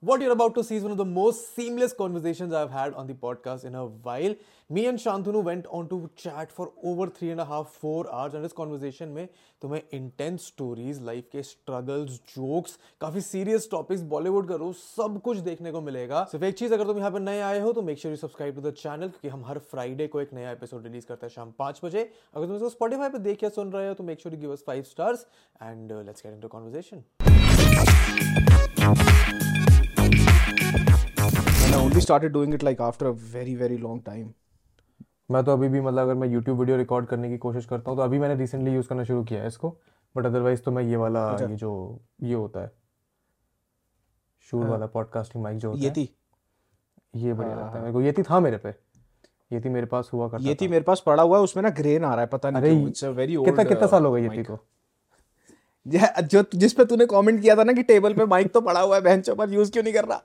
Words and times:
What 0.00 0.20
you're 0.20 0.30
about 0.30 0.54
to 0.54 0.62
see 0.62 0.76
is 0.76 0.84
one 0.84 0.92
of 0.92 0.98
the 0.98 1.04
most 1.04 1.56
seamless 1.56 1.92
conversations 1.92 2.52
I've 2.52 2.70
had 2.70 2.94
on 2.94 3.08
the 3.08 3.14
podcast 3.14 3.64
in 3.64 3.74
a 3.74 3.84
while. 3.84 4.36
Me 4.70 4.86
and 4.86 4.96
Shantanu 4.96 5.42
went 5.42 5.66
on 5.72 5.88
to 5.88 6.08
chat 6.14 6.52
for 6.52 6.70
over 6.84 7.08
three 7.08 7.30
and 7.30 7.40
a 7.40 7.44
half, 7.44 7.70
four 7.70 8.08
hours. 8.08 8.34
And 8.34 8.44
इस 8.44 8.52
conversation 8.60 9.08
में 9.16 9.28
तुम्हें 9.62 9.82
intense 9.98 10.44
stories, 10.52 11.00
life 11.08 11.24
के 11.32 11.42
struggles, 11.42 12.20
jokes, 12.34 12.78
काफ़ी 13.00 13.22
serious 13.30 13.66
topics, 13.74 14.04
Bollywood 14.12 14.48
का 14.48 14.54
रोज 14.54 14.74
सब 14.76 15.20
कुछ 15.24 15.38
देखने 15.48 15.72
को 15.72 15.80
मिलेगा. 15.80 16.24
सिर्फ़ 16.32 16.44
एक 16.44 16.58
चीज़ 16.58 16.74
अगर 16.74 16.86
तुम 16.86 16.98
यहाँ 16.98 17.10
पे 17.10 17.18
नए 17.18 17.40
आए 17.40 17.60
हो 17.60 17.72
तो 17.72 17.82
make 17.82 17.98
sure 18.02 18.12
you 18.14 18.20
subscribe 18.20 18.54
to 18.60 18.64
the 18.66 18.74
channel 18.82 19.10
क्योंकि 19.10 19.28
हम 19.28 19.44
हर 19.46 19.60
Friday 19.74 20.08
को 20.08 20.20
एक 20.20 20.34
नया 20.34 20.56
episode 20.58 20.86
release 20.90 21.04
करते 21.04 21.26
हैं 21.26 21.32
शाम 21.34 21.52
पाँच 21.58 21.80
बजे. 21.84 22.10
अगर 22.34 22.46
तुम 22.46 22.56
इसको 22.56 22.70
Spotify 22.76 23.10
पे 23.12 23.18
देख 23.26 23.42
या 23.42 23.48
सुन 23.58 23.72
रहे 23.72 23.88
हो 23.88 23.94
तो 23.94 24.04
make 24.04 24.22
sure 24.22 24.32
you 24.36 24.40
give 24.46 24.54
us 24.58 24.62
five 24.70 24.86
stars 24.86 25.26
and 25.70 25.92
uh, 25.92 26.04
let's 26.10 26.22
get 26.22 26.32
into 26.32 26.48
and 31.68 31.76
I 31.76 31.80
only 31.84 32.00
started 32.00 32.32
doing 32.32 32.52
it 32.56 32.62
like 32.62 32.78
after 32.80 33.08
a 33.08 33.12
very 33.32 33.54
very 33.62 33.76
long 33.78 33.98
time. 34.04 34.28
मैं 35.30 35.42
तो 35.44 35.52
अभी 35.52 35.68
भी 35.68 35.80
मतलब 35.80 35.98
अगर 35.98 36.14
मैं 36.14 36.28
YouTube 36.28 36.58
वीडियो 36.58 36.76
रिकॉर्ड 36.76 37.06
करने 37.06 37.28
की 37.28 37.38
कोशिश 37.38 37.64
करता 37.66 37.90
हूँ 37.90 37.98
तो 37.98 38.02
अभी 38.02 38.18
मैंने 38.18 38.34
रिसेंटली 38.34 38.72
यूज़ 38.74 38.88
करना 38.88 39.04
शुरू 39.04 39.24
किया 39.24 39.40
है 39.40 39.46
इसको। 39.46 39.68
बट 40.16 40.26
अदरवाइज़ 40.26 40.60
तो 40.60 40.70
मैं 40.70 40.82
ये 40.82 40.96
वाला 40.96 41.26
अच्छा। 41.30 41.46
ये 41.46 41.56
जो 41.56 41.72
ये 42.22 42.34
होता 42.34 42.60
है। 42.60 42.70
शूट 44.50 44.62
हाँ। 44.62 44.70
वाला 44.70 44.86
पॉडकास्टिंग 44.86 45.44
माइक 45.44 45.58
जो 45.58 45.70
होता 45.70 45.80
ये 45.82 45.88
है। 45.88 45.94
थी। 45.94 46.08
ये 47.14 47.32
बढ़िया 47.32 47.54
लगता 47.54 47.66
है 47.66 47.72
हाँ। 47.72 47.80
मेरे 47.80 47.92
को। 47.92 48.00
ये 48.00 48.12
थी 48.12 48.22
था 48.22 48.40
मेरे 48.40 48.56
पे। 48.56 48.74
ये 49.52 49.60
थी 49.60 49.68
मेरे 49.68 49.86
पास 49.86 50.10
हुआ 50.12 50.28
करता 50.28 50.48
ये 50.48 50.54
थी 50.60 50.68
मेरे 50.68 50.84
पास 50.84 51.02
पड़ा 51.06 51.22
हुआ 51.22 51.36
है 51.38 51.44
उसमें 51.44 51.62
ना 51.62 51.70
ग्रेन 51.76 52.04
आ 52.04 52.10
रहा 52.10 52.20
है 52.20 52.26
पता 52.32 52.50
नहीं 52.50 52.62
क्यों 52.62 52.88
इट्स 52.88 53.04
अ 53.04 53.08
वेरी 53.20 53.36
ओल्ड 53.36 53.50
कितना 53.50 53.64
कितना 53.64 53.86
साल 53.86 54.04
हो 54.04 54.12
गया 54.12 54.32
ये 54.32 54.38
थी 54.38 54.44
को 54.44 54.58
जो 55.86 56.42
जिस 56.54 56.72
पे 56.72 56.84
तूने 56.84 57.06
कमेंट 57.06 57.40
किया 57.42 57.56
था 57.56 57.64
ना 57.64 57.72
कि 57.72 57.82
टेबल 57.82 58.14
पे 58.14 58.24
माइक 58.26 58.52
तो 58.52 58.60
पड़ा 58.60 58.80
हुआ 58.80 58.96
है 58.96 59.02
बेंच 59.02 59.30
पर 59.30 59.52
यूज़ 59.54 59.70
क्यों 59.72 59.82
नहीं 59.82 59.94
कर 59.94 60.04
रहा? 60.04 60.22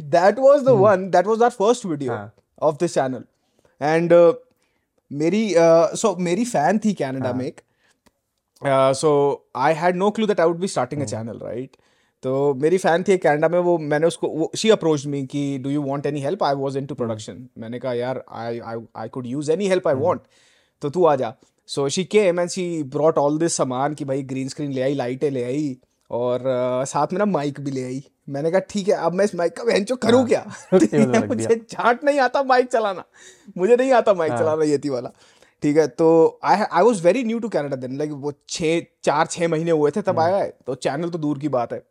That 0.00 0.38
was 0.38 0.62
the 0.62 0.76
one 0.80 1.08
that 1.10 1.26
was 1.26 1.42
our 1.42 1.50
first 1.50 1.86
video. 1.86 2.18
Of 2.62 2.76
this 2.80 2.94
channel 2.94 3.24
and 3.80 4.12
मेरी 5.10 5.48
सो 5.54 6.08
uh, 6.08 6.14
so, 6.14 6.18
मेरी 6.20 6.44
फ़ैन 6.44 6.78
थी 6.84 6.92
कनाडा। 6.94 7.32
में 7.32 7.46
एक 7.46 7.60
so 8.96 9.10
I 9.56 9.74
had 9.74 9.96
no 9.96 10.10
clue 10.10 10.26
that 10.26 10.40
I 10.40 10.46
would 10.46 10.60
be 10.60 10.68
starting 10.68 11.02
a 11.02 11.04
channel 11.06 11.38
right 11.42 11.76
तो 12.22 12.32
मेरी 12.62 12.78
fan 12.78 13.02
थी 13.02 13.16
Canada 13.18 13.48
में 13.48 13.58
वो 13.60 13.76
मैंने 13.78 14.06
उसको 14.06 14.50
शी 14.56 14.70
अप्रोच 14.70 15.06
मी 15.06 15.24
कि 15.26 15.58
do 15.62 15.70
you 15.70 15.82
want 15.82 16.06
any 16.06 16.20
help 16.22 16.42
I 16.44 16.54
was 16.56 16.76
into 16.76 16.94
production 16.94 17.46
मैंने 17.58 17.78
कहा 17.78 17.92
यार 17.92 18.22
I 18.42 18.60
I 18.60 18.84
I 18.96 19.08
could 19.08 19.26
use 19.26 19.50
any 19.52 19.68
help 19.68 19.88
I 19.88 19.94
want 19.94 20.20
तो 20.82 20.90
तू 20.90 21.04
आ 21.04 21.16
जा. 21.16 21.34
So 21.66 21.88
she 21.88 22.04
came 22.04 22.40
and 22.40 22.48
she 22.48 22.82
brought 22.82 23.18
all 23.18 23.38
this 23.38 23.54
सामान 23.54 23.94
कि 23.94 24.04
भाई 24.04 24.22
ग्रीन 24.22 24.48
स्क्रीन 24.48 24.72
ले 24.72 24.82
आई 24.82 24.94
लाइटें 24.94 25.30
ले 25.30 25.44
आई 25.44 25.78
और 26.10 26.38
uh, 26.38 26.88
साथ 26.88 27.06
में 27.12 27.18
ना 27.18 27.24
माइक 27.24 27.60
भी 27.60 27.70
ले 27.70 27.84
आई। 27.84 28.04
मैंने 28.28 28.50
कहा 28.50 28.60
ठीक 28.60 28.88
है 28.88 28.94
अब 28.94 29.12
मैं 29.12 29.24
इस 29.24 29.34
माइक 29.34 29.56
का 29.56 29.64
बेंचो 29.64 29.96
करूँ 29.96 30.20
हाँ। 30.20 30.28
क्या? 30.28 30.46
रख 30.74 31.28
मुझे 31.28 31.66
झाट 31.72 32.04
नहीं 32.04 32.20
आता 32.20 32.42
माइक 32.42 32.66
चलाना। 32.66 33.04
मुझे 33.58 33.76
नहीं 33.76 33.92
आता 33.92 34.14
माइक 34.14 34.32
हाँ। 34.32 34.40
चलाना 34.40 34.64
ये 34.64 34.78
थी 34.78 34.88
वाला। 34.88 35.10
ठीक 35.62 35.76
है 35.76 35.86
तो 35.86 36.38
I 36.44 36.56
I 36.56 36.82
was 36.82 37.02
very 37.02 37.24
new 37.24 37.38
to 37.38 37.48
Canada 37.48 37.76
then 37.76 37.98
like 37.98 38.10
वो 38.10 38.32
छः 38.48 38.80
चार 39.04 39.26
छः 39.26 39.48
महीने 39.48 39.70
हुए 39.70 39.90
थे 39.90 40.02
तब 40.02 40.08
हम्म। 40.08 40.20
आया 40.20 40.36
है। 40.36 40.58
तो 40.66 40.74
चैनल 40.74 41.08
तो 41.08 41.18
दूर 41.18 41.38
की 41.38 41.48
बात 41.48 41.72
है। 41.72 41.82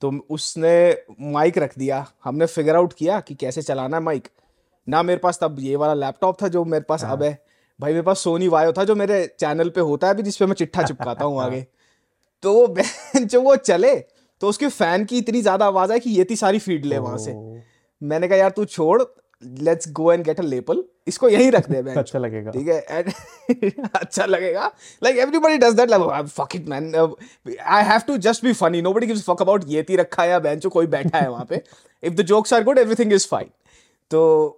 तो 0.00 0.26
उसने 0.30 0.98
माइक 1.20 1.58
रख 1.58 1.78
दिया। 1.78 2.06
हमने 2.24 2.46
फिगर 2.46 2.76
आउट 2.76 2.92
किया 2.92 3.20
कि 3.20 3.34
कैसे 3.34 3.62
चलाना 3.62 3.96
है 3.96 4.02
माइक 4.02 4.28
ना 4.88 5.02
मेरे 5.02 5.18
पास 5.18 5.38
तब 5.42 5.56
ये 5.60 5.76
वाला 5.76 5.94
लैपटॉप 5.94 6.42
था 6.42 6.48
जो 6.48 6.64
मेरे 6.64 6.84
पास 6.88 7.04
हाँ। 7.04 7.12
अब 7.12 7.22
है। 7.22 7.47
भाई 7.80 7.92
मेरे 7.92 8.02
पास 8.02 8.20
सोनी 8.20 8.48
वायो 8.48 8.72
था 8.72 8.84
जो 8.84 8.94
मेरे 8.96 9.26
चैनल 9.40 9.68
पे 9.70 9.80
होता 9.80 10.06
है 10.06 10.14
अभी 10.14 10.22
जिसपे 10.22 10.46
मैं 10.46 10.54
चिट्ठा 10.54 10.82
चिपकाता 10.82 11.24
हूँ 11.24 11.40
आगे। 11.42 11.66
तो 12.42 12.52
वो 12.54 12.66
बेंच 12.68 13.18
जो 13.22 13.40
वो 13.42 13.56
चले 13.56 13.94
तो 14.40 14.48
उसके 14.48 14.68
फ़ैन 14.68 15.04
की 15.04 15.18
इतनी 15.18 15.40
ज़्यादा 15.42 15.66
आवाज़ 15.66 15.92
है 15.92 15.98
कि 16.00 16.10
ये 16.10 16.24
थी 16.30 16.36
सारी 16.36 16.58
फ़ीड 16.58 16.84
ले 16.84 16.98
वहाँ 16.98 17.18
से। 17.18 17.34
मैंने 18.02 18.28
कहा 18.28 18.38
यार 18.38 18.50
तू 18.50 18.64
छोड़ 18.64 19.02
let's 19.42 19.90
go 19.92 20.12
and 20.12 20.24
get 20.24 20.40
a 20.40 20.42
lapel 20.42 20.82
इसको 21.08 21.28
यहीं 21.28 21.50
रख 21.52 21.68
दे 21.70 21.82
बेंच 21.82 21.98
अच्छा 21.98 22.18
लगेगा। 22.18 22.50
ठीक 22.50 22.68
है? 22.68 22.80
अच्छा 23.94 24.24
लगेगा। 24.26 24.70
Like 25.02 25.16
everybody 25.18 25.58
does 25.58 25.74
that 25.74 25.90
like 25.90 26.26
fuck 26.28 26.56
it 26.56 26.68
man 26.68 26.92
I 26.96 27.84
have 27.84 28.00
to 28.06 28.16
just 28.18 28.44
be 28.44 28.52
funny 28.52 28.82
nobody 28.82 29.06
gives 29.06 29.24
fuck 29.24 29.42
about 29.42 29.64
ये 29.68 29.82
ती 29.82 29.96
रखा 29.96 30.22
है 30.22 30.28
या 30.28 30.38
बेंचो 30.40 30.68
कोई 30.70 30.86
बैठा 30.88 31.18
है 31.18 31.30
वहाँ 31.30 31.44
पे। 31.44 31.62
If 32.02 32.14
the 32.14 32.22
jokes 32.26 32.54
are 32.54 32.64
good 32.64 32.78
everything 32.78 33.12
is 33.12 33.26
fine 33.28 33.50
तो 34.10 34.57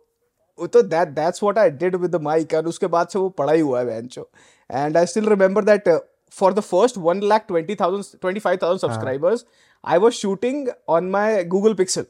तो 0.66 0.82
that 0.82 1.08
that's 1.08 1.42
what 1.42 1.58
I 1.58 1.70
did 1.70 1.96
with 1.96 2.10
the 2.10 2.20
mic 2.22 2.54
और 2.54 2.66
उसके 2.66 2.86
बाद 2.86 3.08
से 3.08 3.18
वो 3.18 3.28
पड़ा 3.28 3.52
ही 3.52 3.60
हुआ 3.60 3.78
है 3.80 3.86
बेंचो 3.86 4.28
and 4.70 4.96
I 4.96 5.06
still 5.06 5.28
remember 5.28 5.64
that 5.64 5.88
for 6.32 6.54
the 6.54 6.60
first 6.60 6.98
one 6.98 7.20
lakh 7.22 7.44
twenty 7.48 7.74
thousand 7.74 8.20
twenty 8.20 8.40
five 8.40 8.58
thousand 8.62 8.80
subscribers 8.80 9.44
I 9.84 9.98
was 9.98 10.14
shooting 10.14 10.68
on 10.88 11.10
my 11.10 11.44
Google 11.44 11.74
Pixel 11.74 12.04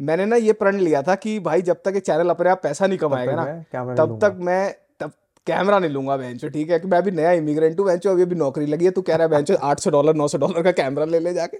मैंने 0.00 0.24
ना 0.24 0.36
ये 0.36 0.52
प्रण 0.52 0.78
लिया 0.78 1.02
था 1.02 1.14
कि 1.14 1.38
भाई 1.40 1.62
जब 1.62 1.82
तक 1.84 1.94
ये 1.94 2.00
चैनल 2.00 2.30
अपने 2.30 2.50
आप 2.50 2.62
पैसा 2.62 2.86
नहीं 2.86 2.98
कमाएगा 2.98 3.32
ना 3.34 3.94
तब 3.94 4.18
तक 4.22 4.36
मैं 4.40 4.74
तब 5.00 5.12
कैमरा 5.46 5.78
नहीं 5.78 5.90
लूँगा 5.90 6.16
बेंचो 6.16 6.48
ठीक 6.48 6.70
है? 6.70 6.78
कि 6.78 6.88
मैं 6.88 6.98
अभी 6.98 7.10
नया 7.10 7.32
इमिग्रेंट 7.32 7.78
हूँ 7.80 7.86
बेंचो 7.86 8.10
अभी 8.10 8.22
अभी 8.22 8.34
नौकरी 8.34 8.66
लगी 8.66 8.84
है 8.84 8.90
तू 8.90 9.02
कह 9.02 9.16
रहा 9.16 9.26
है 9.26 9.30
बेंचो 9.30 9.54
आठ 9.54 9.80
सौ 9.80 9.90
डॉलर 9.90 10.14
नौ 10.14 10.28
सौ 10.28 10.38
डॉलर 10.38 10.62
का 10.62 10.72
कैमरा 10.72 11.04
ले 11.04 11.18
ले 11.18 11.34
जाके। 11.34 11.58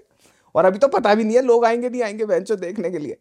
और 0.55 0.65
अभी 0.65 0.77
तो 0.77 0.87
पता 0.87 1.15
भी 1.15 1.23
नहीं 1.23 1.35
है 1.35 1.41
लोग 1.41 1.65
आएँगे 1.65 1.89
नहीं 1.89 2.03
आएँगे 2.03 2.25
बेंचो 2.25 2.55
देखने 2.55 2.91
के 2.91 2.97
लिए। 2.97 3.17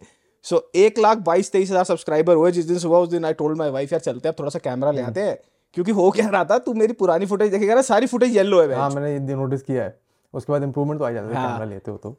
सो 0.47 0.71
एक 0.75 0.99
लाख 0.99 1.19
बाईस 1.19 1.53
तेईस 1.53 1.71
हज़ार 1.71 1.85
सब्सक्राइबर 1.85 2.35
हुए 2.35 2.51
जिस 2.53 2.65
दिन 2.65 2.79
सुबह 2.79 2.99
उस 2.99 3.09
दिन 3.09 3.25
आई 3.25 3.33
टोल्ड 3.33 3.59
माई 3.59 3.71
वाइफ 3.71 3.93
यार 3.93 4.01
चलते 4.01 4.29
हैं 4.29 4.35
थोड़ा 4.39 4.51
सा 4.51 4.59
कैमरा 4.59 4.91
ले 4.91 5.03
आते 5.03 5.21
हैं 5.21 5.37
क्योंकि 5.77 5.93
हो 5.93 6.11
क्या 6.11 6.29
रहा 6.29 6.45
था 6.45 6.59
तू 6.59 6.75
मेरी 6.75 6.93
पुरानी 6.93 7.27
फुटेज 7.27 7.51
देखेगा 7.51 7.75
ना 7.75 7.83
सारी 7.83 8.07
फुटेज 8.07 8.37
येलो 8.37 8.61
है 8.63 8.75
हाँ 8.75 8.91
मैंने 8.91 9.13
ये 9.13 9.35
नोटिस 9.35 9.63
किया 9.63 9.85
है। 9.85 9.99
उसके 10.35 10.53
बाद 10.53 10.63
इम्प्रूवमेंट 10.63 10.99
तो 10.99 11.05
आ 11.05 11.11
जाता 11.11 11.29
है 11.29 11.35
हाँ। 11.35 11.49
कैमरा 11.49 11.65
लेते 11.65 11.91
हो 11.91 11.97
तो। 11.97 12.17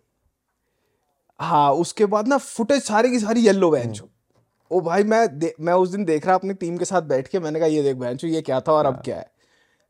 हाँ 1.39 1.71
उसके 1.73 2.05
बाद 2.05 2.27
ना 2.27 2.37
फुटेज 2.37 2.83
सारी 2.83 3.09
की 3.11 3.19
सारी 3.19 3.45
येलो 3.45 3.69
बेंच 3.71 4.01
ओ 4.71 4.81
भाई 4.81 5.03
मैं 5.03 5.51
मैं 5.59 5.73
उस 5.73 5.89
दिन 5.89 6.05
देख 6.05 6.25
रहा 6.25 6.35
अपनी 6.35 6.53
टीम 6.53 6.77
के 6.77 6.85
साथ 6.85 7.01
बैठ 7.01 7.27
के 7.27 7.39
मैंने 7.39 7.59
कहा 7.59 7.67
ये 7.67 7.83
देख 7.83 7.95
बेंचो 7.95 8.27
ये 8.27 8.41
क्या 8.41 8.59
था 8.59 8.71
और 8.71 8.85
अब 8.85 9.01
क्या 9.05 9.15
है? 9.15 9.25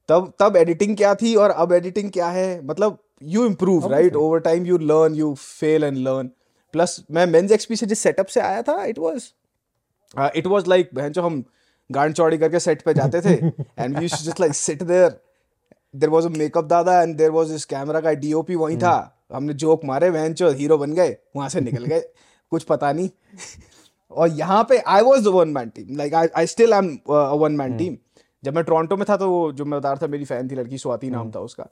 तब 0.09 0.31
तब 0.39 0.55
एडिटिंग 0.57 0.95
क्या 0.97 1.13
थी 1.15 1.35
और 1.35 1.49
अब 1.49 1.73
एडिटिंग 1.73 2.11
क्या 2.11 2.27
है? 2.27 2.61
मतलब 2.65 2.97
you 3.23 3.45
improve 3.45 3.91
right 3.91 4.15
over 4.15 4.39
time 4.39 4.65
you 4.65 4.77
learn 4.77 5.15
you 5.15 5.33
fail 5.35 5.83
and 5.83 5.97
learn 5.97 6.29
plus 6.75 6.99
मैं 7.11 7.25
मेन्स 7.27 7.51
एक्सपी 7.51 7.75
से 7.75 7.85
जिस 7.85 7.99
सेटअप 7.99 8.27
से 8.27 8.39
आया 8.41 8.61
था 8.61 8.83
it 8.85 8.99
was 8.99 9.27
it 10.37 10.47
was 10.47 10.69
like 10.69 10.89
बेंचो 10.95 11.21
हम 11.21 11.43
गांड 11.89 12.13
चौड़ी 12.13 12.37
करके 12.37 12.59
सेट 12.59 12.81
पे 12.81 12.93
जाते 12.93 13.21
थे 13.21 13.33
and 13.79 13.97
we 13.97 14.07
just 14.07 14.39
like 14.39 14.53
sit 14.55 14.83
there 14.83 15.19
there 15.95 16.09
was 16.09 16.25
a 16.25 16.29
makeup 16.29 16.65
दादा 16.65 17.01
एंड 17.01 17.15
देर 17.17 17.29
वॉज़ 17.31 17.53
इस 17.55 17.65
कैमरा 17.65 17.99
का 18.01 18.11
डीओपी 18.23 18.55
वहीं 18.55 18.77
था। 18.77 18.95
हमने 19.33 19.53
जोक 19.61 19.85
मारे 19.85 20.09
बहन 20.11 20.33
चो 20.33 20.49
हीरो 20.57 20.77
बन 20.77 20.93
गए 20.93 21.15
वहाँ 21.35 21.49
से 21.49 21.61
निकल 21.61 21.85
गए। 21.85 21.99
कुछ 22.51 22.63
पता 22.63 22.91
नहीं। 22.91 23.09
और 24.11 24.29
यहाँ 24.29 24.63
पे 24.69 24.77
I 24.77 25.01
was 25.01 25.23
the 25.23 25.27
one 25.33 25.49
man 25.49 25.69
team 25.69 25.95
like 25.97 26.13
I 26.13 26.27
I 26.37 26.47
still 26.47 26.73
am 26.73 26.97
one 27.09 27.55
man 27.57 27.77
team 27.77 27.97
जब 28.43 28.55
मैं 28.55 28.63
टोरंटो 28.63 28.97
में 28.97 29.05
था 29.09 29.17
तो 29.17 29.29
वो 29.29 29.51
जो 29.51 29.65
मैं 29.65 29.79
बता 29.79 29.91
रहा 29.91 30.01
था 30.01 30.07
मेरी 30.07 30.25
फ़ैन 30.25 30.49
थी 30.49 30.55
लड़की 30.55 30.77
स्वाति 30.77 31.09
नाम 31.09 31.31
था 31.31 31.39
उसका। 31.39 31.67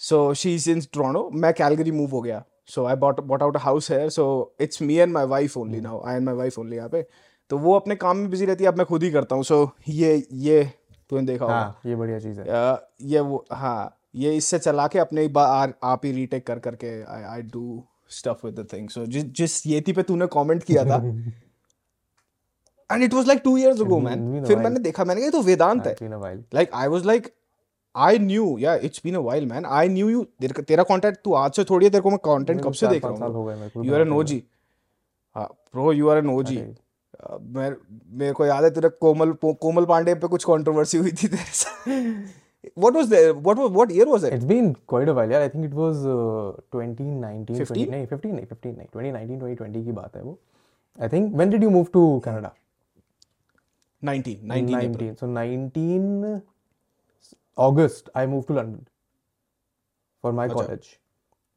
So 0.00 0.22
she 0.34 0.54
is 0.54 0.70
in 0.70 0.80
Toronto 0.92 1.28
मैं 1.34 1.52
कैलगरी 1.54 1.90
मूव 1.90 2.10
हो 2.10 2.20
गया। 2.20 2.42
So 2.68 2.84
I 2.84 2.96
bought 2.96 3.20
bought 3.20 3.42
out 3.42 3.56
house 3.56 3.90
है 3.90 4.08
so 4.10 4.54
it's 4.60 4.82
me 4.82 4.94
and 4.94 5.12
my 5.12 5.26
wife 5.26 5.56
only 5.56 5.80
now 5.80 6.02
I 6.06 6.16
and 6.16 6.24
my 6.24 6.34
wife 6.34 6.58
only 6.58 6.76
यहाँ 6.76 6.88
पे। 6.88 7.06
तो 7.50 7.58
वो 7.58 7.74
अपने 7.74 7.96
काम 7.96 8.16
में 8.16 8.30
बिज़ी 8.30 8.46
रहती 8.46 8.64
है। 8.64 8.70
अब 8.70 8.78
मैं 8.78 8.86
खुद 8.86 9.02
ही 9.02 9.10
करता 9.10 9.36
हूँ। 9.36 9.44
सो 9.44 9.64
so, 9.64 9.70
ये 9.88 10.26
ये 10.32 10.72
तूने 11.10 11.26
देखा 11.26 11.44
होगा। 11.44 11.56
हाँ 11.56 11.80
ये 11.86 11.96
बढ़िया 11.96 12.18
चीज़ 12.18 12.40
है। 12.40 12.46
अ, 12.46 12.90
ये 13.02 13.20
वो 13.20 13.44
हाँ 13.52 13.94
ये 14.14 14.36
इससे 14.36 14.58
चला 14.58 14.86
के 14.86 14.98
अपने 14.98 15.22
ही 15.22 15.32
आप 15.34 16.00
ही 16.04 16.12
रीटेक 16.12 16.46
कर 16.46 16.58
करके 16.58 17.02
I 17.02 17.22
I 17.22 17.42
do 17.42 17.82
stuff 18.10 18.46
with 18.46 18.58
the 18.60 18.66
thing 18.72 18.88
so 18.88 19.04
जिस 19.06 19.24
जिस 19.24 19.66
येती 19.66 19.92
पे 19.92 20.02
तूने 20.02 20.26
कमेंट 20.26 20.62
किया 20.62 20.84
था। 20.84 20.96
And 22.90 23.02
it 23.02 23.14
was 23.14 23.26
like 23.26 23.40
two 23.44 23.56
years 23.56 23.80
ago 23.80 23.98
man 23.98 24.44
फिर 24.44 24.58
मैंने 24.58 24.80
देखा 24.80 25.04
मैंने 25.04 25.20
कहा 25.20 25.26
ये 25.26 25.30
तो 25.30 25.42
वेदांत 25.42 25.86
है 25.86 25.94
while. 25.94 26.54
Like 26.54 26.70
I 26.74 26.88
was 26.88 27.06
like 27.06 27.34
I 28.06 28.18
knew 28.18 28.56
ya 28.58 28.74
it's 28.88 29.00
been 29.04 29.14
a 29.14 29.18
while 29.28 29.46
man 29.46 29.64
I 29.66 29.88
knew 29.88 30.08
you 30.08 30.24
तेरा 30.42 30.82
कंटेंट 30.82 31.16
तू 31.24 31.32
आज 31.34 31.52
से 31.56 31.64
थोड़ी 31.64 31.86
है 31.86 31.90
तेरे 31.90 32.02
को 32.02 32.10
मैं 32.10 32.18
कंटेंट 32.24 32.62
कब 32.64 32.72
से 32.72 32.86
देख 32.86 33.04
रहा 33.04 33.26
हूँ? 33.26 33.46
मेरे 33.46 33.86
यू 33.88 33.94
आर 33.94 34.00
एन 34.00 34.08
बनाते 34.08 34.20
OG 34.20 34.42
bro 35.74 35.92
you 35.92 36.08
are 36.08 36.18
an 36.18 36.30
OG 36.30 36.56
अरे, 36.56 36.74
मैं 37.54 37.70
मेरे 38.18 38.32
को 38.32 38.46
याद 38.46 38.64
है 38.64 38.70
तेरे 38.70 38.88
कोमल 38.88 39.32
कोमल 39.44 39.84
पांडे 39.84 40.14
पे 40.14 40.28
कुछ 40.28 40.44
कंट्रोवर्सी 40.44 40.98
हुई 40.98 41.12
थी 41.22 41.28
तेरे 41.28 41.52
साथ। 41.62 41.88
What 42.82 42.96
was 42.96 43.08
the 43.10 43.18
what 43.46 43.58
was 43.58 43.70
what 43.74 43.92
year 43.96 44.06
was 44.12 44.24
it? 44.28 44.32
It's 44.36 44.46
been 44.48 44.66
quite 44.92 45.10
a 45.10 45.14
while 45.18 45.32
यार 45.32 45.42
I 45.42 45.50
think 45.52 45.66
it 45.66 45.74
was 45.80 46.00
uh, 46.14 46.52
2019 46.74 47.58
15? 47.58 47.74
20, 47.74 47.90
नहीं 47.90 48.06
15 48.06 48.32
नहीं 48.32 48.46
15 48.46 48.72
नहीं 48.78 48.88
2019 48.96 49.38
2020 49.42 49.84
की 49.84 49.92
बात 49.92 50.16
है 50.16 50.22
वो। 50.22 50.38
I 50.98 51.08
think 51.12 51.36
when 51.40 51.52
did 51.54 51.66
you 51.66 51.70
move 51.76 51.92
to 51.96 52.02
Canada? 52.26 52.50
19 54.02 54.34
19 54.52 54.80
April. 54.80 55.12
19 55.12 55.20
so 55.22 55.26
19 55.26 56.42
August 57.58 58.10
I 58.14 58.24
moved 58.26 58.48
to 58.48 58.56
London 58.56 58.82
for 60.24 60.32
my 60.32 60.44
अच्छा। 60.44 60.54
college. 60.56 60.86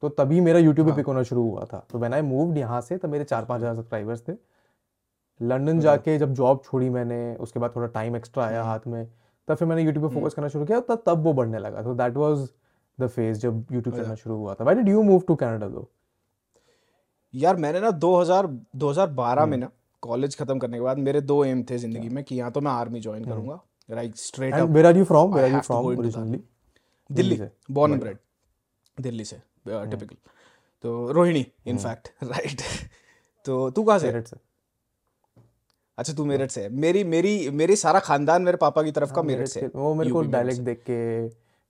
तो 0.03 0.09
तभी 0.12 0.39
मेरा 0.42 0.59
YouTube 0.59 0.86
पे 0.86 0.92
हाँ। 0.92 0.95
पिक 0.95 1.06
होना 1.06 1.24
शुरू 1.24 1.44
हुआ 1.44 1.65
था। 1.65 1.86
तो 1.92 2.00
when 2.00 2.13
I 2.13 2.21
moved 2.27 2.57
यहाँ 2.57 2.81
से 2.81 2.98
तब 2.98 3.09
मेरे 3.09 3.24
चार 3.24 3.45
पाँच 3.45 3.62
हज़ार 3.62 3.75
सब्सक्राइबर्स 3.75 4.27
थे। 4.27 4.33
लंदन 5.39 5.77
अच्छा। 5.77 5.81
जाके 5.83 6.18
जब 6.18 6.33
जॉब 6.33 6.62
छोड़ी 6.65 6.89
मैंने 6.89 7.36
उसके 7.38 7.59
बाद 7.59 7.75
थोड़ा 7.75 7.88
टाइम 7.89 8.15
एक्स्ट्रा 8.15 8.44
हम्म। 8.44 8.53
आया 8.53 8.63
हाथ 8.63 8.88
में 8.88 9.06
तब 9.48 9.56
फिर 9.56 9.68
मैंने 9.68 9.83
यूट्यूब 9.83 10.07
पे 10.07 10.13
फोकस 10.15 10.33
करना 10.33 10.48
शुरू 10.50 10.65
किया 10.65 10.80
तब 10.89 11.03
तब 11.06 11.24
वो 11.24 11.33
बढ़ने 11.33 11.59
लगा। 11.59 11.81
तो 11.81 11.94
दैट 11.95 12.18
वाज 12.18 12.47
द 12.97 13.07
फ़ेज़ 13.07 13.39
जब 13.39 13.65
यूट्यूब 13.71 13.94
अच्छा। 13.94 14.04
चलना 14.04 14.15
शुरू 14.15 14.36
हुआ 14.38 14.54
था। 14.54 14.63
Why 14.63 14.75
did 14.75 14.89
you 14.89 15.01
move 15.04 15.24
to 15.27 15.36
Canada 15.36 15.68
though 15.69 15.89
यार 17.33 17.56
मैंने 17.57 17.80
ना 17.80 17.89
2000 18.00 18.47
2012 18.77 19.45
में 19.45 19.57
ना 19.57 19.69
कॉलेज 20.04 20.36
खत्म 20.38 20.59
करने 20.59 20.77
के 20.77 20.83
बाद 20.83 20.97
मेरे 21.00 21.21
दो 21.24 21.44
एम 21.45 21.63
थे 21.69 21.77
ज़िंदगी 21.77 22.09
में 22.09 22.24
कि 22.24 22.36
यहाँ 22.36 22.51
तो 22.51 22.62
मैं 22.62 22.71
आर्मी 22.71 23.00
ज्वाइन 23.00 23.25
करूँगा। 23.25 23.59
Up 23.92 24.70
where 24.70 24.86
are 24.86 24.98
you 24.98 25.06
from 25.06 25.34
where 25.34 25.46
are 25.46 25.52
you 25.52 25.58
have 25.58 25.64
to 25.64 25.68
from 25.68 25.86
go 25.86 25.92
into 25.92 26.00
originally 26.00 26.44
Delhi. 27.10 27.40
Born 27.72 27.94
and 27.94 28.02
bred 28.02 28.18
Delhi 28.98 29.26
से 29.26 29.38
टिपिकल 29.66 30.16
तो 30.84 31.12
रोहिणी 31.12 31.46
इनफैक्ट 31.68 32.08
राइट 32.24 32.62
तो 33.46 33.70
तू 33.70 33.84
कहाँ 33.84 34.00
से 34.00 34.12
अच्छा 35.98 36.14
तू 36.14 36.26
मेरठ 36.26 36.52
से 36.52 36.62
है 36.62 36.70
मेरी 36.70 37.04
मेरी 37.04 37.50
मेरी 37.50 37.76
सारा 37.76 38.00
खानदान 38.00 38.42
मेरे 38.42 38.58
पापा 38.58 38.84
की 38.84 38.92
तरफ़ 38.92 39.14
का 39.14 39.22
मेरठ 39.22 39.48
से 39.48 39.70
वो 39.76 39.94
मेरे 39.94 40.12
को 40.12 40.22
डायलेक्ट 40.22 40.62
देख 40.62 40.84
के 40.90 41.00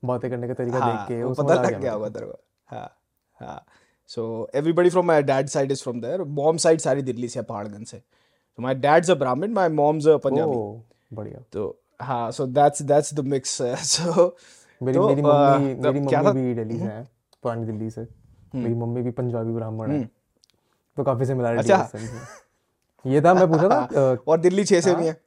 बातें 0.04 0.30
करने 0.32 0.48
का 0.48 0.54
तरीका 0.54 0.80
देख 0.80 1.08
के 1.08 1.24
वो 1.24 1.34
पता 1.34 1.54
लग 1.54 1.80
गया 1.82 1.94
होगा 1.94 2.10
तेरे 2.10 2.26
को 2.26 2.40
हाँ 2.68 2.90
हाँ 3.38 3.66
so 4.10 4.24
everybody 4.56 4.90
from 4.90 5.06
my 5.08 5.22
dad 5.24 5.48
side 5.48 5.72
is 5.72 5.84
from 5.84 6.02
there 6.02 6.24
mom 6.40 6.58
side 6.58 6.80
सारी 6.80 7.02
दिल्ली 7.02 7.28
से 7.28 7.42
पहाड़गंज 7.42 7.88
से 7.88 7.98
तो 7.98 8.64
माय 8.64 8.76
डैड्स 8.76 9.10
अ 9.12 9.16
ब्राह्मण 9.16 9.52
माय 9.54 9.70
मॉम्स 9.70 10.08
अ 10.08 10.18
पंजाबी 10.18 10.56
बढ़िया। 11.16 11.44
तो 11.54 11.68
हाँ 12.02 12.32
so 12.32 12.46
that's 12.46 12.82
that's 12.82 13.14
the 13.14 13.20
mix 13.20 13.62
so 13.62 14.38
मेरी 14.84 14.98
तो, 14.98 15.08
मेरी 15.08 15.22
मम्मी 15.22 15.76
तब 15.76 15.86
मेरी 15.86 16.00
मम्मी 16.00 16.16
हम्म। 16.16 16.34
भी 16.34 16.54
दिल्ली 16.54 16.80
से 16.80 16.86
है 16.86 17.04
पुरानी 17.44 17.66
दिल्ली 17.66 17.90
से। 17.90 18.08
मेरी 18.56 18.74
मम्मी 18.74 19.02
भी 19.02 19.12
पंजाबी 19.12 19.54
ब्राह्मण 19.54 19.92
है। 19.92 20.10
तो 20.98 21.04
काफ़ी 21.04 21.26
सिमिलरिटी 21.26 21.70
है 21.70 21.80
अच्छा। 21.80 23.10
ये 23.10 23.22
था 23.22 23.34
मैं 23.34 23.48
पूछा 23.48 23.70
था 23.70 24.18
और 24.28 24.40
दिल्ली 24.40 24.64
छः 24.64 24.82
से 24.82 24.96
भी 24.96 25.08
है। 25.08 25.22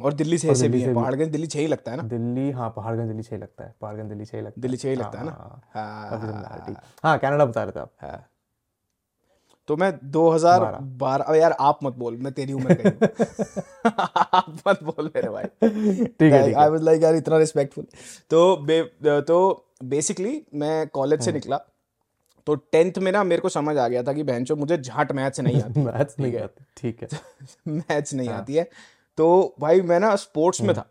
और 0.00 0.12
दिल्ली 0.12 0.38
छः 0.38 0.54
से 0.54 0.68
भी 0.68 0.82
है। 0.82 0.94
पहाड़गंज 0.94 1.28
दिल्ली 1.28 1.46
छः 1.46 1.60
ही 1.60 1.66
लगता 1.66 1.90
है 1.90 1.96
ना? 1.96 2.02
दिल्ली 2.02 2.50
हाँ 2.50 2.70
पहाड़गंज 2.70 3.06
दिल्ली 3.06 3.22
छह 3.22 3.36
लगता 3.36 3.64
है। 3.64 3.74
पहाड़गंज 3.80 4.08
दिल्ली 4.08 4.24
छह 4.24 4.38
लगता 4.38 4.52
है। 4.56 4.62
दिल्ली 4.62 4.76
छः 4.76 4.88
ही 4.88 4.94
लगता 4.94 5.18
है 5.18 5.24
ना? 5.24 5.62
हाँ, 5.74 6.08
हाँ। 6.10 6.82
हाँ 7.04 7.18
कनाडा 7.18 7.44
बता 7.44 7.62
रहे 7.62 7.72
थे 7.72 7.80
आप। 7.80 7.92
हाँ। 8.00 8.26
तो 9.66 9.76
मैं 9.76 10.10
2012 10.10 11.20
अब 11.20 11.34
यार 11.34 11.56
आप 11.60 11.78
मत 11.84 11.92
बोल 11.92 12.16
मैं 12.16 12.32
तेरी 12.32 12.52
उम्र 12.52 12.74
का 12.74 13.08
आप 14.34 14.56
मत 14.68 14.82
बोल 14.82 15.10
मेरे 15.16 15.28
भाई। 15.28 15.44
ठीक 16.04 16.32
है 16.32 16.52
आई 16.52 16.68
वाज 16.68 16.82
लाइक 16.82 17.02
यार 17.02 17.14
इतना 17.14 17.38
रिस्पेक्टफुल 17.38 17.84
तो 18.30 18.56
बे, 18.56 18.82
तो 19.20 19.66
बेसिकली 19.84 20.42
मैं 20.54 20.88
कॉलेज 20.88 21.18
हम्म। 21.18 21.24
से 21.24 21.32
निकला। 21.32 21.60
तो 22.46 22.54
टेंथ 22.54 22.92
में 22.98 23.12
ना 23.12 23.24
मेरे 23.24 23.42
को 23.42 23.48
समझ 23.48 23.76
आ 23.76 23.88
गया 23.88 24.02
था 24.02 24.12
कि 24.12 24.22
बहन 24.22 24.46
मुझे 24.52 24.78
झाट 24.78 25.12
मैथ्स 25.12 25.40
नहीं 25.40 25.62
आती। 25.62 25.80
मैथ्स 25.84 26.18
नहीं 26.20 26.38
आती 26.38 26.64
ठीक 26.76 27.02
है। 27.02 27.08
मैथ्स 27.68 28.14
नहीं 28.14 28.28
हाँ। 28.28 28.38
आती 28.38 28.54
है। 28.54 28.70
तो 29.16 29.56
भाई 29.60 29.80
मैं 29.80 30.00
ना 30.00 30.16
स्पोर्ट्स 30.16 30.60
हम्म। 30.60 30.66
में 30.68 30.76
था। 30.76 30.90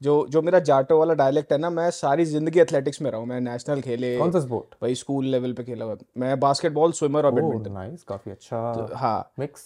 जो 0.00 0.26
जो 0.30 0.42
मेरा 0.42 0.58
जाटो 0.62 0.98
वाला 0.98 1.14
डायलेक्ट 1.14 1.52
है 1.52 1.58
ना 1.58 1.70
मैं 1.70 1.90
सारी 1.92 2.24
ज़िंदगी 2.26 2.60
एथलेटिक्स 2.60 3.00
में 3.02 3.10
रहा 3.10 3.20
हूँ। 3.20 3.28
मैं 3.28 3.40
नेशनल 3.42 3.80
खेले 3.82 4.16
कौन 4.18 4.32
सा 4.32 4.40
स्पोर्ट 4.40 4.74
भाई 4.82 4.94
स्कूल 4.94 5.26
लेवल 5.26 5.52
पे 5.52 5.64
खेला 5.64 5.84
हुआ। 5.84 5.96
मैं 6.18 6.38
बास्केटबॉल 6.40 6.92
स्विमर 6.94 7.26
और 7.26 7.32
बैडमिंटन 7.34 7.72
नाइस 7.72 8.02
काफ़ी 8.04 8.32
अच्छा। 8.32 8.72
तो, 8.74 8.94
हाँ। 8.94 9.32
मिक्स 9.38 9.64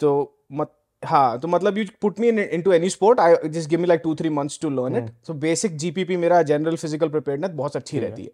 तो 0.00 0.12
मत 0.52 0.72
हाँ 1.02 1.38
तो 1.40 1.48
मतलब 1.48 1.78
you 1.78 1.84
put 2.00 2.18
me 2.20 2.28
into 2.28 2.72
any 2.72 2.90
sport 2.90 3.20
I 3.20 3.34
just 3.46 3.70
give 3.70 3.80
me 3.80 3.86
like 3.86 4.00
two 4.04 4.14
three 4.14 4.28
months 4.30 4.58
to 4.62 4.70
learn 4.70 4.96
it 4.96 5.10
so 5.26 5.34
basic 5.40 5.76
GPP 5.78 6.16
मेरा 6.18 6.42
जनरल 6.44 6.76
फ़िज़िकल 6.76 7.08
प्रिपेयरनेस 7.08 7.50
बहुत 7.52 7.76
अच्छी 7.76 7.98
रहती 8.00 8.22
है। 8.22 8.30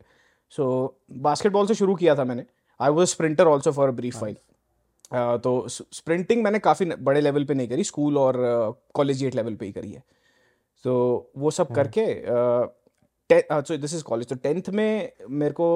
सो 0.53 0.67
बास्केटबॉल 1.23 1.67
से 1.67 1.75
शुरू 1.75 1.95
किया 1.95 2.15
था 2.17 2.25
मैंने। 2.25 2.45
I 2.81 2.91
was 2.93 3.09
sprinter 3.09 3.49
also 3.49 3.73
for 3.73 3.89
a 3.89 3.93
brief 3.93 4.19
while 4.19 4.37
तो 5.39 5.67
स्प्रिंटिंग 5.69 6.43
मैंने 6.45 6.59
काफ़ी 6.59 6.87
बड़े 6.87 7.21
लेवल 7.21 7.45
पे 7.45 7.55
नहीं 7.55 7.69
करी 7.69 7.85
स्कूल 7.85 8.19
और 8.19 8.37
कॉलेजिएट 8.95 9.35
लेवल 9.35 9.55
पे 9.55 9.67
ही 9.67 9.73
करी 9.73 9.93
है। 9.93 10.03
तो 10.85 11.31
वो 11.37 11.51
सब 11.51 11.75
करके 11.75 12.23
सो 13.63 13.77
दिस 13.77 13.95
इज़ 13.95 14.03
कॉलेज 14.03 14.29
तो 14.29 14.35
टेंथ 14.35 14.63
में 14.69 15.13
मेरे 15.31 15.53
को 15.53 15.69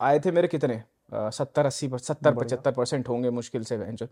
आए 0.00 0.18
थे 0.18 0.30
मेरे 0.30 0.48
कितने? 0.48 0.82
सत्तर 1.14 1.66
अस्सी 1.66 1.90
सत्तर 1.94 2.34
पचहत्तर 2.34 2.72
परसेंट 2.72 3.08
होंगे 3.08 3.30
मुश्किल 3.30 3.64
से 3.64 3.76
बहन 3.76 3.96
जो 3.96 4.06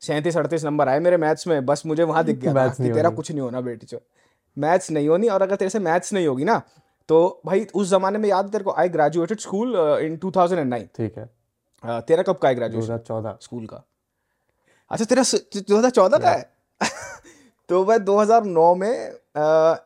सैंतीस 0.00 0.36
अड़तीस 0.36 0.64
नंबर 0.64 0.88
आए 0.88 0.98
मेरे 0.98 1.16
मैथ्स 1.16 1.46
में 1.46 1.66
बस 1.66 1.82
मुझे 1.86 2.02
वहाँ 2.02 2.24
दिख 2.24 2.36
गया 2.36 2.68
कि 2.68 2.92
तेरा 2.92 3.10
कुछ 3.10 3.30
नहीं 3.30 3.40
होना 3.40 3.60
बेटी 3.60 3.86
चो 3.86 4.00
मैथ्स 4.58 4.90
नहीं 4.90 5.08
होनी 5.08 5.28
और 5.28 5.42
अगर 5.42 5.56
तेरे 5.56 5.70
से 5.70 5.78
मैथ्स 5.78 6.12
नहीं 6.12 6.26
होगी 6.26 6.44
ना 6.44 6.62
तो 7.08 7.42
भाई 7.46 7.66
उस 7.74 7.90
जमाने 7.90 8.18
में 8.18 8.28
याद 8.28 8.48
तेरे 8.48 8.64
को 8.64 8.72
आई 8.72 8.88
ग्रेजुएटेड 8.88 9.40
स्कूल 9.40 9.76
इन 10.02 10.16
2009 10.16 10.82
ठीक 10.96 11.18
है। 11.18 11.30
uh, 11.84 12.06
तेरा 12.06 12.22
कब 12.22 12.36
का 12.36 12.48
है 12.48 12.54
ग्रेजुएशन 12.54 12.98
2014 12.98 13.36
स्कूल 13.42 13.66
का। 13.66 13.84
अच्छा 14.90 15.04
तेरा 15.04 15.22
दो 15.60 15.78
हज़ार 15.78 15.90
चौदह 15.90 16.18
का 16.18 16.30
है? 16.30 16.50
तो 17.68 17.84
वह 17.84 17.98
दो 17.98 18.18
हज़ार 18.18 18.44
नौ 18.44 18.74
में 18.74 19.12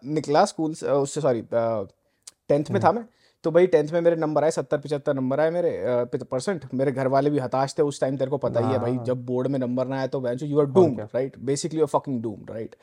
निकला 0.06 0.44
स्कूल 0.44 0.74
से 0.74 0.90
उससे 0.90 1.20
सॉरी 1.20 1.42
टेंथ 1.52 2.70
में 2.70 2.80
था 2.82 2.92
मैं। 2.92 3.04
तो 3.44 3.50
भाई 3.50 3.66
टेंथ 3.66 3.88
में 3.92 4.00
मेरे 4.00 4.16
नंबर 4.16 4.44
आए 4.44 4.50
सत्तर 4.50 4.78
पिछहत्तर 4.78 5.14
नंबर 5.14 5.40
आए 5.40 5.50
मेरे 5.50 6.04
परसेंट 6.24 6.64
मेरे 6.74 6.92
घर 6.92 7.08
वाले 7.08 7.30
भी 7.30 7.38
हताश 7.38 7.74
थे 7.78 7.82
उस 7.82 8.00
टाइम 8.00 8.16
तेरे 8.16 8.30
को 8.30 8.38
पता 8.38 8.60
ही 8.60 8.72
है 8.72 8.78
भाई 8.78 8.98
जब 9.06 9.24
बोर्ड 9.26 9.48
में 9.48 9.58
नंबर 9.58 9.86
ना 9.86 10.00
आए 10.00 10.08
तो 10.08 10.22
you 10.42 10.60
are 10.60 10.66
doomed 10.68 11.00
right 11.00 11.38
basically 11.40 11.80
you 11.80 11.84
are 11.84 11.98
fucking 11.98 12.22
doomed 12.22 12.50
right 12.50 12.76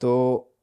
तो 0.00 0.12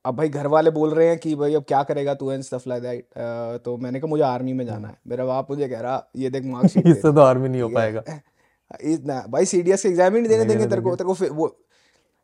अब 0.06 0.16
भाई 0.16 0.30
घर 0.30 0.48
वाले 0.48 0.72
बोल 0.72 0.94
रहे 0.94 1.08
हैं 1.08 1.18
कि 1.18 1.34
भाई 1.36 1.54
अब 1.56 1.64
क्या 1.68 1.82
करेगा 1.84 2.14
तू 2.14 2.32
एंड 2.32 2.44
स्टफ़ 2.44 2.70
लाइक 2.70 2.84
दैट 2.84 3.62
तो 3.66 3.76
मैंने 3.78 4.00
कहा 4.00 4.10
मुझे 4.10 4.24
आर्मी 4.24 4.54
में 4.54 4.66
जाना 4.66 4.88
है। 4.88 4.98
मेरा 5.08 5.26
बाप 5.26 5.52
मुझे 5.52 5.68
कह 5.68 5.80
रहा 5.80 6.04
ये 6.16 6.30
देख 6.30 6.46
मार्कशीट 6.46 6.88
इससे 6.96 7.12
तो 7.14 7.22
आर्मी 7.22 7.50
नहीं 7.50 7.62
हो 7.62 7.70
पाएगा। 7.70 8.04
इतना 8.84 9.24
भाई 9.30 9.46
सीडीएस 9.46 9.84
के 9.84 9.90
एग्ज़ाम 9.90 10.16
ही 10.16 10.22
नहीं 10.22 10.30
देने 10.30 10.46
देंगे 10.46 10.68
तेरे 10.68 10.82
को 10.82 10.96
तेरे 10.96 11.14
को 11.14 11.34
वो 11.36 11.48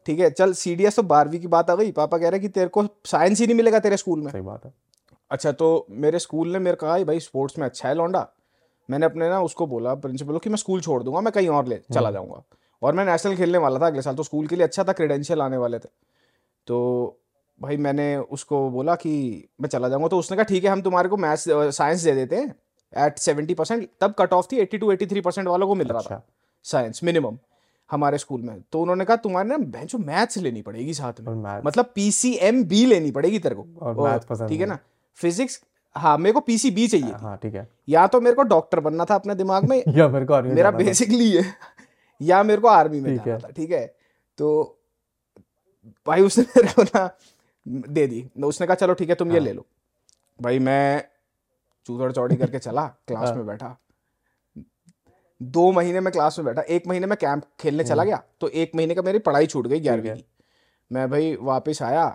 ठीक 0.05 0.19
है 0.19 0.29
चल 0.29 0.53
सी 0.53 0.75
डी 0.75 0.85
एस 0.85 0.95
तो 0.95 1.03
बारहवीं 1.05 1.39
की 1.39 1.47
बात 1.47 1.69
आ 1.69 1.75
गई। 1.75 1.91
पापा 1.91 2.17
कह 2.17 2.23
रहे 2.23 2.31
हैं 2.31 2.41
कि 2.41 2.47
तेरे 2.49 2.67
को 2.67 2.85
साइंस 3.05 3.39
ही 3.39 3.47
नहीं 3.47 3.57
मिलेगा 3.57 3.79
तेरे 3.79 3.97
स्कूल 3.97 4.21
में। 4.21 4.31
सही 4.31 4.41
बात 4.41 4.65
है। 4.65 4.73
अच्छा 5.31 5.51
तो 5.51 5.85
मेरे 5.89 6.19
स्कूल 6.19 6.51
ने 6.53 6.59
मेरे 6.59 6.77
कहा 6.77 6.97
भाई 7.03 7.19
स्पोर्ट्स 7.19 7.57
में 7.59 7.65
अच्छा 7.65 7.87
है 7.89 7.95
लौंडा। 7.95 8.27
मैंने 8.89 9.05
अपने 9.05 9.29
ना 9.29 9.41
उसको 9.41 9.67
बोला 9.67 9.93
प्रिंसिपल 9.95 10.33
को 10.33 10.39
कि 10.39 10.49
मैं 10.49 10.57
स्कूल 10.57 10.81
छोड़ 10.81 11.01
दूँगा 11.03 11.21
मैं 11.21 11.31
कहीं 11.33 11.49
और 11.49 11.67
ले 11.67 11.79
चला 11.93 12.11
जाऊँगा। 12.11 12.41
और 12.81 12.93
मैं 12.93 13.05
नेशनल 13.05 13.35
खेलने 13.35 13.57
वाला 13.57 13.79
था 13.79 13.87
अगले 13.87 14.01
साल 14.01 14.15
तो 14.15 14.23
स्कूल 14.23 14.47
के 14.47 14.55
लिए 14.55 14.63
अच्छा 14.63 14.83
था 14.83 14.93
क्रेडेंशियल 14.93 15.41
आने 15.41 15.57
वाले 15.57 15.79
थे। 15.79 15.89
तो 16.67 17.17
भाई 17.59 17.77
मैंने 17.77 18.15
उसको 18.17 18.69
बोला 18.69 18.95
कि 18.95 19.13
मैं 19.61 19.69
चला 19.69 19.89
जाऊँगा। 19.89 20.07
तो 20.07 20.17
उसने 20.17 20.37
कहा 20.37 20.43
ठीक 20.43 20.63
है 20.63 20.69
हम 20.69 20.81
तुम्हारे 20.81 21.09
को 21.09 21.17
मैथ्स 21.17 21.45
साइंस 21.49 22.03
दे 22.03 22.13
देते 22.15 22.35
हैं। 22.35 22.55
एट 22.93 23.17
सेवेंटी 23.19 23.53
परसेंट 23.53 23.87
तब 24.01 24.13
कट 24.19 24.33
ऑफ़ 24.33 24.47
थी 24.51 24.57
eighty 24.57 24.77
two 24.77 24.91
eighty 24.91 25.05
three 25.05 25.21
percent 25.21 25.47
वालों 25.47 25.67
को 25.67 25.75
मिल 25.75 25.87
रहा 25.87 26.01
था। 26.01 26.15
अच्छा। 26.15 26.21
साइंस 26.65 27.03
मिनिमम 27.03 27.37
हमारे 27.91 28.17
स्कूल 28.17 28.41
में। 28.41 28.63
तो 28.71 28.81
उन्होंने 28.81 29.05
कहा 29.05 29.15
तुम्हारे 29.15 29.49
ना 29.49 29.57
बेंचो 29.57 29.97
मैथ्स 29.97 30.37
लेनी 30.37 30.61
पड़ेगी 30.61 30.93
साथ 30.93 31.21
में। 31.21 31.61
मतलब 31.65 31.91
पीसीएम 31.95 32.63
बी 32.63 32.85
लेनी 32.85 33.11
पड़ेगी 33.11 33.39
तेरे 33.39 33.55
को। 33.55 34.47
ठीक 34.47 34.59
है 34.59 34.65
ना? 34.65 34.77
फिजिक्स 35.15 35.61
हाँ 35.95 36.17
मेरे 36.17 36.33
को 36.33 36.39
पीसीबी 36.39 36.87
चाहिए 36.87 37.11
हाँ 37.11 37.37
ठीक 37.37 37.55
है। 37.55 37.67
या 37.89 38.07
तो 38.07 38.21
मेरे 38.21 38.35
को 38.35 38.43
डॉक्टर 38.43 38.79
बनना 38.79 39.05
था 39.05 39.15
अपने 39.15 39.35
दिमाग 39.35 39.69
में 39.69 39.83
या 39.95 40.07
मेरे 40.07 40.25
को 40.25 40.33
आर्मी 40.33 40.53
मेरा 40.53 40.71
बेसिकली 40.71 41.25
ये। 41.25 41.43
या 42.21 42.43
मेरे 42.43 42.61
को 42.61 42.67
आर्मी 42.67 42.99
में 42.99 43.15
जाना 43.15 43.33
है। 43.33 43.39
था 43.39 43.49
ठीक 43.49 43.71
है? 43.71 43.95
तो 44.37 44.77
भाई 46.07 46.21
उसने 46.21 46.43
मेरे 46.57 46.73
को 46.73 46.83
ना 46.83 47.17
दे 47.67 48.07
दी। 48.07 48.29
उसने 48.43 48.67
कहा 48.67 48.75
चलो 48.75 48.93
ठीक 48.93 49.09
है 49.09 49.15
तुम 49.15 49.31
ये 49.31 49.37
हाँ। 49.37 49.45
ले 49.45 49.53
लो। 49.53 49.65
भाई 50.41 50.59
मैं 50.59 51.03
चूतड़ 51.85 52.11
चौड़ी 52.11 52.35
करके 52.35 52.59
चला 52.59 52.87
क्लास 53.07 53.27
हाँ। 53.27 53.35
में 53.35 53.45
बैठा। 53.45 53.77
दो 55.41 55.71
महीने 55.71 55.99
में 55.99 56.11
क्लास 56.13 56.39
में 56.39 56.45
बैठा 56.45 56.61
एक 56.61 56.87
महीने 56.87 57.07
में 57.07 57.17
कैंप 57.21 57.43
खेलने 57.59 57.83
चला 57.83 58.03
गया 58.03 58.21
तो 58.41 58.47
एक 58.47 58.71
महीने 58.75 58.95
का 58.95 59.01
मेरी 59.01 59.19
पढ़ाई 59.19 59.47
छूट 59.47 59.67
गई 59.67 59.79
ग्यारहवीं 59.79 60.09
हम्म। 60.09 60.19
की। 60.19 60.25
मैं 60.91 61.09
भाई 61.11 61.37
वापस 61.41 61.81
आया 61.81 62.05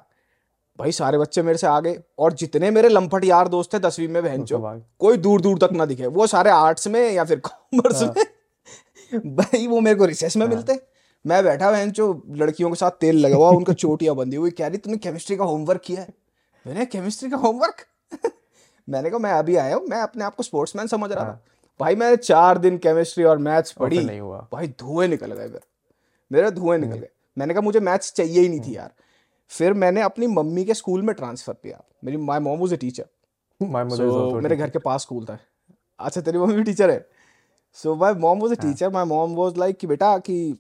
भाई 0.79 0.93
सारे 0.93 1.19
बच्चे 1.19 1.43
मेरे 1.43 1.59
से 1.59 1.67
आ 1.67 1.79
गए 1.81 1.99
और 2.19 2.33
जितने 2.33 2.71
मेरे 2.71 2.89
लंपट 2.89 3.25
यार 3.25 3.49
दोस्त 3.49 3.73
थे 3.75 3.79
दसवीं 3.79 4.09
में 4.09 4.23
बहन 4.23 4.45
गए। 4.45 4.83
कोई 4.99 5.17
दूर 5.17 5.41
दूर 5.41 5.59
तक 5.59 5.73
ना 5.73 5.85
दिखे। 5.85 6.07
वो 6.07 6.27
सारे 6.27 6.51
आर्ट्स 6.51 6.89
में 6.89 7.01
या 7.13 7.25
फिर 7.25 7.41
कॉमर्स 7.41 8.03
हाँ। 8.03 8.13
में 8.17 9.35
भाई 9.37 9.67
वो 9.67 9.81
मेरे 9.81 9.97
को 9.99 10.05
रिसेस 10.05 10.37
में 10.37 10.47
मिलते। 10.47 10.79
मैं 11.25 11.43
बैठा 11.45 11.71
बहन 11.71 11.91
जो 11.91 12.23
लड़कियों 12.31 12.71
के 12.71 12.77
साथ 12.77 12.91
तेल 12.91 13.19
लगा 13.19 13.37
हुआ 13.37 13.51
उनका 13.51 13.73
चोटियाँ 13.73 14.15
बंधी 14.17 14.37
हुई 14.37 14.51
कह 14.51 14.67
रही 14.67 14.79
तुमने 14.79 14.99
केमिस्ट्री 14.99 15.37
का 15.37 15.45
होमवर्क 15.45 15.81
किया 15.85 16.01
है? 16.01 16.09
मैंने 16.67 16.87
केमिस्ट्री 16.87 17.31
का 17.31 17.37
होमवर्क 17.37 17.85
मैंने 18.89 19.11
कहा 19.11 19.19
मैं 19.19 19.33
अभी 19.33 19.57
आया 19.57 19.77
हूँ 19.77 19.87
मैं 19.87 20.01
अपने 20.01 20.25
आप 20.25 20.35
को 20.35 20.43
स्पोर्ट्समैन 20.43 20.87
समझ 20.87 21.11
रहा 21.13 21.25
था। 21.25 21.43
भाई 21.81 21.95
मैंने 21.95 22.17
चार 22.17 22.59
दिन 22.59 22.79
केमिस्ट्री 22.79 23.25
और 23.25 23.39
मैथ्स 23.39 23.75
हाँ। 23.79 23.87
पढ़ी। 23.87 24.05
नहीं 24.05 24.21
हुआ। 24.21 24.47
भाई 24.53 24.69
धुएँ 24.69 25.09
निकल 25.09 25.33
गए 25.33 25.49
मेरे 25.49 25.61
मेरे 26.31 26.51
धुएँ 26.51 26.77
हम्म। 26.79 26.87
निकल 26.87 27.01
गए। 27.01 27.09
मैंने 27.39 27.55
कहा 27.55 27.61
मुझे 27.61 27.81
मैथ्स 27.81 28.13
चाहिए 28.13 28.41
ही 28.41 28.49
नहीं 28.49 28.61
थी 28.61 28.77
यार। 28.77 28.93
फिर 29.51 29.73
मैंने 29.73 30.03
अपनी 30.03 30.27
मम्मी 30.27 30.65
के 30.65 30.75
स्कूल 30.75 31.03
में 31.03 31.15
ट्रांसफ़र 31.15 31.55
किया। 31.55 31.83
मेरी 32.05 32.17
my 32.17 32.39
mom 32.39 32.59
was 32.61 32.73
a 32.73 32.77
teacher 32.77 33.05
so 33.61 34.41
मेरे 34.41 34.57
घर 34.57 34.71
के 34.71 34.79
पास 34.79 35.03
स्कूल 35.03 35.25
था। 35.25 35.39
अच्छा 36.01 36.21
तेरी 36.21 36.39
मम्मी 36.39 36.55
भी 36.55 36.63
टीचर 36.63 36.91
है? 36.91 37.07
So 37.73 37.95
my 37.95 38.15
mom 38.15 38.41
was 38.41 38.53
a 38.53 38.61
teacher 38.63 38.91
my 38.91 39.05
mom 39.05 39.35
was 39.35 39.59
like 39.59 39.79
कि 39.79 39.87
बेटा 39.87 40.17
कि 40.19 40.57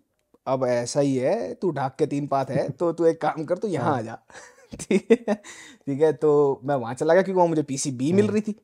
अब 0.47 0.65
ऐसा 0.67 1.01
ही 1.01 1.17
है 1.17 1.55
तू 1.55 1.71
ढाक 1.71 1.97
के 1.99 2.07
तीन 2.07 2.27
पात 2.27 2.51
है 2.51 2.69
तो 2.71 2.93
तू 2.93 3.05
एक 3.07 3.21
काम 3.21 3.45
कर 3.45 3.59
तू 3.59 3.69
यहाँ 3.69 3.97
आ 3.97 4.01
जा। 4.01 4.19
ठीक 4.81 5.11
है? 5.11 5.35
ठीक 5.87 6.01
है 6.01 6.13
तो 6.13 6.61
मैं 6.65 6.75
वहाँ 6.75 6.95
चला 6.95 7.15
गया 7.15 7.23
क्योंकि 7.23 7.37
वहाँ 7.37 7.49
मुझे 7.49 7.63
पीसीबी 7.63 8.13
मिल 8.13 8.27
रही 8.27 8.41
थी। 8.41 8.55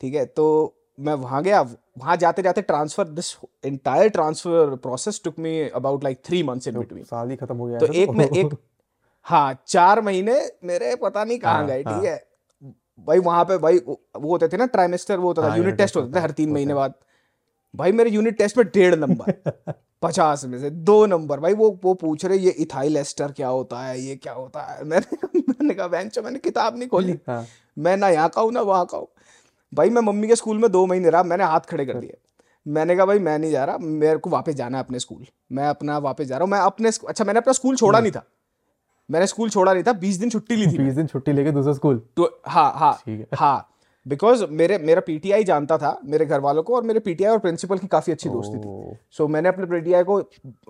ठीक 0.00 0.14
है 0.14 0.24
तो 0.26 0.75
मैं 0.98 1.14
वहाँ 1.14 1.42
गया 1.42 1.60
वहाँ 1.98 2.16
जाते 2.16 2.42
जाते 2.42 2.62
transfer 2.62 3.08
this 3.08 3.32
entire 3.64 4.08
transfer 4.08 4.74
process 4.76 5.20
took 5.24 5.38
me 5.38 5.58
about 5.68 6.04
like 6.04 6.20
three 6.24 6.42
months 6.42 6.68
in 6.68 6.78
between 6.78 7.04
साल 7.04 7.30
ही 7.30 7.36
खत्म 7.36 7.56
हो 7.56 7.66
गया 7.66 7.78
तो 7.78 7.86
एक 7.86 8.10
में 8.10 8.24
एक 8.24 8.54
हाँ 9.26 9.58
चार 9.66 10.00
महीने 10.00 10.40
मेरे 10.64 10.94
पता 10.96 11.24
नहीं 11.24 11.38
कहाँ 11.38 11.54
हाँ, 11.54 11.66
गए 11.66 11.82
हाँ। 11.82 11.94
ठीक 11.94 12.08
है। 12.08 12.24
भाई 13.06 13.18
वहाँ 13.18 13.44
पे 13.44 13.58
भाई 13.58 13.78
वो 13.78 14.28
होते 14.28 14.48
थे 14.48 14.56
ना 14.56 14.66
ट्राइमेस्टर 14.66 15.18
वो 15.18 15.26
होता 15.26 15.42
था 15.42 15.54
यूनिट 15.56 15.76
टेस्ट 15.76 15.96
होते 15.96 16.16
थे 16.16 16.20
हर 16.20 16.30
तीन 16.30 16.50
महीने 16.52 16.74
बाद। 16.74 16.94
भाई 17.74 17.92
मेरे 17.92 18.10
यूनिट 18.10 18.38
टेस्ट 18.38 18.58
में 18.58 18.66
डेढ़ 18.66 18.94
नंबर 18.94 19.32
पचास 20.02 20.44
में 20.44 20.58
से 20.60 20.70
दो 20.70 21.04
नंबर 21.06 21.40
भाई 21.40 21.54
वो 21.54 21.70
वो 21.84 21.94
पूछ 21.94 22.24
रहे 22.24 22.38
ये 22.38 22.50
इथाइल 22.50 22.96
एस्टर 22.96 23.32
क्या 23.32 23.48
होता 23.48 23.80
है? 23.82 24.00
ये 24.00 24.16
क्या 24.16 24.32
होता 24.32 24.62
है? 24.62 24.84
मैंने 24.84 25.16
मैंने 25.38 25.74
कहा 25.74 25.88
बेंचो 25.88 26.22
मैंने 26.22 26.38
किताब 26.38 26.76
नहीं 26.78 26.88
खोली। 26.88 27.18
हाँ। 27.28 27.46
मैं 27.78 27.96
ना 27.96 28.08
यहाँ 28.08 28.28
का 28.28 28.40
हूँ 28.40 28.52
ना 28.52 28.60
वहाँ 28.60 28.86
का 28.86 28.98
हूँ। 28.98 29.08
भाई 29.74 29.90
मैं 29.90 30.02
मम्मी 30.02 30.28
के 30.28 30.36
स्कूल 30.36 30.58
में 30.58 30.70
दो 30.72 30.86
महीने 30.86 31.10
रहा 31.10 31.22
मैंने 31.22 31.44
हाथ 31.44 31.60
खड़े 31.60 31.86
कर 31.86 31.94
दिए। 31.94 32.16
मैंने 32.66 32.96
कहा 32.96 33.06
भाई 33.06 33.18
मैं 33.18 33.38
नहीं 33.38 33.50
जा 33.50 33.64
रहा 33.64 33.78
मेरे 33.78 34.16
को 34.16 34.30
वापस 34.30 34.54
जाना 34.54 34.78
है 34.78 34.84
अपने 34.84 34.98
स्कूल। 34.98 35.26
मैं 35.52 35.66
अपना 35.68 35.98
वापस 35.98 36.24
जा 36.24 36.36
रहा 36.36 36.44
हूँ। 36.44 36.50
मैं 36.50 36.58
अपने 36.58 36.88
अच्छा 36.88 37.24
मैंने 37.24 37.38
अपना 37.38 37.52
स्कूल 37.52 37.76
छोड़ा 37.76 38.00
नहीं 38.00 38.12
था। 38.12 38.24
मैंने 39.10 39.26
स्कूल 39.26 39.50
छोड़ा 39.50 39.72
नहीं 39.72 39.82
था 39.84 39.92
बीस 39.92 40.16
दिन 40.16 40.30
छुट्टी 40.30 40.56
ली 40.56 40.66
थी 40.66 40.78
बीस 40.78 40.94
दिन 40.94 41.06
छुट्टी 41.06 41.32
लेके 41.32 41.50
दूसरा 41.50 41.72
स्कूल? 41.72 42.02
तो 42.16 42.40
हाँ 42.46 42.72
हाँ 42.76 42.98
हाँ। 43.34 43.72
बिकॉज़ 44.06 44.44
मेरे 44.50 44.78
मेरा 44.78 45.00
पीटीआई 45.00 45.44
जानता 45.44 45.78
था 45.78 45.98
मेरे 46.04 46.26
घर 46.26 46.40
वालों 46.40 46.62
को 46.62 46.74
और 46.76 46.82
मेरे 46.82 47.00
पीटीआई 47.00 47.32
और 47.32 47.38
प्रिंसिपल 47.38 47.78
की 47.78 47.86
काफ़ी 47.86 48.12
अच्छी 48.12 48.28
दोस्ती 48.28 48.58
थी। 48.58 48.96
सो 49.10 49.26
मैंने 49.28 49.48
अपने 49.48 49.66
पीटीआई 49.66 50.02
को 50.02 50.20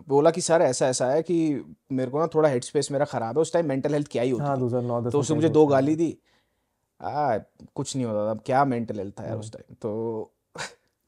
बोला 0.09 0.31
कि 0.31 0.41
सर 0.41 0.63
ऐसा 0.63 0.89
ऐसा 0.89 1.07
है 1.07 1.23
कि 1.23 1.65
मेरे 1.93 2.11
को 2.11 2.19
ना 2.19 2.27
थोड़ा 2.27 2.49
हेड 2.49 2.65
स्पेस 2.65 2.91
मेरा 2.93 3.05
खराब 3.05 3.37
है 3.37 3.43
उस 3.43 3.53
टाइम 3.53 3.69
मेंटल 3.69 3.93
हेल्थ 3.93 4.09
क्या 4.13 4.23
ही 4.23 4.31
होती 4.31 4.45
हाँ 4.45 5.11
तो 5.11 5.19
उसने 5.21 5.37
मुझे 5.37 5.49
दो 5.49 5.67
गाली 5.67 5.97
दी। 5.97 6.17
आ, 7.01 7.39
कुछ 7.75 7.95
नहीं 7.97 8.07
होता 8.07 8.29
था। 8.29 8.39
क्या 8.47 8.65
मेंटल 8.65 8.99
हेल्थ 8.99 9.19
था 9.19 9.23
यार 9.23 9.33
हाँ। 9.33 9.41
उस 9.41 9.53
टाइम 9.53 9.75
तो 9.83 10.33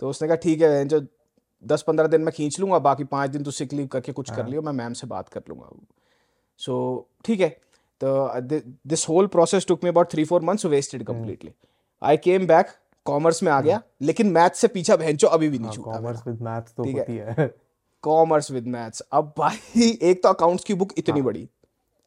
तो 0.03 0.09
उसने 0.09 0.29
कहा 0.29 0.37
ठीक 0.39 0.63
है 0.63 0.85
जो 0.89 1.01
दस 1.63 1.83
पंद्रह 1.83 2.07
दिन 2.07 2.21
में 2.21 2.33
खींच 2.35 2.59
लूँगा 2.61 2.79
बाकी 2.81 3.05
पाँच 3.07 3.31
दिन 3.31 3.43
तो 3.43 3.51
सिक 3.51 3.73
लीव 3.73 3.87
करके 3.87 4.13
कुछ 4.13 4.31
कर 4.31 4.41
हाँ। 4.41 4.49
लियो 4.51 4.63
मैं 4.63 4.73
मैम 4.73 4.93
से 4.93 5.07
बात 5.07 5.29
कर 5.29 5.43
लूँगा। 5.49 5.71
सो 6.61 6.75
so, 6.97 7.25
ठीक 7.25 7.41
है 7.41 7.49
तो 8.01 8.41
this 8.87 9.09
whole 9.09 9.27
process 9.29 9.67
took 9.67 9.85
me 9.85 9.91
about 9.91 10.11
three 10.11 10.25
four 10.25 10.43
months 10.43 10.67
wasted 10.67 11.03
hmm. 11.03 11.13
Completely 11.13 11.53
I 12.03 12.17
came 12.19 12.47
back 12.47 12.67
commerce 13.07 13.43
में 13.43 13.51
आ 13.53 13.61
गया 13.61 13.81
लेकिन 14.03 14.31
मैथ 14.33 14.57
से 14.57 14.69
पीछा 14.69 14.97
भैंचो 14.97 15.27
अभी 15.29 15.49
भी 15.49 15.59
नहीं 15.59 15.67
हाँ 15.67 15.75
छूटा 15.75 15.93
कॉमर्स 15.93 16.27
विद 16.27 16.43
मैथ्स 16.43 16.75
तो 16.75 16.85
होती 16.85 17.17
है। 17.17 17.49
कॉमर्स 18.05 18.51
विद 18.51 18.67
मैथ्स 18.69 19.01
अब 19.13 19.33
भाई 19.39 19.91
एक 20.03 20.23
तो 20.23 20.29
अकाउंट्स 20.29 20.65
की 20.65 20.75
बुक 20.75 20.93
इतनी 20.99 21.23
बड़ी। 21.23 21.49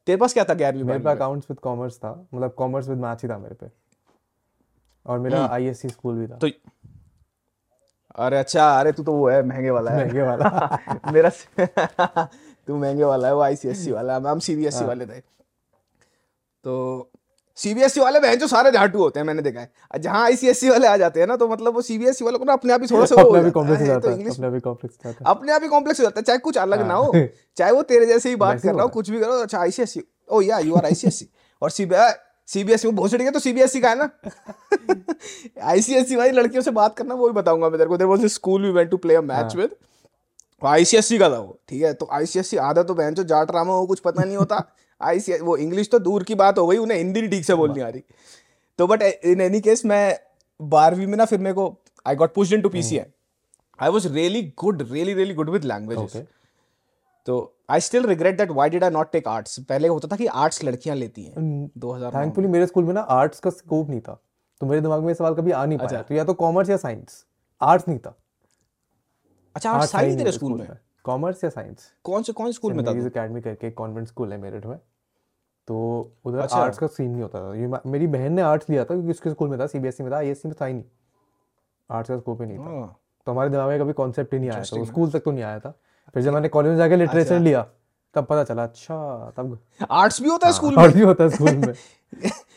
तेरे 0.06 0.16
पास 0.16 0.32
क्या 0.32 0.44
था 0.44 0.54
ग्यारहवीं। 0.54 0.84
मेरे 0.84 0.98
पास 0.98 1.16
अकाउंट्स 1.16 1.50
विद 1.50 1.58
कॉमर्स 1.58 1.96
था। 1.96 2.26
मतलब 2.34 2.52
कॉमर्स 2.52 2.88
विद 2.88 2.98
मैथ्स 2.98 3.22
ही 3.22 3.28
था 3.28 3.38
मेरे 3.38 3.54
पे। 3.54 3.66
और 5.06 5.18
मेरा 5.18 5.46
आईएससी 5.46 5.88
स्कूल 5.88 6.14
भी 6.14 6.26
था। 6.26 6.36
तो 6.36 6.48
अरे 8.14 8.38
अच्छा 8.38 8.80
अरे 8.80 8.92
तू 8.92 9.02
तो 9.02 9.12
वो 9.12 9.28
है 9.28 9.42
महँगे 9.42 9.70
वाला 9.70 9.90
है। 9.90 10.04
महँगे 10.04 10.22
वाला। 10.22 10.78
मेरा 11.12 11.30
तू 12.66 12.76
महँगे 12.76 13.04
वाला 13.04 13.28
है 13.28 13.34
वो 13.34 13.40
आईसीएससी 13.40 13.92
वाला 13.92 14.16
हम 14.16 14.38
सीबीएसई 14.38 14.78
हाँ। 14.78 14.86
वाले 14.86 15.06
थे। 15.06 15.20
तो 16.64 17.10
सीबीएसई 17.58 18.00
वाले 18.00 18.20
बहन 18.20 18.36
जो 18.36 18.46
सारे 18.46 18.70
झाटू 18.70 18.98
होते 18.98 19.20
हैं 19.20 19.26
मैंने 19.26 19.42
देखा 19.42 19.60
है। 19.60 20.00
जहाँ 20.00 20.22
आईसीएससी 20.24 20.68
वाले 20.70 20.86
आ 20.86 20.96
जाते 20.96 21.20
हैं 21.20 21.26
ना 21.26 21.36
तो 21.36 21.48
मतलब 21.48 21.74
वो 21.74 21.82
सीबीएसई 21.82 22.24
वालों 22.24 22.38
को 22.38 22.44
ना 22.44 22.52
अपने 22.52 22.72
आप 22.72 22.80
ही 22.82 22.86
थोड़ा 22.86 23.06
सा 23.06 23.20
अपने 23.20 23.50
कॉम्प्लेक्स 23.50 23.80
हो 23.82 23.86
जाता 23.86 24.00
तो 24.00 24.08
है 24.08 24.60
कॉम्प्लेक्स 24.60 24.96
हो 24.96 25.02
जाता 25.02 25.18
है। 25.18 25.34
अपने 25.34 25.52
आप 25.52 25.62
ही 25.62 25.68
कॉम्प्लेक्स 25.68 26.00
हो 26.00 26.04
जाता 26.04 26.20
है 26.20 26.24
चाहे 26.24 26.38
कुछ 26.38 26.58
अलग 26.58 26.86
ना 26.86 26.94
हो 26.94 27.12
हाँ। 27.12 27.26
चाहे 27.56 27.72
वो 27.72 27.82
तेरे 27.82 28.06
जैसे 28.06 28.28
ही 28.28 28.36
बात 28.36 28.60
कर 28.62 28.74
रहा 28.74 28.82
हो 28.82 28.88
कुछ 28.88 29.10
भी 29.10 29.20
करो 29.20 29.32
अच्छा 29.32 29.58
आईसीएससी 29.58 30.02
ओ 30.30 30.40
या 30.40 30.58
यू 30.58 30.74
आर 30.74 30.84
आईसीएससी 30.84 31.28
और 31.62 31.70
सीबीआई 31.70 32.12
सीबीएसई 32.48 32.88
में 32.88 32.96
बहुत 32.96 33.14
तो 33.34 33.38
सीबीएसई 33.38 33.80
का 33.80 33.88
है 33.88 33.96
ना? 33.98 34.08
आईसीएससी 35.62 36.16
वाली 36.16 36.30
लड़कियों 36.30 36.62
से 36.62 36.70
बात 36.70 36.96
करना 36.96 37.14
वो 37.14 37.28
भी 37.28 37.32
बताऊँगा 37.32 37.68
मैं 37.68 37.78
तेरे 37.78 37.88
को। 37.88 37.96
There 37.96 38.08
was 38.08 38.24
a 38.24 38.28
school 38.28 38.62
we 38.62 38.70
went 38.70 38.90
to 38.90 38.96
play 38.96 39.14
a 39.14 39.20
match 39.20 39.56
with 39.56 39.74
ICSC 40.62 41.18
का 41.18 41.28
था 41.30 41.38
वो 41.38 41.58
ठीक 41.68 41.82
है? 41.82 41.92
तो 41.94 42.08
आईसीएससी 42.12 42.56
आधा 42.56 42.82
तो 42.82 42.94
बहन 42.94 43.14
जो 43.14 43.24
जाट 43.24 43.50
रामा 43.50 43.74
हो 43.74 43.86
कुछ 43.86 44.00
पता 44.00 44.24
नहीं 44.24 44.36
होता। 44.36 44.56
आईसीएस 45.02 45.40
वो 45.42 45.56
इंग्लिश 45.58 45.90
तो 45.90 45.98
दूर 46.00 46.24
की 46.24 46.34
बात 46.34 46.58
हो 46.58 46.66
गई 46.66 46.76
उन्हें 46.78 46.98
हिंदी 46.98 47.20
नहीं 47.20 47.30
ठीक 47.30 47.44
से 47.44 47.54
बोलनी 47.54 47.80
आ 47.80 47.88
रही। 47.88 48.02
तो 48.78 48.86
बट 48.86 49.02
इन 49.02 49.40
एनी 49.40 49.60
केस 49.60 49.84
मैं 49.84 50.18
बारहवीं 50.60 51.06
में 51.06 51.16
ना 51.16 51.24
फिर 51.24 51.38
मेरे 51.38 51.54
को 51.54 51.66
I 52.06 52.14
got 52.16 52.34
pushed 52.34 52.54
into 52.54 52.68
PCM 52.68 53.10
I 53.78 53.90
was 53.90 54.06
really 54.14 54.42
good 54.58 54.82
really 54.92 55.14
really 55.14 55.34
good 55.34 55.50
with 55.50 55.64
languages 55.64 56.04
okay 56.04 56.24
तो 57.26 57.34
I 57.70 57.80
still 57.80 58.06
regret 58.06 58.36
that 58.38 58.50
why 58.50 58.70
did 58.70 58.84
I 58.84 58.90
not 58.90 59.12
take 59.12 59.28
arts 59.28 59.58
पहले 59.68 59.88
होता 59.88 60.08
था 60.08 60.16
कि 60.16 60.26
आर्ट्स 60.26 60.62
लड़कियाँ 60.64 60.96
लेती 60.96 61.24
हैं 61.24 61.70
2000 61.80 62.14
थैंकफुली 62.14 62.48
मेरे 62.48 62.66
स्कूल 62.66 62.84
में 62.84 62.92
ना 62.94 63.00
आर्ट्स 63.16 63.40
का 63.40 63.50
स्कोप 63.50 63.90
नहीं 63.90 64.00
था। 64.00 64.20
तो 64.60 64.66
मेरे 64.66 64.80
दिमाग 64.80 65.00
में 65.02 65.08
ये 65.08 65.14
सवाल 65.14 65.34
कभी 65.34 65.50
आ 65.50 65.64
नहीं 65.64 65.78
पाया। 65.78 66.02
तो 66.02 66.14
या 66.14 66.24
तो 66.24 66.34
कॉमर्स 66.34 66.70
या 66.70 66.76
साइंस 66.78 67.24
आर्ट्स 67.60 67.88
नहीं 67.88 67.98
था। 67.98 68.14
अच्छा 69.56 69.70
आर्ट्स 69.70 69.94
ही 69.94 70.16
तेरे 70.16 70.32
स्कूल 70.32 70.52
में? 70.52 70.68
कॉमर्स 71.04 71.44
या 71.44 71.50
साइंस 71.50 71.90
कौन 72.04 72.22
से 72.22 72.32
कौन 72.32 72.46
से 72.46 72.52
स्कूल 72.52 72.72
में 72.72 72.84
था 72.86 72.90
एकेडमी 72.98 73.40
करके 73.40 73.70
कॉन्वेंट 73.72 74.08
स्कूल 74.08 74.32
है 74.32 74.38
मेरठ 74.38 74.66
में। 74.66 74.78
तो 75.66 76.10
उधर 76.24 76.38
अच्छा। 76.38 76.56
आर्ट्स 76.56 76.78
का 76.78 76.86
सीन 76.86 77.10
नहीं 77.10 77.22
होता 77.22 77.40
था। 77.40 77.54
ये 77.54 77.90
मेरी 77.90 78.06
बहन 78.06 78.32
ने 78.32 78.42
आर्ट्स 78.42 78.70
लिया 78.70 78.82
था 78.84 78.94
क्योंकि 78.94 79.10
उसके 79.10 79.30
स्कूल 79.30 79.48
में 79.48 79.60
था 79.60 79.66
सीबीएसई 79.66 80.04
में 80.04 80.12
था 80.12 80.16
आईएससी 80.16 80.48
में 80.48 80.56
था 80.60 80.66
ही 80.66 80.72
नहीं। 80.72 80.84
आर्ट्स 81.90 82.10
का 82.10 82.18
स्कोप 82.18 82.42
ही 82.42 82.46
नहीं 82.46 82.58
था। 82.58 82.62
हाँ। 82.62 82.96
तो 83.26 83.32
हमारे 83.32 83.50
दिमाग 83.50 83.68
में 83.68 83.80
कभी 83.80 83.92
कॉन्सेप्ट 83.92 84.34
ही 84.34 84.40
नहीं 84.40 84.50
आया 84.50 84.60
था। 84.60 84.84
स्कूल 84.84 85.10
तक 85.10 85.18
तो 85.18 85.30
नहीं 85.30 85.44
आया 85.44 85.58
था। 85.60 85.74
फिर 86.14 86.22
जब 86.22 86.32
मैंने 86.32 86.48
कॉलेज 86.48 86.70
में 86.70 86.78
जाके 86.78 86.96
लिटरेचर 86.96 87.34
अच्छा। 87.34 87.44
लिया 87.44 87.66
तब 88.14 88.24
पता 88.24 88.44
चला 88.44 88.62
अच्छा 88.62 89.32
तब 89.36 89.58
आर्ट्स 89.90 90.22
भी 90.22 90.28
होता 90.28 90.46
है 90.46 90.52
स्कूल 90.52 90.76
में? 90.76 90.82
और 90.82 90.90
भी 90.90 91.00
होता 91.00 91.24
है 91.24 91.30
स्कूल 91.30 91.50
में। 91.50 91.74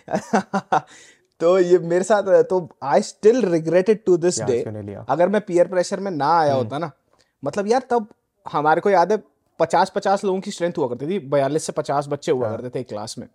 तो 1.39 1.59
ये 1.59 1.77
मेरे 1.79 2.03
साथ 2.03 2.43
तो 2.43 2.69
I 2.83 3.01
still 3.01 3.45
regretted 3.45 4.03
to 4.05 4.17
this 4.17 4.41
day 4.41 4.61
अगर 5.09 5.29
मैं 5.29 5.41
पीयर 5.41 5.67
प्रेशर 5.67 5.99
में 5.99 6.11
ना 6.11 6.39
आया 6.39 6.53
होता 6.53 6.77
ना 6.77 6.91
मतलब 7.45 7.67
यार 7.67 7.81
तब 7.89 8.07
हमारे 8.51 8.81
को 8.81 8.89
याद 8.89 9.11
है 9.11 9.23
पचास 9.59 9.91
पचास 9.95 10.23
लोगों 10.23 10.39
की 10.41 10.51
स्ट्रेंथ 10.51 10.77
हुआ 10.77 10.87
करती 10.87 11.07
थी। 11.07 11.19
बयालीस 11.19 11.63
से 11.63 11.71
पचास 11.71 12.07
बच्चे 12.07 12.31
हुआ 12.31 12.49
करते 12.51 12.69
थे 12.69 12.79
एक 12.79 12.87
क्लास 12.89 13.15
में। 13.17 13.27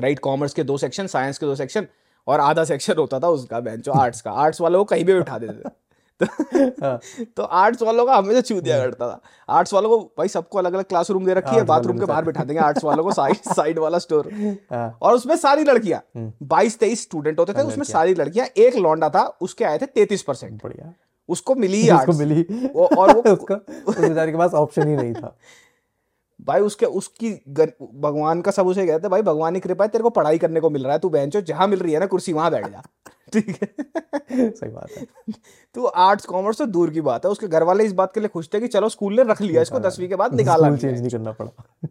राइट 0.00 0.18
कॉमर्स 0.18 0.54
के 0.54 0.64
दो 0.64 0.76
सेक्शन 0.78 1.06
साइंस 1.06 1.38
के 1.38 1.46
दो 1.46 1.54
सेक्शन 1.54 1.86
और 2.26 2.40
आधा 2.40 2.64
सेक्शन 2.64 2.94
होता 2.98 3.20
था 3.20 3.28
उसका 3.28 3.60
बेंच 3.60 3.88
आर्ट्स 3.88 4.20
का। 4.26 4.30
आर्ट्स 4.30 4.60
वालों 4.60 4.78
को 4.78 4.84
कहीं 4.84 5.04
भी 5.04 5.12
उठा 5.12 5.38
देते 5.38 5.68
थे। 5.68 5.72
हाँ। 6.20 6.98
तो 7.18 7.24
तो 7.36 7.42
आर्ट्स 7.42 7.82
वालों 7.82 8.04
का 8.06 8.16
हमेशा 8.16 8.40
छू 8.40 8.60
दिया 8.60 8.78
करता 8.78 9.08
था। 9.08 9.20
आर्ट्स 9.48 9.72
वालों 9.74 9.88
को 9.88 9.98
भाई 10.18 10.28
सबको 10.28 10.58
अलग 10.58 10.74
अलग 10.74 10.84
क्लासरूम 10.84 11.26
दे 11.26 11.34
रखी 11.34 11.56
है 11.56 11.62
बाथरूम 11.64 11.98
के 11.98 12.04
बाहर 12.04 12.24
बिठा 12.24 12.44
देंगे 12.44 12.60
आर्ट्स 12.62 12.84
वालों 12.84 13.04
को 13.04 13.12
साइड 13.20 13.36
साइड 13.36 13.78
वाला 13.78 13.98
स्टोर 13.98 14.30
हाँ। 14.72 14.98
और 15.02 15.14
उसमें 15.14 15.36
सारी 15.36 15.64
लड़कियाँ 15.64 16.02
बाईस 16.42 16.78
तेईस 16.78 17.02
स्टूडेंट 17.02 17.38
होते 17.38 17.52
थे 17.52 17.62
उसमें 17.62 17.84
सारी 17.84 18.14
लड़कियाँ 18.14 18.46
एक 18.56 18.76
लौंडा 18.76 19.08
था 19.08 19.26
उसके 19.40 19.64
आए 19.64 19.78
थे 19.78 19.86
तैतीस 19.86 20.22
परसेंट 20.22 20.62
बढ़िया। 20.64 20.92
उसको 21.28 21.54
मिली 21.54 21.90
उसको 21.90 22.12
मिली। 22.12 22.42
वो- 22.74 22.98
और 22.98 23.16
वो- 23.16 23.26
उसका 23.38 23.54
उस 23.88 23.98
बेचारे 23.98 24.32
के 24.32 24.38
पास 24.38 24.54
ऑप्शन 24.54 24.88
ही 24.88 24.96
नहीं 24.96 25.14
था। 25.14 25.36
भाई 26.40 26.60
उसके 26.60 26.86
उसकी 26.86 27.42
गर, 27.48 27.72
भगवान 27.94 28.40
का 28.40 28.50
सब 28.50 28.66
उसे 28.66 28.86
कहते 28.86 29.02
हैं 29.02 29.10
भाई 29.10 29.22
भगवान 29.22 29.54
की 29.54 29.60
कृपा 29.60 29.84
है 29.84 29.88
तेरे 29.88 30.02
को 30.02 30.10
पढ़ाई 30.10 30.38
करने 30.38 30.60
को 30.60 30.70
मिल 30.70 30.84
रहा 30.84 30.92
है 30.92 30.98
तू 30.98 31.08
बेंचो 31.08 31.40
जहाँ 31.40 31.68
मिल 31.68 31.78
रही 31.78 31.92
है 31.92 32.00
ना 32.00 32.06
कुर्सी 32.06 32.32
वहाँ 32.32 32.50
बैठ 32.50 32.66
जा। 32.70 32.82
ठीक 33.32 33.48
है। 33.48 34.50
सही 34.50 34.70
बात 34.70 34.90
है। 34.90 35.06
तू 35.74 35.84
आर्ट्स 35.84 36.26
कॉमर्स 36.26 36.58
तो 36.58 36.66
दूर 36.66 36.90
की 36.90 37.00
बात 37.00 37.24
है। 37.24 37.30
उसके 37.30 37.48
घर 37.48 37.62
वाले 37.62 37.84
इस 37.84 37.92
बात 37.92 38.14
के 38.14 38.20
लिए 38.20 38.28
खुश 38.28 38.48
थे 38.54 38.60
कि 38.60 38.68
चलो 38.68 38.88
स्कूल 38.88 39.16
ने 39.16 39.22
रख 39.22 39.40
लिया 39.40 39.62
इसको 39.62 39.78
दसवीं 39.80 40.08
के 40.08 40.16
बाद 40.16 40.34
निकाला 40.34 40.76
चेंज 40.76 41.00
नहीं 41.00 41.10
करना 41.10 41.32
पड़ा। 41.32 41.88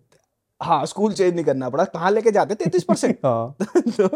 हाँ 0.61 0.85
स्कूल 0.85 1.13
चेंज 1.13 1.35
नहीं 1.35 1.45
करना 1.45 1.69
पड़ा। 1.69 1.83
कहाँ 1.83 2.11
लेके 2.11 2.31
जाते? 2.31 2.55
तैतीस 2.55 2.83
परसेंट। 2.83 3.17
हाँ। 3.25 3.55
तो, 3.77 4.07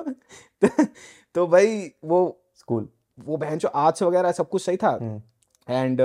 तो 1.35 1.47
भाई 1.47 1.91
वो 2.05 2.41
स्कूल 2.55 2.89
वो 3.17 3.37
बहन 3.37 3.57
जो 3.57 3.67
आर्ट्स 3.67 4.03
वगैरह 4.03 4.31
सब 4.31 4.49
कुछ 4.49 4.61
सही 4.61 4.77
था। 4.77 4.97
हम्म। 5.01 5.21
एंड 5.67 6.01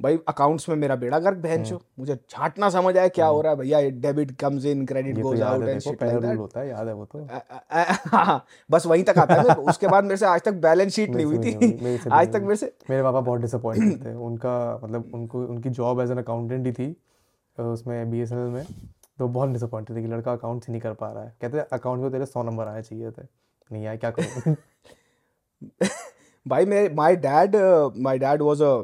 भाई 0.00 0.18
अकाउंट्स 0.28 0.68
में 0.68 0.74
मेरा 0.76 0.96
बेड़ा 0.96 1.18
गर्क 1.18 1.38
बहन 1.38 1.62
जो। 1.64 1.80
मुझे 1.98 2.14
झाटना 2.14 2.68
समझ 2.70 2.96
आया 2.96 3.08
क्या 3.08 3.26
हो 3.26 3.40
रहा 3.40 3.52
है 3.52 3.58
भैया 3.58 3.80
debit 4.00 4.30
comes 4.40 4.64
in 4.64 4.84
credit 4.86 5.18
goes 5.18 5.40
out 5.42 5.62
and 5.68 5.80
shit 5.80 6.02
like 6.02 6.18
that 6.18 6.38
होता 6.38 6.60
है 6.60 6.68
याद 6.68 6.88
है 6.88 6.94
वो 6.94 7.04
तो। 7.04 7.26
हाँ 8.10 8.44
बस 8.70 8.86
वहीं 8.86 9.04
तक 9.04 9.18
आता 9.18 9.34
है 9.34 9.54
उसके 9.54 9.88
बाद 9.88 10.04
मेरे 10.04 10.16
से 10.16 10.26
आज 10.26 10.42
तक 10.42 10.52
बैलेंस 10.66 10.92
शीट 10.94 11.10
नहीं 11.10 11.26
हुई 11.26 11.38
थी। 11.38 12.08
आज 12.12 12.32
तक 12.32 12.40
मेरे 12.42 12.56
से 12.56 12.72
मेरे 12.90 13.02
पापा 13.02 13.20
बहुत 13.20 13.40
डिसअपॉइंटेड 13.40 14.04
थे। 14.04 14.14
उनका 14.26 14.80
मतलब 14.84 15.10
उनको 15.14 15.44
उनकी 15.46 15.70
जॉब 15.70 16.00
एज 16.00 16.10
एन 16.10 16.18
अकाउंटेंट 16.18 16.66
ही 16.66 16.72
थी 16.72 16.96
उसमें 17.58 18.10
बीएसएनएल 18.10 18.50
में। 18.50 18.64
तो 19.18 19.28
बहुत 19.28 19.50
डिसअपॉइंटेड 19.50 19.96
थे 19.96 20.02
कि 20.02 20.08
लड़का 20.08 20.32
अकाउंट्स 20.32 20.68
ही 20.68 20.72
नहीं 20.72 20.82
कर 20.82 20.92
पा 20.92 21.12
रहा 21.12 21.24
है। 21.24 21.34
कहते 21.40 21.58
अकाउंट 21.76 22.02
में 22.02 22.10
तेरे 22.12 22.26
सौ 22.26 22.42
नंबर 22.42 22.68
आए 22.68 22.82
चाहिए 22.82 23.10
थे। 23.10 23.22
नहीं 23.70 23.86
आए 23.86 23.96
क्या 23.96 24.10
करूँ? 24.10 24.54
भाई 26.48 26.64
मेरे 26.64 26.94
my 26.94 27.16
dad 27.16 27.56
my 27.96 28.18
dad 28.18 28.42
was 28.42 28.62
a 28.62 28.74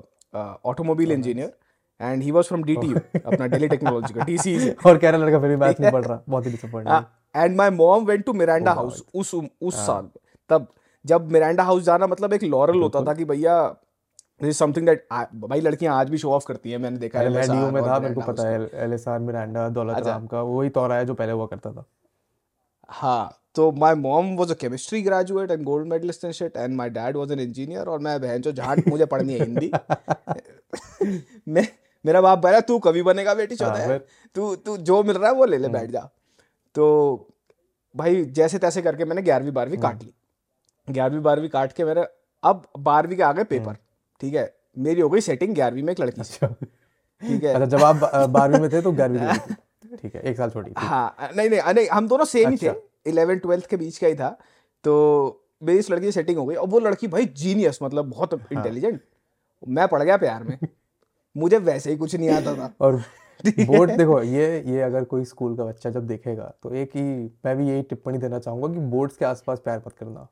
automobile 0.64 1.12
engineer 1.12 1.52
and 2.00 2.22
he 2.22 2.30
was 2.30 2.44
from 2.44 2.62
DTU 2.64 2.96
अपना 3.26 3.46
दिल्ली 3.46 3.68
टेक्नोलॉजी 3.68 4.14
का 4.18 4.24
टीसी 4.24 4.58
से. 4.60 4.76
और 4.86 4.98
कह 4.98 5.10
रहा 5.10 5.20
लड़का 5.20 5.38
फिर 5.40 5.48
भी 5.48 5.56
मैथ 5.56 5.80
नहीं 5.80 5.92
पढ़ 5.98 6.04
रहा 6.04 6.22
बहुत 6.28 6.46
ही 6.46 6.50
disappointed 6.50 7.42
and 7.42 7.56
my 7.56 7.70
mom 7.70 8.04
went 8.04 8.24
to 8.24 8.32
Miranda 8.32 8.72
House 8.72 9.04
उस 9.14 9.34
उस 9.34 9.86
साल 9.86 10.08
तब 10.50 10.66
जब 11.04 11.32
मिरांडा 11.32 11.62
हाउस 11.62 11.82
जाना 11.82 12.06
मतलब 12.06 12.32
एक 12.32 12.42
लॉरल 12.42 12.80
होता 12.82 13.02
था 13.02 13.14
कि 13.14 13.24
भैया 13.24 13.76
दिस 14.42 14.58
समथिंग 14.58 14.86
दैट 14.86 15.06
भाई 15.34 15.60
लड़कियाँ 15.60 15.96
आज 15.96 16.10
भी 16.10 16.18
शो 16.18 16.30
ऑफ़ 16.30 16.44
करती 16.46 16.70
हैं 16.70 16.78
मैंने 16.78 16.96
देखा 16.96 17.18
है 17.18 17.28
मैं 17.28 17.42
LSR 17.42 17.72
में 17.72 17.82
था 17.82 17.98
मेरे 17.98 18.14
को 18.14 18.20
पता 18.20 18.48
है 18.48 18.70
एलएसआर 18.74 19.18
मिरांडा 19.18 19.68
दौलत 19.68 19.96
अच्छा। 19.96 20.10
राम 20.10 20.26
का 20.26 20.42
वही 20.42 20.68
तौरा 20.68 20.96
है 20.96 21.06
जो 21.06 21.14
पहले 21.14 21.32
हुआ 21.32 21.46
करता 21.46 21.72
था। 21.72 21.84
हाँ. 22.88 23.43
तो 23.54 23.70
my 23.72 23.94
mom 23.94 24.34
was 24.36 24.50
a 24.50 24.54
chemistry 24.60 25.00
graduate 25.02 25.50
and 25.50 25.64
gold 25.64 25.86
medalist 25.88 26.24
and 26.24 26.32
shit 26.34 26.56
and 26.56 26.76
my 26.76 26.90
dad 26.90 27.16
was 27.16 27.32
an 27.32 27.40
engineer 27.40 27.88
और 27.88 27.98
मैं 28.06 28.20
बहन 28.20 28.42
जो 28.42 28.52
झाट 28.52 28.88
मुझे 28.88 29.06
पढ़नी 29.06 29.34
है 29.34 29.44
हिंदी। 29.44 29.70
मैं 31.48 31.66
मेरा 32.04 32.20
बाप 32.20 32.38
बोला 32.38 32.60
तू 32.60 32.78
कभी 32.78 33.02
बनेगा 33.02 33.34
बेटी 33.34 33.56
चौदह 33.56 33.78
हाँ, 33.78 33.88
है? 33.88 33.98
तू 34.36 34.54
तू 34.56 34.76
जो 34.88 35.02
मिल 35.02 35.16
रहा 35.16 35.30
है 35.30 35.34
वो 35.36 35.44
ले 35.44 35.58
ले 35.58 35.66
हम्म। 35.66 35.78
बैठ 35.78 35.90
जा। 35.90 36.08
तो 36.74 37.28
भाई 37.94 38.24
जैसे 38.38 38.58
तैसे 38.58 38.82
करके 38.82 39.04
मैंने 39.04 39.22
ग्यारहवीं 39.22 39.52
बारहवीं 39.52 39.78
हम्म। 39.78 39.88
काट 39.88 40.02
ली। 40.02 40.12
ग्यारहवीं 40.88 41.20
बारहवीं 41.22 41.48
काट 41.48 41.72
के 41.72 41.84
मेरे 41.84 42.06
अब 42.42 42.66
बारहवीं 42.78 43.16
के 43.16 43.22
आ 43.22 43.32
गए 43.32 43.44
पेपर 43.44 43.76
ठीक 44.20 44.34
है? 44.34 44.54
मेरी 44.78 45.00
हो 45.00 45.08
गई 45.08 45.20
सेटिंग 45.20 45.54
ग्यारहवीं 45.54 45.82
में 45.82 45.92
एक 45.92 46.00
लड़की 46.00 46.24
से। 46.24 46.46
ठीक 46.46 47.44
है? 47.44 47.52
अच्छा 47.54 47.66
जब 47.66 47.84
आप 47.84 48.30
बारहवीं 48.30 48.60
में 48.60 48.70
थे 48.72 48.80
तो 48.82 48.92
ग्यारहवीं 48.92 49.96
ठीक 50.02 50.14
है 50.14 50.22
एक 50.22 50.36
साल 50.36 50.50
छोटी 50.50 50.72
हाँ 50.76 51.30
नहीं 51.36 51.48
नहीं 51.50 51.74
नहीं 51.74 51.88
हम 51.88 52.08
दोनों 52.08 52.24
सेम 52.24 52.50
ही 52.50 52.56
थे। 52.56 52.68
अच्छा। 52.68 52.80
इलेवन 53.06 53.38
ट्वेल्थ 53.38 53.66
के 53.66 53.76
बीच 53.76 53.98
का 53.98 54.06
ही 54.06 54.14
था 54.14 54.38
तो 54.84 55.40
मेरी 55.62 55.78
इस 55.78 55.90
लड़की 55.90 56.04
से 56.04 56.12
सेटिंग 56.12 56.38
हो 56.38 56.46
गई। 56.46 56.54
और 56.54 56.68
वो 56.68 56.78
लड़की 56.78 57.08
भाई 57.08 57.24
जीनियस 57.24 57.78
मतलब 57.82 58.10
बहुत 58.10 58.34
हाँ। 58.34 58.46
इंटेलिजेंट 58.52 59.00
मैं 59.68 59.88
पड़ 59.88 60.02
गया 60.02 60.16
प्यार 60.16 60.44
में। 60.44 60.58
मुझे 61.36 61.58
वैसे 61.58 61.90
ही 61.90 61.96
कुछ 61.96 62.14
नहीं 62.14 62.30
आता 62.30 62.54
था। 62.54 62.74
और 62.80 63.02
बोर्ड 63.44 63.90
देखो 63.90 64.22
ये 64.22 64.64
ये 64.66 64.80
अगर 64.80 65.04
कोई 65.04 65.24
स्कूल 65.24 65.56
का 65.56 65.64
बच्चा 65.64 65.90
जब 65.90 66.06
देखेगा 66.06 66.52
तो 66.62 66.74
एक 66.74 66.90
ही 66.96 67.02
मैं 67.44 67.56
भी 67.56 67.68
यही 67.68 67.82
टिप्पणी 67.82 68.18
देना 68.18 68.38
चाहूँगा 68.38 68.68
कि 68.74 68.80
बोर्ड्स 68.80 69.16
के 69.16 69.24
आसपास 69.24 69.58
प्यार 69.58 69.82
मत 69.86 69.92
करना। 69.92 70.26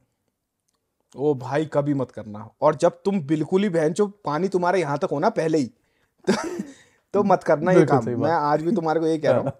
ओ 1.17 1.35
भाई 1.35 1.67
कभी 1.67 1.95
मत 1.95 2.11
करना। 2.11 2.51
और 2.61 2.75
जब 2.75 3.03
तुम 3.05 3.21
बिल्कुल 3.21 3.63
ही 3.63 3.69
बहन 3.69 3.93
चो 3.93 4.07
पानी 4.07 4.49
तुम्हारे 4.49 4.81
यहाँ 4.81 4.99
तक 4.99 5.09
होना 5.13 5.29
पहले 5.29 5.59
ही। 5.59 5.65
तो, 6.31 6.35
तो 7.15 7.23
मत 7.23 7.43
करना 7.43 7.73
ये 7.73 7.85
काम। 7.85 8.09
मैं 8.09 8.31
आज 8.31 8.63
भी 8.63 8.73
तुम्हारे 8.73 9.01
को 9.01 9.07
ये 9.07 9.19
कह 9.19 9.31
रहा 9.31 9.41
हूँ। 9.41 9.53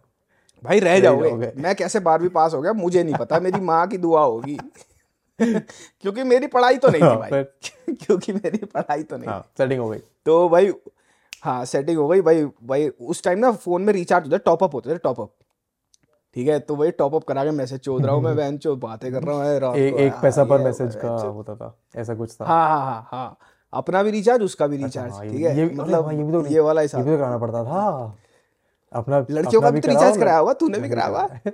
भाई 0.63 0.81
रह 0.81 0.99
जाओगे। 1.01 1.53
मैं 1.57 1.75
कैसे 1.75 2.01
बारहवीं 2.01 2.29
पास 2.31 2.55
हो 2.55 2.61
गया? 2.63 2.73
मुझे 2.73 3.03
नहीं 3.05 3.15
पता। 3.15 3.41
मेरी 3.41 3.61
माँ 3.61 3.87
की 3.87 3.99
दुआ 3.99 4.25
होगी। 4.25 4.59
क्योंकि 5.39 6.23
मेरी 6.23 6.47
पढ़ाई 6.47 6.77
तो 6.77 6.89
नहीं 6.89 7.03
थी 7.03 7.07
हाँ, 7.07 7.17
भाई। 7.21 7.95
क्योंकि 7.95 8.33
मेरी 8.33 8.59
पढ़ाई 8.65 9.03
तो 9.03 9.17
नहीं 9.17 9.29
हाँ 9.29 9.45
सेटिंग 9.59 9.81
हो 9.81 9.89
गई। 9.89 9.99
तो 10.27 10.49
भाई 10.49 10.73
हाँ 11.43 11.65
सेटिंग 11.65 11.99
हो 11.99 12.09
गई। 12.09 12.21
भाई 12.21 12.45
भाई 12.65 12.89
उस 12.89 13.23
टाइम 13.25 13.39
ना 13.39 13.51
फ़ोन 13.53 13.83
में 13.83 13.93
रिचार्ज 13.93 14.25
होता 14.25 14.37
है 14.37 14.43
टॉपअप 14.47 14.75
होते 14.75 14.91
थे 14.91 14.99
टॉपअप 14.99 15.31
ठीक 16.37 16.49
है? 16.49 16.59
तो 16.61 16.75
वही 16.75 16.91
टॉपअप 16.91 17.25
करा 17.25 17.45
के 17.45 17.51
मैसेज 17.51 17.81
चोद 17.81 18.05
रहा 18.07 18.15
हूँ 18.15 18.23
मैं 18.23 18.37
बहन 18.37 18.59
चो 18.59 18.77
बातें 18.77 19.11
कर 19.13 19.23
रहा 19.23 19.37
हूँ 19.69 19.77
एक 19.77 19.95
एक 19.95 20.13
हाँ, 20.13 20.23
पैसा 20.23 20.45
पर 20.45 20.65
मैसेज 20.65 20.95
का 20.97 21.09
होता 21.09 21.55
था। 21.57 21.77
ऐसा 21.97 22.15
कुछ 22.15 22.35
था। 22.35 22.45
हाँ 22.45 22.69
हाँ 22.69 22.85
हाँ 22.85 23.09
हाँ। 23.11 23.39
अपना 23.73 24.03
भी 24.03 24.11
रिचार्ज 24.11 24.43
उसका 24.43 24.67
भी 24.67 24.77
रिचार्ज 24.77 25.13
हाँ, 25.13 25.29
ठीक 25.29 25.43
है? 25.43 25.65
मतलब 25.75 26.05
हाँ, 26.05 26.15
ये 26.15 26.23
भी 26.23 26.33
तो 26.33 26.47
ये 26.47 26.61
वाला 26.61 26.81
हिसाब 26.81 27.05
भी 27.05 27.11
तो 27.11 27.17
कराना 27.17 27.39
पड़ता 27.39 27.65
था। 27.65 28.17
अपना 28.95 29.19
लड़कियों 29.31 29.61
का 29.63 29.71
भी 29.71 29.81
तो 29.81 29.89
रिचार्ज 29.89 30.17
कराया 30.19 30.39
होगा 30.39 30.53
तूने 30.61 30.79
भी 30.79 30.89
कराया 30.89 31.07
होगा 31.09 31.27
कराया 31.27 31.41
है। 31.47 31.53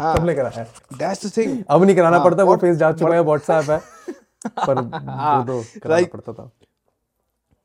हाँ। 0.00 0.14
सबने 0.16 0.34
कराया 0.34 0.60
है। 0.60 0.98
दैट्स 0.98 1.26
द 1.26 1.30
थिंग 1.36 1.62
अब 1.68 1.84
नहीं 1.84 1.96
कराना 1.96 2.16
हाँ, 2.16 2.24
पड़ता 2.24 2.44
वो 2.44 2.56
फेस 2.56 2.76
जा 2.76 2.92
चुका 2.92 3.14
है 3.14 3.20
व्हाट्सएप 3.22 3.70
है। 3.70 3.78
पर 4.66 4.78
हाँ, 5.08 5.38
वो 5.38 5.44
तो 5.62 5.80
कराना 5.82 6.06
पड़ता 6.12 6.32
था। 6.32 6.50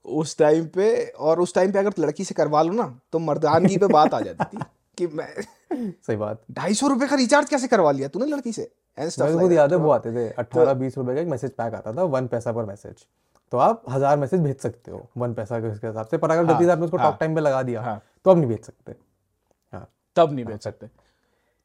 उस 0.05 0.37
टाइम 0.37 0.65
पे 0.67 0.93
और 1.07 1.39
उस 1.39 1.53
टाइम 1.55 1.71
पे 1.71 1.79
अगर 1.79 1.93
लड़की 1.99 2.23
से 2.23 2.35
करवा 2.35 2.61
लो 2.61 2.73
ना 2.73 2.93
तो 3.11 3.19
मर्दानगी 3.19 3.77
पे 3.77 3.87
बात 3.87 4.13
आ 4.13 4.19
जाती 4.19 4.57
थी 4.57 4.63
कि 4.97 5.07
मैं 5.07 5.27
सही 5.73 6.15
बात। 6.15 6.41
ढाई 6.51 6.73
सौ 6.73 6.87
रुपए 6.87 7.07
का 7.07 7.15
रिचार्ज 7.15 7.49
कैसे 7.49 7.67
करवा 7.67 7.91
लिया 7.91 8.07
तूने 8.07 8.25
लड़की 8.25 8.51
से? 8.51 8.69
खुद 8.97 9.51
याद 9.51 9.71
है 9.71 9.77
वो 9.77 9.85
तो- 9.87 9.95
आते 9.95 10.11
थे 10.15 10.29
अट्ठारह 10.39 10.73
बीस 10.73 10.97
रुपए 10.97 11.13
का 11.15 11.21
एक 11.21 11.27
मैसेज 11.27 11.51
पैक 11.51 11.73
आता 11.73 11.93
था 11.93 12.03
वन 12.15 12.27
पैसा 12.27 12.51
पर 12.51 12.65
मैसेज 12.65 13.05
तो 13.51 13.57
आप 13.57 13.81
हज़ार 13.89 14.17
मैसेज 14.17 14.41
भेज 14.41 14.57
सकते 14.57 14.91
हो 14.91 15.07
वन 15.17 15.33
पैसा 15.33 15.59
के 15.59 15.67
हिसाब 15.67 16.05
से। 16.05 16.17
पर 16.17 16.31
अगर 16.31 16.43
गलती 16.45 16.65
से 16.65 16.71
आपने 16.71 16.85
उसको 16.85 16.97
हाँ, 16.97 17.09
टॉक 17.11 17.19
टाइम 17.19 17.35
पे 17.35 17.41
लगा 17.41 17.61
दिया 17.63 17.81
हाँ। 17.81 18.01
तो 18.25 18.31
अब 18.31 18.37
नहीं 18.37 18.47
भेज 18.47 18.63
सकते। 18.65 18.91
हाँ 18.91 19.12
तब 20.15 20.31
नहीं 20.31 20.45
बेच 20.45 20.63
सकते। 20.63 20.87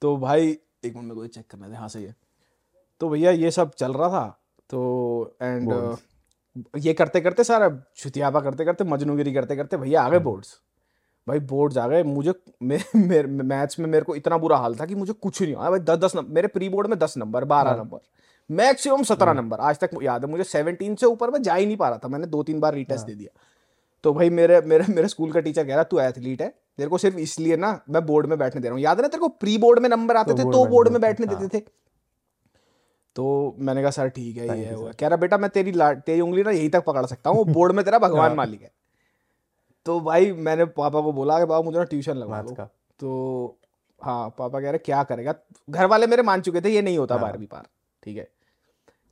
तो 0.03 0.17
भाई 0.17 0.49
एक 0.85 0.95
मिनट 0.97 1.05
में 1.05 1.15
कोई 1.17 1.29
चेक 1.29 1.47
करना 1.51 1.69
था 1.69 1.79
हाँ। 1.79 1.89
सही 1.89 2.05
है। 2.05 2.15
तो 3.01 3.09
भैया 3.09 3.31
ये 3.31 3.51
सब 3.51 3.75
चल 3.75 3.93
रहा 3.93 4.09
था। 4.09 4.29
तो 4.71 5.37
एंड 5.43 5.97
ये 6.77 6.93
करते 6.95 7.21
करते 7.21 7.45
सारा 7.45 7.71
छुतियापा 7.97 8.41
करते 8.41 8.65
करते 8.65 8.85
मजनूगिरी 8.85 9.33
करते 9.35 9.57
करते 9.57 9.77
भैया 9.77 10.03
आ 10.03 10.09
गए 10.11 10.19
बोर्ड्स 10.19 10.61
भाई 11.27 11.39
बोर्ड्स 11.41 11.77
आ 11.79 11.87
गए। 11.89 12.03
मुझे 12.03 12.33
मे, 12.63 12.79
मेरे 12.97 13.29
मैथ्स 13.29 13.79
में 13.79 13.87
मेरे 13.87 14.05
को 14.05 14.15
इतना 14.17 14.39
बुरा 14.39 14.57
हाल 14.57 14.75
था 14.75 14.87
कि 14.87 14.95
मुझे 14.95 15.13
कुछ 15.13 15.43
नहीं 15.43 15.55
आया 15.55 15.71
भाई 15.71 15.81
दस 15.81 15.99
दस 15.99 16.17
नंबर 16.17 16.33
मेरे 16.35 16.49
प्री 16.49 16.69
बोर्ड 16.69 16.87
में 16.87 16.99
दस 16.99 17.17
नंबर 17.19 17.45
बारह 17.45 17.77
नंबर। 17.77 17.99
मैक्सिमम 18.51 19.03
सत्रह 19.03 19.33
नंबर। 19.33 19.61
आज 19.61 19.79
तक 19.79 19.91
याद 20.03 20.25
है 20.25 20.31
मुझे 20.31 20.45
सेवनटीन 20.45 20.95
से 20.95 21.07
ऊपर 21.07 21.31
मैं 21.31 21.43
जा 21.43 21.55
ही 21.55 21.67
नहीं 21.67 21.77
पा 21.77 21.89
रहा 21.89 21.99
था। 21.99 22.09
मैंने 22.09 22.27
दो 22.27 22.43
तीन 22.43 22.61
बार 22.61 22.75
रिटेस्ट 22.75 23.07
दे 23.07 23.15
दिया। 23.15 23.41
तो 24.05 24.13
भाई 24.15 24.31
मेरे 24.31 24.61
मेरे 24.61 24.85
मेरे 24.89 25.09
स्कूल 25.09 25.33
का 25.33 25.41
टीचर 25.41 25.67
कह 25.67 25.75
रहा 25.75 25.85
तू 25.85 25.99
एथलीट 25.99 26.43
है 26.43 26.55
तेरे 26.79 26.89
को 26.89 26.99
सिर्फ़ 26.99 27.17
इसलिए 27.19 27.57
ना 27.57 27.81
मैं 27.91 28.05
बोर्ड 28.07 28.27
में 28.27 28.39
बैठने 28.39 28.61
दे 28.61 28.69
रहा 28.69 28.75
हूँ। 28.75 28.83
याद 28.83 28.97
है 28.97 29.03
ना 29.03 29.09
तेरे 29.09 29.21
को 29.21 29.29
प्री 29.43 29.57
बोर्ड 29.59 29.79
में 29.79 29.89
नंबर 29.89 30.17
आते 30.17 30.33
तो 30.33 30.39
थे 30.39 30.43
तो 30.53 30.65
बोर्ड 30.67 30.89
में 30.89 31.01
बैठने 31.01 31.27
हाँ। 31.27 31.39
देते 31.39 31.59
थे। 31.59 31.63
तो 33.17 33.55
मैंने 33.59 33.83
कहा 33.83 33.91
सर 33.91 34.09
ठीक 34.09 34.37
है 34.37 34.59
ये 34.59 34.65
है 34.65 34.93
कह 34.99 35.09
रहा 35.09 35.17
बेटा 35.17 35.39
मैं 35.39 35.51
तेरी 35.51 35.73
तेरी 35.77 36.21
उंगली 36.21 36.43
ना 36.43 36.51
यहीं 36.51 36.69
तक 36.71 36.85
पकड़ 36.85 37.05
सकता 37.07 37.31
हूँ 37.31 37.45
बोर्ड 37.47 37.73
में 37.73 37.85
तेरा 37.85 37.99
भगवान 37.99 38.35
मालिक 38.37 38.63
है। 38.63 38.71
तो 39.87 40.01
भाई 40.01 40.33
मैंने 40.33 40.65
पापा 40.77 41.01
को 41.01 41.13
बोला 41.13 41.39
कि 41.39 41.45
बाबा 41.45 41.65
मुझे 41.65 41.79
ना 41.79 41.85
ट्यूशन 41.85 42.17
लगा 42.17 42.43
दो। 42.43 42.55
तो 43.01 43.59
हाँ 44.01 44.29
पापा 44.39 44.61
कह 44.61 44.71
रहे 44.71 44.79
क्या 44.79 45.03
करेगा? 45.05 45.35
घर 45.71 45.87
वाले 45.87 46.07
मेरे 46.07 46.23
मान 46.23 46.41
चुके 46.41 46.61
थे 46.61 46.71
ये 46.71 46.83
नहीं 46.83 46.99
होता 46.99 47.15
हाँ। 47.15 47.23
बारहवीं 47.23 47.47
पार 47.47 47.67
ठीक 48.03 48.17
है? 48.17 48.29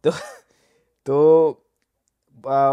तो 0.04 0.10
तो 1.06 1.62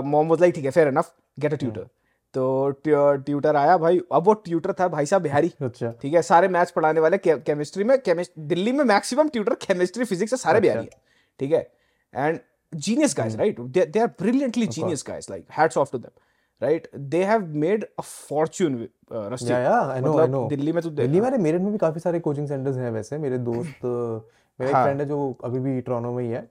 मॉम 0.05 0.27
वाज 0.29 0.39
लाइक 0.41 0.55
ठीक 0.55 0.65
है 0.65 0.71
fair 0.71 0.87
enough 0.87 1.13
get 1.39 1.53
a 1.53 1.57
tutor 1.57 1.87
तो 2.33 2.69
ट्यूटर 2.85 3.55
आया 3.55 3.77
भाई। 3.77 3.99
अब 4.11 4.23
वो 4.25 4.33
ट्यूटर 4.33 4.73
था 4.73 4.87
भाई 4.87 5.05
साहब 5.05 5.21
बिहारी। 5.21 5.51
अच्छा। 5.61 5.91
ठीक 6.01 6.13
है 6.13 6.21
सारे 6.21 6.47
मैथ्स 6.47 6.71
पढ़ाने 6.71 6.99
वाले 6.99 7.17
केमिस्ट्री 7.27 7.83
में 7.83 7.97
केमिस्ट 8.01 8.31
दिल्ली 8.39 8.71
में 8.71 8.83
मैक्सिमम 8.85 9.29
ट्यूटर 9.29 9.53
केमिस्ट्री 9.55 10.05
फिजिक्स 10.05 10.31
से 10.31 10.37
सारे 10.37 10.59
अच्छा। 10.59 10.69
बिहारी 10.69 10.89
है। 10.93 11.01
ठीक 11.39 11.51
है? 11.51 11.71
And 12.13 12.39
genius 12.73 13.15
guys 13.17 13.35
right 13.35 13.59
they 13.59 13.99
are 13.99 14.07
brilliantly 14.07 14.67
genius 14.67 15.03
guys 15.07 15.29
like 15.29 15.45
hats 15.57 15.77
off 15.77 15.91
to 15.91 15.97
them 15.97 16.21
right 16.61 16.89
they 16.95 17.23
have 17.23 17.45
made 17.55 17.85
a 17.99 18.01
fortune 18.01 18.87
rusty 19.13 19.51
yeah 19.51 19.59
yeah 19.59 19.79
I 19.81 20.01
no 20.01 20.11
आई 20.11 20.17
मतलब 20.17 20.31
no 20.31 20.47
Delhi 20.47 20.71
में 20.71 20.81
तो 20.83 20.89
दिल्ली 20.89 21.21
में 21.21 21.37
मेरठ 21.37 21.61
में 21.61 21.71
भी 21.71 21.77
काफ़ी 21.77 21.99
सारे 21.99 22.19
कोचिंग 22.19 22.47
सेंटर्स 22.47 22.77
हैं 22.77 22.91
वैसे। 22.91 23.17
मेरे 23.17 23.37
दोस्त 23.37 23.85
मेरा 23.85 24.69
एक 24.69 24.75
हाँ। 24.75 24.83
फ्रेंड 24.83 25.01
है 25.01 25.07
जो 25.07 25.37
अभी 25.43 25.59
भी 25.59 25.81
ट्रोनो 25.81 26.13
में 26.13 26.23
ही 26.23 26.29
है। 26.29 26.47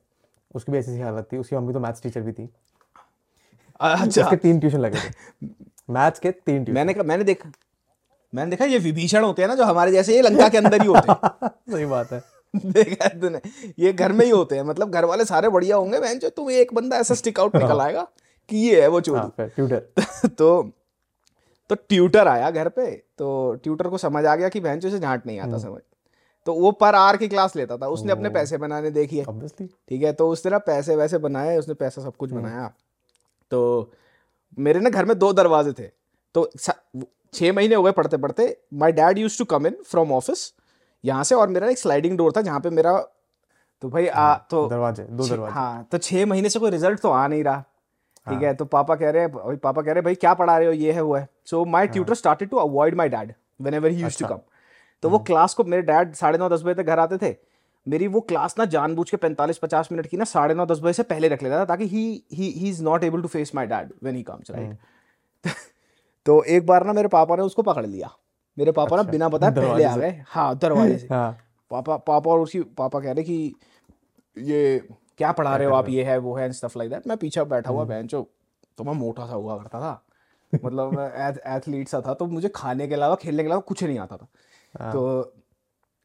उसकी 0.55 0.73
भी 0.73 0.79
ऐसी 0.79 1.01
हालत 1.01 1.29
थी। 1.33 1.37
उसकी 1.37 1.57
मम्मी 1.57 1.73
तो 1.73 1.81
मैथ्स 1.81 2.03
टीचर 2.03 2.21
भी 2.21 2.33
थी। 2.33 2.49
अच्छा। 3.81 4.23
उसके 4.23 4.37
तीन 4.37 4.61
ट्यूशन 4.61 4.79
लगे 4.79 4.99
थे। 4.99 5.47
मैथ्स 5.91 6.19
के 6.19 6.31
तीन 6.31 6.65
ट्यूशन। 6.65 6.73
मैंने 6.73 6.95
कहा 6.95 7.03
मैंने 7.03 7.25
देखा। 7.25 7.53
मैंने 8.35 8.51
देखा 8.51 8.65
ये 8.65 8.79
विभीषण 8.79 9.25
होते 9.25 9.43
हैं 9.43 9.49
ना 9.49 9.55
जो 9.55 9.65
हमारे 9.65 9.93
जैसे 9.93 10.15
ये 10.15 10.23
लंका 10.23 10.49
के 10.49 10.59
अंदर 10.59 10.83
ही 10.83 10.87
होते 10.89 11.13
हैं। 11.13 11.49
सही 11.77 11.87
बात 11.87 12.13
है। 12.13 12.23
देखा 12.57 13.05
है 13.05 13.21
तूने। 13.21 13.41
ये 13.79 13.93
घर 13.93 14.13
में 14.13 14.25
ही 14.25 14.31
होते 14.31 14.57
हैं। 14.57 14.63
मतलब 14.63 14.91
घर 14.91 15.05
वाले 15.05 15.25
सारे 15.25 15.49
बढ़िया 15.49 15.77
होंगे 15.77 16.01
बहन 16.01 16.19
जो 16.19 16.29
तुम 16.29 16.51
एक 16.51 16.75
बंदा 16.75 16.97
ऐसा 16.97 17.15
स्टिक 17.15 17.41
आउट 17.41 17.57
निकल 17.57 17.81
आएगा 17.81 18.07
कि 18.49 18.57
ये 18.57 18.83
है 18.83 18.89
वो 18.89 18.97
हाँ 18.97 19.01
चोरी 19.01 19.47
ट्यूटर 19.49 20.29
तो 20.29 20.73
तो 21.69 21.75
ट्यूटर 21.75 22.29
आया 22.29 22.51
घर 22.51 22.69
पे। 22.69 22.91
तो 23.19 23.55
ट्यूटर 23.63 23.89
को 23.89 23.99
समझ 23.99 24.25
आ 24.27 24.37
गया 24.37 24.49
कि 24.49 24.61
बहन 24.61 24.81
से 24.81 24.99
झांट 24.99 25.27
नहीं 25.27 25.41
हम्म। 25.41 25.55
आता 25.55 25.63
समझ। 25.63 25.81
तो 26.47 26.55
वो 26.55 26.73
पर 26.73 26.95
आर 26.95 27.17
की 27.17 27.29
क्लास 27.29 27.57
लेता 27.57 27.77
था। 27.77 27.87
उसने 27.87 28.13
अपने 28.13 28.29
पैसे 28.29 28.57
बनाने 28.57 28.91
देखी 28.91 29.19
है। 29.19 29.25
ठीक 29.59 30.03
है 30.03 30.13
तो 30.13 30.29
उसने 30.29 30.51
ना 30.51 30.59
पैसे 30.59 30.97
वैसे 30.97 31.19
बनाए 31.19 31.59
उसने 31.59 31.75
पैसा 31.75 32.03
सब 32.03 32.17
कुछ 32.17 32.33
हम्म। 32.33 32.43
बनाया। 32.43 32.73
तो 33.51 33.93
मेरे 34.59 34.81
ना 34.81 34.91
घर 34.91 35.05
में 35.05 35.19
दो 35.19 35.33
दरवाजे 35.33 35.73
थे। 35.73 35.87
तो 36.35 36.51
छह 37.35 37.53
महीने 37.53 37.75
हो 37.75 37.83
गए 37.83 37.93
पढ़ते 37.93 38.17
पढ़ते। 38.19 38.57
My 38.75 38.93
dad 38.93 39.19
use 39.19 39.39
to 39.39 39.45
come 39.47 39.67
in 39.67 39.77
from 39.91 40.13
office 40.13 40.53
यहाँ 41.05 41.25
से 41.25 41.35
और 41.35 41.49
मेरा 41.49 41.69
एक 41.69 41.79
स्लाइडिंग 41.79 42.17
डोर 42.19 42.33
था 42.37 42.43
जहाँ 42.43 42.61
पे 42.61 42.71
मेरा 42.71 42.97
तो 43.83 43.89
भाई 43.89 44.07
आ 44.07 44.35
तो 44.51 44.67
दरवाजे 44.69 45.03
दो 45.05 45.29
दरवाजे। 45.29 45.53
हाँ 45.53 45.87
तो 45.93 45.99
छह 45.99 46.27
महीने 46.27 46.49
से 46.49 46.59
कोई 46.59 46.71
रिज़ल्ट 46.71 47.01
तो 47.01 47.11
आ 47.11 47.27
नहीं 47.27 47.45
रहा। 47.45 47.61
ठीक 48.27 48.43
है 48.43 48.53
तो 48.55 48.65
पापा 48.67 48.95
कह 48.97 49.11
रहे 49.11 49.23
हैं 49.23 49.31
भाई 49.33 49.57
पापा 49.59 49.83
कह 49.83 49.87
रहे 49.87 49.95
हैं 49.95 50.05
भाई 50.05 50.15
क्या 50.17 50.35
पढ़ा 50.35 50.57
रहे 50.59 50.67
हो? 50.67 50.73
ये 50.73 50.93
है 50.93 51.01
वो 51.03 51.15
है। 51.15 51.29
So 51.47 51.65
my 51.67 51.87
tutor 51.89 52.15
started 52.15 52.51
to 52.51 52.57
avoid 52.59 52.95
my 52.95 53.09
dad 53.09 53.33
whenever 53.75 53.91
he 53.91 54.03
use 54.03 54.19
to. 54.19 54.27
Come 54.27 54.39
तो 55.03 55.09
वो 55.09 55.19
क्लास 55.21 55.55
को 55.55 55.65
मेरे 55.65 55.83
डैड 55.83 56.13
साढ़े 56.15 56.39
नौ 56.39 56.49
दस 56.49 56.63
बजे 56.63 56.75
तक 56.75 56.87
घर 56.87 56.99
आते 56.99 57.17
थे। 57.19 57.33
मेरी 57.87 58.07
वो 58.09 58.21
क्लास 58.23 58.55
ना 58.59 58.65
जानबूझ 58.67 59.09
के 59.11 59.17
पैंतालीस 59.17 59.59
पचास 59.59 59.89
मिनट 59.93 60.07
की 60.07 60.17
ना 60.17 60.25
साढ़े 60.25 60.55
नौ 60.55 60.67
दस 60.67 60.81
बजे 60.81 60.93
से 60.93 61.03
पहले 61.03 61.29
रख 61.29 61.43
लेता 61.43 61.59
था 61.59 61.65
ताकि 61.65 61.87
he 61.87 62.03
he 62.33 62.51
he 62.51 62.69
is 62.71 62.83
not 62.85 63.05
able 63.05 63.23
to 63.23 63.29
face 63.29 63.55
my 63.55 63.67
dad 63.67 63.93
when 64.03 64.17
he 64.17 64.23
comes 64.23 64.51
right 64.51 64.77
तो 66.27 66.43
एक 66.45 66.67
बार 66.67 66.87
ना 66.87 66.93
मेरे 66.93 67.09
पापा 67.09 67.37
ने 67.37 67.43
उसको 67.43 67.63
पकड़ 67.63 67.87
लिया। 67.87 68.11
मेरे 68.57 68.73
पापा 68.73 68.97
अच्छा, 68.97 69.03
ना 69.03 69.11
बिना 69.11 69.29
बताए 69.29 69.51
पहले 69.53 69.85
आ 69.85 69.97
गए। 69.97 70.23
हाँ 70.29 70.57
दरवाजे 70.59 70.99
से। 70.99 71.07
हाँ। 71.07 71.33
पापा 71.71 71.97
पापा 71.99 72.31
और 72.31 72.41
उसकी 72.41 72.61
पापा 72.79 73.01
कह 73.01 73.13
रहे 73.13 73.25
कि 73.25 73.55
ये 74.37 74.79
क्या 75.19 75.33
पढ़ा 75.33 75.57
रहे 75.57 75.67
हो 75.67 75.75
आप? 75.75 75.89
ये 75.89 76.05
है 76.05 76.17
वो 76.19 76.35
है 76.37 76.53
स्टफ़ 76.53 76.79
लाइक 76.79 76.91
दैट 76.91 77.07
मैं 77.07 77.17
पीछे 77.17 77.45
बैठा 77.47 77.71
हुआ 77.71 77.85
बहन 77.85 78.07
चो 78.07 78.23
तो 78.79 78.85
मैं 78.85 78.93
मोटा 78.95 79.27
सा 79.27 79.35
हुआ 79.35 79.57
करता 79.57 79.81
था। 79.81 80.03
मतलब 80.53 80.93
मैं 80.93 81.33
एथलीट 81.57 81.89
सा 81.89 82.01
था 82.01 82.15
तो 82.15 82.27
मुझे 82.29 82.49
खाने 82.55 82.87
के 82.89 82.95
अलावा 82.95 83.15
खेलने 83.15 83.43
के 83.43 83.49
अलावा 83.49 83.61
कुछ 83.69 83.85
नहीं 83.85 83.99
आता 83.99 84.17
था। 84.17 84.91
तो 84.93 85.33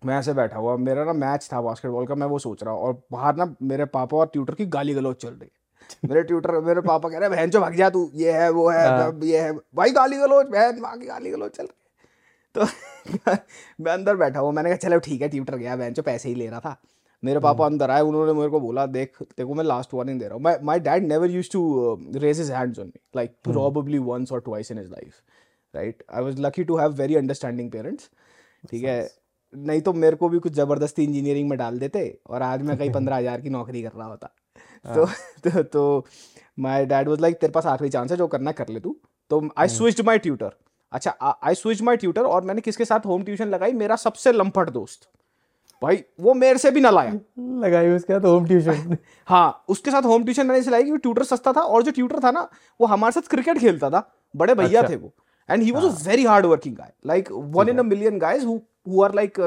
मैं 0.04 0.18
ऐसे 0.18 0.34
बैठा 0.34 0.58
हुआ 0.58 0.76
मेरा 0.78 1.04
ना 1.06 1.14
मैच 1.16 1.48
था 1.54 1.62
बास्केटबॉल 1.62 2.06
का 2.08 2.16
मैं 2.16 2.28
वो 2.28 2.40
सोच 2.40 2.64
रहा 2.64 2.74
हूँ 2.74 2.82
और 2.82 3.02
बाहर 3.12 3.36
ना 3.36 3.54
मेरे 3.62 3.86
पापा 3.94 4.18
और 4.18 4.26
ट्यूटर 4.34 4.56
की 4.56 4.66
गाली 4.76 4.94
गलौज 4.94 5.16
चल 5.16 5.30
रही 5.30 5.44
है। 5.44 6.10
मेरे 6.10 6.24
ट्यूटर 6.24 6.60
मेरे 6.62 6.82
पापा 6.82 7.10
कह 7.10 7.18
रहे 7.18 7.30
हैं 7.30 7.38
बहन 7.38 7.50
चो 7.52 7.60
भाग 7.62 7.76
जा 7.76 7.90
तू 7.90 8.10
ये 8.16 8.32
है 8.32 8.50
वो 8.52 8.70
है 8.70 8.86
अब 9.04 9.24
ये 9.24 9.40
है। 9.42 9.52
भाई 9.76 9.92
गाली 9.92 10.18
गलौज 10.18 10.46
बहन 10.52 10.80
माँ 10.82 10.98
की 10.98 11.06
गाली 11.06 11.32
गलौज 11.32 11.52
चल 11.52 11.64
रही 11.64 11.74
है। 11.74 11.86
तो 12.56 12.66
मैं 13.84 13.92
अंदर 13.92 14.16
बैठा 14.16 14.40
हुआ 14.40 14.52
मैंने 14.52 14.70
कहा 14.70 14.78
चलो 14.80 15.00
ठीक 15.00 15.22
है 15.22 15.30
ट्यूटर 15.30 15.56
गया 15.58 15.76
बहन 15.76 15.94
चो 15.94 16.02
पैसे 16.02 16.30
ही 16.30 16.36
ले 16.36 16.48
रहा 16.48 16.60
था। 16.60 16.76
मेरे 17.24 17.40
पापा 17.40 17.66
अंदर 17.66 17.92
आए 17.92 18.02
उन्होंने 18.02 18.34
मेरे 18.34 18.50
को 18.50 18.60
बोला 18.60 18.86
देख 18.88 19.22
देखो 19.22 19.54
मैं 19.56 19.64
लास्ट 19.64 19.94
वार्निंग 19.94 20.20
दे 20.20 20.26
रहा 20.26 20.34
हूँ। 20.36 20.44
My 20.44 20.56
my 20.64 20.80
dad 20.80 21.08
never 21.08 21.32
use 21.32 21.50
to 21.52 21.62
raise 22.16 22.42
his 22.42 22.52
hands 22.54 22.80
on 22.80 22.86
me 22.86 23.00
like 23.16 23.36
probably 23.44 24.00
once 24.10 24.32
और 24.32 24.42
twice 24.42 24.72
in 24.72 24.80
his 24.80 24.90
life 24.92 25.22
right 25.74 26.04
I 26.10 26.24
was 26.24 26.42
lucky 26.42 26.64
to 26.64 26.78
have 26.78 26.92
very 26.96 27.16
understanding 27.16 27.72
parents 27.72 28.10
ठीक 28.70 28.84
है? 28.84 29.02
नहीं 29.54 29.82
तो 29.82 29.94
मेरे 29.94 30.16
को 30.16 30.30
भी 30.30 30.40
कुछ 30.40 30.54
ज़बरदस्ती 30.54 31.04
इंजीनियरिंग 31.04 31.50
में 31.50 31.58
डाल 31.60 31.80
देते 31.80 32.18
और 32.28 32.42
आज 32.42 32.62
मैं 32.62 32.78
कहीं 32.78 32.92
पंद्रह 32.94 33.16
हज़ार 33.16 33.42
की 33.42 33.50
नौकरी 33.50 33.82
कर 33.84 33.92
रहा 33.92 34.08
होता। 34.08 34.34
तो 34.86 35.06
तो 35.44 35.64
तो 35.64 36.06
माय 36.58 36.86
डैड 36.86 37.08
वाज 37.10 37.22
लाइक 37.22 37.38
तेरे 37.38 37.52
पास 37.52 37.66
आखिरी 37.66 37.90
चांस 37.90 38.12
है 38.12 38.18
जो 38.18 38.28
करना 38.28 38.52
कर 38.54 38.70
ले 38.70 38.80
तू। 38.80 38.96
तो 39.32 39.42
आई 39.58 39.68
स्विच्ड 39.70 40.06
माय 40.06 40.18
ट्यूटर 40.20 40.52
अच्छा 40.92 41.36
आई 41.44 41.56
स्विच 41.56 41.82
माय 41.82 41.98
ट्यूटर 41.98 42.24
और 42.24 42.44
मैंने 42.44 42.62
किसके 42.62 42.86
साथ 42.86 43.06
होम 43.06 43.24
ट्यूशन 43.24 43.48
लगाई? 43.48 43.74
मेरा 43.74 43.96
सबसे 43.98 44.32
लंपट 44.32 44.70
दोस्त। 44.70 45.10
भाई 45.82 46.04
वो 46.22 46.34
मेरे 46.34 46.58
से 46.58 46.72
भी 46.72 46.82
ना 46.82 46.90
लाया। 46.90 47.12
लगाई 47.62 47.90
उसके 47.90 48.14
बाद 48.14 48.26
होम 48.26 48.46
ट्यूशन 48.48 48.98
हाँ 49.28 49.64
उसके 49.70 49.92
साथ 49.92 50.06
होम 50.06 50.24
ट्यूशन 50.24 50.48
मैंने 50.48 50.60
इसलिए 50.60 50.72
लाई 50.72 50.84
क्योंकि 50.84 51.02
ट्यूटर 51.02 51.24
सस्ता 51.24 51.54
था 51.54 51.62
और 51.62 51.84
जो 51.84 51.92
ट्यूटर 51.92 52.20
था 52.20 52.32
ना 52.32 52.48
वो 52.80 52.88
हमारे 52.88 53.12
साथ 53.12 53.30
क्रिकेट 53.30 53.60
खेलता 53.60 53.90
था। 53.90 54.10
बड़े 54.36 54.56
भैया 54.56 54.82
अच्छा। 54.82 54.94
थे 54.94 54.98
वो। 54.98 55.14
And 55.50 55.64
he. 55.64 55.72
Was 55.72 55.84
a 55.84 56.10
very 56.10 56.24
hard 56.26 56.46
working 56.46 56.76
guy 56.76 56.92
like 57.06 57.32
one 57.32 57.70
in 57.70 57.78
a 57.80 57.84
million 57.84 58.20
guys 58.20 58.44
who 58.46 59.02
are 59.04 59.14
like 59.16 59.40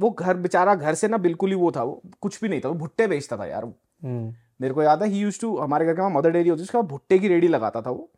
वो 0.00 0.10
घर 0.10 0.36
बेचारा 0.36 0.74
घर 0.74 0.94
से 0.94 1.08
ना 1.08 1.16
बिल्कुल 1.18 1.50
ही 1.50 1.56
वो 1.56 1.70
था 1.72 1.82
वो 1.82 2.00
कुछ 2.20 2.40
भी 2.40 2.48
नहीं 2.48 2.60
था 2.60 2.68
वो 2.68 2.74
भुट्टे 2.74 3.06
बेचता 3.06 3.36
था 3.36 3.46
यार 3.46 3.64
वो। 3.64 3.72
हम्म, 4.02 4.34
मेरे 4.60 4.74
को 4.74 4.82
याद 4.82 5.02
है 5.02 5.08
ही 5.08 5.18
यूज़ 5.20 5.40
टू 5.40 5.56
हमारे 5.58 5.86
घर 5.86 5.94
के 5.94 6.00
वहाँ 6.00 6.10
मदर 6.10 6.30
डेयरी 6.30 6.48
होती 6.48 6.62
उसका 6.62 6.80
भुट्टे 6.90 7.18
की 7.18 7.28
रेडी 7.28 7.48
लगाता 7.48 7.82
था 7.82 7.90
वो। 7.90 8.10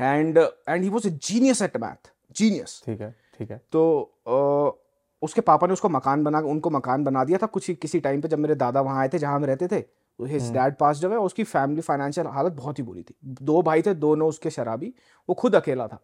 And 0.00 0.38
and 0.38 0.82
he 0.82 0.88
was 0.88 1.06
a 1.06 1.10
genius 1.22 1.62
at 1.62 1.76
math 1.76 2.12
genius 2.36 2.82
ठीक 2.86 3.00
है 3.00 3.10
ठीक 3.38 3.50
है। 3.50 3.60
तो 3.72 3.82
अ, 4.26 4.78
उसके 5.22 5.40
पापा 5.40 5.66
ने 5.66 5.72
उसको 5.72 5.88
मकान 5.88 6.24
बना 6.24 6.38
उनको 6.52 6.70
मकान 6.70 7.04
बना 7.04 7.24
दिया 7.24 7.38
था 7.38 7.46
कुछ 7.48 7.70
किसी 7.72 8.00
टाइम 8.00 8.20
पे 8.20 8.28
जब 8.28 8.38
मेरे 8.38 8.54
दादा 8.56 8.80
वहाँ 8.80 9.00
आए 9.00 9.08
थे 9.08 9.18
जहाँ 9.18 9.34
हम 9.36 9.44
रहते 9.44 9.68
थे 9.68 9.84
हिज 10.18 10.50
डैड 10.52 10.74
पास 10.76 10.96
जो 10.96 11.10
है 11.10 11.16
उसकी 11.18 11.44
फैमिली 11.44 11.80
फाइनेंशियल 11.80 12.26
हालत 12.26 12.52
बहुत 12.52 12.78
ही 12.78 12.82
बुरी 12.84 13.02
थी। 13.02 13.14
दो 13.42 13.62
भाई 13.62 13.82
थे 13.82 13.94
दोनों 13.96 14.28
उसके 14.28 14.50
शराबी 14.50 14.92
वो 15.28 15.34
खुद 15.34 15.54
अकेला 15.56 15.86
था। 15.88 16.00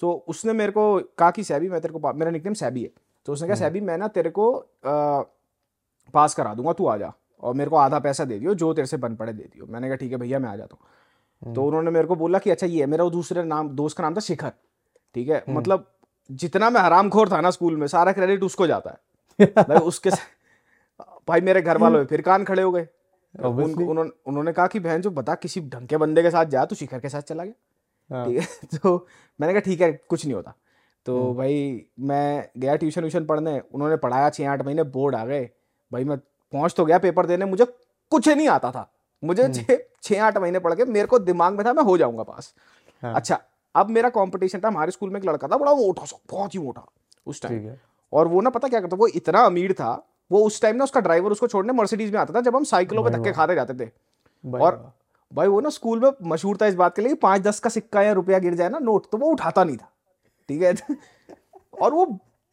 तो 0.00 0.24
उसने 0.28 0.52
मेरे 0.52 0.72
को 0.72 1.00
कहा 1.18 1.30
कि 1.30 1.44
सैबी 1.44 1.68
मैं 1.68 1.80
तेरे 1.80 1.98
को 1.98 2.12
मेरा 2.12 2.30
निकनेम 2.30 2.54
सैबी 2.54 2.82
है। 2.82 2.90
तो 3.26 3.32
उसने 3.32 3.48
कहा 3.48 3.56
सैबी 3.56 3.80
मैं 3.80 3.98
ना 3.98 4.08
तेरे 4.08 4.30
को 4.30 4.52
अ, 4.52 5.22
पास 6.14 6.34
करा 6.34 6.54
दूँगा 6.54 6.72
तू 6.72 6.86
आ 6.86 6.96
जा। 6.96 7.12
और 7.42 7.54
मेरे 7.54 7.70
को 7.70 7.76
आधा 7.76 7.98
पैसा 7.98 8.24
दे 8.24 8.38
दियो 8.38 8.54
जो 8.54 8.74
तेरे 8.74 8.86
से 8.86 8.96
बन 8.96 9.16
पड़े 9.16 9.32
दे 9.32 9.42
दियो। 9.42 9.66
मैंने 9.66 9.86
कहा 9.88 9.96
ठीक 9.96 10.12
है 10.12 10.18
भैया 10.18 10.38
मैं 10.38 10.48
आ 10.48 10.56
जाता 10.56 10.76
हूँ। 10.80 11.54
तो 11.54 11.64
उन्होंने 11.64 11.90
मेरे 11.90 12.06
को 12.06 12.16
बोला 12.16 12.38
कि 12.38 12.50
अच्छा 12.50 12.66
ये 12.66 12.80
है 12.80 12.86
मेरा 12.86 13.04
वो 13.04 13.10
दूसरे 13.10 13.42
नाम 13.42 13.68
दोस्त 13.68 13.96
का 13.96 14.02
नाम 14.02 14.16
था 14.16 14.20
शिखर। 14.20 14.52
ठीक 15.14 15.28
है? 15.28 15.44
मतलब 15.56 15.86
जितना 16.30 16.70
मैं 16.70 16.80
हरामखोर 16.80 17.28
था 17.32 17.40
ना 17.40 17.50
स्कूल 17.50 17.76
में 17.76 17.86
सारा 17.86 18.12
क्रेडिट 18.12 18.42
उसको 18.42 18.66
जाता 18.66 18.90
है। 18.90 19.46
भाई 19.68 19.78
उसके 19.78 20.10
भाई 21.28 21.40
मेरे 21.40 21.62
घर 21.62 21.78
वालों 21.78 22.04
फिर 22.04 22.20
कान 22.22 22.44
खड़े 22.44 22.62
हो 22.62 22.72
गए। 22.72 22.88
उन, 23.64 23.74
उन्होंने 23.84 24.10
उन्होंने 24.26 24.52
कहा 24.52 24.66
कि 24.66 24.80
बहन 24.80 25.00
जो 25.00 25.10
बता 25.10 25.34
किसी 25.34 25.60
ढंग 25.60 25.88
के 25.88 25.96
बंदे 25.96 26.22
के 26.22 26.30
साथ 26.30 26.44
जा 26.44 26.64
तू 26.64 26.74
शिखर 26.76 26.98
के 27.00 27.08
साथ 27.08 27.22
चला 27.22 27.44
गया? 27.44 27.54
ठीक 28.10 28.38
है? 28.38 28.78
तो 28.78 29.06
मैंने 29.40 29.52
कहा 29.54 29.60
ठीक 29.60 29.80
है 29.80 29.92
कुछ 29.92 30.24
नहीं 30.24 30.34
होता। 30.34 30.54
तो 31.06 31.34
भाई 31.34 31.86
मैं 32.00 32.48
गया 32.58 32.76
ट्यूशन 32.76 33.00
व्यूशन 33.00 33.24
पढ़ने 33.24 33.60
उन्होंने 33.74 33.96
पढ़ाया 33.96 34.30
छः 34.30 34.48
आठ 34.48 34.62
महीने 34.62 34.82
बोर्ड 34.82 35.14
आ 35.14 35.24
गए। 35.24 35.50
भाई 35.92 36.04
मैं 36.04 36.18
पहुँच 36.52 36.74
तो 36.76 36.84
गया 36.84 36.98
पेपर 36.98 37.26
देने 37.26 37.44
मुझे 37.44 37.64
कुछ 38.10 38.28
नहीं 38.28 38.48
आता 38.48 38.70
था। 38.70 38.90
मुझे 39.24 39.48
छः 39.48 39.78
छः 40.02 40.22
आठ 40.22 40.38
महीने 40.38 40.58
पढ़ 40.58 40.74
के 40.74 40.84
मेरे 40.84 41.06
को 41.06 41.18
दिमाग 41.18 41.54
में 41.54 41.66
था 41.66 41.72
मैं 41.72 41.82
हो 41.82 41.98
जाऊँगा 41.98 42.22
पास। 42.22 42.54
हाँ। 43.02 43.14
अच्छा 43.14 43.40
अब 43.74 43.90
मेरा 43.90 44.08
कंपटीशन 44.08 44.60
था 44.60 44.68
हमारे 44.68 44.90
स्कूल 44.90 45.10
में 45.10 45.20
एक 45.20 45.26
लड़का 45.26 45.48
था 45.48 45.56
बड़ा 45.56 45.74
मोटा 45.74 46.04
सा 46.04 46.16
बहुत 46.30 46.54
ही 46.54 46.60
मोटा 46.60 46.86
उस 47.26 47.42
टाइम 47.42 47.74
और 48.12 48.28
वो 48.28 48.40
ना 48.40 48.50
पता 48.50 48.68
क्या 48.68 48.80
करता 48.80 48.96
वो 48.96 49.06
इतना 49.06 49.40
अमीर 49.40 49.72
था 49.72 50.06
वो 50.32 50.44
उस 50.44 50.62
टाइम 50.62 50.76
ना 50.76 50.84
उसका 50.84 51.00
ड्राइवर 51.00 51.30
उसको 51.30 51.46
छोड़ने 51.46 51.72
मर्सिडीज 51.72 52.12
में 52.12 52.20
आता 52.20 52.34
था 52.34 52.40
जब 52.40 52.56
हम 52.56 52.64
साइकिलों 52.64 53.04
पे 53.04 53.10
धक्के 53.10 53.32
खाते 53.32 53.54
जाते 53.54 53.74
थे। 53.74 53.90
और। 54.58 54.92
भाई 55.32 55.48
वो 55.48 55.60
ना 55.60 55.68
स्कूल 55.68 56.00
में 56.00 56.10
मशहूर 56.22 56.56
था 56.62 56.66
इस 56.66 56.74
बात 56.74 56.96
के 56.96 57.02
लिए 57.02 57.08
कि 57.08 57.14
पाँच 57.14 57.42
दस 57.42 57.60
का 57.60 57.70
सिक्का 57.70 58.02
या 58.02 58.12
रुपया 58.12 58.38
गिर 58.38 58.54
जाए 58.54 58.68
ना 58.68 58.78
नोट 58.78 59.06
तो 59.12 59.18
वो 59.18 59.30
उठाता 59.32 59.64
नहीं 59.64 59.76
था। 59.76 59.90
ठीक 60.48 60.62
है? 60.62 60.74
और 61.82 61.92
वो 61.92 62.06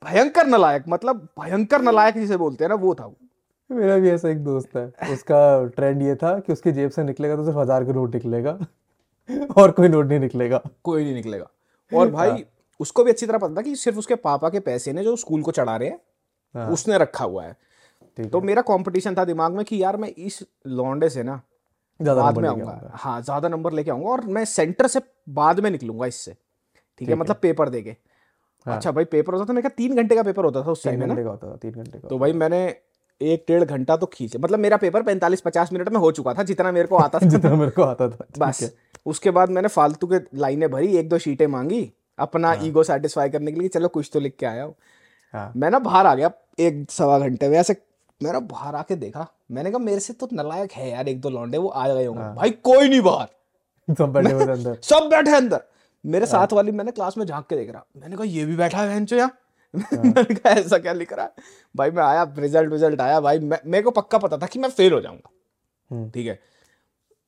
भयंकर 0.04 0.48
नलायक 0.48 0.84
मतलब 0.90 1.28
भयंकर 1.40 1.82
नलायक 1.82 2.16
जिसे 2.16 2.38
बोलते 2.38 2.64
हैं 2.64 2.70
ना 2.70 2.76
वो 2.76 2.94
था 2.96 3.06
वो। 3.06 3.16
मेरा 3.70 3.98
भी 3.98 4.10
ऐसा 4.10 4.30
एक 4.30 4.44
दोस्त 4.44 4.76
है 4.78 4.86
उसका 5.14 5.40
ट्रेंड 5.76 6.02
ये 6.02 6.16
था 6.16 6.38
कि 6.40 6.54
उसकी 6.54 6.72
जेब 6.72 6.90
से 6.90 7.04
निकलेगा 7.04 7.36
तो 7.36 7.46
सिर्फ़ 7.46 7.58
हज़ार 7.60 7.86
का 7.86 7.94
नोट 7.94 8.14
निकलेगा। 8.16 8.58
और 9.58 9.72
कोई 9.72 9.88
नोट 9.88 10.06
नहीं 10.06 10.20
निकलेगा। 10.20 10.62
कोई 10.84 11.04
नहीं 11.04 11.14
निकलेगा। 11.14 11.50
और 11.92 12.12
भाई 12.12 12.46
उसको 12.80 13.04
भी 13.04 13.12
अच्छी 13.12 13.26
तरह 13.26 13.38
पता 13.38 13.56
था 13.56 13.62
कि 13.62 13.76
सिर्फ़ 13.76 13.98
उसके 14.00 14.16
पापा 14.16 14.50
के 14.50 14.60
पैसे 14.60 14.94
ने 14.94 15.04
जो 15.04 15.16
स्कूल 15.16 15.42
को 15.42 15.52
चढ़ा 15.52 15.76
रहे 15.76 15.90
हैं 15.90 16.00
हाँ। 16.56 16.70
उसने 16.72 16.98
रखा 16.98 17.26
हुआ 17.26 17.44
है। 17.44 18.28
तो 18.30 18.42
मेरा 18.42 18.62
कंपटीशन 18.62 19.16
था 19.16 19.26
दिमाग 19.26 19.56
में 19.56 19.66
कि 19.66 19.84
यार 19.84 19.98
मैं 19.98 20.10
इस 20.10 20.44
लौंडे 20.68 21.10
से 21.10 21.24
ना 21.24 21.42
बाद 22.00 22.38
में 22.38 22.48
आऊँगा। 22.50 22.92
हाँ 22.94 23.22
ज़्यादा 23.22 23.50
नंबर 23.50 23.74
लेके 23.74 23.92
आऊँगा 23.92 24.10
और 24.10 24.26
मैं 24.28 24.44
सेंटर 24.46 24.88
से 24.88 25.02
बाद 25.32 25.60
में 25.60 25.70
निकलूँगा 25.72 26.06
इससे। 26.06 26.36
ठीक 27.02 27.10
है 27.10 27.16
मतलब 27.16 27.40
पेपर 27.42 27.70
देके। 27.70 27.96
अच्छा 28.66 28.92
भाई 28.92 29.06
पेपर 29.06 29.34
होता 29.34 29.46
था 29.46 29.54
मेरे 29.54 29.62
का 29.62 29.70
तीन 29.78 29.96
घंटे 29.96 30.16
का 30.16 30.24
पेपर 30.24 30.46
होता 30.46 30.62
था 30.64 30.72
उस 30.72 30.84
टाइम 30.84 31.06
घंटे 31.06 31.24
का 31.24 31.30
होता 31.30 31.52
था 31.52 31.56
तीन 31.56 31.72
घंटे 31.72 32.00
का 32.00 32.08
तो 32.08 32.18
भाई 32.20 32.34
मैंने 32.34 32.66
एक 33.22 33.46
डेढ़ 33.48 33.64
घंटा 33.64 33.96
तो 33.98 34.06
खींचे 34.06 34.40
मतलब 34.40 34.60
मेरा 34.60 34.78
पेपर 34.78 35.04
पैंतालीस 35.04 35.42
पचास 35.42 35.72
मिनट 35.74 35.90
में 35.90 36.00
हो 36.00 36.12
चुका 36.12 36.34
था 36.34 36.44
जितना 36.44 36.72
मेरे 36.72 36.88
को 36.88 36.96
आता 36.96 37.20
था। 37.24 37.28
जितना 37.28 37.56
मेरे 37.56 37.72
को 37.72 37.84
आता 37.84 38.10
था 38.10 38.26
बस। 38.38 38.72
उसके 39.06 39.32
बाद 39.32 39.50
मैंने 39.50 39.68
फालतू 39.68 40.08
के 40.08 40.20
लाइनें 40.40 40.70
भरी 40.72 40.98
एक 40.98 41.10
दो 41.10 41.18
शीटें 41.18 41.46
मांगी 41.48 41.92
अपना 42.20 42.48
हाँ। 42.48 42.66
ईगो 42.66 42.84
सेटिस्फाई 42.84 43.30
करने 43.30 43.52
के 43.52 43.60
लिए 43.60 43.70
चलो 43.70 43.88
कुछ 43.88 44.10
तो 44.14 44.20
लिख 44.20 44.36
के 44.40 44.46
आया 44.46 44.64
हूँ। 44.64 44.76
हाँ। 45.34 45.52
मैं 45.56 45.70
ना 45.72 45.80
बाहर 45.80 46.06
आ 46.06 46.14
गया 46.16 46.32
एक 46.60 46.86
सवा 46.92 47.18
घंटे 47.20 47.50
में 47.50 47.58
ऐसे 47.58 47.74
मेरा 48.24 48.40
बाहर 48.40 48.76
आके 48.76 48.96
देखा। 48.96 49.28
मैंने 49.52 49.72
कहा 49.72 49.80
मेरे 49.80 50.00
से 50.00 50.14
तो 50.14 50.28
नलायक 50.34 50.72
है 50.72 50.90
यार 50.90 51.08
एक 51.08 51.22
दो 51.22 51.30
लौंडे 51.30 51.58
वो 51.58 51.68
आ 51.68 51.88
गए 51.88 52.06
होंगे। 52.06 52.22
हाँ। 52.22 52.36
भाई 52.36 52.50
कोई 52.50 52.90
नहीं 52.90 53.02
बाहर। 53.02 53.96
सब 53.96 54.12
बैठे 54.14 54.32
अंदर। 54.32 54.78
सब 54.84 55.10
बैठे 55.10 55.36
अंदर। 55.36 55.62
मेरे 56.06 56.26
हाँ। 56.26 56.32
साथ 56.32 56.54
वाली 56.54 56.72
मैंने 56.72 56.92
क्लास 56.92 57.18
में 57.18 57.26
झाँक 57.26 57.46
के 57.48 57.56
देख 57.56 57.70
रहा। 57.70 57.86
मैंने 57.98 58.16
कहा 58.16 58.26
ये 58.26 58.46
भी 58.46 58.56
बैठा 58.56 58.82
है 58.82 59.06
यहाँ 59.14 59.32
हाँ। 59.76 60.04
मैंने 60.04 60.36
कहा 60.36 60.50
ऐसा 60.50 60.78
क्या 60.78 60.94
लिख 60.94 61.14
रहा 61.14 61.26
है? 61.26 61.32
भाई 61.76 61.92
मैं 61.92 62.04
आया 62.04 62.34
रिज़ल्ट 62.38 62.72
रिज़ल्ट 62.72 63.02
आया 63.02 63.20
भाई 63.20 63.40
मेरे 63.40 63.82
को 63.82 63.92
पक्का 63.92 64.18
पता 64.18 64.38
था 64.38 64.46
कि 64.46 64.60
मैं 64.60 64.70
फेल 64.70 64.94
हो 64.94 65.02
जाऊँगा। 65.02 65.30
हम्म। 65.90 66.10
ठीक 66.10 66.28
है? 66.28 66.40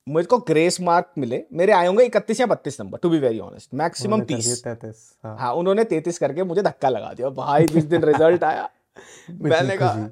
मुझको 0.08 0.38
ग्रेस 0.38 0.80
मार्क 0.80 1.12
मिले। 1.18 1.42
मेरे 1.52 1.72
आए 1.72 1.86
होंगे 1.86 2.04
इकतीस 2.04 2.40
या 2.40 2.46
बत्तीस 2.46 2.80
number 2.80 2.98
to 2.98 3.10
be 3.10 3.18
very 3.18 3.38
honest 3.38 3.74
maximum 3.74 4.20
तीस। 4.20 4.62
33 4.64 5.18
हाँ। 5.24 5.36
हाँ 5.38 5.52
उन्होंने 5.54 5.84
तैतीस 5.84 6.18
करके 6.18 6.44
मुझे 6.44 6.62
धक्का 6.62 6.88
लगा 6.88 7.12
दिया। 7.12 7.28
भाई 7.28 7.66
जिस 7.66 7.84
दिन 7.84 8.04
रिज़ल्ट 8.04 8.44
आया 8.44 8.68
मैंने 9.30 9.76
कहा 9.76 10.08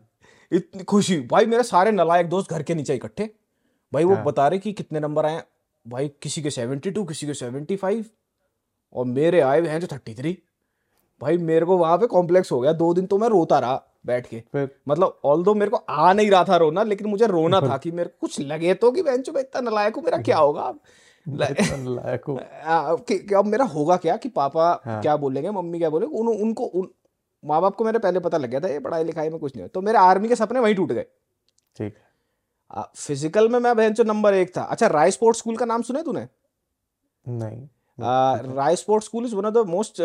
इतनी 0.53 0.83
खुशी। 0.83 1.21
भाई 1.21 1.47
मेरे 1.47 1.63
सारे 1.63 1.91
नलायक 1.91 2.29
दोस्त 2.29 2.51
घर 2.51 2.63
के 2.63 2.75
नीचे 2.75 2.95
इकट्ठे। 2.95 3.31
भाई 3.93 4.05
वो 4.05 4.15
हाँ। 4.15 4.25
बता 4.25 4.49
रहे 4.49 4.59
कि 4.59 4.73
कितने 4.73 5.01
नंबर 5.01 5.27
आए 5.27 5.43
भाई 5.89 6.09
किसी 6.23 6.43
के 6.43 6.51
सेवेंटी 6.51 6.91
टू 6.91 7.05
किसी 7.05 7.27
के 7.27 7.35
सेवेंटी 7.35 7.77
फाइव 7.77 8.05
और 8.95 9.05
मेरे 9.05 9.41
आए 9.41 9.61
हैं 9.61 9.81
जो 9.81 9.87
थर्टी 9.87 10.15
थ्री। 10.15 10.39
भाई 11.21 11.37
मेरे 11.37 11.67
को 11.67 11.79
वहाँ 11.79 11.99
पे 11.99 12.07
कॉम्प्लेक्स 12.07 12.53
हो 12.53 12.61
गया। 12.61 12.73
दो 12.73 12.95
दिन 12.95 13.07
तो 13.07 13.19
मैं 13.19 13.29
रोता 13.29 13.59
रहा 13.59 13.83
बैठ 14.07 14.27
के। 14.35 14.43
मतलब 14.89 15.21
ऑल 15.25 15.43
दो 15.43 15.55
मेरे 15.55 15.71
को 15.71 15.77
आ 15.77 16.13
नहीं 16.13 16.31
रहा 16.31 16.45
था 16.45 16.57
रोना 16.57 16.83
लेकिन 16.83 17.07
मुझे 17.07 17.27
रोना 17.27 17.61
था 17.61 17.77
कि 17.83 17.91
मेरे 17.91 18.09
को 18.09 18.17
कुछ 18.21 18.41
लगे 18.41 18.75
तो 18.75 18.93
कि 18.93 19.03
बहन 19.03 19.23
में 19.35 19.41
इतना 19.41 19.71
नलायक 19.71 19.97
हूँ 19.97 20.05
मेरा 20.05 20.19
क्या 20.19 20.39
होगा? 20.39 20.63
अब 20.63 20.81
हो। 22.29 22.37
अब 23.39 23.45
मेरा 23.47 23.65
होगा 23.65 23.97
क्या 23.97 24.17
कि 24.17 24.29
पापा 24.29 24.83
हाँ। 24.85 25.03
क्या 25.03 25.17
बोलेंगे 25.17 25.51
मम्मी 25.51 25.79
क्या 25.79 25.91
बोलेंगे? 25.91 26.17
उन, 26.19 26.29
उनको 26.29 26.65
उन 26.65 26.89
माँ 27.43 27.61
बाप 27.63 27.75
को 27.77 27.85
मेरे 27.85 27.99
पहले 27.99 28.21
पता 28.21 28.39
लग 28.39 28.51
गया 28.51 28.61
था 28.61 28.69
ये 28.69 28.79
पढ़ाई 28.81 29.05
लिखाई 29.05 29.29
में 29.31 29.39
कुछ 29.39 29.55
नहीं 29.55 29.63
है 29.63 29.69
तो 29.69 29.81
मेरे 29.83 29.99
आर्मी 29.99 30.29
के 30.29 30.37
सपने 30.37 30.61
वहीं 30.61 30.75
टूट 30.75 30.93
गए। 30.93 31.07
ठीक 31.77 31.95
है। 31.95 32.83
फ़िज़िकल 32.97 33.49
में 33.49 33.59
मैं 33.59 33.77
बहन 33.77 33.95
नंबर 34.07 34.35
एक 34.35 34.57
था। 34.57 34.63
अच्छा 34.65 34.87
राय 34.89 35.11
स्पोर्ट्स 35.11 35.41
स्कूल 35.41 35.57
का 35.57 35.67
नाम 35.67 35.83
सुना 35.83 36.03
तूने? 36.03 36.27
नहीं। 37.27 37.67
Rai 38.57 38.77
sports 38.77 39.07
school 39.07 39.25
is 39.27 39.35
one 39.35 39.45
of 39.45 39.55
the 39.55 39.67
most 39.69 40.01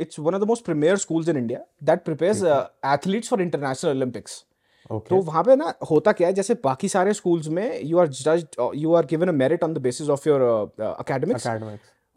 it's 0.00 0.18
one 0.18 0.34
of 0.34 0.42
the 0.42 0.46
most 0.48 0.64
premier 0.64 0.96
schools 0.98 1.28
in 1.28 1.36
India 1.36 1.60
that 1.84 2.04
prepares 2.04 2.42
athletes 2.86 3.28
for 3.30 3.42
international 3.42 3.90
Olympics 3.90 4.44
तो 4.90 5.16
वहाँ 5.22 5.42
पे 5.44 5.56
ना 5.56 5.72
होता 5.90 6.12
क्या 6.12 6.28
है 6.28 6.34
जैसे 6.34 6.54
बाकी 6.64 6.88
सारे 6.88 7.12
स्कूल्स 7.14 7.48
में 7.48 7.80
you 7.80 7.98
are 7.98 8.08
judged 8.10 8.60
you 8.76 8.94
are 8.94 9.06
given 9.06 9.28
a 9.28 9.32
merit 9.34 9.64
on 9.64 9.74
the 9.74 9.78
basis 9.80 10.08
of 10.10 10.28
your 10.28 10.42
academics 10.80 11.46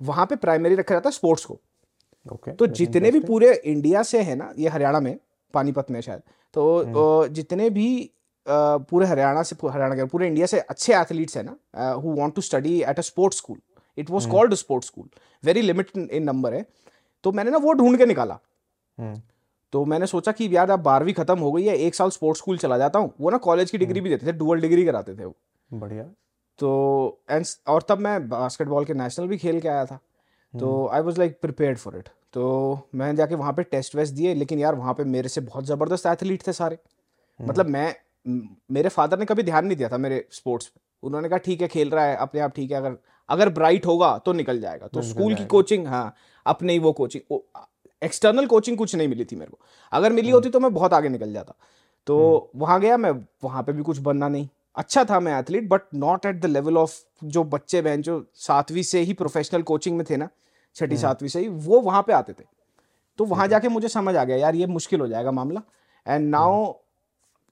वहाँ 0.02 0.26
पे 0.26 0.36
प्राइमरी 0.38 0.76
रखा 0.76 0.96
जाता 0.96 1.10
है 1.10 1.14
स्पोर्ट्स 1.14 1.46
को। 1.46 1.60
ओके 2.26 2.52
तो 2.52 2.68
जितने 2.68 3.12
भी 3.12 3.20
पूरे 3.20 3.54
इंडिया 3.56 4.04
से 4.04 4.22
है 4.22 4.36
ना 4.36 4.52
ये 4.58 4.70
हरियाणा 4.70 5.00
में 5.00 5.18
पानीपत 5.54 5.92
में 5.92 6.00
शायद 6.02 6.22
तो 6.54 7.28
जितने 7.30 7.70
भी 7.70 7.90
पूरे 8.46 9.06
हरियाणा 9.08 9.44
से 9.44 9.56
हरियाणा 9.64 9.96
के 9.96 10.06
पूरे 10.06 10.28
इंडिया 10.28 10.46
से 10.46 10.60
अच्छे 10.60 10.94
एथलीट्स 10.96 11.38
है 11.38 11.44
ना 11.44 11.92
who 11.94 12.16
want 12.16 12.36
to 12.36 12.42
study 12.42 12.82
at 12.84 13.00
a 13.00 13.02
sports 13.02 13.38
school 13.38 13.58
it 13.98 14.10
was 14.10 14.26
called 14.26 14.54
sports 14.54 14.88
school 14.88 15.10
very 15.44 15.62
limited 15.62 16.10
in 16.10 16.24
number 16.24 16.54
है. 16.54 16.66
तो 17.24 17.32
मैंने 17.32 17.52
ना 17.52 17.58
वो 17.58 17.74
ढूंढ 17.74 17.98
के 17.98 18.06
निकाला। 18.06 18.40
हम्म। 18.98 19.22
तो 19.74 19.84
मैंने 19.86 20.08
सोचा 20.08 20.32
कि 20.32 20.50
यार 20.56 20.70
अब 20.72 20.80
बारहवीं 20.80 21.14
खत्म 21.14 21.40
हो 21.40 21.52
गई 21.52 21.64
है 21.64 21.76
एक 21.78 21.96
साल 21.96 22.10
स्पोर्ट्स 22.10 22.42
स्कूल 22.42 22.58
चला 22.58 22.78
जाता 22.78 23.00
हूँ। 23.00 23.14
वो 23.22 23.30
ना 23.30 23.38
कॉलेज 23.40 23.72
की 23.72 23.78
डिग्री 23.78 24.02
भी 24.02 24.10
देते 24.10 24.28
थे 24.28 24.32
डुअल 24.32 24.62
डिग्री 24.62 24.86
कराते 24.86 25.16
थे 25.16 25.26
वो। 25.26 25.36
बढ़िया। 25.72 26.04
तो 26.60 27.20
एंड 27.32 27.46
और 27.68 27.86
तब 27.90 28.00
मैं 28.00 28.28
बास्केटबॉल 28.30 28.86
के 28.86 28.94
नेशनल 28.94 29.28
भी 29.28 29.38
खेल 29.38 29.60
के 29.60 29.68
आया 29.68 29.86
था। 29.86 30.00
तो 30.54 30.88
I 30.88 31.02
was 31.02 31.20
like 31.20 31.40
prepare 31.42 31.76
for 31.76 31.98
it 31.98 32.10
तो 32.34 32.80
मैं 32.96 33.16
जाके 33.16 33.36
वहाँ 33.36 33.54
पे 33.54 33.64
टेस्ट 33.66 33.96
वेस्ट 33.96 34.14
दिए 34.14 34.34
लेकिन 34.36 34.60
यार 34.60 34.76
वहाँ 34.76 34.94
पे 34.94 35.04
मेरे 35.06 35.30
से 35.30 35.42
बहुत 35.42 35.66
ज़बरदस्त 35.66 36.06
एथलीट 36.08 36.48
थे 36.48 36.54
सारे। 36.54 36.78
मतलब 37.40 37.68
मैं 37.68 37.94
मेरे 38.72 38.90
फादर 38.90 39.20
ने 39.20 39.26
कभी 39.26 39.44
ध्यान 39.44 39.66
नहीं 39.66 39.78
दिया 39.78 39.90
था 39.90 39.98
मेरे 39.98 40.26
स्पोर्ट्स 40.32 40.68
पे। 40.68 40.80
उन्होंने 41.04 41.30
कहा 41.30 41.38
ठीक 41.38 41.62
है 41.62 41.68
खेल 41.68 41.90
रहा 41.90 42.06
है 42.06 42.16
अपने 42.18 42.42
आप 42.42 42.54
ठीक 42.56 42.72
है 42.72 42.78
अगर 42.78 42.98
अगर 43.30 43.50
ब्राइट 43.50 43.86
होगा 43.86 44.18
तो 44.18 44.34
निकल 44.34 44.60
जाएगा। 44.60 44.88
तो 44.88 45.02
स्कूल 45.02 45.36
की 45.36 45.46
कोचिंग 45.46 45.88
हाँ 45.88 46.14
अपने 46.46 46.74
ही 46.74 46.80
वो 46.80 46.92
कोचिंग 46.94 47.40
एक्सटर्नल 48.02 48.46
कोचिंग 48.48 48.78
कुछ 48.78 48.96
नहीं 48.96 49.08
मिली 49.08 49.26
थी 49.26 49.36
मेरे 49.36 49.52
को। 49.52 49.60
अगर 49.92 50.12
मिली 50.14 50.32
होती 50.32 50.50
तो 50.50 50.60
मैं 50.60 50.74
बहुत 50.74 50.94
आगे 50.94 51.10
निकल 51.10 51.34
जाता। 51.34 51.56
तो 52.08 52.52
वहाँ 52.56 52.80
गया 52.82 52.98
मैं 52.98 53.12
वहाँ 53.44 53.64
पे 53.64 53.74
भी 53.74 53.84
कुछ 53.84 53.98
बनना 54.00 54.28
नहीं। 54.30 54.48
अच्छा 54.78 55.04
था 55.06 55.20
मैं 55.20 55.38
athlete 55.40 55.68
but 55.70 55.82
not 55.96 56.26
at 56.26 56.40
the 56.42 56.46
level 56.46 56.78
of 56.78 56.94
जो 57.26 57.44
बच्चे 57.46 57.82
बहन 57.82 58.02
जो 58.02 58.26
सातवीं 58.38 58.84
से 58.84 59.02
ही 59.02 59.14
प्रोफेशनल 59.14 59.62
कोचिंग 59.64 59.98
में 59.98 60.06
थे 60.10 60.18
ना 60.18 60.30
छठी 60.76 60.98
सातवीं 60.98 61.30
से 61.30 61.40
ही 61.40 61.48
वो 61.48 61.80
वहाँ 61.82 62.02
पे 62.04 62.14
आते 62.14 62.34
थे। 62.34 62.44
तो 63.20 63.26
वहाँ 63.26 63.48
जाके 63.48 63.68
मुझे 63.70 63.88
समझ 63.90 64.16
आ 64.16 64.24
गया 64.24 64.38
यार 64.38 64.56
ये 64.56 64.66
मुश्किल 64.68 65.02
हो 65.02 65.08
जाएगा 65.08 65.32
मामला। 65.32 65.62
एंड 66.06 66.30
नाउ 66.30 66.74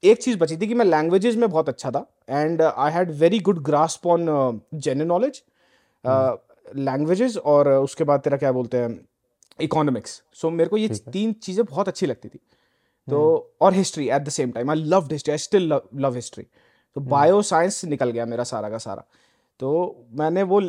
एक 0.04 0.22
चीज़ 0.22 0.38
बची 0.38 0.58
थी 0.58 0.68
कि 0.68 0.74
मैं 0.74 0.86
लैंग्वेजेस 0.86 1.36
में 1.36 1.50
बहुत 1.50 1.70
अच्छा 1.70 1.92
था। 1.92 2.06
And 2.30 2.62
I 2.62 2.92
had 2.92 3.12
very 3.18 3.40
good 3.42 3.62
grasp 3.64 4.08
on 4.08 4.62
general 4.76 5.08
knowledge 5.08 5.42
languages 6.78 7.38
और 7.38 7.70
उसके 7.70 8.04
बाद 8.04 8.20
तेरा 8.20 8.38
क्या 8.38 8.52
बोलते 8.52 8.78
हैं 8.78 9.00
इकोनॉमिक्स 9.60 10.12
सो 10.34 10.48
so, 10.48 10.54
मेरे 10.54 10.70
को 10.70 10.78
ये 10.78 10.88
तीन 10.88 11.34
चीज़ें 11.34 11.66
बहुत 11.66 11.88
अच्छी 11.88 12.06
लगती 12.06 12.30
थी। 12.30 12.40
तो 13.08 13.54
और 13.62 13.74
history 13.74 14.08
at 14.10 14.22
the 14.22 14.30
same 14.30 14.52
time 14.52 14.70
I 14.72 14.84
love 14.86 15.08
history 15.12 15.32
I 15.32 15.38
still 15.38 15.74
love 15.96 16.16
history 16.16 16.44
तो 16.96 17.02
बायो 17.04 17.42
साइंस 17.42 17.84
निकल 17.86 18.10
गया 18.12 18.26
मेरा 18.26 18.44
सारा 18.44 18.70
का 18.70 18.78
सारा। 18.80 19.04
तो 19.60 20.06
मैंने 20.20 20.44
वो 20.44 20.60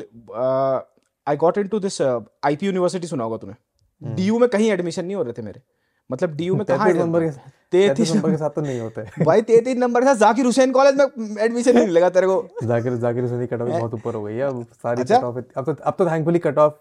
I 1.27 1.37
got 1.37 1.59
into 1.69 1.79
this 1.81 2.01
I 2.03 2.57
P 2.57 2.67
university 2.67 3.07
सुना 3.07 3.25
होगा 3.25 3.37
तुम्हें। 3.37 4.15
डी 4.17 4.23
यू 4.23 4.39
में 4.39 4.49
कहीं 4.49 4.71
एडमिशन 4.71 5.05
नहीं 5.05 5.17
हो 5.17 5.23
रहे 5.23 5.33
थे 5.33 5.43
मेरे। 5.43 5.63
मतलब 6.11 6.35
डीयू 6.37 6.55
में 6.57 6.65
कहाँ 6.67 6.93
नंबर 6.93 7.29
तैतीस 7.73 8.15
नंबर 8.15 8.31
के 8.31 8.37
साथ 8.37 8.51
तो 8.51 8.61
नहीं 8.61 8.81
होते। 8.81 9.03
भाई 9.25 9.43
तैतीस 9.43 9.77
नंबर 9.77 10.01
के 10.01 10.07
साथ 10.07 10.15
जाकिर 10.15 10.47
हुसैन 10.47 10.73
कॉलेज 10.73 10.97
में 10.97 11.37
एडमिशन 11.39 11.75
नहीं 11.75 11.87
मिलेगा 11.87 12.09
तेरे 12.11 12.27
को। 12.27 12.67
जाकिर 12.67 12.97
जाकिर 12.97 13.23
हुसैन 13.23 13.41
की 13.41 13.47
कट 13.47 13.63
ऑफ़ 13.63 13.69
बहुत 13.69 13.95
ऊपर 13.95 14.15
हो 14.15 14.23
गई 14.23 14.35
है। 14.35 14.49
अब 14.49 14.67
सारी 14.73 15.01
अच्छा? 15.03 15.19
कट 15.19 15.25
ऑफ़ 15.25 15.39
अब 15.59 15.65
तो 15.65 15.83
अब 15.83 15.95
तो 15.99 16.07
थैंकफुली 16.07 16.39
कट 16.39 16.59
ऑफ़ 16.59 16.75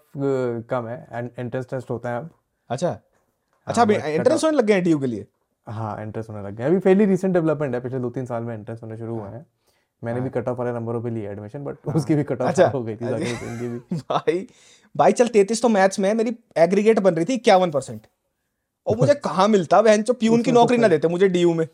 कम 0.70 0.88
है 0.88 1.08
एंड 1.12 1.30
एंट्रेंस 1.40 1.66
टेस्ट 1.70 1.90
होता 1.90 2.10
है 2.10 2.18
अब। 2.18 2.30
अच्छा। 2.70 2.90
हाँ, 2.90 3.02
अच्छा 3.68 3.82
अभी 3.82 3.96
एंट्रेंस 3.96 4.44
होने 4.44 4.58
लग 4.58 4.66
गए 4.66 4.74
हैं 4.74 4.84
डीयू 4.84 5.00
के 5.00 5.08
लिए? 5.08 5.26
हाँ 5.68 5.98
एंट्रेंस 6.00 6.30
होने 6.30 6.42
लग 6.44 6.56
गए 6.56 6.64
अभी 6.64 6.80
फेली 6.80 7.06
रिसेंट 7.06 7.34
डेवलपमेंट 7.34 7.76
है। 7.76 7.82
पिछले 7.82 8.00
दो 8.00 8.10
तीन 8.10 8.26
साल 8.26 8.44
में 8.44 8.54
एंट्रेंस 8.54 8.80
होने 8.84 8.98
शुरू 8.98 9.20
हुए 9.20 9.30
हैं। 9.30 9.46
मैंने 10.02 10.22
भी 10.22 10.30
कट 10.30 10.48
हाँ। 10.48 10.54
ऑफ़ 10.54 10.60
वाले 10.60 10.72
नंबरों 10.72 11.02
पे 11.04 11.10
लिया 11.10 11.32
एडमिशन 11.32 11.64
बट 11.64 11.78
हाँ। 11.88 11.96
उसकी 11.96 12.16
भी 12.16 12.24
कट 12.24 12.42
ऑफ़ 12.42 12.50
अच्छा, 12.50 12.68
हो 12.68 12.84
गई 12.84 12.96
थी 12.96 13.06
की 13.60 13.68
भी। 13.70 13.98
भाई 13.98 14.48
भाई 14.96 15.12
चल 15.12 15.28
तैतीस 15.28 15.62
तो 15.62 15.70
मैथ्स 15.70 16.00
में 16.00 16.14
मेरी 16.14 16.36
एग्रीगेट 16.58 17.00
बन 17.00 17.16
रही 17.16 17.26
थी 17.26 17.34
इक्यावन 17.34 17.72
परसेंट 17.72 18.08
और 18.88 18.98
मुझे 18.98 19.14
कहाँ 19.24 19.48
मिलता 19.48 19.82
बहन? 19.82 20.04
चो 20.04 20.14
प्यून 20.14 20.42
की 20.44 20.52
नौकरी 20.52 20.78
ना 20.78 20.88
देते 20.88 21.08
मुझे 21.08 21.28
डीयू 21.28 21.54
में। 21.54 21.68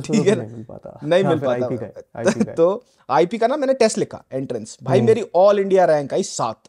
ठीक 0.00 0.26
है 0.26 0.34
नहीं 0.36 0.50
मिल 0.52 0.64
पाता। 0.64 0.98
नहीं 1.04 1.24
मिल 1.24 1.38
पाता 1.40 2.54
तो 2.54 2.64
आईपी 3.08 3.38
का 3.38 3.46
ना 3.46 3.56
मैंने 3.56 3.74
टेस्ट 3.74 3.98
लिखा 3.98 4.22
एंट्रेंस 4.32 4.76
भाई 4.82 5.00
मेरी 5.00 5.24
ऑल 5.34 5.58
इंडिया 5.60 5.84
रैंक 5.84 6.14
आई 6.14 6.22
सात। 6.22 6.68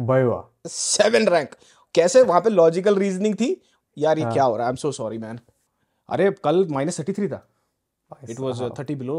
भाई 0.00 0.22
वाह। 0.22 0.68
सेवन 0.68 1.26
रैंक 1.28 1.54
कैसे? 1.94 2.22
वहाँ 2.22 2.40
पे 2.40 2.50
लॉजिकल 2.50 2.96
रीजनिंग 2.96 3.34
थी। 3.34 3.56
यार 3.96 4.18
ये 4.18 4.24
हाँ। 4.24 4.32
क्या 4.32 4.44
हो 4.44 4.56
रहा 4.56 4.66
है? 4.66 4.68
I 4.68 4.72
am 4.72 4.76
so 4.76 4.92
sorry 4.92 5.18
man 5.18 5.38
अरे 6.08 6.30
कल 6.44 6.66
माइनस 6.70 6.98
थर्टी 6.98 7.12
थ्री 7.12 7.28
था 7.28 7.46
इट 8.30 8.40
वॉज़ 8.40 8.62
थर्टी 8.78 8.94
बिलो 8.94 9.16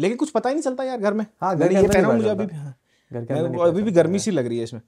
लेकिन 0.00 0.16
कुछ 0.16 0.30
पता 0.30 0.48
ही 0.48 0.54
नहीं 0.54 0.62
चलता 0.62 0.84
यार 0.84 0.98
घर 0.98 1.14
में। 1.14 1.24
हाँ 1.40 1.56
घर 1.56 1.72
ये 1.72 1.86
पहना 1.88 2.12
मुझे 2.12 2.28
अभी 2.28 2.46
भी 2.46 3.60
अभी 3.60 3.82
भी 3.82 3.90
गर्मी 3.92 4.18
सी 4.18 4.30
लग 4.30 4.46
रही 4.46 4.58
है 4.58 4.64
इसमें। 4.64 4.82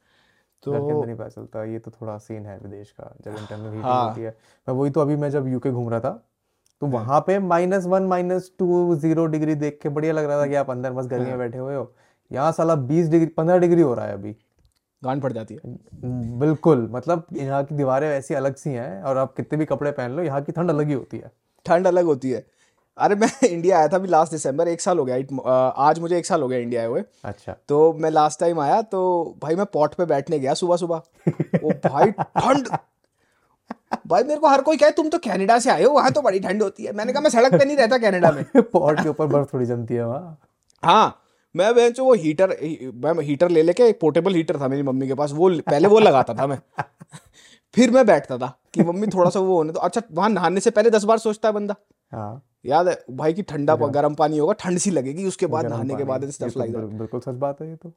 तो 0.62 0.72
नहीं 1.05 1.14
पता 1.16 1.29
चलता। 1.29 1.64
ये 1.64 1.79
तो 1.79 1.90
थोड़ा 1.90 2.16
सीन 2.18 2.44
है 2.46 2.59
विदेश 2.59 2.90
का 2.90 3.14
जब 3.25 3.37
इंटरनल 3.38 3.64
हीटिंग 3.64 3.85
हाँ। 3.85 4.09
होती 4.09 4.20
है। 4.20 4.37
मैं 4.68 4.75
वही 4.75 4.90
तो 4.90 5.01
अभी 5.01 5.16
मैं 5.16 5.31
जब 5.31 5.48
यूके 5.48 5.70
घूम 5.70 5.88
रहा 5.90 6.01
था 6.01 6.11
तो 6.83 6.87
हाँ। 6.87 6.94
वहाँ 6.94 7.20
पे 7.27 7.38
minus 7.40 7.87
one 7.87 8.03
minus 8.07 8.51
two 8.59 8.94
zero 8.96 9.27
degree 9.27 9.55
देख 9.57 9.79
के 9.83 9.88
बढ़िया 9.88 10.12
लग 10.12 10.25
रहा 10.25 10.40
था 10.40 10.46
कि 10.46 10.55
आप 10.55 10.70
अंदर 10.70 10.92
बस 10.92 11.07
गर्मी 11.07 11.25
में 11.25 11.31
हाँ। 11.31 11.38
बैठे 11.38 11.59
हुए 11.59 11.75
हो। 11.75 11.92
यहाँ 12.31 12.53
साला 12.53 12.75
बीस 12.75 13.09
डिग्री 13.09 13.27
पंद्रह 13.29 13.59
डिग्री 13.59 13.83
हो 13.83 13.94
रहा 13.94 14.07
है 14.07 14.12
अभी। 14.12 14.35
गांड 15.03 15.22
पड़ 15.22 15.33
जाती 15.33 15.55
है। 15.55 15.61
बिल्कुल 16.38 16.88
मतलब 16.92 17.27
यहाँ 17.33 17.62
की 17.64 17.75
दीवारें 17.75 18.09
ऐसी 18.09 18.35
अलग 18.35 18.57
सी 18.57 18.70
हैं 18.70 19.03
और 19.03 19.16
आप 19.18 19.35
कितने 19.37 19.59
भी 19.59 19.64
कपड़े 19.64 19.90
पहन 19.90 20.11
लो 20.11 20.22
यहाँ 20.22 20.42
की 20.42 20.53
ठंड 20.53 20.70
अलग 20.70 20.88
ही 20.88 20.94
होती 20.94 21.18
है। 21.18 21.31
ठंड 21.66 21.87
अलग 21.87 22.05
होती 22.05 22.31
है। 22.31 22.44
अरे 22.98 23.14
मैं 23.14 23.28
इंडिया 23.48 23.78
आया 23.78 23.88
था 23.88 23.96
अभी 23.96 24.09
लास्ट 24.09 24.33
दिसंबर 24.33 24.68
एक 24.68 24.81
साल 24.81 24.98
हो 24.98 25.05
गया। 25.05 25.16
आज 25.83 25.98
मुझे 25.98 26.16
एक 26.18 26.26
साल 26.26 26.42
हो 26.42 26.48
गया 26.48 26.59
इंडिया 26.59 26.81
आए 26.83 26.88
हुए। 26.88 27.02
अच्छा। 27.24 27.57
तो 27.68 27.92
मैं 27.92 28.11
लास्ट 28.11 28.40
टाइम 28.40 28.61
आया 28.61 28.81
तो 28.83 29.00
भाई 29.42 29.55
मैं 29.55 29.66
पॉट 29.66 29.94
पे 29.94 30.05
बैठने 30.07 30.38
गया 30.38 30.55
सुबह 30.55 30.76
सुबह। 30.76 30.96
ओ 31.64 31.70
भाई 31.87 32.11
ठंड। 32.11 32.68
भाई 34.07 34.22
मेरे 34.22 34.40
को 34.40 34.48
हर 34.48 34.62
कोई 34.62 34.76
कहे 34.76 34.90
तुम 34.90 35.09
तो 35.09 35.18
कनाडा 35.18 35.59
से 35.59 35.70
आए 35.70 35.83
हो 35.85 35.90
वहाँ 35.92 36.11
तो 36.12 36.22
बड़ी 36.22 36.40
ठंड 36.40 36.62
होती 36.62 36.85
है। 36.85 36.92
मैंने 36.92 37.12
कहा 37.12 37.22
मैं 37.22 37.31
सड़क 37.31 37.52
पे 37.52 37.64
नहीं 37.64 37.76
रहता 37.76 37.98
कनाडा 37.98 38.31
में। 38.33 38.44
पॉट 38.62 39.00
के 39.02 39.09
ऊपर 39.09 39.26
बर्फ़ 39.26 39.52
थोड़ी 39.55 39.66
जमती 39.66 39.94
है 39.94 40.07
वहाँ। 40.07 40.38
हाँ 40.83 41.18
मैं 41.55 41.74
बेंच 41.74 42.00
वो 42.00 42.14
हीटर 42.14 42.57
मैं 42.94 43.24
हीटर 43.24 43.48
ले 43.48 43.62
लेके 43.62 43.83
एक 43.83 44.00
पोर्टेबल 44.00 44.35
हीटर 44.35 44.61
था 44.61 44.68
मेरी 44.68 44.83
मम्मी 44.83 45.09
के 45.09 45.14
पास 45.14 45.33
वो 45.33 45.50
पहले 45.61 45.88
वो 45.88 45.98
लगाता 45.98 46.35
था 46.35 46.46
मैं। 46.46 46.59
फिर 47.74 47.90
मैं 47.90 48.07
बैठता 48.07 48.38
था 48.38 48.57
कि 48.74 48.83
मम्मी 48.83 49.07
थोड़ा 49.07 49.31
सा 49.31 49.40
वो 49.40 49.57
होने 49.57 49.72
तो 49.72 49.81
अच्छा 49.81 50.02
वहाँ 50.12 50.28
नहाने 50.31 50.61
से 50.61 50.70
पहले 50.70 50.90
दस 50.90 51.05
बार 51.05 51.18
सोचता 51.18 51.48
है 51.48 51.55
बंदा। 51.55 51.74
हाँ। 52.12 52.42
याद 52.64 52.88
है 52.88 52.98
भाई 53.11 53.33
की 53.33 53.42
ठंडा 53.42 53.75
गर्म 53.77 54.14
पानी 54.14 54.38
होगा 54.38 54.53
ठंड 54.61 54.79
सी 54.79 54.90
लगेगी 54.90 55.25
उसके 55.27 55.46
बाद 55.46 55.66
नहाने 55.66 55.94
के 55.94 56.05
बाद 56.05 56.31
स्टफ़ 56.31 56.59
लाइक 56.59 56.72
तो 56.72 56.87
बिल्कुल 56.98 57.20
सच 57.20 57.35
बात 57.37 57.61
है 57.61 57.68
ये 57.68 57.77
तो। 57.77 57.92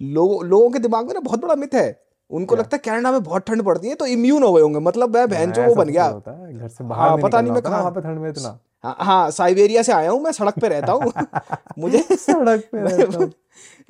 लोगों 0.00 0.44
लोगों 0.46 0.70
के 0.70 0.78
दिमाग 0.78 1.06
में 1.06 1.14
ना 1.14 1.20
बहुत 1.20 1.40
बड़ा 1.40 1.54
मिथ 1.54 1.74
है। 1.74 2.02
उनको 2.30 2.56
लगता 2.56 2.76
है 2.76 2.82
कनाडा 2.84 3.10
में 3.12 3.22
बहुत 3.22 3.46
ठंड 3.46 3.62
पड़ती 3.62 3.88
है 3.88 3.94
तो 3.94 4.06
इम्यून 4.06 4.42
हो 4.42 4.52
गए 4.52 4.62
होंगे। 4.62 4.80
मतलब 4.80 5.16
मैं 5.16 5.28
बहन 5.30 5.52
जो 5.52 5.62
वो 5.64 5.74
बन 5.74 5.88
गया। 5.88 6.08
घर 6.10 6.68
से 6.68 6.84
बाहर 6.84 7.08
हाँ, 7.08 7.18
पता 7.18 7.40
नहीं 7.40 7.52
मैं 7.52 7.62
कहाँ 7.62 7.90
पे 7.90 8.00
ठंड 8.00 8.18
में 8.18 8.28
इतना। 8.30 8.58
हाँ, 8.84 8.96
हाँ 9.00 9.30
साइबेरिया 9.30 9.82
से 9.82 9.92
आया 9.92 10.10
हूँ 10.10 10.20
मैं 10.22 10.32
सड़क 10.32 10.58
पे 10.60 10.68
रहता 10.68 10.92
हूँ। 10.92 11.12
मुझे 11.78 12.02
सड़क 12.16 12.68
पे 12.72 12.78
हूँ। 12.78 13.30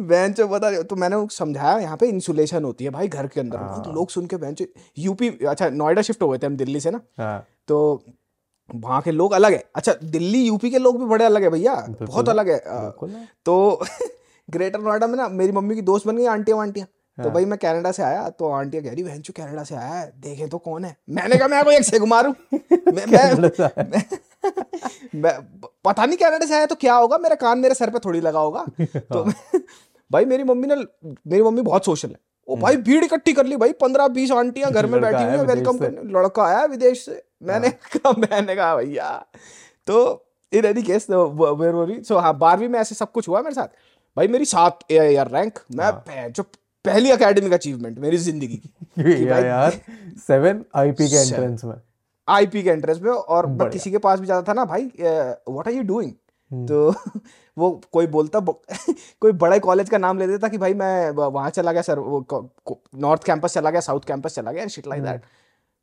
बहन 0.00 0.32
चो 0.32 0.46
बता 0.48 0.82
तो 0.82 0.96
मैंने 0.96 1.26
समझाया 1.30 1.78
यहाँ 1.78 1.96
पे 1.96 2.06
इंसुलेशन 2.08 2.64
होती 2.64 2.84
है 2.84 2.90
भाई 2.90 3.08
घर 3.08 3.26
के 3.26 3.40
अंदर। 3.40 3.58
हाँ। 3.58 3.82
तो 3.82 3.92
लोग 3.92 4.10
सुन 4.10 4.26
के 4.26 4.36
बहन 4.36 4.56
यूपी 4.98 5.28
अच्छा 5.46 5.68
नोएडा 5.70 6.02
शिफ्ट 6.02 6.22
हो 6.22 6.28
गए 6.28 6.38
थे 6.38 6.46
हम 6.46 6.56
दिल्ली 6.56 6.80
से 6.80 6.90
ना। 6.90 7.00
हाँ। 7.18 7.46
तो 7.68 8.04
वहाँ 8.70 9.00
के 9.02 9.10
लोग 9.10 9.32
अलग 9.32 9.52
है। 9.52 9.64
अच्छा 9.74 9.94
दिल्ली 10.04 10.42
यूपी 10.46 10.70
के 10.70 10.78
लोग 10.78 10.98
भी 10.98 11.04
बड़े 11.04 11.24
अलग 11.24 11.42
है 11.42 11.50
भैया। 11.50 11.74
बहुत 12.02 12.28
अलग 12.28 12.48
है। 12.48 12.58
तो 13.46 13.80
ग्रेटर 14.50 14.80
नोएडा 14.80 15.06
में 15.06 15.16
ना 15.16 15.28
मेरी 15.28 15.52
मम्मी 15.52 15.74
की 15.74 15.82
दोस्त 15.82 16.06
बन 16.06 16.16
गई 16.16 16.26
आंटियाँ 16.26 16.58
वांटियाँ। 16.58 16.86
तो 16.86 17.22
हाँ। 17.22 17.32
भाई 17.32 17.44
मैं 17.44 17.58
कनाडा 17.58 17.92
से 17.92 18.02
आया 18.02 18.28
तो 18.28 18.48
आंटियाँ 18.50 18.84
कह 18.84 18.92
रही 18.92 19.02
बहन 19.02 19.20
चो 19.20 19.32
कनाडा 19.36 19.62
से 19.64 19.74
आया 19.74 19.92
है 19.94 20.06
देखे 20.20 20.46
तो 20.46 20.58
कौन 20.58 20.84
है? 20.84 20.96
मैंने 21.10 21.36
कहा 21.36 21.48
मैं 21.48 21.64
कोई 21.64 21.74
एक 21.76 21.84
सेग 21.84 22.02
मारू। 22.04 22.30
मैं, 22.54 23.06
मैं, 23.06 24.02
मैं 25.14 25.32
पता 25.84 26.06
नहीं 26.06 26.16
कनाडा 26.16 26.46
से 26.46 26.54
आया 26.54 26.66
तो 26.66 26.74
क्या 26.74 26.94
होगा 26.94 27.18
मेरा 27.18 27.34
कान 27.34 27.58
मेरे 27.58 27.74
सर 27.74 27.90
पे 27.90 27.98
थोड़ी 27.98 28.20
लगा 28.20 28.38
होगा। 28.38 28.64
तो 28.80 29.24
भाई 30.10 30.24
मेरी 30.24 30.44
मम्मी 30.44 30.66
ने 30.66 30.76
मेरी 31.26 31.42
मम्मी 31.42 31.62
बहुत 31.62 31.84
सोशल 31.84 32.08
है। 32.08 32.16
ओ 32.48 32.56
भाई 32.56 32.76
भीड़ 32.76 33.04
इकट्ठी 33.04 33.32
कर 33.32 33.46
ली 33.46 33.56
भाई 33.56 33.72
पंद्रह 33.72 34.08
बीस 34.08 34.30
आंटियाँ 34.32 34.70
घर 34.72 34.86
में 34.86 35.00
बैठी 35.00 35.22
हुई 35.22 35.32
है 35.32 35.44
वेलकम 35.44 35.78
करने 35.78 36.02
लड़का 36.12 36.42
आया 36.42 36.64
विदेश 36.64 37.04
से। 37.04 37.22
मैंने 37.44 37.68
हाँ। 37.68 37.88
कहा 37.92 38.12
मैंने 38.18 38.56
कहा 38.56 38.76
भैया 38.76 39.26
तो 39.86 40.26
इन 40.52 40.64
एनी 40.64 40.82
केस 40.82 41.06
सो 41.10 42.18
हाँ 42.18 42.38
बारहवीं 42.38 42.68
में 42.68 42.78
ऐसे 42.80 42.94
सब 42.94 43.12
कुछ 43.12 43.28
हुआ 43.28 43.42
मेरे 43.42 43.54
साथ। 43.54 43.68
भाई 44.16 44.28
मेरी 44.28 44.44
सात 44.44 44.78
यार 44.90 45.30
रैंक 45.30 45.58
मैं 45.74 45.84
हाँ। 45.84 46.28
जो 46.28 46.42
पहली 46.84 47.10
एकेडमिक 47.10 47.52
अचीवमेंट 47.52 47.98
मेरी 47.98 48.16
ज़िंदगी 48.16 48.60
यार 49.26 49.80
सेवन 50.28 50.64
आईपी 50.74 51.08
के 51.08 51.16
एंट्रेंस 51.16 51.64
में। 51.64 51.74
आईपी 52.28 52.62
के 52.62 52.70
एंट्रेंस 52.70 53.00
में 53.00 53.10
और 53.10 53.46
मैं 53.46 53.70
किसी 53.70 53.90
के 53.90 53.98
पास 53.98 54.20
भी 54.20 54.26
जाता 54.26 54.48
था 54.48 54.52
ना 54.52 54.64
भाई 54.64 54.90
व्हाट 55.00 55.68
आर 55.68 55.74
यू 55.74 55.82
डूइंग 55.82 56.12
तो 56.68 56.94
वो 57.58 57.70
कोई 57.92 58.06
बोलता 58.06 58.40
कोई 59.20 59.32
बड़े 59.32 59.58
कॉलेज 59.58 59.88
का 59.90 59.98
नाम 59.98 60.18
ले 60.18 60.26
देता 60.26 60.48
कि 60.48 60.58
भाई 60.58 60.74
मैं 60.74 61.10
वहाँ 61.10 61.50
चला 61.50 61.72
गया 61.72 61.82
सर 61.82 61.98
वो 61.98 62.50
नॉर्थ 62.94 63.24
कैंपस 63.24 63.54
चला 63.54 63.70
गया 63.70 63.80
साउथ 63.80 64.00
कैंपस 64.00 64.34
चला 64.34 64.52
गया 64.52 64.66
शिट 64.66 64.86
लाइक 64.86 65.02
दैट 65.02 65.22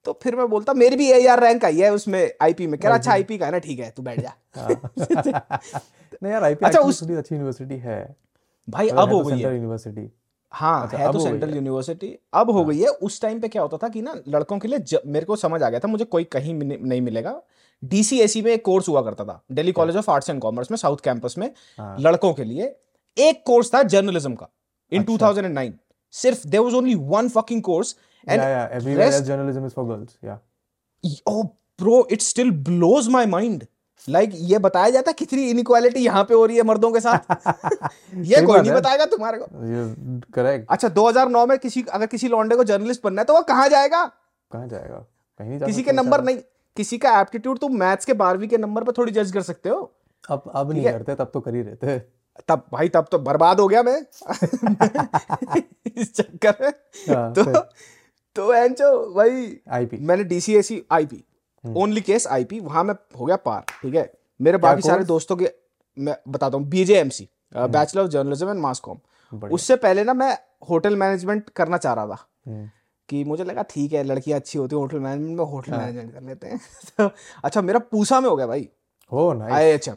तो 0.06 0.20
फिर 0.24 0.36
मैं 0.36 0.48
बोलता 0.50 0.74
मेरी 0.74 0.96
भी 0.96 1.10
ए 1.12 1.26
आर 1.28 1.40
रैंक 1.44 1.66
आई 1.66 1.78
है 1.78 1.90
उसमें 1.94 2.32
आईपी 2.42 2.68
में। 2.68 2.80
कह 2.80 2.88
रहा 2.88 2.98
अच्छा 2.98 3.12
आईपी 3.12 3.38
का 3.38 3.46
है 3.46 3.52
ना 3.52 3.58
ठीक 3.60 3.80
है 3.80 3.90
तू 3.98 4.04
बैठ 4.04 4.20
जा। 4.20 4.34
हाँ। 4.56 4.70
नहीं 6.24 6.32
यार 6.34 6.44
आईपी 6.44 6.66
अच्छा 6.66 6.80
उस 6.80 7.04
अच्छी 7.04 7.36
यूनिवर्सिटी 7.36 7.76
है। 7.76 8.00
भाई 8.68 8.90
अब 8.90 9.14
हो 9.14 9.22
तो 9.24 9.30
गई 9.30 9.40
है। 9.40 9.54
यूनिवर्सिटी 9.56 10.10
हाँ 10.52 10.84
अच्छा, 10.86 10.98
है 10.98 11.12
तो 11.14 11.20
सेंट्रल 11.20 11.54
यूनिवर्सिटी 11.56 12.18
अब 12.34 12.50
हो 12.52 12.58
हाँ। 12.58 12.68
गई 12.70 12.80
है। 12.80 12.88
उस 12.88 13.22
टाइम 13.22 13.40
पे 13.40 13.48
क्या 13.48 13.62
होता 13.62 13.78
था 13.78 13.90
कि 13.90 14.02
ना 14.02 14.16
लड़कों 14.28 14.58
के 14.60 14.68
लिए 14.68 15.00
मेरे 15.06 15.26
को 15.26 15.36
समझ 15.36 15.62
आ 15.64 15.70
गया 15.70 15.80
था 15.80 15.88
मुझे 15.88 16.06
कोई 16.06 16.24
कहीं 16.24 16.54
नहीं 16.54 17.02
मिलेगा। 17.02 17.42
डीसीएसी 17.84 18.42
में 18.42 18.52
एक 18.52 18.64
कोर्स 18.66 18.90
हुआ 18.90 19.02
करता 19.02 19.24
था 19.26 19.42
Delhi 19.52 19.72
college 19.72 19.96
of 19.98 20.12
arts 20.12 20.30
and 20.30 20.42
commerce 20.42 20.72
में 20.72 20.78
साउथ 20.78 20.98
कैंपस 21.04 21.36
में 21.38 21.50
हाँ। 21.78 21.96
लड़कों 22.00 22.34
के 22.34 22.44
लिए। 22.44 22.76
एक 23.18 23.42
कोर्स 23.46 23.74
था 23.74 23.84
जर्नलिज्म 23.84 24.34
का 24.36 24.50
इन 24.92 25.04
अच्छा। 25.04 25.32
2009 25.32 25.72
सिर्फ़ 26.14 26.48
there 26.48 26.60
was 26.60 26.76
only 26.76 26.96
one 26.96 27.30
fucking 27.30 27.62
course 27.62 27.96
and 28.29 28.41
yeah 28.41 28.67
everywhere 28.67 29.12
journalism 29.12 29.65
is 29.65 29.73
for 29.73 29.86
girls 29.86 30.17
yeah 30.23 30.39
oh 31.27 31.43
bro 31.79 32.07
it 32.12 32.21
still 32.21 32.51
blows 32.51 33.07
my 33.07 33.25
mind 33.25 33.65
like 34.10 34.31
ये 34.34 34.60
बताया 34.60 34.89
जाता 34.89 35.12
कितनी 35.12 35.49
इनइक्वालिटी 35.49 35.99
यहाँ 35.99 36.23
पे 36.23 36.34
हो 36.34 36.45
रही 36.45 36.57
है 36.57 36.63
मर्दों 36.63 36.91
के 36.91 36.99
साथ? 36.99 37.19
ये 38.15 38.41
कोई 38.41 38.62
नहीं 38.62 38.71
बताएगा 38.71 39.05
तुम्हारे 39.05 39.38
को। 39.38 39.45
करेक्ट 40.34 40.65
अच्छा 40.69 40.88
2009 40.88 41.47
में 41.47 41.57
किसी 41.60 41.84
अगर 41.91 42.05
किसी 42.05 42.27
लॉन्डे 42.27 42.55
को 42.55 42.63
जर्नलिस्ट 42.63 43.01
बनना 43.03 43.21
है 43.21 43.25
तो 43.25 43.34
वो 43.34 43.41
कहाँ 43.41 43.67
जाएगा? 43.69 44.05
कहाँ 44.51 44.67
जाएगा? 44.67 45.05
कहीं 45.39 45.60
किसी 45.60 45.84
के 45.84 45.91
नंबर 45.91 46.23
नहीं। 46.23 46.38
किसी 46.77 46.97
का 46.97 47.19
एप्टीट्यूड 47.21 47.60
तुम 47.60 47.77
मैथ्स 47.79 48.05
के 48.05 48.13
बारहवीं 48.13 48.47
के 48.47 48.57
नंबर 48.57 48.84
पे 48.84 48.91
थोड़ी 48.91 49.12
जज 49.12 49.31
कर 49.31 49.41
सकते 49.41 49.69
हो। 49.69 49.93
अब 50.29 50.51
अब 50.55 50.71
नहीं 50.71 50.84
करते 50.84 51.15
तब 51.15 51.31
तो 51.34 51.39
कर 51.39 51.55
ही 51.55 51.62
रहते 51.62 51.99
तब 52.47 52.65
भाई 52.73 52.89
तब 52.89 53.07
तो 53.12 53.19
बर्बाद 53.19 53.60
हो 53.60 53.67
गया 53.67 53.84
मैं। 53.84 54.01
इस 55.97 56.13
चक्कर 56.15 56.55
में। 56.62 56.71
हाँ, 57.15 57.34
तो 57.34 57.43
तो 58.36 58.54
एंचो 58.54 58.89
भाई 59.15 59.56
आईपी 59.72 59.98
मैंने 60.00 60.24
DCAC 60.24 60.82
IP 60.91 61.24
only 61.63 62.02
case 62.02 62.28
IP 62.28 62.60
वहाँ 62.60 62.84
में 62.84 62.94
हो 63.20 63.26
गया 63.26 63.36
पार 63.38 63.63
ठीक 63.82 63.96
है? 63.96 64.12
मेरे 64.39 64.58
बाकी 64.58 64.82
सारे 64.82 65.04
दोस्तों 65.06 65.36
के 65.36 65.50
मैं 65.98 66.15
बताता 66.28 66.58
हूँ 66.58 66.65
BJMC 66.70 67.28
bachelor 67.56 68.02
of 68.04 68.10
journalism 68.10 68.50
and 68.50 68.60
mass 68.60 68.80
com 68.80 69.48
उससे 69.52 69.76
पहले 69.76 70.04
ना 70.04 70.13
मैं 70.13 70.38
होटल 70.70 70.96
मैनेजमेंट 70.96 71.50
करना 71.56 71.78
चाह 71.78 71.94
रहा 71.94 72.08
था। 72.08 72.17
हम्म, 72.48 72.70
कि 73.10 73.24
मुझे 73.24 73.44
लगा 73.44 73.62
ठीक 73.70 73.94
है 73.94 74.04
लड़कियाँ 74.04 74.39
अच्छी 74.39 74.58
होती 74.60 74.76
है 74.76 74.82
होटल 74.82 75.00
मैनेजमेंट 75.00 75.38
में 75.38 75.46
होटल 75.46 75.72
हाँ। 75.72 75.80
मैनेजमेंट 75.80 76.13
कर 76.13 76.22
लेते 76.22 76.48
हैं। 76.48 76.60
तो 76.98 77.10
अच्छा 77.44 77.62
मेरा 77.62 77.80
पूसा 77.91 78.20
में 78.22 78.30
हो 78.30 78.36
गया 78.36 78.48
भाई। 78.48 78.67
हो 79.12 79.32
नाइस 79.34 79.76
एच 79.76 79.88
एम 79.89 79.96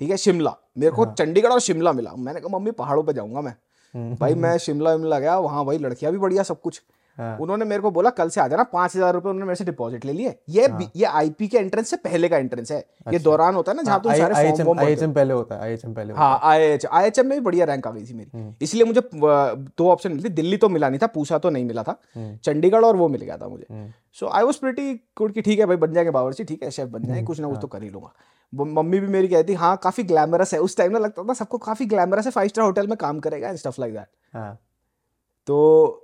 ठीक 0.00 0.10
है? 0.10 0.16
शिमला। 0.16 0.54
मेरे 0.78 0.92
को 0.92 1.04
हाँ। 1.04 1.14
चंडीगढ़ 1.14 1.52
और 1.52 1.60
शिमला 1.60 1.92
मिला। 1.92 2.12
मैंने 2.16 2.40
कहा 2.40 2.56
मम्मी 2.58 2.70
पहाड़ों 2.70 3.02
पर 3.02 3.12
जाऊँगा 3.12 3.40
मैं। 3.40 3.54
हम्म, 3.94 4.14
भाई 4.16 4.34
मैं 4.34 4.56
शिमला 4.58 4.94
विमला 4.94 5.18
गया 5.18 5.38
वहाँ 5.38 5.64
भाई 5.64 5.78
लड़कियाँ 5.78 6.12
भी 6.12 6.18
बढ़िया 6.18 6.42
सब 6.42 6.60
कुछ। 6.60 6.82
हाँ, 7.18 7.36
उन्होंने 7.38 7.64
मेरे 7.64 7.82
को 7.82 7.90
बोला 7.90 8.10
कल 8.12 8.28
से 8.28 8.40
आ 8.40 8.46
जाना 8.48 8.62
पाँच 8.64 8.96
हज़ार 8.96 9.12
रुपए 9.14 9.28
उन्होंने 9.28 9.46
मेरे 9.46 9.56
से 9.56 9.64
डिपॉजिट 9.64 10.04
ले 10.04 10.12
लिए। 10.12 10.34
ये 10.48 10.66
हाँ। 10.66 10.90
ये 10.96 11.04
आईपी 11.06 11.48
के 11.48 11.58
एंट्रेंस 11.58 11.90
से 11.90 11.96
पहले 11.98 12.28
का 12.28 12.36
एंट्रेंस 12.36 12.72
है। 12.72 12.78
ये 12.78 12.84
अच्छा। 13.06 13.22
दौरान 13.24 13.54
होता 13.54 13.72
है 13.72 13.76
ना 13.76 13.82
जहाँ 13.82 14.00
तुम 14.02 14.12
सारे 14.12 14.48
हो। 14.48 14.74
IHM 14.74 15.14
पहले 15.14 15.32
होता 15.32 15.54
है 15.54 15.60
आईएचएम 15.62 15.94
पहले 15.94 16.12
हाँ 16.14 16.38
I 16.42 16.62
H 16.62 16.86
I 16.86 17.06
H 17.06 17.18
M 17.18 17.26
में 17.26 17.38
भी 17.38 17.44
बढ़िया 17.44 17.66
रैंक 17.66 17.86
आ 17.86 17.90
गई 17.90 18.04
थी 18.04 18.14
मेरी। 18.14 18.30
हम्म। 18.34 18.54
इसलिए 18.62 18.84
मुझे 18.84 19.02
दो 19.14 19.90
ऑप्शन 19.90 20.12
मिली। 20.12 20.28
दिल्ली 20.30 20.56
तो 20.56 20.68
मिला 20.68 20.88
नहीं 20.88 21.00
था 21.02 21.06
पूसा 21.08 21.38
तो 21.38 21.50
नहीं 21.50 21.64
मिला 21.64 21.82
था। 21.82 21.98
हम्म, 22.14 22.36
चंडीगढ़ 22.36 22.84
और 22.84 22.96
वो 22.96 23.08
मिल 23.08 23.20
गया 23.20 23.36
था 23.36 23.48
मुझे। 23.48 23.66
हम्म, 23.70 23.90
so 24.14 24.28
I 24.28 24.42
was 24.42 24.60
pretty 24.60 24.92
good 25.18 25.32
कि 25.32 25.42
ठीक 25.42 25.58
है 25.58 25.66
भाई 25.66 25.76
बन 25.76 25.92
जाएँगे 25.92 26.10
बावर्ची 26.10 26.44
ठीक 26.44 26.62
है 26.62 26.70
शेफ 26.70 26.88
बन 26.88 27.04
जाएँगे 27.04 27.24
कुछ 27.24 27.40
ना 27.40 27.48
कुछ 27.48 27.58
तो 27.60 27.66
कर 27.66 27.82
ही 27.82 27.90
लूँगा। 27.90 28.12
मम्मी 28.52 29.00
भी 29.00 29.06
मेरी 29.06 29.28
कहती 29.28 29.54
हाँ 29.54 29.76
काफ़ी 29.82 30.02
ग्लैमरस 30.04 30.54
है। 30.54 30.60
उस 30.60 30.76
टाइम 30.76 30.92
में 30.92 31.00
लगता 31.00 31.22
था 31.22 31.34
सबको 31.34 31.58
काफ़ी 31.60 31.86
ग्लैमरस 31.86 32.24
है 32.24 32.30
फाइव 32.30 32.48
स्टार 32.48 32.64
होटल 32.64 32.86
में 32.86 32.96
काम 32.98 33.18
करेगा 33.20 33.48
एंड 33.48 33.56
स्टफ़ 33.58 33.80
लाइक 33.80 33.94
दैट 33.94 34.06
हाँ। 34.34 34.54
तो 35.48 36.02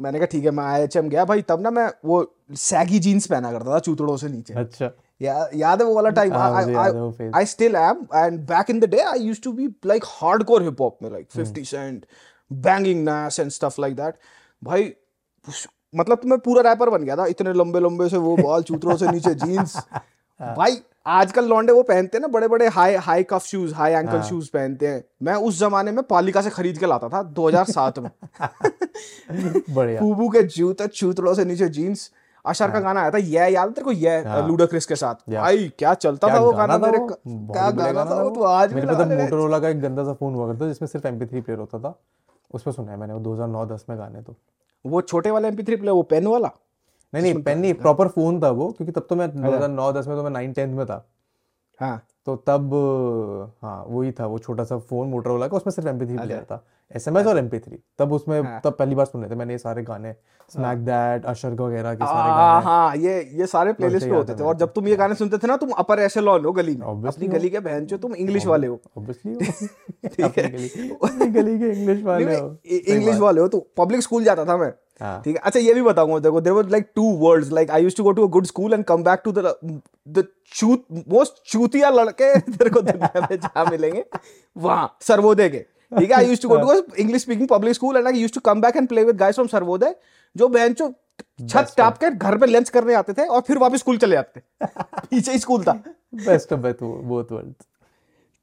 मैंने 0.00 0.18
कहा 0.18 0.26
ठीक 0.26 0.44
है 0.44 0.50
मैं 0.50 0.64
आई 0.64 0.86
गया 0.96 1.24
भाई 1.24 1.42
तब 1.42 1.60
ना 1.60 1.70
मैं 1.70 1.90
वो 2.04 2.34
सैगी 2.54 2.98
जीन्स 2.98 3.26
पहना 3.26 3.52
करता 3.52 3.74
था 3.74 3.78
चूतड़ों 3.78 4.16
से 4.16 4.28
नीचे 4.28 4.54
अच्छा 4.54 4.90
या, 5.22 5.48
याद 5.54 5.82
है 5.82 5.86
वो 5.88 5.94
वाला 5.94 6.10
time. 6.10 6.32
I 7.36 7.46
still 7.46 7.74
am 7.74 8.06
and 8.14 8.40
back 8.40 8.70
in 8.70 8.80
the 8.80 8.84
day 8.84 9.00
I 9.00 9.18
used 9.18 9.42
to 9.42 9.52
be 9.52 9.68
like 9.86 10.04
hardcore 10.06 10.62
hip 10.62 10.80
hop 10.80 10.98
में 11.02 11.10
like. 11.10 11.28
50 11.30 11.64
cent 11.64 12.06
banging 12.52 13.04
Nas 13.04 13.40
and 13.40 13.50
stuff 13.50 13.80
like 13.80 13.96
that 13.96 14.14
भाई 14.62 14.92
मतलब 15.96 16.18
तो 16.18 16.28
मैं 16.28 16.38
पूरा 16.38 16.62
रैपर 16.62 16.90
बन 16.90 17.04
गया 17.04 17.16
था 17.16 17.26
इतने 17.26 17.52
लंबे 17.52 17.80
लंबे 17.80 18.08
से 18.08 18.16
वो 18.16 18.36
बॉल 18.36 18.62
चूतरों 18.62 18.96
से 18.96 19.08
नीचे 19.08 19.34
जीन्स 19.44 19.76
हाँ। 19.76 20.54
भाई 20.56 20.76
आजकल 21.06 21.44
लौंडे 21.44 21.72
वो 21.72 21.82
पहनते 21.82 22.16
हैं 22.18 22.22
ना 22.22 22.28
बड़े 22.28 22.48
बड़े 22.48 22.68
high 22.68 22.94
high 22.94 23.22
cuff 23.22 23.44
shoes 23.44 23.74
high 23.74 23.92
ankle 23.92 24.16
हाँ। 24.16 24.22
शूज़ 24.22 24.50
पहनते 24.50 24.86
हैं। 24.86 25.04
मैं 25.22 25.34
उस 25.34 25.58
जमाने 25.60 25.92
में 25.92 26.02
पालिका 26.04 26.40
से 26.40 26.50
खरीद 26.50 26.78
के 26.78 26.86
लाता 26.86 27.08
था 27.08 27.22
2007 27.22 27.98
में। 27.98 28.10
बढ़िया। 29.74 30.00
फूबू 30.00 30.28
के 30.28 30.42
जूते 30.42 30.86
चूतड़ों 30.86 31.34
से 31.34 31.44
नीचे 31.44 31.68
जीन्स 31.68 32.12
अशर 32.46 32.70
का 32.70 32.80
गाना 32.80 33.00
आया 33.00 33.10
था 33.10 33.18
ये 33.18 33.48
याद 33.48 33.68
तेरे 33.68 33.84
को? 33.84 33.92
ये 33.92 34.18
हाँ। 34.24 34.48
लूडा 34.48 34.66
क्रिस 34.66 34.86
के 34.86 34.96
साथ। 34.96 35.14
भाई 35.14 35.72
क्या 35.78 35.94
चलता 35.94 36.28
क्या 36.28 36.36
था 36.36 36.40
वो 36.40 36.52
गाना 36.52 36.78
मेरे 36.78 36.98
क्या 37.26 37.70
गाना 37.70 38.04
था 38.04 38.22
वो। 38.22 38.30
तो 38.30 38.42
आज 38.42 38.72
मेरे 38.74 38.86
पे 38.86 38.92
लगा 38.92 39.04
तब 39.04 39.08
ले 39.08 39.14
रहे। 39.14 39.24
मोटोरोला 39.24 39.58
का 39.58 39.68
एक 39.68 39.80
गंदा 39.80 40.04
सा 40.04 40.12
फ़ोन 40.12 40.34
हुआ 40.34 40.46
करता 40.46 40.64
था 40.64 40.68
जिसमें 40.68 40.86
सिर्फ़ 40.88 41.06
MP3 41.06 41.42
प्लेयर 41.42 41.58
होता 41.58 41.78
था। 41.78 42.00
उसमें 42.54 42.74
सुना 42.74 42.92
है 42.92 42.98
मैंने 42.98 43.14
वो 43.14 43.20
2009-10 43.20 43.84
में 43.90 43.98
गाने 43.98 44.22
तो। 44.22 44.36
वो 44.86 45.00
छोटे 45.00 45.30
वाले 45.30 45.50
MP3 45.50 45.66
प्लेयर 45.66 45.90
वो 45.90 46.02
पेन 46.02 46.26
वाला? 46.26 46.50
नहीं 47.14 47.22
नहीं 47.22 47.42
पेन 47.42 47.58
नहीं 47.58 47.74
प्रॉपर 47.74 48.08
फ़ोन 48.08 48.42
था 48.42 48.50
वो 48.50 48.68
क्योंकि 48.72 48.92
तब 48.92 49.06
तो 49.10 49.16
मैं 49.16 49.28
अच्छा। 49.28 49.48
2009-10 49.48 50.06
में 50.08 50.16
तो 50.16 50.22
मैं 50.22 50.30
9-10 50.30 50.68
में 50.68 50.86
था। 50.86 51.04
हाँ। 51.80 52.02
तो 52.26 52.36
तब 52.36 52.70
हाँ 53.62 53.84
वही 53.88 54.12
था 54.12 54.26
वो 54.26 54.38
छोटा 54.38 54.64
सा 54.64 54.78
फ़ोन 54.78 55.08
मोटरोला 55.08 55.46
का 55.48 55.56
उसमें 55.56 55.72
सिर्फ़ 55.72 55.88
MP3 55.88 56.10
अच्छा। 56.10 56.24
प्लेयर 56.24 56.42
था। 56.42 56.64
एस 56.96 57.08
एम 57.08 57.18
एस 57.18 57.26
और 57.26 57.40
MP3 57.40 57.72
तब 57.98 58.12
उसमें 58.12 58.40
हाँ। 58.42 58.60
तब 58.64 58.72
पहली 58.72 58.94
बार 58.94 59.06
सुने 59.06 59.28
थे 59.30 59.34
मैंने 59.34 59.52
ये 59.54 59.58
सारे 59.58 59.82
गाने। 59.82 60.12
स्मैक 60.52 60.78
दैट 60.78 61.24
अशर 61.26 61.52
वगैरह 61.52 61.94
के 61.94 62.04
सारे 62.04 62.30
हाँ 62.30 62.36
गाने। 62.36 62.64
हाँ 62.64 62.96
ये 62.96 63.20
ये 63.38 63.46
सारे 63.46 63.72
प्लेलिस्ट 63.72 64.04
वैसे 64.04 64.10
पे 64.10 64.16
होते 64.16 64.34
थे। 64.34 64.44
और 64.44 64.56
जब 64.56 64.72
तुम 64.72 64.88
ये 64.88 64.96
गाने 64.96 65.14
सुनते 65.14 65.38
थे 65.38 65.46
ना 65.46 65.56
तुम 65.56 65.70
अपर 65.78 65.98
एशेलॉन 65.98 66.44
हो 66.44 66.52
गली 66.52 66.76
में। 66.76 66.86
अपनी 66.86 67.28
गली 67.28 67.50
के 67.50 67.60
बहन 67.60 67.86
जो 67.86 67.98
तुम 67.98 68.14
इंग्लिश 68.14 68.46
वाले 68.46 68.66
हो। 68.66 68.80
ऑब्वियसली 68.98 69.34
ठीक 70.08 70.38
है। 70.38 70.50
गली 71.32 71.58
के 71.58 71.70
इंग्लिश 71.72 72.02
वाले 72.02 72.38
हो। 72.38 72.56
इंग्लिश 72.64 73.16
वाले 73.16 73.40
हो 73.40 73.48
तो 73.48 73.66
पब्लिक 73.76 74.02
स्कूल 74.02 74.24
जाता 74.24 74.44
था 74.44 74.56
मैं। 74.56 74.72
ठीक 75.00 75.36
है? 75.36 75.40
अच्छा 75.44 75.60
ये 75.60 75.74
भी 75.74 75.82
बताऊँगा 75.82 76.18
देखो 76.18 76.40
there 76.40 76.54
was 76.56 76.70
like 76.70 76.86
two 76.94 77.10
words 77.18 77.50
like 77.52 77.70
I 77.70 77.82
used 77.82 77.96
to 77.96 78.02
go 78.02 78.12
to 78.12 78.26
a 78.26 78.30
good 78.30 78.46
school 78.46 78.74
and 78.74 78.84
come 78.84 79.02
back 79.04 79.22
to 79.24 79.32
the 79.32 80.24
चूत 80.54 80.84
most 81.08 81.42
चूतिया 81.52 81.90
लड़के 81.90 82.38
तेरे 82.40 82.70
को 82.70 82.80
दुनिया 82.80 83.20
में 83.20 83.36
जहाँ 83.42 83.64
मिलेंगे 83.66 84.04
वहाँ 84.56 84.96
सर्वोदय 85.02 85.48
के। 85.48 85.58
ठीक 85.58 86.10
है? 86.10 86.16
I 86.16 86.26
used 86.26 86.42
to 86.42 86.48
go 86.48 86.80
to 86.80 86.94
English 86.98 87.22
speaking 87.22 87.48
public 87.48 87.74
school 87.74 87.96
and 87.96 88.06
I 88.06 88.12
used 88.12 88.34
to 88.34 88.40
come 88.40 88.60
back 88.60 88.76
and 88.76 88.88
play 88.88 89.04
with 89.04 89.16
guys 89.16 89.34
from 89.34 89.48
Sarvodaya 89.48 89.94
जो 90.36 90.48
बहन 90.48 90.74
जो 90.74 90.92
छत 91.48 91.74
टाप 91.76 91.98
के 91.98 92.10
घर 92.10 92.38
पे 92.38 92.46
लंच 92.46 92.68
करने 92.68 92.94
आते 92.94 93.12
थे 93.12 93.26
और 93.26 93.40
फिर 93.40 93.58
वापस 93.58 93.78
स्कूल 93.78 93.98
चले 93.98 94.16
जाते 94.16 94.40
थे। 94.40 94.66
पीछे 95.10 95.32
ही 95.32 95.38
स्कूल 95.38 95.62
था। 95.64 95.72
बेस्ट 96.14 96.52
ऑफ़ 96.52 96.60
बोथ 96.82 97.32
वर्ल्ड्स 97.32 97.66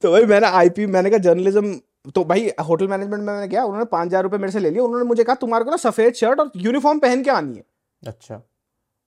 तो 0.04 0.12
भाई 0.12 0.26
मैंने 0.26 0.48
आईपी 0.48 0.86
मैंने 0.86 1.10
कहा 1.10 1.20
जर्नलिज्म 1.20 1.74
तो 2.16 2.24
भाई 2.24 2.50
होटल 2.68 2.88
मैनेजमेंट 2.88 3.24
में 3.24 3.34
मैंने 3.34 3.48
गया 3.48 3.64
उन्होंने 3.66 3.86
पाँच 3.88 4.08
हज़ार 4.08 4.24
रुपये 4.24 4.40
मेरे 4.40 4.52
से 4.52 4.60
ले 4.60 4.70
लिए। 4.70 4.80
उन्होंने 4.80 5.06
मुझे 5.06 5.24
कहा 5.24 5.36
तुम्हारे 5.38 5.66
को 5.66 5.72
ना 5.72 5.78
सफ़ेद 5.78 6.14
शर्ट 6.14 6.40
और 6.40 6.52
यूनिफॉर्म 6.58 7.00
पहन 7.00 7.24
के 7.24 7.30
आनी 7.32 7.56
है। 7.56 7.64
अच्छा। 8.04 8.42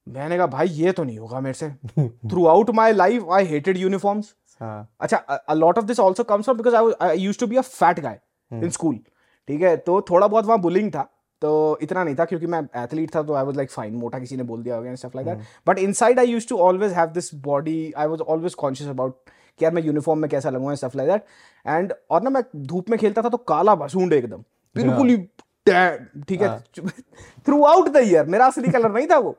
मैंने 0.06 0.36
कहा 0.36 0.46
भाई 0.48 0.68
ये 0.68 0.92
तो 0.92 1.04
नहीं 1.04 1.18
होगा 1.18 1.40
मेरे 1.40 1.54
से। 1.54 1.68
Throughout 2.46 2.70
my 2.74 2.92
life 2.92 3.30
I 3.32 3.44
hated 3.46 3.76
uniforms 3.78 4.34
हाँ। 4.60 4.88
अच्छा 5.00 5.16
a 5.16 5.54
lot 5.54 5.78
of 5.78 5.84
this 5.84 6.00
also 6.00 6.24
comes 6.24 6.44
from 6.44 6.56
because 6.56 6.74
I 6.74 7.18
used 7.18 7.40
to 7.40 7.46
be 7.46 7.56
a 7.56 7.60
fat 7.62 8.00
guy 8.00 8.20
in 8.50 8.70
school 8.70 8.98
ठीक 9.48 9.62
है? 9.62 9.76
तो 9.76 10.00
थोड़ा 10.10 10.26
बहुत 10.26 10.46
वहाँ 10.46 10.60
बुलिंग 10.60 10.90
था 10.90 11.08
तो 11.42 11.78
इतना 11.82 12.02
नहीं 12.04 12.14
था 12.14 12.24
क्योंकि 12.24 12.46
मैं 12.46 12.60
एथलीट 12.76 13.14
था 13.14 13.22
तो 13.22 13.34
आई 13.34 13.44
वाज 13.44 13.56
लाइक 13.56 13.70
फाइन 13.70 13.94
मोटा 13.94 14.18
किसी 14.18 14.36
ने 14.36 14.42
बोल 14.42 14.62
दिया 14.62 14.76
होगा 14.76 14.94
stuff 14.94 15.16
like 15.16 15.26
that 15.28 15.38
but 15.66 15.78
inside 15.78 16.18
I 16.18 16.26
used 16.26 16.48
to 16.48 16.56
always 16.66 16.92
have 16.92 17.08
this 17.12 17.34
body 17.44 17.92
I 17.96 18.06
was 18.06 18.20
always 18.20 18.54
conscious 18.54 18.90
about 18.90 19.30
कि 19.60 19.64
यार 19.64 19.72
मैं 19.74 19.82
यूनिफॉर्म 19.82 20.20
में 20.20 20.28
कैसा 20.30 20.50
लगूँगा 20.50 20.74
स्टफ़ 20.74 20.96
लाइक 20.96 21.10
दैट 21.10 21.24
एंड 21.66 21.92
और 22.10 22.22
ना 22.22 22.30
मैं 22.30 22.42
धूप 22.66 22.90
में 22.90 22.98
खेलता 22.98 23.22
था 23.22 23.28
तो 23.28 23.36
काला 23.48 23.74
भसूंड 23.74 24.12
एकदम। 24.12 24.44
बिल्कुल 24.76 25.08
ही 25.08 25.16
ठीक 26.28 26.42
है 26.42 26.58
थ्रू 27.46 27.62
आउट 27.64 27.88
द 27.88 28.00
ईयर 28.04 28.26
मेरा 28.26 28.46
असली 28.46 28.70
कलर 28.70 28.92
नहीं 28.92 29.06
था 29.06 29.18
वो। 29.18 29.36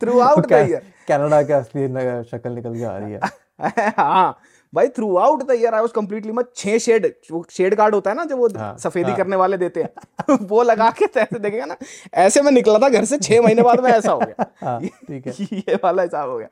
through 0.00 0.18
out 0.20 0.46
the 0.46 0.66
year 0.68 0.82
Canada 1.08 1.42
के 1.42 1.52
असली 1.52 1.86
शक्ल 2.30 2.50
निकल 2.50 2.78
के 2.78 2.84
आ 2.84 2.96
रही 2.98 3.12
है। 3.12 3.20
हाँ 3.98 4.38
भाई 4.72 4.88
throughout 5.16 5.42
the 5.42 5.50
year 5.52 5.74
I 5.74 5.80
was 5.80 5.90
completely 5.92 6.32
मैं 6.32 6.42
छह 6.56 6.78
शेड 6.78 7.06
वो 7.32 7.44
शेड 7.50 7.74
कार्ड 7.74 7.94
होता 7.94 8.10
है 8.10 8.16
ना 8.16 8.24
जो 8.24 8.36
वो 8.36 8.48
हाँ, 8.56 8.76
सफेदी 8.78 9.08
हाँ। 9.08 9.16
करने 9.16 9.36
वाले 9.36 9.56
देते 9.56 9.82
हैं। 9.82 10.36
वो 10.48 10.62
लगा 10.62 10.90
के 10.98 11.06
तो 11.06 11.20
ऐसे 11.20 11.38
देखेगा 11.38 11.64
ना 11.64 11.76
ऐसे 12.24 12.42
में 12.42 12.50
निकला 12.52 12.78
था 12.78 12.88
घर 12.88 13.04
से 13.04 13.18
छह 13.18 13.40
महीने 13.42 13.62
बाद 13.62 13.80
में 13.80 13.90
ऐसा 13.92 14.12
हो 14.12 14.18
गया। 14.18 14.46
हाँ 14.64 14.80
ठीक 14.80 15.26
है। 15.26 15.32
ये 15.52 15.78
वाला 15.84 16.02
हिसाब 16.02 16.30
हो 16.30 16.38
गया। 16.38 16.48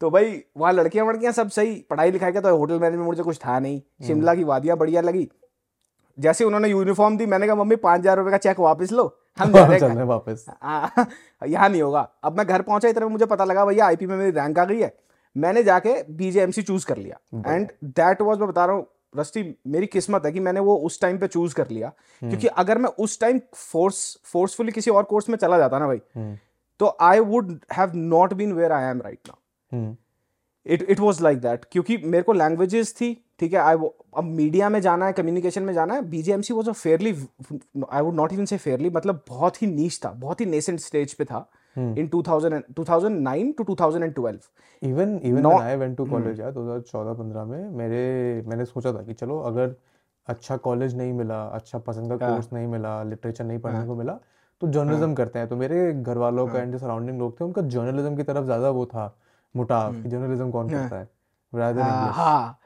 तो 0.00 0.10
भाई 0.10 0.42
वहाँ 0.56 0.72
लड़कियाँ 0.72 1.06
वड़कियाँ 1.06 1.32
सब 1.32 1.48
सही 1.50 1.74
पढ़ाई 1.90 2.10
लिखाई 2.10 2.32
का 2.32 2.40
तो 2.40 2.56
होटल 2.56 2.78
मैनेजमेंट 2.78 3.06
मुझे 3.06 3.22
कुछ 3.22 3.38
था 3.38 3.58
नहीं। 3.58 3.76
हम्म। 3.76 4.06
शिमला 4.06 4.34
की 4.34 4.44
वादियाँ 4.44 4.76
बढ़िया 4.78 5.00
लगी। 5.00 5.28
जैसे 6.18 6.44
उन्होंने 6.44 6.68
यूनिफॉर्म 6.68 7.16
दी 7.16 7.26
मैंने 7.26 7.46
कहा 7.46 7.56
मम्मी 7.56 7.76
पाँच 7.76 8.00
हज़ार 8.00 8.16
रुपए 8.18 8.30
का 8.30 8.36
चेक 8.36 8.60
वापस 8.60 8.92
लो 8.92 9.04
हम 9.38 9.52
जा 9.54 9.64
रहे 9.64 9.72
हैं 9.72 9.80
चल 9.80 9.88
घर। 9.88 9.94
रहे 9.94 10.04
वापस। 10.04 10.44
हाँ, 10.62 11.06
यहाँ 11.46 11.68
नहीं 11.68 11.82
होगा। 11.82 12.08
अब 12.24 12.36
मैं 12.38 12.46
घर 12.46 12.62
पहुँचा 12.62 12.88
इतने 12.88 13.06
मुझे 13.06 13.26
पता 13.26 13.44
लगा 13.44 13.64
भैया 13.64 13.86
आईपी 13.86 14.06
में 14.06 14.16
मेरी 14.16 14.30
रैंक 14.30 14.58
आ 14.58 14.64
गई 14.64 14.80
है। 14.80 14.92
मैंने 15.36 15.62
जाके 15.62 16.02
बीजेएमसी 16.12 16.62
चूज़ 16.62 16.86
कर 16.86 16.96
लिया। 16.96 17.52
एंड 17.52 17.68
दैट 17.84 18.22
वाज 18.22 18.38
मैं 18.38 18.48
बता 18.48 18.64
रहा 18.64 18.76
हूँ 18.76 18.86
रस्टी 19.14 19.42
मेरी 19.66 19.86
किस्मत 19.88 20.26
है 20.26 20.32
कि 20.32 20.40
मैंने 20.40 20.60
वो 20.60 20.76
उस 20.86 21.00
टाइम 21.00 21.18
पे 21.18 21.26
चूज़ 21.28 21.54
कर 21.54 21.68
लिया। 21.70 21.92
क्योंकि 22.22 22.46
अगर 22.58 22.78
मैं 22.78 22.90
उस 22.98 23.18
टाइम 23.20 23.40
फोर्स 23.56 24.18
फोर्सफुली 24.32 24.72
किसी 24.72 24.90
और 24.90 25.02
कोर्स 25.04 25.28
में 25.28 25.36
चला 25.36 25.58
जाता 25.58 25.78
ना 25.78 25.86
भाई 25.86 26.00
हम्म, 26.16 26.36
तो 26.80 26.96
I 27.00 27.20
would 27.20 27.58
have 27.72 27.92
not 27.94 28.34
been 28.34 28.52
where 28.52 28.72
I 28.72 28.90
am 28.90 29.00
right 29.00 29.18
now 29.28 29.34
hmm, 29.34 29.39
it 29.72 30.82
it 30.82 31.00
was 31.00 31.22
like 31.22 31.40
that 31.40 31.64
क्योंकि 31.72 31.96
मेरे 31.96 32.22
को 32.22 32.32
लैंग्वेजेस 32.32 32.94
थी 33.00 33.12
ठीक 33.40 33.52
है? 33.52 33.58
आई 33.58 33.76
अब 34.16 34.24
मीडिया 34.24 34.68
में 34.68 34.80
जाना 34.80 35.06
है 35.06 35.12
कम्युनिकेशन 35.12 35.62
में 35.62 35.72
जाना 35.74 35.94
है 35.94 36.02
BJMC 36.10 36.54
was 36.54 36.68
a 36.70 36.72
fairly 36.72 37.14
I 37.90 38.02
would 38.02 38.14
not 38.14 38.32
even 38.32 38.44
say 38.44 38.56
fairly 38.58 38.90
मतलब 38.90 39.24
बहुत 39.28 39.62
ही 39.62 39.66
नीच 39.66 40.00
था 40.04 40.10
बहुत 40.20 40.40
ही 40.40 40.46
नेसेंट 40.46 40.80
स्टेज 40.80 41.14
पे 41.14 41.24
था। 41.24 41.48
In 41.76 42.08
2000 42.08 42.62
2009 42.78 43.52
to 43.58 43.64
2012 43.64 44.48
even 44.82 45.18
even 45.24 45.46
I 45.46 45.76
went 45.76 45.96
to 45.96 46.04
college 46.06 46.40
यार 46.40 46.52
2014-15 46.52 47.44
में 47.44 47.68
मेरे 47.78 48.00
मैंने 48.48 48.64
सोचा 48.64 48.92
था 48.92 49.02
कि 49.02 49.14
चलो 49.14 49.38
अगर 49.50 49.74
अच्छा 50.28 50.56
कॉलेज 50.56 50.96
नहीं 50.96 51.12
मिला 51.12 51.42
अच्छा 51.58 51.78
पसंद 51.78 52.18
का 52.18 52.26
हाँ। 52.26 52.34
कोर्स 52.34 52.52
नहीं 52.52 52.66
मिला 52.66 53.02
लिटरेचर 53.02 53.44
नहीं 53.44 53.58
पढ़ने 53.58 53.86
को 53.86 53.94
मिला 53.96 54.18
तो 54.62 54.68
जर्नलिज्म 54.68 55.14
करते 55.14 55.38
हैं। 55.38 55.48
तो 55.48 55.56
मेरे 55.56 55.92
घर 55.92 56.18
वालों 56.18 56.46
का 56.46 56.60
एंड 56.60 56.72
जो 56.72 56.78
सराउंडिंग 56.78 57.18
लोग 57.18 57.40
थे 57.40 57.44
उनका 57.44 57.62
जर्नलिज्म 57.74 58.16
की 58.16 58.22
तरफ़ 58.22 58.44
ज़्यादा 58.44 58.70
वो 58.70 58.84
था। 58.86 59.06
मुटाव 59.54 59.94
जर्नलिज्म 59.94 60.50
कौन 60.50 60.68
करता 60.68 60.98
है 60.98 61.08
than 61.54 61.82
हाँ. 61.82 62.12
हाँ 62.12 62.58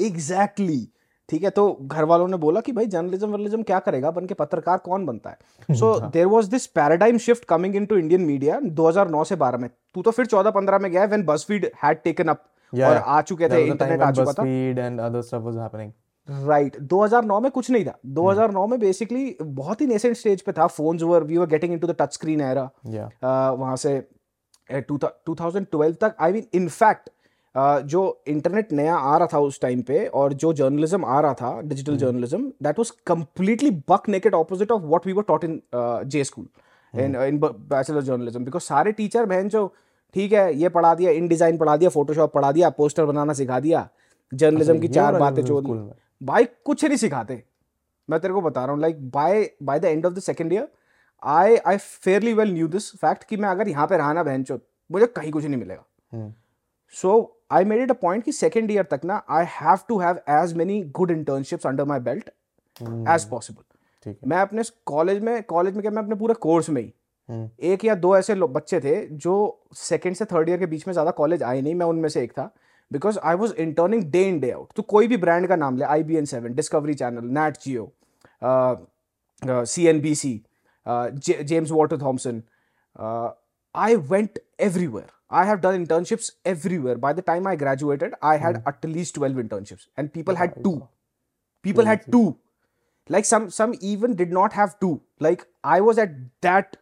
एग्जैक्टली 0.00 0.88
ठीक 1.28 1.42
है 1.44 1.50
तो 1.50 1.64
घर 1.82 2.04
वालों 2.04 2.26
ने 2.28 2.36
बोला 2.36 2.60
कि 2.60 2.72
भाई 2.72 2.86
जर्नलिज्म 2.86 3.28
वर्नलिज्म 3.30 3.62
क्या 3.62 3.78
करेगा? 3.78 4.10
बन 4.10 4.26
के 4.26 4.34
पत्रकार 4.34 4.78
कौन 4.78 5.04
बनता 5.06 5.30
है? 5.30 5.74
So 5.76 5.98
there 6.10 6.26
was 6.26 6.50
this 6.50 6.66
paradigm 6.68 7.18
shift 7.18 7.44
coming 7.48 7.76
into 7.86 7.96
Indian 7.96 8.20
media 8.22 8.58
2009 8.80 9.24
से 9.24 9.36
12 9.36 9.58
में। 9.60 9.68
तू 9.94 10.02
तो 10.02 10.10
फिर 10.10 10.26
14-15 10.26 10.80
में 10.80 10.90
गया 10.92 11.04
when 11.04 11.24
BuzzFeed 11.24 11.70
had 11.82 12.02
taken 12.04 12.28
up 12.28 12.44
और 12.72 12.96
आ 12.96 13.20
चुके 13.22 13.48
थे 13.48 13.62
इंटरनेट 13.66 14.00
आ 14.00 14.10
चुका 14.10 14.32
था। 14.32 14.42
And 14.86 15.00
other 15.00 15.22
stuff 15.28 15.46
was 15.48 15.56
happening. 15.64 15.90
Right 16.28 16.76
2009 16.88 17.40
में 17.42 17.50
कुछ 17.50 17.70
नहीं 17.70 17.84
था। 17.84 17.96
2009 18.08 18.66
में 18.66 18.78
बेसिकली 18.80 19.36
बहुत 19.42 19.80
ही 19.80 19.86
नेसेंट 19.86 20.16
स्टेज 20.16 20.42
पे 20.42 20.52
था। 20.52 20.66
Phones 20.68 21.02
were 21.02 21.24
we 21.24 21.36
were 21.36 21.46
getting 21.48 21.72
into 21.72 21.86
the 21.86 21.96
touch 22.00 22.12
screen 22.14 22.40
era 22.40 22.70
वहाँ 23.52 23.76
से 23.76 23.98
टू 24.72 25.34
थाउज़ेंड 25.34 25.66
ट्वेल्व 25.66 25.94
तक 26.00 26.14
आई 26.20 26.32
मीन 26.32 26.46
इनफैक्ट 26.54 27.10
जो 27.84 28.22
इंटरनेट 28.28 28.72
नया 28.72 28.96
आ 28.96 29.16
रहा 29.16 29.28
था 29.32 29.38
उस 29.38 29.60
टाइम 29.60 29.82
पे 29.82 30.06
और 30.06 30.32
जो 30.32 30.52
जर्नलिज्म 30.52 31.04
आ 31.04 31.20
रहा 31.20 31.34
था 31.34 31.60
digital 31.60 31.96
journalism 31.96 32.52
that 32.62 32.78
was 32.78 32.90
completely 33.06 33.70
buck 33.88 34.08
naked 34.08 34.34
opposite 34.34 34.72
of 34.72 34.82
what 34.82 35.06
we 35.06 35.12
were 35.12 35.22
taught 35.22 35.44
in 35.44 35.60
J 36.06 36.24
school 36.24 36.46
in 36.94 37.16
in 37.16 37.38
bachelor 37.42 38.02
journalism 38.02 38.44
because 38.44 38.62
सारे 38.62 38.92
टीचर 38.92 39.26
बहन 39.26 39.48
जो 39.48 39.66
ठीक 40.14 40.32
है 40.32 40.54
ये 40.54 40.68
पढ़ा 40.68 40.94
दिया 40.94 41.10
इन 41.10 41.28
डिज़ाइन 41.28 41.58
पढ़ा 41.58 41.76
दिया 41.76 41.90
फोटोशॉप 41.90 42.32
पढ़ा 42.34 42.52
दिया 42.52 42.70
पोस्टर 42.70 43.04
बनाना 43.04 43.32
सिखा 43.32 43.60
दिया 43.60 43.88
जर्नलिज्म 44.32 44.78
की 44.78 44.88
चार 44.88 45.16
बातें 45.16 45.44
स्कूल 45.44 45.90
भाई 46.22 46.44
कुछ 46.64 46.84
नहीं 46.84 46.96
सिखाते। 46.96 47.42
मैं 48.08 48.20
तेरे 48.20 48.34
को 48.34 48.40
बता 48.40 48.64
रहा 48.64 48.72
हूँ 48.72 48.80
like 48.80 49.10
by 49.10 49.50
by 49.62 49.80
the 49.80 49.84
end 49.84 50.06
of 50.06 50.14
the 50.14 50.18
second 50.18 50.52
year 50.52 50.68
I 51.22 51.56
I 51.56 51.76
fairly 51.76 52.32
well 52.34 52.52
knew 52.52 52.68
this 52.68 52.90
fact 52.96 53.24
कि 53.24 53.36
मैं 53.36 53.48
अगर 53.48 53.68
यहाँ 53.68 53.86
पे 53.86 53.96
रहा 53.96 54.12
ना 54.12 54.22
बहन 54.22 54.44
मुझे 54.90 55.06
कहीं 55.08 55.30
कुछ 55.32 55.44
नहीं 55.44 55.56
मिलेगा। 55.56 56.32
So 56.94 57.10
I 57.52 57.64
made 57.64 57.80
it 57.80 57.90
a 57.90 57.94
point 58.00 58.24
कि 58.24 58.32
सेकेंड 58.32 58.70
ईयर 58.70 58.84
तक 58.90 59.00
ना 59.04 59.22
I 59.30 59.44
have 59.50 59.78
to 59.88 59.98
have 59.98 60.20
as 60.30 60.52
many 60.56 60.82
good 60.96 61.10
internships 61.10 61.66
under 61.66 61.84
my 61.84 62.00
belt 62.00 62.30
as 63.08 63.24
possible 63.30 64.16
मैं 64.26 64.38
अपने 64.38 64.62
कॉलेज 64.86 65.22
में 65.22 65.42
कॉलेज 65.44 65.74
में 65.74 65.82
क्या 65.82 65.90
मैं 65.90 66.02
अपने 66.02 66.14
पूरे 66.16 66.34
कोर्स 66.40 66.68
में 66.70 66.80
ही। 66.82 66.92
हम्म, 67.28 67.48
एक 67.60 67.84
या 67.84 67.94
दो 67.94 68.16
ऐसे 68.16 68.34
बच्चे 68.34 68.80
थे 68.80 68.94
जो 69.06 69.34
सेकेंड 69.76 70.16
से 70.16 70.24
थर्ड 70.24 70.48
ईयर 70.48 70.58
के 70.58 70.66
बीच 70.66 70.86
में 70.86 70.92
ज़्यादा 70.92 71.10
कॉलेज 71.12 71.42
आए 71.42 71.60
नहीं 71.60 71.74
मैं 71.74 71.86
उनमें 71.86 72.08
से 72.08 72.22
एक 72.22 72.32
था। 72.32 72.50
Because 72.90 73.18
I 73.18 73.34
was 73.36 73.52
interning 73.54 74.04
day 74.12 74.22
in 74.28 74.38
day 74.40 74.50
out 74.50 74.72
तो 74.76 74.82
कोई 74.84 75.08
भी 75.08 75.16
ब्रांड 75.16 75.46
का 75.48 75.56
नाम 75.56 75.76
ले 75.78 75.84
I 75.86 76.02
B 76.02 76.16
N 76.16 76.24
seven 76.26 76.54
Discovery 76.54 76.94
channel 76.94 77.28
Nat 77.38 77.58
Geo 77.64 77.92
C 79.42 79.86
N 79.86 80.00
B 80.00 80.14
C 80.14 80.40
James 80.86 81.70
Walter 81.70 82.00
Thompson 82.02 82.42
I 83.74 83.96
went 83.96 84.38
everywhere 84.60 85.08
I 85.30 85.44
have 85.44 85.60
done 85.60 85.74
internships 85.76 86.32
everywhere. 86.44 86.96
By 86.96 87.12
the 87.12 87.22
time 87.22 87.46
I 87.46 87.54
graduated, 87.56 88.14
I 88.20 88.36
had 88.36 88.56
mm. 88.56 88.62
at 88.66 88.84
least 88.86 89.14
12 89.14 89.36
internships, 89.36 89.86
and 89.96 90.12
people 90.12 90.34
had 90.34 90.56
two. 90.64 90.88
People 91.64 91.84
had 91.84 92.04
two. 92.10 92.36
Like 93.10 93.24
some 93.24 93.50
some 93.50 93.74
even 93.80 94.16
did 94.16 94.32
not 94.32 94.52
have 94.52 94.78
two. 94.80 94.92
Like 95.20 95.46
I 95.64 95.80
was 95.80 95.98
at 95.98 96.16
that 96.42 96.76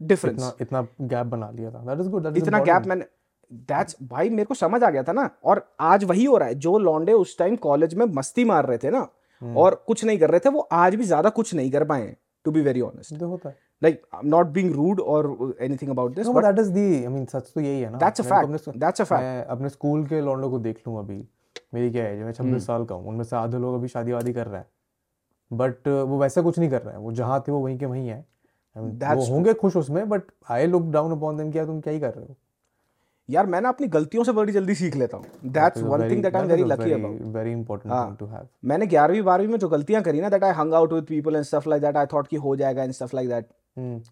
difference. 0.00 0.42
इतना 0.60 0.82
इतना 0.82 1.06
gap 1.14 1.26
बना 1.26 1.50
लिया 1.50 1.70
था 1.70 1.84
that 1.86 2.00
is 2.00 2.08
good 2.08 2.22
that 2.22 2.36
is 2.36 2.44
इतना 2.44 2.58
gap 2.64 2.86
मैंने 2.86 3.06
that's 3.70 3.96
भाई 4.10 4.30
मेरे 4.30 4.44
को 4.44 4.54
समझ 4.54 4.82
आ 4.82 4.90
गया 4.90 5.02
था 5.02 5.12
ना 5.12 5.30
और 5.44 5.66
आज 5.92 6.04
वही 6.04 6.24
हो 6.24 6.36
रहा 6.36 6.48
है 6.48 6.54
जो 6.66 6.76
लौंडे 6.78 7.12
उस 7.12 7.36
टाइम 7.38 7.56
कॉलेज 7.66 7.94
में 7.94 8.06
मस्ती 8.14 8.44
मार 8.44 8.66
रहे 8.66 8.78
थे 8.78 8.90
ना 8.90 9.08
और 9.42 9.82
कुछ 9.86 10.04
नहीं 10.04 10.18
कर 10.18 10.30
रहे 10.30 10.40
थे 10.40 10.48
वो 10.48 10.68
आज 10.72 10.94
भी 10.94 11.04
ज़्यादा 11.04 11.30
कुछ 11.38 11.54
नहीं 11.54 11.70
कर 11.70 11.84
पाए 11.84 12.14
टू 12.44 12.50
बी 12.50 12.60
वेरी 12.60 12.80
ऑनेस्ट 12.80 13.18
तो 13.18 13.28
होता 13.28 13.48
है। 13.48 13.56
लाइक 13.82 14.02
नॉट 14.24 14.46
बीइंग 14.46 14.72
रूड 14.74 15.00
और 15.00 15.56
anything 15.60 15.90
about 15.90 16.14
this 16.14 16.26
no 16.26 16.32
but 16.32 16.44
that 16.44 16.58
is 16.58 16.70
the 16.72 16.84
I 16.96 17.08
mean 17.08 17.24
सच 17.26 17.52
तो 17.54 17.60
यही 17.60 17.80
है 17.80 17.90
ना। 17.90 17.98
That's 17.98 18.24
a 18.24 18.26
को 18.26 18.28
fact. 18.28 18.68
That's 18.78 19.04
a 19.04 19.06
fact. 19.06 19.22
मैं 19.22 19.44
अपने 19.46 19.68
स्कूल 19.68 20.06
के 20.06 20.20
लौंडों 20.20 20.50
को 20.50 20.58
देख 20.58 20.82
लूँ 20.88 20.98
अभी। 20.98 21.22
मेरी 21.74 21.90
क्या 21.90 22.04
है 22.04 22.24
मैं। 22.24 22.32
छब्बीस 22.32 22.66
साल 22.66 22.84
का 22.84 22.94
हूँ 22.94 23.08
उनमें 23.08 23.24
से 23.24 23.36
आधे 23.36 23.58
लोग 23.58 23.74
अभी 23.74 23.88
शादी 23.88 24.12
वादी 24.12 24.32
कर 24.32 24.46
रहे 24.46 24.60
हैं। 24.60 24.66
बट 25.50 25.88
वो 25.88 26.18
वैसा 26.18 26.42
कुछ 26.42 26.58
नहीं 26.58 26.70
कर 26.70 26.82
रहे 26.82 26.94
हैं। 26.94 27.00
वो 27.00 27.12
जहाँ 27.12 27.42
थे 27.48 27.52
वो 27.52 27.58
वहीं 27.58 27.78
के 27.78 27.86
वहीं 27.86 28.08
है। 28.08 28.24
I 28.76 28.80
mean, 28.80 29.16
वो 29.16 29.24
होंगे 29.24 29.54
खुश 29.54 29.76
उसमें 29.76 30.08
but 30.08 30.22
I 30.50 30.66
look 30.66 30.82
down 30.82 31.12
upon 31.12 31.36
them 31.36 31.50
क्या 31.52 31.64
तुम 31.66 31.80
क्या 31.80 31.92
ही 31.92 32.00
कर 32.00 32.14
रहे 32.14 32.26
हो। 32.26 32.36
यार 33.28 33.46
मैं 33.46 33.60
ना 33.60 33.68
अपनी 33.68 33.86
गलतियों 33.88 34.24
से 34.24 34.32
बड़ी 34.32 34.52
जल्दी 34.52 34.74
सीख 34.74 34.96
लेता 34.96 35.16
हूँ। 35.16 35.24
मैंने 38.64 38.86
ग्यारहवीं 38.86 39.22
बारहवीं 39.22 39.48
में 39.48 39.58
जो 39.58 39.68
गलतियाँ 39.68 40.02
करी 40.02 40.20
ना 40.20 40.28
that 40.28 40.44
I 40.44 40.52
hung 40.52 40.74
out 40.74 40.92
with 40.92 41.04
people 41.04 41.36
and 41.36 41.44
stuff 41.44 41.68
like 41.68 41.82
that 41.82 41.96
I 41.96 42.06
thought 42.12 42.28
कि 42.28 42.36
हो 42.36 42.56
जाएगा 42.56 42.82
and 42.82 42.92
stuff 42.92 43.16
like 43.16 43.28
that 43.28 43.48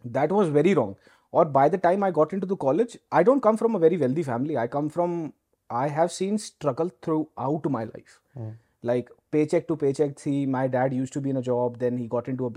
that 0.07 0.33
was 0.33 0.49
very 0.49 0.75
wrong 0.75 0.95
और 1.33 1.49
by 1.49 1.71
the 1.71 1.77
time 1.83 2.05
I 2.05 2.13
got 2.13 2.35
into 2.41 2.47
the 2.47 2.57
college 2.59 2.99
I 3.13 3.25
don't 3.25 3.43
come 3.43 3.57
from 3.57 3.75
a 3.75 3.79
very 3.79 3.97
wealthy 3.97 4.23
family 4.23 4.55
I 4.55 4.67
come 4.67 4.89
from 4.89 5.31
I 5.71 5.89
have 5.89 6.07
seen 6.09 6.37
struggle 6.37 6.89
throughout 7.39 7.67
my 7.67 7.85
life 7.85 8.53
like 8.85 9.11
pay 9.33 9.45
check 9.45 9.65
to 9.69 9.75
pay 9.77 9.93
check 9.93 10.15
थी 10.19 10.47
my 10.47 10.69
dad 10.69 10.93
used 10.93 11.13
to 11.15 11.21
be 11.21 11.33
a 11.33 11.41
job 11.41 11.77
then 11.77 11.99
he 11.99 12.07
got 12.07 12.29
into 12.37 12.47
a 12.47 12.51
the 12.51 12.53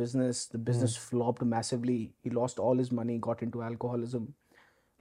business 0.56 0.98
flopped 1.10 1.44
massively 1.48 1.98
he 2.26 2.32
lost 2.32 2.60
all 2.60 2.80
his 2.80 2.94
money 2.96 3.18
got 3.20 3.44
into 3.50 3.64
alcoholism 3.64 4.28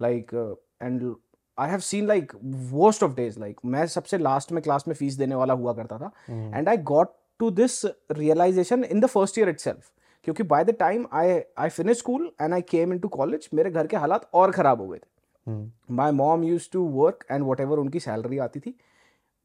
like 0.01 0.35
and 0.83 1.15
i 1.59 1.67
have 1.69 1.83
seen 1.85 2.07
like 2.07 2.31
worst 2.73 3.03
of 3.03 3.17
days. 3.17 3.39
Like 3.39 3.65
मैं 3.65 3.87
सबसे 3.87 4.19
last 4.19 4.53
में 4.53 4.63
class 4.63 4.85
में 4.89 4.95
fees 4.95 5.15
देने 5.15 5.35
वाला 5.35 5.55
हुआ 5.55 5.73
करता 5.73 5.99
था। 5.99 6.11
And 6.31 6.69
I 6.69 6.77
got 6.91 7.15
to 7.41 7.51
this 7.51 7.85
realisation 8.13 8.85
in 8.85 9.01
the 9.01 9.07
first 9.07 9.39
year 9.39 9.49
itself 9.49 9.91
क्योंकि 10.25 10.43
by 10.45 10.65
the 10.65 10.71
time 10.81 11.07
I 11.13 11.41
I 11.59 11.69
finish 11.69 11.99
school 11.99 12.31
and 12.41 12.55
I 12.55 12.63
came 12.63 12.93
into 12.93 13.09
college 13.09 13.49
मेरे 13.55 13.71
घर 13.71 13.87
के 13.87 13.97
हालात 13.97 14.29
और 14.35 14.51
ख़राब 14.53 14.81
हो 14.81 14.89
गए 14.89 14.99
थे। 14.99 15.55
My 15.95 16.13
mom 16.13 16.45
use 16.45 16.69
to 16.73 16.83
work 16.91 17.27
and 17.31 17.45
whatever 17.61 17.79
उनकी 17.79 18.01
सैलरी 18.01 18.39
आती 18.39 18.61
थी 18.61 18.75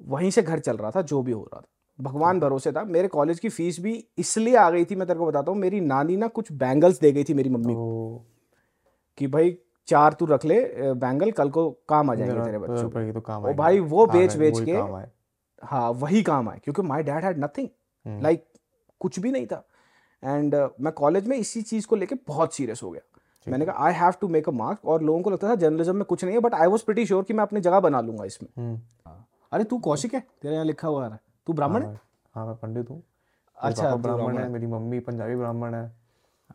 वहीं 0.02 0.30
से 0.32 0.42
घर 0.42 0.60
चल 0.60 0.78
रहा 0.78 0.92
था 0.92 1.02
जो 1.02 1.22
भी 1.22 1.32
हो 1.32 1.42
रहा 1.44 1.60
था। 1.62 1.68
भगवान 2.00 2.40
भरोसे 2.40 2.72
था। 2.72 2.84
मेरे 2.86 3.08
कॉलेज 3.08 3.40
की 3.40 3.50
फ़ीस 3.50 3.80
भी 3.80 3.94
इसलिए 4.18 4.56
आ 4.56 4.70
गई 4.70 4.86
थी 4.86 4.96
मैं 4.96 5.08
तेरे 5.08 5.20
को 5.20 5.28
बताता 5.28 5.52
हूँ। 5.52 5.60
मेरी 5.60 5.80
नानी 5.82 6.18
ना 6.18 6.28
कुछ 6.28 6.52
बैंगल्स 6.54 7.00
दे 7.00 7.12
गई 7.12 7.24
थी 7.24 7.34
मेरी 7.34 7.50
मम्मी 7.50 7.74
को। 7.74 7.80
तो 7.80 8.26
कि 9.18 9.28
भाई 9.28 9.58
चार 9.88 10.14
तू 10.14 10.26
रख 10.26 10.46
ले 10.46 10.60
बैंगल 10.96 11.32
कल 11.32 11.50
को 11.50 11.70
काम 11.90 12.10
आ 12.10 12.16
जाएँगे 12.16 12.44
तेरे 12.44 12.58
बच्चों 12.58 12.84
को 12.84 12.90
पर 12.90 13.12
तो 13.12 13.22
काम 13.22 13.46
ओ 13.46 13.54
भाई 13.54 13.80
वो 13.92 14.06
बेच 14.08 14.36
बेच 14.36 14.60
के 14.60 14.78
हाँ 15.64 15.90
वही 15.92 16.24
काम 16.24 16.50
आए 16.50 16.60
क्योंकि 16.64 16.82
my 16.82 17.04
dad 17.04 17.26
had 17.26 17.44
nothing 17.44 18.22
like 18.24 18.46
कुछ 19.02 19.20
भी 19.20 19.32
नहीं 19.32 19.46
था। 19.46 19.64
एंड 20.24 20.56
uh, 20.56 20.70
मैं 20.82 20.94
कॉलेज 20.94 21.28
में 21.28 21.38
इसी 21.38 21.62
चीज़ 21.62 21.88
को 21.88 21.96
लेके 21.96 22.16
बहुत 22.28 22.54
सीरियस 22.54 22.84
हो 22.84 22.92
गया। 22.92 23.02
मैंने 23.48 23.66
कहा 23.66 23.86
I 23.86 23.94
have 23.94 24.14
to 24.22 24.28
make 24.28 24.48
a 24.50 24.52
mark 24.52 24.86
और 24.86 25.02
लोगों 25.02 25.22
को 25.22 25.30
लगता 25.30 25.50
था 25.50 25.56
जर्नलिज्म 25.56 25.96
में 25.96 26.06
कुछ 26.06 26.24
नहीं 26.24 26.36
है 26.36 26.42
but 26.42 26.54
I 26.54 26.68
was 26.68 26.84
pretty 26.86 27.06
sure 27.06 27.24
कि 27.24 27.34
मैं 27.34 27.44
अपनी 27.44 27.60
जगह 27.60 27.80
बना 27.80 28.02
लूँगा 28.02 28.26
इसमें। 28.26 28.50
हम्म। 28.58 28.80
अरे 29.52 29.64
तू 29.64 29.78
कौशिक 29.80 30.14
है? 30.14 30.20
तेरे 30.42 30.54
यहाँ 30.54 30.66
लिखा 30.66 30.88
हुआ 30.88 31.08
है। 31.08 31.20
तू 31.48 31.54
ब्राह्मण 31.54 31.82
है 31.82 31.88
हाँ, 31.88 32.00
हाँ 32.36 32.46
मैं 32.46 32.56
पंडित 32.56 32.90
हूँ। 32.90 33.02
अच्छा, 33.58 33.96
ब्राह्मण 33.96 34.38
है। 34.38 34.50
मेरी 34.50 34.68
मम्मी 34.68 35.00
पंजाबी 35.00 35.36
ब्राह्मण 35.36 35.74
है। 35.74 35.92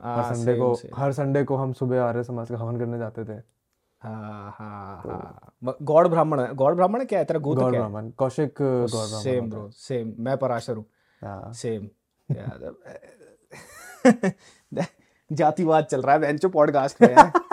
हर 0.01 0.21
हाँ, 0.21 0.35
संडे 0.35 0.55
को. 0.55 0.79
हर 0.97 1.13
संडे 1.13 1.45
को 1.45 1.57
हम 1.57 1.73
सुबह 1.73 2.03
आर्य 2.03 2.25
समाज 2.25 2.49
का 2.49 2.59
हवन 2.59 2.79
करने 2.79 2.99
जाते 2.99 3.25
थे। 3.25 3.41
हाँ 4.03 4.55
हाँ 4.59 5.03
हाँ। 5.07 5.77
गॉड 5.83 6.09
ब्राह्मण 6.09 6.41
है। 6.41 6.55
गौड़ 6.55 6.75
ब्राह्मण 6.75 7.01
है 7.01 7.07
क्या 7.07 7.19
है? 7.19 7.25
तेरा 7.25 7.41
गोत्र 7.41 7.63
गौड़ 7.63 7.73
ब्राह्मण 7.73 8.11
कौशिक 8.11 8.55
गौड़ 8.61 8.91
ब्राह्मण 8.91 9.23
सेम 9.23 9.51
ब्रो 9.51 9.71
सेम 9.71 10.15
मैं 10.19 10.37
पराशर 10.37 10.77
हूँ। 10.77 10.87
हाँ। 11.23 11.53
सेम 11.53 11.89
जातिवाद 15.33 15.85
चल 15.85 16.03
रहा 16.03 16.15
है 16.15 16.21
बेंचो 16.21 16.49
पॉडकास्ट 16.49 17.03
में 17.03 17.17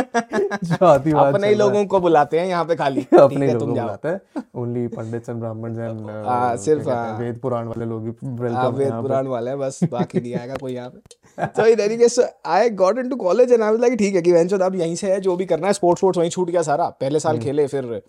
अपने 0.00 1.48
ही। 1.48 1.54
लोगों 1.54 1.84
को 1.86 2.00
बुलाते 2.00 2.40
हैं 2.40 2.46
यहाँ 2.46 2.64
पे 2.64 2.76
खाली। 2.76 3.00
अपने 3.20 3.52
लोगों 3.52 3.66
को 3.66 3.72
बुलाते 3.72 4.08
हैं। 4.08 4.42
Only 4.54 4.86
pandit 4.88 5.28
and 5.28 5.40
Brahmin 5.40 5.78
and 5.78 6.10
हाँ, 6.26 6.56
सिर्फ़, 6.56 6.88
हाँ। 6.88 7.18
वेद 7.18 7.38
पुराण 7.40 7.66
वाले 7.66 7.84
लोग 7.84 8.04
ही 8.04 8.10
वेद 8.10 8.92
पुराण 8.92 9.26
वाला 9.26 9.56
बस 9.56 9.80
बाकी 9.84 10.20
नहीं 10.20 10.34
आएगा 10.34 10.56
कोई 10.56 10.74
यहाँ 10.74 10.90
पे। 10.90 11.46
तो 11.46 11.66
in 11.66 11.80
any 11.80 11.96
case 11.96 12.18
I 12.46 12.70
got 12.70 12.98
into 12.98 13.16
college 13.16 13.52
and 13.52 13.62
I 13.62 13.70
was 13.70 13.80
like 13.80 13.98
ठीक 13.98 14.14
है 14.14 14.22
कि 14.22 14.32
वेंचो 14.32 14.58
अब 14.58 14.74
यहीं 14.74 14.94
से 14.96 15.12
है 15.12 15.20
जो 15.20 15.36
भी 15.36 15.46
करना 15.46 15.66
है 15.66 15.72
स्पोर्ट्स 15.72 16.00
स्पोर्ट्स 16.00 16.18
वहीं 16.18 16.30
छूट 16.30 16.50
गया 16.50 16.62
सारा। 16.62 16.88
पहले 17.00 17.20
साल 17.20 17.38
खेले 17.38 17.66
फिर 17.66 18.02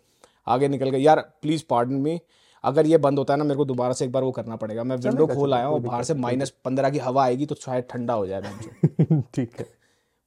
आगे 0.47 0.67
निकल 0.67 0.89
गए। 0.89 0.97
यार 0.97 1.19
प्लीज़ 1.41 1.63
पार्डन 1.69 1.93
मी 1.93 2.19
अगर 2.63 2.85
ये 2.85 2.97
बंद 2.97 3.17
होता 3.17 3.33
है 3.33 3.37
ना 3.37 3.43
मेरे 3.43 3.57
को 3.57 3.65
दोबारा 3.65 3.93
से 3.93 4.05
एक 4.05 4.11
बार 4.11 4.23
वो 4.23 4.31
करना 4.31 4.55
पड़ेगा। 4.55 4.83
मैं 4.83 4.95
विंडो 4.95 5.27
खोल 5.27 5.53
आया 5.53 5.65
हूँ 5.65 5.79
बाहर 5.81 6.03
से 6.03 6.13
माइनस 6.13 6.49
पंद्रह 6.65 6.89
की 6.89 6.99
हवा 6.99 7.23
आएगी 7.23 7.45
तो 7.45 7.55
शायद 7.55 7.83
ठंडा 7.89 8.13
हो 8.13 8.27
जाए 8.27 8.41
ठीक 9.33 9.59
है। 9.59 9.65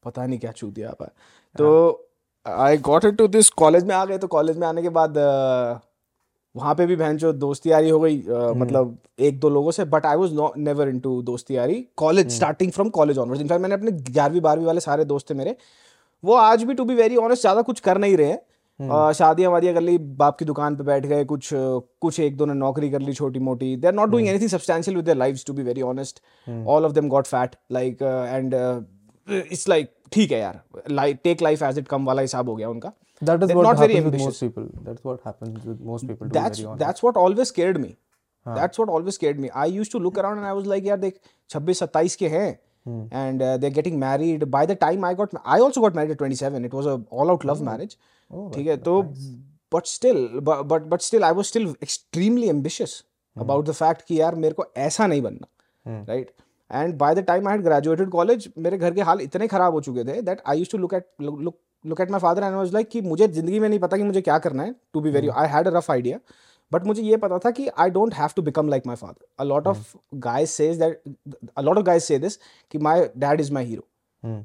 पता 0.05 0.27
नहीं 0.27 0.39
क्या 0.39 0.53
दिया 0.65 0.89
आप। 0.89 1.09
तो 1.57 2.01
I 2.47 2.77
got 2.87 3.05
it 3.05 3.17
to 3.19 3.27
this 3.29 3.51
college 3.59 3.85
में 3.85 3.95
आ 3.95 4.05
गए 4.05 4.19
तो 4.19 4.27
कॉलेज 4.29 4.59
में 4.59 4.67
आने 4.67 4.83
के 4.83 4.89
बाद 4.97 5.19
अ, 5.19 5.81
वहाँ 6.55 6.75
पे 6.75 6.87
भी 6.87 6.97
बहन 6.97 7.17
जो 7.17 7.33
दोस्ती 7.35 7.71
यारी 7.71 7.89
हो 7.91 8.01
गई 8.01 8.21
अ, 8.21 8.53
मतलब 8.57 8.97
एक 9.21 9.39
दो 9.41 9.49
लोगों 9.51 9.71
से 9.71 9.85
but 9.87 10.07
I 10.07 10.17
was 10.17 10.35
not 10.35 10.57
never 10.59 10.89
into 11.01 11.21
दोस्ती 11.23 11.57
यारी। 11.57 11.81
College 11.97 12.31
starting 12.33 12.71
from 12.73 12.89
college 12.99 13.19
onwards 13.19 13.43
in fact 13.43 13.63
मैंने 13.63 13.75
अपने 13.75 13.91
ग्यारहवीं 14.11 14.41
बारहवीं 14.41 14.67
वाले 14.67 14.81
सारे 14.81 15.05
दोस्त 15.05 15.31
थे 15.31 15.35
मेरे। 15.35 15.57
वो 16.25 16.35
आज 16.35 16.63
भी 16.65 16.75
टू 16.75 16.85
बी 16.85 16.95
वेरी 16.95 17.17
ऑनेस्ट 17.17 17.41
ज़्यादा 17.43 17.63
कुछ 17.63 17.81
कर 17.81 17.99
नहीं 17.99 18.17
रहे 18.17 18.29
हैं। 18.29 18.41
अ, 18.81 19.13
शादियाँ 19.13 19.51
वादियाँ 19.53 19.75
कर 19.75 19.81
ली 19.81 19.97
बाप 19.99 20.39
की 20.39 20.45
दुकान 20.45 20.77
पे 20.77 20.85
बैठ 20.85 21.07
गए 21.07 21.25
कुछ 21.25 21.49
कुछ 21.53 22.19
एक 22.21 22.37
दो 22.37 22.47
ने 22.47 22.55
नौकरी 22.55 22.91
कर 22.91 23.01
ली 23.01 23.13
छोटी 23.15 23.39
मोटी 23.41 23.75
they 23.77 23.87
are 23.87 23.95
not 23.95 24.09
doing 24.11 24.29
anything 24.29 24.51
substantial 24.51 24.97
with 24.97 25.05
their 25.05 25.17
lives 25.17 25.45
to 25.47 25.53
be 25.53 25.63
very 25.63 25.83
honest 25.83 26.21
all 26.67 26.85
of 26.85 26.93
them 26.93 27.09
got 27.09 27.27
fat 27.27 27.57
like 27.73 28.03
and 28.03 28.55
it's 29.29 29.69
like 29.69 29.93
ठीक 30.15 30.33
है 30.33 30.39
यार 30.39 30.61
like 30.91 31.21
take 31.25 31.43
life 31.43 31.63
as 31.63 31.79
it 31.79 31.89
come 31.89 32.07
वाला 32.07 32.23
हिसाब 32.23 32.49
हो 32.49 32.57
गया 32.57 32.69
उनका 32.69 32.93
that 33.23 33.43
is 33.43 33.49
They're 33.49 33.57
what 33.57 33.67
not 33.67 33.79
very 33.79 33.95
happens 33.95 34.13
with 34.13 34.23
most 34.23 34.41
people 34.43 34.65
that's 34.87 35.05
what 35.09 35.21
happens 35.27 35.67
with 35.67 35.83
most 35.91 36.07
people 36.09 36.31
to 36.31 36.35
that's 36.37 36.63
that's 36.81 37.05
what 37.05 37.21
always 37.25 37.51
scared 37.53 37.79
me 37.83 37.91
that's 38.47 38.81
what 38.81 38.93
always 38.97 39.19
scared 39.19 39.43
me 39.45 39.51
i 39.65 39.67
used 39.75 39.93
to 39.93 40.01
look 40.07 40.19
around 40.23 40.43
and 40.43 40.47
i 40.47 40.55
was 40.59 40.67
like 40.73 40.89
यार 40.89 40.99
देख 41.05 41.21
26 41.55 41.93
27 41.97 42.17
के 42.23 42.29
हैं 42.29 42.49
and 43.23 43.43
uh, 43.43 43.53
they're 43.57 43.77
getting 43.77 43.99
married 44.01 44.45
by 44.57 44.65
the 44.73 44.77
time 44.85 45.07
i 45.11 45.13
got 45.21 45.37
i 45.45 45.61
also 45.67 45.85
got 45.85 45.99
married 46.01 46.11
at 46.11 46.25
27 46.25 46.69
it 46.71 46.75
was 46.75 46.91
a 46.95 46.97
all 47.11 47.35
out 47.35 47.47
love 47.51 47.63
oh. 47.63 47.69
marriage 47.71 47.97
ठीक 48.55 48.67
है 48.67 48.77
तो 48.77 49.01
but 49.75 49.91
still 49.91 50.21
but 50.49 50.63
but 50.73 50.89
but 50.91 51.05
still 51.05 51.25
i 51.25 51.33
was 51.39 51.49
still 51.53 51.69
extremely 51.83 52.51
ambitious 52.51 52.93
about 53.37 53.71
the 53.71 53.77
fact 53.81 54.03
कि 54.09 54.21
यार 54.21 54.35
मेरे 54.35 54.55
को 54.55 54.67
ऐसा 54.77 55.07
नहीं 55.07 55.23
बनना 55.23 55.49
right 56.11 56.31
and 56.71 56.97
by 56.99 57.15
the 57.15 57.25
time 57.25 57.49
I 57.49 57.57
had 57.57 57.65
graduated 57.65 58.11
college 58.11 58.49
मेरे 58.59 58.79
घर 58.79 58.95
के 58.95 59.03
हाल 59.03 59.21
इतने 59.21 59.49
खराब 59.49 59.73
हो 59.73 59.81
चुके 59.81 60.05
थे 60.05 60.21
that 60.23 60.43
I 60.47 60.59
used 60.59 60.71
to 60.71 60.79
look 60.79 60.95
at 60.95 61.07
look 61.21 61.59
look 61.85 62.01
at 62.01 62.11
my 62.11 62.21
father 62.21 62.43
and 62.43 62.55
was 62.55 62.73
like 62.75 62.89
कि 62.89 63.01
मुझे 63.03 63.29
ज़िंदगी 63.29 63.61
में 63.61 63.69
नहीं 63.69 63.79
पता 63.79 63.97
कि 63.97 64.03
मुझे 64.03 64.21
क्या 64.21 64.39
करना 64.39 64.63
है 64.63 64.75
to 64.95 65.01
be 65.01 65.11
very 65.11 65.29
I 65.35 65.49
had 65.49 65.69
rough 65.69 65.91
idea 65.91 66.19
but 66.73 66.85
मुझे 66.85 67.03
ये 67.03 67.17
पता 67.17 67.39
था 67.39 67.51
कि 67.51 67.69
I 67.79 67.91
don't 67.91 68.15
have 68.15 68.31
to 68.37 68.43
become 68.43 68.69
like 68.69 68.87
my 68.87 68.97
father 68.97 69.27
a 69.39 69.45
lot 69.45 69.67
of 69.67 69.95
guys 70.27 70.51
says 70.51 70.79
that 70.79 71.03
a 71.57 71.63
lot 71.63 71.79
of 71.79 71.85
guys 71.85 72.03
say 72.03 72.19
this 72.19 72.37
कि 72.71 72.79
my 72.79 73.07
dad 73.19 73.41
is 73.41 73.53
my 73.53 73.65
hero 73.65 74.43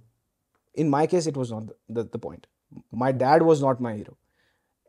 in 0.76 0.89
my 0.89 1.07
case 1.07 1.28
it 1.28 1.38
was 1.38 1.53
not 1.53 1.72
the 1.91 2.20
point 2.20 2.47
my 2.95 3.13
dad 3.15 3.43
was 3.43 3.63
not 3.63 3.82
my 3.82 3.95
hero 3.95 4.17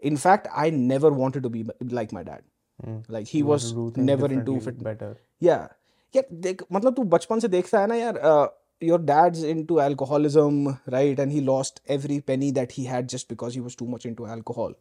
in 0.03 0.17
fact 0.19 0.47
I 0.55 0.71
never 0.71 1.13
wanted 1.13 1.43
to 1.43 1.49
be 1.49 1.65
like 1.93 2.13
my 2.13 2.25
dad 2.25 3.03
like 3.11 3.27
he 3.31 3.43
was 3.43 3.75
never 3.99 4.33
into 4.45 4.59
fit 4.59 4.83
better 4.83 5.17
या 5.43 5.59
yeah 6.17 6.25
देख 6.47 6.63
मतलब 6.73 6.95
तू 6.95 7.03
बचपन 7.17 7.41
से 7.41 7.49
देखता 7.49 7.81
है 7.81 7.87
ना 7.87 7.95
यार 7.95 8.21
uh, 8.31 8.47
your 8.91 8.99
dad's 9.11 9.43
into 9.53 9.79
alcoholism 9.87 10.59
right 10.97 11.19
and 11.25 11.35
he 11.37 11.41
lost 11.51 11.81
every 11.97 12.19
penny 12.31 12.51
that 12.59 12.75
he 12.79 12.85
had 12.93 13.09
just 13.15 13.29
because 13.33 13.57
he 13.59 13.63
was 13.69 13.75
too 13.83 13.89
much 13.95 14.07
into 14.11 14.29
alcohol 14.37 14.77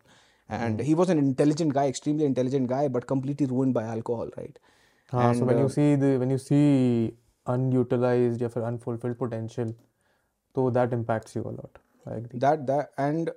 and 0.58 0.84
he 0.90 0.94
was 1.00 1.10
an 1.14 1.20
intelligent 1.24 1.74
guy 1.80 1.88
extremely 1.94 2.28
intelligent 2.30 2.70
guy 2.70 2.84
but 2.98 3.08
completely 3.10 3.48
ruined 3.54 3.76
by 3.80 3.84
alcohol 3.96 4.32
right 4.38 4.62
हाँ, 5.14 5.34
so 5.40 5.46
when 5.50 5.58
And, 5.58 5.64
you 5.66 5.70
see 5.76 5.90
the 6.06 6.12
when 6.24 6.32
you 6.36 6.38
see 6.46 6.64
unutilized 7.56 8.42
या 8.42 8.48
फिर 8.56 8.64
unfulfilled 8.72 9.18
potential, 9.20 9.74
तो 10.56 10.72
that 10.80 10.94
impacts 10.98 11.36
you 11.38 11.44
a 11.52 11.54
lot. 11.60 11.80
I 12.08 12.18
agree. 12.18 12.42
that 12.46 12.66
that 12.68 12.92
and 13.06 13.32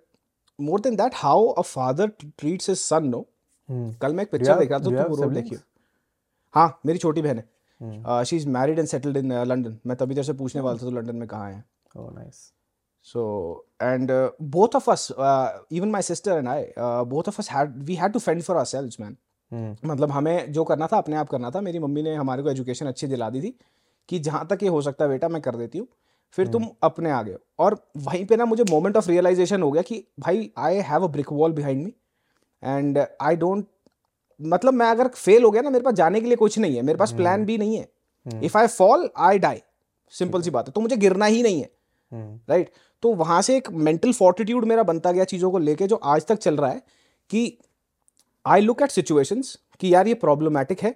more 0.59 0.79
than 0.87 0.97
that 1.03 1.15
how 1.23 1.37
a 1.63 1.65
father 1.69 2.09
t- 2.23 2.29
treats 2.43 2.73
his 2.73 2.85
son 2.93 3.11
no 3.15 3.23
Hmm. 3.69 3.89
कल 4.03 4.15
मैं 4.15 4.25
एक 4.25 4.31
picture 4.31 4.59
देख 4.59 4.71
रहा 4.71 4.79
था 4.79 4.85
तो 4.85 5.09
वो 5.09 5.23
रोड 5.23 5.35
देखियो 5.35 5.59
हाँ 6.55 6.67
मेरी 6.87 6.99
छोटी 6.99 7.23
बहन 7.23 7.37
Hmm. 7.37 7.45
है 7.45 7.51
she 8.25 8.37
is 8.37 8.49
married 8.49 8.79
and 8.79 8.89
settled 8.89 9.17
in 9.17 9.33
London 9.33 9.79
मैं 9.87 9.97
तभी 9.97 10.15
तेरे 10.15 10.27
से 10.27 10.33
पूछने 10.33 10.61
वाला 10.63 10.79
था 10.79 10.91
तो 10.91 10.91
लंदन 10.91 11.17
में 11.17 11.29
कहाँ 11.29 11.51
है? 11.51 11.65
Oh, 11.97 12.11
nice. 12.17 12.43
so 13.07 13.23
and 13.85 14.11
uh, 14.11 14.31
both 14.57 14.75
of 14.75 14.85
us 14.89 15.05
uh, 15.29 15.49
even 15.71 15.91
my 15.91 16.01
sister 16.09 16.35
and 16.41 16.49
i 16.49 16.59
uh, 16.83 17.05
both 17.13 17.31
of 17.31 17.39
us 17.43 17.49
had 17.55 17.73
we 17.89 17.97
had 18.01 18.13
to 18.17 18.21
fend 18.27 18.45
for 18.49 18.57
ourselves 18.61 18.99
man. 19.01 19.17
Hmm. 19.53 19.73
मतलब 19.85 20.11
हमें 20.11 20.53
जो 20.53 20.65
करना 20.65 20.87
था 20.93 20.99
अपने 20.99 21.17
आप 21.17 21.29
करना 21.29 21.51
था। 21.51 21.61
मेरी 21.61 21.79
मम्मी 21.79 22.03
ने 22.03 22.15
हमारे 22.15 22.43
को 22.43 22.51
एजुकेशन 22.51 22.87
अच्छी 22.87 23.07
दिला 23.07 23.31
दी 23.31 23.41
थी 23.41 23.55
कि 24.09 24.19
जहाँ 24.19 24.47
तक 24.51 24.63
ये 24.63 24.69
हो 24.69 24.83
सकता 24.83 25.05
है 25.05 25.11
बेटा 25.11 25.29
मैं 25.29 25.41
कर 25.43 25.57
देती 25.57 25.79
हूँ। 25.79 25.87
फिर 26.37 26.49
तुम 26.49 26.67
अपने 26.83 27.11
आ 27.11 27.23
गए 27.23 27.37
और 27.59 27.77
वहीं 27.97 28.25
पे 28.27 28.37
ना 28.37 28.45
मुझे 28.45 28.65
मोमेंट 28.71 28.97
ऑफ़ 28.97 29.09
रियलाइजेशन 29.09 29.63
हो 29.63 29.71
गया 29.71 29.83
कि 29.83 30.05
भाई 30.21 30.51
I 30.59 30.77
have 30.91 31.05
a 31.05 31.09
brick 31.17 31.33
wall 31.33 31.53
behind 31.53 31.85
me 31.85 31.93
and 32.63 32.99
I 33.21 33.37
don't 33.37 33.67
मतलब 34.45 34.75
मैं 34.75 34.87
अगर 34.87 35.09
फेल 35.09 35.45
हो 35.45 35.51
गया 35.51 35.63
ना 35.63 35.71
मेरे 35.71 35.85
पास 35.85 35.95
जाने 35.95 36.21
के 36.21 36.27
लिए 36.27 36.37
कुछ 36.37 36.59
नहीं 36.59 36.77
है 36.77 36.83
मेरे 36.83 36.99
पास 36.99 37.13
प्लान 37.13 37.45
भी 37.45 37.59
नहीं 37.59 37.77
है। 37.77 37.89
If 38.45 38.59
I 38.59 38.67
fall 38.69 39.09
I 39.19 39.39
die 39.39 39.63
simple 40.13 40.43
सी 40.43 40.51
बात 40.51 40.69
है। 40.69 40.73
तो 40.73 40.81
मुझे 40.81 40.97
गिरना 40.97 41.27
ही 41.27 41.43
नहीं 41.43 41.61
है. 41.61 41.71
राइट 42.13 42.71
तो 43.03 43.13
वहाँ 43.15 43.41
से 43.43 43.57
एक 43.57 43.71
मेंटल 43.71 44.13
फोर्टिट्यूड 44.13 44.65
मेरा 44.65 44.83
बनता 44.83 45.13
गया 45.13 45.25
चीज़ों 45.25 45.51
को 45.51 45.59
लेके 45.59 45.87
जो 45.87 45.97
आज 45.97 46.27
तक 46.27 46.39
चल 46.39 46.57
रहा 46.57 46.71
है 46.71 46.83
कि 47.31 47.59
आई 48.47 48.61
लुक 48.61 48.83
एट 48.83 48.91
सिचुएशंस 48.91 49.59
कि 49.81 49.95
यार 49.95 50.09
ये 50.09 50.15
प्रॉब्लमेटिक 50.15 50.83
है 50.83 50.95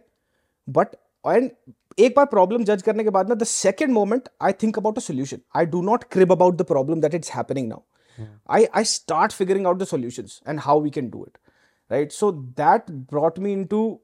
बट 0.68 0.94
एंड 1.24 1.50
एक 1.98 2.14
बार 2.16 2.26
प्रॉब्लम 2.26 2.64
जज 2.64 2.82
करने 2.82 3.04
के 3.04 3.10
बाद 3.10 3.28
में 3.28 3.36
the 3.38 3.44
second 3.44 3.92
moment 3.92 4.28
I 4.42 4.52
think 4.62 4.78
about 4.78 4.98
a 4.98 5.00
solution 5.00 5.38
I 5.56 5.66
do 5.66 5.82
not 5.82 6.04
crib 6.04 6.32
about 6.32 6.56
the 6.56 6.62
problem 6.62 7.00
that 7.00 7.14
it's 7.14 7.32
happening 7.32 7.68
now 7.68 8.26
I 8.50 8.64
I 8.74 8.84
start 8.84 9.32
figuring 9.32 9.66
out 9.66 9.78
the 9.78 9.86
solutions 9.86 10.40
and 10.48 10.60
how 10.60 10.80
we 10.80 10.90
can 10.90 11.10
do 11.10 11.24
it 11.26 11.38
right 11.92 12.12
so 12.12 12.32
that 12.32 12.90
brought 12.90 13.38
me 13.38 13.52
into 13.64 14.00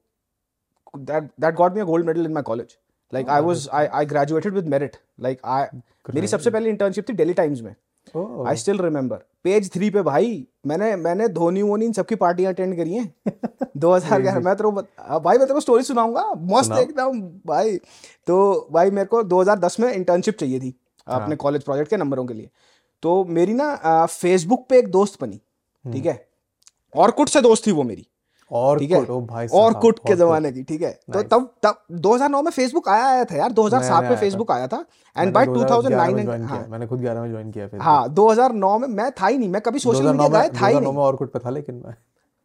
that 0.97 1.21
that 1.21 1.51
got 1.51 1.71
me 1.71 1.77
a 1.77 1.89
gold 1.89 2.03
medal 2.03 2.25
in 2.25 2.33
my 2.37 2.41
college. 2.41 2.71
Like 3.13 3.29
i 3.29 3.41
was 3.41 3.57
I, 3.57 3.87
I 4.01 4.09
graduated 4.13 4.51
with 4.51 4.67
merit. 4.67 4.91
Like 5.23 5.37
i 5.45 5.65
मेरी 6.13 6.27
सबसे 6.27 6.49
पहली 6.49 6.69
internship 6.69 7.09
थी 7.09 7.13
daily 7.13 7.33
Times 7.33 7.61
में. 7.61 7.75
Oh. 8.17 8.47
I 8.47 8.55
still 8.55 8.79
remember 8.79 9.17
page 9.43 9.73
three 9.73 9.89
पे 9.89 10.01
भाई 10.01 10.47
मैंने 10.67 10.95
मैंने 10.95 11.27
धोनी 11.27 11.61
वोनी 11.61 11.85
इन 11.85 11.93
सबकी 11.93 12.15
पार्टियाँ 12.15 12.53
अटेंड 12.53 12.77
करी 12.77 12.93
हैं. 12.93 13.15
2011 13.77 14.23
मैं 14.23 14.55
तेरे 14.55 14.63
को 14.63 14.71
बत- 14.71 15.19
भाई 15.19 15.37
मैं 15.37 15.47
तेरे 15.47 15.53
को 15.53 15.59
स्टोरी 15.59 15.83
सुनाऊँगा. 15.83 16.33
मस्त 16.37 16.71
एकदम 16.71 17.21
भाई. 17.21 17.77
तो 18.27 18.67
भाई 18.71 18.91
मेरे 18.91 19.05
को 19.05 19.23
2010 19.23 19.79
में 19.79 19.93
इंटर्नशिप 19.93 20.37
चाहिए 20.37 20.59
थी 20.59 20.79
अपने 21.07 21.35
कॉलेज 21.35 21.63
प्रोजेक्ट 21.63 21.89
के 21.89 21.97
नंबरों 21.97 22.25
के 22.25 22.33
लिए. 22.33 22.49
तो 23.01 23.25
मेरी 23.25 23.53
ना 23.53 24.05
फेसबुक 24.05 24.67
पे 24.69 24.79
एक 24.79 24.87
दोस्त 24.87 25.21
बनी 25.21 25.41
ठीक 25.93 26.05
है? 26.05 26.32
और 26.95 27.13
से 27.27 27.41
दोस्त 27.41 27.67
थी 27.67 27.71
वो 27.71 27.83
मेरी। 27.83 28.07
और 28.51 28.79
ठीक 28.79 28.91
है? 28.91 29.01
भाई 29.05 29.47
और 29.47 29.73
कुट 29.73 29.99
के 29.99 30.15
जमाने 30.15 30.51
की 30.51 30.63
ठीक 30.63 30.81
है? 30.81 30.99
तो 31.13 31.21
तब 31.21 31.49
तब 31.63 31.77
2009 31.91 32.41
में 32.43 32.51
फेसबुक 32.51 32.89
आया 32.89 33.05
आया 33.05 33.23
था 33.25 33.35
यार 33.35 33.51
2007 33.51 34.03
में 34.03 34.15
फेसबुक 34.15 34.51
आया 34.51 34.67
था। 34.67 34.85
एंड 35.17 35.33
बाय 35.33 35.45
2011 35.45 36.13
में 36.13 36.25
2009 36.25 36.47
किया 36.47 36.57
हाँ। 36.57 36.67
मैंने 36.67 36.87
खुद 36.87 37.01
11 37.01 37.21
में 37.21 37.29
ज्वाइन 37.31 37.51
किया 37.51 37.67
फिर 37.67 37.79
हाँ 37.79 38.13
2009 38.13 38.79
में 38.79 38.87
मैं 38.87 39.11
था 39.11 39.27
ही 39.27 39.37
नहीं 39.37 39.49
मैं 39.49 39.61
कभी 39.61 39.79
सोशल 39.79 40.03
मीडिया 40.03 40.21
में 40.21 40.33
गाय 40.33 40.49
था 40.49 40.67
ही 40.67 40.73
2009 40.73 40.81
नहीं। 40.81 40.93
में 40.93 41.03
और 41.03 41.15
कुट 41.15 41.31
पे 41.31 41.39
था 41.39 41.49
लेकिन 41.49 41.81
मैं। 41.85 41.95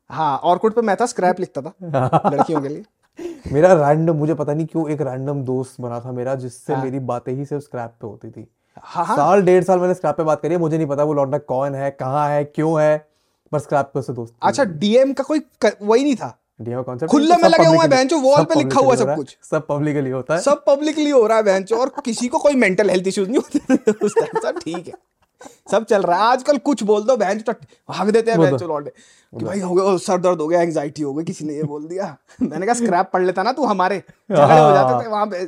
हाँ 0.08 0.38
ऑर्कुट 0.38 0.74
पे 0.74 0.82
मैं 0.82 0.96
था 1.00 1.06
स्क्रैप 1.06 1.40
लिखता 1.40 1.62
था 1.62 1.72
लड़कियों 2.30 2.60
के 2.60 2.68
लिए। 2.68 2.82
मेरा 3.52 3.88
रैंडम 3.88 4.16
मुझे 4.16 4.34
पता 4.34 4.54
नहीं 4.54 4.66
क्यों 4.66 4.90
एक 4.90 5.00
रैंडम 5.00 5.42
दोस्त 5.42 5.80
बना 5.80 6.00
था 6.00 6.12
मेरा 6.12 6.34
जिससे 6.34 6.74
हाँ। 6.74 6.84
मेरी 6.84 6.98
बातें 6.98 7.32
ही 7.32 7.44
सिर्फ़ 7.44 7.64
स्क्रैप 7.64 7.90
पे 7.90 8.06
होती 8.06 8.30
थी। 8.30 8.48
हाँ 8.82 9.04
हाँ। 9.06 9.16
साल 9.16 9.42
डेढ़ 9.42 9.64
साल 9.64 9.78
मैंने 9.78 9.94
स्क्रैप 9.94 10.16
पे 10.16 10.22
बात 10.22 10.42
करी 10.42 10.54
है 10.54 10.60
मुझे 10.60 10.76
नहीं 10.76 10.86
पता 10.86 11.04
वो 11.04 11.12
लौंडा 11.12 11.38
कौन 11.38 11.74
है 11.74 11.90
कहाँ 11.90 12.28
है 12.28 12.44
क्यों 12.44 12.82
है। 12.82 13.07
पर 13.52 13.58
स्क्रैप 13.58 13.86
पे 13.86 14.12
दोस्त। 14.12 14.34
अच्छा 14.42 14.64
डीएम 14.64 15.12
का 15.12 15.24
कोई 15.24 15.38
क- 15.38 15.78
वही 15.82 16.02
नहीं 16.02 16.16
था। 16.16 16.38
डीएम 16.60 16.82
कॉन्सेप्ट 16.82 17.10
खुले 17.10 17.36
में 17.36 17.48
लगे 17.48 17.66
हुए 17.66 17.78
हैं 17.78 17.90
बेंचो 17.90 18.18
वॉल 18.18 18.44
पे 18.44 18.54
लिखा 18.54 18.80
हुआ 18.80 18.94
सब 18.94 19.16
कुछ। 19.16 19.38
सब 19.42 19.66
पब्लिकली 19.66 20.10
होता 20.10 20.34
है। 20.34 20.40
सब 20.40 20.64
पब्लिकली 20.66 21.10
हो 21.10 21.26
रहा 21.26 21.36
है 21.36 21.44
बेंच 21.44 21.72
और 21.72 21.92
किसी 22.04 22.28
को 22.28 22.38
कोई 22.38 22.54
मेंटल 22.54 22.90
हेल्थ 22.90 23.06
इश्यूज़ 23.06 23.28
नहीं 23.28 23.38
होते। 23.38 23.92
उस 24.06 24.14
टाइम 24.18 24.40
सब 24.40 24.60
ठीक 24.60 24.86
है। 24.86 24.94
सब 25.70 25.84
चल 25.84 26.02
रहा 26.02 26.16
है। 26.16 26.24
आजकल 26.24 26.58
कुछ 26.58 26.82
बोल 26.82 27.02
दो 27.02 27.16
बेंच 27.16 27.42
तो 27.42 27.52
भाग 27.90 28.10
देते 28.10 28.30
हैं 28.30 28.40
बेंच 28.40 28.62
लौटे 28.62 28.90
कि 29.38 29.44
भाई 29.44 29.60
हो 29.60 29.74
गया 29.74 29.96
सर 29.96 30.18
दर्द 30.18 30.40
हो 30.40 30.48
गया 30.48 30.62
एंजाइटी 30.62 31.02
हो 31.02 31.14
गई 31.14 31.24
किसी 31.24 31.44
ने 31.44 31.54
ये 31.54 31.62
बोल 31.62 31.84
दिया। 31.84 32.16
मैंने 32.42 32.66
कहा 32.66 32.74
स्क्रैप 32.74 33.10
पढ़ 33.12 33.22
लेता 33.22 33.42
ना 33.42 33.52
तू 33.52 33.64
हमारे। 33.64 33.98
झगड़े 33.98 34.42
हो 34.42 34.70
जाते 34.70 35.04
थे 35.04 35.08
वहाँ 35.08 35.26
पे। 35.26 35.46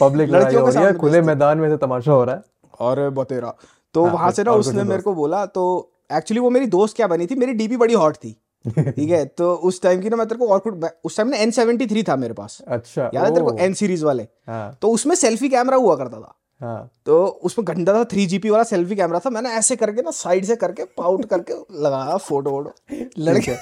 पब्लिक 0.00 0.30
लड़कियों 0.30 0.66
के 0.66 0.72
सामने 0.72 0.92
खुले 0.92 1.20
मैदान 1.20 1.58
में 1.58 1.70
से 1.70 1.76
तमाशा 1.76 2.12
हो 2.12 2.24
रहा 2.24 2.34
है। 2.34 2.42
और 2.80 3.10
बतेरा। 3.10 3.54
तो 3.94 4.04
हाँ, 4.04 4.12
वहाँ 4.14 4.30
से 4.30 4.42
ना 4.42 4.52
उसने 4.52 4.82
मेरे 4.82 5.02
को 5.02 5.14
बोला 5.14 5.46
तो 5.46 5.92
एक्चुअली 6.10 6.40
वो 6.40 6.50
मेरी 6.50 6.66
दोस्त 6.66 6.96
क्या 6.96 7.06
बनी 7.06 7.26
थी? 7.26 7.34
मेरी 7.34 7.52
डीपी 7.52 7.76
बड़ी 7.76 7.94
हॉट 7.94 8.16
थी। 8.16 8.32
ठीक 8.68 9.10
है? 9.10 9.24
तो 9.24 9.54
उस 9.54 9.80
टाइम 9.82 10.00
की 10.00 10.08
ना 10.08 10.16
मैं 10.16 10.26
तेरे 10.26 10.38
को 10.38 10.48
और 10.48 10.58
कुछ 10.58 10.84
उस 11.04 11.16
टाइम 11.16 11.28
ना 11.28 11.36
एन 11.36 11.50
सेवेंटी 11.50 11.86
थ्री 11.86 12.02
था 12.02 12.16
मेरे 12.16 12.34
पास। 12.34 12.58
अच्छा 12.68 13.10
याद 13.14 13.24
है 13.24 13.30
तेरे 13.34 13.44
को? 13.44 13.56
एन 13.58 13.74
सीरीज़ 13.74 14.04
वाले। 14.04 14.22
हाँ। 14.46 14.78
तो 14.82 14.90
उसमें 14.90 15.14
सेल्फी 15.16 15.48
कैमरा 15.48 15.76
हुआ 15.76 15.96
करता 15.96 16.20
था। 16.20 16.34
हाँ। 16.60 16.90
तो 17.06 17.24
उसमें 17.26 17.64
घंटा 17.66 17.92
था 17.94 18.04
थ्री 18.04 18.26
जीपी 18.26 18.50
वाला 18.50 18.64
सेल्फी 18.64 18.96
कैमरा 18.96 19.18
था। 19.18 19.30
मैंने 19.30 19.50
ऐसे 19.50 19.76
करके 19.76 20.02
ना 20.02 20.10
साइड 20.10 20.44
से 20.44 20.56
करके 20.56 20.84
पाउट 20.84 21.24
करके 21.24 21.54
लगाया 21.82 22.16
फ़ोटो 22.16 22.50
वोटो 22.50 22.72
लड़के 23.18 23.54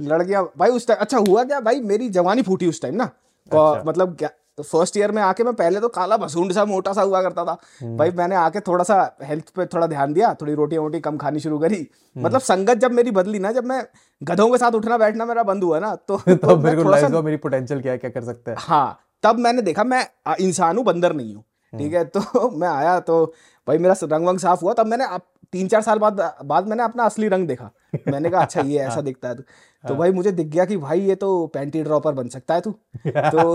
लड़कियाँ 0.00 0.42
भाई 0.58 0.70
उस 0.70 0.86
टाइम 0.86 1.00
अच्छा 1.00 1.18
हुआ 1.18 1.44
क्या? 1.44 1.60
भाई 1.60 1.80
मेरी 1.80 2.08
जवानी 2.08 2.42
फूटी 2.42 2.66
उस 2.66 2.80
टाइम 2.82 2.94
ना। 2.94 3.04
अच्छा। 3.04 3.82
मतलब 3.86 4.16
क्या 4.62 4.78
फ़र्स्ट 4.78 4.96
ईयर 4.96 5.12
में 5.12 5.22
आके 5.22 5.44
मैं 5.44 5.54
पहले 5.54 5.80
तो 5.80 5.88
काला 5.88 6.16
भसूंड 6.16 6.52
सा 6.52 6.64
मोटा 6.64 6.92
सा 6.92 7.02
हुआ 7.02 7.22
करता 7.22 7.44
था। 7.44 7.58
हम्म। 7.80 7.96
भाई 7.96 8.10
मैंने 8.10 8.34
आके 8.34 8.60
थोड़ा 8.60 8.84
सा 8.84 9.16
हेल्थ 9.22 9.44
पे 9.48 9.66
थोड़ा 9.66 9.86
ध्यान 9.86 10.12
दिया 10.12 10.34
थोड़ी 10.34 10.54
रोटी 10.54 10.78
वोटी 10.78 11.00
कम 11.00 11.16
खानी 11.16 11.40
शुरू 11.40 11.58
करी। 11.58 11.76
हम्म। 11.76 12.26
मतलब 12.26 12.40
संगत 12.40 12.74
जब 12.74 12.92
मेरी 12.92 13.10
बदली 13.10 13.38
ना 13.38 13.52
जब 13.52 13.64
मैं 13.64 13.86
गधों 14.22 14.50
के 14.50 14.58
साथ 14.58 14.72
उठना 14.72 14.98
बैठना 14.98 15.24
मेरा 15.24 15.42
बंद 15.42 15.64
हुआ 15.64 15.78
ना 15.78 15.94
तो, 15.94 16.16
तो 16.28 16.34
तब 16.34 16.48
मैं 16.48 16.64
मेरे 16.64 16.76
को 16.76 16.84
थोड़ा 16.84 17.00
सा 17.00 17.22
मेरी 17.22 17.36
पोटेंशियल 17.36 17.80
क्या 17.80 17.96
क्या 17.96 18.10
कर 18.10 18.24
सकता 18.24 18.50
है? 18.50 18.56
हाँ 18.60 18.98
तब 19.22 19.38
मैंने 19.38 19.62
देखा 19.62 19.84
मैं 19.84 20.06
इंसान 20.40 20.76
हूँ 20.76 20.84
बंदर 20.84 21.12
नहीं 21.12 21.34
हूँ 21.34 21.44
ठीक 21.72 21.94
है? 21.94 22.04
तो 22.16 22.50
मैं 22.50 22.68
आया 22.68 23.00
तो 23.00 23.34
भाई 23.68 23.78
मेरा 23.78 23.94
रंग 24.02 24.26
वंग 24.26 24.38
साफ़ 24.38 24.60
हुआ 24.60 24.72
तब 24.72 24.86
मैंने 24.86 25.04
अब 25.04 25.20
तीन 25.52 25.68
चार 25.68 25.82
साल 25.82 25.98
बाद 25.98 26.20
बाद 26.44 26.66
मैंने 26.68 26.82
अपना 26.82 27.04
असली 27.04 27.28
रंग 27.28 27.48
देखा। 27.48 27.70
मैंने 28.08 28.30
कहा 28.30 28.42
अच्छा 28.42 28.60
ये 28.60 28.78
ऐसा 28.78 29.00
दिखता 29.08 29.28
है 29.28 29.34
तू। 29.34 29.42
तो 29.84 29.94
भाई 29.94 30.12
मुझे 30.12 30.32
दिख 30.32 30.46
गया 30.46 30.64
कि 30.64 30.76
भाई 30.76 31.00
ये 31.00 31.14
तो 31.14 31.46
पैंटी 31.46 31.82
ड्रॉपर 31.82 32.12
बन 32.12 32.28
सकता 32.28 32.54
है 32.54 32.60
तू। 32.60 32.70
तो 33.06 33.54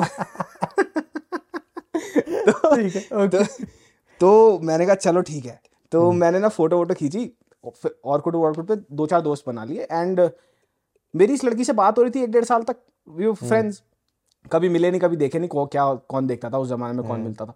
ठीक 2.75 2.95
है 2.95 3.27
तो, 3.27 3.43
तो 4.21 4.59
मैंने 4.63 4.85
कहा 4.85 4.95
चलो 4.97 5.21
ठीक 5.21 5.45
है। 5.45 5.59
तो 5.91 6.11
मैंने 6.13 6.39
ना 6.39 6.49
फ़ोटो 6.49 6.77
वोटो 6.77 6.93
खींची 6.93 7.29
और 8.05 8.21
कुट 8.21 8.35
और 8.35 8.61
पे 8.61 8.75
दो 8.75 9.05
चार 9.07 9.21
दोस्त 9.21 9.43
बना 9.47 9.63
लिए। 9.65 9.87
एंड 9.91 10.29
मेरी 11.13 11.33
इस 11.33 11.43
लड़की 11.45 11.63
से 11.63 11.73
बात 11.73 11.97
हो 11.97 12.03
रही 12.03 12.11
थी 12.11 12.23
एक 12.23 12.31
डेढ़ 12.31 12.45
साल 12.45 12.63
तक 12.63 12.77
वी 13.07 13.31
फ्रेंड्स 13.35 13.81
कभी 14.45 14.69
मिले 14.69 14.91
नहीं 14.91 15.01
कभी 15.01 15.15
देखे 15.17 15.39
नहीं 15.39 15.49
को 15.49 15.65
क्या 15.67 15.93
कौन 16.09 16.27
देखता 16.27 16.49
था 16.49 16.57
उस 16.57 16.69
जमाने 16.69 16.93
में 16.93 17.07
कौन 17.07 17.19
मिलता 17.21 17.45
था। 17.45 17.53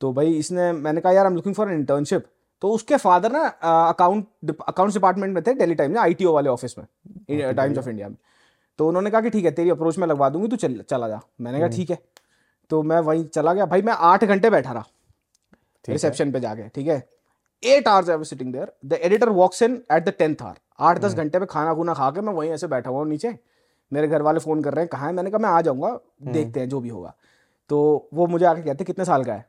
तो 0.00 0.12
भाई 0.12 0.32
इसने 0.34 0.72
मैंने 0.72 1.00
कहा 1.00 1.12
यार 1.12 1.24
I 1.24 1.30
am 1.30 1.36
looking 1.36 1.54
for 1.54 1.70
an 1.70 1.78
internship 1.78 2.24
तो 2.62 2.70
उसके 2.70 2.96
फादर 2.96 3.32
ना 3.32 3.40
अकाउंट 3.88 4.50
अकाउंट्स 4.60 4.96
डिपार्टमेंट 4.96 5.34
में 5.34 5.42
थे 5.46 5.54
दिल्ली 5.54 5.74
टाइम 5.74 5.92
में 5.92 5.98
आईटीओ 6.00 6.32
वाले 6.32 6.48
ऑफ़िस 6.48 6.78
में 6.78 6.86
टाइम्स 7.30 7.78
ऑफ़ 7.78 7.88
इंडिया 7.88 8.08
में। 8.08 8.16
तो 8.78 8.88
उन्होंने 8.88 9.10
कहा 9.10 9.20
कि 9.20 9.30
ठीक 9.30 9.44
है 9.44 9.50
तेरी 9.50 9.70
अप्रोच 9.70 9.98
में 9.98 10.06
लगवा 10.06 10.28
दूँगी 10.30 10.48
तू 10.48 10.56
चल 10.56 10.80
चला 10.90 11.08
जा। 11.08 11.20
मैंने 11.40 11.58
कहा 11.58 11.68
ठीक 11.68 11.90
है। 11.90 11.98
तो 12.70 12.82
मैं 12.82 13.00
वहीं 13.00 13.24
चला 13.26 13.52
गया। 13.54 13.66
भाई 13.66 13.82
मैं 13.82 13.92
आठ 13.92 14.24
घंटे 14.24 14.50
बैठा 14.50 14.72
रहा। 14.72 14.84
रिसेप्शन 15.84 16.32
पे 16.32 16.40
जाके 16.40 16.68
ठीक 16.68 16.86
है? 16.88 16.96
Eight 17.62 17.88
hours 17.88 18.10
I 18.10 18.16
was 18.16 18.26
sitting 18.26 18.52
there 18.52 18.72
the 18.84 18.98
editor 19.02 19.28
walks 19.30 19.62
in 19.62 19.82
at 19.92 20.04
the 20.04 20.12
tenth 20.18 20.42
hour 20.42 20.54
आठ 20.80 20.98
दस 21.00 21.14
घंटे 21.14 21.38
में 21.38 21.46
खाना 21.50 21.74
खुना 21.74 21.94
खा 21.94 22.10
के 22.10 22.20
मैं 22.20 22.32
वहीं 22.32 22.50
ऐसे 22.50 22.66
बैठा 22.66 22.90
हुआ 22.90 23.00
हूँ 23.00 23.08
नीचे। 23.08 23.36
मेरे 23.92 24.08
घर 24.08 24.22
वाले 24.22 24.40
फ़ोन 24.40 24.62
कर 24.62 24.74
रहे 24.74 24.82
हैं 24.82 24.88
कहाँ 24.92 25.08
है? 25.08 25.14
मैंने 25.14 25.30
कहा 25.30 25.38
मैं 25.38 25.50
आ 25.50 25.60
जाऊँगा 25.60 25.98
देखते 26.22 26.60
हैं 26.60 26.68
जो 26.68 26.80
भी 26.80 26.88
होगा। 26.88 27.14
तो 27.70 28.08
वो 28.14 28.26
मुझे 28.26 28.46
आके 28.46 28.62
कहते 28.62 28.84
कितने 28.84 29.04
साल 29.04 29.24
का 29.24 29.32
है? 29.32 29.46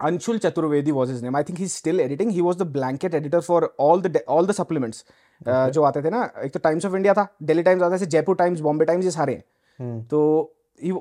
Anshul 0.00 0.38
Chaturvedi 0.42 0.92
was 0.94 1.10
his 1.10 1.20
name. 1.22 1.36
I 1.38 1.42
think 1.48 1.58
he's 1.62 1.74
still 1.80 2.00
editing. 2.04 2.30
He 2.36 2.42
was 2.42 2.56
the 2.60 2.64
blanket 2.76 3.12
editor 3.14 3.40
for 3.48 3.58
all 3.84 4.00
the 4.06 4.22
all 4.36 4.48
the 4.48 4.56
supplements 4.56 5.02
uh, 5.46 5.68
जो 5.70 5.82
आते 5.82 6.02
थे 6.02 6.10
ना 6.10 6.22
एक 6.44 6.52
तो 6.52 6.58
टाइम्स 6.58 6.86
ऑफ़ 6.86 6.96
इंडिया 6.96 7.14
था 7.14 7.26
दिल्ली 7.42 7.62
टाइम्स 7.62 7.82
आता 7.82 7.98
था 7.98 8.04
जयपुर 8.14 8.36
टाइम्स 8.36 8.60
बॉम्बे 8.60 8.84
टाइम्स 8.84 9.04
ये 9.04 9.10
सारे 9.10 9.32
हैं। 9.32 10.02
तो 10.04 10.20
he 10.82 10.92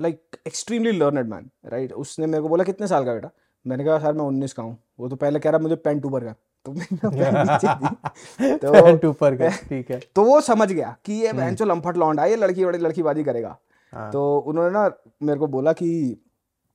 like 0.00 0.36
extremely 0.46 0.92
learned 0.92 1.28
man 1.28 1.50
right 1.66 1.92
उसने 1.92 2.26
मेरे 2.26 2.42
को 2.42 2.48
बोला 2.48 2.64
कितने 2.64 2.86
साल 2.86 3.04
का 3.04 3.14
बेटा? 3.14 3.30
मैंने 3.66 3.84
कहा 3.84 3.98
सर 3.98 4.12
मैं 4.12 4.24
उन्नीस 4.24 4.52
का 4.52 4.62
हूँ। 4.62 4.76
वो 5.00 5.08
तो 5.08 5.16
पहले 5.16 5.38
कह 5.38 5.50
रहा 5.50 5.58
मुझे 5.58 5.76
पेंट 5.76 6.04
ऊपर 6.04 6.24
का। 6.24 6.34
तो 6.64 6.72
मैंने 6.72 6.96
"पैंट 7.08 7.50
नीचे 7.50 7.74
दी।" 7.74 8.56
तो 9.02 9.08
ऊपर 9.08 9.36
का 9.36 9.48
ठीक 9.68 9.90
है। 9.90 10.00
तो 10.14 10.24
वो 10.24 10.40
समझ 10.40 10.72
गया 10.72 10.96
कि 11.04 11.12
ये 11.12 11.32
बहन 11.32 11.56
लम्फट 11.62 11.96
लौंडा 11.96 12.24
ये 12.24 12.36
लड़की 12.36 12.64
बड़ी 12.64 12.78
लड़कीबाजी 12.78 13.24
करेगा। 13.24 13.56
हाँ। 13.92 14.10
तो 14.12 14.38
उन्होंने 14.38 14.70
ना 14.70 14.90
मेरे 15.22 15.38
को 15.38 15.46
बोला 15.46 15.72
कि 15.72 15.90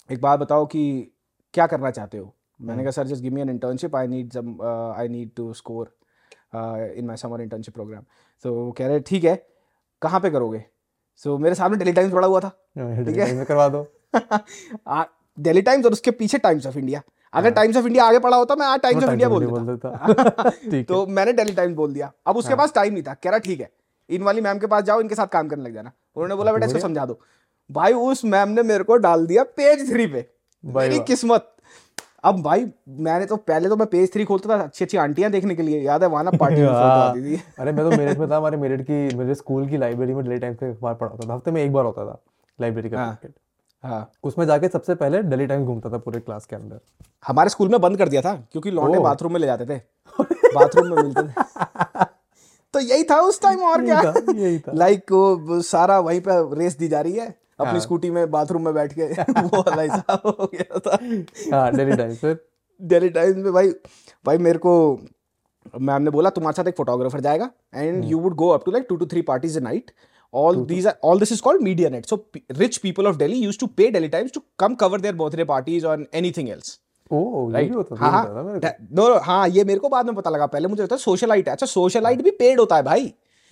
एक 0.10 0.22
बात 0.22 0.40
बताओ 0.40 0.66
कि 0.66 0.84
क्या 1.54 1.68
करना 1.68 1.92
चाहते 1.92 2.18
हो? 2.18 2.34
मैंने 2.62 2.84
कहा 2.84 2.92
sir 2.92 3.08
just 3.08 3.22
give 3.22 3.34
me 3.34 3.42
an 3.42 3.50
internship 3.50 3.96
I 3.96 4.08
need 4.08 4.38
I 4.98 5.08
need 5.08 5.32
to 5.36 5.54
score 5.54 5.96
in 6.98 7.06
my 7.06 7.18
summer 7.18 7.42
internship 7.42 7.74
programme 7.74 8.04
तो 8.46 8.72
कह 8.72 8.88
रहे 8.88 9.00
ठीक 9.00 9.24
है 9.24 9.36
कहाँ 10.02 10.20
पे 10.20 10.30
करोगे? 10.30 10.64
सो 11.24 11.36
so, 11.36 11.42
मेरे 11.42 11.56
सामने 11.56 11.78
डेली 11.78 11.92
टाइम्स 11.92 12.14
पड़ा 12.14 12.28
हुआ 12.28 12.40
था 12.40 12.50
ठीक 12.78 13.18
है? 13.18 13.46
करवा 13.46 13.68
दो। 13.70 13.88
डेली 15.40 15.62
टाइम्स 15.62 15.86
और 15.86 15.92
उसके 15.92 16.12
पीछे 16.12 16.38
टाइम्स 16.38 16.66
ऑफ़ 16.66 16.78
इंडिया 16.78 17.02
अगर 17.34 17.50
टाइम्स 17.50 17.78
ऑफ़ 17.78 17.86
इंडिया 17.86 18.06
आगे 18.06 18.20
पड़ा 18.20 18.38
होता 18.38 18.56
मैं 18.56 18.68
आज 18.68 18.80
टाइम्स 18.80 19.04
ऑफ़ 19.04 19.12
इंडिया 19.12 19.30
बोल 19.30 19.46
देता। 19.46 20.52
है। 20.74 20.84
तो 20.84 21.06
मैंने 21.08 21.34
डेली 21.34 21.54
टाइम्स 21.54 21.76
बोल 21.76 21.94
दिया। 21.94 22.12
अब 22.28 22.38
उसके 22.38 22.56
पास 22.56 22.74
टाइम 22.74 22.94
नहीं 22.94 23.04
था। 23.04 23.14
कह 23.14 23.30
रहा 23.30 23.40
ठीक 23.40 23.60
है 23.60 23.70
इन 24.10 24.24
वाली 24.24 24.42
मैम 24.42 24.58
के 24.60 24.68
पास 24.68 24.84
जाओ 24.84 25.02
इनके 25.02 25.16
साथ 25.16 25.28
काम 25.28 25.48
करने 25.48 25.64
लग 25.64 25.74
जाना। 25.74 25.92
उन्होंने 26.16 26.36
बोला 26.36 26.54
बेटा 26.54 26.66
इसको 26.66 26.80
समझा 26.80 27.06
दो। 27.06 27.20
भाई 27.72 27.94
उस 27.94 28.26
मैम 28.26 28.50
ने 28.50 28.64
मेरे 28.64 28.84
को 28.84 28.98
डाल 28.98 29.26
दिया 29.28 29.44
पेज 29.44 29.90
थ्री 29.92 30.08
पे। 30.08 30.26
मेरी 30.66 31.00
किस्मत। 31.00 31.52
अब 32.24 32.42
भाई 32.44 32.66
मैंने 32.88 33.26
तो 33.26 33.36
पहले 33.36 33.70
तो 33.70 33.76
मैं 33.76 33.88
पेज 33.88 34.14
थ्री 34.14 34.26
खोलता 34.26 34.50
था 34.50 34.64
अच्छी 34.64 34.86
अच्छी 34.86 34.98
आंटियाँ 34.98 35.32
देखने 35.32 35.56
के 35.56 35.64
लिए 35.64 35.80
याद 35.82 36.04
है? 36.04 36.10
वहाँ 36.10 36.24
ना 36.24 36.32
पार्टी 36.32 36.62
में 36.62 36.68
आती 36.68 37.22
थी। 37.22 37.42
अरे 37.60 37.72
मैं 37.72 37.90
तो 37.90 37.98
मेरठ 37.98 38.18
में 38.18 38.30
था 38.32 38.38
हमारे 38.38 38.58
मेरठ 38.58 38.82
की 38.82 39.16
मेरे 39.18 39.36
स्कूल 39.36 39.68
की 39.70 39.78
लाइब्रेरी 39.78 40.14
में 40.14 40.24
डेली 40.26 40.38
टाइम्स 40.38 40.60
का 40.60 40.68
अखबार 40.68 40.94
पढ़ाता 40.94 41.30
था 41.30 41.34
हफ़्ते 41.34 41.52
में 41.52 41.64
एक 41.64 41.74
बार 41.74 41.86
होता 41.86 42.06
था 42.06 42.22
लाइब्रेरी 42.60 42.90
का 42.90 42.98
हाँ। 42.98 43.20
हाँ। 43.84 44.12
उसमें 44.24 44.46
जाके 44.46 44.68
सबसे 44.68 44.96
पहले 44.96 45.22
डेली 45.22 45.48
टाइम्स 45.48 45.68
घूमता 45.68 45.90
था 45.90 45.98
पूरे 45.98 46.20
क्लास 46.20 46.46
के 46.46 46.56
अंदर। 46.56 46.80
हमारे 47.28 47.50
स्कूल 47.50 47.70
में 47.70 47.82
बंद 47.82 47.98
कर 47.98 48.10
दिया 48.10 48.22
था 48.22 48.36
क्योंकि 48.52 48.72
लौंडे 48.72 49.00
बाथरूम 49.00 49.34
में 49.34 49.40
ले 49.40 49.48
जाते 49.48 49.66
थे। 49.66 49.78
बाथरूम 50.56 50.96
में 50.96 51.04
मिलते 51.04 51.22
थे। 51.22 52.06
तो 52.74 52.80
यही 52.80 53.04
था 53.04 53.20
उस 53.22 53.42
टाइम 53.42 53.64
और 53.64 53.84
क्या। 53.86 54.02
यही 54.36 54.60
था, 54.60 54.72
लाइक 54.72 55.12
वो 55.12 55.62
सारा 55.62 56.00
वहीं 56.00 56.22
पे 56.22 56.60
रेस 56.60 56.78
दी 56.78 56.88
जा 56.88 57.02
रही 57.02 57.14
है। 57.14 57.41
अपनी 57.62 57.72
हाँ। 57.72 57.80
स्कूटी 57.80 58.10
में 58.10 58.32
बाथरूम 58.32 58.66
में 58.66 58.74
बैठ 58.74 58.94
के 59.00 59.04
वो 59.42 59.62
वाला 59.62 59.82
हिसाब 59.82 60.22
हो 60.26 60.52
गया 60.56 60.80
था। 60.80 60.98
हाँ 61.58 61.72
डेली 61.72 61.96
टाइम्स 61.96 62.18
फिर 62.18 62.46
डेली 62.82 63.10
टाइम्स 63.10 63.38
में 63.38 63.54
भाई 63.54 63.70
भाई 64.26 64.38
मेरे 64.38 64.60
को 64.60 65.00
मैम 65.82 66.02
ने 66.02 66.12
बोला 66.12 66.30
तुम्हारे 66.30 66.64
साथ 66.64 66.68
एक 66.68 66.78
फोटोग्राफर 66.78 67.20
जाएगा 67.20 67.52
and 67.76 68.06
you 68.06 68.20
would 68.20 68.36
go 68.36 68.50
up 68.50 68.66
to 68.66 68.72
like 68.72 68.86
two 68.90 68.96
two 68.96 69.06
three 69.06 69.22
parties 69.22 69.60
a 69.60 69.62
night 69.62 69.92
all 70.34 70.58
these 70.68 70.86
are 70.86 70.94
all 71.08 71.20
this 71.22 71.32
is 71.36 71.40
called 71.46 71.64
media 71.68 71.90
net 71.90 72.06
so 72.12 72.18
p- 72.36 72.42
rich 72.60 72.76
people 72.82 73.08
of 73.10 73.18
delhi 73.18 73.40
used 73.48 73.60
to 73.64 73.68
pay 73.80 73.88
delhi 73.96 74.10
times 74.12 74.32
to 74.36 74.42
come 74.64 74.76
cover 74.84 74.98
their 74.98 75.14
birthday 75.14 75.46
parties 75.46 75.84
or 75.84 75.96
anything 76.22 76.50
else. 76.54 76.70
हाँ 77.14 77.62
ये 77.62 77.70
होता 77.70 77.96
मेरे 77.96 78.60
को। 78.60 79.12
हाँ 79.12 79.20
हाँ 79.20 79.48
ये 79.50 79.64
मेरे 79.64 79.80
को 79.80 79.90
बाद 79.90 80.06
में 80.06 80.16
पता 80.16 80.30
लगा। 80.30 80.46
पहले 80.46 80.68
मुझे 80.68 80.88
सोशलाइट 80.98 81.48
है। 81.48 81.54
अच्छा 81.54 81.66
सोशलाइट 81.66 82.22
भी 82.22 82.32
पेड 82.32 82.60
होता 82.60 82.76
है 82.76 82.84
भाई। 82.84 83.06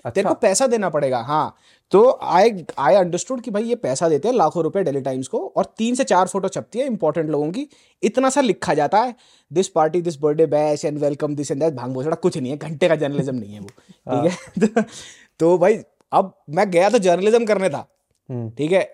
तेरे 0.05 0.23
को 0.23 0.29
अच्छा। 0.29 0.33
पैसा 0.33 0.67
देना 0.67 0.89
पड़ेगा। 0.89 1.19
हाँ। 1.19 1.55
तो 1.91 2.01
आई 2.21 2.65
आई 2.79 2.95
अंडरस्टूड 2.95 3.41
कि 3.41 3.51
भाई 3.51 3.63
ये 3.63 3.75
पैसा 3.75 4.09
देते 4.09 4.27
हैं 4.27 4.35
लाखों 4.35 4.63
रुपए 4.63 4.83
डेली 4.83 5.01
टाइम्स 5.01 5.27
को 5.27 5.39
और 5.57 5.65
तीन 5.77 5.95
से 5.95 6.03
चार 6.03 6.27
फ़ोटो 6.27 6.47
छपती 6.47 6.79
है 6.79 6.85
इंपॉर्टेंट 6.85 7.29
लोगों 7.29 7.51
की। 7.51 7.67
इतना 8.03 8.29
सा 8.29 8.41
लिखा 8.41 8.73
जाता 8.73 9.01
है 9.01 9.15
this 9.51 9.67
party 9.67 10.01
this 10.01 10.19
birthday 10.21 10.45
bash 10.45 10.85
and 10.85 10.99
welcome 10.99 11.35
this 11.35 11.51
and 11.51 11.59
that 11.59 11.73
भाँग 11.73 11.93
भोसड़ा 11.93 12.15
कुछ 12.15 12.37
नहीं 12.37 12.51
है 12.51 12.57
घंटे 12.57 12.87
का 12.87 12.95
जर्नलिज्म 12.95 13.35
नहीं 13.35 13.53
है 13.53 13.59
वो। 13.59 13.67
ठीक 13.67 14.31
है? 14.77 14.85
तो 15.39 15.57
भाई 15.57 15.79
अब 16.11 16.33
मैं 16.49 16.69
गया 16.71 16.89
तो 16.89 16.99
जर्नलिज्म 16.99 17.45
करने 17.45 17.69
था। 17.69 17.87
हम्म, 18.29 18.49
ठीक 18.49 18.71
है? 18.71 18.87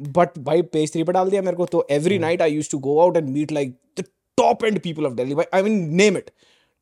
बट 0.00 0.38
भाई 0.38 0.62
पेज 0.62 0.92
थ्री 0.92 1.04
पर 1.04 1.12
डाल 1.12 1.30
दिया 1.30 1.42
मेरे 1.42 1.56
को 1.56 1.66
तो 1.66 1.86
every 1.90 2.18
night 2.18 2.42
I 2.42 2.52
used 2.52 2.70
to 2.70 2.78
go 2.78 2.98
out 3.00 3.16
and 3.16 3.28
meet 3.28 3.52
like 3.52 3.76
the 4.00 4.04
top 4.38 4.64
end 4.64 4.80
people 4.80 5.06
of 5.06 5.14
Delhi 5.14 5.36
I 5.54 5.62
mean 5.62 5.78
name 5.94 6.16
it 6.16 6.30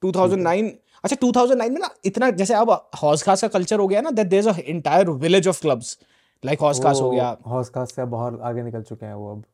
2009 0.03 0.71
अच्छा 1.05 1.17
2009 1.17 1.69
में 1.71 1.81
ना 1.81 1.91
इतना 2.05 2.31
जैसे 2.31 2.55
अब 2.55 2.71
हौस 3.03 3.23
खास 3.23 3.43
का 3.43 3.49
कल्चर 3.49 3.79
हो 3.79 3.87
गया 3.89 4.01
ना 4.01 4.11
that 4.11 4.27
there 4.27 4.41
is 4.41 4.49
a 4.49 4.55
entire 4.67 5.11
village 5.11 5.49
of 5.49 5.61
clubs 5.61 5.99
like 6.45 6.61
हौस 6.61 6.83
खास 6.83 7.01
हो 7.01 7.11
गया। 7.11 7.37
हौस 7.47 7.71
खास 7.71 7.93
से 7.95 8.05
बहुत 8.05 8.41
आगे 8.43 8.63
निकल 8.63 8.83
चुके 8.83 9.07
हैं 9.07 9.15
वो 9.15 9.33
अब। 9.33 9.45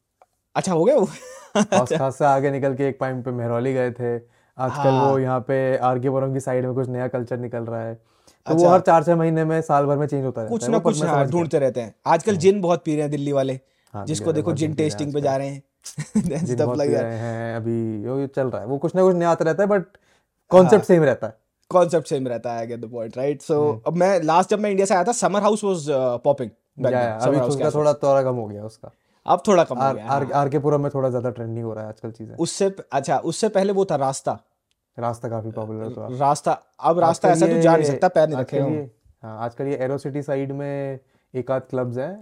अच्छा 0.56 0.72
हो 0.72 0.84
गया 0.84 0.96
वो? 0.96 1.08
हौस 1.56 1.92
खास 1.92 2.18
से 2.18 2.24
आगे 2.24 2.50
निकल 2.50 2.74
के 2.74 2.88
एक 2.88 2.96
टाइम 3.00 3.22
पे 3.22 3.30
मेहरौली 3.30 3.72
गए 3.74 3.90
थे। 3.90 4.16
आजकल 4.58 4.90
हाँ। 4.90 5.10
वो 5.10 5.18
यहाँ 5.18 5.40
पे 5.40 5.76
आरकेपुरम 5.76 6.32
की 6.32 6.40
साइड 6.40 6.66
में 6.66 6.74
कुछ 6.74 6.88
नया 6.88 7.08
कल्चर 7.08 7.38
निकल 7.38 7.58
रहा 7.58 7.82
है। 7.82 7.94
तो 7.94 8.54
वो 8.54 8.54
अच्छा। 8.54 8.72
हर 8.72 8.80
चार 8.80 9.04
छह 9.04 9.16
महीने 9.16 9.44
में 9.44 9.60
साल 9.62 9.86
भर 9.86 9.96
में 9.96 10.06
चेंज 10.06 10.24
होता 10.24 10.40
है 10.40 10.48
कुछ 10.48 10.68
ना 10.68 10.78
कुछ 10.78 11.02
हाँ, 11.04 11.26
ढूंढते 11.26 11.58
रहते 11.58 11.80
हैं। 11.80 11.94
आजकल 12.06 12.36
जिन 12.36 12.60
बहुत 12.60 12.84
पी 12.84 12.92
रहे 12.92 13.02
हैं 13.02 13.10
दिल्ली 13.10 13.32
वाले 13.32 13.58
हाँ, 13.94 14.06
जिसको 14.06 14.32
देखो 14.32 14.52
जिन 14.52 14.68
हैं 14.68 14.76
टेस्टिंग 14.76 15.12
पे 15.14 15.20
जा 15.20 15.32
हैं। 15.32 15.62
रहे 16.16 17.18
हैं 17.18 17.56
अभी 17.56 18.26
चल 18.26 18.48
रहा 18.48 18.60
है। 18.60 18.66
वो 18.66 18.78
कुछ 18.78 18.94
ना 18.94 19.02
कुछ 19.02 19.14
नया 19.16 19.30
आता 19.30 19.44
रहता 19.44 19.62
है 19.62 19.68
बट 19.68 19.84
कॉन्सेप्ट 20.50 20.84
सेम 20.84 21.02
रहता 21.04 21.26
है। 21.26 21.36
कॉन्सेप्ट 21.70 22.06
सेम 22.08 22.28
रहता 22.28 22.52
है 22.52 22.66
get 22.66 22.80
the 22.80 22.90
point 22.90 23.16
right 23.16 23.42
so. 23.42 23.82
अब 23.86 23.96
मैं 23.96 24.20
लास्ट 24.22 24.50
जब 24.50 24.60
मैं 24.60 24.70
इंडिया 24.70 24.86
से 24.86 24.94
आया 24.94 25.04
था 25.04 25.12
समर 25.14 25.42
हाउस 25.42 25.64
वाज 25.64 25.86
पॉपिंग 26.24 26.50
अभी 26.78 27.38
उसका 27.38 27.70
थोड़ा 27.70 27.92
थोड़ा 27.94 28.22
कम 28.22 28.34
हो 28.34 28.46
गया 28.46 28.64
उसका। 28.64 28.90
अब 29.26 29.42
थोड़ा 29.46 29.64
कम 29.64 29.78
हो 29.78 29.92
गया 29.94 30.04
आर 30.06 30.24
हाँ। 30.24 30.32
आरकेपुरम 30.40 30.80
में 30.80 30.90
थोड़ा 30.94 31.08
ज़्यादा 31.08 31.30
ट्रेंडिंग 31.30 31.64
हो 31.64 31.72
रहा 31.72 31.84
है 31.84 31.88
आजकल 31.88 32.10
चीज़ें। 32.10 32.34
उससे 32.36 32.74
अच्छा 32.92 33.18
उससे 33.24 33.48
पहले 33.50 33.72
वो 33.72 33.84
था 33.84 33.96
रास्ता। 33.96 34.38
रास्ता 34.96 35.28
काफ़ी 35.28 35.50
पॉपुलर 35.50 35.90
था। 35.92 36.08
रास्ता 36.18 36.52
अब 36.80 36.98
रास्ता 36.98 37.30
ऐसा 37.30 37.46
तो 37.46 37.60
जा 37.60 37.76
नहीं 37.76 37.86
सकता 37.86 38.08
पैर 38.08 38.28
नहीं 38.28 38.38
रखे 38.38 38.58
हाँ 39.22 39.38
आजकल 39.44 39.66
ये 39.66 39.76
एरो 39.84 39.98
सिटी 39.98 40.22
साइड 40.22 40.52
में 40.52 40.98
एक 41.34 41.50
आध 41.50 41.62
क्लब्स 41.70 41.98
हैं 41.98 42.14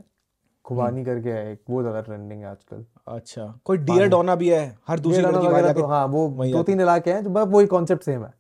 खुबानी 0.65 1.05
करके 1.05 1.31
है 1.31 1.51
एक 1.53 1.61
वो 1.71 1.81
ज़्यादा 1.83 2.01
ट्रेंडिंग 2.01 2.41
है 2.41 2.47
आजकल। 2.47 2.85
अच्छा 3.09 3.53
कोई 3.65 3.79
डियर 3.79 4.09
डोना 4.09 4.35
भी 4.35 4.49
है? 4.49 4.77
हर 4.89 5.01
दूसरी 5.01 5.23
लड़की 5.23 5.47
वगैरह 5.47 5.73
तो 5.73 5.87
हाँ 5.87 6.07
वो 6.07 6.29
दो 6.47 6.63
तीन 6.63 6.81
इलाके 6.81 7.13
हैं 7.13 7.23
जो 7.25 7.31
बस 7.31 7.49
वही 7.49 7.67
कॉन्सेप्ट 7.67 8.03
सेम 8.03 8.25
है। 8.25 8.33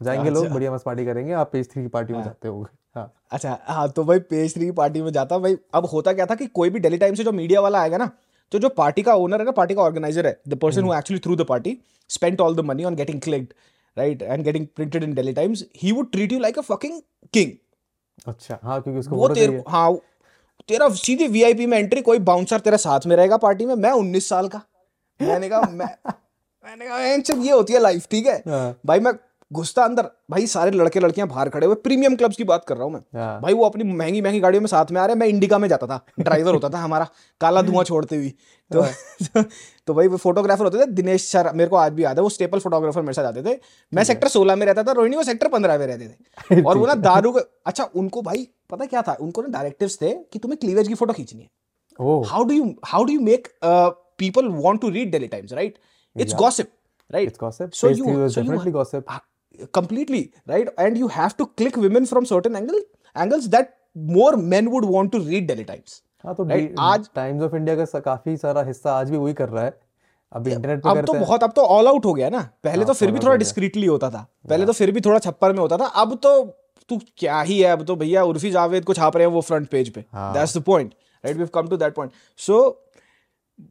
जाएँगे 0.00 0.30
लोग 0.30 0.44
अच्छा। 0.44 0.54
बढ़िया 0.54 0.72
मस्त 0.72 0.84
पार्टी 0.84 1.04
करेंगे 1.04 1.32
आप 1.34 1.50
पेज 1.52 1.70
थ्री 1.72 1.82
की 1.82 1.88
पार्टी 1.88 2.12
में 2.12 2.22
जाते 2.22 2.48
होगे। 2.48 2.68
हाँ। 2.94 3.12
अच्छा 3.32 3.58
हाँ 3.64 3.88
तो 3.88 4.04
भाई 4.04 4.18
पेज 4.30 4.54
थ्री 4.54 4.64
की 4.64 4.70
पार्टी 4.72 5.02
में 5.02 5.10
जाता 5.12 5.38
भाई 5.38 5.56
अब 5.74 5.86
होता 5.86 6.12
क्या 6.12 6.26
था 6.26 6.34
कि 6.34 6.46
कोई 6.46 6.70
भी 6.70 6.78
डेली 6.78 6.98
टाइम 6.98 7.14
से 7.14 7.24
जो 7.24 7.32
मीडिया 7.32 7.60
वाला 7.60 7.80
आएगा 7.80 7.96
ना 7.96 8.10
तो 8.52 8.58
जो 8.58 8.68
पार्टी 8.68 9.02
का 9.02 9.14
ओनर 9.14 9.38
है 9.38 9.44
ना 9.44 9.50
पार्टी 9.50 9.74
का 9.74 9.82
ऑर्गेनाइजर 9.82 10.26
है 10.26 10.40
the 10.48 10.54
person 10.54 10.84
who 10.84 10.94
actually 10.94 11.20
threw 11.20 11.36
the 11.36 11.44
party 11.46 11.76
spent 12.10 12.40
all 12.40 12.56
the 12.56 12.60
money 12.60 12.84
on 12.84 12.94
getting 12.94 13.20
clicked 13.20 13.52
right 13.96 14.22
and 14.22 14.44
getting 14.44 14.66
printed 14.76 15.04
in 15.04 15.14
Daily 15.14 15.32
Times 15.32 15.64
he 15.76 15.92
would 15.92 16.10
treat 16.12 16.32
you 16.32 16.38
like 16.38 16.58
a 16.58 16.62
fucking 16.62 17.00
king 17.32 17.52
अच्छा 18.26 18.58
हाँ 18.62 18.80
क्योंकि 18.82 19.00
उसको 19.00 19.16
वो 19.16 19.28
तेरे 19.28 19.62
हाँ 19.68 19.90
तेरा 20.68 20.88
सीधी 20.96 21.26
वीआईपी 21.28 21.66
में 21.66 21.78
एंट्री 21.78 22.02
कोई 22.02 22.18
बाउंसर 22.20 22.60
तेरे 22.60 22.76
साथ 22.78 23.06
में 23.06 23.16
रहेगा 23.16 23.36
पार्टी 23.36 23.66
में? 23.66 23.74
मैं 23.74 23.90
उन्नीस 23.92 24.28
साल 24.28 24.48
का। 24.48 24.60
मैंने 25.20 25.48
कहा 25.48 25.60
मैं 25.62 25.86
मैंने 26.64 26.86
कहा 26.86 26.98
"एंचन, 26.98 27.40
ये 27.40 27.52
होती 27.52 27.72
है 27.72 27.80
लाइफ 27.80 28.06
ठीक 28.10 28.26
है? 28.26 28.36
हाँ। 28.48 28.76
भाई 28.86 29.00
मैं 29.00 29.12
घुसता 29.50 29.84
अंदर। 29.84 30.10
भाई 30.30 30.46
सारे 30.46 30.70
लड़के 30.70 31.00
लड़कियाँ 31.00 31.28
बाहर 31.28 31.48
खड़े 31.48 31.66
हुए 31.66 31.74
प्रीमियम 31.76 32.16
क्लब्स 32.16 32.36
की 32.36 32.44
बात 32.44 32.64
कर 32.64 32.76
रहा 32.76 32.84
हूँ 32.84 32.92
मैं। 32.92 33.00
हाँ। 33.14 33.40
भाई 33.40 33.54
वो 33.54 33.64
अपनी 33.64 33.84
महँगी 33.84 34.20
महँगी 34.20 34.40
गाड़ियों 34.40 34.60
में 34.60 34.66
साथ 34.66 34.90
में 34.90 35.00
आ 35.00 35.04
रहे 35.06 35.14
हैं। 35.14 35.20
मैं 35.20 35.26
इंडिका 35.28 35.58
में 35.58 35.68
जाता 35.68 35.86
था। 35.86 36.00
ड्राइवर 36.20 36.54
होता 36.54 36.68
था 36.68 36.78
हमारा 36.78 37.06
काला 37.40 37.62
धुआँ 37.62 37.84
छोड़ते 37.84 38.16
हुए। 38.16 38.32
तो 38.70 38.86
तो 39.86 39.94
भाई 39.94 40.08
वो 40.08 40.16
फोटोग्राफर 40.16 40.64
होते 40.64 40.78
थे 40.78 40.86
दिनेश 40.92 41.30
सर 41.30 41.52
मेरे 41.52 41.70
को 41.70 41.76
आज 41.76 41.92
भी 41.92 42.04
याद 42.04 42.16
है 42.16 42.22
वो 42.22 42.28
स्टेपल 42.28 42.58
फोटोग्राफर 42.58 43.02
मेरे 43.02 43.12
साथ 43.12 43.24
आते 43.24 43.42
थे। 43.42 43.58
मैं 43.92 44.04
सेक्टर 44.04 44.28
सोलह 44.28 44.56
में 44.56 44.66
रहता 44.66 44.82
था 44.82 44.92
रोहिणी 44.92 45.16
वो 45.16 45.22
सेक्टर 45.22 45.48
पंद्रह 45.48 45.78
में 45.78 45.86
रहते 45.86 46.08
थे। 46.08 46.62
और 46.62 46.78
वो 46.78 46.86
ना 46.86 46.94
दारू 47.02 47.32
अच्छा 47.66 47.88
उनको 47.94 48.22
भाई 48.22 48.48
पता 48.70 48.86
क्या 48.86 49.02
था? 49.02 49.16
उनको 49.20 49.42
ना 49.42 49.48
डायरेक्टिव्स 49.48 49.98
थे 50.02 50.12
कि 50.32 50.38
तुम्हें 50.38 50.58
क्लीवेज 50.58 50.88
की 50.88 50.94
फ़ोटो 50.94 51.12
खींचनी 51.12 51.42
है। 51.42 51.48
How 52.24 52.44
do 52.44 52.54
you 52.54 52.74
how 52.84 53.04
do 53.04 53.12
you 53.12 53.20
make 53.20 53.48
people 54.18 54.48
want 54.48 54.80
to 54.80 54.88
read 54.88 55.10
Daily 55.10 55.26
Times 55.28 55.52
right 55.52 55.78
it's 56.16 56.34
gossip 56.34 56.70
right 57.12 57.26
it's 57.28 57.38
gossip 57.40 57.70
you- 57.70 58.34
definitely 58.34 58.70
gossip 58.70 59.06
completely 59.78 60.20
right? 60.50 60.68
And 60.80 60.96
you 60.96 61.08
have 61.18 61.32
to 61.38 61.46
click 61.60 61.76
women 61.84 62.04
from 62.10 62.26
certain 62.32 62.54
angle 62.60 62.80
angles 63.16 63.48
that 63.54 63.66
more 64.10 64.32
men 64.52 64.68
would 64.74 64.86
want 64.94 65.10
to 65.14 65.20
read 65.30 65.48
daily 65.50 65.66
times 65.70 66.02
हाँ 66.24 66.34
तो 66.34 66.44
Right, 66.44 66.68
आज- 66.78 67.14
times 67.14 67.42
of 67.42 67.56
India 67.56 67.76
का 67.76 67.84
सा- 67.84 68.02
काफ़ी 68.02 68.36
सारा 68.36 68.62
हिस्सा 68.62 68.92
आज 68.92 69.10
भी 69.10 69.16
वही 69.16 69.34
कर 69.34 69.48
रहा 69.48 69.64
है। 69.64 69.80
अब 70.32 70.48
इंटरनेट 70.48 70.82
पे 70.82 70.90
अब 70.90 71.00
तो 71.00 71.12
करते 71.12 71.24
बहुत 71.24 71.44
अब 71.44 71.52
तो 71.52 71.62
ऑल 71.62 71.88
आउट 71.88 72.06
हो 72.06 72.14
गया 72.14 72.30
ना। 72.30 72.50
पहले 72.64 72.84
तो 72.84 72.86
हाँ, 72.86 72.94
फिर 72.94 73.10
भी 73.10 73.18
थोड़ा। 73.18 73.36
डिस्क्रीटली 73.36 73.86
होता 73.86 74.10
था। 74.10 74.26
पहले 74.48 74.66
तो 74.66 74.72
फिर 74.72 74.90
भी 74.90 75.00
थोड़ा 75.00 75.18
छप्पर 75.18 75.52
में 75.52 75.58
होता 75.58 75.76
था। 75.76 75.84
अब 75.84 76.14
तो 76.14 76.44
तू 76.90 77.00
क्या 77.18 77.40
ही 77.42 77.58
है? 77.60 77.72
अब 77.72 77.84
तो 77.84 77.96
भैया 77.96 78.22
उर्फी 78.24 78.50
जावेद 78.50 78.84
को 78.84 78.94
छाप 78.94 79.16
रहे 79.16 79.26
हैं 79.26 79.32
वो 79.32 79.40
फ्रंट 79.40 79.68
पेज 79.68 79.88
पे। 79.88 80.04
That's 80.14 80.56
the 80.56 80.62
point 80.62 80.94
right 81.24 81.36
we 81.36 81.46
come 81.54 81.68
to 81.68 81.76
that 81.76 81.94
point 81.94 82.12
so 82.38 82.62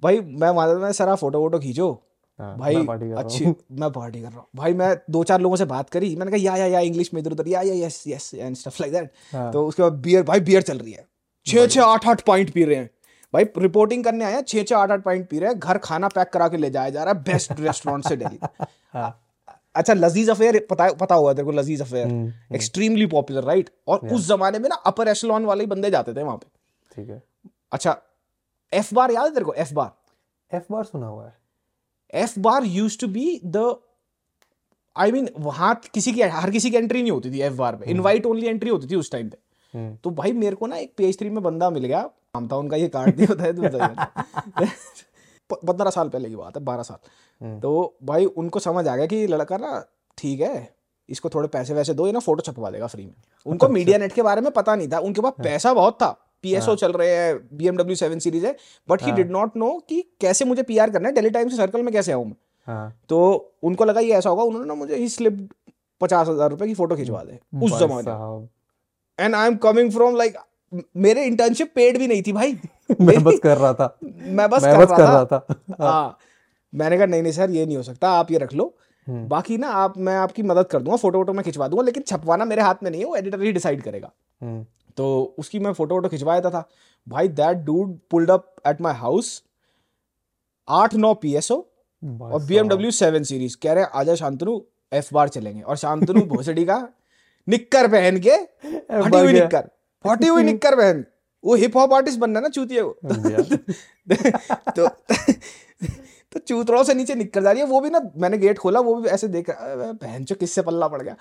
भाई 0.03 0.19
मैं 0.21 0.49
वहाँ 0.49 0.75
मैं 0.75 0.91
सर 0.91 1.09
आप 1.09 1.17
फ़ोटो 1.17 1.39
वोटो 1.39 1.59
खींचो। 1.59 1.91
हाँ, 2.39 2.57
भाई 2.57 2.75
अच्छी 3.17 3.45
मैं 3.45 3.89
पार्टी 3.91 4.21
कर 4.21 4.27
रहा 4.27 4.37
हूँ। 4.37 4.47
भाई 4.55 4.73
मैं 4.73 4.95
दो 5.09 5.23
चार 5.23 5.41
लोगों 5.41 5.55
से 5.55 5.65
बात 5.65 5.89
करी। 5.89 6.15
मैंने 6.15 6.31
कहा 6.31 6.39
या 6.41 6.55
या 6.55 6.65
या 6.65 6.79
इंग्लिश 6.79 7.13
में 7.13 7.21
इधर 7.21 7.31
उधर 7.31 7.47
या 7.47 7.61
या 7.61 7.73
yes 7.85 8.03
yes 8.07 8.33
and 8.33 8.55
stuff 8.55 8.81
like 8.81 8.93
that. 8.93 9.11
तो 9.53 9.65
उसके 9.67 9.83
बाद 9.83 9.93
बियर 10.01 10.23
भाई 10.23 10.39
बियर 10.39 10.61
चल 10.61 10.77
रही 10.77 10.91
है। 10.91 11.07
छः 11.45 11.67
छः 11.67 11.83
आठ 11.83 12.07
आठ 12.07 12.21
पॉइंट 12.21 12.53
पी 12.53 12.63
रहे 12.63 12.75
हैं। 12.75 12.89
भाई 13.33 13.45
रिपोर्टिंग 13.57 14.03
करने 14.03 14.25
आया 14.25 14.41
छह 14.41 14.63
छह 14.63 14.77
आठ 14.77 14.91
आठ 14.91 15.03
पॉइंट 15.03 15.29
पी 15.29 15.39
रहे 15.39 15.49
हैं। 15.49 15.59
घर 15.59 15.77
खाना 15.77 16.07
पैक 16.07 16.29
करा 16.29 16.47
के 16.47 16.57
ले 16.57 16.69
जाया 16.69 16.89
जा 16.89 17.03
रहा 17.03 17.13
है। 17.13 17.23
बेस्ट 17.23 17.59
रेस्टोरेंट 17.59 18.07
से 18.07 18.15
हाँ। 18.93 19.09
अच्छा 19.75 19.93
लजीज 19.93 20.29
अफेयर 20.29 20.59
पता 20.69 20.91
पता 20.93 21.15
होगा 21.15 21.33
तेरे 21.33 21.45
को 21.45 21.51
लजीज 21.51 21.81
अफेयर। 21.81 22.33
एक्सट्रीमली 22.55 23.05
पॉपुलर 23.05 23.43
राइट 23.43 23.69
और 23.87 24.07
उस 24.07 24.27
जमाने 24.27 24.59
में 24.59 24.69
ना 24.69 24.75
अपर 24.85 25.07
एशलॉन 25.07 25.45
वाले 25.45 25.63
ही 25.63 25.67
बंदे 25.67 25.89
जाते 25.89 26.13
थे 26.13 26.23
वहाँ 26.23 26.37
पे। 26.37 26.47
ठीक 26.95 27.09
है। 27.09 27.21
अच्छा 27.71 27.97
एफ़ 28.71 28.93
बार 28.95 29.11
याद 29.11 29.25
है 29.25 29.33
तेरे 29.33 29.45
को? 29.45 29.53
एफ़ 29.53 29.73
बार 29.73 29.91
एफ़ 30.51 30.71
बार 30.71 30.83
सुना 30.83 31.07
हुआ 31.07 31.25
है। 31.25 31.37
F 32.13 32.39
Bar 32.39 32.63
used 32.63 32.97
to 32.99 33.07
be 33.07 33.39
the 33.45 33.75
I 34.95 35.11
mean 35.11 35.29
वहाँ 35.37 35.73
किसी 35.93 36.13
की 36.13 36.21
हर 36.21 36.51
किसी 36.51 36.71
की 36.71 36.77
एंट्री 36.77 37.01
नहीं 37.01 37.11
होती 37.11 37.31
थी 37.31 37.41
एफ़ 37.41 37.53
बार 37.53 37.75
पे। 37.75 37.91
इनवाइट 37.91 38.25
ओनली 38.25 38.47
एंट्री 38.47 38.69
होती 38.69 38.87
थी 38.87 38.95
उस 38.95 39.11
टाइम 39.11 39.29
पे। 39.29 39.37
हम्म, 39.73 39.95
तो 39.95 40.09
भाई 40.09 40.31
मेरे 40.31 40.55
को 40.55 40.67
ना 40.67 40.75
एक 40.75 40.93
पेज 40.97 41.19
थ्री 41.19 41.29
में 41.29 41.43
बंदा 41.43 41.69
मिल 41.69 41.85
गया। 41.85 42.01
नाम 42.35 42.47
था 42.47 42.55
उनका 42.55 42.77
ये 42.77 42.87
कार्ड 42.87 43.19
नहीं 43.19 43.27
होता 43.27 43.43
है। 43.43 43.95
पंद्रह 45.51 45.89
साल 45.89 46.09
पहले 46.09 46.29
की 46.29 46.35
बात 46.35 46.57
है 46.57 46.63
बारह 46.63 46.83
साल। 46.83 46.97
हम्म। 47.41 47.59
तो 47.59 47.97
भाई 48.03 48.25
उनको 48.25 48.59
समझ 48.61 48.87
आ 48.87 48.95
गया 48.95 49.05
कि 49.05 49.25
लड़का 49.27 49.57
ना 49.57 49.83
ठीक 50.17 50.41
है 50.41 50.69
इसको 51.09 51.29
थोड़े 51.29 51.47
पैसे 51.49 51.73
वैसे 51.73 51.93
दो 51.93 52.05
ये 52.07 52.13
ना 52.13 52.19
फ़ोटो 52.21 52.41
छपवा 52.43 52.69
देगा 52.69 52.87
फ्री 52.87 53.05
में। 53.05 53.13
उनको 53.45 53.67
मीडिया 53.69 53.97
नेट 53.97 54.13
के 54.13 54.21
बारे 54.23 54.41
में 54.41 54.51
पता 54.53 54.75
नहीं 54.75 54.87
था 54.87 54.99
उनके 55.01 55.21
पास 55.21 55.33
पैसा 55.39 55.73
बहुत 55.73 56.01
था। 56.01 56.09
पीएसओ 56.43 56.75
चल 56.77 56.91
रहे 56.93 57.15
हैं 57.15 57.57
बीएमडब्ल्यू 57.57 57.95
सेवन 57.97 58.19
सीरीज़ 58.19 58.45
है 58.45 58.55
but 58.89 59.03
he. 59.03 59.11
Did 59.11 59.31
not 59.31 59.57
know 59.57 59.71
कि 59.89 60.01
कैसे 60.21 60.45
मुझे 60.45 60.63
पीआर 60.63 60.89
करना 60.89 61.09
है 61.09 61.15
डेली 61.15 61.29
टाइम 61.29 61.49
से 61.49 61.57
सर्कल 61.57 61.81
में 61.83 61.91
कैसे 61.93 62.11
आऊँ 62.11 62.25
मैं। 62.25 62.35
हाँ। 62.67 62.93
तो 63.09 63.19
उनको 63.63 63.85
लगा 63.85 63.99
ये 64.01 64.13
ऐसा 64.13 64.29
होगा 64.29 64.43
उन्होंने 64.43 64.67
ना 64.67 64.73
मुझे 64.75 64.95
ही 64.95 65.09
स्लिप 65.09 65.47
पचास 66.01 66.27
हज़ार 66.27 66.49
रुपए 66.49 66.67
की 66.67 66.73
फ़ोटो 66.73 66.95
खिंचवा 66.95 67.23
दे 67.23 67.39
उस 67.55 67.71
भाई 67.71 67.79
जमाने 67.79 69.23
and 69.23 69.35
I 69.35 69.47
am 69.47 69.55
coming 69.59 69.91
from 69.91 70.15
like 70.17 70.37
मेरे 70.97 71.23
इंटर्नशिप 71.25 71.71
पेड 71.75 71.97
भी 71.97 72.07
नहीं 72.07 72.23
थी 72.27 72.31
भाई। 72.31 72.57
मैं 73.01 73.23
बस 73.23 73.39
कर 73.43 73.57
रहा 73.57 73.73
था। 73.73 73.97
मैं 74.03 74.49
बस 74.49 74.63
मैं 74.63 74.73
कर 74.77 74.85
बस 74.85 74.91
कर 74.91 75.03
रहा 75.03 75.13
रहा 75.13 75.25
था। 75.25 75.45
हाँ। 75.81 76.17
मैंने 76.73 76.97
कहा 76.97 77.05
नहीं 77.05 77.21
नहीं 77.21 77.33
सर 77.33 77.49
ये 77.49 77.65
नहीं 77.65 77.77
हो 77.77 77.83
सकता 77.83 78.09
आप 78.11 78.31
ये 78.31 78.37
रख 78.37 78.53
लो। 78.53 78.75
हम्म। 79.07 79.27
बाकी 79.27 79.57
ना 79.57 79.67
आप 79.67 79.97
मैं 79.97 80.15
आपकी 80.15 80.43
मदद 80.43 80.67
कर 80.67 80.79
दूँगा 80.79 80.97
फ़ोटो 80.97 81.17
वोटो 81.17 81.33
मैं 81.33 81.43
खिंचवा 81.43 81.67
दूँगा 81.67 81.83
लेकिन 81.83 82.03
छपवाना 82.03 82.45
मेरे 82.45 82.61
हाथ 82.61 82.83
में 82.83 82.89
नहीं 82.91 83.01
है 83.01 83.07
वो 83.07 83.15
एडिटर 83.15 83.41
ही 83.41 83.51
डिसाइड 83.51 83.81
करेगा। 83.81 84.11
हम्म, 84.41 84.65
तो 84.97 85.35
उसकी 85.39 85.59
मैं 85.59 85.73
फ़ोटो 85.73 85.95
वोटो 85.95 86.09
खिंचवाया 86.09 86.41
था 86.41 86.69
भाई 87.07 87.27
that 87.27 87.57
dude 87.57 87.97
pulled 88.11 88.31
up 88.31 88.55
at 88.67 88.81
my 88.81 88.93
house 88.93 89.43
आठ 90.67 90.95
नौ 90.95 91.13
पीएसओ 91.13 91.57
भाई 92.03 92.31
और 92.31 92.45
BMW 92.45 92.91
सेवन 92.91 93.23
सीरीज़ 93.23 93.57
कह 93.63 93.73
रहे 93.73 93.83
हैं 93.83 93.91
आजा 93.93 94.15
शांतनु 94.15 94.59
एफ़ 94.93 95.09
बार 95.13 95.29
चलेंगे। 95.29 95.61
और 95.61 95.77
शांतनु 95.77 96.21
भोसड़ी 96.25 96.65
का 96.65 96.77
निक्कर 97.47 97.87
पहन 97.87 98.19
के 98.19 98.37
फटी 99.01 99.19
हुई 99.19 99.33
निक्कर। 99.33 99.69
फटी 100.05 100.27
हुई 100.27 100.43
निक्कर 100.51 100.75
पहन 100.75 101.05
वो 101.43 101.55
हिप 101.55 101.77
हॉप 101.77 101.93
आर्टिस्ट 101.93 102.19
बनना 102.19 102.39
ना 102.39 102.47
चूतिए 102.49 102.81
वो। 102.81 102.97
यार। 103.29 103.57
तो 104.75 104.87
तो 106.33 106.39
चूतड़ों 106.39 106.83
से 106.83 106.93
नीचे 106.93 107.15
निकल 107.15 107.43
जा 107.43 107.51
रही 107.51 107.61
है। 107.61 107.67
वो 107.67 107.79
भी 107.81 107.89
ना 107.89 108.01
मैंने 108.17 108.37
गेट 108.37 108.57
खोला 108.57 108.79
वो 108.79 108.95
भी 108.95 109.09
ऐसे 109.09 109.27
देख 109.27 109.49
बहन 109.49 110.23
चो 110.23 110.35
किससे 110.35 110.61
पल्ला 110.61 110.87
पड़ 110.87 111.01
गया? 111.01 111.15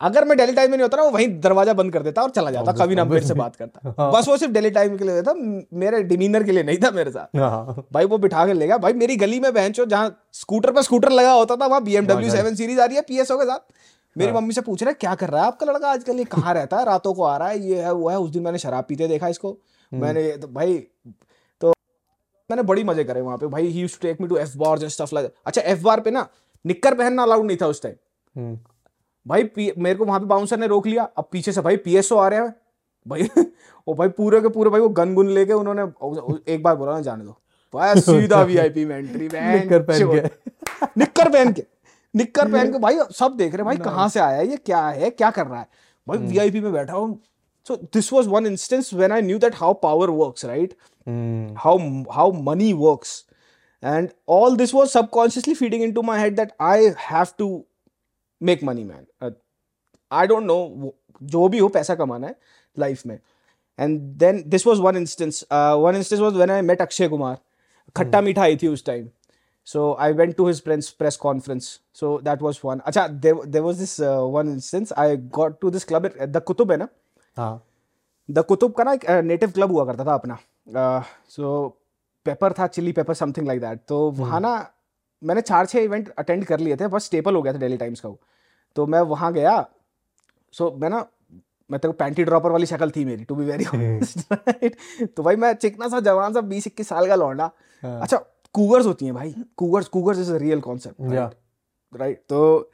अगर 0.00 0.24
मैं 0.24 0.36
डेली 0.36 0.52
टाइम 0.52 0.70
में 0.70 0.76
नहीं 0.76 0.82
होता 0.82 0.96
ना 0.96 1.02
वो 1.02 1.10
वहीं 1.10 1.28
दरवाज़ा 1.40 1.72
बंद 1.72 1.92
कर 1.92 2.02
देता 2.02 2.22
और 2.22 2.30
चला 2.30 2.50
जाता 2.50 2.72
कभी 2.72 2.94
ना 2.94 3.04
मेरे 3.04 3.26
से 3.26 3.34
बात 3.34 3.56
करता। 3.56 3.94
हाँ। 3.98 4.10
बस 4.12 4.28
वो 4.28 4.36
सिर्फ़ 4.36 4.52
डेली 4.52 4.70
टाइम 4.70 4.96
के 4.98 5.04
लिए 5.04 5.22
था 5.22 5.34
मेरे 5.80 6.02
डिमीनर 6.02 6.42
के 6.42 6.52
लिए 6.52 6.62
नहीं 6.62 6.78
था 6.78 6.90
मेरे 6.90 7.10
साथ। 7.10 7.36
हाँ। 7.36 7.84
भाई 7.92 8.04
वो 8.04 8.18
बिठा 8.18 8.46
के 8.46 8.52
ले 8.52 8.66
गया। 8.66 8.78
भाई 8.78 8.92
मेरी 8.92 9.16
गली 9.16 9.40
में 9.40 9.52
बहन 9.54 9.72
चो 9.72 9.84
जहाँ 9.86 10.16
स्कूटर 10.32 10.72
पर 10.72 10.82
स्कूटर 10.82 11.12
लगा 11.12 11.32
होता 11.32 11.56
था 11.56 11.66
वहाँ 11.66 11.82
बीएमडब्ल्यू 11.84 12.30
सेवन 12.30 12.54
सीरीज़ 12.54 12.80
आ 12.80 12.84
रही 12.84 12.96
है 12.96 13.02
पीएसओ 13.02 13.38
के 13.38 13.44
साथ। 13.44 13.72
मेरी 14.16 14.32
मम्मी 14.32 14.52
से 14.52 14.60
पूछ 14.60 14.82
रहा 14.82 14.90
है 14.90 14.96
क्या 15.00 15.14
कर 15.14 15.30
रहा 15.30 15.40
है 15.42 15.46
आपका 15.46 15.66
लड़का 15.66 15.90
आजकल? 15.90 16.18
ये 16.18 16.24
कहाँ 16.26 16.54
रहता 16.54 16.78
है? 16.78 16.84
रातों 16.84 17.12
को 17.14 17.22
आ 17.24 17.36
रहा 17.36 17.48
है 17.48 17.58
ये 17.60 17.82
है 17.82 17.92
वो 17.92 18.08
है। 18.10 18.18
उस 18.18 18.30
दिन 18.30 18.42
मैंने 18.42 18.58
शराब 18.58 18.84
पीते 18.88 19.08
देखा 19.08 19.28
इसको। 19.28 19.56
मैंने 19.92 20.30
तो 20.36 20.48
भाई 20.48 20.76
तो 21.60 21.72
मैंने 22.50 22.62
बड़ी 22.62 22.84
मज़े 22.84 23.04
करे 23.04 23.20
वहाँ 23.20 23.36
पे। 23.38 23.46
भाई 23.46 23.66
he 23.66 23.80
used 23.80 24.00
to 24.00 24.08
take 24.08 24.20
me 24.20 24.28
to 24.28 24.36
F 24.36 24.56
Bar 24.58 24.78
and 24.78 24.88
stuff 24.88 25.14
like 25.14 25.32
अच्छा 25.46 25.60
एफ़ 25.62 25.82
बार 25.84 26.00
पे 26.00 26.10
ना 26.10 26.26
निक्कर 26.64 26.94
पहनना 26.94 27.22
अलाउड 27.22 27.46
नहीं 27.46 27.56
था 27.62 27.66
उस 27.66 27.82
टाइम 27.82 27.94
हम्म, 28.36 28.58
भाई 29.26 29.72
मेरे 29.78 29.94
को 29.94 30.04
वहाँ 30.04 30.20
पे 30.20 30.26
बाउंसर 30.26 30.58
ने 30.58 30.66
रोक 30.66 30.86
लिया। 30.86 31.02
अब 31.18 31.28
पीछे 31.32 31.52
से 31.52 31.60
भाई 31.60 31.76
पीएसओ 31.86 32.16
आ 32.16 32.28
रहे 32.28 32.40
हैं। 32.40 32.54
भाई 33.06 33.22
वो 33.88 33.94
भाई 33.94 34.08
पूरे 34.16 34.40
के 34.40 34.48
पूरे 34.48 34.70
भाई 34.70 34.80
वो 34.80 34.88
गन 34.98 35.14
गुन 35.14 35.28
लेके 35.34 35.52
उन्होंने 35.52 35.82
एक 36.54 36.62
बार 36.62 36.76
बोला 36.76 36.92
ना 36.92 37.00
जाने 37.00 37.24
दो। 37.24 37.36
भाई 37.74 38.00
सीधा 38.00 38.42
वीआईपी 38.50 38.84
में 38.84 38.96
एंट्री 38.96 39.28
निक्कर 39.32 39.82
पहन 39.82 40.10
के। 40.12 40.86
निक्कर 41.00 41.28
पहन 41.28 41.52
के। 41.52 41.64
निक्कर 42.14 42.50
पहन 42.52 42.72
के 42.72 42.78
भाई 42.78 42.98
सब 43.18 43.36
देख 43.36 43.54
रहे 43.54 43.56
हैं 43.58 43.64
भाई 43.64 43.76
कहाँ 43.84 44.08
से 44.08 44.20
आया 44.20 44.36
है 44.36 44.48
ये 44.48 44.56
क्या 44.56 44.86
है 44.88 45.10
क्या 45.10 45.30
कर 45.30 45.46
रहा 45.46 45.60
है? 45.60 45.68
भाई 46.08 46.18
वीआईपी 46.18 46.60
में 46.60 46.72
बैठा 46.72 46.92
हूँ। 46.92 47.20
So 47.68 47.76
this 47.94 48.12
was 48.12 48.26
one 48.26 48.46
instance 48.46 48.92
when 48.94 49.12
I 49.12 49.22
knew 49.22 49.38
that 49.38 49.54
how 49.56 49.74
power 49.82 50.10
works 50.10 50.44
right 50.44 50.74
hmm, 51.06 51.54
how 51.64 51.76
how 52.16 52.30
money 52.48 52.72
works. 52.84 53.18
And 53.82 54.08
all 54.36 54.56
this 54.60 54.72
was 54.76 54.90
subconsciously 54.94 55.54
feeding 55.58 55.82
into 55.84 56.02
my 56.06 56.16
head 56.22 56.34
that 56.40 56.50
i 56.70 56.74
have 57.04 57.30
to 57.42 57.46
make 58.40 58.64
money 58.68 58.82
man. 58.88 59.06
Uh, 59.20 59.30
i 60.10 60.26
don't 60.32 60.50
know 60.50 60.90
जो 61.22 61.48
भी 61.48 61.58
हो 61.58 61.68
पैसा 61.68 61.94
कमाना 61.94 62.26
है 62.26 62.36
life 62.76 63.06
में. 63.06 63.18
And 63.78 64.00
then 64.18 64.42
this 64.46 64.66
was 64.66 64.78
one 64.78 64.96
instance 64.96 65.44
one 65.52 65.96
instance 65.96 66.20
was 66.20 66.34
when 66.34 66.50
I 66.50 66.62
met 66.62 66.82
Akshay 66.82 67.08
Kumar 67.08 67.38
Khatta 67.96 68.20
Meetha 68.20 68.42
आई 68.42 68.56
थी 68.56 68.68
उस 68.68 68.84
time 68.84 69.08
so 69.66 69.80
i 70.04 70.10
went 70.20 70.36
to 70.36 70.46
his 70.46 70.60
press 70.60 70.90
press 70.90 71.16
conference. 71.24 71.66
So 71.92 72.10
that 72.28 72.40
was 72.44 72.62
one 72.64 72.80
acha 72.90 73.02
there, 73.24 73.34
there 73.46 73.62
was 73.62 73.78
this 73.78 73.98
uh, 74.00 74.24
one 74.36 74.48
instance. 74.48 74.92
I 74.96 75.16
got 75.38 75.60
to 75.60 75.70
this 75.70 75.84
club 75.84 76.06
at 76.06 76.32
the 76.32 76.40
kutub 76.50 76.70
है 76.70 76.76
ना 76.76 76.88
हाँ 77.36 77.52
the 78.28 78.44
Qutub 78.48 78.72
का 78.74 78.84
ना 78.84 78.92
एक 78.92 79.04
native 79.24 79.50
club 79.50 79.72
हुआ 79.72 79.84
करता 79.84 80.04
था 80.04 80.14
अपना 80.14 80.38
सो 81.30 81.68
पेपर 82.26 82.52
था 82.58 82.66
chilli 82.66 82.92
paper 82.92 83.14
something 83.14 83.46
like 83.46 83.60
that 83.60 83.80
तो 83.88 83.98
वहाँ 84.18 84.40
ना 84.40 84.52
मैंने 85.22 85.40
चार 85.40 85.66
छः 85.66 85.80
इवेंट 85.80 86.08
अटेंड 86.18 86.44
कर 86.46 86.60
लिए 86.60 86.76
थे 86.76 86.86
बस 86.88 87.04
स्टेपल 87.04 87.34
हो 87.34 87.42
गया 87.42 87.52
था 87.52 87.58
डेली 87.58 87.76
टाइम्स 87.76 88.00
का 88.00 88.08
वो 88.08 88.20
तो 88.76 88.86
मैं 88.86 89.00
वहाँ 89.12 89.32
गया। 89.32 89.54
सो 90.54 90.70
मैं 90.80 90.90
ना 90.90 91.06
मैं 91.70 91.80
तेरे 91.80 91.92
को 91.92 91.96
पैंटी 91.98 92.24
ड्रॉपर 92.24 92.50
वाली 92.50 92.66
शक्ल 92.66 92.90
थी 92.90 93.04
मेरी 93.04 93.24
टू 93.24 93.34
बी 93.34 93.44
वेरी 93.44 93.64
राइट 93.64 94.76
तो 95.16 95.22
भाई 95.22 95.36
मैं 95.36 95.52
चिकना 95.54 95.88
सा 95.88 96.00
जवान 96.00 96.34
सा 96.34 96.40
बीस 96.52 96.66
इक्कीस 96.66 96.88
साल 96.88 97.06
का 97.08 97.14
लौंडा। 97.14 97.50
हाँ। 97.82 98.00
अच्छा 98.02 98.22
कूगर्स 98.54 98.86
होती 98.86 99.04
हैं 99.04 99.14
भाई। 99.14 99.34
Cougars 99.56 99.88
cougars 99.88 100.18
is 100.18 100.32
a 100.32 100.36
real 100.36 100.60
concept 100.60 101.36
right 101.92 102.22
तो 102.28 102.70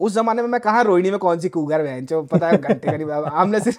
उस 0.00 0.12
जमाने 0.12 0.42
में 0.42 0.48
मैं 0.48 0.60
कहा 0.60 0.80
रोहिणी 0.82 1.10
में 1.10 1.18
कौन 1.18 1.38
सी 1.40 1.48
कूगर 1.48 1.82
बहन 1.82 2.06
चो 2.06 2.22
पता 2.22 2.48
है 2.48 2.56
घंटे 2.58 2.90
करीब 2.90 3.10
हमने 3.10 3.60
सिर्फ़ 3.60 3.78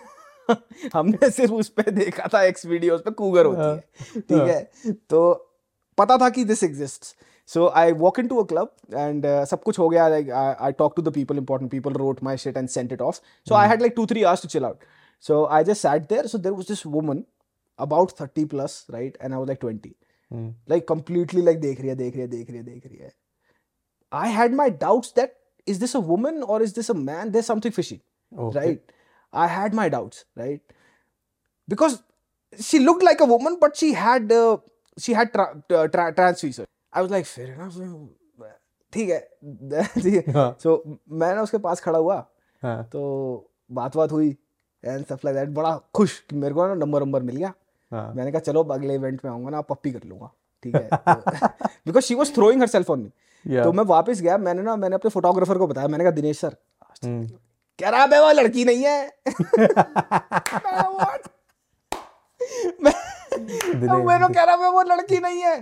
हमने 0.93 1.29
सिर्फ़ 1.29 1.51
उस 1.53 1.67
पे 1.69 1.91
देखा 1.91 2.27
था 2.33 2.41
एक्स 2.43 2.65
वीडियोस 2.65 3.01
पे 3.01 3.11
कूगर 3.11 3.45
होती 3.45 3.61
है 3.61 4.21
ठीक 4.21 4.47
है? 4.49 4.95
तो 5.09 5.21
पता 5.97 6.17
था 6.17 6.29
कि 6.29 6.43
this 6.45 6.63
exist 6.63 7.15
so 7.49 7.67
I 7.75 7.91
walk 7.91 8.19
into 8.27 8.41
a 8.41 8.45
club 8.47 8.71
and 8.93 9.25
सब 9.47 9.63
कुछ 9.63 9.79
हो 9.79 9.87
गया 9.89 10.07
like 10.07 10.29
I 10.31 10.71
talk 10.71 10.95
to 10.95 11.01
the 11.01 11.13
people 11.13 11.37
important 11.37 11.71
people 11.71 11.93
wrote 11.93 12.23
my 12.23 12.37
shit 12.37 12.57
and 12.57 12.69
sent 12.69 12.93
it 12.93 13.01
off 13.01 13.19
so 13.47 13.55
I 13.55 13.67
had 13.69 13.81
like 13.81 13.93
two 13.95 14.05
three 14.05 14.23
hours 14.23 14.41
to 14.41 14.47
chill 14.47 14.65
out 14.65 14.83
so 15.23 15.43
I 15.45 15.63
just 15.63 15.81
sat 15.81 16.07
there 16.09 16.27
so 16.27 16.37
there 16.37 16.51
was 16.51 16.67
this 16.67 16.85
woman 16.85 17.23
about 17.79 18.11
thirty 18.21 18.45
plus 18.45 18.85
right 18.91 19.17
and 19.21 19.31
I 19.33 19.37
was 19.37 19.47
like 19.47 19.59
twenty 19.61 19.95
hmm, 20.33 20.53
like 20.73 20.85
completely 20.91 21.41
like 21.47 21.59
देख 21.61 21.79
रही 21.79 21.89
है 21.89 21.95
देख 21.95 22.13
रही 22.13 22.21
है 22.21 22.27
देख 22.27 22.49
रही 22.49 22.57
है 22.57 22.63
देख 22.63 22.85
रही 22.87 22.97
है 22.97 23.11
I 24.11 24.27
had 24.37 24.55
my 24.61 24.69
doubts 24.81 25.11
that 25.19 25.31
is 25.73 25.79
this 25.83 25.95
a 25.99 26.01
woman 26.07 26.41
or 26.53 26.57
is 26.65 26.73
this 26.79 26.89
a 26.93 26.97
man 27.03 27.31
there's 27.35 27.51
something 27.51 27.75
fishy 27.77 27.99
Okay. 28.31 28.57
right 28.59 28.91
I 29.33 29.47
had 29.53 29.77
my 29.79 29.85
doubts 29.93 30.25
right 30.41 30.73
because 31.67 31.95
she 32.59 32.79
looked 32.79 33.03
like 33.03 33.21
a 33.21 33.25
woman 33.25 33.57
but 33.61 33.77
she 33.81 33.93
had 33.93 34.31
uh, 34.31 34.57
she 34.97 35.13
had 35.13 35.31
tra- 35.33 35.63
uh, 35.79 35.87
tra- 35.87 36.13
trans 36.19 36.41
visa 36.41 36.65
I 36.93 37.01
was 37.01 37.11
like 37.17 37.25
fair 37.25 37.53
enough 37.53 37.79
ठीक 38.93 39.09
है 39.09 39.19
ठीक 40.01 40.13
है 40.27 40.33
हाँ 40.33 40.49
so 40.63 40.73
मैं 41.21 41.33
ना 41.35 41.41
उसके 41.41 41.57
पास 41.57 41.79
खड़ा 41.81 41.99
हुआ 41.99 42.15
हाँ 42.63 42.83
तो 42.91 43.01
बात 43.77 43.95
बात 43.97 44.11
हुई 44.11 44.29
एंड 44.83 45.05
stuff 45.05 45.23
like 45.25 45.35
that 45.37 45.49
बड़ा 45.55 45.75
खुश 45.95 46.19
कि 46.29 46.35
मेरे 46.35 46.53
को 46.53 46.67
ना 46.67 46.73
नंबर 46.85 47.01
नंबर 47.03 47.21
मिल 47.29 47.35
गया 47.35 47.53
हाँ। 47.93 48.13
मैंने 48.13 48.31
कहा 48.31 48.39
चलो 48.39 48.63
अगले 48.63 48.95
इवेंट 48.95 49.19
में 49.25 49.31
आऊँगा 49.31 49.49
ना 49.49 49.61
पप्पी 49.61 49.91
कर 49.91 49.99
लूँगा। 50.05 50.31
ठीक 50.63 50.75
है 50.75 50.89
because 51.87 52.03
she 52.03 52.15
was 52.15 52.33
throwing 52.33 52.61
herself 52.67 52.89
on 52.89 52.99
me 52.99 53.09
तो 53.63 53.71
मैं 53.73 53.83
वापस 53.83 54.21
गया 54.21 54.37
मैंने 54.37 54.61
ना 54.61 54.75
मैंने 54.75 54.95
अपने 54.95 55.09
फोटोग्राफर 55.09 55.57
को 55.57 55.67
बताया 55.67 55.87
मैंने 55.87 56.03
कहा 56.03 56.11
दिनेश 56.11 56.39
सर 56.39 56.55
हम्म, 57.03 57.27
कह 57.79 57.89
रहा 57.89 58.03
है 58.03 58.21
वो 58.21 58.31
लड़की 58.31 58.65
नहीं 58.65 58.83
है? 58.83 59.11
को 64.17 64.33
कह 64.33 64.43
रहा 64.43 64.55
है 64.55 64.71
वो 64.71 64.81
लड़की 64.81 65.19
नहीं 65.19 65.41
है। 65.41 65.55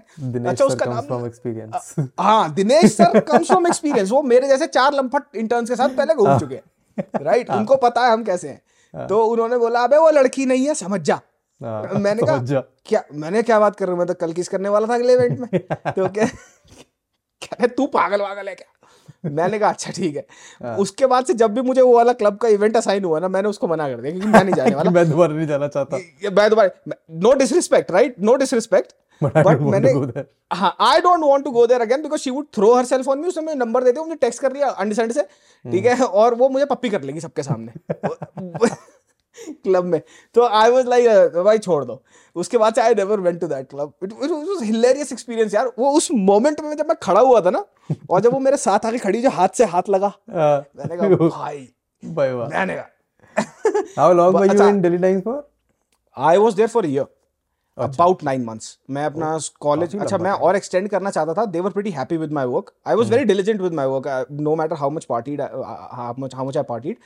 अच्छा 0.50 0.66
उसका 0.66 0.86
नाम 0.86 1.06
from 1.06 1.26
experience. 1.30 2.10
हाँ 2.20 2.54
Dinesh 2.54 2.96
sir 2.96 3.20
comes 3.20 3.48
from 3.48 3.68
experience 3.68 4.12
वो 4.12 4.22
मेरे 4.24 4.48
जैसे 4.48 4.68
चार 4.68 4.94
लम्फट 4.94 5.36
इंटर्न्स 5.36 5.70
के 5.70 5.76
साथ 5.76 5.90
पहले 5.90 6.14
घूम 6.16 6.38
चुके 6.40 6.56
हैं 6.56 7.04
राइट 7.24 7.50
उनको 7.50 7.76
पता 7.76 8.06
है 8.06 8.12
हम 8.12 8.24
कैसे 8.24 8.50
हैं। 8.50 9.08
तो 9.08 9.26
उन्होंने 9.26 9.58
बोला 9.58 9.84
अबे 9.84 9.98
वो 9.98 10.10
लड़की 10.10 10.46
नहीं 10.46 10.68
है 10.68 10.74
समझ 10.74 11.02
जा। 11.02 11.16
हाँ, 11.16 11.22
मैंने 11.62 12.22
कहा 12.22 12.62
क्या 12.86 13.04
मैंने 13.14 13.42
क्या 13.44 13.60
बात 13.60 13.76
कर 13.76 13.86
रहा 13.86 13.92
हूँ? 13.92 14.00
मैं 14.00 14.08
तो 14.08 14.14
कल 14.22 14.34
किस 14.34 14.48
करने 14.50 14.70
वाला 14.70 14.88
था 14.88 14.96
अगले 14.96 15.14
इवेंट 15.14 15.40
में? 15.40 15.50
तो 15.96 16.08
क्या 16.10 16.26
रहे 17.54 17.68
तू 17.68 17.86
पागल 17.96 18.22
वागल 18.22 18.48
है 18.50 18.56
क्या? 18.56 18.68
मैंने 19.26 19.60
कहा 19.60 19.70
अच्छा 19.70 19.92
ठीक 19.96 20.16
है। 20.16 20.76
उसके 20.80 21.06
बाद 21.06 21.26
से 21.26 21.34
जब 21.42 21.54
भी 21.54 21.62
मुझे 21.62 21.82
वो 21.82 21.96
वाला 21.96 22.14
क्लब 22.22 22.38
का 22.38 22.48
इवेंट 22.48 22.78
असाइन 22.78 23.04
हुआ 23.06 23.20
ना 23.20 23.28
मैंने 23.28 23.50
उसको 23.50 23.68
मना 23.68 23.88
कर 23.90 24.02
दिया 24.02 24.12
क्योंकि 24.12 24.28
मैं 24.28 24.44
नहीं 24.44 24.56
जाने 24.56 24.76
वाला। 24.76 24.92
मैं 24.92 25.10
दोबारा 25.10 25.34
नहीं 25.34 25.48
जाना 25.48 25.68
चाहता। 25.68 25.98
मैं 26.32 26.50
दोबारा 26.50 26.94
no 27.26 27.34
disrespect 27.40 27.92
right 27.92 28.16
no 28.20 28.36
disrespect 28.36 28.94
but 29.22 29.60
मैंने 29.62 29.90
to 29.90 29.98
go 29.98 30.06
there. 30.12 30.26
हाँ 30.54 30.76
I 30.82 31.02
don't 31.02 31.24
want 31.24 31.44
to 31.46 31.52
go 31.52 31.66
there 31.68 31.82
again 31.82 32.02
because 32.02 32.22
she 32.22 32.30
would 32.30 32.46
throw 32.56 32.74
herself 32.86 33.08
on 33.10 33.20
me 33.20 33.28
उसने 33.28 33.44
मुझे 33.44 33.56
नंबर 33.56 33.84
देते 33.84 34.02
मुझे 34.02 34.16
टेक्स्ट 34.22 34.42
कर 34.42 34.54
लिया 34.54 34.68
अंडरस्टैंड 34.68 35.12
से। 35.12 35.22
ठीक 35.66 35.86
है 35.86 36.06
और 36.06 36.36
वो 36.36 36.50
मुझे 36.50 36.66
पप्पी 36.66 36.90
कर 36.90 37.02
लेगी 37.02 37.20
सबके 37.20 37.44
सामने। 37.44 37.72
क्लब 39.48 39.86
में। 39.86 40.02
तो 40.36 40.46
आई 40.48 40.72
वाज 40.72 40.88
लाइक 40.88 41.38
भाई 41.46 41.58
छोड़ 41.60 41.84
दो। 41.86 42.02
उसके 42.36 42.58
बाद 42.58 42.76
से 42.76 42.82
I 42.82 42.94
never 42.96 43.20
went 43.20 43.40
to 43.42 43.48
that 43.48 43.70
club 43.70 43.94
it 44.04 44.14
was 44.14 44.64
hilarious 44.64 45.12
experience 45.12 45.54
यार। 45.54 45.72
वो 45.80 45.92
उस 45.98 46.10
मोमेंट 46.12 46.62
में 46.62 46.76
जब 46.76 46.88
मैं 46.88 46.96
खड़ा 47.04 47.22
हुआ 47.22 47.42
था 47.42 47.50
ना 47.50 47.64
और 48.10 48.22
जब 48.22 48.34
वो 48.34 48.40
मेरे 48.40 48.58
साथ 48.58 48.86
आके 48.86 48.98
खड़ी 48.98 49.22
जो 49.22 49.30
हाथ 49.30 49.58
से 49.58 49.66
हाथ 49.66 49.90
लगा 49.90 50.12
हाँ। 50.34 50.58
मैंने 50.78 50.98
कहा 50.98 51.28
भाई 51.28 51.68
भाई 52.04 52.32
वाह। 52.32 52.50
मैंने 52.50 52.76
कहा 52.76 52.88
how 53.98 54.14
long 54.14 54.36
were 54.36 54.56
you. 54.56 54.68
In 54.68 54.82
Delhi 54.82 54.98
Times 54.98 55.24
for 55.24 55.50
I 56.18 56.38
was 56.38 56.56
there 56.56 56.68
for 56.70 56.86
year 56.86 57.06
about 57.78 58.24
nine 58.24 58.44
months 58.46 58.78
मैं 58.90 59.06
अपना 59.06 59.38
कॉलेज 59.62 59.96
अच्छा 59.96 60.18
मैं 60.18 60.32
और 60.32 60.56
एक्सटेंड 60.56 60.90
करना 60.90 61.10
चाहता 61.10 61.34
था। 61.34 61.46
They were 61.52 61.72
pretty 61.72 61.92
happy 61.92 62.18
with 62.18 62.32
my 62.32 62.46
work 62.46 62.72
I 62.88 62.96
was 62.96 63.12
very 63.12 63.24
diligent 63.26 63.62
with 63.62 63.74
my 63.74 63.88
work 63.88 64.28
no 64.32 64.56
matter 64.56 64.76
how 64.76 64.90
much 64.90 65.06
partied 65.06 65.42
how 65.42 66.14
much 66.20 66.36
how 66.36 66.48
much 66.48 66.58
I 66.58 66.64
partied 66.70 66.98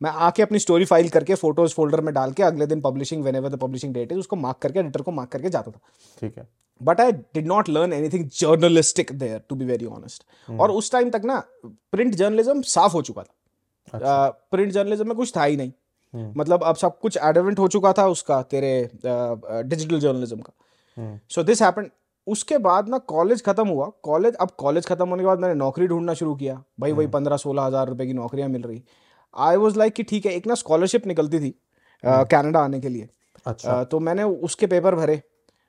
मैं 0.00 0.10
आके 0.26 0.42
अपनी 0.42 0.58
स्टोरी 0.58 0.84
फ़ाइल 0.84 1.08
करके 1.08 1.34
फ़ोटोज़ 1.36 1.74
फोल्डर 1.74 2.00
में 2.00 2.12
डाल 2.14 2.32
के 2.32 2.42
अगले 2.42 2.66
दिन 2.66 2.80
publishing 2.80 3.22
whenever 3.36 3.48
the 3.48 3.58
publishing 3.58 3.94
date 3.94 4.12
है 4.12 4.18
उसको 4.18 4.36
मार्क 4.36 4.58
करके 4.62 4.78
एडिटर 4.78 5.02
को 5.02 5.10
मार्क 5.12 5.30
करके 5.30 5.50
जाता 5.50 5.70
था। 5.70 5.80
ठीक 6.22 6.38
है। 6.38 6.48
But 6.80 7.00
I 7.00 7.12
did 7.12 7.46
not 7.46 7.68
learn 7.68 7.92
anything 7.92 8.28
journalistic 8.32 9.12
there 9.18 9.40
to 9.48 9.56
be 9.56 9.64
very 9.64 9.86
honest 9.86 10.24
और 10.48 10.70
उस 10.72 10.92
टाइम 10.92 11.10
तक 11.10 11.22
ना 11.24 11.42
प्रिंट 11.66 12.14
जर्नलिज्म 12.14 12.62
साफ़ 12.68 12.92
हो 12.92 13.02
चुका 13.02 13.22
था। 13.22 14.28
प्रिंट 14.50 14.72
जर्नलिज्म 14.72 15.06
में 15.08 15.16
कुछ 15.16 15.36
था 15.36 15.44
ही 15.44 15.56
नहीं। 15.56 15.72
हम्म। 16.14 16.32
मतलब 16.36 16.62
अब 16.62 16.76
सब 16.76 16.98
कुछ 16.98 17.16
एडवेंट 17.18 17.58
हो 17.58 17.68
चुका 17.68 17.92
था 17.92 18.06
उसका 18.08 18.40
तेरे 18.44 18.90
डिजिटल 19.04 20.00
जर्नलिज्म 20.00 20.36
का। 20.38 20.52
हम्म। 20.96 21.18
सो 21.30 21.42
दिस 21.42 21.62
हैपन 21.62 21.90
उसके 22.26 22.58
बाद 22.58 22.88
ना 22.88 22.98
कॉलेज 23.08 23.42
खत्म 23.44 23.68
हुआ। 23.68 23.90
कॉलेज 24.02 24.34
अब 24.34 24.50
कॉलेज 24.58 24.86
खत्म 24.86 25.08
होने 25.08 25.22
के 25.22 25.26
बाद 25.26 25.38
मैंने 25.38 25.54
नौकरी 25.54 25.86
ढूंढना 25.86 26.14
शुरू 26.14 26.34
किया। 26.34 26.62
भाई 26.80 26.92
वही 26.92 27.06
पंद्रह 27.08 27.36
सोलह 27.36 27.62
हज़ार 27.62 27.88
रुपए 27.88 28.06
की 28.06 28.12
नौकरियाँ 28.12 28.48
मिल 28.48 28.62
रही। 28.62 28.82
आई 29.36 29.56
वॉज़ 29.56 29.78
लाइक 29.78 29.94
कि 29.94 30.02
ठीक 30.04 30.26
है 30.26 30.32
एक 30.32 30.46
ना 30.46 30.54
स्कॉलरशिप 30.54 31.06
निकलती 31.06 31.40
थी 31.40 31.50
कनाडा 32.04 32.60
आने 32.60 32.80
के 32.80 32.88
लिए। 32.88 33.08
अच्छा। 33.46 33.82
तो 33.84 34.00
मैंने 34.00 34.22
उसके 34.22 34.66
पेपर 34.66 34.94
भरे 34.94 35.20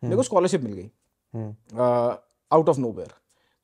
मेरे 0.03 0.15
को 0.15 0.23
स्कॉलरशिप 0.23 0.63
मिल 0.63 0.73
गई। 0.73 0.89
हम्म, 1.33 1.77
आउट 2.51 2.69
ऑफ़ 2.69 2.79
नोवेयर 2.79 3.13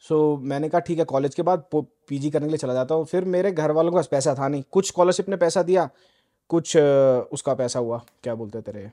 सो 0.03 0.37
मैंने 0.43 0.69
कहा 0.69 0.79
ठीक 0.81 0.99
है 0.99 1.05
कॉलेज 1.05 1.35
के 1.35 1.41
बाद 1.41 1.65
पीजी 1.73 2.29
करने 2.31 2.45
के 2.45 2.51
लिए 2.51 2.57
चला 2.57 2.73
जाता 2.73 2.95
हूँ। 2.95 3.05
फिर 3.05 3.25
मेरे 3.27 3.51
घर 3.51 3.71
वालों 3.71 3.91
के 3.91 3.95
पास 3.95 4.07
पैसा 4.07 4.33
था 4.35 4.47
नहीं। 4.47 4.63
कुछ 4.71 4.87
स्कॉलरशिप 4.87 5.29
ने 5.29 5.35
पैसा 5.37 5.63
दिया 5.63 5.89
कुछ 6.49 6.75
उसका 6.77 7.53
पैसा 7.53 7.79
हुआ। 7.79 8.01
क्या 8.23 8.35
बोलते 8.35 8.61
तेरे? 8.61 8.89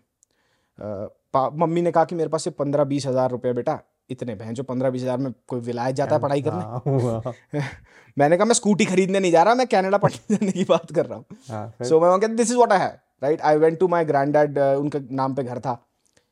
मम्मी 1.34 1.82
ने 1.82 1.92
कहा 1.92 2.04
कि 2.04 2.14
मेरे 2.14 2.28
पास 2.30 2.44
से 2.44 2.50
पंद्रह 2.52 2.84
बीस 2.84 3.06
हज़ार 3.06 3.30
रुपये 3.30 3.52
बेटा। 3.52 3.78
इतने 4.10 4.34
बहन 4.34 4.54
जो 4.54 4.62
पंद्रह 4.62 4.90
बीस 4.90 5.02
हज़ार 5.02 5.18
में 5.18 5.32
कोई 5.48 5.60
विलायत 5.60 5.96
जाता 5.96 6.14
है 6.14 6.20
पढ़ाई 6.22 6.42
करने? 6.42 6.60
हाँ, 6.60 7.32
मैंने 8.18 8.36
कहा 8.36 8.44
मैं 8.44 8.54
स्कूटी 8.54 8.84
खरीदने 8.84 9.20
नहीं 9.20 9.32
जा 9.32 9.42
रहा 9.42 9.54
मैं 9.54 9.66
कनाडा 9.66 9.98
पढ़ने 9.98 10.36
जाने 10.36 10.52
की 10.52 10.64
बात 10.64 10.92
कर 10.92 11.06
रहा 11.06 11.18
हूँ। 11.18 11.24
हाँ, 11.50 11.84
सो 11.84 12.00
मैं 12.00 12.18
कहता 12.20 12.34
दिस 12.34 12.50
इज़ 12.50 12.56
व्हाट 12.56 12.72
आई 12.72 12.78
है 12.78 12.90
right 13.22 13.40
I 13.40 13.56
went 13.58 13.78
to 13.80 13.88
my 13.88 14.04
granddad 14.32 14.58
उनके 14.58 14.98
नाम 15.16 15.34
पे 15.34 15.42
घर 15.44 15.58
था। 15.60 15.78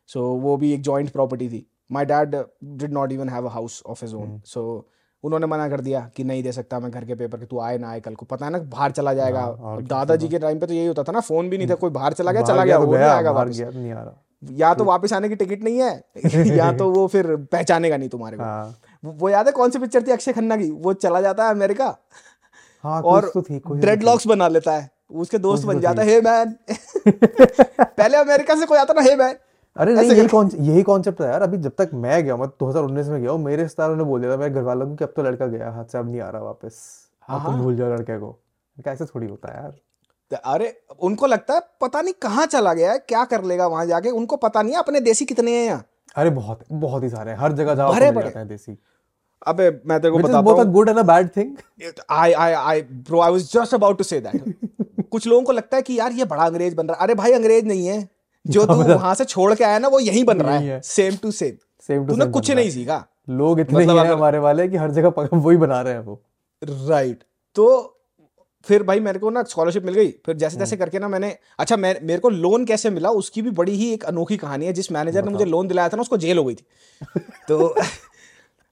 सो 0.09 0.19
so, 0.21 0.43
वो 0.43 0.57
भी 0.57 0.73
एक 0.73 0.83
जॉइंट 0.83 1.11
प्रॉपर्टी 1.11 1.49
थी। 1.49 1.67
My 1.93 2.05
dad 2.05 2.35
did 2.65 2.93
not 2.93 3.13
even 3.13 3.29
have 3.29 3.47
a 3.47 3.51
house 3.53 3.83
of 3.87 4.05
his 4.05 4.15
own 4.15 4.41
so 4.47 4.63
उन्होंने 5.25 5.47
मना 5.47 5.69
कर 5.69 5.81
दिया 5.81 6.01
कि 6.17 6.25
नहीं 6.25 6.43
दे 6.43 6.53
सकता 6.53 6.79
मैं 6.81 6.91
घर 6.91 7.05
के 7.05 7.15
पेपर 7.15 7.39
कि 7.39 7.47
तू 7.47 7.59
आए 7.61 7.79
ना 7.79 7.89
आए 7.91 8.01
कल 8.01 8.15
को। 8.15 8.27
पता 8.27 8.47
है 8.47 8.53
ना 8.53 8.59
बाहर 8.75 8.91
चला 8.93 9.15
जाएगा। 9.15 9.41
हाँ, 9.41 9.83
दादाजी 9.85 10.29
के 10.29 10.39
टाइम 10.39 10.59
पे 10.61 10.67
तो 10.67 10.73
यही 10.73 10.87
होता 10.87 11.03
था 11.03 11.13
ना 11.13 11.21
फ़ोन 11.21 11.49
भी 11.51 11.59
नहीं 11.59 11.69
था 11.71 11.75
कोई 11.75 11.91
बाहर 11.91 12.13
चला 12.13 12.33
गया 12.33 12.43
चला 12.43 12.65
गया 12.65 12.79
तो 12.79 12.87
वो 12.87 12.97
नहीं 12.97 13.09
आएगा 13.09 13.33
बाहर 13.33 13.49
गया 13.49 13.71
तो 13.71 13.79
नहीं 13.79 13.93
आ 13.93 14.03
रहा। 14.03 14.23
या 14.43 14.73
तो 14.75 14.85
वापस 14.85 15.13
आने 15.13 15.29
की 15.29 15.35
टिकट 15.35 15.63
नहीं 15.65 15.79
है 15.81 16.57
या 16.57 16.73
तो 16.73 16.91
वो 16.91 17.07
फिर 17.07 17.35
पहचानेगा 17.53 17.97
नहीं 17.97 18.09
तुम्हारे 18.09 18.37
को। 18.37 18.43
हाँ। 18.43 18.75
वो 19.05 19.29
याद 19.29 19.47
है 19.47 19.53
कौन 19.53 19.71
सी 19.71 19.79
पिक्चर 19.79 20.03
थी 20.07 20.11
अक्षय 20.13 20.33
खन्ना 20.33 20.57
की? 20.57 20.71
वो 20.71 20.93
चला 20.95 21.21
जाता 21.21 21.45
है 21.45 21.51
अमेरिका। 21.51 21.97
हाँ 22.85 23.01
और 23.03 23.31
तो 23.35 23.75
ड्रेड 23.75 24.03
लॉक्स 24.03 24.27
बना 24.27 24.49
लेता 24.49 24.73
है। 24.73 24.89
उसके 25.15 25.39
दोस्त 25.39 25.65
बन 25.67 25.75
तो 25.75 25.81
जाता 25.81 26.03
है 26.03 26.09
हे 26.09 26.21
मैन 26.21 26.55
पहले 27.81 28.17
अमेरिका 28.17 28.55
से 28.61 28.67
कोई 28.67 28.79
आता 28.79 28.95
ना 28.95 29.01
हे 29.01 29.15
मैन 29.17 29.35
अरे 29.77 29.95
नहीं 29.95 30.11
यही 30.11 30.27
कौन 30.29 30.51
यही 30.61 30.83
कॉन्सेप्ट 30.83 31.21
था 31.21 31.27
यार। 31.27 31.43
अभी 31.43 31.59
जब 31.59 31.73
तक 31.79 31.91
मैं 31.95 32.23
गया 32.25 32.37
मैं 32.37 32.47
2019 32.63 33.09
में 33.09 33.21
गया 33.23 33.31
हूँ 33.31 33.41
मेरे 33.45 33.63
रिश्तेदारों 33.63 33.97
ने 33.97 34.05
बोल 34.05 34.21
दिया 34.21 34.33
था 34.33 34.37
मेरे 34.37 34.55
घर 34.55 34.63
वालों 34.63 34.87
को 34.87 34.95
कि 34.97 35.05
अब 35.05 35.13
तो 35.17 35.23
लड़का 35.23 35.47
गया 35.47 35.71
हाथ 35.71 35.85
से 35.85 35.99
अब 35.99 36.11
नहीं 36.11 36.21
आ 36.21 36.29
रहा 36.31 36.43
वापस। 36.43 36.79
अब 37.29 37.45
तुम 37.45 37.53
हाँ। 37.55 37.63
भूल 37.63 37.77
जाओ 37.77 37.93
लड़के 37.95 38.19
को। 38.19 38.33
कैसे 38.77 39.05
थोड़ी 39.05 39.27
होता 39.27 39.53
है 39.53 39.63
यार। 39.63 39.71
तो 39.71 39.86
अरे 40.35 40.81
उनको 41.01 41.27
लगता 41.27 41.55
है 41.55 41.61
पता 41.81 42.01
नहीं 42.03 42.15
कहाँ 42.23 42.47
चला 42.47 42.75
गया 42.75 42.93
है 42.93 42.99
क्या 42.99 43.25
कर 43.25 43.45
लेगा 43.45 43.67
वहाँ 43.67 43.87
जाके 43.87 44.11
उनको 44.11 44.37
पता 44.37 44.63
नहीं 44.63 44.73
है 44.73 44.79
अपने 44.79 45.01
देसी 45.01 45.25
कितने 45.25 45.57
हैं 45.57 45.67
यहाँ। 45.67 45.87
अरे 46.17 46.31
बहुत 46.31 46.61
बहुत 46.73 47.03
ही 47.03 47.09
सारे 47.09 47.31
हैं 47.31 47.39
हर 47.39 47.53
जगह 47.53 47.75
जाओ 47.75 47.93
भरे 47.93 48.07
आपको 48.07 48.21
पड़े। 48.21 48.33
हैं 48.37 48.49
देसी। 48.49 48.79
अबे 49.47 49.83
मैं 49.87 50.01
तेरे 50.01 50.13
को 50.13 50.19
बताता 50.19 50.39
हूँ। 50.39 50.75
good 50.75 50.89
and 50.89 50.99
a 50.99 51.07
bad 51.09 51.29
thing 51.39 51.95
I 52.11 52.33
I 52.33 52.53
I 52.53 52.83
bro 52.83 53.21
I 53.21 53.33
was 53.33 53.43
just 53.43 53.75
about 53.75 53.99
to 53.99 54.05
say 54.05 54.21
that 54.21 54.55
कुछ 55.11 55.27
लोगों 55.27 55.43
को 55.43 55.53
लगता 55.53 55.77
है 55.77 55.83
कि 55.83 55.99
यार 55.99 56.13
ये 56.13 56.25
बड़ा 56.25 56.43
अंग्रेज़ 56.43 56.75
बन 56.77 56.87
रहा 56.87 56.97
है। 56.97 57.03
अरे 57.03 57.15
भाई 57.15 57.33
अंग्रेज़ 57.33 57.67
नहीं 57.67 57.87
है। 57.87 58.09
जो 58.47 58.65
तू 58.67 58.75
वहाँ 58.75 59.15
से 59.15 59.25
छोड़ 59.25 59.55
के 59.55 59.65
आया 59.65 59.79
ना 59.79 59.89
वो 59.89 60.01
यहीं 60.01 60.25
बन 60.25 60.41
रहा 60.41 60.57
है। 60.57 60.81
Same 60.81 61.17
to 61.17 61.31
same 61.31 61.57
same 61.87 62.07
to 62.07 62.13
तूने 62.13 62.27
कुछ 62.27 62.51
नहीं 62.51 62.71
सीखा। 62.71 63.05
लोग 63.31 63.61
इतने 63.61 63.79
मतलब 63.79 63.91
ही 63.91 64.05
हैं 64.05 64.13
हमारे 64.13 64.39
वाले 64.39 64.69
कि 64.69 64.77
हर 64.77 64.91
जगह 64.91 65.29
वही 65.35 65.57
बना 65.57 65.81
रहे 65.81 65.93
हैं 65.93 66.01
वो। 66.01 66.23
राइट 66.63 67.25
तो 67.55 67.96
फिर 68.67 68.83
भाई 68.83 69.01
मेरे 69.01 69.19
को 69.19 69.31
ना 69.31 69.43
स्कॉलरशिप 69.43 69.85
मिल 69.85 69.95
गई। 69.95 70.11
फिर 70.27 70.37
जैसे 70.37 70.57
हम्म। 70.57 70.65
तैसे 70.65 70.77
करके 70.77 70.99
ना 70.99 71.09
मैंने 71.09 71.37
अच्छा 71.59 71.77
मैं 71.77 71.95
मेरे 72.03 72.21
को 72.21 72.29
लोन 72.29 72.65
कैसे 72.65 72.91
मिला 72.91 73.11
उसकी 73.11 73.43
भी 73.43 73.51
बड़ी 73.51 73.73
ही 73.73 73.93
एक 73.93 74.05
अनोखी 74.05 74.37
कहानी 74.37 74.67
है 74.67 74.73
जिस 74.73 74.91
मैनेजर 74.93 75.25
ने 75.25 75.31
मुझे 75.31 75.45
लोन 75.45 75.69
दिलाया 75.69 75.89
था 75.89 75.97
ना 75.97 76.03
उसको 76.03 76.17
जेल 76.17 76.39
हो 76.39 76.45
गई 76.45 76.55
थी। 76.55 76.67
तो 77.49 77.75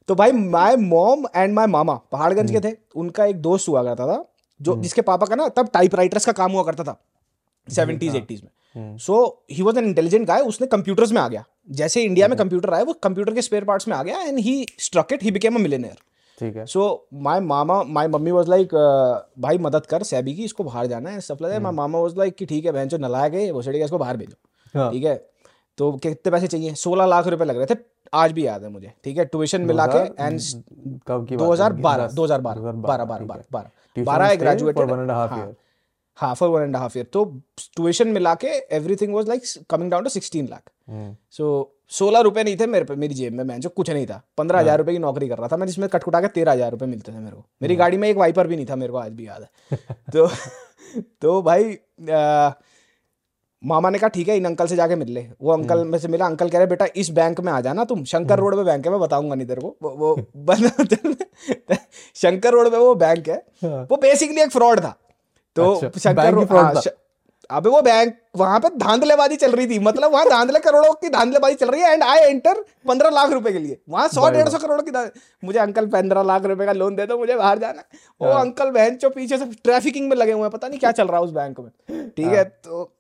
तो 0.09 0.15
भाई 0.15 0.33
माय 0.33 0.77
मॉम 0.77 1.25
एंड 1.37 1.55
माय 1.55 1.67
मामा 1.67 1.95
पहाड़गंज 2.13 2.51
हम्म। 2.51 2.61
के 2.61 2.69
थे 2.69 2.77
उनका 2.97 3.25
एक 3.25 3.41
दोस्त 3.43 3.69
हुआ 3.69 3.83
करता 3.83 4.07
था 4.07 4.25
जो 4.61 4.77
जिसके 4.83 5.03
पापा 5.03 5.27
का 5.27 5.37
ना 5.37 5.49
तब 5.49 5.69
टाइपराइटर्स 5.75 6.27
का 6.27 6.33
काम 6.33 6.53
हुआ 6.53 6.63
करता 6.63 6.85
था 6.85 7.01
सेवेंटीज 7.69 8.17
एट्टीज 8.17 8.41
हम्म। 8.41 8.87
में। 8.87 8.99
So 8.99 9.45
he 9.51 9.63
was 9.63 9.79
an 9.79 9.85
intelligent 9.85 10.27
guy 10.29 10.41
उसने 10.43 10.67
कंप्यूटर्स 10.67 11.13
में 11.13 11.21
आ 11.21 11.29
गया। 11.29 11.45
जैसे 11.71 12.03
इंडिया 12.03 12.29
में 12.29 12.37
कंप्यूटर 12.39 12.75
आया 12.75 12.85
वो 12.85 12.93
कंप्यूटर 12.93 13.35
के 13.35 13.43
स्पेयर 13.43 13.65
पार्ट्स 13.65 13.89
में 13.89 13.97
आ 13.97 14.03
गया 14.03 14.21
and 14.21 14.39
he 14.39 14.67
struck 14.79 15.13
it 15.13 15.23
he 15.23 15.31
became 15.31 15.55
a 15.55 15.59
millionaire 15.59 15.97
ठीक 16.39 16.57
है। 16.57 16.65
So 16.67 17.07
my 17.15 17.41
mama 17.43 17.83
my 17.85 18.09
mummy 18.09 18.31
was 18.31 18.49
like 18.49 18.75
भाई 19.39 19.59
मदद 19.61 19.87
कर 19.87 20.03
सैबी 20.05 20.35
की 20.35 20.45
इसको 20.45 20.65
बाहर 20.65 20.87
जाना 20.87 21.11
है 21.11 21.21
सब 21.23 21.39
लगा 21.43 21.61
माय 21.61 21.73
मामा 21.73 21.99
वाज 21.99 22.19
लाइक 22.19 22.35
कि 22.37 22.47
ठीक 22.47 22.65
है 22.65 22.73
बहन 22.73 22.89
जो 22.89 22.99
नलायक 22.99 23.35
है 23.35 23.51
वो 23.51 23.63
सड़ेगा 23.63 23.85
इसको 23.85 23.99
बाहर 23.99 24.17
भेजो। 24.17 24.79
हाँ। 24.79 24.91
ठीक 24.93 25.05
है। 25.05 25.15
तो 25.79 25.93
कितने 25.95 26.31
पैसे 26.31 26.47
चाहिए? 26.47 26.75
सोलह 26.77 27.07
लाख 27.07 27.27
रुपए 27.27 27.45
लग 27.45 27.57
रहे 27.57 27.67
थे। 27.67 27.79
आज 28.13 28.33
भी 28.33 28.47
याद 28.47 28.63
है 28.63 28.69
मुझे। 28.71 28.93
ठीक 29.05 29.19
है 29.19 29.25
ट्यूशन 29.27 29.63
मिला 29.63 29.87
के 29.87 29.99
एंड 29.99 30.41
कब 31.07 31.27
की 31.29 31.37
दो 31.37 31.53
हज़ार 31.53 31.73
बारह 31.83 32.07
दो 32.09 32.25
हज़ार 32.25 32.41
बारह 32.41 32.61
बारह 32.61 33.05
बारह 33.05 33.25
बारह 33.25 33.45
बारह 33.51 33.73
बारह। 34.05 35.37
Year. 35.37 35.55
हाँ 36.19 36.35
for 36.35 36.49
one 36.49 36.63
and 36.63 36.77
half 36.77 36.97
year 36.99 37.07
तो 37.13 37.25
ट्यूशन 37.77 38.09
मिला 38.09 38.35
के 38.35 38.49
everything 38.77 39.15
was 39.15 39.29
like 39.29 39.43
coming 39.71 39.91
down 39.91 40.05
to 40.05 40.11
sixteen 40.11 40.49
lakh 40.49 40.71
so 41.33 41.47
सोलह 41.95 42.21
रुपए 42.21 42.43
नहीं 42.45 42.57
थे 42.57 42.67
मेरे 42.67 42.85
पे 42.85 42.95
मेरी 42.97 43.15
जेब 43.15 43.33
में 43.33 43.45
मैं 43.45 43.61
जो 43.61 43.69
कुछ 43.69 43.91
नहीं 43.91 44.07
था। 44.07 44.21
पंद्रह 44.39 44.61
हज़ार 44.61 44.79
रुपए 44.79 44.93
की 44.93 44.99
नौकरी 44.99 45.29
कर 45.29 45.39
रहा 45.39 45.49
था। 45.49 45.57
मैं 45.57 45.67
जिसमें 45.67 45.89
कटकुटा 45.89 46.21
के 46.21 46.29
तेरह 46.29 46.53
हज़ार 46.53 46.71
रुपए 46.71 46.87
मिलते 46.87 47.13
थे 47.13 47.19
मेरे 47.19 47.37
को। 47.37 47.45
मेरी 47.63 47.77
गाड़ी 47.77 47.97
में 47.97 48.09
एक 48.09 48.17
वाइपर 48.17 48.47
भी 48.47 48.57
नहीं 48.57 48.67
था 48.67 48.77
मेरे 48.77 48.93
को 48.93 48.99
आज 48.99 49.13
भी 49.13 49.27
याद 49.27 49.43
है। 49.43 49.79
तो 50.13 50.29
तो 51.23 51.41
भाई 51.43 51.79
आ, 52.11 52.51
मामा 53.63 53.91
ने 53.91 53.99
कहा 53.99 54.09
ठीक 54.09 54.29
है 54.29 54.37
इन 54.37 54.45
अंकल 54.45 54.67
से 54.67 54.77
जाके 54.77 54.97
मिल 54.97 55.13
ले। 55.13 55.27
वो 55.41 55.53
अंकल 55.53 55.85
में 55.85 55.99
से 55.99 56.09
मिला 56.09 56.27
अंकल 56.27 56.49
कह 56.49 56.59
रहे 56.59 56.67
बेटा 56.67 56.87
इस 56.97 57.11
बैंक 57.11 57.41
में 57.41 57.53
आ 57.53 57.61
जाना 57.61 57.85
तुम। 57.85 58.05
शंकर 58.05 58.39
रोड 58.39 58.57
पे 58.57 58.65
बैंक 58.65 58.87
है 58.87 58.93
मैं 58.93 59.01
बताऊँगा 59.01 59.35
नहीं 59.35 59.47
तेरे 59.47 59.61
को। 59.61 59.77
वो, 59.83 59.91
वो 59.91 60.17
बंद 60.37 61.25
शंकर 62.17 62.53
रोड 62.53 62.71
पे 62.71 62.79
वो 62.79 62.95
बैंक 62.97 63.29
है। 63.29 63.37
हाँ। 63.65 63.87
वो 63.91 63.97
बेसिकली 63.97 64.43
एक 64.43 64.51
फ्रॉड 64.51 64.81
था। 64.81 64.95
तो 65.57 65.73
अच्छा, 65.75 66.01
शंकर 66.01 66.33
रोड 66.33 66.53
हाँ, 66.53 66.73
अबे 67.55 67.71
वो 67.71 67.81
बैंक 67.83 68.15
वहाँ 68.37 68.59
पे 68.61 68.69
धांधलेबाजी 68.79 69.37
चल 69.37 69.53
रही 69.53 69.67
थी। 69.67 69.79
मतलब 69.81 70.13
वहाँ 70.13 70.29
धांधले 70.29 70.59
करोड़ों 70.61 70.93
की 70.95 71.09
धांधलेबाजी 71.11 71.55
चल 71.57 71.71
रही 71.71 71.81
है 71.83 71.93
एंड 71.93 72.03
आई 72.05 72.19
एंटर 72.21 72.65
पंद्रह 72.87 73.11
लाख 73.11 73.31
रुपए 73.33 73.53
के 73.53 73.59
लिए। 73.59 73.79
वहाँ 73.89 74.09
सौ 74.11 74.31
डेढ़ 74.31 74.49
सौ 74.49 74.59
करोड़ 74.59 74.81
की 74.81 74.93
मुझे 75.43 75.59
अंकल 75.59 75.87
पंद्रह 75.91 76.23
लाख 76.25 76.45
रुपए 76.45 76.67
का 76.67 76.73
लोन 76.75 76.97
दे 76.97 77.07
दो 77.07 77.19
मुझे 77.19 77.37
बाहर 77.37 77.59
जाना। 77.59 77.83
वो 78.21 78.33
हाँ। 78.33 78.41
अंकल 78.41 78.71
बहन 78.73 78.97
जो 78.97 79.11
पीछे 79.11 79.39
से 79.39 79.45
ट्रैफिकिंग 79.55 80.09
में 80.11 80.17
लगे 80.17 80.33
हुए 80.33 80.43
हैं 80.43 80.51
पता 80.51 80.69
नहीं 80.69 80.79
क्या 80.79 80.93
चल 80.93 81.07
रहा 81.07 81.17
है 81.17 81.25
उस 81.25 81.31
बैंक 81.33 81.61
में। 81.61 81.71
ठीक 82.09 82.27
हाँ। 82.27 82.35
है। 82.35 82.45
तो 82.45 82.91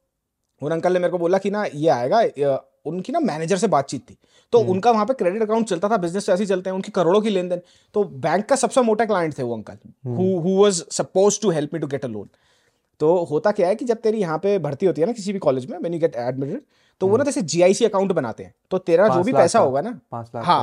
उन 0.62 0.72
अंकल 0.72 0.92
ने 0.92 0.98
मेरे 0.98 1.10
को 1.10 1.18
बोला 1.18 1.38
कि 1.38 1.50
ना 1.50 1.64
ये 1.66 1.88
आएगा 1.90 2.60
उनकी 2.86 3.12
ना 3.12 3.20
मैनेजर 3.22 3.56
से 3.56 3.66
बातचीत 3.68 4.00
थी। 4.10 4.16
तो 4.52 4.58
हम्म। 4.58 4.70
उनका 4.70 4.90
वहाँ 4.90 5.04
पे 5.06 5.14
क्रेडिट 5.14 5.42
अकाउंट 5.42 5.68
चलता 5.68 5.88
था 5.88 5.96
बिज़नेस 5.98 6.28
ऐसे 6.28 6.42
ही 6.42 6.46
चलते 6.46 6.70
हैं 6.70 6.74
उनकी 6.74 6.92
करोड़ों 6.92 7.20
की 7.20 7.30
लेन 7.30 7.48
देन। 7.48 7.60
तो 7.94 8.04
बैंक 8.04 8.44
का 8.46 8.56
सबसे 8.56 8.80
मोटा 8.82 9.04
क्लाइंट 9.04 9.38
थे 9.38 9.42
वो 9.42 9.54
uncle. 9.56 9.78
Who 10.08 10.38
who 10.40 10.62
was 10.62 10.82
suppose 10.92 11.40
to 11.42 11.50
help 11.50 11.74
me 11.74 11.80
to 11.80 11.86
get 11.86 12.04
a 12.04 12.08
loan 12.08 12.28
तो 13.00 13.16
होता 13.24 13.50
क्या 13.50 13.68
है 13.68 13.74
कि 13.74 13.84
जब 13.84 14.00
तेरी 14.00 14.18
यहाँ 14.18 14.38
पे 14.38 14.58
भर्ती 14.58 14.86
होती 14.86 15.00
है 15.00 15.06
ना 15.06 15.12
किसी 15.12 15.32
भी 15.32 15.38
कॉलेज 15.38 15.66
में 15.66 15.78
व्हेन 15.78 15.94
यू 15.94 16.00
गेट 16.00 16.16
एडमिटेड 16.18 16.60
तो 17.00 17.06
वो 17.06 17.16
ना 17.16 17.24
जैसे 17.24 17.42
जीआईसी 17.44 17.84
अकाउंट 17.84 18.12
बनाते 18.12 18.42
हैं 18.42 18.54
तो 18.70 18.78
तेरा 18.80 19.06
जो 19.06 19.12
हम्म। 19.12 19.24
भी 19.24 19.32
पैसा 19.32 19.58
होगा 19.58 19.80
ना 19.80 19.98
पाँच 20.12 20.30
लाख 20.34 20.44
हाँ 20.44 20.60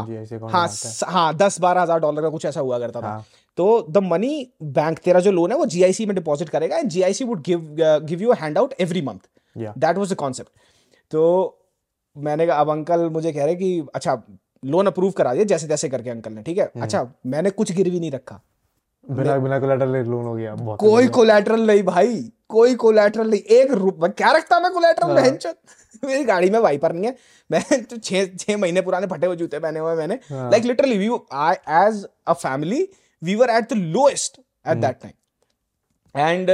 हाँ 1.05 1.27
हैं। 1.27 1.37
दस 1.37 1.59
बारह 1.59 1.81
हज़ार 1.81 1.99
डॉलर 1.99 2.21
का 2.21 2.29
कुछ 2.29 2.45
ऐसा 2.45 2.59
हुआ 2.59 2.79
करता 2.79 3.01
था 3.01 3.07
हाँ। 3.07 3.25
तो 3.57 3.87
द 3.89 3.97
मनी 4.03 4.47
बैंक 4.73 4.99
तेरा 4.99 5.19
जो 5.19 5.31
लोन 5.31 5.51
है 5.51 5.57
वो 5.57 5.65
जीआईसी 5.65 6.05
में 6.05 6.15
डिपॉजिट 6.15 6.49
करेगा 6.49 6.77
and 6.77 6.89
GIC 6.89 7.23
would 7.23 7.41
give 7.41 7.75
give 7.79 8.21
you 8.21 8.33
hand 8.33 8.57
out 8.57 8.73
every 8.79 9.01
month. 9.01 9.19
That 9.55 9.97
was 9.97 10.13
the 10.13 10.15
concept 10.15 10.49
तो 11.11 11.23
मैंने 12.15 12.47
कहा 12.47 12.57
अब 12.57 12.69
अंकल 12.69 13.09
मुझे 13.09 13.31
कह 13.33 13.45
रहे 13.45 13.55
कि 13.55 13.87
अच्छा 13.95 14.21
लोन 14.63 14.87
अप्रूव 14.87 15.11
करा 15.11 15.33
दिया 15.33 15.45
जैसे 15.45 15.67
तैसे 15.67 15.89
करके 15.89 16.09
अंकल 16.09 16.33
ने 16.33 16.41
ठीक 16.43 16.57
है 16.57 16.65
हम्म। 16.65 16.83
अच्छा 16.83 17.07
मैंने 17.25 17.49
कुछ 17.51 17.71
गिरवी 17.71 17.99
नहीं 17.99 18.11
रखा 18.11 18.39
बिना 19.05 19.37
बिना 19.37 19.59
कोलेटरल 19.59 19.95
लोन 20.09 20.25
हो 20.25 20.33
गया 20.33 20.53
बहुत 20.55 20.79
कोई। 20.79 21.07
कोलेटरल 21.17 21.65
नहीं 21.67 21.83
भाई 21.83 22.17
कोई 22.49 22.75
कोलेटरल 22.83 23.29
नहीं 23.29 23.41
एक 23.57 23.71
रुपया 23.71 24.07
क्या 24.17 24.31
रखता 24.31 24.59
मैं 24.59 24.71
कोलेटरल 24.73 25.17
हाँ। 25.17 25.53
मेरी 26.05 26.23
गाड़ी 26.23 26.49
में 26.49 26.59
वाइपर 26.59 26.93
नहीं 26.93 27.05
है 27.05 27.15
मैं 27.49 27.83
तो 27.85 27.97
छह 27.97 28.25
छह 28.35 28.57
महीने 28.57 28.81
पुराने 28.81 29.07
फटे 29.07 29.27
हुए 29.27 29.35
जूते 29.35 29.59
पहने 29.59 29.79
हुए 29.79 29.95
मैंने। 29.95 30.19
Like 30.31 30.63
literally 30.65 30.97
we 30.97 31.09
I 31.45 31.55
as 31.79 32.05
a 32.27 32.33
family 32.33 32.87
we 33.21 33.35
were 33.35 33.49
at 33.49 33.73
the 33.73 33.77
lowest 33.97 34.39
at. 34.39 34.77
That 34.77 34.97
time 35.01 36.27
and 36.27 36.49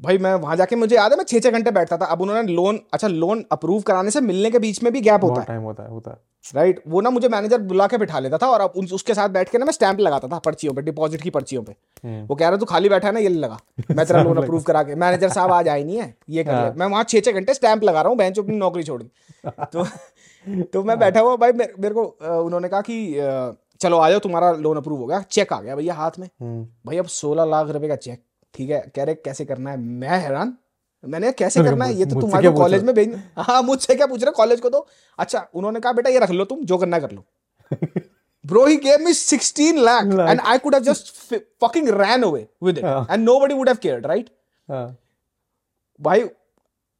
भाई 0.00 0.18
मैं 0.18 0.34
वहाँ 0.34 0.56
जाके 0.56 0.76
मुझे 0.76 0.94
याद 0.96 1.12
है 1.12 1.16
मैं 1.18 1.24
छह 1.24 1.38
छह 1.40 1.50
घंटे 1.50 1.70
बैठता 1.70 1.96
था। 1.96 2.04
अब 2.04 2.20
उन्होंने 2.22 2.52
लोन 2.52 2.80
अच्छा 2.94 3.08
लोन 3.08 3.44
अप्रूव 3.52 3.82
कराने 3.82 4.10
से 4.10 4.20
मिलने 4.20 4.50
के 4.50 4.58
बीच 4.58 4.82
में 4.82 4.92
भी 4.92 5.00
गैप 5.00 5.24
होता 5.24 5.40
है। 5.40 5.46
टाइम 5.46 5.62
होता 5.62 5.82
है 5.82 5.90
होता 5.90 6.10
है। 6.10 6.16
राइट 6.54 6.82
वो 6.88 7.00
ना 7.00 7.10
मुझे 7.10 7.28
मैनेजर 7.28 7.60
बुला 7.70 7.86
के 7.86 7.98
बिठा 7.98 8.18
लेता 8.18 8.38
था 8.38 8.46
और 8.46 8.60
अब 8.60 8.72
उन, 8.76 8.88
उसके 8.94 9.14
साथ 9.14 9.28
बैठ 9.28 9.48
के 9.50 9.58
ना 9.58 9.64
मैं 9.64 9.72
स्टैंप 9.72 10.00
लगाता 10.00 10.28
था 10.28 10.38
पर्चियों 10.38 10.74
पे 10.74 10.82
डिपॉजिट 10.82 11.22
की 11.22 11.30
पर्चियों 11.30 11.62
पे। 11.62 11.74
हम्म। 12.04 12.26
वो 12.26 12.34
कह 12.34 12.48
रहा 12.48 12.56
तू 12.58 12.64
खाली 12.66 12.88
बैठा 12.88 13.08
है 13.08 13.14
ना 13.14 13.20
ये 13.20 13.28
लगा। 13.28 13.58
मैं 13.90 14.06
तेरा 14.06 14.22
लोन 14.22 14.36
अप्रूव 14.36 14.62
करा 14.66 14.82
के 14.82 14.94
मैनेजर 14.94 15.28
साहब 15.28 15.52
आज 15.52 15.68
आए 15.68 15.84
नहीं 15.84 15.96
है 15.96 16.14
ये 16.28 16.44
कर 16.44 16.52
ले। 16.52 16.56
हाँ। 16.58 16.74
मैं 16.76 16.86
वहाँ 16.86 17.04
छह 17.04 17.20
छह 17.20 17.32
घंटे 17.32 17.54
स्टैंप 17.54 17.84
लगा 17.84 18.00
रहा 18.02 18.08
हूँ 18.08 18.18
बेंच 18.18 18.38
अपनी 18.38 18.56
नौकरी 18.56 18.82
छोड़ 18.82 19.02
के। 19.02 19.50
तो 19.72 19.86
तो 20.72 20.82
मैं 20.84 20.98
बैठा 20.98 21.20
हुआ 21.20 21.36
भाई 21.36 21.52
मेरे 21.52 21.74
मेरे 21.80 21.94
को 21.94 22.04
उन्होंने 22.42 22.68
कहा 22.68 22.80
कि 22.90 23.54
चलो 23.80 23.96
आ 23.98 24.08
जाओ 24.10 24.18
तुम्हारा 24.18 24.52
लोन 24.58 24.76
अप्रूव 24.76 25.00
हो 25.00 25.06
गया 25.06 25.20
चेक 25.30 25.52
आ 25.52 25.60
गया 25.60 25.76
भैया 25.76 25.94
हाथ 25.94 26.18
में। 26.18 26.28
हम्म। 26.40 26.64
भाई 26.86 26.98
अब 26.98 27.06
सोलह 27.14 27.44
लाख 27.44 27.70
रुपए 27.70 27.88
का 27.88 27.96
चेक 27.96 28.22
ठीक 28.56 28.70
है 28.70 28.80
कह 28.96 29.04
रहे 29.04 29.14
कैसे 29.14 29.44
करना 29.44 29.70
है? 29.70 29.76
मैं 29.76 30.18
हैरान। 30.20 30.56
मैंने 31.04 31.30
कैसे 31.32 31.62
करना 31.64 31.84
है? 31.84 31.94
ये 31.94 32.04
तो 32.06 32.20
तुम्हारे 32.20 32.50
कॉलेज 32.52 32.82
में 32.84 32.94
भेज 32.94 33.14
हाँ 33.38 33.62
मुझसे 33.62 33.94
क्या 33.94 34.06
पूछ 34.06 34.22
रहे 34.24 34.32
कॉलेज 34.32 34.60
को 34.60 34.70
तो। 34.70 34.86
अच्छा 35.18 35.46
उन्होंने 35.54 35.80
कहा 35.80 35.92
बेटा 35.92 36.10
ये 36.10 36.18
रख 36.18 36.30
लो 36.30 36.44
तुम 36.44 36.64
जो 36.64 36.78
करना 36.78 36.98
कर 36.98 37.10
लो। 37.10 37.24
Bro, 38.44 38.60
he 38.66 38.74
gave 38.82 39.00
me 39.00 39.12
16 39.12 39.78
lakh, 39.86 40.04
Lakh. 40.18 40.28
and 40.30 40.40
I 40.40 40.52
could 40.58 40.74
have 40.74 40.84
just 40.84 41.08
f- 41.32 41.40
fucking 41.60 41.88
ran 42.00 42.24
away 42.24 42.42
with 42.62 42.76
it, 42.78 42.84
हाँ। 42.84 43.06
and 43.08 43.24
nobody 43.28 43.54
would 43.54 43.68
have 43.68 43.80
cared, 43.80 44.04
right? 44.06 44.28
हाँ, 44.68 44.96
भाई 46.00 46.24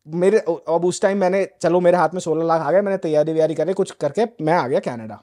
मेरे 0.07 0.39
अब 0.39 0.85
उस 0.85 1.01
टाइम 1.03 1.19
मैंने 1.19 1.45
चलो 1.63 1.81
मेरे 1.81 1.97
हाथ 1.97 2.09
में 2.15 2.21
16 2.21 2.45
लाख 2.45 2.61
आ 2.61 2.73
गए 2.73 2.81
मैंने 2.81 2.99
तैयारी 2.99 3.33
व्यारी 3.33 3.55
करे 3.55 3.73
कुछ 3.73 3.91
करके 3.91 4.25
मैं 4.45 4.53
आ 4.53 4.67
गया 4.69 4.81
कनाडा। 4.81 5.23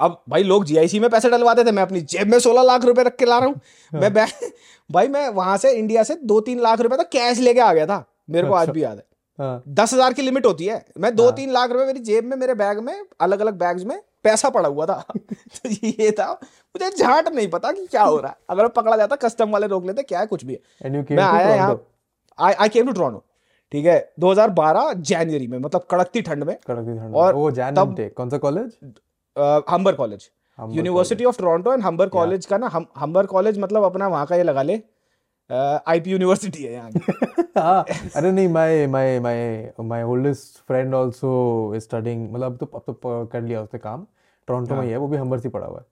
अब 0.00 0.22
भाई 0.28 0.42
लोग 0.42 0.64
जीआईसी 0.64 1.00
में 1.00 1.10
पैसे 1.10 1.30
डलवाते 1.30 1.64
थे 1.64 1.72
मैं 1.72 1.82
अपनी 1.82 2.00
जेब 2.00 2.28
में 2.28 2.38
16 2.38 2.62
लाख 2.62 2.84
रुपए 2.84 3.02
रख 3.02 3.16
के 3.16 3.24
ला 3.24 3.38
रहा 3.38 3.48
हूँ। 3.48 3.60
मैं 3.94 4.14
बै- 4.14 4.32
भाई 4.92 5.08
मैं 5.08 5.28
वहाँ 5.28 5.56
से 5.56 5.72
इंडिया 5.72 6.02
से 6.02 6.14
दो 6.14 6.40
तीन 6.40 6.60
लाख 6.60 6.80
रुपए 6.80 6.96
तो 6.96 7.02
कैश 7.02 7.38
लेके 7.38 7.60
आ 7.60 7.72
गया 7.72 7.86
था 7.86 8.04
मेरे 8.30 8.48
को 8.48 8.54
आज 8.54 8.68
भी 8.68 8.82
याद 8.82 8.96
है। 8.98 9.04
हाँ, 9.38 9.62
दस 9.68 9.94
हज़ार 9.94 10.12
की 10.12 10.22
लिमिट 10.22 10.46
होती 10.46 10.64
है। 10.66 10.84
मैं 10.98 11.14
दो 11.16 11.24
हाँ। 11.24 11.32
तीन 11.32 11.52
लाख 11.52 11.70
रुपए 11.70 11.84
मेरी 11.86 12.00
जेब 12.00 12.24
में 12.24 12.36
मेरे 12.36 12.54
बैग 12.54 12.78
में 12.78 13.02
अलग 13.20 13.40
अलग 13.40 13.54
बैग्स 13.54 13.84
में 13.84 14.02
पैसा 14.24 14.48
पड़ा 14.48 14.68
हुआ 14.68 14.86
था। 14.86 15.04
तो 15.16 15.68
ये 15.68 16.10
था। 16.10 16.32
मुझे 16.32 16.96
झाट 16.96 17.28
नहीं 17.28 17.48
पता 17.48 17.72
कि 17.72 17.86
क्या 17.86 18.02
हो 18.02 18.16
रहा 18.18 18.30
है। 18.30 18.36
अगर 18.50 18.68
पकड़ा 18.68 18.96
जाता 18.96 19.16
कस्टम 19.16 19.50
वाले 19.50 19.66
रोक 19.66 19.86
लेते 19.86 20.02
क्या 20.02 20.20
है 20.20 20.26
कुछ 20.26 20.44
भी 20.44 20.52
है। 20.52 20.60
मैं 21.16 21.22
आया 21.24 21.54
यहाँ 21.54 21.68
आई 22.38 22.68
केम 22.68 22.86
टू 22.86 22.92
टोरंटो 22.92 23.24
ठीक 23.72 23.86
है 23.86 24.12
2012 24.20 24.92
जनवरी 24.92 25.46
में 25.46 25.58
मतलब 25.58 25.86
कड़कती 25.90 26.22
ठंड 26.22 26.44
में। 26.44 26.56
कड़क 26.66 26.78
दी 26.78 26.98
ठंड 26.98 27.14
और 27.16 27.34
वो 27.34 27.50
तब- 27.50 28.14
कौन 28.14 28.30
सा 28.30 28.38
college 28.38 28.72
Humber 29.36 29.94
college 29.94 30.30
University 30.58 31.24
of 31.24 31.38
Toronto 31.38 31.72
and 31.72 31.82
Humber 31.82 32.08
college 32.08 32.46
का 32.46 32.58
ना 32.58 32.66
हम 32.68 32.86
हम्बर 32.98 33.26
कॉलेज 33.26 33.58
मतलब 33.58 33.84
अपना 33.84 34.08
वहाँ 34.08 34.26
का 34.26 34.36
ये 34.36 34.42
लगा 34.42 34.62
ले 34.62 34.80
आईपी 35.50 36.10
यूनिवर्सिटी 36.10 36.62
है 36.62 36.72
यहाँ 36.72 36.90
की। 36.92 37.00
हाँ 37.58 37.84
अरे 38.16 38.30
नहीं 38.32 38.48
my 38.48 38.86
my 38.86 39.18
my 39.20 39.72
my 39.80 40.02
oldest 40.02 40.58
friend 40.66 40.94
also 40.94 41.32
is 41.76 41.82
studying 41.82 42.28
मतलब 42.32 42.56
तो 42.56 42.66
अब 42.66 42.82
तो 42.88 43.24
कर 43.32 43.42
लिया 43.42 43.62
उसने 43.62 43.80
काम। 43.80 44.06
टोरंटो 44.48 44.74
में 44.74 44.82
ही। 44.84 44.90
है 44.90 44.96
वो 44.96 45.08
भी 45.08 45.16
हम्बर 45.16 45.38
से 45.40 45.48
पढ़ा 45.48 45.66
हुआ 45.66 45.78
है। 45.78 45.84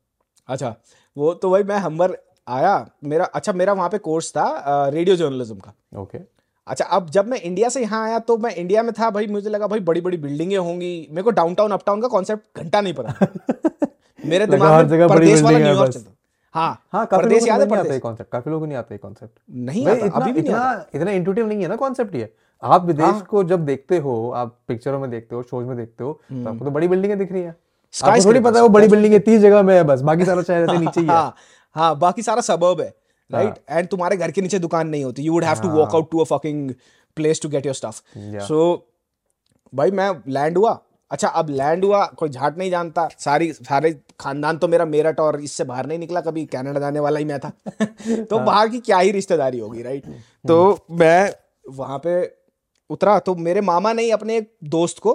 अच्छा 0.49 0.75
वो 1.17 1.33
तो 1.35 1.51
भाई 1.51 1.63
मैं 1.63 1.79
हम्बर 1.79 2.17
आया 2.49 2.75
मेरा 3.05 3.25
अच्छा 3.25 3.53
मेरा 3.53 3.73
वहाँ 3.73 3.89
पे 3.89 3.99
कोर्स 3.99 4.31
था 4.37 4.89
रेडियो 4.89 5.17
जर्नलिज्म 5.17 5.59
का। 5.59 5.73
ओके 6.01 6.19
अच्छा 6.67 6.85
अब 6.85 7.09
जब 7.11 7.27
मैं 7.27 7.41
इंडिया 7.41 7.69
से 7.69 7.81
यहाँ 7.81 8.05
आया 8.05 8.19
तो 8.19 8.37
मैं 8.39 8.55
इंडिया 8.55 8.83
में 8.83 8.93
था 8.93 9.11
भाई 9.11 9.27
मुझे 9.27 9.51
लगा 9.51 9.67
भाई 9.67 9.81
बड़ी 9.81 10.01
बड़ी 10.01 10.17
बिल्डिंगें 10.17 10.57
होंगी। 10.57 11.07
मेरे 11.11 11.23
को 11.23 11.31
डाउनटाउन 11.31 11.71
अपटाउन 11.71 12.01
का 12.01 12.09
कॉन्सेप्ट 12.09 12.59
घंटा 12.59 12.81
नहीं 12.81 12.95
पता। 12.95 13.27
मेरे 14.27 14.47
दिमाग 14.47 14.91
में 14.91 15.09
बड़ी 15.09 15.35
वाला 15.35 15.59
है 15.59 15.65
न्यूयॉर्क। 15.65 15.93
चलता। 15.93 16.11
हाँ 16.55 16.83
हाँ 16.93 17.05
काफ़ी 17.07 17.23
परदेश 17.23 17.47
याद 17.49 17.61
है 17.61 17.69
परदेश? 17.69 17.93
ये 17.93 17.99
कॉन्सेप्ट 17.99 18.31
काफ़ी 18.33 18.51
लोगों 18.51 18.61
को 18.61 18.67
नहीं 18.67 18.79
आता 18.79 18.95
ये 18.95 18.99
कॉन्सेप्ट 18.99 19.39
नहीं 19.51 19.87
आता 19.87 20.07
इतना 20.07 20.21
अभी 20.21 20.33
भी 20.33 20.41
इतना 20.41 20.85
इतना 20.95 21.11
इंट्यूटिव 21.11 21.47
नहीं 21.47 21.63
है 21.63 21.69
ना 21.69 21.77
कॉन्सेप्ट 21.77 22.15
ये। 22.15 22.33
आप 22.63 22.85
विदेश 22.85 23.07
हाँ। 23.07 23.21
को 23.21 23.45
जब 23.45 23.65
देखते 23.65 23.99
हो 23.99 24.31
आप 24.37 24.57
पिक्चरों 24.69 25.01
में 25.01 25.11
देखते 25.11 25.35
हो 25.37 25.43
शोज़ 25.43 25.67
में 25.67 25.77
देखते 25.77 26.05
हो 26.05 26.13
तो 26.31 26.49
आपको 26.49 26.65
तो 26.65 26.71
बड़ी 26.71 26.89
बिल्डिंगें 26.89 27.19
दिख 27.19 27.33
रही 27.33 27.43
है। 27.43 27.57
आपको 27.95 28.25
थोड़ी 28.25 28.41
पता 28.41 28.59
है 28.59 28.63
वो 28.63 28.69
बड़ी 28.69 28.89
बिल्डिंग 28.89 29.13
है 29.13 29.19
तीस 29.21 29.41
जगह 29.41 29.63
में 29.63 29.75
है 29.75 29.83
बस 29.85 30.01
बाकी 30.01 30.25
सारा 30.25 30.43
शहर 30.43 30.79
नीचे 30.79 31.01
ही 31.01 31.07
है। 31.07 31.13
हाँ 31.13 31.35
हाँ 31.77 31.99
बाकी 31.99 32.23
सारा 32.23 32.41
सबर्ब 32.43 32.81
है। 32.81 32.93
राइट 33.31 33.55
एंड 33.71 33.89
तुम्हारे 33.89 34.17
घर 34.17 34.31
के 34.31 34.41
नीचे 34.41 34.59
दुकान 34.59 34.89
नहीं 34.89 35.05
होती। 35.05 35.23
You 35.23 35.33
would 35.33 35.45
have 35.45 35.61
to 35.63 35.69
walk 35.69 35.95
out 35.95 36.11
to 36.11 36.19
a 36.19 36.25
fucking 36.25 36.71
place 37.17 37.41
to 37.43 37.49
get 37.49 37.67
your 37.67 37.75
stuff 37.75 38.01
so 38.47 38.61
भाई 39.73 39.91
मैं 39.91 40.11
लैंड 40.29 40.59
हुआ। 40.59 40.79
अच्छा 41.11 41.29
अब 41.29 41.49
लैंड 41.51 41.85
हुआ 41.85 42.05
कोई 42.19 42.29
झाट 42.29 42.59
नहीं 42.59 42.71
जानता। 42.71 43.09
सारी 43.19 43.53
सारे 43.53 43.93
खानदान 44.21 44.59
तो 44.59 44.69
मेरा 44.69 44.85
मेरठ 44.85 45.21
और 45.21 45.41
इससे 45.41 45.65
बाहर 45.65 45.87
नहीं 45.87 45.99
निकला 45.99 46.21
कभी। 46.21 46.45
कनाडा 46.47 46.81
जाने 46.81 47.01
वाला 47.01 47.19
ही 47.19 47.25
मैं 47.25 47.39
था। 47.41 47.51
तो 48.25 48.39
बाहर 48.39 48.69
की 48.69 48.81
क्या 48.81 48.99
ही 48.99 49.11
रिश्तेदारी 49.11 49.59
होगी 49.59 49.83
राइट 49.83 50.07
तो 50.49 50.87
मैं 50.91 51.33
वहाँ 51.69 51.99
पे 51.99 52.15
उतरा। 52.91 53.19
तो 53.19 53.35
मेरे 53.35 53.61
मामा 53.61 53.93
ने 53.93 54.11
अपने 54.11 54.37
एक 54.37 54.53
दोस्त 54.65 54.99
को 54.99 55.13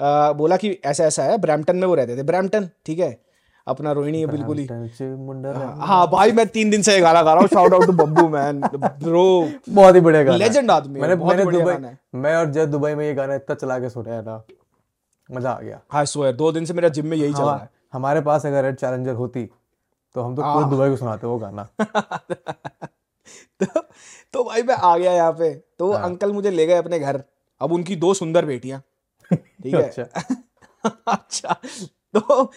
आ, 0.00 0.32
बोला 0.32 0.56
कि 0.56 0.70
ऐसा 0.84 1.04
ऐसा 1.04 1.22
है 1.22 1.38
ब्रैम्पटन 1.38 1.76
में 1.76 1.86
वो 1.88 1.94
रहते 1.94 2.16
थे। 2.16 2.22
ब्रैम्पटन 2.22 2.68
ठीक 2.86 2.98
है? 2.98 3.23
अपना 3.66 3.92
रोहिणी 3.92 4.20
है 4.20 4.26
बिल्कुल 4.26 4.58
ही। 4.58 4.66
रहा। 4.70 5.86
हाँ 5.86 6.06
भाई 6.10 6.32
मैं 6.32 6.46
तीन 6.46 6.70
दिन 6.70 6.82
से 6.82 6.92
ये 6.92 7.00
गाना 7.00 7.22
गा 7.22 7.32
रहा 7.32 7.40
हूँ। 7.40 7.48
Shout 7.48 7.72
out 7.72 7.86
to 7.86 7.92
Babbu 7.92 8.28
Maan 8.28 8.60
bro 8.76 9.48
बहुत 9.68 9.94
ही 9.94 10.00
बढ़िया 10.00 10.22
गाना 10.22 10.44
है। 10.44 10.66
आदमी 10.70 11.00
मैंने 11.00 11.14
बहुत 11.14 11.36
बढ़िया 11.36 11.64
गाना 11.64 11.88
है। 11.88 11.98
मैं 12.14 12.36
और 12.36 12.50
जय 12.50 12.66
दुबई 12.66 12.94
में 12.94 13.06
ये 13.06 13.14
गाना 13.14 13.34
इतना 13.34 13.54
चला 13.54 13.78
के 13.78 13.88
सुना 13.88 14.14
है 14.14 14.24
ना 14.24 14.44
मज़ा 15.30 15.50
आ 15.50 15.60
गया। 15.60 15.80
हाँ 15.90 16.04
स्वेयर 16.04 16.34
दो 16.36 16.52
दिन 16.52 16.64
से 16.64 16.74
मेरा 16.74 16.88
जिम 16.88 17.06
में 17.06 17.16
यही 17.16 17.32
चल 17.32 17.42
रहा 17.42 17.56
है। 17.56 17.70
हमारे 17.92 18.20
पास 18.20 18.46
अगर 18.46 18.64
रेड 18.64 18.76
चैलेंजर 18.76 19.14
होती 19.14 19.50
तो 20.14 20.20
हम 20.20 20.36
तो 20.36 20.42
पूरे 20.42 20.70
दुबई 20.70 20.88
को 20.90 20.96
सुनाते 20.96 21.26
वो 21.26 21.38
गाना। 21.38 21.68
तो 23.62 23.80
तो 24.32 24.44
भाई 24.44 24.62
मैं 24.62 24.74
आ 24.74 24.96
गया 24.96 25.12
यहाँ 25.12 25.32
पे। 25.32 25.54
तो 25.78 25.92
हाँ। 25.92 26.02
अंकल 26.04 26.32
मुझे 26.32 26.50
ले 26.50 26.66
गए 26.66 26.74
अपने 26.74 26.98
घर। 26.98 27.22
अब 27.60 27.72
उनकी 27.72 27.96
दो 27.96 28.14
सुंदर 28.14 28.44
बेटियाँ। 28.44 28.82
ठीक 29.32 29.74
है? 29.74 29.82
अच्छा। 29.82 30.02
अच्छा। 31.06 31.56
तो 32.14 32.52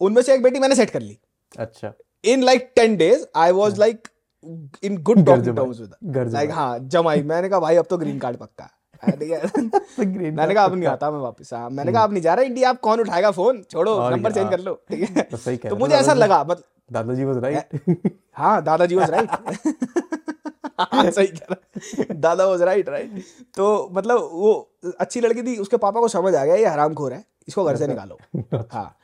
उनमें 0.00 0.22
से 0.22 0.34
एक 0.34 0.42
बेटी 0.42 0.58
मैंने 0.58 0.74
सेट 0.74 0.90
कर 0.90 1.00
ली। 1.00 1.18
अच्छा। 1.58 1.92
In 2.24 2.42
like 2.42 2.70
ten 2.76 2.96
days 2.96 3.24
I 3.36 3.52
was 3.52 3.78
like 3.80 4.08
in 4.84 4.96
good 5.02 5.24
terms 5.26 5.80
with 5.80 6.28
like 6.32 6.50
हाँ 6.50 6.78
जमाई। 6.78 7.22
मैंने 7.22 7.48
कहा 7.48 7.60
भाई 7.60 7.76
अब 7.76 7.86
तो 7.90 7.98
ग्रीन 7.98 8.18
कार्ड 8.18 8.36
पक्का 8.36 8.64
है। 8.64 8.70
है। 9.02 9.40
ग्रीन 10.12 10.34
मैंने 10.34 10.54
कहा 10.54 10.64
अब 10.64 10.74
नहीं 10.74 10.88
आता 10.88 11.10
मैं 11.10 11.18
वापस। 11.18 11.52
हाँ 11.54 11.68
मैंने 11.70 11.92
कहा 11.92 12.02
अब 12.04 12.12
नहीं 12.12 12.22
जा 12.22 12.34
रहा 12.34 12.44
इंडिया 12.44 12.70
आप 12.70 12.80
कौन 12.80 13.00
उठाएगा 13.00 13.30
फ़ोन 13.30 13.62
छोड़ो 13.70 13.98
नंबर 14.10 14.32
चेंज 14.32 14.50
कर 14.50 14.60
लो। 14.60 14.74
ठीक 14.90 15.10
है। 15.10 15.22
तो 15.22 15.36
सही 15.36 15.56
तो 15.56 15.76
मुझे 15.76 15.94
ऐसा 15.94 16.14
लगा 16.14 16.42
मतलब 16.44 16.64
दादाजी 16.92 17.24
वाज 17.24 17.36
राइट 17.44 17.80
हाँ 18.36 18.62
दादाजी 18.64 18.94
वॉज़ 18.96 19.10
राइट 19.10 19.30
सही 21.14 21.26
कह 21.26 21.46
रहा 21.50 22.14
दादा 22.14 22.46
वॉज़ 22.46 22.62
राइट 22.62 22.88
राइट 22.88 23.22
तो 23.56 23.88
मतलब 23.92 24.28
वो 24.32 24.52
अच्छी 25.00 25.20
लड़की 25.20 25.42
थी 25.42 25.56
उसके 25.56 25.76
पापा 25.76 26.00
को 26.00 26.08
समझ 26.08 26.34
आ 26.34 26.44
गया 26.44 26.54
ये 26.54 26.66
हराम 26.66 26.94
खोर 26.94 27.12
है 27.12 27.24
इसको 27.48 27.64
घर 27.64 27.76
से 27.76 27.86
निकालो। 27.86 28.18
हाँ। 28.72 28.96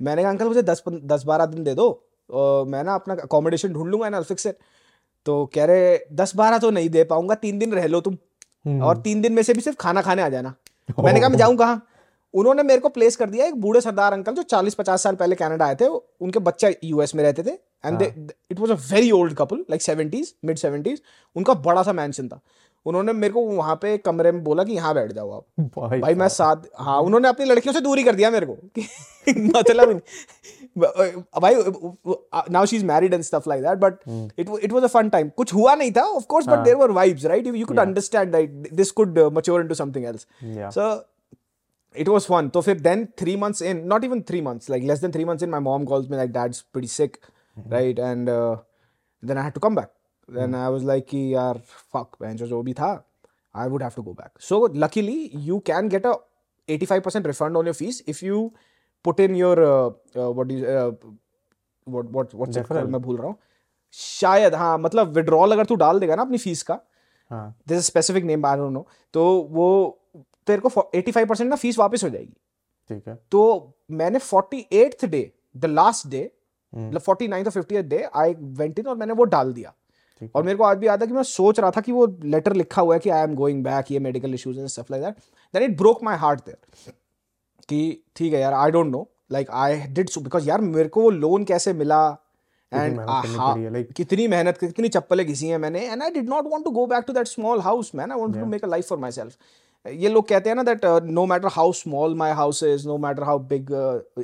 मैंने 0.00 0.22
कहा 0.22 0.30
अंकल 0.30 0.48
मुझे 0.48 0.62
दस 0.62 0.82
दस 0.88 1.24
बारह 1.26 1.46
दिन 1.46 1.64
दे 1.64 1.74
दो 1.74 1.88
और 2.30 2.66
मैं 2.66 2.82
ना 2.84 2.94
अपना 2.94 3.14
अकोमोडेशन 3.22 3.72
ढूंढ 3.72 3.90
लूँगा 3.90 4.08
ना 4.08 4.20
फिक्स 4.22 4.46
तो 5.26 5.44
कह 5.54 5.64
रहे 5.64 5.98
दस 6.12 6.34
बारह 6.36 6.58
तो 6.58 6.70
नहीं 6.70 6.88
दे 6.90 7.04
पाऊँगा 7.04 7.34
तीन 7.36 7.58
दिन 7.58 7.72
रह 7.72 7.86
लो 7.86 8.00
तुम 8.00 8.16
हम्म। 8.64 8.82
और 8.82 8.96
तीन 9.02 9.20
दिन 9.22 9.32
में 9.32 9.42
से 9.42 9.54
भी 9.54 9.60
सिर्फ़ 9.60 9.76
खाना 9.80 10.02
खाने 10.02 10.22
आ 10.22 10.28
जाना. 10.28 10.54
मैंने 11.00 11.20
कहा 11.20 11.28
मैं 11.28 11.38
जाऊँ 11.38 11.56
कहाँ? 11.56 11.86
उन्होंने 12.34 12.62
मेरे 12.62 12.80
को 12.80 12.88
प्लेस 12.88 13.16
कर 13.16 13.30
दिया 13.30 13.46
एक 13.46 13.54
बूढ़े 13.60 13.80
सरदार 13.80 14.12
अंकल 14.12 14.34
जो 14.34 14.42
चालीस 14.42 14.74
पचास 14.74 15.02
साल 15.02 15.14
पहले 15.16 15.36
कनाडा 15.36 15.66
आए 15.66 15.74
थे 15.80 15.86
उनके 15.86 16.38
बच्चे 16.40 16.76
यूएस 16.84 17.14
में 17.14 17.22
रहते 17.24 17.42
थे 17.42 17.50
and 17.84 18.02
it 18.02 18.58
was 18.60 18.72
a 18.72 18.76
very 18.90 19.10
old 19.12 19.34
couple 19.36 19.58
like 19.70 19.82
seventies 19.82 20.34
mid 20.44 20.56
seventies 20.58 21.02
उनका 21.36 21.54
बड़ा 21.68 21.82
सा 21.82 21.92
मैंशन 21.92 22.28
था। 22.28 22.40
उन्होंने 22.86 23.12
मेरे 23.12 23.32
को 23.32 23.40
वहाँ 23.42 23.74
पे 23.82 23.96
कमरे 23.98 24.32
में 24.32 24.42
बोला 24.44 24.64
कि 24.64 24.72
यहाँ 24.72 24.94
बैठ 24.94 25.12
जाओ 25.12 25.30
आप। 25.30 25.44
भाई, 25.78 26.00
भाई 26.00 26.14
मैं 26.14 26.28
साथ 26.28 26.66
हाँ 26.78 27.00
उन्होंने 27.00 27.28
अपनी 27.28 27.46
लड़कियों 27.46 27.74
से 27.74 27.80
दूरी 27.80 28.04
कर 28.04 28.14
दिया 28.14 28.30
मेरे 28.30 28.46
को। 28.46 28.56
मतलब 29.28 30.00
भाई 30.76 31.54
now 32.50 32.66
she 32.66 32.76
is 32.76 32.84
married 32.84 33.14
and 33.14 33.22
stuff 33.22 33.48
like 33.48 33.62
that 33.62 33.78
but 33.78 33.98
it 34.38 34.48
it 34.62 34.72
was 34.72 34.84
a 34.84 34.86
fun 34.88 35.08
time 35.08 35.24
hmm. 35.24 35.36
कुछ 35.36 35.54
हुआ 35.54 35.74
नहीं 35.74 35.92
था 35.92 36.02
of 36.10 36.26
course 36.26 36.46
but 36.46 36.58
there 36.58 36.76
were 36.76 36.90
vibes 36.90 37.24
right 37.26 37.46
you 37.46 37.66
could 37.66 37.78
understand 37.78 38.32
that 38.32 38.72
this 38.72 38.90
could 38.90 39.18
mature 39.32 39.60
into 39.60 39.74
something 39.74 40.04
else 40.04 40.26
so 40.74 40.90
it 41.94 42.08
was 42.08 42.26
fun 42.26 42.48
तो 42.48 42.60
फिर 42.60 42.80
then 42.80 43.06
3 43.22 43.36
months 43.38 43.62
in 43.62 43.82
not 43.86 44.04
even 44.04 44.20
3 44.30 44.42
months 44.42 44.70
like 44.70 44.84
less 44.84 45.00
than 45.00 45.12
3 45.12 45.26
months 45.26 45.42
in 45.42 45.50
my 45.50 45.60
mom 45.60 45.84
calls 45.84 46.10
me 46.10 46.16
like 46.16 46.32
that's 46.32 46.60
pretty 46.72 46.88
sick 46.88 47.16
right 47.56 47.98
and 47.98 48.28
then 48.28 49.36
I 49.38 49.44
had 49.44 49.52
to 49.52 49.60
come 49.60 49.76
back 49.76 49.92
then 50.28 50.50
Mm. 50.50 50.54
I 50.56 50.68
was 50.68 50.84
like 50.84 51.06
कि 51.08 51.22
यार 51.34 51.60
fuck 51.94 52.20
बहन 52.20 52.36
जो 52.36 52.62
भी 52.62 52.74
था 52.74 52.92
I 53.54 53.66
would 53.68 53.82
have 53.82 53.94
to 53.94 54.02
go 54.02 54.14
back 54.14 54.40
so 54.40 54.60
luckily 54.84 55.18
you 55.48 55.60
can 55.62 55.88
get 55.88 56.06
a 56.06 56.14
85% 56.68 57.26
refund 57.26 57.56
on 57.56 57.66
your 57.66 57.74
fees 57.74 58.02
if 58.06 58.22
you 58.22 58.38
put 59.04 59.20
in 59.20 59.34
your 59.34 59.56
uh, 59.62 59.90
uh, 60.16 60.30
what 60.30 60.48
do 60.48 60.54
you 60.54 60.66
uh, 60.66 60.92
what 61.86 62.10
what 62.10 62.34
what's 62.34 62.56
it 62.56 62.62
Deferral. 62.62 62.68
called 62.68 62.90
मैं 62.90 63.00
भूल 63.02 63.16
रहा 63.16 63.26
हूँ 63.26 63.36
शायद 63.94 64.54
हाँ 64.54 64.76
मतलब 64.78 65.12
withdrawal 65.14 65.52
अगर 65.52 65.64
तू 65.64 65.74
डाल 65.82 66.00
देगा 66.00 66.14
ना 66.14 66.22
अपनी 66.22 66.38
फ़ीस 66.38 66.62
का 66.62 66.78
हाँ 67.30 67.44
this 67.68 67.86
specific 67.86 68.24
name 68.24 68.46
I 68.46 68.56
don't 68.56 68.72
know 68.72 68.86
तो 69.14 69.24
वो 69.50 69.68
तेरे 70.46 70.60
को 70.60 70.68
85 70.70 71.28
परसेंट 71.28 71.48
ना 71.50 71.56
फ़ीस 71.56 71.78
वापस 71.78 72.04
हो 72.04 72.08
जाएगी 72.10 72.34
ठीक 72.90 73.08
है 73.08 73.18
तो 73.30 73.42
मैंने 74.00 74.18
48th 74.18 75.04
day 75.04 75.22
the 75.56 75.66
last 75.66 76.06
day 76.08 76.30
hmm. 76.72 76.86
मतलब 76.86 77.02
49th 77.02 77.46
और 77.46 77.62
50th 77.62 77.88
day 77.88 78.02
I 78.16 78.34
went 78.60 78.78
in 78.78 78.86
और 78.86 78.96
मैंने 78.96 79.12
वो 79.12 79.24
डाल 79.36 79.52
दिया 79.52 79.74
और 80.34 80.42
मेरे 80.42 80.58
को 80.58 80.64
आज 80.64 80.78
भी 80.78 80.86
याद 80.86 81.00
है 81.00 81.06
कि 81.06 81.14
मैं 81.14 81.22
सोच 81.22 81.60
रहा 81.60 81.70
था 81.70 81.80
कि 81.80 81.92
वो 81.92 82.06
लेटर 82.24 82.52
लिखा 82.52 82.82
हुआ 82.82 82.94
है 82.94 83.00
कि 83.00 83.10
आई 83.10 83.22
एम 83.22 83.34
गोइंग 83.34 83.64
बैक 83.64 83.90
ये 83.92 83.98
medical 83.98 84.34
issues 84.34 84.58
and 84.58 84.68
stuff 84.68 84.86
like 84.90 85.04
that 85.04 85.14
then 85.54 85.62
it 85.62 85.76
broke 85.76 86.02
my 86.02 86.16
heart 86.16 86.40
there 86.40 86.92
कि 87.68 88.02
ठीक 88.16 88.32
है 88.32 88.40
यार 88.40 88.52
I 88.52 88.70
don't 88.70 88.92
know 88.92 89.10
like 89.32 89.50
I 89.50 89.80
did 89.80 90.08
so 90.08 90.20
because 90.20 90.48
यार 90.48 90.60
मेरे 90.60 90.88
को 90.88 91.02
वो 91.02 91.10
लोन 91.10 91.44
कैसे 91.44 91.72
मिला? 91.72 92.16
एंड 92.72 93.00
like- 93.76 93.92
कितनी 93.92 94.28
मेहनत 94.28 94.58
कितनी 94.58 94.88
चप्पलें 94.88 95.26
घिसी 95.26 95.48
हैं 95.48 95.58
मैंने। 95.58 95.80
And 95.88 96.02
I 96.02 96.10
did 96.10 96.28
not 96.28 96.46
want 96.46 96.64
to 96.64 96.70
go 96.70 96.86
back 96.86 97.04
to 97.04 97.12
that 97.12 97.26
small 97.26 97.60
house 97.60 97.94
man 97.94 98.12
I 98.12 98.20
want 98.20 98.34
to 98.34 98.46
make 98.46 98.64
a 98.64 98.68
life 98.68 98.88
for 98.88 98.98
myself 99.10 99.36
ये 99.88 100.08
लोग 100.08 100.28
कहते 100.28 100.48
हैं 100.50 100.56
ना 100.56 100.62
that 100.62 100.84
no 101.04 101.26
matter 101.26 101.48
how 101.48 101.72
small 101.72 102.14
my 102.14 102.32
house 102.32 102.62
is 102.62 102.88
no 102.88 102.98
matter 102.98 103.22
how 103.22 103.38
big 103.38 103.72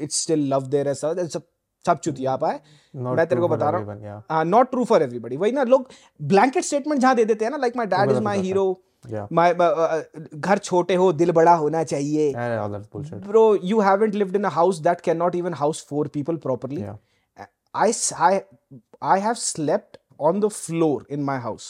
it's 0.02 0.22
still 0.22 0.54
love 0.54 0.66
there 0.66 0.94
सब 0.94 1.42
सब 1.86 1.98
चुतिया 2.04 2.36
पाए 2.36 2.60
Not 3.04 3.16
मैं 3.16 3.26
तेरे 3.26 3.40
को 3.40 3.48
बता 3.48 3.70
रहा. 3.70 3.92
हूँ 3.92 4.22
हाँ 4.30 4.44
नॉट 4.44 4.70
ट्रू 4.70 4.84
फॉर 4.84 5.02
एवरीबडी 5.02 5.36
वही 5.36 5.52
ना 5.52 5.62
लोग 5.64 5.88
ब्लैंकेट 6.32 6.64
स्टेटमेंट 6.64 7.00
जहाँ 7.00 7.14
दे 7.16 7.24
देते 7.24 7.44
हैं 7.44 7.50
ना 7.52 7.56
like 7.66 7.76
my 7.76 7.86
dad 7.96 8.10
is 8.10 8.20
my 8.30 8.38
है। 8.38 8.44
Hero 8.44 8.80
Yeah. 9.10 9.26
घर 10.46 10.58
छोटे 10.58 10.94
हो 10.94 11.12
दिल 11.20 11.30
बड़ा 11.32 11.54
होना 11.56 11.82
चाहिए 11.92 12.32
haven't 13.86 14.14
lived 14.22 14.36
in 14.40 14.44
a 14.44 14.50
house 14.56 14.80
that 14.86 15.02
cannot 15.06 15.38
even 15.38 15.56
house 15.60 15.80
four 15.92 16.04
people 16.16 16.38
properly 16.46 16.80
Yeah. 16.80 16.98
I, 17.74 17.88
s- 17.88 18.12
I 18.28 18.32
I 19.14 19.18
have 19.26 19.38
slept 19.38 19.98
on 20.30 20.40
the 20.44 20.50
floor 20.58 20.96
in 21.16 21.24
my 21.30 21.38
house 21.46 21.68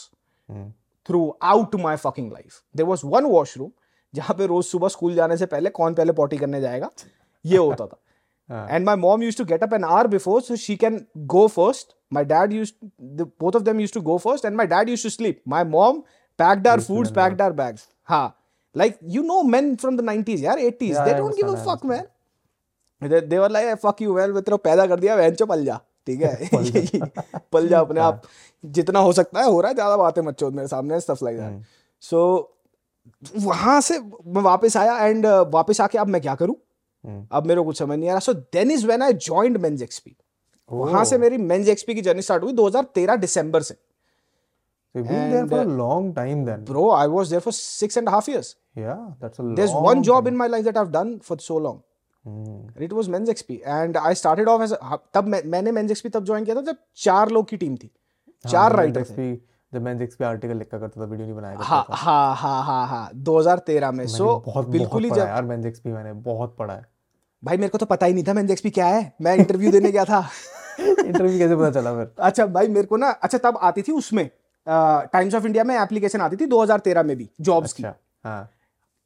Hmm. 0.49 0.67
throughout 1.09 1.75
my 1.87 1.95
fucking 2.07 2.31
life 2.37 2.59
there 2.81 2.89
was 2.93 3.05
one 3.17 3.29
washroom 3.37 3.71
जहाँ 4.15 4.35
पे 4.39 4.47
रोज 4.47 4.65
सुबह 4.65 4.89
school 4.89 5.15
जाने 5.15 5.37
से 5.37 5.47
पहले 5.47 5.71
कौन 5.81 5.95
पहले 5.95 6.13
potty 6.21 6.37
करने 6.37 6.61
जाएगा 6.61 6.91
ये 7.45 7.57
होता 7.59 7.87
था 7.87 8.01
हाँ. 8.51 8.67
and 8.69 8.85
my 8.85 8.95
mom 8.97 9.23
used 9.23 9.39
to 9.39 9.45
get 9.45 9.63
up 9.63 9.73
an 9.73 9.85
hour 9.85 10.09
before 10.09 10.41
so 10.43 10.57
she 10.57 10.77
can 10.77 11.01
go 11.35 11.47
first 11.49 11.95
my 12.11 12.25
dad 12.25 12.53
used 12.53 12.75
the, 13.19 13.27
both 13.27 13.55
of 13.55 13.65
them 13.65 13.81
used 13.81 13.95
to 13.95 14.03
go 14.03 14.19
first 14.19 14.45
and 14.45 14.57
my 14.57 14.67
dad 14.67 14.89
used 14.89 15.03
to 15.03 15.11
sleep 15.11 15.43
my 15.47 15.65
mom 15.65 16.03
packed 16.39 16.67
our 16.67 16.81
foods 16.81 17.13
packed 17.13 17.41
our 17.41 17.53
bags 17.53 17.89
ha 18.05 18.23
like 18.75 18.99
you 19.17 19.23
know 19.23 19.43
men 19.45 19.77
from 19.77 19.97
the 19.97 20.07
90s 20.09 20.43
यार 20.43 20.65
80s 20.65 20.97
Yeah, 20.97 21.05
they 21.05 21.15
don't 21.15 21.37
give 21.37 21.49
a 21.49 21.57
fuck 21.69 21.85
man 21.85 22.05
they, 23.03 23.21
they 23.21 23.39
were 23.39 23.49
like 23.49 23.81
fuck 23.81 24.01
you 24.01 24.17
मैं 24.17 24.43
तेरे 24.43 24.57
पैदा 24.65 24.87
कर 24.87 25.01
दिया 25.01 25.17
वहन 25.17 25.35
चो 25.35 25.47
पल 25.47 25.65
जा 25.65 25.81
ठीक 26.07 26.23
है 26.23 27.11
पल 27.53 27.69
जा 27.69 27.81
अपने 27.81 28.01
आप 28.01 28.23
जितना 28.65 29.01
हो 29.01 29.13
सकता 29.13 29.41
है 29.41 29.47
हो 29.47 29.61
रहा 29.61 29.69
है 29.69 29.75
ज़्यादा 29.75 29.97
बातें 29.97 30.23
मत 30.23 30.35
चोद 30.39 30.55
मेरे 30.55 30.69
सामने 30.69 31.01
स्टफ़ 31.01 31.25
लाइक 31.25 31.39
दैट 31.39 31.63
सो 32.03 32.23
वहाँ 33.37 33.81
से 33.81 33.99
मैं 34.01 34.43
वापस 34.43 34.77
आया 34.77 35.07
एंड 35.07 35.27
वापस 35.55 35.81
आके 35.81 35.99
अब 35.99 36.09
मैं 36.09 36.21
क्या 36.23 36.35
करूँ 36.35 36.55
हम्म। 36.55 36.70
अब 37.07 37.47
मेरे 37.47 37.61
को 37.61 37.65
कुछ 37.65 37.79
समझ 37.79 37.99
नहीं 37.99 38.09
आ 38.09 38.13
रहा। 38.13 38.21
So 38.21 38.33
then 38.35 38.71
is 38.71 38.87
when 38.87 39.03
I 39.03 39.13
joined 39.29 39.57
MensXP 39.83 40.17
वहाँ 40.71 41.05
से 41.05 41.19
मेरी 41.19 41.39
मेंस 41.39 41.69
एक्सपी 41.69 41.95
की 41.95 42.01
जर्नी 42.01 42.23
स्टार्ट 42.23 42.43
हुई 42.45 42.53
2013 42.53 43.17
दिसंबर 43.21 43.63
से। 43.63 43.75
So 44.95 45.01
you've 45.01 45.09
been 45.09 45.31
there 45.33 45.47
for 45.49 45.59
a 45.61 45.67
uh, 45.67 45.77
long 45.81 46.07
time 46.15 46.45
then. 46.47 46.65
Bro 46.71 46.91
I 46.95 47.07
was 47.09 47.29
there 47.31 47.41
for 47.41 47.53
six 47.53 47.97
and 47.99 48.09
half 48.09 48.31
years 48.31 48.57
Yeah, 48.79 48.99
that's 49.23 49.41
a 49.43 49.45
there's 49.59 49.73
one 49.85 50.03
job 50.09 50.25
time. 50.25 50.33
in 50.33 50.37
my 50.41 50.47
life 50.51 50.67
that 50.67 50.77
i've 50.83 50.93
done 50.97 51.09
for 51.29 51.37
so 51.47 51.57
long 51.69 51.79
Hmm. 52.25 52.83
it 52.87 52.93
was 52.97 53.09
men's 53.13 53.31
xp 53.33 53.55
and 53.75 53.97
i 53.99 54.11
started 54.21 54.49
off 54.53 54.63
as 54.65 54.73
a, 54.77 54.97
तब 55.15 55.27
मैं, 55.27 55.43
मैंने 55.45 55.71
men's 55.73 55.93
xp 55.95 56.11
तब 56.15 56.25
join 56.25 56.45
किया 56.45 56.57
था 56.57 56.61
जब 56.63 56.77
चार 57.05 57.31
लोग 57.31 57.49
की 57.49 57.57
टीम 57.57 57.77
थी। 57.77 57.91
हाँ, 58.45 58.51
चार 58.53 58.77
राइटर 58.77 59.01
Men's 59.01 59.19
थे। 59.19 59.33
XP 59.35 59.75
जब 59.75 59.83
मैं 59.83 59.95
एक्सपी 60.03 60.25
आर्टिकल 60.25 60.57
लिखा 60.59 60.79
करता 60.79 61.01
था 61.01 61.05
वीडियो 61.05 61.27
नहीं 61.27 61.37
बनाया 61.37 61.55
करता 61.57 61.67
हाँ 61.69 61.85
था। 61.91 61.95
हाँ 61.95 62.37
हाँ 62.37 62.63
हाँ 62.65 62.87
हाँ 62.89 63.11
2013 63.29 63.93
में। 63.93 64.07
सो 64.07 64.37
बहुत 64.47 64.69
बिल्कुल 64.69 65.05
ही 65.05 65.11
यार 65.19 65.45
मेंस 65.45 65.67
एक्सपी 65.67 65.93
मैंने 65.93 66.13
बहुत 66.29 66.57
पढ़ा 66.59 66.75
है। 66.75 66.85
भाई 67.45 67.57
मेरे 67.57 67.69
को 67.69 67.79
तो 67.79 67.87
पता 67.87 68.07
ही 68.07 68.13
नहीं 68.13 68.25
था 68.25 68.33
मेंस 68.35 68.51
एक्सपी 68.51 68.71
क्या 68.71 68.87
है। 68.87 69.13
मैं 69.23 69.35
इंटरव्यू 69.37 69.71
देने 69.73 69.91
गया 69.93 70.05
था। 70.05 70.29
इंटरव्यू 70.81 71.39
कैसे 71.39 71.57
पता 71.57 71.71
चला 71.71 71.93
फिर? 71.95 72.11
अच्छा 72.19 72.47
भाई 72.47 72.69
मेरे 72.69 72.87
को 72.87 72.97
ना 72.97 73.11
अच्छा 73.11 73.39
तब 73.39 73.59
आती 73.63 73.83
थी 73.83 73.93
उसमें 73.93 74.29
टाइम्स 74.67 75.35
ऑफ़ 75.35 75.47
इंडिया 75.47 75.65
में 75.65 75.75
एप्लीकेशन 75.77 76.21
आती 76.21 76.37
थी 76.37 76.47
2013 76.47 77.05
में 77.05 77.17
भी 77.17 77.29
जॉब्स 77.41 77.73
की। 77.73 77.83
अच्छा 77.83 78.29
हाँ। 78.29 78.51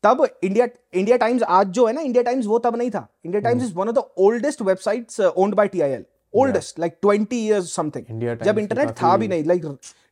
तब 0.04 0.26
इंडिया 0.44 0.66
इंडिया 0.94 1.16
टाइम्स 1.16 1.42
आज 1.42 1.66
जो 1.66 1.86
है 1.86 1.92
ना 1.92 2.00
इंडिया 2.00 2.22
टाइम्स 2.22 2.46
वो 2.46 2.58
तब 2.58 2.76
नहीं 2.76 2.90
था। 2.90 3.06
India 3.24 3.40
Times 3.40 3.64
is 3.64 3.74
one 3.74 3.88
of 3.88 3.96
the 3.96 4.02
oldest 4.18 4.62
websites 4.62 5.20
owned 5.20 5.54
by 5.54 5.68
TIL 5.68 6.04
oldest 6.34 6.78
like 6.78 6.96
20 7.06 7.32
years 7.32 7.74
something 7.76 8.04
जब 8.42 8.58
इंटरनेट 8.58 8.90
था 9.02 9.16
भी 9.16 9.28
नहीं 9.28 9.44
लाइक 9.44 9.64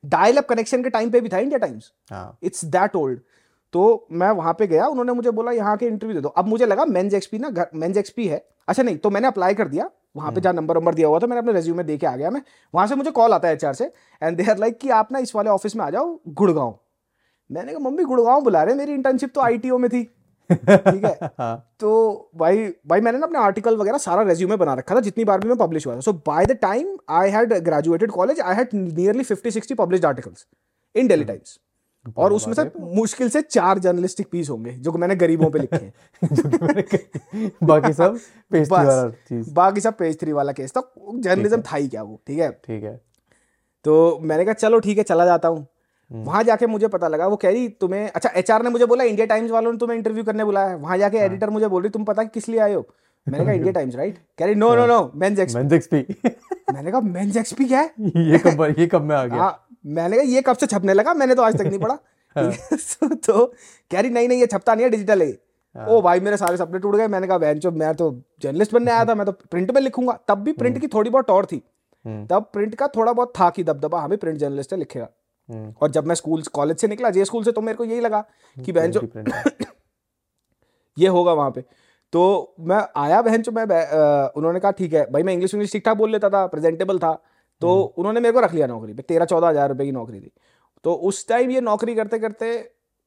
डायल 0.04 0.36
अप 0.36 0.46
कनेक्शन 0.48 0.82
के 0.82 0.90
टाइम 0.90 1.10
पे 1.10 1.20
भी 1.20 1.28
था 1.28 1.38
India 1.38 1.58
Times 1.58 1.92
it's 2.42 2.64
that 2.64 2.96
old 2.96 3.20
तो 3.72 4.06
मैं 4.12 4.30
वहाँ 4.30 4.52
पे 4.58 4.66
गया 4.66 4.86
उन्होंने 4.86 5.12
मुझे 5.12 5.30
बोला 5.30 5.52
यहाँ 5.52 5.76
के 5.76 5.86
इंटरव्यू 5.86 6.14
दे 6.14 6.20
दो। 6.20 6.28
अब 6.28 6.46
मुझे 6.48 6.66
लगा 6.66 6.84
मेंस 6.86 7.14
एक्सपी 7.14 7.38
ना 7.38 7.66
मेंस 7.74 7.96
एक्सपी 7.96 8.26
है। 8.28 8.44
अच्छा 8.68 8.82
नहीं 8.82 8.96
तो 8.96 9.10
मैंने 9.10 9.28
अप्लाई 9.28 9.54
कर 9.54 9.68
दिया 9.68 9.88
वहाँ 10.16 10.26
हम्म। 10.26 10.34
पे 10.34 10.40
जहाँ 10.40 10.54
नंबर 10.54 10.76
नंबर 10.76 10.94
दिया 10.94 11.08
हुआ 11.08 11.18
था 11.18 11.26
मैंने 11.26 11.40
अपने 11.40 11.52
रेज्यूमे 11.52 11.84
दे 11.84 11.96
के 11.98 12.06
आ 12.06 12.14
गया 12.16 12.30
मैं। 12.30 12.42
वहाँ 12.74 12.86
से 12.86 12.94
मुझे 12.94 13.10
कॉल 13.10 13.32
आता 13.32 13.48
है 13.48 13.54
एचआर 13.54 13.74
से 13.74 13.84
एंड 14.22 14.36
दे 14.36 14.50
आर 14.50 14.58
लाइक 14.58 14.78
कि 14.78 14.88
आप 14.92 15.12
ना 15.12 15.18
इस 15.18 15.34
वाले 15.36 15.50
ऑफ़िस 15.50 15.76
में 15.76 15.84
आ 15.84 15.90
जाओ 15.90 16.18
गुड़गांव। 16.30 16.78
मैंने 17.50 17.72
कहा 17.72 17.80
मम्मी 17.80 18.04
गुड़गांव 18.04 18.40
बुला 18.42 18.62
रहे 18.62 18.74
मेरी 18.74 18.94
इंटर्नशिप 18.94 19.32
तो 19.34 19.40
आईटीओ 19.40 19.78
में 19.78 19.88
थी। 19.90 20.04
ठीक 20.50 21.04
है? 21.04 21.30
हाँ। 21.38 21.74
तो 21.80 22.30
भाई 22.36 22.66
भाई 22.88 23.00
मैंने 23.00 23.18
ना 23.18 23.26
अपने 23.26 23.38
आर्टिकल 23.38 23.76
वगैरह 23.76 23.98
सारा 23.98 24.22
रेज्यूमे 24.22 24.56
बना 24.56 24.74
रखा 24.74 24.94
था 24.94 25.00
जितनी 25.00 25.24
बार 25.24 25.40
भी 25.40 25.48
मैं 25.48 25.56
पब्लिश 25.58 25.86
हुआ 25.86 25.96
था। 25.96 26.00
So 26.00 26.12
by 26.26 26.46
the 26.46 26.58
time 26.62 26.96
I 27.10 27.30
had 27.30 27.52
graduated 27.64 28.10
college 28.10 28.40
I 28.40 28.54
had 28.54 28.74
nearly 28.74 29.22
fifty 29.24 29.50
sixty 29.50 29.74
publish 29.74 30.04
articles 30.04 30.46
in 30.94 31.08
Daily 31.08 31.24
Times 31.24 31.58
और 32.16 32.32
उसमें 32.32 32.54
से 32.54 32.62
मुश्किल 32.80 33.28
से 33.28 33.40
चार 33.42 33.78
जर्नलिस्टिक 33.78 34.26
पीस 34.30 34.48
होंगे 34.50 34.70
जो 34.72 34.92
कि 34.92 34.98
मैंने 34.98 35.16
गरीबों 35.16 35.50
पे 35.50 35.58
लिखे 35.58 35.76
हैं। 35.76 37.52
बाकी 37.62 37.92
सब 37.92 38.18
पेस्ट्री 38.52 38.76
वाला 38.76 39.08
चीज़। 39.28 39.52
बाकी 39.54 39.80
सब 39.80 39.96
पेज 39.96 40.20
थ्री 40.20 40.32
वाला 40.32 40.52
केस 40.52 40.72
था। 40.76 40.82
जर्नलिज्म 41.14 41.60
था 41.62 41.76
ही 41.76 41.88
क्या 41.88 42.02
वो 42.02 42.20
ठीक 42.26 42.38
है? 42.38 42.50
ठीक 42.66 42.82
है। 42.84 43.00
तो 43.84 44.18
मैंने 44.22 44.44
कहा 44.44 44.54
चलो 44.54 44.78
ठीक 44.78 44.98
है 44.98 45.04
चला 45.04 45.24
जाता 45.26 45.48
हूँ। 45.48 45.66
हम्म। 46.10 46.24
वहाँ 46.24 46.42
जाके 46.44 46.66
मुझे 46.66 46.88
पता 46.88 47.08
लगा 47.08 47.26
वो 47.26 47.36
कह 47.36 47.50
रही 47.50 47.68
तुम्हें 47.80 48.08
अच्छा 48.10 48.30
एचआर 48.36 48.62
ने 48.62 48.70
मुझे 48.70 48.86
बोला 48.86 49.04
इंडिया 49.04 49.26
टाइम्स 49.26 49.50
वालों 49.50 49.72
ने 49.72 49.78
तुम्हें 49.78 49.96
इंटरव्यू 49.98 50.24
करने 50.24 50.44
बुलाया 50.44 50.68
है। 50.68 50.76
वहाँ 50.76 50.98
जाके 50.98 51.18
हाँ। 51.18 51.26
एडिटर 51.26 51.50
मुझे 51.50 51.68
बोल 51.68 51.82
रही 51.82 51.90
तुम 51.90 52.04
पता 52.04 52.24
किस 52.24 52.48
लिए 52.48 52.60
आए 52.60 52.74
हो? 52.74 52.86
मैंने 53.26 53.44
कहा 53.44 53.54
इंडिया 53.54 53.72
टाइम्स 53.78 53.94
राइट 53.96 54.18
कह 54.38 54.44
रही 54.46 54.54
no 54.54 54.74
no 54.74 54.86
no 54.86 55.10
MensXP 55.38 55.58
MensXP 55.72 56.04
मैंने 56.72 56.90
कहा 56.90 57.00
मेंस 57.00 57.36
एक्सपी 57.36 57.64
क्या 57.64 57.80
है? 57.80 57.90
ये 58.00 58.38
कब 58.38 58.62
ये 58.78 58.86
कब 58.86 59.02
में 59.02 59.14
आ 59.16 59.24
गया? 59.26 59.42
हाँ 59.42 59.61
मैंने 59.86 60.16
कहा 60.16 60.24
ये 60.24 60.42
कब 60.42 60.56
से 60.56 60.66
छपने 60.66 60.94
लगा? 60.94 61.14
मैंने 61.14 61.34
तो 61.34 61.42
आज 61.42 61.56
तक 61.56 61.66
नहीं 61.66 61.78
पढ़ा। 61.78 61.98
हाँ। 62.36 62.52
तो- 62.72 63.16
तो 63.26 63.46
कह 63.90 64.00
रही 64.00 64.10
नहीं 64.10 64.28
नहीं 64.28 64.40
ये 64.40 64.46
छपता 64.46 64.74
नहीं 64.74 64.84
है 64.84 64.90
डिजिटल 64.90 65.22
है 65.22 65.28
हाँ। 65.76 65.86
ओ 65.86 66.00
भाई 66.02 66.20
मेरे 66.20 66.36
सारे 66.36 66.56
सपने 66.56 66.78
टूट 66.78 66.96
गए। 66.96 67.08
मैंने 67.08 67.26
कहा 67.26 67.38
बहन 67.38 67.58
चो 67.58 67.70
मैं 67.70 67.94
तो 67.94 68.10
जर्नलिस्ट 68.42 68.72
बनने 68.74 68.90
आया 68.90 69.04
था 69.04 69.14
मैं 69.14 69.26
तो 69.26 69.32
प्रिंट 69.32 69.70
में 69.70 69.80
लिखूँगा। 69.80 70.18
तब 70.28 70.38
भी 70.38 70.52
प्रिंट 70.52 70.78
की 70.78 70.86
थोड़ी 70.86 71.10
बहुत 71.10 71.26
टौर 71.26 71.46
थी। 71.46 71.62
हम्म, 72.04 72.26
तब 72.26 72.50
प्रिंट 72.52 72.74
का 72.74 72.86
थोड़ा 72.88 73.12
बहुत 73.12 73.32
था 73.40 73.50
कि 73.50 73.64
दबदबा 73.64 74.00
हमें 74.00 74.18
प्रिंट 74.18 74.38
जर्नलिस्ट 74.38 74.72
है 74.72 74.78
लिखेगा। 74.78 75.08
हम्म, 75.48 75.74
और 75.82 75.90
जब 75.90 76.06
मैं 76.06 76.14
स्कूल 76.14 76.42
कॉलेज 76.52 76.78
से 76.78 76.88
निकला 76.88 77.10
जे 77.10 77.24
स्कूल 77.24 77.44
से 77.44 77.52
तो 77.52 77.60
मेरे 77.60 77.76
को 77.76 77.84
यही 77.84 78.00
लगा 78.00 78.24
कि 78.56 78.72
बहन 78.72 78.90
जो। 78.90 79.00
ये 80.98 81.08
होगा 81.08 81.32
वहाँ 81.32 81.50
पे। 81.50 81.64
तो 82.12 82.54
मैं 82.60 82.82
आया 82.96 83.20
बहन 83.22 83.42
जो 83.42 83.52
मैं 83.52 83.64
उन्होंने 84.36 84.60
कहा 84.60 84.70
ठीक 84.70 84.94
है 84.94 85.10
भाई 85.10 85.22
मैं 85.22 85.32
इंग्लिश 85.32 85.54
इंग्लिश 85.54 85.72
ठीक 85.72 85.84
ठाक 85.84 85.96
बोल 85.96 86.10
लेता 86.12 86.28
था 86.30 86.46
प्रेजेंटेबल 86.46 86.98
था। 86.98 87.12
तो 87.62 87.80
उन्होंने 87.98 88.20
मेरे 88.20 88.32
को 88.32 88.40
रख 88.40 88.54
लिया 88.54 88.66
नौकरी 88.66 88.92
पे 88.92 89.02
तेरह 89.04 89.24
चौदह 89.24 89.48
हज़ार 89.48 89.68
रुपए 89.68 89.84
की 89.84 89.92
नौकरी 89.92 90.20
थी। 90.20 90.32
तो 90.84 90.94
उस 91.08 91.26
टाइम 91.28 91.50
ये 91.50 91.60
नौकरी 91.62 91.94
करते 91.94 92.18
करते 92.18 92.54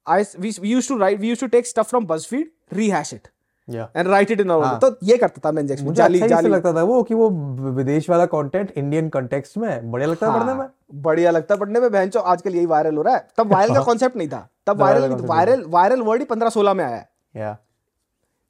I 0.08 0.24
we 0.40 0.52
use 0.66 0.90
to 0.90 0.98
write 0.98 1.20
we 1.20 1.30
use 1.30 1.40
to 1.40 1.48
take 1.50 1.68
stuff 1.68 1.88
from 1.88 2.06
BuzzFeed 2.08 2.52
rehash 2.74 3.14
it 3.14 3.28
and 3.68 4.08
write 4.08 4.32
it 4.32 4.42
in 4.42 4.52
हाँ। 4.52 4.78
तो 4.80 4.96
ये 5.04 5.18
करता 5.18 5.42
था 5.46 5.52
मैं 5.52 5.64
मुझे 5.64 5.94
जाली 5.96 6.22
अच्छा 6.22 6.36
जाली। 6.36 6.50
लगता 6.50 6.74
था 6.74 6.84
वो 6.84 7.02
कि 7.04 7.14
वो 7.14 7.30
विदेश 7.74 8.10
वाला 8.10 8.26
कंटेंट 8.28 8.72
इंडियन 8.72 9.10
कंटेक्स्ट 9.10 9.58
में 9.58 9.92
बढ़िया 9.92 10.10
लगता 10.10 10.28
है 10.28 10.34
पढ़ने 10.34 10.54
में। 10.54 10.60
हाँ, 10.60 10.74
बढ़िया 10.94 11.32
लगता 11.32 11.56
पढ़ने 11.56 11.80
में। 11.80 11.92
बहन 11.92 12.12
आजकल 12.18 12.56
यही 12.56 12.66
वायरल 12.68 12.98
हो 12.98 13.02
रहा 13.02 13.16
है। 13.16 13.28
तब 13.38 13.54
वायरल 13.54 13.74
का 13.76 13.82
कॉन्सेप्ट 13.84 14.18
नहीं 14.18 14.28
था। 14.28 14.48
तब 14.68 14.82
वायरल 14.82 15.16
वायरल 15.24 15.64
वायरल 15.70 16.02
वर्ड 16.02 16.22
ही 16.22 16.26
पंद्रह 16.26 16.50
सोलह 16.50 16.74
में 16.74 16.84
आया 16.86 16.96
है। 16.96 17.58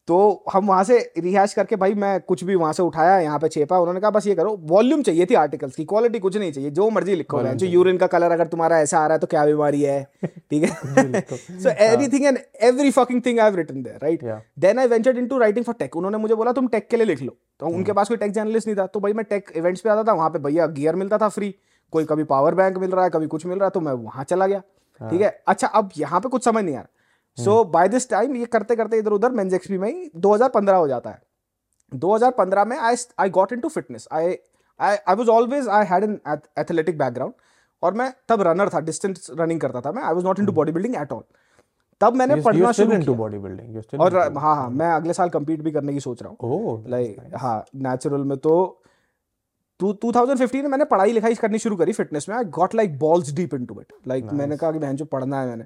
तो 0.08 0.44
हम 0.54 0.68
वहाँ 0.68 0.84
से 0.84 0.98
रिहाश 1.18 1.54
करके 1.54 1.76
भाई 1.76 1.94
मैं 1.94 2.20
कुछ 2.22 2.44
भी 2.44 2.56
वहाँ 2.56 2.74
से 2.74 2.84
उठाया 2.84 3.18
यहाँ 3.20 3.40
पे 3.40 3.48
छेपा 3.48 3.78
उन्होंने 3.80 4.00
कहा 4.00 4.10
बस 4.10 4.28
ये 4.28 4.36
करो। 4.36 4.56
वॉल्यूम 4.64 5.02
चाहिए 5.04 5.26
थी 5.26 5.34
आर्टिकल्स 5.34 5.76
की 5.76 5.86
क्वालिटी 5.86 6.20
कुछ 6.20 6.38
नहीं 6.38 6.52
चाहिए 6.52 6.70
जो 6.70 6.90
मर्ज़ी 6.90 7.16
लिखो 7.16 7.38
Volume 7.38 7.56
जो 7.56 7.68
यूरिन 7.68 7.98
का 7.98 8.08
कलर 8.08 8.32
अगर 8.32 8.48
तुम्हारा 8.48 8.80
ऐसा 8.80 9.00
आ 9.00 9.06
रहा 9.08 9.14
है 9.14 9.20
तो 9.20 9.28
क्या 9.28 9.46
बीमारी 9.46 9.82
है? 9.82 10.08
ठीक 10.26 10.64
है? 10.64 11.22
So 11.60 11.70
anything 11.70 12.26
and 12.26 12.38
every 12.62 12.92
fucking 12.92 13.22
thing 13.26 13.40
I 13.40 13.56
written 13.56 13.82
there 13.84 14.00
right 14.04 14.24
then 14.60 14.80
I 14.80 14.88
ventured 14.88 15.18
into 15.18 15.38
writing 15.38 15.66
for 15.66 15.76
tech 15.80 15.96
उन्होंने 15.96 16.18
मुझे 16.18 16.36
बोला 16.36 16.52
तुम 16.52 16.68
टेक 16.68 16.88
के 16.90 16.98
लिए 16.98 17.06
लिख 17.06 17.22
लो। 17.22 17.38
तो 17.60 17.68
उनके 17.68 17.94
पास 17.94 18.08
कोई 18.08 18.18
टेक 18.18 18.32
जर्नलिस्ट 18.32 18.68
नहीं 18.68 18.78
था। 18.78 18.86
तो 18.86 19.00
भाई 19.00 19.14
मैं 19.14 19.26
टेक 19.30 19.52
इवेंट्स 19.56 19.82
पे 19.82 19.90
आता 19.90 20.04
था 20.04 20.14
वहाँ 20.14 20.30
पे 20.30 20.40
भैया 20.40 20.66
गियर 20.80 20.96
मिलता 20.96 21.18
था 21.18 21.30
फ्री 21.30 21.54
कोई 21.94 22.06
कभी 22.06 22.24
पावर 22.24 22.56
बैंक 22.56 22.78
मिल 22.78 22.92
रहा 22.92 23.04
है 23.04 23.10
कभी 23.10 23.28
कुछ 23.28 23.46
मिल 23.46 23.58
रहा 23.58 23.66
है 23.66 23.72
तो 23.72 23.80
मैं 23.80 23.94
वहाँ 23.94 24.24
चला 24.24 24.48
गया। 24.48 24.60
ठीक 25.02 25.22
है? 25.22 25.30
अच्छा 25.48 25.68
अब 25.68 25.90
यहाँ 25.98 26.20
पे 26.20 26.30
कुछ 26.30 26.46
समझ 26.46 26.64
नहीं 26.64 26.76
आ 26.76 26.80
रहा। 26.80 26.92
सो 27.38 27.64
बाय 27.66 27.88
दिस 27.88 28.10
टाइम 28.10 28.36
ये 28.36 28.46
करते 28.48 28.76
करते 28.76 28.98
इधर 28.98 29.12
उधर 29.12 29.32
मेंस 29.32 29.54
एक्सपी 29.54 29.78
में 29.78 29.88
ही 29.90 30.10
2015 30.18 30.76
हो 30.76 30.88
जाता 30.88 31.10
है। 31.10 31.22
2015 31.92 32.66
में 32.66 32.78
I 32.78 32.96
I 33.20 33.30
got 33.30 33.54
into 33.54 33.70
fitness 33.70 34.08
I 34.12 34.36
I 34.80 34.96
I 34.98 35.16
was 35.16 35.30
always 35.30 35.68
I 35.70 35.86
had 35.86 36.04
an 36.04 36.20
athletic 36.60 36.98
background 36.98 37.34
और 37.84 37.94
मैं 37.94 38.12
तब 38.30 38.42
रनर 38.48 38.70
था 38.70 38.80
डिस्टेंस 38.82 39.28
रनिंग 39.40 39.60
करता 39.62 39.82
था 39.82 39.92
मैं। 39.92 40.04
I 40.04 40.14
was 40.14 40.24
not 40.26 40.40
into 40.40 40.52
body 40.52 40.72
building 40.72 40.96
at 40.96 41.12
all 41.12 41.24
तब 42.02 42.16
मैंने 42.16 42.36
पढ़ना 42.42 42.72
शुरू 42.72 42.90
किया. 42.90 43.04
You're 43.74 43.84
still 43.84 44.02
और 44.02 44.18
हाँ 44.38 44.56
हाँ 44.56 44.70
मैं 44.70 44.92
अगले 44.94 45.14
साल 45.14 45.30
compete 45.30 45.62
भी 45.64 45.72
करने 45.72 45.94
की 45.94 46.00
सोच 46.00 46.22
रहा 46.24 46.30
हूँ। 46.32 46.38
Oh, 46.38 46.90
लाइक 46.90 47.36
हाँ 47.36 47.66
नेचुरल 47.76 48.24
में 48.24 48.38
तो 48.38 48.82
टू 49.80 49.92
2015 50.04 50.62
में 50.64 50.70
मैंने 50.70 50.86
पढ़ाई 50.86 51.12
लिखाई 51.12 51.36
करनी 51.36 51.60
शुरू 51.60 51.76
करी 51.76 51.94
फिटनेस 51.94 52.30
में। 52.30 52.36
I 52.36 52.46
got 52.58 52.76
like 52.76 52.98
balls 53.00 53.32
deep 53.36 53.54
into 53.54 53.80
it 53.82 53.94
like 54.08 54.26
मैंने 54.34 54.58
कहा 54.58 54.72
कि 54.72 54.80
बहन 54.80 54.96
जो 54.96 55.06
पढ़ना 55.06 55.42
है 55.42 55.48
मैंने। 55.48 55.66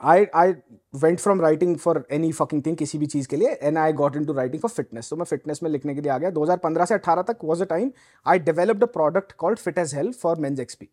I 0.00 0.26
I 0.34 0.52
went 0.94 1.18
from 1.20 1.40
writing 1.40 1.76
for 1.76 2.04
any 2.10 2.30
fucking 2.32 2.62
thing 2.66 2.76
किसी 2.76 2.98
भी 2.98 3.06
चीज़ 3.06 3.28
के 3.28 3.36
लिए 3.36 3.52
and 3.52 3.78
I 3.78 3.92
got 3.92 4.16
into 4.24 4.32
writing 4.32 4.62
for 4.62 4.70
fitness 4.70 5.10
तो 5.10 5.16
मैं 5.16 5.24
फिटनेस 5.24 5.62
में 5.62 5.70
लिखने 5.70 5.94
के 5.94 6.00
लिए 6.00 6.10
आ 6.10 6.18
गया। 6.18 6.30
2015 6.30 6.86
से 6.86 6.98
18 6.98 7.26
तक 7.28 7.44
was 7.44 7.62
a 7.62 7.66
time 7.66 7.90
I 8.26 8.38
developed 8.38 8.82
a 8.82 8.86
product 8.86 9.32
called 9.32 9.58
fit 9.58 9.78
as 9.78 9.94
help 9.94 10.14
for 10.14 10.38
MensXP 10.60 10.88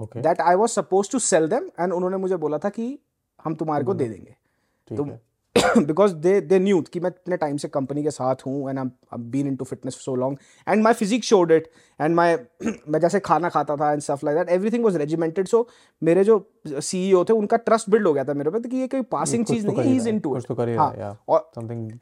that 0.00 0.40
I 0.40 0.54
was 0.54 0.70
suppose 0.70 1.10
to 1.12 1.18
sell 1.18 1.48
them 1.48 1.70
and 1.80 1.92
उन्होंने 1.92 2.16
मुझे 2.16 2.36
बोला 2.36 2.58
था 2.58 2.68
कि 2.68 2.98
हम 3.44 3.54
तुम्हारे 3.54 3.84
को 3.84 3.90
हम्म। 3.90 3.98
दे 3.98 4.08
देंगे। 4.08 4.36
तो 4.88 5.04
बिकॉज़ 5.86 6.14
दे 6.14 6.40
दे 6.40 6.58
न्यू 6.58 6.80
कि 6.80 7.00
मैं 7.00 7.10
इतने 7.10 7.36
टाइम 7.36 7.56
से 7.56 7.68
कंपनी 7.68 8.02
के 8.02 8.10
साथ 8.10 8.34
हूँ 8.46 8.70
and 8.70 8.78
I 8.78 9.18
been 9.18 9.46
into 9.46 9.64
fitness 9.64 9.94
so 9.94 10.16
long 10.16 10.38
and 10.68 10.82
my 10.82 10.92
physique 10.92 11.24
showed 11.24 11.52
it 11.52 11.70
and 12.00 12.14
my 12.14 12.38
मैं 12.88 13.00
जैसे 13.00 13.20
खाना 13.20 13.48
खाता 13.48 13.76
था 13.76 13.92
and 13.92 14.00
stuff 14.00 14.24
like 14.24 14.38
that 14.38 14.48
everything 14.48 14.84
was 14.84 14.96
regimented 14.96 15.48
so 15.48 15.68
मेरे 16.02 16.24
जो 16.24 16.52
सीईओ 16.66 17.24
थे 17.24 17.32
उनका 17.32 17.56
ट्रस्ट 17.56 17.90
बिल्ड 17.90 18.06
हो 18.06 18.12
गया 18.12 18.24
था 18.24 18.34
मेरे 18.34 18.50
पे 18.50 18.68
कि 18.68 18.76
ये 18.76 18.86
कोई 18.86 19.02
पासिंग 19.02 19.44
चीज़ 19.44 19.66
तो 19.66 19.72
नहीं 19.72 19.78
है 19.78 19.84
ही 19.84 19.90
ही 19.90 19.96
इज़ 19.96 20.08
है, 20.08 20.18
तो 20.18 20.34
ही 20.34 20.72
है, 20.72 20.78
yeah. 20.78 21.14
और 21.28 21.50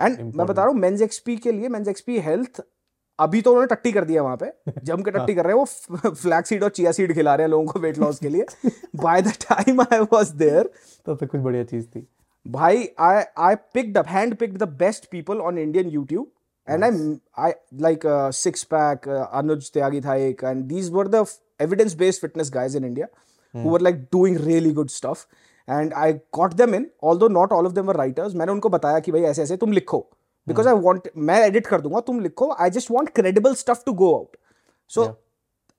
एंड 0.03 0.35
मैं 0.35 0.47
बता 0.47 0.63
रहा 0.63 0.71
हूँ 0.71 0.81
मेंस 0.81 1.03
एक्सपी 1.03 1.37
के 1.37 1.53
लिए 1.53 1.69
मेंस 1.69 1.89
एक्सपी 1.89 2.19
हेल्थ 2.19 2.63
अभी 3.19 3.41
तो 3.41 3.51
उन्होंने 3.51 3.75
टट्टी 3.75 3.93
कर 3.93 4.05
दिया 4.05 4.23
वहाँ 4.23 4.37
पे 4.37 4.47
जम 4.85 5.03
के 5.03 5.11
टट्टी 5.11 5.35
कर 5.35 5.45
रहे 5.45 5.57
हैं 5.57 5.61
वो 5.61 6.11
फ्लैक्स 6.15 6.49
सीड 6.49 6.63
और 6.63 6.71
चिया 6.71 6.93
सीड 6.93 7.15
खिला 7.15 7.35
रहे 7.35 7.45
हैं 7.45 7.51
लोगों 7.51 7.67
को 7.67 7.81
वेट 7.81 7.99
लॉस 7.99 8.19
के 8.19 8.29
लिए 8.29 8.47
by 8.97 9.23
the 9.23 9.29
time 9.29 9.81
I 9.81 9.99
was 10.01 10.31
there 10.31 10.71
तब 11.07 11.19
तक 11.21 11.31
कुछ 11.31 11.41
बढ़िया 11.41 11.65
चीज़ 11.65 11.87
थी. 11.87 12.09
भाई 12.47 12.89
I 13.01 13.23
I 13.39 13.55
pick 13.75 13.93
the 13.95 14.05
hand 14.07 14.35
pick 14.37 14.57
the 14.59 14.69
best 14.79 15.11
people 15.11 15.41
on 15.41 15.59
Indian 15.59 15.89
YouTube 15.91 16.31
and 16.69 16.85
I 16.85 17.17
I 17.39 17.53
like 17.81 18.03
six 18.35 18.65
pack 18.65 19.09
Anuj 19.09 19.71
Tyagi 19.75 20.01
था 20.01 20.15
एक 20.17 20.45
and 20.45 20.65
these 20.65 20.91
were 20.93 21.09
the 21.09 21.25
evidence 21.61 21.95
based 21.95 22.21
fitness 22.21 22.51
guys 22.55 22.77
in 22.77 22.85
India 22.85 23.07
who 23.55 23.71
were 23.71 23.81
like 23.81 24.03
doing 24.13 24.39
really 24.41 24.73
good 24.73 24.89
stuff 24.91 25.25
and 25.69 25.93
I 25.95 26.13
got 26.35 26.55
them 26.55 26.75
in 26.75 26.91
all 27.05 27.19
though 27.19 27.29
not 27.31 27.53
all 27.53 27.67
of 27.67 27.73
them 27.73 27.91
writers 27.91 28.35
मैंने 28.35 28.53
उनको 28.53 28.69
बताया 28.69 28.99
कि 29.01 29.13
भाई 29.13 29.23
ऐसे 29.23 29.43
ऐसे 29.43 29.57
तुम 29.57 29.73
लिखो 29.73 30.07
बिकॉज़ 30.47 30.69
आई 30.69 30.75
वॉन्ट 30.81 31.09
मैं 31.19 31.41
एडिट 31.47 31.67
कर 31.67 31.81
दूँगा 31.81 32.01
तुम 32.01 32.21
लिखो 32.21 32.53
I 32.53 32.71
just 32.71 32.91
want 32.91 33.09
credible 33.15 33.55
stuff 33.55 33.85
to 33.87 33.93
go 33.93 34.15
out 34.15 34.37
so 34.91 35.05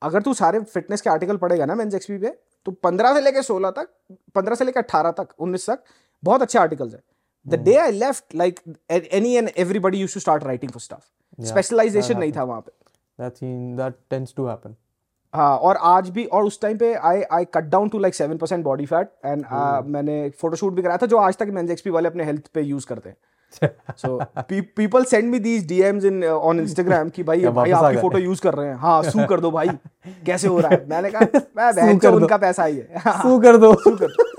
अगर 0.01 0.21
तू 0.21 0.33
सारे 0.33 0.59
फिटनेस 0.63 1.01
के 1.01 1.09
आर्टिकल 1.09 1.37
पढ़ेगा 1.37 1.65
ना 1.65 1.75
मैं 1.75 1.89
जेक्सपी 1.89 2.17
पे 2.17 2.33
तो 2.65 2.71
पंद्रह 2.83 3.13
से 3.13 3.21
लेकर 3.21 3.41
सोलह 3.41 3.71
तक 3.71 3.89
पंद्रह 4.35 4.55
से 4.55 4.65
लेकर 4.65 4.79
अठारह 4.79 5.11
तक 5.11 5.27
उन्नीस 5.39 5.69
तक 5.69 5.83
बहुत 6.25 6.41
अच्छे 6.41 6.59
आर्टिकल्स 6.59 6.93
है। 6.93 7.01
The 7.45 7.61
day 7.63 7.75
I 7.77 7.91
left 7.91 8.35
like 8.35 8.59
any 8.91 9.35
and 9.35 9.49
everybody 9.57 9.97
used 9.97 10.13
to 10.13 10.19
start 10.19 10.43
writing 10.43 10.71
for 10.71 10.81
stuff 10.81 11.45
specialization 11.47 12.17
नहीं 12.17 12.31
था 12.31 12.43
वहाँ 12.43 12.61
पे 12.61 12.71
That 13.19 13.37
seen 13.41 13.59
that 13.75 13.93
tends 14.11 14.31
to 14.37 14.45
happen. 14.47 14.73
हाँ 15.33 15.57
और 15.57 15.77
आज 15.83 16.09
भी 16.09 16.23
और 16.37 16.45
उस 16.45 16.59
टाइम 16.61 16.77
पे 16.77 16.93
I 17.09 17.21
I 17.33 17.45
cut 17.53 17.63
down 17.69 17.89
to 17.89 17.99
like 17.99 18.15
seven 18.15 18.37
percent 18.37 18.63
body 18.63 18.85
fat 18.85 19.11
and 19.25 19.45
मैंने 19.95 20.17
फोटोशूट 20.41 20.73
भी 20.73 20.81
कराया 20.81 20.97
था 20.97 21.05
जो 21.05 21.17
आज 21.17 21.37
तक 21.37 21.47
मेंस 21.53 21.69
एक्सपी 21.71 21.89
वाले 21.89 22.09
अपने 22.09 22.23
हेल्थ 22.23 22.47
पे 22.53 22.61
यूज़ 22.61 22.85
करते 22.87 23.09
हैं। 23.09 23.69
So 23.97 24.19
people 24.49 25.03
send 25.05 25.29
me 25.31 25.39
these 25.39 25.67
DMs 25.67 26.05
in 26.05 26.23
on 26.23 26.59
Instagram 26.59 27.09
कि 27.09 27.23
भाई 27.23 27.45
भाई 27.59 27.71
आपकी 27.71 28.01
फ़ोटो 28.01 28.17
यूज़ 28.17 28.41
कर 28.41 28.53
रहे 28.53 28.67
हैं। 28.67 28.75
हाँ 28.77 29.01
सू 29.03 29.25
कर 29.25 29.39
दो 29.39 29.51
भाई। 29.51 29.67
कैसे 30.25 30.47
हो 30.47 30.59
रहा 30.59 30.71
है? 30.71 30.85
मैंने 30.89 31.11
कहा 31.11 31.39
मैं 31.57 31.73
बहन 31.75 32.13
उनका 32.13 32.37
पैसा 32.37 32.63
ही 32.63 32.77
है। 32.77 32.99
हाँ, 33.05 33.21
सू 33.21 33.39
कर 33.39 33.57
दो. 33.57 33.73
सू 33.83 33.95
कर 33.95 34.07
दो। 34.07 34.29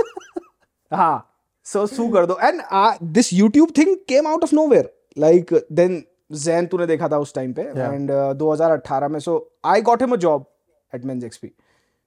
हाँ। 0.92 1.35
सो 1.66 1.86
सू 1.86 2.08
कर 2.08 2.26
दो। 2.26 2.38
And 2.42 2.62
this 3.12 3.32
YouTube 3.32 3.72
thing 3.78 3.96
came 4.08 4.26
out 4.26 4.42
of 4.42 4.54
nowhere 4.54 4.92
like 5.18 5.52
then 5.72 6.02
Jain 6.32 6.66
तूने 6.66 6.86
देखा 6.86 7.08
था 7.08 7.18
उस 7.18 7.34
टाइम 7.34 7.52
पे। 7.52 7.62
And 7.62 7.76
Yeah. 7.76 7.92
एंड 7.92 8.10
2018 8.38 9.08
में 9.08 9.18
so 9.20 9.34
I 9.64 9.82
got 9.82 10.02
him 10.02 10.12
a 10.12 10.16
job 10.16 10.44
at 10.94 11.04
MensXP 11.24 11.52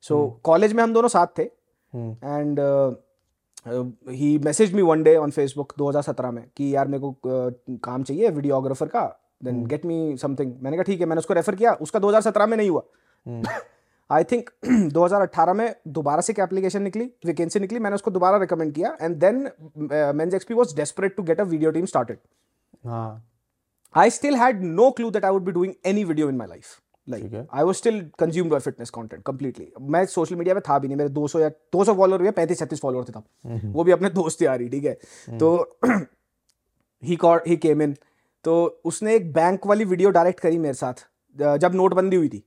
so 0.01 0.39
college 0.43 0.73
में 0.73 0.83
हम 0.83 0.93
दोनों 0.93 1.09
साथ 1.09 1.27
थे. 1.37 1.43
And 1.43 2.59
he 4.09 4.37
message 4.37 4.73
me 4.73 4.81
one 4.81 5.03
day 5.03 5.15
on 5.15 5.31
Facebook 5.31 5.73
2017 5.79 6.31
में 6.31 6.43
कि 6.57 6.75
यार 6.75 6.87
मेरे 6.87 7.01
को 7.01 7.09
uh, 7.09 7.79
काम 7.83 8.03
चाहिए 8.03 8.29
वीडियोग्राफर 8.29 8.87
का। 8.87 9.03
देन 9.43 9.65
गेट 9.65 9.85
मी 9.85 10.17
समथिंग 10.17 10.53
मैंने 10.61 10.77
कहा 10.77 10.83
ठीक 10.83 10.99
है 10.99 11.05
मैंने 11.05 11.19
उसको 11.19 11.33
रेफर 11.33 11.55
किया। 11.55 11.73
उसका 11.81 11.99
2017 11.99 12.47
में 12.47 12.57
नहीं 12.57 12.69
हुआ। 12.69 12.83
Hmm. 13.25 13.49
आई 14.09 14.23
थिंक 14.23 14.49
2018 14.93 15.53
में 15.55 15.75
दोबारा 15.87 16.21
से 16.21 16.33
एक 16.33 16.39
एप्लीकेशन 16.39 16.81
निकली? 16.81 17.05
वैकेंसी 17.25 17.59
निकली 17.59 17.79
मैंने 17.79 17.95
उसको 17.95 18.11
दोबारा 18.11 18.37
रिकमेंड 18.37 18.73
किया 18.75 18.97
and 19.01 19.15
then 19.15 19.49
MensXP 20.33 20.53
was 20.53 20.75
desperate 20.75 21.15
to 21.15 21.23
get 21.23 21.39
a 21.39 21.43
video 21.45 21.71
team 21.71 21.85
started 21.85 22.17
हाँ. 22.85 23.25
I 23.95 24.09
still 24.15 24.35
had 24.35 24.59
no 24.73 24.83
clue 24.97 25.09
that 25.13 25.25
I 25.27 25.29
would 25.35 25.45
be 25.45 25.53
doing 25.53 25.71
any 25.91 26.01
video 26.09 26.27
in 26.31 26.37
my 26.39 26.45
life. 26.49 26.67
Like 27.07 27.21
ठीक 27.21 27.33
है. 27.33 27.45
I 27.53 27.63
was 27.69 27.77
still 27.77 27.95
consumed 28.21 28.51
by 28.53 28.59
fitness 28.65 28.91
मैं 29.91 30.05
social 30.05 30.35
media 30.35 30.55
पे 30.55 30.61
था 30.61 30.77
भी 30.79 30.87
नहीं 30.87 30.97
मेरे 30.97 31.09
200 31.13 31.39
या 31.41 31.49
200 31.75 31.95
फॉलोअर 31.97 32.25
या 32.25 32.31
35 32.33 32.61
36 32.61 32.81
फॉलोअर 32.81 33.05
थे 33.05 33.13
तब। 33.13 33.71
वो 33.75 33.83
भी 33.83 33.91
अपने 33.91 34.09
दोस्त 34.09 34.41
यार 34.41 34.61
ही 34.61 34.69
ठीक 34.69 34.85
है? 34.85 34.93
तो 35.39 35.79
ही 37.03 37.15
कॉट 37.15 37.47
ही 37.47 37.57
केम 37.57 37.81
इन 37.81 37.95
तो 38.45 38.81
उसने 38.85 39.15
एक 39.15 39.31
बैंक 39.33 39.65
वाली 39.67 39.85
वीडियो 39.85 40.09
डायरेक्ट 40.09 40.39
करी 40.39 40.57
मेरे 40.57 40.73
साथ 40.73 41.05
जब 41.57 41.75
नोटबंदी 41.75 42.15
हुई 42.15 42.29
थी। 42.29 42.43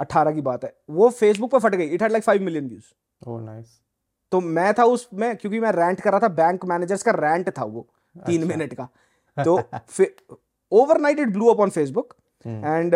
Hmm. 0.00 0.10
18 0.10 0.34
की 0.34 0.40
बात 0.40 0.64
है। 0.64 0.76
वो 0.90 1.10
फेसबुक 1.10 1.50
पे 1.50 1.58
फट 1.58 1.74
गई। 1.74 1.84
It 1.84 2.02
had 2.02 2.12
like 2.12 2.24
5 2.24 2.40
million 2.40 2.68
views 2.68 2.84
nice. 3.24 3.68
तो 4.30 4.40
मैं 4.40 4.74
था 4.74 4.84
उसमें 4.84 5.36
क्योंकि 5.36 5.60
मैं 5.60 5.72
रैंट 5.72 6.00
कर 6.00 6.10
रहा 6.10 6.20
था 6.20 6.28
बैंक 6.28 6.64
मैनेजर्स 6.64 7.02
का 7.02 7.10
रैंट 7.10 7.50
था 7.50 7.64
वो 7.64 7.88
तीन 8.26 8.42
अच्छा। 8.42 8.56
मिनट 8.56 8.74
का। 8.74 8.88
तो 9.44 9.60
overnight 10.72 11.18
it 11.18 11.28
blew 11.28 11.46
up 11.46 11.60
on 11.60 11.70
Facebook 11.70 12.14
and 12.46 12.94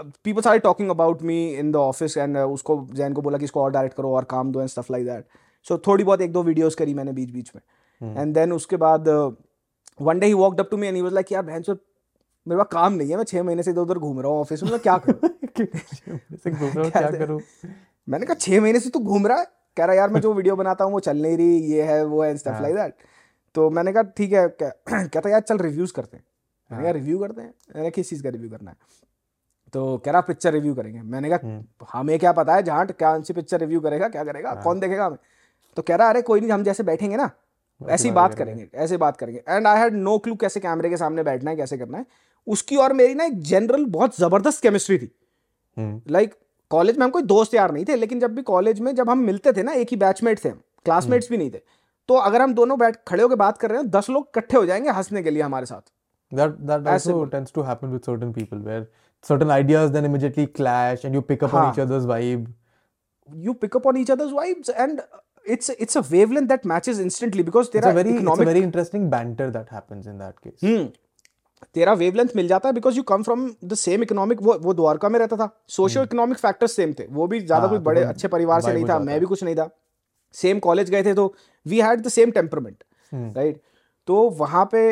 people 0.00 0.50
are 0.50 0.58
talking 0.58 0.90
about 0.90 1.22
me 1.22 1.54
in 1.54 1.72
the 1.72 1.76
office 1.76 2.16
and 2.16 2.36
उसको 2.36 2.88
जैन 2.92 3.12
को 3.12 3.22
बोला 3.22 3.38
कि 3.38 3.44
इसको 3.44 3.62
और 3.62 3.70
डायरेक्ट 3.70 3.96
करो 3.96 4.14
और 4.14 4.24
काम 4.24 4.52
दो 4.52 4.60
and 4.60 4.68
stuff 4.68 4.92
like 4.92 5.06
that 5.06 5.24
so 5.62 5.78
थोड़ी 5.78 6.04
बहुत 6.04 6.20
एक 6.20 6.32
दो 6.32 6.42
वीडियोस 6.42 6.74
करी 6.74 6.94
मैंने 6.94 7.12
बीच 7.12 7.30
बीच 7.30 7.52
में 7.54 7.62
एंड 8.20 8.34
देन 8.34 8.52
उसके 8.52 8.76
बाद 8.76 9.08
one 10.00 10.18
day 10.18 10.26
he 10.26 10.32
walked 10.32 10.60
up 10.60 10.68
to 10.70 10.76
me 10.76 10.86
and 10.86 10.96
he 10.96 11.02
was 11.02 11.12
like 11.12 11.32
यार 11.32 11.42
बहन 11.42 11.62
मेरे 12.46 12.58
पास 12.58 12.66
काम 12.72 12.92
नहीं 12.92 13.10
है 13.10 13.16
मैं 13.16 13.24
छह 13.24 13.42
महीने 13.42 13.62
से 13.62 13.70
इधर 13.70 13.80
उधर 13.80 13.98
घूम 13.98 14.20
रहा 14.20 14.30
हूँ 14.32 14.40
ऑफ़िस 14.40 14.62
में 14.62 14.70
मैं 14.70 14.80
क्या 14.80 14.96
करूँ? 14.98 15.28
घूम 16.48 16.68
रहा 16.68 16.82
हूँ, 16.82 16.90
क्या 16.90 17.10
करूँ? 17.10 17.40
मैंने 18.08 18.26
कहा 18.26 18.34
छह 18.34 18.60
महीने 18.60 18.80
से 18.80 18.90
तू 18.90 19.00
घूम 19.00 19.26
रहा 19.26 19.38
है? 19.38 19.46
कह 19.76 19.84
रहा 19.84 19.96
यार 19.96 20.10
मैं 20.10 20.20
जो 20.20 20.32
वीडियो 20.34 20.56
बनाता 20.56 20.84
हूँ 20.84 20.92
वो 20.92 21.00
चल 21.00 21.16
नहीं 21.22 21.36
रही 21.36 21.58
ये 21.72 21.82
है 21.82 22.04
वो 22.04 22.22
है 22.22 22.36
स्टफ़ 22.36 22.62
लाइक 22.62 22.74
दैट 22.76 22.94
तो 23.54 23.68
मैंने 23.70 23.92
कहा 23.92 24.02
ठीक 24.16 24.32
है 24.32 24.48
कहता 24.62 25.30
यार 25.30 25.40
चल 25.40 25.58
रिव्यूज़ 25.58 25.92
करते 25.92 26.16
हैं। 26.16 26.24
मैंने 26.70 26.82
कहा 26.84 26.92
रिव्यू 26.92 27.18
करते 27.18 27.42
हैं? 27.42 27.52
मैंने 27.76 27.90
किस 27.90 28.10
चीज़ 28.10 28.22
का 28.22 28.28
रिव्यू 28.30 28.50
करना 28.50 28.70
है? 28.70 28.76
तो 29.74 29.96
कह 29.98 30.10
रहा 30.10 30.20
पिक्चर 30.20 30.52
रिव्यू 30.52 30.74
करेंगे। 30.74 31.00
मैंने 31.02 31.28
कहा 31.30 31.88
हमें 31.92 32.18
क्या 32.18 32.32
पता 32.32 32.54
है 32.54 32.62
जहाँ 32.62 32.86
क्या 32.88 33.18
सी 33.20 33.32
पिक्चर 33.32 33.60
रिव्यू 33.60 33.80
करेगा 33.80 34.08
क्या 34.08 34.24
करेगा 34.24 34.54
कौन 34.64 34.80
देखेगा 34.80 35.06
हमें? 35.06 35.18
तो 35.76 35.82
कह 35.82 35.96
रहा 35.96 36.08
अरे 36.08 36.22
कोई 36.22 36.40
नहीं 36.40 36.50
हम 36.50 36.62
जैसे 36.64 36.82
बैठेंगे 36.82 37.16
ना 37.16 37.30
ऐसी 37.80 38.10
बात 38.10 38.34
करेंगे। 38.34 38.68
ऐसे 38.74 38.96
बात 38.96 39.16
करेंगे. 39.16 39.42
And 39.48 39.66
I 39.66 39.78
had 39.80 39.94
no 39.94 40.16
clue 40.18 40.34
कैसे 40.36 40.60
कैमरे 40.60 40.88
के 40.90 40.96
सामने 40.96 41.22
बैठना 41.22 41.50
है 41.50 41.56
कैसे 41.56 41.78
करना 41.78 41.98
है। 41.98 42.06
उसकी 42.46 42.76
और 42.76 42.92
मेरी 42.92 43.14
ना 43.14 43.24
एक 43.24 43.42
जनरल 43.42 43.84
बहुत 43.84 44.18
ज़बरदस्त 44.18 44.62
केमिस्ट्री 44.62 44.98
थी। 44.98 45.12
लाइक 46.10 46.30
like, 46.30 46.42
कॉलेज 46.70 46.98
में 46.98 47.04
हम 47.04 47.10
कोई 47.10 47.22
दोस्त 47.22 47.54
यार 47.54 47.72
नहीं 47.72 47.84
थे 47.84 47.96
लेकिन 47.96 48.20
जब 48.20 48.34
भी 48.34 48.42
कॉलेज 48.42 48.80
में 48.80 48.94
जब 48.94 49.10
हम 49.10 49.18
मिलते 49.18 49.52
थे 49.52 49.62
ना 49.62 49.72
एक 49.72 49.88
ही 49.90 49.96
बैचमेट 49.96 50.44
थे 50.44 50.50
क्लासमेट्स 50.50 51.30
भी 51.30 51.36
नहीं 51.36 51.50
थे। 51.50 51.60
तो 52.08 52.14
अगर 52.14 52.42
हम 52.42 52.54
दोनों 52.54 52.78
बैठ 52.78 52.96
खड़े 53.08 53.22
होकर 53.22 53.36
बात 53.36 53.58
कर 53.58 53.70
रहे 53.70 53.78
हैं 53.78 53.90
दस 53.90 54.10
लोग 54.10 54.26
इकट्ठे 54.28 54.56
हो 54.56 54.66
जाएँगे 54.66 54.90
हंसने 54.90 55.22
के 55.22 55.30
लिए 55.30 55.42
हमारे 55.42 55.66
साथ। 55.66 55.92
वेवलेंट 66.00 66.48
दैट 66.48 66.66
तेरा 71.74 71.92
वेवलेंथ 71.94 72.28
मिल 72.36 72.48
जाता 72.48 72.68
है 72.68 72.74
because 72.74 72.96
you 72.96 73.02
come 73.04 73.22
from 73.22 73.50
the 73.64 73.74
same 73.76 74.02
economic 74.02 74.42
वो 74.42 74.58
वो 74.60 74.74
द्वारका 74.74 75.08
में 75.08 75.18
रहता 75.18 75.36
था। 75.36 75.48
सोशियो 75.70 76.02
इकोनॉमिक 76.04 76.38
फैक्टर्स 76.38 76.76
सेम 76.76 76.92
थे। 76.92 77.06
वो 77.10 77.26
भी 77.26 77.40
ज़्यादा 77.40 77.60
हाँ, 77.60 77.68
कोई 77.68 77.78
तो 77.78 77.84
बड़े 77.84 78.02
अच्छे 78.04 78.28
परिवार 78.28 78.60
से 78.60 78.72
नहीं 78.72 78.84
था 78.84 78.98
मैं 79.00 79.18
भी 79.20 79.26
कुछ 79.26 79.44
नहीं 79.44 79.56
था। 79.56 79.68
सेम 80.34 80.58
कॉलेज 80.60 80.90
गए 80.90 81.02
थे 81.04 81.14
तो 81.14 81.34
we 81.66 81.80
had 81.80 82.00
the 82.00 82.08
same 82.10 82.30
temperament. 82.32 82.84
Right 83.12 83.60
तो 84.08 84.28
वहाँ 84.38 84.68
पे 84.72 84.82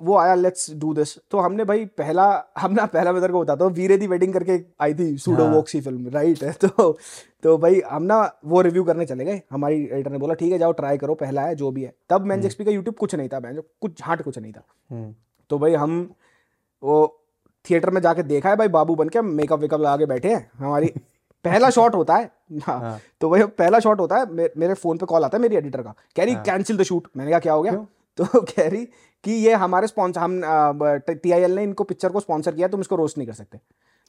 वो 0.00 0.16
आया 0.18 0.34
लेट्स 0.34 0.70
डू 0.74 0.92
दिस 0.94 1.16
तो 1.30 1.38
हमने 1.38 1.64
भाई 1.64 1.84
पहला 1.98 2.24
हमने 2.58 2.86
पहला 2.86 3.12
मैं 3.12 3.20
तेरे 3.22 3.32
को 3.32 3.40
बताता 3.40 3.64
हूँ 3.64 3.72
वीरे 3.72 3.96
दी 3.96 4.06
वेडिंग 4.06 4.32
करके 4.32 4.58
आई 4.82 4.94
थी 4.94 5.16
सूडो 5.18 5.44
हाँ। 5.44 5.54
वॉक्सी 5.54 5.80
फ़िल्म 5.80 6.08
राइट 6.14 6.42
है 6.44 6.52
तो 6.54 6.90
तो 7.42 7.56
भाई 7.58 7.80
हम 7.90 8.02
ना 8.04 8.18
वो 8.44 8.60
रिव्यू 8.62 8.84
करने 8.84 9.06
चले 9.06 9.24
गए। 9.24 9.40
हमारी 9.50 9.82
एडिटर 9.82 10.10
ने 10.10 10.18
बोला 10.18 10.34
ठीक 10.34 10.52
है 10.52 10.58
जाओ 10.58 10.72
ट्राई 10.74 10.98
करो 10.98 11.14
पहला 11.16 11.42
है 11.42 11.54
जो 11.54 11.70
भी 11.70 11.82
है। 11.82 11.92
तब 12.10 12.24
मैं 12.24 12.40
एक्सपी 12.40 12.64
का 12.64 12.70
यूट्यूब 12.70 12.96
कुछ 12.96 13.14
नहीं 13.14 13.28
था 13.28 13.40
मैं 13.40 13.54
कुछ 13.80 13.98
झाट 13.98 14.22
कुछ 14.22 14.38
नहीं 14.38 14.52
था। 14.52 14.64
हम्म, 14.90 15.14
तो 15.50 15.58
भाई 15.58 15.74
हम 15.74 15.98
वो 16.82 17.06
थिएटर 17.70 17.90
में 17.90 18.00
जाके 18.00 18.22
देखा 18.22 18.48
है 18.48 18.56
भाई 18.56 18.68
बाबू 18.68 18.94
बन 18.94 19.08
के 19.08 19.20
मेकअप 19.22 19.60
वेकअप 19.60 19.80
लगा 19.80 19.96
के 19.96 20.06
बैठे 20.06 20.34
हैं। 20.34 20.50
हमारी 20.58 20.86
पहला 21.44 21.70
शॉट 21.70 21.94
होता 21.94 22.14
है। 22.14 22.30
हाँ 22.62 22.78
हाँ। 22.80 22.98
तो 23.20 23.30
भाई 23.30 23.42
पहला 23.58 23.78
शॉट 23.78 24.00
होता 24.00 24.16
है 24.16 24.32
मे, 24.32 24.48
मेरे 24.56 24.74
फ़ोन 24.74 24.98
पे 24.98 25.06
कॉल 25.06 25.24
आता 25.24 25.36
है 25.38 25.42
मेरी 25.42 25.56
एडिटर 25.56 25.82
का। 25.82 25.94
कह 26.16 26.24
रही 26.24 26.34
कैंसिल 26.46 26.76
द 26.76 26.82
शूट 26.82 27.08
मैंने 27.16 27.30
कहा 27.30 27.40
क्या 27.40 27.52
हो 27.52 27.62
गया? 27.62 27.72
क्यों? 27.72 27.84
तो 28.18 28.40
कह 28.56 28.68
रही 28.68 28.84
कि 29.24 29.32
ये 29.32 29.54
हमारे 29.54 29.86
स्पॉन्सर 29.86 30.20
हम 30.20 30.40
टी 31.08 31.30
आई 31.30 31.40
एल 31.40 31.54
ने 31.56 31.62
इनको 31.62 31.84
पिक्चर 31.84 32.08
को 32.08 32.20
स्पॉन्सर 32.20 32.54
किया 32.54 32.68
तुम 32.68 32.80
इसको 32.80 32.96
रोस्ट 32.96 33.18
नहीं 33.18 33.28
कर 33.28 33.34
सकते। 33.34 33.58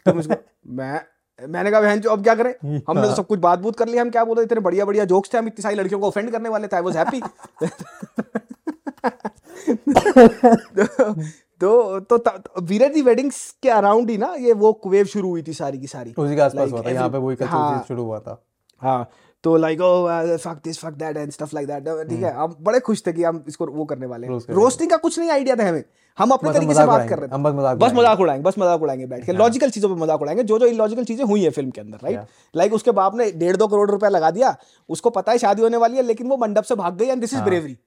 तुम 0.06 0.20
इसको 0.20 0.36
मैं 0.76 1.02
मैंने 1.40 1.72
कहा 1.72 1.82
बहन 1.82 1.99
जो 1.99 2.10
अब 2.10 2.24
क्या 2.24 2.36
करें? 2.36 2.53
हमने 2.90 3.02
तो 3.02 3.16
सब 3.16 3.28
कुछ 3.28 3.40
बात 3.40 3.60
बूत 3.60 3.78
कर 3.78 3.88
लिया 3.88 4.02
हम 4.02 4.10
क्या 4.10 4.24
बोल 4.24 4.38
रहे 4.38 4.45
इतने 4.45 4.60
बढ़िया 4.62 4.86
बढ़िया 4.86 5.06
जोक्स 5.06 5.34
थे 5.34 5.38
हम 5.38 5.48
इतनी 5.48 5.64
सारी 5.64 5.76
लड़कियों 5.76 5.99
को 5.99 6.07
ऑफेंड 6.07 6.32
करने 6.32 6.49
वाले 6.49 6.68
थे 6.68 6.76
आई 6.76 6.82
वाज 6.82 6.98
हैप्पी 6.98 7.22
तो 11.61 11.99
तो 11.99 12.18
तो 12.18 12.61
वीरे 12.61 12.88
दी 12.90 13.02
वेडिंग्स 13.02 13.38
के 13.64 13.69
अराउंड 13.72 14.10
ही 14.10 14.18
ना 14.18 14.34
ये 14.40 14.53
वो 14.56 14.80
वेव 14.88 15.06
शुरू 15.07 15.30
हुई 15.30 15.44
थी 15.44 15.53
सारी 15.53 15.77
की 15.77 15.88
सारी। 15.88 16.14
उसी 16.18 16.36
के 16.36 16.41
आसपास 16.41 16.72
हुआ 16.72 16.82
था 16.82 16.90
यहाँ 16.90 17.10
पे 17.10 17.18
वही 17.18 17.36
कचौड़ी 17.36 17.52
हाँ। 17.52 17.84
शुरू 17.88 18.03
हुआ 18.03 18.19
था। 18.19 18.41
हाँ 18.82 19.10
तो 19.44 19.56
like 19.57 19.82
oh 19.82 20.07
fuck 20.38 20.60
this 20.64 20.80
fuck 20.80 20.94
that 20.94 21.18
and 21.18 21.32
stuff 21.32 21.56
like 21.56 21.68
that 21.68 22.07
ठीक 22.10 22.23
है 22.23 22.34
हम 22.34 22.56
बड़े 22.61 22.80
खुश 22.80 23.03
थे 23.07 23.14
कि 23.14 23.23
हम 23.23 23.44
इसको 23.48 23.65
वो 23.68 23.86
करने 23.86 24.06
वाले 24.06 24.27
हैं। 24.27 24.40
रोस्टिंग 24.56 24.90
का 24.90 24.98
कुछ 24.98 25.19
नहीं 25.19 25.30
आइडिया 25.32 25.56
था 25.56 25.68
हमें। 25.69 25.84
हम 26.18 26.32
अपने 26.32 26.52
तरीके 26.53 26.73
से 26.73 26.86
बात 26.86 27.07
कर 27.10 27.19
रहे 27.19 27.27
थे। 27.27 27.38
मज़ाक 27.38 27.77
बस 27.77 27.82
उड़ाएँगे। 27.82 27.99
मज़ाक 27.99 28.19
उड़ाएँगे 28.19 28.44
बस 28.44 28.56
मज़ाक 28.60 28.82
उड़ाएँगे 28.82 29.06
बैठ 29.06 29.26
के। 29.26 29.34
लॉजिकल 29.34 29.69
चीज़ों 29.69 29.90
पे 29.90 30.02
मज़ाक 30.02 30.22
उड़ाएँगे 30.22 30.44
जो 30.44 30.60
जो 30.60 30.65
इलॉजिकल 30.65 31.03
चीज़ें 31.03 31.26
हुई 31.26 31.44
है 31.44 31.49
फ़िल्म 31.52 31.72
के 31.72 31.82
अंदर 31.82 31.98
राइट 32.03 32.19
लाइक 32.56 32.73
उसके 32.73 32.91
बाप 32.94 33.15
ने 33.15 33.32
डेढ़ 33.34 33.56
दो 33.56 33.68
करोड़ 33.68 33.90
रुपया 33.91 34.10
लगा 34.10 34.32
दिया 34.32 34.56
उसको 34.90 35.10
पता 35.10 35.32
है 35.32 35.38
शादी 35.38 35.61
होने 35.61 35.77
वाली 35.77 35.98
है 35.98 36.03
लेकिन 36.03 36.27
वो 36.27 36.38
मंडप 36.38 36.64
से 36.64 36.76
भाग 36.76 36.98
गई 36.98 37.06
and 37.06 37.22
this 37.22 37.34
is 37.34 37.41
bravery 37.41 37.77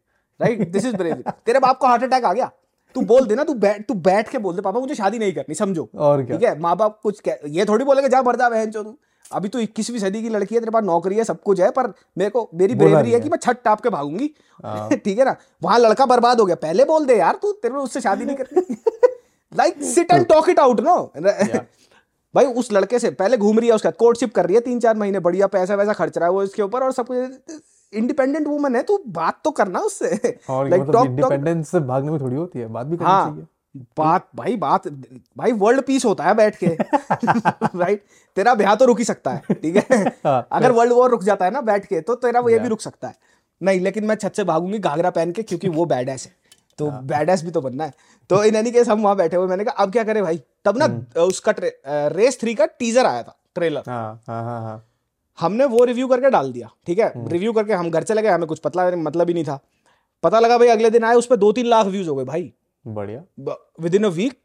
right 0.40 0.70
this 0.72 0.84
is 0.84 0.96
bravery 0.96 1.22
तेरे 1.46 1.58
बाप 1.58 1.78
को 1.78 1.86
हार्ट 1.86 2.02
अटैक 2.02 2.24
आ 2.24 2.32
गया। 2.32 2.50
तू 2.94 3.00
बोल 3.02 3.26
दे 3.26 3.34
ना 3.34 3.44
तू 3.44 3.54
बैठ 3.56 3.86
तू 3.88 3.94
बैठ 4.06 4.28
के 4.28 4.38
बोल 4.38 4.54
दे 4.54 4.62
पापा 4.62 4.80
मुझे 4.80 4.94
शादी 4.94 5.18
नहीं 5.18 5.32
करनी 5.32 5.54
समझो। 5.54 5.88
और 5.96 6.22
ठीक 6.24 6.42
है? 6.42 6.58
माँ 6.60 6.76
बाप 6.76 6.98
कुछ 7.02 7.20
कह 7.20 7.48
ये 7.48 7.64
थोड़ी 7.64 7.84
बोलेगा 7.84 8.08
जा 8.08 8.22
भरदा 8.22 8.48
बहन 8.50 8.70
चो 8.70 8.82
तू 8.82 8.96
अभी 9.32 9.48
तो 9.48 9.60
इक्कीसवीं 9.60 9.98
सदी 10.00 10.22
की 10.22 10.28
लड़की 10.28 10.54
है 10.54 10.60
तेरे 10.60 10.70
पास 10.70 10.84
नौकरी 10.84 11.16
है 11.16 11.24
सब 11.24 11.40
कुछ 11.42 11.60
है 11.60 11.70
पर 11.70 11.92
मेरे 12.18 12.30
को 12.30 12.48
मेरी 12.54 12.74
ब्रेवरी 12.74 13.10
है। 13.12 13.20
कि 13.20 13.28
मैं 13.28 13.38
छत 13.38 13.60
टाप 13.64 13.80
के 13.80 13.90
भागूँगी। 13.90 14.30
हाँ। 14.64 14.88
ठीक 15.04 15.18
है 15.18 15.24
ना? 15.24 15.36
वहाँ 15.62 15.78
लड़का 15.78 16.06
बर्बाद 16.06 16.40
हो 16.40 16.46
गया। 16.46 16.56
पहले 16.62 16.84
बोल 16.84 17.06
दे 17.06 17.16
यार 17.18 17.38
तू 17.42 17.52
तेरे 17.52 17.74
उससे 17.76 18.00
शादी 18.00 18.24
नहीं 18.24 18.36
करनी। 18.36 18.76
Like 19.52 19.82
sit 19.84 20.12
and 20.12 20.26
talk 20.26 20.48
it 20.48 20.58
out 20.58 20.80
no 20.80 20.96
भाई 22.34 22.44
उस 22.54 22.72
लड़के 22.72 22.98
से 22.98 23.10
पहले 23.12 23.36
घूम 23.36 23.58
रही 23.58 23.68
है 23.68 23.74
उसका 23.74 23.90
कोर्टशिप 24.00 24.34
कर 24.34 24.46
रही 24.46 24.54
है 24.54 24.60
तीन 24.60 24.80
चार 24.80 24.96
महीने 24.96 25.20
बढ़िया 25.20 25.46
पैसा 25.46 25.74
वैसा 25.74 25.92
खर्च 25.92 26.18
रहा 26.18 26.28
है 26.28 26.32
वो 26.32 26.42
इसके 26.42 26.62
ऊपर 26.62 26.82
और 26.82 26.92
सब 26.92 27.06
कुछ। 27.06 27.60
इंडिपेंडेंट 27.92 28.46
वुमन 28.46 28.76
है 28.76 28.82
तू 28.82 29.04
बात 29.06 29.40
तो 29.44 29.50
करना 29.50 29.78
उससे। 29.78 30.38
talk- 30.50 30.82
talk- 30.82 31.06
इंडिपेंडेंस 31.06 31.70
से 31.70 31.80
भागने 31.80 32.10
में 32.10 32.20
थोड़ी 32.20 32.36
होती 32.36 32.58
है 32.58 32.66
बात 32.66 32.86
भी 32.86 32.96
करनी 32.96 33.10
हाँ 33.10 33.30
चाहिए। 33.30 33.46
बात 33.98 34.28
भाई 34.36 34.56
बात 34.56 34.88
भाई 35.36 35.52
वर्ल्ड 35.52 35.82
पीस 35.82 36.04
होता 36.04 36.24
है 36.24 36.34
बैठ 36.34 36.56
के। 36.64 36.66
राइट 37.78 38.04
तेरा 38.36 38.54
ब्याह 38.54 38.74
तो 38.74 38.84
रुक 38.84 38.98
ही 38.98 39.04
सकता 39.04 39.30
है 39.30 39.42
ठीक 39.54 39.76
है? 39.76 40.04
हाँ, 40.24 40.48
अगर 40.52 40.72
वर्ल्ड 40.72 40.92
वॉर 40.92 41.10
रुक 41.10 41.22
जाता 41.22 41.44
है 41.44 41.50
ना 41.50 41.60
बैठ 41.60 41.86
के 41.86 42.00
तो 42.00 42.14
तेरा 42.14 42.40
वो 42.40 42.48
ये 42.48 42.58
भी 42.58 42.68
रुक 42.68 42.80
सकता 42.80 43.08
है। 43.08 43.14
नहीं 43.62 43.80
लेकिन 43.80 44.04
मैं 44.04 44.14
छत 44.14 44.32
से 44.36 44.44
भागूँगी 44.44 44.78
घाघरा 44.78 45.10
पहन 45.10 45.32
के 45.32 45.42
क्योंकि 45.42 45.68
वो 45.68 45.84
बैड 45.84 46.10
है। 46.10 46.16
तो 46.78 46.90
हाँ। 46.90 47.02
बैड 47.02 47.30
भी 47.30 47.50
तो 47.50 47.60
बनना 47.60 47.84
है। 47.84 47.92
तो 48.30 48.44
इन 48.44 48.56
एनी 48.56 48.70
केस 48.70 48.88
हम 48.88 49.02
वहाँ 49.02 49.16
बैठे 49.16 49.36
हुए 49.36 49.46
मैंने 49.46 49.64
कहा 49.64 49.82
अब 49.82 49.92
क्या 49.92 50.04
करें 50.04 50.22
भाई? 50.22 50.42
तब 50.64 50.78
ना 50.78 50.84
हम्म। 50.84 51.20
उसका 51.20 51.54
रेस 52.08 52.40
थ्री 52.40 52.54
का 52.54 52.66
टीजर 52.66 53.06
आया 53.06 53.22
था 53.22 53.38
ट्रेलर 53.54 53.82
हाँ 53.88 54.22
हाँ 54.28 54.44
हाँ 54.44 54.60
हाँ। 54.62 54.87
हमने 55.38 55.64
वो 55.64 55.84
रिव्यू 55.84 56.06
करके 56.08 56.30
डाल 56.30 56.52
दिया 56.52 56.70
ठीक 56.86 56.98
है? 56.98 57.12
हम्म। 57.16 57.28
रिव्यू 57.28 57.52
करके 57.52 57.72
हम 57.72 57.90
घर 57.90 58.02
चले 58.02 58.22
गए 58.22 58.28
हमें 58.28 58.46
कुछ 58.46 58.58
पता 58.58 58.90
मतलब 58.96 59.28
ही 59.28 59.34
नहीं 59.34 59.44
था। 59.44 59.58
पता 60.22 60.40
लगा 60.40 60.58
भाई 60.58 60.68
अगले 60.68 60.90
दिन 60.90 61.04
आए 61.04 61.14
उस 61.14 61.26
पर 61.26 61.36
दो 61.36 61.52
तीन 61.52 61.66
लाख 61.66 61.86
व्यूज़ 61.86 62.08
हो 62.08 62.14
गए 62.16 62.24
भाई। 62.24 62.52
बढ़िया। 62.84 63.22
विद 63.80 63.94
इन 63.94 64.04
अ 64.04 64.08
वीक 64.08 64.36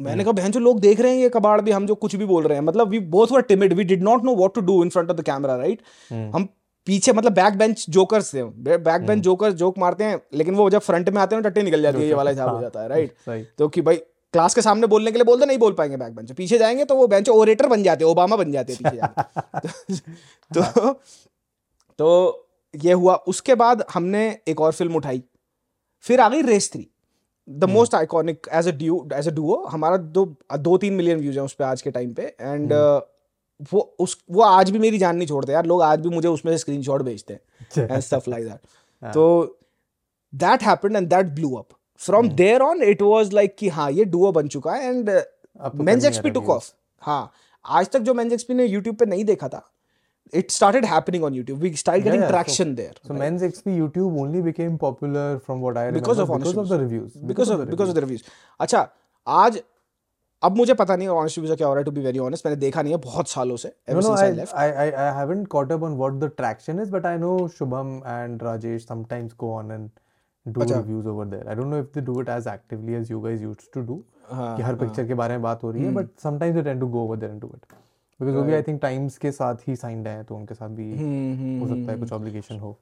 मैंने 0.00 0.24
कहा 0.24 0.32
बहन 0.32 0.50
जो 0.50 0.60
लोग 0.60 0.80
देख 0.80 1.00
रहे 1.00 1.12
हैं 1.12 1.18
ये 1.18 1.28
कबाड़ 1.28 1.60
भी 1.60 1.70
हम 1.70 1.86
जो 1.86 1.94
कुछ 1.94 2.14
भी 2.16 2.24
बोल 2.24 2.44
रहे 2.44 2.58
हैं 2.58 2.64
मतलब 2.64 2.88
we 2.88 2.98
both 3.14 3.32
were 3.32 3.42
timid 3.42 3.72
we 3.72 3.84
did 3.84 4.02
not 4.02 4.24
know 4.24 4.34
what 4.36 4.54
to 4.54 4.60
do 4.60 4.82
in 4.84 4.90
front 4.90 5.10
of 5.10 5.16
the 5.16 5.22
camera 5.22 5.56
right 5.56 5.82
हम 6.34 6.48
पीछे 6.86 7.12
मतलब 7.12 7.32
बैक 7.32 7.56
बेंच 7.58 7.84
जोकर्स 7.88 8.34
थे 8.34 8.42
बैक 8.42 9.02
बेंच 9.06 9.22
जोकर्स 9.22 9.54
जोक 9.54 9.78
मारते 9.78 10.04
हैं 10.04 10.20
लेकिन 10.34 10.54
वो 10.54 10.68
जब 10.70 10.80
फ्रंट 10.80 11.08
में 11.08 11.20
आते 11.22 11.34
हैं 11.34 11.44
टट्टे 11.44 11.62
निकल 11.62 11.82
जाती 11.82 11.98
है 11.98 12.06
ये 12.06 12.14
वाला 12.14 12.30
हिसाब 12.36 12.54
हो 12.54 12.60
जाता 12.60 12.82
है 12.82 12.88
राइट 12.88 13.14
तो 13.58 13.68
कि 13.68 13.82
भाई 13.82 14.00
क्लास 14.32 14.54
के 14.54 14.62
सामने 14.62 14.86
बोलने 14.86 15.10
के 15.12 15.18
लिए 15.18 15.24
बोलते 15.24 15.46
नहीं 15.46 15.58
बोल 15.58 15.72
पाएँगे 15.72 15.96
बैक 15.96 16.14
बेंच 16.14 16.32
पीछे 16.32 16.58
जाएँगे 16.58 16.84
तो 16.84 16.94
वो 16.96 17.06
बेंच 17.06 17.28
ओरेटर 17.28 17.66
बन 17.66 17.82
जाते 17.82 18.04
ओबामा 18.04 18.36
बन 18.36 18.52
जाते 18.52 18.74
पीछे 18.74 18.96
जाके। 18.96 19.96
तो 20.54 20.92
तो 21.98 22.46
ये 22.74 22.92
हुआ। 22.92 23.14
उसके 23.28 23.54
बाद 23.54 23.84
हमने 23.94 24.22
एक 24.48 24.60
और 24.60 24.72
फ़िल्म 24.72 24.96
उठाई। 24.96 25.22
फिर 26.04 26.20
आ 26.20 26.28
गई 26.28 26.42
race 26.42 26.70
three 26.72 26.86
the 27.48 27.64
most 27.64 27.94
iconic 27.94 28.46
as 28.52 28.68
a 28.68 28.72
duo 28.72 29.08
as 29.14 29.28
a 29.28 29.30
duo 29.30 29.64
हमारा 29.66 29.96
दो 29.96 30.24
दो 30.58 30.76
तीन 30.78 30.94
मिलियन 30.94 31.18
व्यूज़ 31.18 31.38
है 31.38 31.44
उस 31.44 31.52
पर 31.52 31.64
आज 31.64 31.82
के 31.82 31.90
टाइम 31.90 32.12
पे। 32.14 32.22
एंड 32.40 32.72
वो 33.72 33.80
उस 33.98 34.16
वो 34.30 34.42
आज 34.42 34.70
भी 34.70 34.78
मेरी 34.78 34.98
जान 34.98 35.16
नहीं 35.16 35.28
छोड़ते 35.28 35.52
यार। 35.52 35.66
लोग 35.66 35.82
आज 35.82 36.00
भी 36.00 36.08
मुझे 36.08 36.28
उसमें 36.28 36.52
से 36.52 36.58
स्क्रीनशॉट 36.58 37.02
भेजते 37.02 37.32
हैं। 37.34 37.88
एंड 37.90 38.00
स्टफ़ 38.00 38.30
लाइक 38.30 38.44
दैट 38.44 39.12
तो 39.14 39.24
that 40.32 40.62
happened 40.62 40.96
and 40.96 41.08
that 41.08 41.26
blew 41.34 41.54
up 41.56 41.68
from 42.06 42.28
there 42.42 42.62
on 42.62 42.82
it 42.82 43.02
was 43.02 43.32
like 43.32 43.56
कि 43.58 43.68
हाँ 43.68 43.90
ये 43.90 44.04
डुओ 44.14 44.32
बन 44.32 44.48
चुका 44.48 44.72
है 44.72 44.88
एंड 44.88 45.10
तो 45.10 45.84
है 45.88 45.96
एक्सपी 46.06 46.30
टुक 46.30 46.44
reviews. 46.44 46.56
ऑफ़ 46.56 46.72
हाँ 47.02 47.32
आज 47.64 47.88
तक 47.92 48.00
जो 48.00 48.14
मेंस 48.14 48.32
एक्सपी 48.32 48.54
ने 48.54 48.64
यूट्यूब 48.66 48.96
पे 48.96 49.06
नहीं 49.06 49.24
देखा 49.24 49.48
था 49.48 49.66
it 50.34 50.50
started 50.50 50.84
happening 50.86 51.24
on 51.24 51.34
YouTube 51.34 51.58
we 51.58 51.74
started 51.76 52.04
Yeah, 52.04 52.12
getting 52.12 52.22
yeah, 52.22 52.30
so- 52.30 52.44
traction 52.44 52.74
there 52.74 53.00
So 53.08 53.16
men's 53.22 53.44
XP 53.48 53.74
YouTube 53.78 54.20
only 54.24 54.42
became 54.50 54.76
popular 54.84 55.26
from 55.48 55.64
what 55.66 55.80
I 55.80 55.86
remember 55.86 56.00
Because 56.00 56.22
of 56.24 56.32
because 56.36 56.60
of 56.64 56.68
the 56.72 56.78
reviews. 56.84 57.16
Because 57.32 57.52
of 57.52 57.60
because 57.70 57.88
of 57.88 57.96
the 57.96 57.98
reviews 57.98 58.22
अच्छा 58.60 58.88
आज 59.26 59.60
अब 60.42 60.56
मुझे 60.56 60.74
पता 60.74 60.96
नहीं 60.96 61.08
honest 61.08 61.38
reviews 61.38 61.56
क्या 61.56 61.66
हो 61.66 61.72
रहा 61.74 61.80
है 61.80 61.84
टू 61.84 61.90
बी 61.90 62.00
वेरी 62.00 62.18
ऑनेस्ट 62.26 62.46
मैंने 62.46 62.60
देखा 62.60 62.82
नहीं 62.82 62.92
है 62.92 62.98
बहुत 63.06 63.28
सालों 63.28 63.56
से 63.64 63.68
No, 63.68 63.94
ever 63.94 64.02
no, 64.04 64.12
since 64.12 64.20
I 64.20 64.28
I, 64.28 64.36
left 64.36 64.54
I, 64.60 64.68
I, 64.84 64.86
I 65.06 65.08
haven't 65.16 65.48
caught 65.54 65.74
up 65.76 65.82
on 65.88 65.96
what 66.02 66.20
the 66.22 66.28
traction 66.38 66.78
is, 66.84 66.92
but 66.94 67.08
I 67.10 67.16
know 67.24 67.34
Shubham 67.56 67.90
and 68.12 68.46
Rajesh 68.48 68.86
sometimes 68.92 69.34
go 69.44 69.50
on 69.58 69.74
and 69.76 69.90
do 70.52 70.62
अच्छा। 70.62 70.76
reviews 70.76 71.06
over 71.12 71.26
there. 71.32 71.44
I 71.52 71.56
don't 71.58 71.70
know 71.72 71.80
if 71.82 71.88
they 71.94 72.02
do 72.06 72.16
it 72.22 72.30
as 72.34 72.46
actively 72.52 72.96
as 72.98 73.10
you 73.12 73.20
guys 73.26 73.44
used 73.46 73.68
to 73.76 73.84
do. 73.90 73.96
हाँ, 74.30 74.56
कि 74.56 74.62
हर 74.62 74.74
picture 74.76 75.06
के 75.06 75.14
बारे 75.14 75.34
में 75.34 75.42
बात 75.42 75.62
हो 75.62 75.70
रही 75.70 75.84
है 75.84 75.92
but 75.94 76.08
sometimes 76.22 76.56
they 76.56 76.62
tend 76.62 76.80
to 76.80 76.86
go 76.88 77.02
over 77.04 77.16
there 77.16 77.32
and 77.32 77.40
do 77.40 77.50
it 77.54 77.72
because 78.20 78.36
वो 78.36 78.42
भी 78.42 78.54
आई 78.54 78.62
थिंक 78.62 78.80
टाइम्स 78.82 79.16
के 79.18 79.32
साथ 79.32 79.68
ही 79.68 79.76
साइंड 79.76 80.06
है 80.08 80.22
तो 80.24 80.34
उनके 80.34 80.54
साथ 80.54 80.68
भी 80.68 80.90
हम्म, 80.96 81.58
हो 81.60 81.68
सकता 81.68 81.92
है 81.92 81.98
कुछ 81.98 82.12
ऑब्लिगेशन 82.12 82.58
हो। 82.58 82.76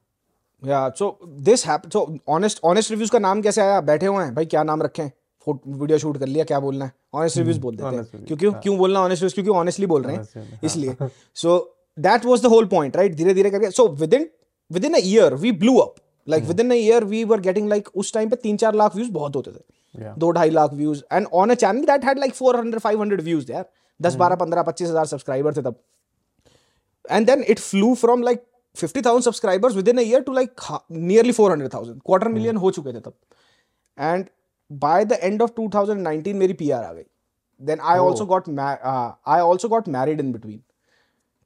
या 0.62 0.89
so 0.99 1.19
this 1.49 1.62
so 1.93 2.07
honest 2.28 2.61
honest 2.65 2.90
reviews 2.90 3.11
का 3.12 3.19
नाम 3.19 3.43
कैसे 3.43 3.61
आया? 3.61 3.81
बैठे 3.81 4.07
हुए 4.07 4.24
हैं 4.24 4.35
भाई 4.35 4.47
क्या 4.47 4.62
नाम 4.62 4.82
रखें? 4.82 5.11
वीडियो 5.47 5.99
शूट 5.99 6.16
कर 6.19 6.27
लिया 6.27 6.45
क्या 6.45 6.61
बोलना 6.61 6.85
है? 6.85 6.93
ऑनेस्ट 7.15 7.39
रिव्यूज़ 7.39 7.61
बोल 7.61 7.77
देते 7.77 7.89
Hmm, 7.89 7.95
honest 7.95 8.15
हैं 8.15 8.20
reviews, 8.20 8.40
क्योंकि 8.40 8.61
क्यों 8.62 8.77
बोलना 8.78 9.01
ऑनेस्ट 9.01 9.23
रिव्यूज़ 9.23 9.35
क्योंकि 9.35 9.51
ऑनेस्टली 9.51 9.86
बोल 9.86 10.03
रहे 10.03 10.16
हैं 10.16 10.23
reviews, 10.23 10.65
इसलिए। 10.65 10.97
So 11.35 11.59
that 11.99 12.24
was 12.24 12.43
the 12.43 12.47
whole 12.47 12.66
point 12.66 12.97
right 12.97 13.15
धीरे 13.15 13.35
धीरे 13.35 13.51
करके 13.51 13.70
so 13.70 13.89
within 14.15 14.28
within 14.85 14.95
a 14.95 15.01
year 15.05 15.35
we 15.35 15.53
blew 15.62 15.77
up 15.77 15.95
like 16.28 16.44
within 16.60 16.70
year 16.70 17.05
we 17.06 17.24
were 17.24 17.40
getting 17.40 17.68
like 17.68 17.88
उस 17.94 18.12
टाइम 18.14 18.30
पे 18.30 18.36
तीन 18.38 18.56
चार 18.56 18.74
लाख 18.74 18.96
व्यूज़ 18.96 19.10
बहुत 19.12 19.36
होते 19.36 19.50
थे। 19.50 20.12
दो 20.18 20.30
ढाई 20.30 20.50
lakh 20.50 20.72
views 20.74 21.02
and 21.12 21.26
on 21.34 21.50
a 21.50 21.55
channel 21.56 21.84
that 21.86 22.05
had 22.05 22.18
like 22.18 22.34
four 22.34 22.56
hundred 22.56 22.80
five 22.80 23.00
hundred 23.00 23.20
views 23.22 23.52
दस 24.00 24.10
hmm. 24.10 24.18
बारह 24.18 24.36
पंद्रह 24.36 24.62
पच्चीस 24.62 24.88
हज़ार 24.88 25.06
सब्सक्राइबर 25.06 25.56
थे 25.56 25.62
तब। 25.62 25.76
And 27.05 27.26
then 27.26 27.42
it 27.48 27.59
flew 27.59 27.94
from 27.96 28.22
like 28.22 28.42
fifty 28.76 29.00
thousand 29.02 29.24
subscribers 29.24 29.74
within 29.88 29.98
year 29.98 30.20
to 30.22 30.32
like 30.32 30.60
nearly 30.92 31.32
four 31.32 31.50
hundred 31.50 31.72
thousand 31.74 32.00
quarter 32.06 32.28
million 32.28 32.56
हो 32.56 32.70
चुके 32.70 32.92
थे 32.92 33.00
तब। 33.00 33.14
And 33.98 34.24
by 34.70 35.05
the 35.05 35.18
end 35.22 35.42
of 35.42 35.50
two 35.56 35.68
thousand 35.74 36.00
nineteen 36.00 36.36
मेरी 36.36 36.52
पी 36.52 36.70
आर 36.70 36.84
आ 36.84 36.92
गई। 36.92 37.05
Then 37.60 37.80
I 37.82 37.98
also 37.98 38.26
got 38.26 38.48
I 38.59 39.40
also 39.40 39.68
got 39.68 39.88
married 39.88 40.20
in 40.20 40.32
between 40.32 40.60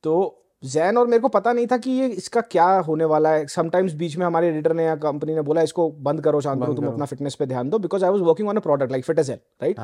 तो 0.04 0.14
जैन 0.62 0.98
और 0.98 1.06
मेरे 1.06 1.20
को 1.20 1.28
पता 1.28 1.52
नहीं 1.52 1.66
था 1.66 1.76
कि 1.76 1.90
ये 1.90 2.06
इसका 2.08 2.40
क्या 2.40 2.66
होने 2.88 3.04
वाला 3.04 3.30
है। 3.30 3.46
समटाइम्स 3.46 3.92
बीच 3.94 4.16
में 4.16 4.26
हमारे 4.26 4.48
एडिटर 4.48 4.72
ने 4.72 4.84
या 4.84 4.94
कंपनी 4.96 5.34
ने 5.34 5.42
बोला 5.42 5.62
इसको 5.62 5.88
बंद 6.00 6.20
करो 6.20 6.40
शांतनु 6.40 6.74
तुम 6.74 6.86
अपना 6.86 7.04
फिटनेस 7.04 7.34
पे 7.34 7.46
ध्यान 7.46 7.70
दो 7.70 7.78
because 7.78 8.04
I 8.04 8.10
was 8.10 8.22
working 8.22 8.48
on 8.48 8.56
a 8.56 8.60
product 8.60 8.92
like 8.92 9.04
fit 9.04 9.18
as 9.18 9.30
right 9.30 9.80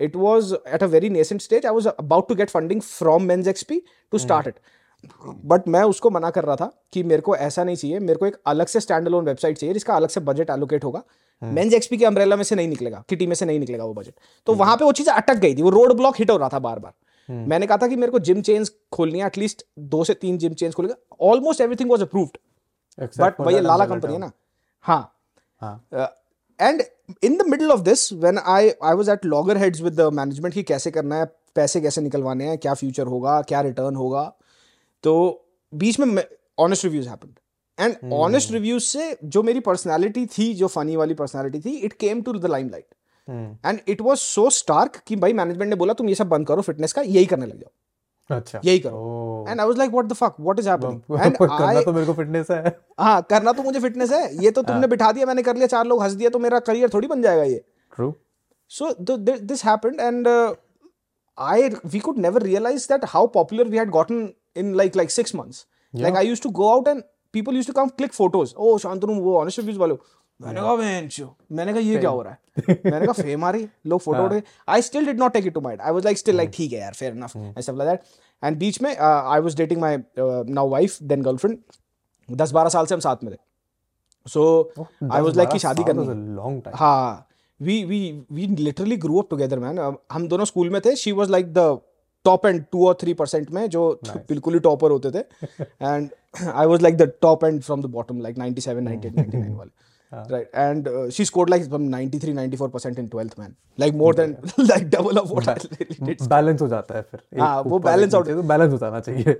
it 0.00 0.14
was 0.16 0.46
at 0.76 0.82
a 0.84 0.86
very 0.92 1.08
nascent 1.14 1.42
stage 1.42 1.66
i 1.70 1.72
was 1.74 1.86
about 1.92 2.28
to 2.28 2.36
get 2.38 2.52
funding 2.52 2.80
from 2.84 3.26
men's 3.30 3.50
xp 3.52 3.76
to 4.12 4.20
start 4.22 4.48
it. 4.50 4.56
But 5.44 5.66
मैं 5.68 5.82
उसको 5.82 6.10
मना 6.10 6.30
कर 6.30 6.44
रहा 6.44 6.56
था 6.56 6.70
कि 6.92 7.02
मेरे 7.02 7.22
को 7.22 7.36
ऐसा 7.36 7.64
नहीं 7.64 7.76
चाहिए 7.76 7.98
मेरे 8.00 8.18
को 8.18 8.26
एक 8.26 8.36
अलग 8.46 8.66
से 8.66 8.80
स्टैंड 8.80 9.06
अलोन 9.06 9.24
वेबसाइट 9.24 9.58
चाहिए 9.58 9.74
जिसका 9.74 9.94
अलग 9.94 10.08
से 10.08 10.20
बजट 10.20 10.50
एलोकेट 10.50 10.84
होगा। 10.84 11.02
मेंस 11.42 11.74
एक्सपी 11.74 11.96
के 11.96 12.04
अम्ब्रेला 12.04 12.36
में 12.36 12.44
से 12.44 12.54
नहीं 12.54 12.68
निकलेगा 12.68 13.02
किटी 13.08 13.26
में 13.26 13.34
से 13.34 13.46
नहीं 13.46 13.58
निकलेगा 13.60 13.84
वो 13.84 13.94
बजट 13.94 14.14
तो 14.46 14.54
वहाँ 14.54 14.76
पे 14.76 14.84
वो 14.84 14.92
चीज़ 14.92 15.10
अटक 15.10 15.36
गई 15.36 15.54
थी 15.54 15.62
वो 15.62 15.70
रोड 15.70 15.92
ब्लॉक 15.92 16.16
हिट 16.18 16.30
हो 16.30 16.36
रहा 16.36 16.48
था 16.48 16.58
बार 16.58 16.78
बार 16.78 16.92
मैंने 17.30 17.66
कहा 17.66 17.76
था 17.76 17.86
कि 17.88 17.96
मेरे 17.96 18.12
को 18.12 18.18
जिम 18.20 18.40
चेन्स 18.42 18.72
खोलनी 18.92 19.18
है 19.18 19.26
एटलीस्ट 19.26 19.64
दो 19.78 20.04
से 20.04 20.14
तीन 20.14 20.38
जिम 20.38 20.54
चेन्स 20.54 20.74
खोलेगा। 20.74 20.94
Almost 21.30 21.60
everything 21.60 21.90
was 21.90 22.02
approved 22.02 22.38
but 23.20 23.40
भैया 23.40 23.60
लाला 23.60 23.86
कंपनी 23.86 24.12
है 24.12 24.18
ना? 24.18 24.30
हाँ। 24.80 25.08
And 26.60 26.82
in 27.24 27.36
the 27.36 27.46
middle 27.48 27.70
of 27.72 27.80
this 27.80 28.12
when 28.12 28.38
I 28.38 28.70
I 28.84 28.94
was 28.94 29.08
at 29.08 29.24
loggerheads 29.56 29.80
with 29.80 30.00
the 30.00 30.12
management 30.12 30.54
कि 30.54 30.62
कैसे 30.62 30.90
करना 30.90 31.16
है 31.16 31.24
पैसे 31.54 31.80
कैसे 31.80 32.00
निकलवाने 32.00 32.48
हैं 32.48 32.58
क्या 32.58 32.74
फ्यूचर 32.74 33.06
होगा 33.06 33.40
क्या 33.42 33.60
रिटर्न 33.60 33.96
होगा 33.96 34.32
तो 35.04 35.14
बीच 35.72 35.98
में 36.00 36.24
honest 36.58 36.84
reviews 36.84 37.08
happened 37.08 37.38
and 37.78 38.12
honest 38.12 38.52
reviews 38.52 38.84
से 38.84 39.16
जो 39.24 39.42
मेरी 39.42 39.60
पर्सनालिटी 39.60 40.26
थी 40.28 40.52
जो 40.54 40.66
फनी 40.68 40.96
वाली 40.96 41.14
पर्सनालिटी 41.14 41.60
थी 41.60 41.76
it 41.76 41.92
came 41.92 42.22
to 42.22 42.32
the 42.32 42.46
limelight 42.46 42.86
and 43.30 43.80
it 43.88 44.00
was 44.00 44.18
so 44.18 44.48
stark 44.50 44.96
कि 45.06 45.16
भाई 45.16 45.32
मैनेजमेंट 45.32 45.70
ने 45.70 45.76
बोला 45.76 45.94
तुम 45.94 46.08
ये 46.08 46.14
सब 46.14 46.28
बंद 46.28 46.46
करो 46.46 46.62
फिटनेस 46.62 46.92
का 46.92 47.02
यही 47.02 47.26
करने 47.26 47.46
लग 47.46 47.60
जाओ। 47.60 48.36
अच्छा। 48.36 48.60
यही 48.64 48.78
करो। 48.78 49.46
And 49.48 49.60
I 49.60 49.66
was 49.66 49.78
like 49.78 49.90
what 49.90 50.06
the 50.06 50.12
fuck 50.12 50.34
what 50.40 50.58
is 50.58 50.68
happening 50.68 51.20
and 51.20 51.36
करना 51.36 51.66
आई 51.68 51.84
तो 51.84 51.92
मेरे 51.92 52.06
को 52.06 52.12
फिटनेस 52.12 52.50
है। 52.50 52.76
हाँ 53.00 53.20
करना 53.30 53.52
तो 53.52 53.62
मुझे 53.62 53.80
फिटनेस 53.80 54.12
है। 54.12 54.44
ये 54.44 54.50
तो 54.50 54.62
तुमने 54.62 54.86
बिठा 54.86 55.12
दिया 55.12 55.26
मैंने 55.26 55.42
कर 55.42 55.56
लिया 55.56 55.66
चार 55.66 55.86
लोग 55.86 56.02
हंस 56.02 56.12
दिया 56.12 56.30
तो 56.30 56.38
मेरा 56.38 56.58
करियर 56.68 56.90
थोड़ी 56.94 57.08
बन 57.08 57.22
जाएगा 57.22 57.42
ये। 57.42 57.64
True 57.96 58.12
So 58.70 58.86
th- 59.08 59.16
th- 59.24 59.40
this 59.48 59.62
happened, 59.68 59.98
and 60.02 60.28
uh, 60.28 60.52
I 61.38 61.56
we 61.94 62.00
could 62.04 62.20
never 62.26 62.40
realize 62.44 62.84
that 62.92 63.02
how 63.14 63.20
popular 63.34 63.66
we 63.72 63.80
had 63.80 63.90
gotten 63.96 64.22
in 64.60 64.70
like 64.80 64.94
like 65.00 65.12
six 65.16 65.34
months. 65.40 65.58
Like 65.94 66.16
I 66.20 66.22
used 66.28 66.44
to 66.46 66.52
go 66.58 66.68
out 66.74 66.88
and 66.92 67.04
people 67.38 67.58
used 67.58 67.70
to 67.70 67.74
come 67.80 67.90
click 67.98 68.14
photos. 68.20 68.54
Oh 68.66 68.70
Shantanu 68.84 69.18
वो 69.26 69.34
honest 69.40 69.62
reviews 69.62 69.80
वाले 69.82 69.96
मैंने 70.42 70.60
कहा 70.60 70.74
बेंचो 70.76 71.34
मैंने 71.52 71.72
कहा 71.72 71.80
ये 71.80 71.98
क्या 71.98 72.10
हो 72.10 72.22
रहा 72.22 72.32
है? 72.32 72.38
मैंने 72.86 73.06
कहा 73.06 73.22
फेम 73.22 73.44
आ 73.44 73.50
रही 73.50 73.66
लोग 73.86 74.00
फ़ोटो 74.00 74.24
उठे 74.24 74.42
I 74.68 74.82
still 74.82 75.06
did 75.06 75.18
not 75.18 75.32
take 75.32 75.46
it 75.46 75.54
to 75.54 75.60
mind 75.60 75.80
I 75.80 75.92
was 75.92 76.04
like 76.04 76.18
still 76.18 76.36
like 76.36 76.50
ठीक 76.54 76.72
है 76.72 76.80
यार 76.80 76.92
fair 76.92 77.16
enough 77.16 77.36
and 77.36 77.60
stuff 77.60 77.76
like 77.76 77.90
that 77.90 78.44
and 78.44 78.58
बीच 78.58 78.80
में 78.82 78.96
I 78.96 79.40
was 79.40 79.56
dating 79.56 79.80
my 79.80 80.02
now 80.18 80.68
wife 80.68 81.02
then 81.02 81.22
girlfriend 81.22 81.58
10 82.28 82.52
12 82.54 82.68
साल 82.70 82.86
से 82.86 82.94
हम 82.94 83.00
साथ 83.00 83.24
में 83.24 83.32
थे। 83.32 83.38
सो 84.26 84.72
आई 85.12 85.20
वाज 85.20 85.36
लाइक 85.36 85.48
कि 85.48 85.58
शादी 85.58 85.84
करनी 85.84 86.06
है। 86.06 86.14
लॉन्ग 86.34 86.62
टाइम 86.64 86.76
हाँ 86.76 87.28
we 87.60 87.82
we 87.84 88.00
we 88.32 88.46
literally 88.56 88.96
grow 88.96 89.18
up 89.18 89.30
together 89.30 89.58
man 89.58 89.96
हम 90.12 90.28
दोनों 90.28 90.44
स्कूल 90.44 90.70
में 90.70 90.80
थे 90.84 90.94
she 90.96 91.12
was 91.12 91.30
like 91.30 91.52
the 91.54 91.80
top 92.24 92.46
and 92.46 92.64
two 92.72 92.86
और 92.88 92.94
थ्री 93.00 93.14
परसेंट 93.14 93.50
में 93.50 93.68
जो 93.70 93.88
बिल्कुल 94.06 94.54
ही 94.54 94.60
टॉपर 94.60 94.90
होते 94.90 95.10
थे। 95.10 95.18
And 95.82 96.08
I 96.44 96.66
was 96.66 96.82
like 96.82 96.96
the 96.96 97.12
top 97.22 97.44
and 97.44 97.60
from 97.62 97.82
the 97.82 97.86
bottom 97.90 98.20
like 98.20 98.36
97 98.36 98.86
98 98.88 99.16
99 99.16 99.56
वाले। 99.58 99.70
Right. 100.12 100.46
And 100.62 100.88
uh, 100.88 101.10
she 101.10 101.26
scored 101.28 101.50
like 101.50 101.68
from 101.68 101.84
93 101.90 102.34
94 102.34 102.68
percent 102.76 102.98
in 103.02 103.08
12th 103.08 103.38
man. 103.38 103.52
Like 103.80 103.96
more 104.00 104.12
than 104.20 104.34
like 104.70 104.90
double 104.90 105.20
of 105.20 105.30
what 105.30 105.48
I 105.48 105.54
really 105.54 106.10
did 106.10 106.28
balance 106.28 106.62
हो 106.62 106.68
जाता 106.68 106.94
है 106.94 107.02
फिर। 107.02 107.40
हाँ, 107.40 107.62
वो 107.62 107.78
balance 107.78 108.14
out- 108.14 108.26
तो 108.26 108.42
balance 108.42 108.72
हो 108.72 108.78
जाना 108.78 109.00
चाहिए। 109.00 109.32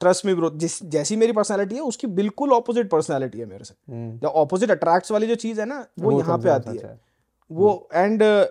ट्रस्ट 0.00 0.26
मी 0.26 0.34
ब्रो 0.34 0.50
जिस 0.50 0.84
जैसी 0.84 1.16
मेरी 1.16 1.32
पर्सनालिटी 1.32 1.74
है 1.74 1.80
उसकी 1.80 2.06
बिल्कुल 2.06 2.52
ऑपोजिट 2.52 2.90
पर्सनालिटी 2.90 3.38
है 3.38 3.46
मेरे 3.46 3.64
से। 3.64 3.74
जो 4.18 4.28
ऑपोजिट 4.28 4.70
अट्रैक्ट्स 4.70 5.12
वाली 5.12 5.26
जो 5.26 5.34
चीज़ 5.34 5.60
है 5.60 5.66
ना 5.66 5.86
वो, 6.00 6.10
वो 6.10 6.18
यहाँ 6.18 6.38
पे 6.38 6.50
आती 6.50 6.76
है। 6.76 7.00
वो 7.52 7.88
एंड 7.94 8.46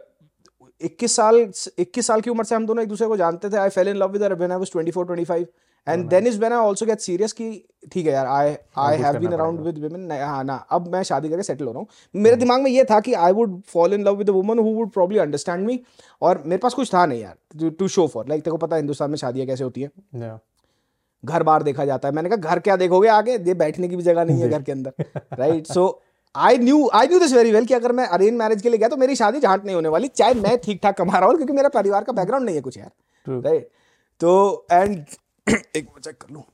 इक्कीस 0.81 1.15
साल 1.15 1.51
इक्कीस 1.79 2.07
साल 2.07 2.21
की 2.21 2.29
उम्र 2.29 2.43
से 2.43 2.55
हम 2.55 2.65
दोनों 2.65 2.83
एक 2.83 2.89
दूसरे 2.89 3.07
को 3.07 3.17
जानते 3.17 3.49
थे। 3.49 3.57
I 3.57 3.69
fell 3.69 3.87
in 3.87 3.95
love 3.95 4.11
with 4.11 4.23
her 4.23 4.35
when 4.35 4.51
I 4.51 4.57
was 4.57 4.71
24 4.77 4.97
25 4.97 5.45
and 5.87 6.07
then 6.09 6.27
is 6.27 6.39
when 6.39 6.53
I 6.53 6.67
also 6.67 6.85
get 6.85 6.99
serious 6.99 7.33
कि 7.33 7.49
ठीक 7.91 8.05
है 8.05 8.13
यार 8.13 8.27
I 8.27 8.55
I 8.79 8.97
have 8.97 9.17
been 9.19 9.31
around 9.31 9.59
with 9.59 9.77
women 9.83 10.11
हाँ 10.11 10.43
ना 10.43 10.55
अब 10.71 10.87
मैं 10.93 11.01
शादी 11.03 11.29
करके 11.29 11.43
सेटल 11.43 11.65
हो 11.65 11.71
रहा 11.71 11.79
हूँ। 11.79 11.87
मेरे 12.15 12.35
दिमाग 12.35 12.61
में 12.61 12.69
ये 12.71 12.83
था 12.91 12.99
कि 12.99 13.13
I 13.15 13.31
would 13.33 13.61
fall 13.73 13.93
in 13.93 14.03
love 14.03 14.15
with 14.17 14.29
woman 14.29 14.59
who 14.59 14.73
would 14.75 14.89
probably 14.91 15.19
understand 15.19 15.65
me 15.67 15.79
और 16.21 16.41
मेरे 16.45 16.59
पास 16.59 16.73
कुछ 16.73 16.93
था 16.93 17.05
नहीं 17.05 17.21
यार 17.21 17.69
टू 17.69 17.87
शो 17.87 18.07
फॉर 18.07 18.27
लाइक 18.29 18.43
तेरे 18.43 18.51
को 18.51 18.57
पता 18.57 18.75
है 18.75 18.81
हिंदुस्तान 18.81 19.09
में 19.09 19.17
शादियाँ 19.17 19.47
कैसे 19.47 19.63
होती 19.63 19.81
है. 19.81 20.39
घर 21.23 21.43
बार 21.43 21.63
देखा 21.63 21.85
जाता 21.85 22.07
है। 22.07 22.13
मैंने 22.13 22.29
कहा 22.29 22.49
घर 22.49 22.59
क्या 22.59 22.75
देखोगे 22.77 23.07
आगे? 23.09 23.33
ये 23.37 23.53
बैठने 23.55 23.87
की 23.87 23.95
भी 23.95 24.03
जगह 24.03 24.25
नहीं 24.25 24.41
है 24.41 24.49
घर 24.49 24.61
के 24.61 24.71
अंदर. 24.71 25.05
Right 25.39 25.67
so 25.67 26.01
I 26.35 26.57
knew 26.57 26.89
I 26.93 27.07
knew 27.07 27.19
this 27.19 27.33
very 27.33 27.51
well 27.51 27.65
कि 27.65 27.73
अगर 27.73 27.91
मैं 27.91 28.05
अरेंज 28.07 28.33
मैरिज 28.37 28.61
के 28.61 28.69
लिए 28.69 28.77
गया 28.77 28.89
तो 28.89 28.97
मेरी 28.97 29.15
शादी 29.15 29.39
झांट 29.39 29.65
नहीं 29.65 29.75
होने 29.75 29.89
वाली। 29.89 30.07
चाहे 30.09 30.33
मैं 30.35 30.57
ठीक 30.63 30.79
ठाक 30.83 30.97
कमा 30.97 31.17
रहा 31.17 31.27
हूँ 31.27 31.35
क्योंकि 31.35 31.53
मेरा 31.53 31.69
परिवार 31.71 32.03
का 32.03 32.13
बैकग्राउंड 32.13 32.45
नहीं 32.45 32.55
है 32.55 32.61
कुछ 32.61 32.77
यार। 32.77 33.41
राइट 33.41 33.69
तो 34.21 34.65
एंड 34.71 35.03
एक 35.47 35.85
बार 35.85 36.01
चेक 36.01 36.17
कर 36.17 36.33
लो। 36.33 36.45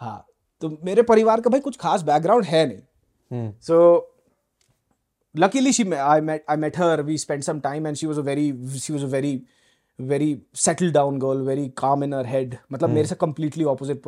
हाँ 0.00 0.24
तो 0.62 0.68
मेरे 0.84 1.02
परिवार 1.04 1.40
का 1.40 1.50
भाई 1.50 1.60
कुछ 1.60 1.76
खास 1.76 2.02
बैकग्राउंड 2.02 2.44
है 2.44 2.66
नहीं। 2.66 3.50
So 3.62 3.76
luckily 5.34 5.72
she 5.72 5.90
I 5.92 6.20
met 6.56 6.78
her 6.78 7.02
we 7.02 7.18
spend 7.18 7.42
some 7.42 7.60
time 7.60 7.86
and 7.86 7.96
she 7.96 8.06
was 8.06 8.18
a 8.18 8.22
very 8.22 8.78
she 8.78 8.92
was 8.92 9.04
a 9.04 9.08
very 9.08 9.40
very 9.98 10.36
settle 10.56 10.92
down 10.92 11.18
girl 11.18 11.42
very 11.42 11.68
calm 11.76 12.04
in 12.04 12.12
her 12.12 12.26
head 12.26 12.56
मतलब 12.72 12.84
हम्म। 12.84 12.94
मेरे 12.94 13.08
से 13.08 13.14
कम्प्लीटली 13.14 13.64
ऑपोजिट 13.64 14.06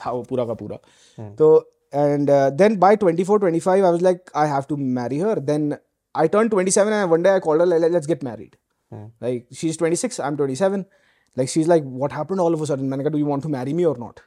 था 0.00 0.10
वो 0.10 0.22
पूरा 0.22 0.44
का 0.44 0.54
पूरा। 0.54 0.78
हम्म। 1.18 1.34
तो 1.34 1.76
and 1.94 2.30
then 2.56 2.76
by 2.78 2.96
twenty 2.96 3.24
four 3.24 3.38
twenty 3.38 3.60
five 3.60 3.84
I 3.84 3.92
was 3.92 4.02
like 4.04 4.30
I 4.36 4.48
have 4.48 4.64
to 4.68 4.76
marry 4.98 5.18
her 5.20 5.38
then 5.50 5.74
I 6.14 6.28
turn 6.28 6.48
twenty 6.48 6.70
seven 6.70 6.92
and 6.92 7.10
one 7.10 7.22
day 7.22 7.28
I 7.28 7.40
call 7.40 7.68
let's 7.74 8.06
get 8.06 8.24
married 8.24 8.56
like 8.92 9.46
she 9.54 9.68
is 9.68 9.78
twenty 9.78 9.96
six 9.96 10.20
I 10.20 10.28
am 10.28 10.36
twenty 10.36 10.56
seven 10.56 10.84
like 11.36 11.50
she's 11.52 11.68
like 11.72 11.90
what 12.02 12.14
happened 12.18 12.42
all 12.44 12.56
of 12.56 12.62
a 12.62 12.70
sudden? 12.70 12.88
मैंने 12.90 13.04
कहा 13.04 13.12
do 13.12 13.20
you 13.22 13.28
want 13.32 13.44
to 13.46 13.52
marry 13.54 13.74
me 13.80 13.86
or 13.90 13.96
not? 14.04 14.22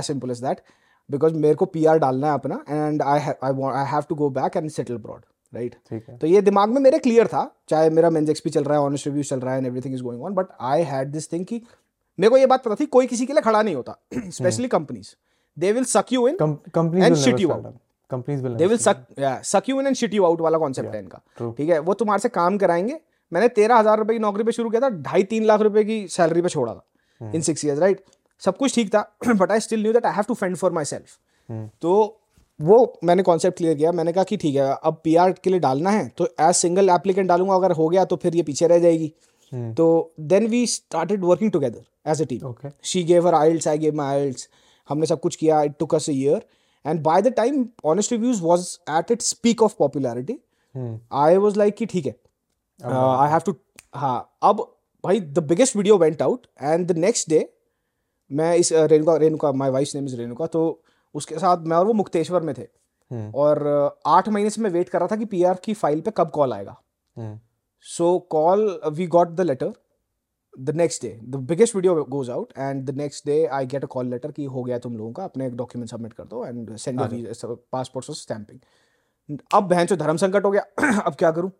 As 0.00 0.08
simple 0.10 0.32
as 0.34 0.42
that. 0.46 0.62
Because 1.08 1.34
मेरे 1.42 1.54
को 1.54 1.66
PR 1.76 1.98
डालना 2.00 2.26
है 2.26 2.34
अपना 2.34 2.56
and 2.78 3.02
I 3.12 3.18
ha- 3.26 3.38
I 3.48 3.52
want 3.60 3.76
I 3.76 3.84
have 3.92 4.08
to 4.10 4.16
go 4.22 4.28
back 4.40 4.58
and 4.60 4.72
settle 4.74 4.98
abroad 5.00 5.22
right? 5.52 5.74
ठीक 5.90 6.04
है। 6.08 6.16
तो 6.18 6.26
ये 6.26 6.40
दिमाग 6.42 6.70
में 6.70 6.80
मेरे 6.80 6.98
क्लियर 6.98 7.26
था 7.26 7.44
चाहे 7.68 7.90
मेरा 7.90 8.10
मेंस 8.10 8.30
एक्सपी 8.30 8.50
चल 8.50 8.64
रहा 8.64 8.78
है 8.78 8.84
ऑनेस्ट 8.84 9.06
रिव्यू 9.06 9.22
चल 9.22 9.40
रहा 9.40 9.52
है 9.52 9.58
and 9.58 9.66
everything 9.66 9.94
is 9.94 10.02
going 10.02 10.22
on 10.24 10.34
but 10.34 10.46
I 10.60 10.82
had 10.82 11.08
this 11.12 11.32
thing 11.32 11.44
कि 11.46 11.60
मेरे 12.18 12.30
को 12.30 12.36
ये 12.36 12.46
बात 12.46 12.64
पता 12.64 12.74
थी 12.80 12.86
कोई 12.86 13.06
किसी 13.06 13.26
के 13.26 13.32
लिए 13.32 13.42
खड़ा 13.42 13.62
नहीं 13.62 13.74
होता 13.74 13.98
specially 14.30 14.68
companies 14.68 15.14
they 15.58 15.72
will 15.72 15.84
suck 15.84 16.12
you 16.12 16.26
in 16.28 16.36
And 17.08 17.16
shit 17.24 17.40
you 17.44 17.50
out. 17.56 17.72
Companies 18.10 18.42
will 18.42 18.54
they 18.54 18.66
will 18.66 18.78
suck 18.78 19.04
suck 19.44 19.68
you 19.68 19.80
in 19.80 19.86
and 19.86 19.96
shit 19.96 20.14
you 20.14 20.24
out 20.24 20.40
वाला 20.40 20.58
कॉन्सेप्ट 20.58 20.94
है 20.94 21.00
इनका। 21.02 21.20
ठीक 21.58 21.68
है? 21.68 21.78
वो 21.78 21.94
तुम्हारे 21.94 22.20
से 22.22 22.28
काम 22.28 22.58
कराएँगे 22.58 23.00
मैंने 23.32 23.48
तेरह 23.48 23.76
हज़ार 23.76 23.98
रुपए 23.98 24.12
की 24.12 24.18
नौकरी 24.18 24.44
पे 24.44 24.52
शुरू 24.52 24.70
किया 24.70 24.80
था 24.80 24.88
ढाई 25.02 25.22
तीन 25.24 25.44
लाख 25.44 25.60
रुपए 25.60 25.84
की 25.84 26.06
सैलरी 26.08 26.42
पे 26.42 26.48
छोड़ा 26.48 26.74
था 26.74 27.30
इन 27.34 27.40
सिक्स 27.40 27.64
ईयर्स 27.64 27.80
राइट 27.80 28.04
सब 28.42 28.56
कुछ 28.56 28.74
ठीक 28.74 28.94
था 28.94 29.00
but 29.28 29.50
I 29.50 29.60
still 29.60 29.82
knew 29.82 29.92
that 29.92 30.06
I 30.06 30.12
have 30.12 30.24
to 30.28 30.34
fend 30.34 30.56
for 30.56 30.72
myself 30.84 31.18
तो 31.82 31.94
वो 32.60 32.78
मैंने 33.04 33.22
कॉन्सेप्ट 33.22 33.56
क्लियर 33.58 33.74
किया 33.74 33.92
मैंने 33.92 34.12
कहा 34.12 34.24
कि 34.24 34.36
ठीक 34.36 34.54
है 34.54 34.74
अब 34.84 35.00
पीआर 35.04 35.32
के 35.44 35.50
लिए 35.50 35.60
डालना 35.60 35.90
है 35.90 36.06
तो 36.18 36.26
एज 36.40 36.54
सिंगल 36.54 36.90
एप्लीकेंट 36.90 37.28
डालूँगा 37.28 37.54
अगर 37.54 37.72
हो 37.72 37.88
गया 37.88 38.04
तो 38.04 38.16
फिर 38.16 38.36
ये 38.36 38.42
पीछे 38.42 38.66
रह 38.66 38.78
जाएगी। 38.78 39.12
तो 39.76 40.14
then 40.20 40.46
we 40.46 40.66
started 40.66 41.24
working 41.24 41.50
together 41.50 42.10
as 42.10 42.22
a 42.22 42.24
team 42.24 42.70
she 42.84 43.02
gave 43.02 43.26
her 43.26 43.34
aisles 43.34 43.68
I 43.68 43.78
gave 43.78 43.94
my 43.94 44.18
aisles 44.18 44.48
हमने 44.88 45.06
सब 45.06 45.20
कुछ 45.20 45.36
किया 45.36 45.62
it 45.62 45.74
took 45.78 45.94
us 45.94 46.08
a 46.10 46.12
year 46.12 46.44
and 46.84 47.00
by 47.02 47.22
the 47.22 47.32
time 47.32 47.66
honest 47.84 48.12
reviews 48.12 48.42
was 48.42 48.78
at 48.90 49.10
its 49.10 49.32
peak 49.32 49.62
of 49.62 49.74
popularity 49.78 50.38
I 51.12 51.36
was 51.36 51.56
like 51.56 51.76
कि 51.76 51.86
ठीक 51.86 52.06
है 52.06 52.14
I 52.84 53.30
have 53.30 53.40
to 53.46 53.54
हाँ 53.94 54.38
अब 54.42 54.60
भाई 55.04 55.20
the 55.20 55.38
biggest 55.38 55.76
video 55.76 55.96
went 55.98 56.22
out 56.22 56.46
and 56.62 56.86
the 56.86 56.96
next 56.98 57.28
day 57.30 57.52
मैं 58.30 58.54
इस 58.56 58.72
uh, 58.72 58.86
Renuka 58.90 59.16
Renuka 59.16 59.52
my 59.52 59.70
wife 59.70 59.88
name 59.94 60.04
is 60.04 60.16
Renuka 60.16 60.46
तो 60.46 60.82
उसके 61.14 61.38
साथ 61.38 61.56
मैं 61.56 61.76
और 61.76 61.86
वो 61.86 61.92
मुक्तेश्वर 61.92 62.42
में 62.42 62.54
थे। 62.58 62.66
और 63.34 63.58
uh, 63.58 64.10
आठ 64.10 64.28
महीने 64.28 64.50
से 64.50 64.60
मैं 64.60 64.70
वेट 64.70 64.88
कर 64.88 64.98
रहा 64.98 65.08
था 65.08 65.16
कि 65.16 65.24
पीआर 65.24 65.58
की 65.64 65.74
फ़ाइल 65.74 66.00
पे 66.00 66.10
कब 66.16 66.30
कॉल 66.30 66.52
आएगा। 66.52 66.76
So 67.80 68.18
call 68.18 68.80
we 68.92 69.06
got 69.06 69.28
the 69.28 69.40
letter 69.40 69.72
the 70.60 70.70
next 70.70 71.02
day 71.02 71.20
the 71.24 71.36
biggest 71.36 71.76
video 71.76 72.04
goes 72.04 72.30
out 72.30 72.52
and 72.58 72.84
the 72.90 72.90
next 72.90 73.26
day 73.26 73.46
I 73.46 73.66
get 73.66 73.84
a 73.84 73.86
call 73.86 74.06
letter 74.06 74.18
letter 74.18 74.36
कि 74.36 74.44
हो 74.44 74.62
गया 74.62 74.78
तुम 74.78 74.96
लोगों 74.96 75.12
का 75.12 75.24
अपने 75.24 75.46
एक 75.46 75.56
डॉक्यूमेंट 75.56 75.90
सबमिट 75.90 76.12
कर 76.12 76.24
दो 76.24 76.44
एंड 76.46 76.76
सेंड 76.76 77.00
पासपोर्ट 77.72 78.10
और 78.10 78.16
स्टैंपिंग 78.16 79.38
अब 79.54 79.62
बहन 79.62 79.86
चो 79.86 79.96
धर्म 79.96 80.16
संकट 80.16 80.44
हो 80.44 80.50
गया 80.50 80.62
अब 81.00 81.14
क्या 81.14 81.30
करूँ? 81.30 81.50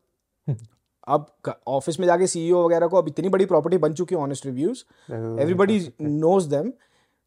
अब 1.09 1.27
ऑफ़िस 1.67 2.01
में 2.01 2.07
जाके 2.07 2.27
सीईओ 2.27 2.65
वगैरह 2.65 2.87
को 2.87 2.97
अब 2.97 3.09
इतनी 3.09 3.29
बड़ी 3.29 3.47
प्रॉपर्टी 3.47 3.79
बन 3.79 3.93
चुकी 3.93 4.15
है 4.15 4.21
honest 4.21 4.47
reviews 4.47 4.85
everybody 5.13 5.93
knows 6.01 6.49
them 6.49 6.73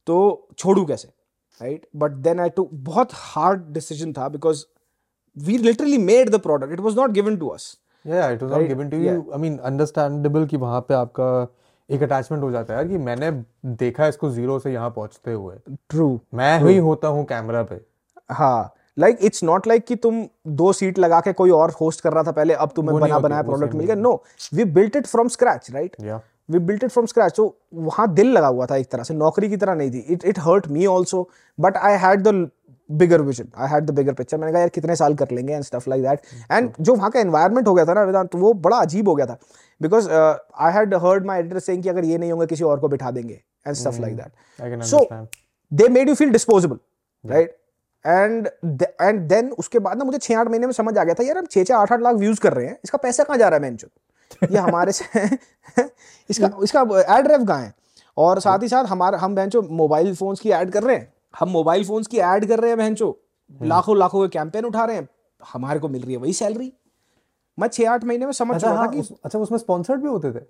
तो 0.07 0.47
छोड़ू 0.57 0.85
कैसे 0.85 1.07
right 1.61 1.87
but 1.95 2.11
then 2.11 2.39
I 2.39 2.49
too 2.49 2.69
बहुत 2.73 3.09
हार्ड 3.13 3.61
डिसीज़न 3.61 4.13
था 4.13 4.29
because 4.29 4.65
we 5.37 5.57
literally 5.57 5.97
made 5.97 6.29
the 6.29 6.35
product 6.35 6.73
it 6.73 6.79
was 6.79 6.95
not 6.95 7.11
given 7.11 7.37
to 7.37 7.47
us 7.47 7.77
was 8.07 8.41
not 8.41 8.51
Right, 8.51 8.69
given 8.69 8.89
to 8.89 8.97
you. 8.97 9.21
I 9.33 10.37
mean 10.37 10.47
कि 10.47 10.57
वहाँ 10.57 10.81
पे 10.81 10.93
आपका 10.93 11.53
एक 11.89 12.03
अटैचमेंट 12.03 12.43
हो 12.43 12.51
जाता 12.51 12.73
है 12.73 12.79
यार 12.79 12.87
कि 12.89 12.97
मैंने 12.97 13.31
देखा 13.65 14.07
इसको 14.07 14.29
ज़ीरो 14.29 14.59
से 14.59 14.73
यहाँ 14.73 14.89
पहुँचते 14.89 15.31
हुए। 15.31 15.55
ट्रू 15.89 16.19
मैं 16.33 16.59
ही 16.59 16.77
होता 16.77 17.07
हूँ 17.07 17.25
कैमरा 17.25 17.63
पे। 17.63 17.81
हाँ 18.31 18.74
लाइक 18.97 19.17
इट्स 19.21 19.43
नॉट 19.43 19.67
लाइक 19.67 19.85
कि 19.85 19.95
तुम 19.97 20.25
दो 20.57 20.71
सीट 20.73 20.99
लगा 20.99 21.19
के 21.21 21.33
कोई 21.33 21.49
और 21.51 21.71
होस्ट 21.81 22.01
कर 22.01 22.13
रहा 22.13 22.23
था 22.23 22.31
पहले 22.31 22.53
अब 22.55 22.71
तुम्हें 22.75 22.99
बना 22.99 23.19
बनाया 23.19 23.41
प्रोडक्ट 23.43 23.73
मिल 23.75 23.85
गया। 23.85 23.95
No 23.95 24.13
we 24.53 24.65
built 24.65 24.95
it 24.95 25.07
from 25.07 25.27
scratch 25.27 25.71
right 25.73 25.95
we 26.49 26.59
built 26.59 26.83
it 26.83 26.91
from 26.91 27.05
scratch 27.05 27.33
तो 27.37 27.55
वहाँ 27.73 28.13
दिल 28.13 28.31
लगा 28.31 28.47
हुआ 28.47 28.65
था 28.65 28.75
एक 28.75 28.91
तरह 28.91 29.03
से 29.03 29.13
नौकरी 29.13 29.49
की 29.49 29.57
तरह 29.57 29.75
नहीं 29.75 29.91
थी। 29.91 30.05
It 30.09 30.25
it 30.25 30.39
hurt 30.39 30.67
me 30.67 30.85
also 30.85 31.29
but 31.57 31.77
I 31.77 31.97
had 31.97 32.27
the 32.27 32.49
bigger 32.89 33.21
vision 33.21 33.47
I 33.57 33.67
had 33.69 33.85
the 33.85 33.91
bigger 33.95 34.13
picture 34.13 34.37
मैंने 34.37 34.51
कहा 34.51 34.59
यार 34.61 34.69
कितने 34.69 34.95
साल 34.95 35.15
कर 35.15 35.31
लेंगे 35.31 35.53
and 35.53 35.63
stuff 35.63 35.89
like 35.89 36.03
that 36.03 36.19
and 36.51 36.71
जो 36.79 36.95
वहाँ 36.95 37.09
का 37.11 37.19
एनवायरमेंट 37.19 37.67
हो 37.67 37.73
गया 37.73 37.85
था 37.85 37.93
ना 37.93 38.03
वेदांत 38.03 38.29
तो 38.31 38.37
वो 38.37 38.53
बड़ा 38.65 38.77
अजीब 38.77 39.09
हो 39.09 39.15
गया 39.15 39.25
था। 39.25 39.37
Because 39.81 40.09
I 40.09 40.73
had 40.73 40.93
heard 41.05 41.25
my 41.25 41.39
editor 41.39 41.59
saying 41.59 41.83
कि 41.83 41.89
अगर 41.89 42.05
ये 42.05 42.17
नहीं 42.17 42.31
होंगे 42.31 42.45
किसी 42.47 42.63
और 42.63 42.79
को 42.79 42.87
बिठा 42.87 43.11
देंगे 43.11 43.33
and 43.67 43.75
stuff 43.75 43.99
like 44.01 44.15
that 44.15 44.61
understand 44.61 45.27
they 45.71 45.87
made 45.89 46.09
you 46.09 46.15
feel 46.15 46.31
disposable 46.31 46.77
right 47.23 47.57
and 48.05 48.47
and 49.01 49.19
then 49.29 49.49
उसके 49.59 49.79
बाद 49.79 49.97
ना 49.97 50.03
मुझे 50.05 50.17
छह 50.17 50.39
आठ 50.39 50.47
महीने 50.47 50.65
में 50.65 50.73
समझ 50.73 50.97
आ 50.97 51.03
गया 51.03 51.13
था 51.13 51.23
यार 51.23 51.37
हम 51.37 51.45
छह 51.45 51.63
छह 51.63 51.75
आठ 51.75 51.91
आठ 51.91 52.01
लाख 52.01 52.15
व्यूज़ 52.15 52.39
कर 52.41 52.53
रहे 52.53 52.65
हैं। 52.67 52.77
इसका 52.83 52.97
पैसा 52.97 53.23
कहाँ 53.23 53.37
जा 53.37 53.47
रहा 53.49 53.57
है 53.57 53.61
बेंचो 53.61 53.87
ये 54.51 54.57
हमारे 54.59 54.91
से 54.91 55.23
इसका 56.29 56.49
इसका 56.63 56.81
एड 57.17 57.27
रेव 57.27 57.45
कहाँ 57.45 57.61
है? 57.61 57.73
और 58.17 58.39
साथ 58.39 58.63
ही 58.63 58.67
साथ 58.67 58.85
हमारा 58.85 59.17
हम 59.17 59.35
बेंचो 59.35 59.61
मोबाइल 59.73 60.13
फोन्स 60.15 60.39
की 60.39 60.49
ऐड 60.51 60.71
कर 60.71 60.83
रहे 60.83 60.95
हैं। 60.95 61.13
हम 61.39 61.49
मोबाइल 61.49 61.85
फोन्स 61.87 62.07
की 62.07 62.17
ऐड 62.17 62.47
कर 62.47 62.59
रहे 62.59 62.69
हैं 62.71 62.77
बेंचो 62.77 63.17
लाखों 63.63 63.97
लाखों 63.97 64.21
के 64.21 64.27
कैंपेन 64.37 64.65
उठा 64.65 64.85
रहे 64.85 64.95
हैं। 64.95 65.07
हमारे 65.41 65.79
को 65.79 65.87
मिल 65.89 66.01
रही 66.03 66.13
है 66.13 66.19
वही 66.19 66.33
सैलरी 66.33 66.71
मैं 67.57 67.67
छह 67.67 67.89
आठ 67.89 68.03
महीने 68.03 68.25
में 68.25 68.31
समझ 68.33 68.63
रहा 68.63 68.73
था 68.73 68.79
हाँ 68.79 68.87
कि 68.89 68.99
अच्छा 69.25 69.39
उसमें 69.39 69.57
स्पॉन्सर्ड 69.57 70.01
भी 70.01 70.07
होते 70.07 70.31
थे? 70.31 70.43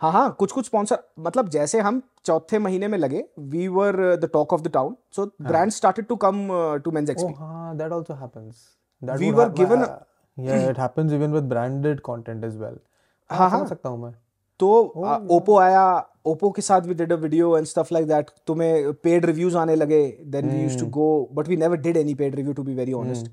हाँ 0.00 0.12
हाँ 0.12 0.30
कुछ 0.38 0.52
कुछ 0.52 0.66
स्पॉन्सर 0.66 0.98
मतलब 1.18 1.48
जैसे 1.48 1.80
हम 1.80 2.00
चौथे 2.24 2.58
महीने 2.58 2.88
में 2.88 2.96
लगे 2.98 3.24
we 3.54 3.66
were 3.68 3.96
the 4.16 4.28
talk 4.32 4.52
of 4.52 4.60
the 4.62 4.68
town 4.72 4.96
so 5.16 5.24
brand 5.42 5.70
started 5.70 6.06
to 6.06 6.16
come 6.16 6.46
to 6.84 6.90
men's 6.90 7.08
Oh, 7.08 7.12
XP 7.12 7.32
हाँ, 7.34 7.76
that 7.78 7.92
also 7.92 8.16
happens. 8.22 8.62
That 9.02 9.20
We 9.20 9.26
would 9.26 9.36
were 9.36 9.46
hap- 9.46 9.56
given 9.56 9.82
uh, 9.82 9.88
yeah, 10.46 10.70
it 10.70 10.78
happens 10.78 11.12
even 11.12 11.36
with 11.36 11.48
branded 11.48 12.02
content 12.02 12.44
as 12.44 12.56
well. 12.62 12.78
हाँ, 13.30 13.48
हाँ। 13.50 13.66
सकता 13.66 13.88
हूँ 13.88 14.02
मैं. 14.02 14.12
तो 14.60 14.70
Oppo 15.36 15.58
आया 15.58 15.82
Oppo 16.26 16.50
के 16.50 16.62
साथ 16.62 16.80
भी 16.80 16.94
did 16.94 17.12
a 17.12 17.16
video 17.16 17.56
and 17.56 17.66
stuff 17.66 17.92
like 17.94 18.06
that 18.06 18.30
तुम्हें 18.46 18.92
पेड 19.04 19.24
रिव्यूज़ 19.26 19.56
आने 19.56 19.74
लगे 19.74 20.00
then 20.26 20.48
we 20.50 20.62
used 20.62 20.78
to 20.80 20.86
go 20.96 21.06
but 21.34 21.48
we 21.48 21.56
never 21.56 21.76
did 21.86 21.96
any 21.96 22.14
paid 22.14 22.34
review 22.34 22.52
to 22.52 22.62
be 22.62 22.74
very 22.74 22.92
honest 22.92 23.30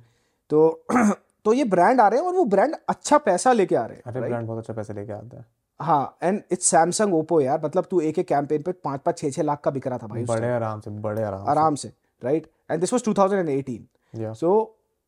तो 0.50 0.62
तो 1.46 1.54
ये 1.54 1.64
ब्रांड 1.74 2.02
आ 2.02 2.08
रहे 2.08 2.20
हैं 2.20 2.28
और 2.28 2.34
वो 2.34 2.46
ब्रांड 2.46 2.76
अच्छा 2.90 3.18
पैसा 3.26 3.54
लेके 3.54 3.76
आ 3.76 3.86
रहे 3.86 3.98
हैं 3.98 4.12
अरे 4.12 4.28
ब्रांड 4.28 4.48
बहुत 4.48 4.60
अच्छा 4.60 4.74
पैसे 4.74 4.94
लेके 4.94 5.14
आता 5.14 5.38
है. 5.38 5.46
हाँ 5.80 6.18
एंड 6.24 6.42
इट्स 6.52 6.66
सैमसंग 6.66 7.14
ओप्पो 7.14 7.42
यार 7.42 7.62
मतलब 7.64 7.86
तू 7.92 8.00
एक 8.02 8.20
एक 8.20 8.28
कैंपेन 8.28 8.62
पे 8.62 8.72
पाँच 8.72 9.02
पाँच 9.02 9.18
छः 9.18 9.30
छः 9.30 9.44
लाख 9.44 9.62
का 9.62 9.72
बिक 9.72 9.88
रहा 9.88 9.98
था 9.98 10.08
भाई 10.08 10.24
बड़े 10.26 10.50
आराम 10.50 10.80
से, 10.80 10.92
बड़े 10.92 11.24
आराम 11.24 11.44
से. 11.44 11.52
आराम 11.52 11.76
से 11.76 11.92
right 12.22 12.48
and 12.72 12.80
this 12.80 12.94
was 12.94 13.04
2018 13.04 13.80
Yeah. 14.14 14.34
So 14.34 14.50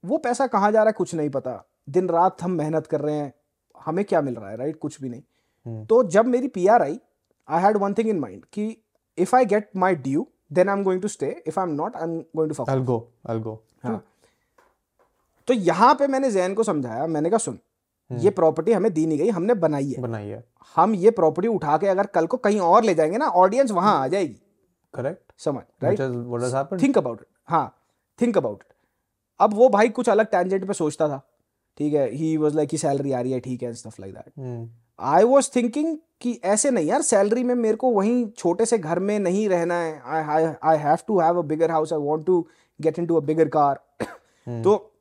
वो 0.04 0.18
पैसा 0.18 0.46
कहाँ 0.48 0.72
जा 0.72 0.80
रहा 0.80 0.90
है 0.90 0.94
कुछ 0.94 1.14
नहीं 1.16 1.30
पता 1.30 1.52
दिन 1.90 2.10
रात 2.10 2.42
हम 2.42 2.52
मेहनत 2.52 2.88
कर 2.88 3.02
रहे 3.02 3.16
हैं 3.16 3.34
हमें 3.76 4.04
क्या 4.06 4.22
मिल 4.22 4.36
रहा 4.36 4.50
है 4.50 4.58
राइट 4.58 4.78
कुछ 4.80 5.02
भी 5.02 5.10
नहीं 5.10 5.22
हम्म। 5.66 5.86
तो 5.86 6.04
जब 6.04 6.26
मेरी 6.26 6.48
P 6.48 6.66
R 6.68 6.82
I 6.82 7.00
I 7.50 7.62
had 7.62 7.78
one 7.78 7.94
thing 7.94 8.10
in 8.10 8.20
mind 8.20 8.46
कि 8.54 8.66
if 9.18 9.36
I 9.36 9.46
get 9.46 9.70
my 9.76 9.96
due 9.96 10.28
then 10.54 10.70
I 10.70 10.78
am 10.78 10.84
going 10.84 11.02
to 11.02 11.08
stay 11.08 11.30
if 11.48 11.60
I 11.60 11.66
am 11.66 11.74
not 11.76 11.96
I 11.96 12.04
am 12.04 12.18
going 12.36 12.50
to. 12.50 12.56
I'll 13.30 13.44
go. 13.44 13.56
हाँ 13.84 14.04
तो 15.48 15.54
यहाँ 15.54 15.94
पे 15.96 16.08
मैंने 16.08 16.32
जैन 16.32 16.54
को 16.54 16.64
समझाया 16.64 17.08
मैंने 17.08 17.30
कहा 17.30 17.38
सुन। 17.38 17.60
ये 18.12 18.30
प्रॉपर्टी 18.30 18.72
हमें 18.72 18.92
दी 18.94 19.06
नहीं 19.06 19.18
गई 19.18 19.30
हमने 19.30 19.54
बनाई 19.54 19.90
है। 19.90 20.02
बनाई 20.02 20.28
है. 20.28 20.44
हम 20.76 20.96
ये 20.96 21.12
प्रॉपर्टी 21.12 21.48
उठा 21.48 21.78
के 21.78 21.88
अगर 21.88 22.06
कल 22.06 22.26
को 22.26 22.38
कहीं 22.38 22.60
और 22.60 22.84
ले 22.84 22.96
जाएँगे 22.96 23.18
ना 23.18 23.28
ऑडियंस 23.28 23.72
वहाँ 23.72 23.96
आ 24.00 24.08
जाएगी। 24.08 24.42
Correct. 24.94 25.18
समझ 25.38 25.64
राइट. 25.84 26.82
थिंक 26.82 26.98
अबाउट 26.98 27.22
इट 27.22 27.28
हाँ 27.48 27.76
थिंक 28.20 28.38
अबाउट 28.38 28.60
इट 28.62 28.74
अब 29.40 29.54
वो 29.54 29.70
भाई 29.70 29.90
कुछ 29.90 30.10
अलग 30.10 30.26
टेंजेंट 30.26 30.68
पे 30.68 30.74
सोचता 30.74 31.08
था। 31.10 31.22
ठीक 31.78 31.94
है 31.94 32.10
ही 32.12 32.36
वाज 32.38 32.56
लाइक 32.56 32.70
कि 32.70 32.78
सैलरी 32.78 33.12
आ 33.12 33.20
रही 33.22 33.32
है 33.32 33.40
ठीक 33.40 33.64
है 33.64 33.74
stuff 33.74 34.02
like 34.02 34.14
that. 34.14 34.70
I 35.00 35.24
was 35.24 35.52
thinking 35.56 35.98
कि 36.22 36.40
ऐसे 36.44 36.72
नहीं 36.72 36.88
यार 36.88 37.02
सैलरी 37.02 37.44
में 37.44 37.54
मेरे 37.56 37.76
को 37.78 37.92
वहीं 37.92 38.26
छोटे 38.30 38.66
से 38.66 38.78
घर 38.78 39.00
में 39.00 39.18
नहीं 39.20 39.48
रहना 39.50 39.76
है। 39.76 40.58
I 40.64 40.78
have 40.78 40.98
to 41.08 41.20
have 41.20 41.38
a 41.40 41.42
bigger 41.42 41.72
house 41.72 41.94
I 41.94 42.00
want 42.00 42.26
to 42.26 42.46
get 42.80 43.00
into 43.00 43.16
a 43.16 43.20
bigger 43.20 43.48
car. 43.48 43.80
तो 44.48 44.92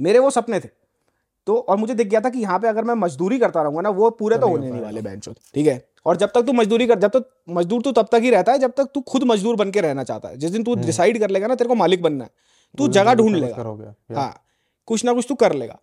मेरे 0.00 0.18
वो 0.18 0.30
सपने 0.30 0.60
थे। 0.60 0.68
तो 1.46 1.56
और 1.58 1.76
मुझे 1.76 1.94
दिख 1.94 2.06
गया 2.08 2.20
था 2.20 2.30
कि 2.30 2.38
यहाँ 2.38 2.58
पे 2.58 2.68
अगर 2.68 2.84
मैं 2.84 2.94
मजदूरी 2.96 3.38
करता 3.38 3.62
रहूँगा 3.62 3.80
ना 3.80 3.88
वो 3.90 4.10
पूरे 4.12 4.38
तो 4.38 4.48
होने 4.48 4.70
नहीं 4.70 4.80
वाले 4.80 5.02
बेंच 5.02 5.28
ठीक 5.28 5.66
है? 5.66 5.82
और 6.06 6.16
जब 6.16 6.30
तक 6.34 6.42
तू 6.42 6.52
मजदूरी 6.52 6.86
कर 6.86 6.98
जब 6.98 7.10
तक 7.10 7.28
मजदूर 7.50 7.82
तू 7.82 7.92
तब 7.92 8.08
तक 8.12 8.20
ही 8.22 8.30
रहता 8.30 8.52
है 8.52 8.58
जब 8.58 8.72
तक 8.76 8.90
तू 8.94 9.00
खुद 9.08 9.24
मजदूर 9.26 9.56
बन 9.56 9.70
के 9.70 9.80
रहना 9.80 10.04
चाहता 10.04 10.28
है। 10.28 10.36
जिस 10.36 10.50
दिन 10.50 10.62
तू 10.64 10.74
डिसाइड 10.76 11.18
कर 11.20 11.30
लेगा 11.30 11.46
ना 11.46 11.54
तेरे 11.54 11.68
को 11.68 11.74
मालिक 11.74 12.02
बनना 12.02 12.24
है 12.24 12.30
तू 12.78 12.88
जगह 12.90 13.14
ढूंढ 13.14 13.36
लेगा। 13.36 13.62
हो. 13.62 13.94
हाँ 14.14 14.32
कुछ 14.88 15.04
ना 15.04 15.12
कुछ 15.12 15.26
तू 15.28 15.34
कर 15.34 15.52
लेगा। 15.54 15.78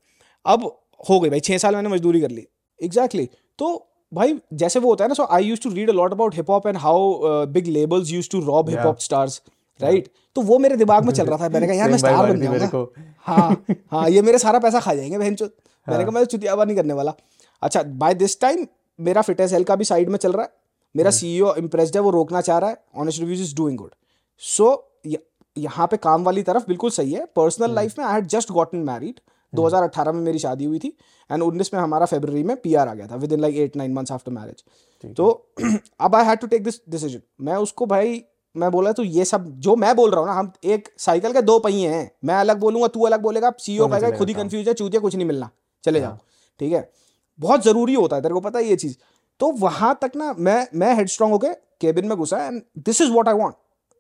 अब 0.46 0.72
हो 1.10 1.20
गई 1.20 1.30
भाई 1.30 1.40
छह 1.40 1.58
साल 1.58 1.76
मैंने 1.76 1.90
मजदूरी 1.90 2.22
कर 2.22 2.32
ली। 2.32 2.48
एग्जैक्टली 2.80 3.30
तो 3.60 3.74
भाई 4.12 4.38
जैसे 4.54 4.80
वो 4.80 4.90
होता 4.90 5.04
है 5.04 5.08
ना 5.08 5.14
so 5.14 5.28
I 5.32 5.44
used 5.44 5.62
to 5.62 5.70
read 5.70 5.90
a 5.90 5.94
lot 5.94 6.12
about 6.12 6.36
hip 6.36 6.50
hop 6.50 6.68
and 6.68 6.78
how 6.78 7.46
big 7.48 7.68
labels 7.70 8.12
used 8.12 8.30
to 8.32 8.40
rob 8.46 8.70
hip 8.70 8.80
hop 8.80 9.00
stars 9.00 9.42
right 9.80 10.08
तो 10.36 10.42
वो 10.42 10.58
मेरे 10.60 10.76
दिमाग 10.78 11.06
में 11.06 11.14
चल 11.14 11.26
रहा 11.26 11.38
था। 11.38 11.50
मैंने 11.50 11.68
कहा 11.68 11.76
यार 11.76 11.92
मैं 11.92 11.98
स्टार 11.98 12.32
बन 12.32 12.42
जाऊँगा। 12.42 12.86
हाँ 13.20 13.66
हाँ 13.92 14.10
ये 14.10 14.22
मेरे 14.22 14.38
सारा 14.40 14.60
पैसा 14.60 14.80
खा 14.80 14.94
जाएँगे 14.94 15.18
बहन 15.18 15.36
मैंने 15.88 16.04
कहा 16.04 16.12
मैं 16.12 16.24
चुतियाबा 16.26 16.66
नहीं 16.66 16.76
करने 16.76 16.94
वाला। 16.94 17.14
अच्छा 17.62 17.84
बाय 17.84 18.14
दिस 18.16 18.40
टाइम 18.42 18.66
मेरा 19.00 19.22
फिटनेस 19.22 19.54
हेल्थ 19.54 19.68
का 19.68 19.76
भी 19.76 19.86
साइड 19.86 20.10
में 20.10 20.18
चल 20.18 20.32
रहा 20.32 20.44
है। 20.44 20.52
मेरा 20.96 21.12
सीईओ 21.12 21.54
इम्प्रेस्ड 21.58 21.96
है 21.96 22.02
वो 22.02 22.10
रोकना 22.12 22.42
चाह 22.42 22.58
रहा 22.58 22.70
है। 22.70 22.78
Honest 22.96 23.20
reviews 23.20 23.42
is 23.42 23.56
doing 23.56 23.78
good 23.78 23.92
so 24.42 24.90
यहाँ 25.56 25.88
पे 25.88 25.98
काम 25.98 26.24
वाली 26.24 26.44
तरफ़ 26.44 26.68
बिल्कुल 26.68 26.90
सही 26.92 27.12
है। 27.14 27.26
पर्सनल 27.36 27.74
लाइफ 27.76 28.00
में 28.00 28.06
I 28.06 28.14
had 28.14 28.28
just 28.28 28.52
gotten 28.52 28.78
married 28.86 29.20
2018 29.54 30.14
में 30.14 30.22
मेरी 30.22 30.40
शादी 30.40 30.66
हुई 30.66 30.80
थी। 30.80 30.88
एंड 31.30 31.44
19 31.44 31.74
में 31.74 31.80
हमारा 31.82 32.06
फेब्रवरी 32.06 32.44
में 32.44 32.56
पीआर 32.58 32.88
आ 32.88 32.94
गया 32.94 33.08
था 33.08 33.16
within 33.34 33.40
like 33.40 33.56
eight 33.56 33.76
nine 33.76 33.94
months 33.94 34.12
after 34.12 34.32
marriage 34.32 35.14
तो 35.16 35.28
अब 36.02 36.16
I 36.16 36.26
had 36.26 36.40
to 36.40 36.48
take 36.48 36.64
this 36.64 36.80
decision 36.90 37.22
मैं 37.42 37.56
उसको 37.58 37.86
भाई 37.86 38.24
मैं 38.56 38.70
बोला 38.72 38.92
तो 38.92 39.04
ये 39.04 39.26
सब 39.26 39.46
जो 39.60 39.76
मैं 39.76 39.96
बोल 39.96 40.12
रहा 40.12 40.20
हूँ 40.20 40.28
ना 40.28 40.34
हम 40.34 40.52
एक 40.64 40.90
साइकिल 40.98 41.34
के 41.34 41.42
दो 41.42 41.58
पहिए 41.60 41.90
हैं। 41.90 42.12
मैं 42.24 42.36
अलग 42.36 42.60
बोलूँगा 42.60 42.88
तू 42.88 43.06
अलग 43.06 43.22
बोलेगा 43.22 43.52
सीईओ 43.60 43.88
कहेगा 43.88 44.12
खुद 44.18 44.28
ही 44.28 44.34
कंफ्यूज 44.34 44.68
है 44.68 44.74
चूतिया 44.74 45.02
कुछ 45.02 45.16
नहीं 45.16 45.28
मिलना। 45.28 45.50
चले 45.84 46.00
जाओ। 46.00 46.18
ठीक 46.60 46.74
है? 46.74 46.90
बहुत 47.40 47.64
ज़रूरी 47.64 47.94
होता 47.94 48.16
है 48.16 48.22
तेरे 48.22 48.34
को 48.34 48.40
पता 48.40 48.60
है 48.60 48.66
ये 48.66 48.76
चीज़। 48.76 48.96
तो 49.40 49.52
वहाँ 49.60 49.98
तक 50.02 50.12
ना 50.16 50.34
मैं 50.40 50.68
मैं 50.76 50.94
हेड 50.96 51.08
स्ट्रॉन्ग 51.10 51.34
होके 51.34 51.54
केबिन 51.82 52.06
में 52.08 52.18
घुसा 52.18 52.46
and 52.46 52.62
this 52.80 53.02
is 53.02 53.12
what 53.12 53.28
I 53.28 53.34
want 53.36 53.54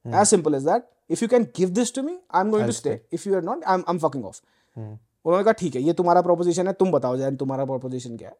as 0.05 0.27
simple 0.27 0.55
as 0.55 0.63
that 0.63 0.84
if 1.09 1.23
you 1.23 1.27
can 1.30 1.43
give 1.57 1.69
this 1.69 1.93
to 1.95 2.01
me 2.03 2.17
I 2.35 2.41
am 2.41 2.51
going 2.51 2.65
to 2.65 2.73
stay 2.73 2.99
if 3.13 3.27
you 3.30 3.35
are 3.35 3.41
not 3.43 3.63
I 3.63 3.84
am 3.89 3.97
fucking 3.99 4.25
off. 4.25 4.39
उन्होंने 4.77 5.43
कहा 5.43 5.53
ठीक 5.53 5.75
है 5.75 5.81
ये 5.81 5.93
तुम्हारा 5.93 6.21
proposition 6.21 6.67
है 6.67 6.73
तुम 6.73 6.91
बताओ 6.91 7.17
जैन 7.17 7.35
तुम्हारा 7.35 7.65
प्रोपोजिशन 7.65 8.17
क्या 8.17 8.30
है? 8.30 8.35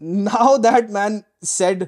नाउ 0.00 0.56
दैट 0.58 0.90
मैन 0.90 1.22
सेड 1.44 1.86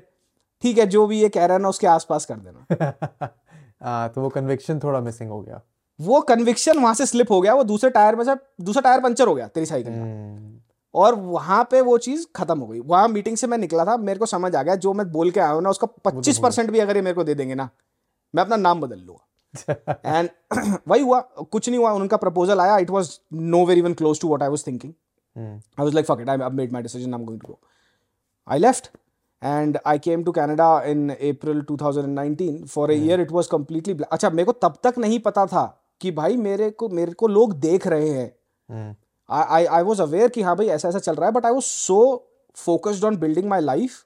ठीक 0.63 0.79
है 0.79 0.87
जो 0.87 1.07
भी 1.07 1.21
ये 1.21 1.29
कह 1.29 1.45
रहा 1.45 1.57
है 1.57 1.63
ना 1.63 1.69
उसके 1.69 1.87
आसपास 1.87 2.25
कर 2.25 2.37
देना। 2.37 3.29
हाँ, 3.83 4.09
तो 4.09 4.21
वो 4.21 4.29
कन्विक्शन 4.29 4.79
थोड़ा 4.79 5.01
मिसिंग 5.01 5.31
हो 5.31 5.41
गया. 5.41 5.61
वो 5.99 6.21
कन्विक्शन 6.29 6.79
वहाँ 6.79 6.95
से 6.95 7.07
स्लिप 7.07 7.31
हो 7.31 7.41
गया 7.41 7.55
वो 7.55 7.65
दूसरे 7.65 7.91
टायर 7.91 8.17
में 8.17 8.25
से 8.25 8.35
दूसरा 8.65 8.81
टायर 8.83 9.01
पंचर 9.01 9.29
हो 9.29 9.35
गया 9.35 9.47
तेरी 9.49 9.67
साइकिल 9.67 9.93
का 9.93 10.01
Hmm. 10.03 10.61
और 10.95 11.15
वहाँ 11.15 11.63
पे 11.71 11.81
वो 11.81 11.97
चीज़ 11.99 12.25
खत्म 12.37 12.59
हो 12.59 12.67
गई 12.67 12.81
वहाँ 12.87 13.09
मीटिंग 13.09 13.37
से 13.37 13.47
मैं 13.47 13.59
निकला 13.59 13.85
था 13.85 13.97
मेरे 13.99 14.19
को 14.19 14.27
समझ 14.27 14.55
आ 14.57 14.63
गया 14.63 14.75
जो 14.87 14.93
मैं 14.93 15.11
बोल 15.13 15.31
के 15.31 15.41
आया 15.41 15.51
हूँ 15.51 15.63
ना 15.63 15.71
उसका 15.71 15.87
पच्चीस 16.05 16.39
परसेंट 16.39 16.71
भी 16.71 16.79
अगर 16.79 16.97
ये 16.97 17.03
मेरे 17.03 17.15
को 17.15 17.25
दे 17.25 17.35
देंगे 17.35 17.55
ना 17.55 17.69
मैं 18.35 18.43
अपना 18.43 18.57
नाम 18.57 18.81
बदल 18.81 18.99
लूँगा 19.01 19.95
एंड 20.07 20.29
वही 20.89 21.03
हुआ 21.03 21.21
कुछ 21.53 21.69
नहीं 21.69 21.79
हुआ 21.79 21.93
उनका 21.93 22.17
प्रपोजल 22.17 22.61
आया 22.61 22.77
it 22.79 22.91
was 22.91 23.19
no 23.55 23.65
very 23.67 23.81
even 23.81 23.95
close 23.95 24.21
to 24.21 24.29
what 24.29 24.43
I 24.43 24.49
was 24.49 24.67
thinking 24.67 24.93
Hmm. 25.37 25.53
I 25.81 25.85
was 25.85 25.95
like, 25.97 26.07
fuck 26.07 26.23
it, 26.23 26.31
I- 26.31 26.41
I've 26.47 26.57
made 26.57 26.73
my 26.73 26.81
decision, 26.87 27.15
I'm 27.17 27.23
going 27.27 27.37
to 27.43 27.51
go. 27.51 27.55
I 28.49 28.59
left 29.43 29.79
I 29.87 29.99
came 29.99 30.23
to 30.25 30.33
Canada 30.33 30.67
in 30.87 31.11
in 31.11 31.17
April 31.29 31.63
2019. 31.71 32.59
For 32.75 32.87
a 32.91 32.97
year, 32.97 33.21
it 33.21 33.33
was 33.33 33.51
completely 33.55 33.95
black. 33.95 34.13
अच्छा 34.13 34.31
मेरे 34.31 34.45
को 34.45 34.53
तब 34.53 34.77
तक 34.83 34.99
नहीं 34.99 35.19
पता 35.19 35.47
था 35.47 35.65
कि 36.01 36.11
भाई 36.11 36.37
मेरे 36.37 36.71
को 36.71 36.89
मेरे 36.89 37.13
को 37.13 37.29
लोग 37.29 37.53
देख 37.61 37.87
रहे 37.87 38.09
हैं. 38.09 38.97
आई 39.29 39.65
आई 39.65 39.83
वॉज़ 39.83 40.03
अवेयर 40.03 40.29
कि 40.29 40.43
हाँ 40.43 40.57
भाई 40.57 40.67
ऐसा 40.69 40.89
ऐसा 40.89 40.99
चल 40.99 41.15
रहा 41.15 41.27
है 41.27 41.33
but 41.33 41.47
I 41.47 41.53
was 41.53 41.65
so 41.65 41.99
focused 42.57 43.05
on 43.05 43.17
building 43.17 43.49
my 43.49 43.61
life. 43.61 44.05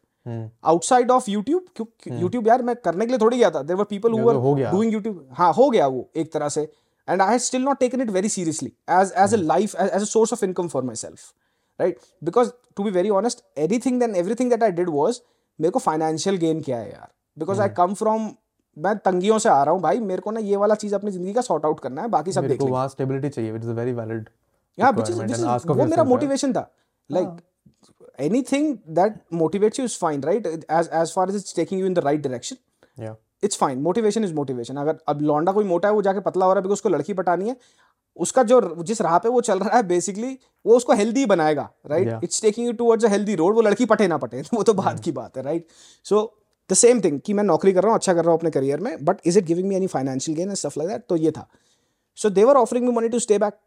Outside 0.64 1.10
of 1.10 1.30
YouTube 1.30 1.86
YouTube 2.12 2.48
यार 2.48 2.62
मैं 2.62 2.74
करने 2.76 3.06
के 3.06 3.12
लिए 3.12 3.18
थोड़ी 3.18 3.38
गया 3.38 3.50
था 3.50 3.62
there 3.62 3.76
were 3.76 3.84
people. 3.84 4.12
Doing 4.12 4.92
YouTube 4.92 5.26
हाँ 5.32 5.52
हो 5.52 5.68
गया 5.70 5.86
वो 5.86 6.08
एक 6.16 6.32
तरह 6.32 6.48
से 6.48 6.62
and 7.08 7.22
I 7.22 7.28
have 7.28 7.38
still 7.38 7.62
not 7.62 7.78
taken 7.80 8.00
it 8.00 8.10
very 8.10 8.28
seriously 8.28 8.72
as 8.90 9.12
as 9.16 9.34
a 9.34 9.36
life 9.36 9.74
as 9.74 9.90
a 9.92 10.04
source 10.04 10.32
of 10.32 10.44
income 10.44 10.68
for 10.68 10.82
myself 10.96 11.32
right 11.80 11.98
because 12.24 12.50
to 12.76 12.84
be 12.84 12.90
very 12.90 13.10
honest 13.10 13.44
anything 13.58 14.00
then 14.00 14.14
everything 14.16 14.50
that 14.50 14.62
I 14.62 14.70
did 14.70 14.88
was 14.88 15.20
मेरे 15.60 15.70
को 15.70 15.78
financial 15.78 16.36
gain 16.36 16.60
क्या 16.60 16.78
है 16.78 16.90
यार। 16.92 17.08
Because 17.38 17.60
I 17.60 17.68
come 17.68 17.94
from 17.94 18.30
मैं 18.76 18.96
तंगियों 18.98 19.38
से 19.38 19.48
आ 19.48 19.62
रहा 19.62 19.74
हूँ 19.74 19.80
भाई 19.82 20.00
मेरे 20.00 20.20
को 20.20 20.30
ना 20.30 20.40
ये 20.40 20.56
वाला 20.56 20.74
चीज़ 20.74 20.94
अपनी 20.94 21.10
ज़िंदगी 21.10 21.32
का 21.32 21.40
सॉर्ट 21.40 21.64
आउट 21.64 21.80
करना 21.80 22.02
है 22.02 22.08
बाकी 22.08 22.32
सब 22.32 22.48
देख 22.48 22.62
वहाँ 22.62 22.88
स्टेबिलिटी 22.88 23.28
चाहिए 23.28 23.52
and 25.22 25.30
is 25.30 25.44
ask 25.52 25.70
of 25.70 25.76
वो 25.76 25.84
मेरा 25.86 26.04
मोटिवेशन 26.04 26.52
था। 26.52 26.70
Like 27.10 27.36
anything 28.20 28.66
that 28.98 29.16
motivates 29.34 29.80
you 29.80 29.86
is 29.90 29.94
fine 30.02 30.22
right? 30.26 30.46
As 30.78 30.88
as 31.00 31.10
far 31.12 31.24
as 31.28 31.38
it's 31.40 31.52
taking 31.52 31.80
you 31.80 31.86
in 31.86 31.96
the 31.98 32.04
right 32.08 32.22
direction 32.26 32.58
yeah. 32.98 33.14
It's 33.44 33.58
fine 33.58 33.78
motivation 33.78 34.24
is 34.24 34.34
motivation 34.34 34.76
अगर 34.76 34.98
अब 35.08 35.20
लौंडा 35.22 35.52
कोई 35.52 35.64
मोटा 35.64 35.88
है 35.88 35.94
वो 35.94 36.02
जाके 36.02 36.20
पतला 36.20 36.46
हो 36.46 36.52
रहा 36.52 36.58
है 36.58 36.62
बिकॉज़ 36.62 36.72
उसको 36.72 36.88
लड़की 36.88 37.12
पटानी 37.14 37.48
है 37.48 37.56
उसका 38.16 38.42
जो 38.42 38.60
जिस 38.82 39.00
राह 39.00 39.18
पे 39.18 39.28
वो 39.28 39.40
चल 39.40 39.58
रहा 39.58 39.76
है 39.76 39.82
बेसिकली 39.82 40.38
वो 40.66 40.76
उसको 40.76 40.92
हेल्दी 40.92 41.26
बनाएगा 41.26 41.68
right 41.86 42.24
it's 42.24 42.42
taking 42.42 42.66
you 42.66 42.72
towards 42.72 43.04
a 43.04 43.08
healthy 43.08 43.34
road 43.34 43.54
वो 43.54 43.62
लड़की 43.62 43.84
पटे 43.84 44.06
ना 44.06 44.16
पटे 44.16 44.40
वो 44.54 44.62
तो 44.62 44.74
बात 44.74 45.00
की 45.00 45.12
बात 45.12 45.36
है 45.36 45.42
right 45.42 45.66
so 46.04 46.22
the 46.70 46.74
same 46.74 47.00
thing 47.00 47.20
कि 47.20 47.32
मैं 47.32 47.44
नौकरी 47.44 47.72
कर 47.72 47.82
रहा 47.82 47.92
हूँ 47.92 47.98
अच्छा 47.98 48.14
कर 48.14 48.24
रहा 48.24 48.30
हूँ 48.30 48.38
अपने 48.38 48.50
करियर 48.50 48.80
में 48.80 49.04
but 49.04 49.20
is 49.26 49.38
it 49.38 49.44
giving 49.44 49.68
me 49.68 49.76
any 49.76 49.86
financial 49.86 50.36
gain 50.38 50.48
and 50.48 50.56
stuff 50.56 50.78
like 50.78 50.90
that 50.90 51.04
तो 51.08 51.16
ये 51.16 51.30
था। 51.30 51.48
So 52.18 52.30
they're 52.30 52.56
offering 52.56 52.86
me 52.88 52.92
money 52.92 53.08
to 53.08 53.18
stay 53.18 53.38
back 53.38 53.58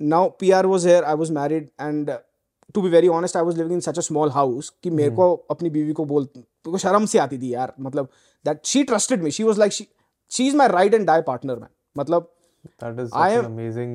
now 0.00 0.28
P 0.30 0.50
R 0.50 0.66
was 0.66 0.88
here 0.88 1.04
I 1.04 1.14
was 1.14 1.32
married 1.32 1.68
and 1.80 2.10
to 2.74 2.82
be 2.82 2.88
very 2.88 3.08
honest 3.08 3.36
I 3.36 3.42
was 3.42 3.56
living 3.56 3.72
in 3.72 3.80
such 3.80 3.98
a 3.98 4.02
small 4.02 4.30
house 4.30 4.72
कि 4.82 4.90
मेरे 4.90 5.10
को 5.10 5.34
अपनी 5.50 5.70
बीवी 5.70 5.92
को 5.92 6.04
बोल 6.04 6.28
को 6.64 6.78
शर्म 6.78 7.06
से 7.06 7.18
आती 7.18 7.38
थी 7.38 7.54
यार 7.54 7.72
मतलब 7.80 8.08
that 8.44 8.64
she 8.64 8.82
trusted 8.84 9.22
me 9.22 9.30
she 9.30 9.42
was 9.42 9.58
like 9.58 9.72
she 9.72 10.48
is 10.48 10.56
my 10.56 10.68
ride 10.68 10.94
and 10.94 11.06
die 11.06 11.22
partner 11.22 11.54
man 11.54 11.68
मतलब 11.96 12.34
that 12.78 12.98
is 13.04 13.12
I 13.12 13.28
such 13.28 13.34
am- 13.34 13.44
an 13.44 13.50
amazing 13.50 13.92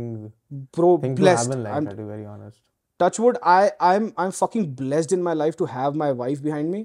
bro 0.77 0.91
thing 0.97 1.15
blessed. 1.15 1.49
to 1.49 1.51
have 1.51 1.57
in 1.57 1.63
life 1.63 1.77
I'm 1.77 1.89
to 1.89 1.97
be 1.97 2.07
very 2.11 2.25
honest. 2.25 2.59
Touch 2.99 3.19
wood 3.19 3.39
I 3.53 3.59
I'm 3.89 4.07
I'm 4.23 4.33
fucking 4.39 4.67
blessed 4.81 5.15
in 5.17 5.23
my 5.27 5.33
life 5.39 5.57
to 5.61 5.67
have 5.73 5.99
my 6.03 6.11
wife 6.23 6.43
behind 6.47 6.73
me 6.75 6.81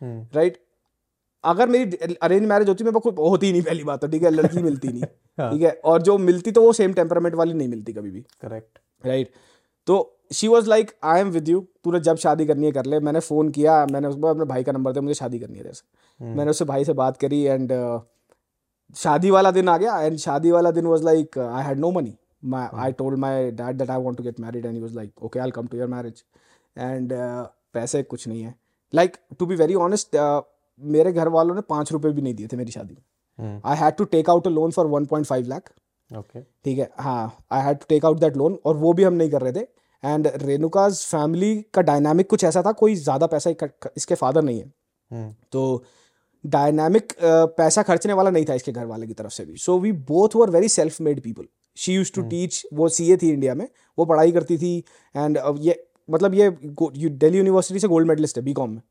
Hmm. 0.00 0.20
right? 0.36 0.56
अगर 1.44 1.68
मेरी 1.68 2.14
arrange 2.22 2.44
marriage 2.48 2.68
होती 2.68 2.84
मेरे 2.84 2.98
को 2.98 3.10
कोई 3.10 3.28
होती 3.28 3.46
ही 3.46 3.52
नहीं 3.52 3.62
पहली 3.62 3.84
बात 3.84 4.00
तो 4.00 4.08
ठीक 4.08 4.22
है? 4.22 4.30
लड़की 4.30 4.62
मिलती 4.68 4.88
नहीं 4.88 5.02
हाँ। 5.38 5.50
ठीक 5.52 5.62
है? 5.62 5.70
और 5.84 6.02
जो 6.02 6.16
मिलती 6.18 6.50
तो 6.52 6.62
वो 6.62 6.72
सेम 6.72 6.92
टेम्परामेंट 6.92 7.34
वाली 7.34 7.54
नहीं 7.54 7.68
मिलती 7.68 7.92
कभी 7.92 8.10
भी 8.10 8.24
correct. 8.44 8.78
राइट 9.06 9.30
तो 9.86 9.96
she 10.32 10.48
was 10.48 10.68
like 10.68 10.90
I 11.04 11.20
am 11.20 11.28
with 11.30 11.48
you 11.48 11.60
तूने 11.84 12.00
जब 12.00 12.16
शादी 12.16 12.46
करनी 12.46 12.66
है 12.66 12.72
कर 12.72 12.86
ले। 12.86 13.00
मैंने 13.00 13.20
फ़ोन 13.20 13.48
किया 13.50 13.74
मैंने 13.86 14.08
उसको 14.08 14.26
अपने 14.26 14.44
भाई 14.44 14.64
का 14.64 14.72
नंबर 14.72 14.92
दिया 14.92 15.02
मुझे 15.02 15.14
शादी 15.14 15.38
करनी 15.38 15.58
है 15.58 15.62
तेरे 15.62 15.74
से। 15.74 16.24
मैंने 16.34 16.50
उससे 16.50 16.64
भाई 16.64 16.84
से 16.84 16.92
बात 16.92 17.16
करी 17.16 17.42
एंड 17.42 17.72
शादी 18.96 19.30
वाला 19.30 19.50
दिन 19.50 19.68
आ 19.68 19.76
गया 19.78 20.00
एंड 20.00 20.16
शादी 20.18 20.50
वाला 20.50 20.70
दिन 20.70 20.86
was 20.86 21.04
like 21.04 21.38
I 21.38 21.64
had 21.64 21.78
no 21.80 21.90
money 21.90 22.16
my 22.44 22.60
I 22.84 22.90
told 23.00 23.16
my 23.22 23.50
dad 23.58 23.76
that 23.80 23.90
I 23.90 23.96
want 24.04 24.16
to 24.20 24.22
get 24.22 24.38
married 24.44 24.64
and 24.68 24.76
he 24.76 24.80
was 24.84 24.94
like 24.94 25.10
okay 25.26 25.40
I'll 25.42 25.52
come 25.58 25.68
to 25.68 25.76
your 25.80 25.86
marriage. 25.90 26.22
And 26.76 27.12
uh, 27.12 27.44
पैसे 27.74 28.02
कुछ 28.02 28.26
नहीं 28.28 28.42
है. 28.42 28.54
To 29.40 29.46
be 29.46 29.58
very 29.60 29.76
honest 29.82 30.16
uh, 30.16 30.42
मेरे 30.80 31.12
घर 31.12 31.28
वालों 31.28 31.54
ने 31.54 31.60
पाँच 31.68 31.92
रुपए 31.92 32.10
भी 32.12 32.22
नहीं 32.22 32.34
दिए 32.34 32.46
थे 32.46 32.56
मेरी 32.56 32.72
शादी 32.72 32.94
में. 32.94 33.02
Hmm. 33.38 33.60
I 33.66 33.76
had 33.76 33.94
to 33.96 34.04
take 34.04 34.30
out 34.30 34.46
a 34.46 34.50
loan 34.50 34.70
for 34.70 34.86
1.5 34.86 35.46
lakh 35.48 35.72
okay. 36.10 36.42
ठीक 36.64 36.78
है? 36.78 36.90
हाँ 36.98 37.44
I 37.52 37.62
had 37.62 37.78
to 37.78 37.86
take 37.88 38.04
out 38.04 38.20
that 38.20 38.36
loan 38.36 38.58
और 38.66 38.76
वो 38.76 38.92
भी 38.92 39.04
हम 39.04 39.14
नहीं 39.14 39.30
कर 39.30 39.42
रहे 39.42 39.52
थे. 39.52 39.66
एंड 40.04 40.26
रेणुकाज 40.42 41.00
फैमिली 41.06 41.54
का 41.74 41.82
डायनामिक 41.82 42.30
कुछ 42.30 42.44
ऐसा 42.44 42.62
था 42.62 42.72
कोई 42.72 42.94
ज़्यादा 42.94 43.26
पैसा 43.26 43.50
इसके 43.96 44.14
फादर 44.14 44.42
नहीं 44.42 44.60
है. 44.60 44.72
Hmm. 45.10 45.32
तो 45.52 45.84
डायनामिक 46.44 47.12
पैसा 47.22 47.82
खर्चने 47.82 48.12
वाला 48.12 48.30
नहीं 48.30 48.44
था 48.44 48.54
इसके 48.54 48.72
घर 48.72 48.86
वाले 48.86 49.06
की 49.06 49.14
तरफ़ 49.14 49.32
से 49.32 49.44
भी। 49.44 49.56
So 49.56 49.78
we 49.78 49.92
both 50.08 50.36
were 50.36 50.50
very 50.50 50.68
self 50.68 51.00
made 51.00 51.20
people 51.22 51.44
she 51.76 51.94
used 51.94 52.12
to 52.14 52.22
teach 52.24 52.62
वो 52.74 52.88
सीए 52.88 53.16
थी 53.16 53.30
इंडिया 53.30 53.54
में 53.54 53.66
वो 53.98 54.04
पढ़ाई 54.04 54.32
करती 54.32 54.58
थी 54.58 54.76
एंड 55.14 55.38
ये 55.60 55.82
मतलब 56.08 56.34
ये 56.34 56.50
दिल्ली 56.90 57.38
यूनिवर्सिटी 57.38 57.80
से 57.80 57.88
गोल्ड 57.88 58.08
मेडलिस्ट 58.08 58.38
है 58.38 58.44
बी 58.44 58.52
कॉम 58.52 58.70
में। 58.70 58.82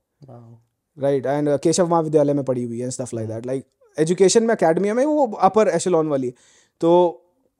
राइट 0.97 1.25
एंड 1.25 1.49
केशव 1.57 1.87
महाविद्यालय 1.87 2.33
में 2.33 2.43
पढ़ी 2.43 2.63
हुई 2.63 2.79
है 2.79 2.89
stuff 2.91 3.15
like 3.15 3.27
that 3.29 3.45
like 3.45 3.65
education 3.97 4.43
में 4.43 4.55
अकेडमी 4.55 4.91
में 4.91 5.05
वो 5.05 5.25
अपर 5.41 5.67
एशलॉन 5.67 6.07
वाली 6.07 6.33
तो 6.81 6.91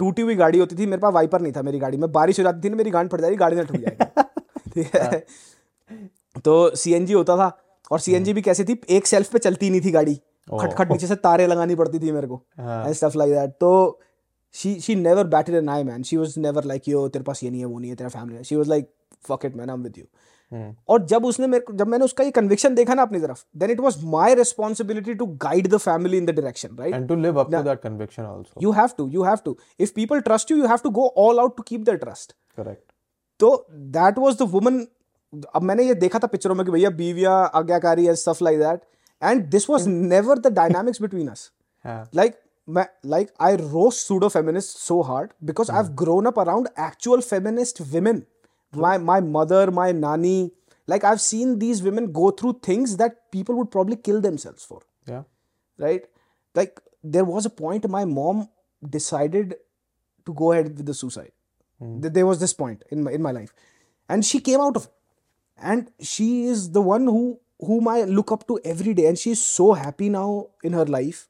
टूटी 0.00 0.22
हुई 0.22 0.34
गाड़ी 0.34 0.58
होती 0.58 0.76
थी 0.76 0.86
मेरे 0.86 1.00
पास 1.00 1.12
वाइपर 1.14 1.40
नहीं 1.40 1.52
था 1.52 1.62
मेरी 1.62 1.78
गाड़ी। 1.78 1.96
में 1.96 2.10
बारिश 2.12 2.38
हो 2.38 2.44
जाती 2.44 2.64
थी 2.64 2.70
ना 2.70 2.76
मेरी 2.76 2.90
गांड 2.90 3.10
फट 3.10 3.20
जाएगी 3.20 3.36
गाड़ी 3.36 3.56
ना 3.56 3.62
टूट 3.62 3.80
जाएगी 3.80 4.70
ठीक 4.70 4.96
है? 4.96 5.24
तो 6.44 6.74
सीएनजी 6.76 7.12
होता 7.12 7.36
था 7.36 7.50
और 7.90 8.00
सीएनजी 8.00 8.32
भी 8.32 8.42
कैसे 8.42 8.64
थी 8.64 8.80
एक 8.90 9.06
सेल्फ 9.06 9.32
पे 9.32 9.38
चलती 9.38 9.70
नहीं 9.70 9.80
थी 9.80 9.90
गाड़ी। 9.90 10.14
खटखट 10.52 10.90
नीचे 10.92 11.06
से 11.06 11.14
तारे 11.16 11.46
लगानी 11.46 11.74
पड़ती 11.74 11.98
थी 11.98 12.12
मेरे 12.12 12.26
को। 12.26 12.42
एंड 12.60 12.92
स्टफ़ 12.92 13.18
लाइक 13.18 13.32
दैट 13.32 13.50
तो 13.60 14.00
she 14.54 14.74
she 14.80 14.94
never 14.94 15.26
batted 15.28 15.54
an 15.56 15.68
eye 15.68 15.84
man 15.84 16.02
she 16.02 16.16
was 16.16 16.34
never 16.38 16.64
like 16.64 16.88
yo 16.88 17.06
तेरे 17.08 17.22
पास 17.24 17.42
ये 17.44 17.50
नहीं 17.50 17.60
है 17.60 17.66
वो 17.66 17.78
नहीं 17.78 17.90
है 17.90 17.96
तेरा 17.96 18.08
family 18.10 18.44
she 18.44 18.56
was 18.56 18.68
like 18.68 18.88
fuck 19.28 19.44
it 19.44 19.56
man 19.56 19.70
I 19.70 19.76
am 19.76 19.82
with 19.82 19.98
you. 19.98 20.04
और 20.88 21.04
जब 21.06 21.24
उसने 21.24 21.46
मेरे 21.46 21.76
जब 21.76 21.86
मैंने 21.86 22.04
उसका 22.04 22.24
ये 22.24 22.30
कन्विक्शन 22.30 22.74
देखा 22.74 22.94
ना 22.94 23.02
अपनी 23.02 23.20
तरफ़ 23.20 23.44
then 23.56 23.70
it 23.70 23.80
was 23.80 24.02
my 24.08 24.34
responsibility 24.34 25.14
to 25.14 25.26
guide 25.42 25.68
the 25.68 25.76
family 25.78 26.18
in 26.18 26.26
the 26.26 26.30
direction 26.30 26.76
right 26.78 26.94
and 26.94 27.08
to 27.08 27.14
live 27.16 27.40
up 27.40 27.52
to 27.52 27.62
that 27.62 27.80
conviction 27.82 28.22
also 28.24 28.60
you 28.62 28.72
have 28.72 28.90
to 28.98 29.08
you 29.08 29.22
have 29.22 29.38
to 29.44 29.56
if 29.80 29.92
people 29.94 30.20
trust 30.22 30.50
you 30.50 30.56
you 30.58 30.66
have 30.66 30.78
to 30.84 30.90
go 30.92 31.06
all 31.18 31.40
out 31.40 31.56
to 31.56 31.62
keep 31.62 31.80
their 31.80 31.98
trust 31.98 32.32
correct 32.58 32.82
तो 33.40 33.54
that 33.92 34.18
was 34.18 34.38
the 34.38 34.48
woman 34.50 34.86
अब 35.54 35.62
मैंने 35.62 35.84
ये 35.84 35.94
देखा 35.96 36.18
था 36.18 36.26
पिक्चरों 36.26 36.54
में 36.54 36.64
कि 36.66 36.72
भैया 36.72 36.90
बीविया 36.94 37.32
आज्ञाकारी 37.54 38.06
and 38.06 38.16
stuff 38.16 38.44
like 38.44 38.58
that 38.58 38.80
and 39.22 39.44
this 39.50 39.68
was 39.70 39.86
never 39.88 40.38
the 40.38 40.52
dynamics 40.54 41.02
between 41.02 41.28
us 41.28 41.50
like 42.14 42.40
मैं 42.68 42.86
like 43.06 43.30
I 43.40 43.56
roast 43.56 44.06
pseudo 44.06 44.28
feminist 44.28 44.78
so 44.78 45.00
hard 45.02 45.32
because 45.44 45.70
I 45.70 45.76
have 45.76 45.92
grown 45.94 46.26
up 46.26 46.38
around 46.40 46.68
actual 46.80 47.20
feminist 47.22 47.80
women 47.88 48.22
My 48.85 48.97
my 49.09 49.19
mother, 49.35 49.61
my 49.71 49.91
nani, 49.99 50.51
like 50.93 51.03
I've 51.11 51.21
seen 51.21 51.57
these 51.63 51.81
women 51.87 52.11
go 52.19 52.29
through 52.41 52.53
things 52.67 52.95
that 52.97 53.15
people 53.37 53.55
would 53.59 53.71
probably 53.75 53.95
kill 54.09 54.21
themselves 54.27 54.65
for. 54.71 54.79
yeah 55.13 55.23
Right? 55.85 56.05
Like 56.59 56.79
there 57.15 57.25
was 57.31 57.45
a 57.49 57.51
point 57.63 57.87
my 57.97 58.03
mom 58.13 58.43
decided 58.97 59.55
to 60.25 60.33
go 60.43 60.51
ahead 60.51 60.69
with 60.77 60.85
the 60.91 60.93
suicide. 61.01 61.31
Th- 62.01 62.13
There 62.17 62.25
was 62.29 62.39
this 62.45 62.53
point 62.61 62.83
in 62.95 63.03
my 63.07 63.11
in 63.19 63.21
my 63.27 63.31
life. 63.39 63.53
And 64.15 64.25
she 64.31 64.39
came 64.49 64.63
out 64.67 64.79
of 64.81 64.85
it. 64.89 64.95
And 65.71 65.91
she 66.13 66.27
is 66.53 66.71
the 66.77 66.81
one 66.81 67.05
who 67.15 67.23
whom 67.69 67.87
I 67.93 67.97
look 68.19 68.31
up 68.37 68.47
to 68.49 68.59
every 68.73 68.93
day. 69.01 69.05
And 69.11 69.17
she's 69.25 69.43
so 69.45 69.67
happy 69.83 70.09
now 70.09 70.27
in 70.69 70.73
her 70.81 70.85
life. 70.97 71.21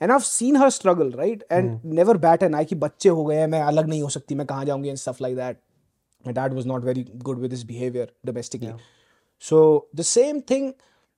And 0.00 0.12
I've 0.12 0.24
seen 0.28 0.56
her 0.64 0.70
struggle, 0.76 1.10
right? 1.22 1.42
And 1.56 1.72
never 2.00 2.14
bat 2.26 2.42
an 2.48 2.54
eye 2.60 2.64
कि 2.72 2.74
बच्चे 2.84 3.08
हो 3.18 3.24
गए 3.24 3.36
हैं 3.40 3.46
मैं 3.54 3.60
अलग 3.72 3.88
नहीं 3.88 4.02
हो 4.02 4.08
सकती 4.18 4.34
मैं 4.40 4.46
कहाँ 4.52 4.64
जाऊंगी 4.70 4.90
and 4.94 5.00
stuff 5.06 5.20
like 5.26 5.36
that. 5.40 5.60
my 6.29 6.35
dad 6.39 6.53
was 6.59 6.65
not 6.73 6.85
very 6.89 7.05
good 7.29 7.39
with 7.45 7.51
his 7.57 7.63
behavior 7.73 8.07
domestically. 8.31 8.75
Yeah. 8.75 8.85
so 9.47 9.57
the 10.01 10.05
same 10.09 10.37
thing 10.51 10.69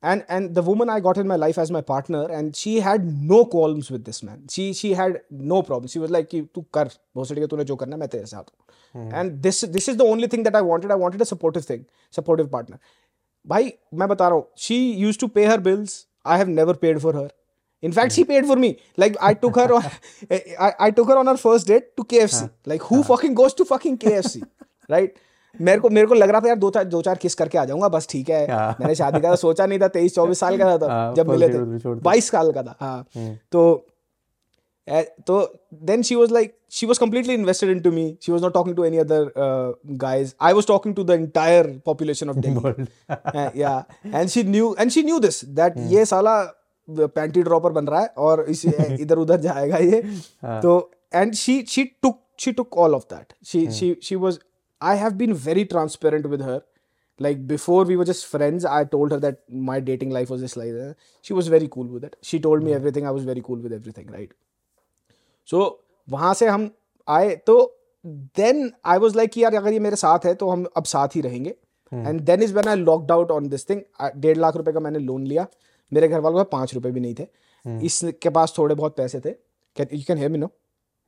and 0.02 0.26
and 0.36 0.56
the 0.56 0.62
woman 0.70 0.90
i 0.90 1.00
got 1.06 1.18
in 1.22 1.28
my 1.32 1.38
life 1.44 1.58
as 1.64 1.72
my 1.76 1.82
partner 1.82 2.22
and 2.38 2.56
she 2.62 2.74
had 2.88 3.06
no 3.32 3.40
qualms 3.46 3.92
with 3.92 4.06
this 4.10 4.22
man. 4.24 4.44
She 4.50 4.74
she 4.74 4.94
had 4.94 5.22
no 5.30 5.62
problem. 5.70 5.88
She 5.94 6.00
was 6.00 6.12
like 6.18 6.30
tu 6.30 6.66
kar 6.78 6.86
bhosde 7.16 7.66
jo 7.72 7.78
karna 7.84 7.98
main 8.04 8.14
tere 8.16 8.30
sath 8.34 8.54
hmm. 8.94 9.10
and 9.22 9.42
this 9.48 9.62
this 9.78 9.90
is 9.94 9.98
the 10.04 10.10
only 10.14 10.32
thing 10.36 10.44
that 10.50 10.56
i 10.62 10.62
wanted. 10.70 10.96
I 10.98 11.00
wanted 11.06 11.26
a 11.28 11.30
supportive 11.34 11.66
thing 11.66 11.86
supportive 12.20 12.52
partner. 12.56 12.80
Bhai 13.54 13.64
main 13.92 14.14
bata 14.14 14.32
raha 14.36 14.48
she 14.68 14.80
used 15.08 15.20
to 15.26 15.30
pay 15.40 15.46
her 15.54 15.60
bills. 15.70 16.00
I 16.26 16.38
have 16.38 16.50
never 16.62 16.74
paid 16.86 17.02
for 17.08 17.14
her. 17.20 17.30
In 17.82 17.94
fact, 17.94 18.12
she 18.12 18.24
hmm. 18.24 18.28
paid 18.28 18.46
for 18.46 18.56
me. 18.56 18.78
Like 18.98 19.16
I 19.22 19.34
took 19.34 19.56
her 19.56 19.74
on, 19.74 19.84
I, 20.68 20.74
I 20.88 20.92
took 20.92 21.08
her 21.08 21.18
on 21.18 21.28
her 21.28 21.38
first 21.38 21.68
date 21.68 21.96
to 21.98 22.04
KFC. 22.04 22.50
Like 22.66 22.82
who 22.84 23.04
fucking 23.04 23.34
goes 23.34 23.54
to 23.56 23.66
fucking 23.66 23.98
KFC? 23.98 24.44
Right 24.90 25.14
मेरे 25.60 25.80
को 25.80 25.90
मेरे 25.90 26.08
को 26.08 26.14
लग 26.14 26.30
रहा 26.30 26.42
था 26.42 26.48
यार 26.48 26.58
दो 26.58 26.70
चार 26.70 26.84
दो 26.86 27.02
चार 27.02 27.16
किस 27.16 27.36
करके 27.36 27.58
आ 27.58 27.66
जाऊँगा 27.66 27.88
बस 27.90 28.08
ठीक 28.10 28.30
है। 28.30 28.48
मैंने 28.50 28.96
शादी 28.96 29.20
का 29.20 29.30
तो 29.30 29.36
सोचा 29.36 29.66
नहीं 29.66 29.80
था 29.80 29.88
तेईस 29.88 30.16
चौबीस 30.16 30.40
साल 30.40 30.58
का 30.58 30.66
था 30.66 30.78
तो, 30.78 31.16
जब 31.16 31.30
मिले 31.30 31.50
थे। 31.50 31.94
बाईस 32.02 32.30
साल 32.32 32.52
का 32.52 32.64
था 32.64 32.76
हाँ। 32.80 33.08
तो 33.52 33.86
तो 35.28 35.40
then 35.74 36.02
she 36.02 36.16
was 36.16 36.34
like 36.34 36.56
she 36.72 36.86
was 36.86 37.00
completely 37.00 37.34
invested 37.34 37.70
in 37.70 37.80
to 37.80 37.92
me 37.92 38.18
she 38.22 38.32
was 38.32 38.44
not 38.44 38.54
talking 38.54 38.76
to 38.76 38.84
any 38.84 38.98
other 38.98 39.32
guys 39.88 40.34
I 40.42 40.54
was 40.54 40.68
talking 40.68 40.96
to 40.96 41.04
the 41.04 41.12
entire 41.12 41.82
population 41.86 42.30
of 42.30 42.38
dengue 42.38 42.68
and 42.68 44.28
she 44.28 44.44
knew 44.44 44.76
and 44.80 44.92
she 44.92 45.04
knew 45.04 45.20
this 45.20 45.44
that 45.46 45.74
ये 45.78 46.06
साला 46.06 46.42
uh, 46.44 47.10
panty 47.10 47.42
dropper 47.42 47.72
बन 47.72 47.88
रहा 47.88 48.02
है 48.02 48.14
और 48.18 48.46
इस 48.50 48.66
इधर 49.00 49.18
उधर 49.18 49.40
जाएगा 49.40 49.78
ये। 49.78 50.02
तो 50.44 50.92
and 51.16 51.34
she 51.34 51.62
she 51.68 51.84
took 52.02 52.20
she 52.40 52.52
took 52.52 52.78
all 52.78 52.96
of 52.96 53.04
that 53.14 53.34
she 53.46 53.66
she 53.72 53.96
she 54.04 54.16
was 54.16 54.40
i 54.82 54.96
have 54.96 55.18
been 55.18 55.34
very 55.34 55.66
transparent 55.66 56.26
with 56.26 56.42
her 56.42 56.60
like 57.20 57.48
before 57.48 57.84
we 57.86 57.98
were 57.98 58.06
just 58.06 58.26
friends 58.26 58.66
i 58.66 58.84
told 58.86 59.12
her 59.12 59.20
that 59.20 59.42
my 59.72 59.80
dating 59.80 60.10
life 60.10 60.30
was 60.30 60.42
just 60.42 60.58
like 60.58 60.72
that 60.74 61.10
she 61.26 61.34
was 61.34 61.48
very 61.48 61.68
cool 61.68 61.88
with 61.88 62.04
it 62.04 62.16
she 62.22 62.40
told 62.40 62.64
me 62.64 62.74
everything 62.74 63.08
i 63.08 63.12
was 63.12 63.26
very 63.26 63.42
cool 63.42 63.68
with 63.68 63.74
everything 63.74 64.16
right 64.18 64.38
so 65.50 65.60
वहाँ 66.08 66.34
से 66.34 66.48
हम 66.48 66.70
आए 67.08 67.36
तो 67.48 67.54
then 68.38 68.72
I 68.86 68.98
was 68.98 69.16
like 69.18 69.32
कि 69.32 69.44
यार 69.44 69.56
अगर 69.56 69.74
ये 69.74 69.80
मेरे 69.80 69.96
साथ 69.96 70.26
है 70.26 70.34
तो 70.36 70.50
हम 70.50 70.66
अब 70.78 70.84
साथ 70.86 71.16
ही 71.16 71.22
रहेंगे 71.22 71.56
and 71.92 72.20
then 72.22 72.44
is 72.44 72.54
when 72.54 72.68
I 72.70 72.76
locked 72.76 73.12
out 73.12 73.32
on 73.32 73.48
this 73.50 73.70
thing 73.70 73.82
डेढ़ 74.16 74.38
लाख 74.38 74.56
रुपए 74.56 74.72
का 74.72 74.80
मैंने 74.80 75.00
लोन 75.00 75.26
लिया 75.28 75.48
मेरे 75.92 76.08
घर 76.08 76.20
वालों 76.20 76.44
के 76.44 76.50
पाँच 76.52 76.74
रुपए 76.74 76.92
भी 76.92 77.00
नहीं 77.00 77.16
थे 77.20 77.28
इसके 77.86 78.30
पास 78.30 78.54
थोड़े 78.58 78.76
बहुत 78.76 78.96
पैसे 78.98 79.20
थे 79.26 79.30
you 79.30 80.04
can 80.08 80.18
hear 80.18 80.32
me 80.32 80.38
no 80.38 80.52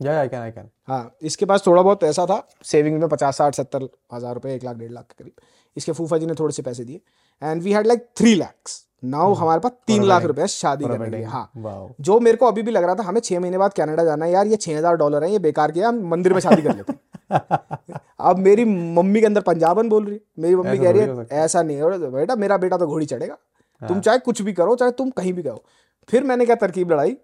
yeah 0.02 0.20
I 0.20 0.28
can 0.28 0.40
I 0.42 0.52
can 0.52 0.70
हाँ 0.88 1.16
इसके 1.22 1.46
पास 1.46 1.66
थोड़ा 1.68 1.82
बहुत 1.82 2.00
पैसा 2.02 2.26
था 2.26 2.42
सेविंग 2.66 3.00
में 3.00 3.08
पचास 3.10 3.38
साठ 3.38 3.56
सत्तर 3.56 3.88
हज़ार 4.14 4.34
रुपए 4.34 4.54
एक 4.56 4.64
लाख 4.64 4.76
डेढ़ 4.76 4.92
लाख 4.92 5.06
के 5.06 5.24
करीब। 5.24 5.34
इसके 5.78 5.92
फूफा 5.92 6.18
जी 6.18 6.26
ने 6.26 6.34
थोड़े 6.40 6.54
से 6.54 6.62
पैसे 6.62 6.84
दिए। 6.84 7.02
And 7.42 7.62
we 7.64 7.74
had 7.74 7.88
like 7.88 8.08
three 8.18 8.34
lakhs 8.36 8.86
now 9.06 9.34
हमारे 9.34 9.60
पास 9.60 9.72
तीन 9.88 10.04
लाख 10.04 10.24
रुपए 10.24 10.48
शादी 10.50 10.86
करने 10.86 11.06
के 11.06 11.12
लिए। 11.12 11.26
हाँ। 11.26 11.96
जो 12.02 12.20
मेरे 12.20 12.38
को 12.38 12.46
अभी 12.46 12.62
भी 12.62 12.72
लग 12.72 12.84
रहा 12.84 12.96
था 12.96 13.04
हमें 13.04 13.20
छह 13.22 13.40
महीने 13.40 13.58
बाद 13.58 13.74
कनाडा 13.74 14.04
जाना 14.04 14.26
है 14.26 14.32
यार 14.32 14.48
ये 14.48 14.56
छह 14.58 14.78
हज़ार 14.78 14.96
डॉलर 14.98 15.24
है 15.24 15.32
ये 15.32 15.40
बेकार 15.42 15.72
किया 15.72 15.88
हम 15.88 16.02
मंदिर 16.10 16.34
में 16.34 16.40
शादी 16.40 16.62
कर 16.62 16.76
लेते 16.76 16.94
हैं। 16.94 17.00
अब 18.22 18.38
मेरी 18.40 18.66
मम्मी 18.66 19.20
के 19.20 19.26
अंदर 19.26 19.42
पंजाबन 19.44 19.90
बोल 19.90 20.06
रही 20.06 20.14
है। 20.14 20.22
मेरी 20.40 20.56
मम्मी 20.56 20.78
कह 20.78 20.92
रही 20.92 21.02
है 21.02 21.44
ऐसा 21.44 21.64
नहीं 21.64 21.78
है 21.78 22.10
बेटा 22.12 22.36
मेरा 22.36 22.58
बेटा 22.58 22.78
तो 22.78 22.88
घोड़ी 22.88 23.06
चढ़ेगा। 23.06 23.38
तुम 23.82 24.00
चाहे 24.00 24.20
कुछ 24.20 24.42
भी 24.42 24.54
करो 24.54 24.76
चाहे 24.76 24.92
तुम 24.94 25.10
कहीं 25.12 25.34
भी 25.34 25.44
करो 25.44 25.64
फिर 26.10 26.24
मैंने 26.24 26.46
क्या 26.46 26.56
तरकीब 26.58 26.92
लड़ाई? 26.92 27.16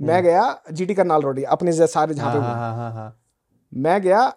मैं 0.00 0.22
गया 0.22 0.62
जीटी 0.72 0.94
करनाल 0.94 1.22
रोड 1.22 1.42
अपने 1.44 1.72
सारे 1.72 2.14
जहाँ 2.14 2.32
पे 2.34 2.38
हाँ 2.38 2.54
हाँ 2.54 2.74
हाँ 2.76 2.92
हाँ। 2.92 3.20
मैं 3.72 4.00
गया 4.02 4.32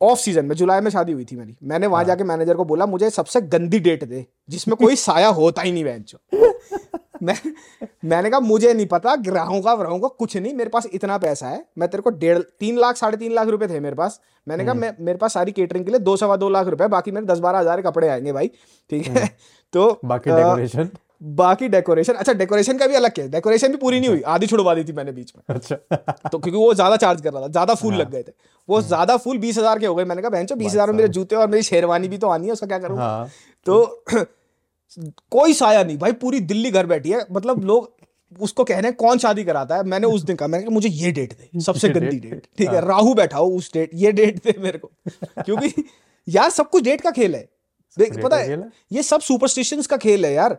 ऑफ़ 0.00 0.18
सीज़न 0.18 0.44
में 0.44 0.54
जुलाई 0.56 0.80
में 0.80 0.90
शादी 0.90 1.12
हुई 1.12 1.24
थी 1.24 1.36
मेरी। 1.36 1.56
मैंने 1.62 1.86
वहाँ 1.86 2.04
जाके 2.04 2.24
मैनेजर 2.24 2.54
को 2.54 2.64
बोला 2.64 2.86
मुझे 2.86 3.10
सबसे 3.10 3.40
गंदी 3.40 3.78
डेट 3.78 4.04
दे 4.04 4.26
जिसमें 4.48 4.76
कोई 4.76 4.96
साया 5.06 5.28
होता 5.28 5.62
ही 5.62 5.72
नहीं 5.72 5.84
बेंचो 5.84 6.18
मैं 7.22 7.34
मैंने 8.04 8.30
कहा 8.30 8.40
मुझे 8.40 8.72
नहीं 8.74 8.86
पता 8.86 9.14
ग्राहूँगा 9.16 9.72
वराहूँगा 9.74 10.08
कुछ 10.08 10.36
नहीं 10.36 10.54
मेरे 10.54 10.70
पास 10.70 10.86
इतना 10.92 11.18
पैसा 11.18 11.48
है 11.48 11.64
मैं 11.78 11.88
तेरे 11.88 12.02
को 12.02 12.10
डेढ़ 12.10 12.38
तीन 12.38 12.78
लाख 12.78 12.96
साढ़े 12.96 13.16
तीन 13.16 13.32
लाख 13.32 13.48
रुपए 13.48 13.68
थे 13.68 13.80
मेरे 13.80 13.96
पास। 13.96 14.20
मैंने 14.46 14.64
कहा 14.64 14.74
मैं 14.74 14.92
मेरे 15.00 15.18
पास 15.18 15.34
सारी 15.34 15.52
केटरिंग 15.52 15.84
के 15.84 15.90
लिए 15.90 16.00
दो 16.00 16.16
सवा 16.16 16.36
दो 16.36 16.48
लाख 16.48 16.66
रुपए 16.66 16.88
बाकी 16.88 17.10
मेरे 17.10 17.26
दस 17.26 17.38
बारह 17.38 17.58
हज़ार 17.58 17.82
कपड़े 17.82 18.08
आएँगे 18.08 18.32
भाई 18.32 18.48
ठीक 18.90 19.06
है? 19.06 19.26
तो 19.72 20.00
बाकी 20.04 20.30
डेकोरेशन 20.30 20.88
बाकी 21.22 21.68
डेकोरेशन 21.68 22.12
अच्छा 22.14 22.32
डेकोरेशन 22.34 22.78
का 22.78 22.86
भी 22.86 22.94
अलग 22.94 23.12
क्या 23.12 23.26
डेकोरेशन 23.28 23.68
भी 23.68 23.76
पूरी 23.76 24.00
नहीं 24.00 24.10
हुई 24.10 24.22
आधी 24.28 24.46
छुड़वा 24.46 24.74
दी 24.74 24.84
थी 24.84 24.92
मैंने 24.92 25.12
बीच 25.12 25.32
में। 25.36 25.54
अच्छा। 25.54 25.76
तो 26.28 26.38
क्योंकि 26.38 26.58
वो 26.58 26.72
ज़्यादा 26.74 26.96
चार्ज 26.96 27.20
कर 27.20 27.32
रहा 27.32 27.42
था 27.42 27.48
ज़्यादा 27.48 27.74
फूल 27.74 27.94
लग 27.94 28.10
गए 28.10 28.22
थे। 28.22 28.32
वो 28.68 28.80
ज़्यादा 28.82 29.16
फूल 29.16 29.38
बीस 29.38 29.58
हज़ार 29.58 29.78
के 29.78 29.86
हो 29.86 29.94
गए। 29.94 30.04
मैंने 30.04 30.22
कहा 30.22 30.30
बहन 30.30 30.46
चो 30.46 30.54
बीस 30.56 30.72
हज़ार 30.72 30.90
में 30.90 30.96
मेरे 30.96 31.08
जूते 31.10 31.36
और 31.36 31.48
मेरी 31.48 31.62
शेरवानी 31.62 32.08
भी 32.08 32.18
तो 32.18 32.28
आनी 32.28 32.46
है 32.46 32.52
उसका 32.52 32.66
क्या 32.66 32.78
करूँ? 32.78 32.98
हाँ। 32.98 33.28
तो 33.66 34.04
कोई 35.30 35.54
साया 35.54 35.84
नहीं 35.84 35.98
भाई 35.98 36.12
पूरी 36.18 36.40
दिल्ली 36.42 36.70
घर 36.70 36.86
बैठी 36.86 37.10
है। 37.10 37.26
मतलब 37.32 37.64
लोग 37.64 37.90
उसको 38.40 38.64
कह 38.64 38.74
रहे 38.74 38.86
हैं 38.86 38.96
कौन 38.96 39.18
शादी 39.18 39.44
कराता 39.44 39.76
है? 39.76 39.84
मैंने 39.84 40.06
उस 40.08 40.22
दिन 40.22 40.36
कहा 40.36 40.48
मैंने 40.48 40.64
कहा 40.64 40.74
मुझे 40.74 40.88
ये 40.88 41.10
डेट 41.12 41.32
दे 41.32 41.60
सबसे 41.62 41.88
गंदी 41.90 42.18
डेट 42.18 42.46
ठीक 42.58 42.68
है 42.68 42.80
राहु 42.86 43.14
बैठा 43.14 43.38
हो 43.38 43.48
उस 43.56 43.72
डेट 43.74 43.90
ये 43.94 44.12
डेट 44.12 44.42
दे 44.44 44.54
मेरे 44.60 44.78
को। 44.78 44.90
क्योंकि 45.42 45.84
यार 46.28 46.50
सब 46.50 46.68
कुछ 46.70 46.84
डेट 46.84 47.00
का 47.00 47.10
खेल 47.12 47.34
है। 47.34 47.48
देख 47.98 48.22
पता 48.22 48.36
है? 48.36 48.70
ये 48.92 49.02
सब 49.02 49.20
सुपरस्टिशंस 49.20 49.86
का 49.86 49.96
खेल 49.96 50.24
है 50.24 50.32
यार। 50.32 50.52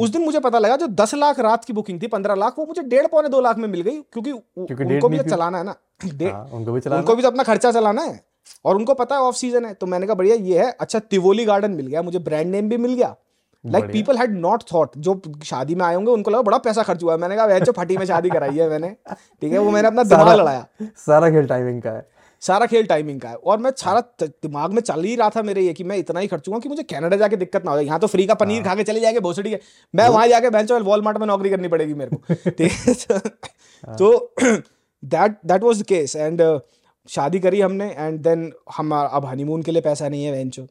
उस 0.00 0.10
दिन 0.10 0.22
मुझे 0.22 0.40
पता 0.40 0.58
लगा 0.58 0.76
जो 0.76 0.86
दस 0.86 1.14
लाख 1.14 1.40
रात 1.40 1.64
की 1.64 1.72
बुकिंग 1.72 2.00
थी 2.02 2.06
पंद्रह 2.06 2.34
लाख 2.34 2.58
वो 2.58 2.66
मुझे 2.66 2.82
डेढ़ 2.82 3.06
पौने 3.06 3.28
दो 3.28 3.40
लाख 3.40 3.58
में 3.58 3.68
मिल 3.68 3.80
गई 3.80 3.96
क्योंकि 4.12 4.32
क्योंकि 4.32 4.84
उनको 4.84 5.08
भी। 5.08 5.18
चलाना 5.20 5.58
है 5.58 5.64
ना। 5.64 5.74
Date- 6.04 6.32
हाँ 6.32 6.48
उनको 6.52 6.72
भी 6.72 6.80
चलाना 6.80 7.00
उनको 7.00 7.14
भी 7.14 7.22
तो 7.22 7.28
अपना 7.28 7.42
खर्चा 7.42 7.72
चलाना 7.72 8.02
है। 8.02 8.20
और 8.64 8.76
उनको 8.76 8.94
पता 8.94 9.14
है 9.14 9.22
ऑफ़ 9.22 9.36
सीज़न 9.36 9.64
है 9.64 9.74
तो 9.74 9.86
मैंने 9.86 10.06
कहा 10.06 10.14
बढ़िया 10.14 10.34
ये 10.36 10.58
है 10.58 10.70
अच्छा 10.80 10.98
तिवोली 11.00 11.44
गार्डन 11.44 11.70
मिल 11.70 11.86
गया 11.86 12.02
मुझे 12.02 12.18
ब्रांड 12.18 12.50
नेम 12.50 12.68
भी 12.68 12.76
मिल 12.76 12.94
गया। 12.94 13.14
Like 13.64 13.84
people 13.92 14.16
had 14.18 14.38
not 14.38 14.62
thought 14.72 14.90
जो 14.98 15.20
शादी 15.44 15.74
में 15.74 15.84
आए 15.86 15.94
होंगे 15.94 16.10
उनको 16.10 16.30
लगा 16.30 16.42
बड़ा 16.42 16.58
पैसा 16.58 16.82
खर्च 16.82 17.02
हुआ 17.02 17.12
है। 17.12 17.18
मैंने 17.18 17.36
कहा 17.36 17.46
वैसे 17.46 17.72
फटी 17.72 17.96
में 17.96 18.04
शादी 18.06 18.30
कराई 18.30 18.56
है 18.56 18.68
मैंने। 18.70 18.88
ठीक 19.10 19.52
है 19.52 19.58
वो 19.58 19.70
मैंने 19.70 19.88
अपना 19.88 20.02
दिमाग 20.04 20.36
लड़ाया। 20.38 20.66
सारा 20.82 21.30
खेल 21.30 21.46
टाइमिंग 21.46 21.82
का 21.82 21.90
है। 21.90 22.08
सारा 22.42 22.66
खेल 22.66 22.86
टाइमिंग 22.86 23.20
का 23.20 23.28
है। 23.28 23.34
और 23.34 23.58
मैं 23.58 23.70
सारा 23.76 24.00
दिमाग 24.22 24.72
में 24.72 24.80
चल 24.82 25.02
ही 25.04 25.14
रहा 25.16 25.30
था 25.30 25.42
मेरे 25.42 25.62
ये 25.62 25.72
कि 25.72 25.84
मैं 25.84 25.96
इतना 25.96 26.20
ही 26.20 26.26
खर्चूँगा 26.26 26.58
कि 26.58 26.68
मुझे 26.68 26.82
कनाडा 26.82 27.16
जाके 27.16 27.36
दिक्कत 27.36 27.64
ना 27.64 27.70
हो 27.70 27.76
जाए। 27.76 27.86
यहाँ 27.86 27.98
तो 28.00 28.06
फ्री 28.06 28.26
का 28.26 28.34
पनीर 28.34 28.62
खा 28.62 28.74
के 28.74 28.84
चले 28.84 29.00
जाएँगे 29.00 29.20
भोसड़ी 29.20 29.50
के 29.50 29.58
मैं 29.94 30.08
वहाँ 30.08 30.26
जाके 30.28 30.50
बेंच 30.50 30.72
वॉलमार्ट 30.72 31.18
में 31.18 31.26
नौकरी 31.26 31.50
करनी 31.50 31.68
पड़ेगी 31.68 31.94
मेरे 31.94 32.16
को। 32.16 32.34
है। 33.88 33.96
तो 33.96 34.34
that 35.02 35.36
that 35.46 35.62
was 35.62 35.82
the 35.82 35.86
case 35.86 36.16
and 36.16 36.42
शादी 37.08 37.38
करी 37.40 37.60
हमने 37.60 37.90
एंड 37.98 38.18
देन 38.20 38.52
हम 38.76 38.94
अब 38.94 39.26
हनीमून 39.26 39.62
के 39.62 39.72
लिए 39.72 39.82
पैसा 39.82 40.08
नहीं 40.08 40.24
है 40.24 40.32
वेंचो 40.32 40.66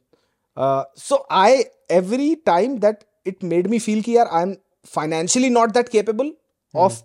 so 0.98 1.26
I 1.30 1.64
every 1.90 2.34
time 2.46 2.78
that 2.78 3.04
it 3.26 3.44
made 3.44 3.66
me 3.66 3.78
feel 3.78 4.02
कि 4.02 4.16
यार 4.16 4.26
I 4.32 4.42
am 4.42 4.54
financially 4.94 5.50
not 5.50 5.70
that 5.70 5.88
capable 5.88 6.32
of 6.74 7.02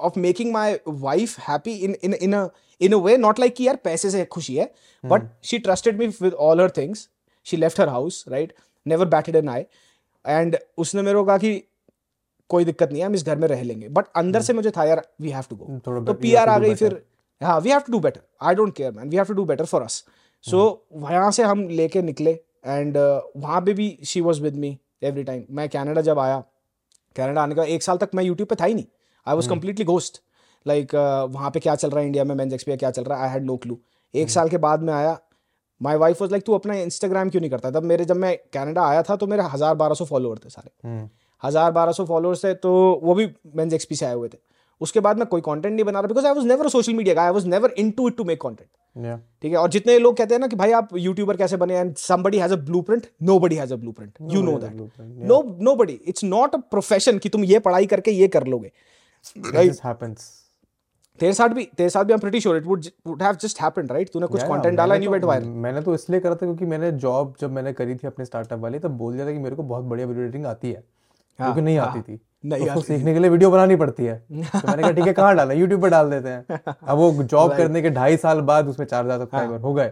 of 0.00 0.14
making 0.16 0.52
my 0.52 0.68
wife 1.00 1.32
happy 1.36 1.72
in 1.86 1.94
in 2.06 2.14
in 2.26 2.34
in 2.82 2.92
a 2.92 2.98
way 2.98 3.18
not 3.20 3.34
like 3.34 3.54
कि 3.54 3.66
यार 3.66 3.76
पैसे 3.76 4.10
से 4.10 4.24
खुशी 4.24 4.56
है 4.56 4.74
but 5.04 5.22
she 5.42 5.58
trusted 5.58 5.98
me 5.98 6.06
with 6.06 6.34
all 6.34 6.68
her 6.68 6.76
things 6.76 7.08
she 7.44 7.56
left 7.56 7.80
her 7.80 7.88
house 7.88 8.28
right? 8.28 8.52
Never 8.88 9.06
batted 9.14 9.36
an 9.42 9.48
eye. 9.48 9.64
And 10.28 10.56
उसने 10.78 11.02
मेरे 11.02 11.18
को 11.18 11.24
कहा 11.24 11.38
कि 11.38 11.64
कोई 12.48 12.64
दिक्कत 12.64 12.90
नहीं 12.92 13.00
है 13.00 13.06
हम 13.06 13.14
इस 13.14 13.26
घर 13.26 13.36
में 13.36 13.48
रह 13.48 13.62
लेंगे। 13.62 13.88
बट 13.88 14.04
अंदर 14.16 14.42
से 14.42 14.52
मुझे 14.52 14.70
था 14.70 14.84
यार 14.84 15.08
वी 15.20 15.30
हैव 15.30 15.44
टू 15.50 15.56
गो 15.56 15.78
तो 16.00 16.14
पी 16.14 16.30
have 16.30 16.48
आ 16.48 16.58
गई 16.58 16.74
फिर 16.74 17.02
हाँ 17.42 17.60
we 17.60 17.70
have 17.70 17.80
to 17.80 17.92
do 17.92 18.00
better 18.00 18.20
I 18.42 18.54
don't 18.54 18.74
care 18.76 18.92
man 18.92 19.08
we 19.08 19.16
have 19.16 19.24
to 19.24 19.34
do 19.34 19.44
better 19.44 19.64
for 19.64 19.82
us 19.82 20.04
so 20.42 20.86
वहाँ 20.92 21.30
से 21.30 21.42
हम 21.42 21.68
लेके 21.68 22.02
निकले 22.02 22.40
एंड 22.66 22.96
uh, 22.96 23.20
वहाँ 23.36 23.60
पे 23.60 23.72
भी 23.72 23.98
she 24.04 24.20
was 24.20 24.42
with 24.42 24.56
me 24.56 24.78
every 25.02 25.24
time 25.24 25.44
मैं 25.50 25.68
कैनेडा 25.68 26.00
जब 26.00 26.18
आया 26.18 26.44
कैनेडा 27.16 27.42
आने 27.42 27.54
का 27.54 27.64
एक 27.64 27.82
साल 27.82 27.96
तक 27.96 28.10
मैं 28.14 28.24
यूट्यूब 28.24 28.48
पे 28.48 28.54
था 28.54 28.64
ही 28.64 28.74
नहीं. 28.74 28.84
I 29.26 29.34
was 29.34 29.48
completely 29.48 29.84
ghost 29.84 30.22
like 30.66 30.94
वहाँ 31.30 31.50
पे 31.50 31.60
क्या 31.60 31.74
चल 31.74 31.90
रहा 31.90 32.00
है 32.00 32.06
इंडिया 32.06 32.24
में? 32.24 32.34
मेन्स 32.34 32.52
एक्सपीरिया 32.54 32.76
क्या 32.76 32.90
चल 32.90 33.04
रहा 33.04 33.18
है? 33.18 33.24
आई 33.24 33.32
हैड 33.32 33.44
नो 33.44 33.56
क्लू 33.56 33.78
एक 34.14 34.30
साल 34.30 34.48
के 34.48 34.58
बाद 34.58 34.82
में 34.82 34.92
आया। 34.94 35.18
माई 35.80 35.96
वाइफ 35.96 36.20
वॉज़ 36.20 36.30
लाइक 36.30 36.44
तू 36.46 36.52
अपना 36.54 36.74
इंस्टाग्राम 36.76 37.30
क्यों 37.30 37.40
नहीं 37.40 37.50
करता? 37.50 37.70
तब 37.70 37.84
मेरे 37.84 38.04
जब 38.04 38.16
मैं 38.16 38.36
कनाडा 38.54 38.82
आया 38.84 39.02
था 39.02 39.16
तो 39.16 39.26
मेरे 39.26 39.42
हज़ार 39.52 39.74
बारह 39.74 39.94
सौ 39.94 40.04
फॉलोअर 40.04 40.38
थे 40.38 40.50
सारे। 40.50 40.70
हम्म, 40.88 41.08
हज़ार 41.42 41.70
बारह 41.72 41.92
सौ 41.92 42.04
फॉलोअर्स 42.06 42.44
थे 42.44 42.54
तो 42.56 42.72
वो 43.02 43.14
भी 43.14 43.28
मेन्स 43.56 43.74
एक्सपी 43.74 43.96
से 43.96 44.06
आए 44.06 44.14
हुए 44.14 44.28
थे। 44.28 44.38
उसके 44.80 45.00
बाद 45.00 45.18
मैं 45.18 45.26
कोई 45.28 45.40
कंटेंट 45.40 45.74
नहीं 45.74 45.84
बना 45.84 46.00
रहा 46.00 46.08
because 46.08 46.26
I 46.26 46.32
was 46.34 46.44
never 46.46 46.68
social 46.68 46.94
media 46.94 47.14
का 47.14 47.22
I 47.22 47.30
was 47.32 47.46
never 47.46 47.74
into 47.78 48.08
it 48.08 48.16
to 48.16 48.24
make 48.24 48.40
content 48.42 48.68
ठीक 49.42 49.52
है? 49.52 49.56
और 49.58 49.68
जितने 49.70 49.98
लोग 49.98 50.16
कहते 50.16 50.34
हैं 50.34 50.40
ना 50.40 50.46
कि 50.46 50.56
भाई 50.56 50.72
आप 50.72 50.88
यूट्यूबर 50.96 51.36
कैसे 51.36 51.56
बने 51.56 51.76
and 51.76 51.94
somebody 51.98 52.38
has 52.38 52.52
a 52.52 52.56
blueprint 52.68 53.06
nobody 53.22 53.56
has 53.56 53.72
a 53.72 53.76
blueprint 53.76 54.12
you 54.32 54.42
know 54.42 54.58
that 54.58 54.72
blueprint, 54.72 55.26
no 55.28 55.42
nobody 55.62 55.98
it's 56.04 56.24
not 56.24 56.54
a 56.54 56.58
profession 56.70 57.18
कि 57.18 57.28
तुम 57.28 57.44
ये 57.44 57.58
पढ़ाई 57.60 57.86
करके 57.86 58.10
ये 58.10 58.28
कर 58.28 58.46
लोगे। 58.46 58.72
Right 59.46 59.80
happens. 59.84 60.28
तेरे 61.18 61.32
साथ 61.32 61.48
भी 61.48 61.64
तेरे 61.76 61.90
साथ 61.90 62.04
भी 62.04 62.12
I 62.12 62.14
am 62.14 62.20
pretty 62.20 62.40
sure 62.40 62.56
it 62.56 62.66
would 62.66 62.84
would 63.06 63.22
have 63.22 63.36
just 63.42 63.60
happened 63.62 63.92
right 63.92 64.10
तूने 64.12 64.26
कुछ 64.26 64.42
कंटेंट 64.42 64.76
डाला 64.76 64.94
एंड 64.94 65.04
यू 65.04 65.10
वेंट 65.10 65.22
तो- 65.22 65.28
वायरल 65.28 65.48
मैंने 65.64 65.80
तो 65.82 65.94
इसलिए 65.94 66.20
करा 66.20 66.34
था 66.34 66.36
क्योंकि 66.36 66.66
मैंने 66.66 66.90
जॉब 66.92 67.34
जब 67.40 67.52
मैंने 67.52 67.72
करी 67.72 67.94
थी 67.94 68.06
अपने 68.06 68.24
स्टार्टअप 68.24 68.58
वाली 68.58 68.78
तब 68.78 68.96
बोल 68.98 69.12
दिया 69.12 69.26
था 69.26 69.32
कि 69.32 69.38
मेरे 69.38 69.56
को 69.56 69.62
बहुत 69.62 69.84
बढ़िया 69.84 70.06
वीडियो 70.06 70.24
एडिटिंग 70.24 70.46
आती 70.46 70.72
है। 70.72 70.82
क्योंकि 71.38 71.60
नहीं 71.60 71.76
आती 71.78 72.00
थी। 72.02 72.20
नहीं 72.44 72.62
उसको 72.62 72.78
आती 72.80 72.86
सीखने 72.86 73.12
के 73.14 73.18
लिए 73.18 73.30
वीडियो 73.30 73.50
बनानी 73.50 73.76
पड़ती 73.76 74.04
है। 74.04 74.16
तो 74.18 74.68
मैंने 74.68 74.82
कहा 74.82 74.90
ठीक 74.90 75.06
है 75.06 75.12
कहाँ 75.12 75.34
डाला? 75.36 75.54
यूट्यूब 75.54 75.82
पे 75.82 75.88
डाल 75.88 76.10
देते 76.10 76.28
हैं। 76.28 76.60
अब 76.82 76.98
वो 76.98 77.22
जॉब 77.24 77.52
करने 77.56 77.82
के 77.82 77.90
ढाई 77.90 78.16
साल 78.16 78.40
बाद 78.50 78.68
उसमें 78.68 78.86
चार 78.86 79.04
हज़ार 79.04 79.18
सब्सक्राइबर 79.18 79.60
हो 79.60 79.74
गए। 79.74 79.88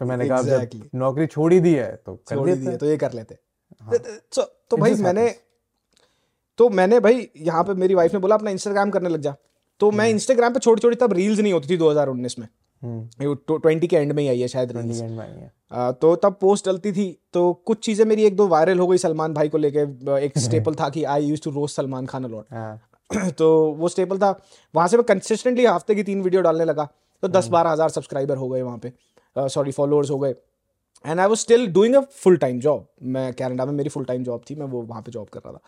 फिर 0.00 0.08
मैंने 0.08 0.28
कहा 0.28 0.42
जब 0.42 0.88
नौकरी 0.94 1.26
छोड़ 1.26 1.52
ही 1.52 1.60
दी 1.60 1.74
है 1.74 1.90
तो 2.06 2.14
कर 2.28 2.48
ही 2.48 2.64
हैं। 2.64 2.76
तो 2.78 2.86
ये 2.86 2.96
कर 2.96 3.12
लेते 3.12 3.38
हाँ। 3.80 3.98
तो 4.34 4.42
तो 4.70 4.76
भाई 4.76 4.94
मैंने 4.94 5.28
तो 6.58 6.68
मैंने 6.70 7.00
भाई 7.00 7.28
यहाँ 7.36 7.62
पे 7.64 7.74
मेरी 7.74 7.94
वाइफ 7.94 8.14
ने 8.14 8.20
बोला 8.20 8.34
अपना 8.34 8.50
इंस्टाग्राम 8.50 8.90
करने 8.90 9.08
लग 9.08 9.20
जा। 9.20 9.34
तो 9.80 9.90
मैं 9.90 10.08
इंस्टाग्राम 10.10 10.52
पे 10.52 10.60
छोटी 10.60 10.80
छोटी 10.80 10.96
तब 10.96 11.12
रील्स 11.12 11.38
नहीं 11.38 11.52
होती 11.52 11.68
थी 11.68 11.76
2019 11.78 12.38
में। 12.38 12.46
हम्म। 12.82 13.34
ट्वेंटी 13.50 13.86
के 13.86 13.96
एंड 13.96 14.12
में 14.12 14.22
ही 14.22 14.28
आई 14.28 14.40
है 14.40 14.48
शायद 14.48 14.72
रील्स 14.72 15.00
में 15.00 15.50
आ, 15.72 15.90
तो 15.92 16.14
तब 16.16 16.36
पोस्ट 16.40 16.66
डलती 16.66 16.92
थी। 16.92 17.06
तो 17.32 17.52
कुछ 17.66 17.84
चीज़ें 17.84 18.04
मेरी 18.04 18.24
एक 18.24 18.36
दो 18.36 18.46
वायरल 18.48 18.78
हो 18.78 18.86
गई 18.86 18.98
सलमान 18.98 19.34
भाई 19.34 19.48
को 19.48 19.58
लेके। 19.58 19.80
एक 20.24 20.38
स्टेपल 20.38 20.74
था 20.74 20.88
कि 20.88 21.04
I 21.04 21.24
used 21.24 21.42
to 21.42 21.50
roast 21.50 21.70
Salman 21.70 22.06
Khan 22.06 22.24
a lot 22.24 22.46
हाँ। 22.52 23.30
तो 23.38 23.48
वो 23.78 23.88
स्टेपल 23.88 24.18
था। 24.18 24.30
वहाँ 24.74 24.88
से 24.88 24.96
मैं 24.96 25.04
कंसिस्टेंटली 25.04 25.66
हफ़्ते 25.66 25.94
की 25.94 26.02
तीन 26.02 26.22
वीडियो 26.22 26.42
डालने 26.42 26.64
लगा। 26.64 26.88
तो 27.22 27.28
दस 27.28 27.48
बारह 27.48 27.70
हज़ार 27.70 27.88
सब्सक्राइबर 27.88 28.36
हो 28.36 28.48
गए 28.48 28.62
वहाँ 28.62 28.78
पे। 28.78 28.92
सॉरी 29.48 29.72
फॉलोअर्स 29.72 30.10
हो 30.10 30.18
गए। 30.18 30.34
And 31.04 31.20
I 31.20 31.26
was 31.26 31.38
still 31.38 31.66
doing 31.72 31.94
a 31.94 32.00
full 32.00 32.36
time 32.36 32.60
job 32.60 32.86
मैं 33.02 33.32
कैनेडा 33.34 33.64
में 33.64 33.72
मेरी 33.72 33.88
फुल 33.88 34.04
टाइम 34.04 34.24
जॉब 34.24 34.42
थी। 34.50 34.54
मैं 34.54 34.66
वो 34.66 34.82
वहाँ 34.82 35.02
पे 35.02 35.12
जॉब 35.12 35.28
कर 35.28 35.40
रहा 35.40 35.52
था। 35.52 35.60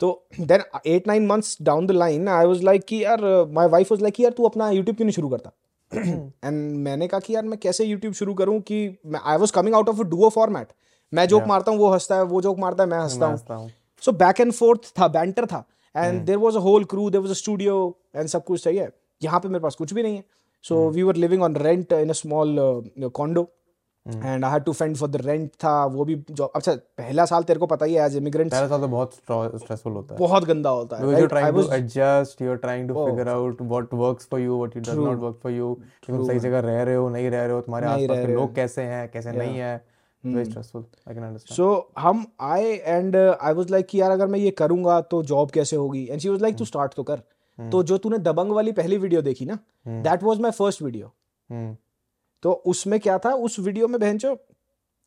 तो 0.00 0.10
then 0.40 0.62
eight 0.86 1.06
nine 1.06 1.26
months 1.26 1.56
down 1.62 1.86
the 1.86 1.90
line 1.90 2.28
I 2.28 2.46
was 2.46 2.62
like 2.62 2.84
कि 2.84 3.02
यार 3.04 3.20
माई 3.52 3.68
वाइफ 3.68 3.90
वॉज़ 3.92 4.02
लाइक 4.02 4.14
कि 4.14 4.24
यार 4.24 4.32
तू 4.32 4.44
अपना 4.44 4.70
यूट्यूब 4.70 4.96
क्यों 4.96 5.06
नहीं 5.06 5.14
शुरू 5.14 5.28
करता? 5.28 5.50
एंड 5.92 6.76
मैंने 6.78 7.08
कहा 7.08 7.20
कि 7.20 7.34
यार 7.34 7.44
मैं 7.44 7.58
कैसे 7.58 7.84
यूट्यूब 7.84 8.14
शुरू 8.14 8.34
करूँ 8.34 8.60
कि 8.62 8.86
I 9.24 9.36
was 9.36 9.52
coming 9.52 9.74
out 9.74 9.88
of 9.88 10.00
a 10.00 10.04
duo 10.10 10.28
format 10.30 10.68
मैं 11.12 11.26
जोक 11.28 11.38
yeah. 11.38 11.48
मारता 11.48 11.70
हूँ 11.70 11.78
वो 11.80 11.90
हंसता 11.90 12.16
है 12.16 12.22
वो 12.24 12.40
जोक 12.42 12.58
मारता 12.58 12.82
है 12.82 12.88
मैं 12.90 12.98
हंसता 12.98 13.26
हूँ। 13.26 13.32
हंसता 13.32 13.54
हूँ। 13.54 13.70
सो 14.02 14.12
बैक 14.14 14.40
एंड 14.40 14.52
फोर्थ 14.52 14.92
था 14.98 15.08
बैंटर 15.08 15.46
था। 15.46 15.64
And 15.94 16.24
there 16.26 16.36
was 16.36 16.56
a 16.56 16.60
whole 16.60 16.84
crew 16.84 17.08
there 17.10 17.20
was 17.20 17.30
a 17.30 17.34
studio 17.34 17.74
and 18.16 18.28
सब 18.28 18.44
कुछ 18.44 18.62
सही 18.62 18.76
है। 18.76 18.88
यहाँ 19.22 19.40
पे 19.40 19.48
मेरे 19.48 19.62
पास 19.62 19.74
कुछ 19.74 19.92
भी 19.94 20.02
नहीं 20.02 20.16
है। 20.16 20.24
So 20.64 20.88
we 20.90 21.02
were 21.02 21.16
living 21.16 21.42
on 21.42 21.56
rent 21.56 21.92
in 21.92 22.08
a 22.08 22.12
small 22.12 22.56
condo 23.14 23.48
and 24.06 24.44
I 24.44 24.50
had 24.50 24.64
to 24.64 24.72
fend 24.72 24.96
for 24.96 25.08
the 25.08 25.16
rent 25.16 25.50
था 25.64 25.84
वो 25.86 26.04
भी 26.04 26.14
जो 26.30 26.44
अच्छा 26.44 26.72
पहला 26.98 27.24
साल 27.24 27.42
तेरे 27.42 27.60
को 27.60 27.66
पता 27.66 27.86
ही 27.86 27.94
है 27.94 28.06
एज 28.06 28.16
इमिग्रेंट 28.16 28.50
पहला 28.50 28.68
साल 28.68 28.80
तो 28.80 28.88
बहुत 28.88 29.14
स्ट्रेसफुल 29.14 29.92
होता 29.92 30.14
है। 30.14 30.18
बहुत 30.20 30.44
गंदा 30.44 30.70
होता 30.70 30.96
है 30.96 31.02
because 31.02 31.18
you're 31.18 31.32
right? 31.32 31.44
I 31.44 31.52
trying 31.52 31.56
to 31.56 31.62
was- 31.62 31.78
adjust 31.78 32.44
you're 32.44 32.60
trying 32.64 32.90
to 32.90 32.98
Oh. 32.98 33.06
figure 33.08 33.30
out 33.34 33.62
what 33.72 33.96
works 34.02 34.28
for 34.32 34.40
you 34.44 34.58
what 34.60 34.76
you 34.76 34.84
does 34.88 34.98
True. 34.98 35.06
not 35.08 35.24
work 35.26 35.40
for 35.46 35.54
you 35.56 35.72
कि 36.04 36.12
तुम 36.12 36.26
सही 36.26 36.38
जगह 36.38 36.60
रह 36.60 36.82
रहे 36.82 36.94
हो 36.94 37.08
नहीं 37.08 37.30
रह 37.30 37.44
रहे 37.44 37.52
हो 37.52 37.60
तुम्हारे 37.60 37.86
आसपास 37.86 38.26
के 38.26 38.34
लोग 38.34 38.54
कैसे 38.54 38.82
हैं 38.82 39.08
कैसे 39.12 39.32
नहीं 39.32 39.58
है? 39.58 39.82
सो 41.38 41.92
हम 41.98 42.24
आए 42.40 42.72
एंड 42.84 43.16
आई 43.16 43.52
वाज 43.54 43.70
लाइक 43.70 43.86
कि 43.86 44.00
यार 44.00 44.10
अगर 44.10 44.26
मैं 44.26 44.38
ये 44.38 44.50
करूँगा 44.50 45.00
तो 45.00 45.22
जॉब 45.22 45.50
कैसे 45.50 45.76
होगी? 45.76 46.06
एंड 46.10 46.20
शी 46.20 46.28
वाज 46.28 46.42
लाइक 46.42 46.56
तू 46.56 46.64
स्टार्ट 46.64 46.94
तो 46.94 47.02
कर। 47.02 47.22
तो 47.72 47.82
जो 47.82 47.98
तूने 47.98 48.18
दबंग 48.18 48.52
वाली 48.52 48.72
पहली 48.72 48.96
वीडियो 48.98 49.22
देखी 49.22 49.44
ना 49.44 49.58
that 49.88 50.22
was 50.22 50.40
my 50.40 50.50
first 50.50 50.82
video 50.82 51.12
hmm. 51.52 51.74
तो 52.44 52.52
उसमें 52.52 53.00
क्या 53.00 53.18
था? 53.18 53.30
उस 53.30 53.58
वीडियो 53.58 53.88
में 53.88 54.00
बहन 54.00 54.18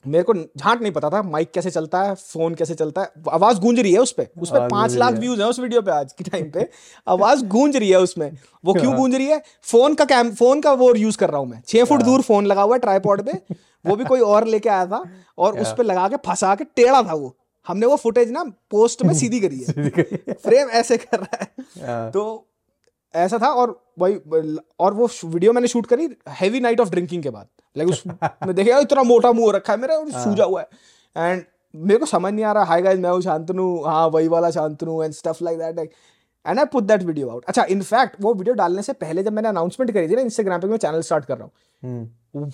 मेरे 0.05 0.23
को 0.23 0.33
झांट 0.33 0.81
नहीं 0.81 0.91
पता 0.91 1.09
था 1.09 1.21
माइक 1.21 1.51
कैसे 1.51 1.71
चलता 1.71 2.01
है 2.03 2.15
फ़ोन 2.15 2.55
कैसे 2.55 2.75
चलता 2.75 3.01
है 3.01 3.11
आवाज़ 3.31 3.59
गूंज 3.59 3.79
रही 3.79 3.93
है 3.93 3.99
उस 3.99 4.11
पे। 4.11 4.27
उस 4.41 4.49
पे 4.49 4.57
आवाज़ 4.57 4.71
पाँच 4.71 4.93
लाख 4.93 5.13
व्यूज़ 5.13 5.41
है। 5.41 5.47
उस 5.47 5.59
वीडियो 5.59 5.81
पे 5.81 5.91
आज 5.91 6.13
के 6.13 6.23
टाइम 6.23 6.51
पे। 6.51 6.69
आवाज़ 7.07 7.45
गूंज 7.45 7.77
रही 7.77 7.89
है 7.89 7.99
उसमें। 7.99 8.37
वो 8.65 8.73
क्यों 8.73 8.95
गूंज 8.95 9.15
रही 9.15 9.27
है? 9.27 9.41
फ़ोन 9.63 9.93
का 9.93 10.05
कैम 10.05 10.31
फ़ोन 10.31 10.61
का 10.61 10.73
वो 10.73 10.95
यूज़ 10.95 11.17
कर 11.17 11.29
रहा 11.29 11.39
हूँ 11.39 11.47
मैं। 11.47 11.61
छह 11.67 11.83
फुट 11.83 12.01
दूर 12.01 12.21
फ़ोन 12.21 12.45
लगा 12.45 12.61
हुआ 12.61 12.75
है 12.75 12.79
ट्राईपॉड 12.79 13.21
पे। 13.21 13.55
वो 13.85 13.95
भी 13.95 14.05
कोई 14.05 14.19
और 14.19 14.45
लेके 14.45 14.69
आया 14.69 14.85
था 14.85 15.03
और 15.37 15.59
उस 15.59 15.73
पर 15.77 15.83
लगा 15.83 16.07
के 16.07 16.15
फंसा 16.15 16.55
के 16.55 16.63
टेढ़ा 16.63 17.03
था 17.03 17.13
वो। 17.13 17.35
हमने 17.67 17.85
वो 17.85 17.95
फुटेज 17.95 18.31
ना 18.31 18.43
पोस्ट 18.71 19.03
में 19.03 19.13
सीधी 19.19 19.39
करी 19.39 19.59
है। 19.59 20.33
फ्रेम 20.33 20.69
ऐसे 20.69 20.97
कर 20.97 21.19
रहा 21.19 21.37
है। 21.41 21.47
तो 22.11 22.47
ऐसा 23.13 23.37
था 23.39 23.49
और 23.51 23.79
वही 23.99 24.57
और 24.79 24.93
वो 24.93 25.09
वीडियो 25.25 25.53
मैंने 25.53 25.67
शूट 25.67 25.85
करी 25.85 26.09
हैवी 26.39 26.59
नाइट 26.59 26.79
ऑफ़ 26.79 26.89
ड्रिंकिंग 26.89 27.23
के 27.23 27.29
बाद। 27.29 27.47
लाइक 27.75 27.89
उस 27.89 28.03
में 28.45 28.53
देखा 28.55 28.79
इतना 28.79 29.03
मोटा 29.03 29.31
मुँह 29.31 29.51
रखा 29.55 29.73
है 29.73 29.79
मेरा 29.79 29.95
और 29.95 30.11
सूजा 30.23 30.43
हुआ 30.43 30.61
है। 30.61 30.67
एंड 31.15 31.43
मेरे 31.73 31.99
को 31.99 32.05
समझ 32.05 32.33
नहीं 32.33 32.45
आ 32.45 32.51
रहा 32.53 32.63
हाय 32.65 32.81
गाइस 32.81 32.99
मैं 32.99 33.09
हूँ 33.09 33.21
शांतनु 33.21 33.65
हाँ 33.85 34.07
वही 34.09 34.27
वाला 34.27 34.51
Shantanu 34.51 35.01
and 35.03 35.13
stuff 35.13 35.43
like 35.43 35.57
that 35.75 35.91
and 36.45 36.59
I 36.59 36.65
put 36.73 36.83
that 36.83 37.03
video 37.03 37.29
out 37.29 37.45
अच्छा 37.47 37.63
इनफैक्ट 37.69 38.15
वो 38.21 38.33
वीडियो 38.33 38.55
डालने 38.55 38.81
से 38.83 38.93
पहले 38.95 39.23
जब 39.23 39.33
मैंने 39.33 39.49
अनाउंसमेंट 39.49 39.91
करी 39.91 40.09
थी 40.09 40.15
ना 40.15 40.21
इंस्टाग्राम 40.21 40.61
पे 40.61 40.67
मैं 40.67 40.77
चैनल 40.77 41.01
स्टार्ट 41.01 41.25
कर 41.25 41.37
रहा 41.37 41.43
हूँ 41.43 41.51
Hmm. 41.83 42.51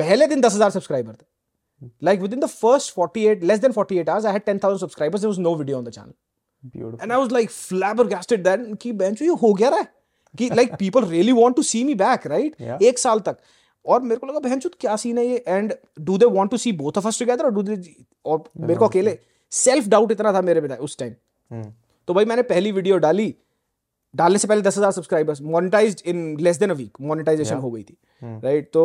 पहले 0.00 0.26
दिन 0.26 0.40
दस 0.40 0.54
हज़ार 0.54 0.70
सब्सक्राइबर 0.70 1.12
थे। 1.12 1.88
Like 2.04 2.20
with 2.20 2.32
in 2.32 2.40
the 2.40 2.46
first 2.46 2.94
forty 2.94 3.26
eight 3.26 3.44
less 3.44 3.58
than 3.60 3.72
forty 3.72 3.98
eight 3.98 4.08
hours 4.08 4.26
I 4.26 4.32
had 4.32 4.42
ten 4.44 4.58
thousand 4.58 4.80
subscribers 4.80 5.20
there 5.20 5.30
was 5.30 5.38
no 5.40 5.54
video 5.54 5.78
on 5.78 5.84
the 5.84 5.90
channel 5.90 6.12
beautiful. 6.68 7.02
And 7.02 7.12
I 7.12 7.18
was 7.18 7.32
like 7.32 7.50
flabbergasted 7.52 8.46
then 8.46 8.94
बेंचो 8.94 9.24
ये 9.24 9.36
हो 9.42 9.52
गया 9.54 9.68
रहा 9.68 9.78
है? 9.78 9.88
कि 10.34 10.48
like 10.54 10.74
people 10.78 11.04
really 11.06 11.32
want 11.32 11.56
to 11.56 11.62
see 11.62 11.82
me 11.84 11.94
back 11.96 12.26
right 12.26 12.56
Yeah. 12.62 12.82
एक 12.82 12.98
साल 12.98 13.20
तक। 13.20 13.36
और 13.84 14.02
मेरे 14.02 14.16
को 14.16 14.26
लगा 14.26 14.38
बहनचोद 14.38 14.74
क्या 14.80 14.96
सीन 14.96 15.18
है 15.18 15.26
ये? 15.26 15.44
And 15.48 15.72
do 16.00 16.18
they 16.18 16.26
want 16.26 16.50
to 16.50 16.56
see 16.56 16.72
both 16.74 16.98
of 16.98 17.06
us 17.08 17.18
together 17.18 17.44
और 17.44 17.50
डू 17.54 17.62
दे 17.62 17.76
और 18.24 18.42
मेरे 18.58 18.74
को 18.74 18.86
अकेले 18.86 19.18
सेल्फ 19.52 19.88
डाउट 19.88 20.12
इतना 20.12 20.32
था 20.32 20.40
मेरे 20.42 20.60
में 20.60 20.76
उस 20.78 20.98
टाइम 20.98 21.12
Hmm. 21.50 21.66
तो 22.08 22.14
भाई 22.14 22.24
मैंने 22.24 22.42
पहली 22.44 22.70
वीडियो 22.72 22.96
डाली। 22.98 23.34
डालने 24.14 24.38
से 24.38 24.48
पहले 24.48 24.62
दस 24.62 24.78
हज़ार 24.78 24.92
subscribers 24.92 25.40
monetize 25.44 26.02
in 26.06 26.36
less 26.40 26.56
than 26.58 26.70
a 26.70 26.74
week 26.74 27.00
monetization. 27.00 27.56
हो 27.56 27.70
गई 27.70 27.82
थी 27.82 27.96
Hmm. 28.22 28.44
राइट 28.44 28.70
तो 28.72 28.84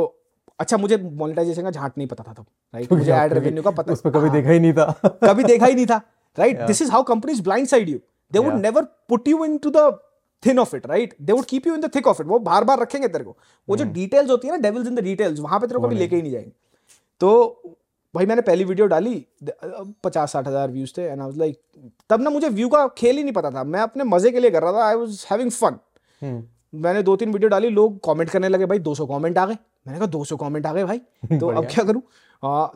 अच्छा 0.60 0.78
मुझे 0.78 0.98
मोनेटाइजेशन 0.98 1.64
का 1.64 1.72
झांट 1.72 1.92
नहीं 1.98 2.08
पता 2.08 2.24
था 2.24 2.34
तब 2.34 2.46
राइट 2.74 2.92
मुझे 2.94 3.12
एड 3.14 3.34
रेवेन्यू 3.34 3.64
का 3.64 3.72
पता 3.72 3.94
उस 3.94 4.02
पे 4.02 4.10
कभी 4.10 4.28
हाँ। 4.28 4.32
देखा 4.32 4.52
ही 4.52 4.60
नहीं 4.60 4.74
था। 4.74 4.86
कभी 5.24 5.44
देखा 5.44 5.66
ही 5.66 5.76
नहीं 5.76 5.86
था। 5.86 6.02
Right 6.38 6.62
this 6.62 6.82
is 6.82 6.92
how 6.92 7.04
companies 7.04 7.42
blind 7.44 7.68
side 7.68 7.90
you 7.90 8.00
they 8.32 8.40
would 8.40 8.52
Yeah. 8.52 8.62
Never 8.62 8.84
put 9.10 9.28
you 9.28 9.44
in 9.46 9.58
to 9.58 9.70
the 9.70 10.00
thin 10.44 10.60
of 10.60 10.76
it 10.76 10.88
right 10.88 11.16
they 11.22 11.34
would 11.34 11.46
keep 11.46 11.68
you 11.68 11.76
in 11.76 11.82
the 11.82 11.90
thick 11.96 12.08
of 12.08 12.22
it 12.22 12.28
वो 12.28 12.40
बार 12.40 12.64
बार 12.64 12.80
रखेंगे 12.80 13.08
तेरे 13.08 13.24
को। 13.24 13.38
वो 13.68 13.78
जो 13.78 13.86
डिटेल्स 13.94 14.30
होती 14.30 14.48
है 14.48 14.54
ना 14.54 14.60
डेविल्स 14.62 14.88
इन 14.88 14.96
द 14.96 15.00
डिटेल्स 15.04 15.40
वहाँ 15.40 15.60
पे 15.60 15.68
तेरे 15.68 15.80
को 15.80 15.88
कभी 15.88 15.96
लेके 15.96 16.16
ही 16.16 16.22
नहीं 16.22 16.32
जाएँगे। 16.32 16.52
तो 17.22 17.62
भाई 18.14 18.26
मैंने 18.26 18.42
पहली 18.42 18.64
वीडियो 18.64 18.88
डाली 18.88 19.26
पचास 20.04 20.32
साठ 20.32 20.48
हज़ार 20.48 20.72
व्यूज़ 20.72 20.94
थे 20.98 21.02
एंड 21.02 21.20
आई 21.20 21.26
वाज 21.26 21.38
लाइक 21.38 21.60
तब 22.10 22.22
ना 22.22 22.30
मुझे 22.30 22.50
व्यू 22.50 22.70
का 22.70 22.88
खेल 22.98 23.18
ही 23.18 23.24
नहीं 23.24 23.34
पता 23.34 23.52
था। 23.52 23.64
मैं 23.66 23.80
अपने 23.82 24.04
मज़े 24.06 24.32
के 24.32 24.40
लिए 24.40 24.52
कर 24.52 24.64
रहा 24.64 24.74
था। 24.74 24.88
I 24.88 24.96
was 24.96 25.26
having 25.32 25.52
fun 25.52 25.80
Hmm. 26.22 26.42
मैंने 26.74 27.02
दो 27.04 27.16
तीन 27.16 27.32
वीडियो 27.34 27.50
डाली 27.50 27.70
लोग 27.70 28.00
कमेंट 28.06 28.30
करने 28.30 28.50
लगे 28.50 28.66
भाई 28.66 28.80
200 28.80 29.06
कमेंट 29.08 29.38
आ 29.38 29.46
गए। 29.46 29.56
मैंने 29.86 30.00
कहा 30.00 30.08
200 30.12 30.38
कमेंट 30.40 30.66
आ 30.66 30.74
गए 30.74 30.84
भाई। 30.84 30.98
तो 31.40 31.48
अब 31.48 31.66
क्या 31.66 31.84
करूँ? 31.84 32.02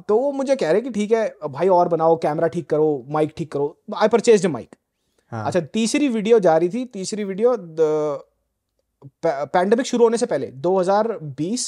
तो 0.07 0.17
वो 0.19 0.31
मुझे 0.31 0.55
कह 0.55 0.71
रहे 0.71 0.81
कि 0.81 0.89
ठीक 0.91 1.11
है 1.11 1.49
भाई 1.49 1.67
और 1.69 1.87
बनाओ 1.89 2.15
कैमरा 2.21 2.47
ठीक 2.47 2.69
करो 2.69 3.05
माइक 3.09 3.33
ठीक 3.37 3.51
करो। 3.51 3.77
आई 3.95 4.07
परचेज 4.07 4.45
माइक 4.47 4.75
हाँ. 5.31 5.45
अच्छा 5.45 5.59
तीसरी 5.73 6.07
वीडियो 6.09 6.39
जा 6.39 6.55
रही 6.57 6.69
थी 6.69 6.85
तीसरी 6.93 7.23
वीडियो 7.23 7.55
पैंडेमिक 9.23 9.85
शुरू 9.85 10.03
होने 10.03 10.17
से 10.17 10.25
पहले 10.25 10.51
2020 10.61 11.67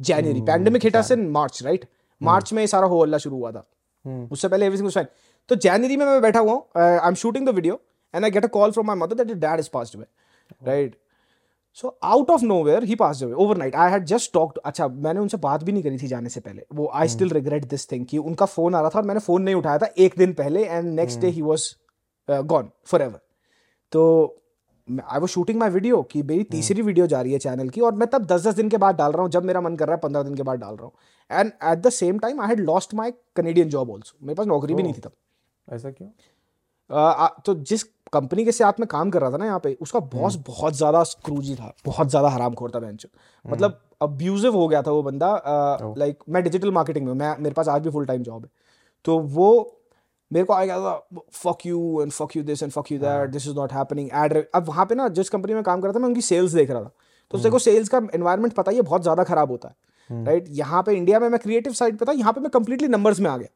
January 0.00 0.40
pandemic 0.42 0.84
hit 0.84 0.96
in 1.12 1.28
March 1.30 1.62
right 1.62 1.84
March 2.20 2.52
में 2.52 2.66
सारा 2.66 2.86
हो 2.86 3.02
हल्ला 3.02 3.18
शुरू 3.18 3.36
हुआ 3.36 3.50
था। 3.52 3.64
Hmm. 4.04 4.32
उससे 4.32 4.48
पहले 4.48 4.66
एवरीथिंग 4.66 4.86
वाज 4.86 4.94
फाइन 4.94 5.06
तो 5.50 5.54
जनवरी 5.56 5.96
में 5.96 6.04
मैं 6.06 6.20
बैठा 6.22 6.40
हुआ 6.40 6.52
हूँ 6.52 6.82
I 6.82 7.08
am 7.08 7.14
shooting 7.14 7.46
the 7.46 7.54
video 7.54 7.80
and 8.14 8.24
I 8.24 8.30
get 8.30 8.44
a 8.44 8.48
call 8.48 8.70
from 8.70 8.86
my 8.86 8.96
mother 8.96 9.14
that 9.14 9.28
your 9.28 9.38
dad 9.38 9.60
is 9.60 9.68
passed 9.72 9.96
away 9.96 10.06
right 10.64 10.96
so 11.76 11.88
out 12.04 12.30
of 12.30 12.42
no 12.44 12.62
where 12.64 12.84
he 12.84 12.94
passed 12.94 13.24
away 13.24 13.32
overnight 13.44 13.74
I 13.74 13.90
had 13.90 14.04
just 14.06 14.32
talked 14.32 14.58
अच्छा 14.64 14.88
मैंने 14.88 15.20
उनसे 15.20 15.36
बात 15.38 15.64
भी 15.64 15.72
नहीं 15.72 15.82
करी 15.82 15.98
थी 15.98 16.06
जाने 16.06 16.28
से 16.28 16.40
पहले। 16.40 16.64
वो 16.74 16.90
I 16.94 17.08
still 17.08 17.30
regret 17.30 17.64
this 17.68 17.90
thing 17.92 18.06
कि 18.06 18.18
उनका 18.20 18.46
फ़ोन 18.46 18.74
आ 18.74 18.80
रहा 18.80 18.90
था 18.90 18.98
और 18.98 19.04
मैंने 19.04 19.20
फ़ोन 19.20 19.42
नहीं 19.42 19.54
उठाया 19.54 19.78
था 19.78 19.86
एक 19.98 20.14
दिन 20.18 20.32
पहले 20.34 20.64
and 20.64 20.94
next 20.94 21.20
day 21.20 21.28
he 21.28 21.42
was 21.42 21.68
gone 22.28 22.70
forever 23.02 23.20
तो 23.92 24.02
आई 24.88 25.20
वो 25.20 25.26
शूटिंग 25.26 25.58
माई 25.58 25.70
वीडियो 25.70 26.00
कि 26.02 26.22
मेरी 26.22 26.42
तीसरी 26.44 26.82
वीडियो 26.82 27.06
जा 27.06 27.20
रही 27.20 27.32
है 27.32 27.38
चैनल 27.38 27.68
की 27.68 27.80
और 27.80 27.94
मैं 27.94 28.08
तब 28.10 28.24
दस 28.26 28.46
दस 28.46 28.54
दिन 28.54 28.68
के 28.68 28.76
बाद 28.76 28.96
डाल 28.96 29.12
रहा 29.12 29.22
हूँ 29.22 29.30
जब 29.30 29.44
मेरा 29.44 29.60
मन 29.60 29.76
कर 29.76 29.86
रहा 29.86 29.94
है 29.94 30.00
पंद्रह 30.00 30.22
दिन 30.22 30.34
के 30.34 30.42
बाद 30.42 30.58
डाल 30.60 30.74
रहा 30.74 30.84
हूँ। 30.84 30.92
And 31.30 31.52
at 31.64 31.78
the 31.78 31.90
same 31.90 32.18
time 32.18 32.40
I 32.40 32.48
had 32.48 32.60
lost 32.60 32.94
my 32.94 33.12
Canadian 33.36 33.68
job 33.68 33.90
also 33.90 34.18
मेरे 34.22 34.34
पास 34.34 34.46
नौकरी 34.46 34.74
भी 34.74 34.82
नहीं 34.82 34.94
थी 34.94 35.00
तब। 35.00 35.12
ऐसा 35.68 35.90
क्यों? 35.90 36.08
आ, 36.90 37.28
तो 37.46 37.54
जिस 37.54 37.84
कंपनी 38.14 38.44
के 38.44 38.52
साथ 38.52 38.80
में 38.80 38.86
काम 38.88 39.10
कर 39.10 39.20
रहा 39.20 39.30
था 39.30 39.36
ना 39.36 39.46
यहाँ 39.46 39.60
पे 39.60 39.76
उसका 39.82 40.00
बॉस 40.12 40.36
बहुत 40.46 40.76
ज़्यादा 40.76 41.02
स्क्रूजी 41.04 41.54
था 41.54 41.72
बहुत 41.86 42.10
ज़्यादा 42.10 42.28
हरामखोर 42.30 42.70
था 42.70 42.80
बेंच 42.80 43.06
मतलब 43.44 43.80
अब्यूजिव 44.02 44.56
हो 44.56 44.66
गया 44.68 44.82
था 44.82 44.90
वो 44.90 45.02
बंदा 45.02 45.30
लाइक 45.98 46.18
मैं 46.28 46.42
डिजिटल 46.44 46.70
मार्केटिंग 46.72 47.06
में 47.06 47.14
मैं 47.14 47.36
मेरे 47.38 47.54
पास 47.54 47.68
आज 47.68 47.82
भी 47.82 47.90
फुल 47.90 48.06
टाइम 48.06 48.22
जॉब 48.22 48.42
है। 48.42 48.50
तो 49.04 49.18
वो 49.18 49.50
मेरे 50.30 50.44
को 50.46 50.52
आ 50.52 50.64
गया 50.64 50.78
था 50.80 51.22
fuck 51.34 51.66
you 51.66 52.02
and 52.02 52.12
fuck 52.12 52.36
you 52.36 52.42
this 52.42 52.62
and 52.62 52.72
fuck 52.72 52.92
you 52.92 52.98
that 52.98 53.30
this 53.30 53.46
is 53.48 53.56
not 53.56 53.72
happening 53.72 54.08
add 54.14 54.44
अब 54.54 54.68
वहाँ 54.68 54.86
पे 54.86 54.94
ना 54.94 55.08
जिस 55.16 55.28
कंपनी 55.30 55.54
में 55.54 55.62
काम 55.62 55.80
कर 55.80 55.88
रहा 55.88 55.94
था 55.94 56.00
मैं 56.00 56.08
उनकी 56.08 56.20
सेल्स 56.22 56.52
देख 56.52 56.70
रहा 56.70 56.82
था। 56.82 56.90
तो 57.32 57.38
देखो 57.38 57.58
सेल्स 57.60 57.88
का 57.88 57.98
एनवायरमेंट 58.14 58.52
पता 58.54 58.70
ही 58.70 58.76
है 58.76 58.82
बहुत 58.84 59.02
ज़्यादा 59.02 59.24
खराब 59.24 59.50
होता 59.50 59.68
है। 59.68 60.24
राइट 60.24 60.46
यहाँ 60.52 60.82
पे 60.82 60.94
इंडिया 60.96 61.20
में 61.20 61.28
मैं 61.28 61.40
क्रिएटिव 61.40 61.72
साइड 61.72 61.98
पे 61.98 62.04
था 62.04 62.12
यहाँ 62.12 62.32
पे 62.32 62.40
मैं 62.40 62.50
कंप्लीटली 62.50 62.88
नंबर्स 62.88 63.20
में 63.20 63.30
आ 63.30 63.36
गया 63.36 63.48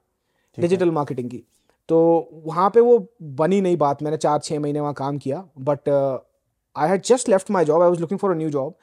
डिजिटल 0.59 0.91
मार्केटिंग 0.91 1.31
की। 1.31 1.43
तो 1.89 1.99
वहाँ 2.45 2.69
पे 2.71 2.81
वो 2.81 2.99
बनी 3.35 3.61
नहीं 3.61 3.77
बात 3.77 4.03
मैंने 4.03 4.17
चार 4.17 4.39
छः 4.39 4.61
महीने 4.61 4.81
वहाँ 4.81 4.95
काम 4.95 5.19
किया 5.19 5.45
but 5.61 5.89
I 5.89 6.89
had 6.89 7.03
just 7.03 7.29
left 7.29 7.51
my 7.51 7.65
job 7.65 7.83
I 7.83 7.89
was 7.89 8.01
looking 8.01 8.21
for 8.21 8.31
a 8.31 8.35
new 8.35 8.51
job 8.51 8.75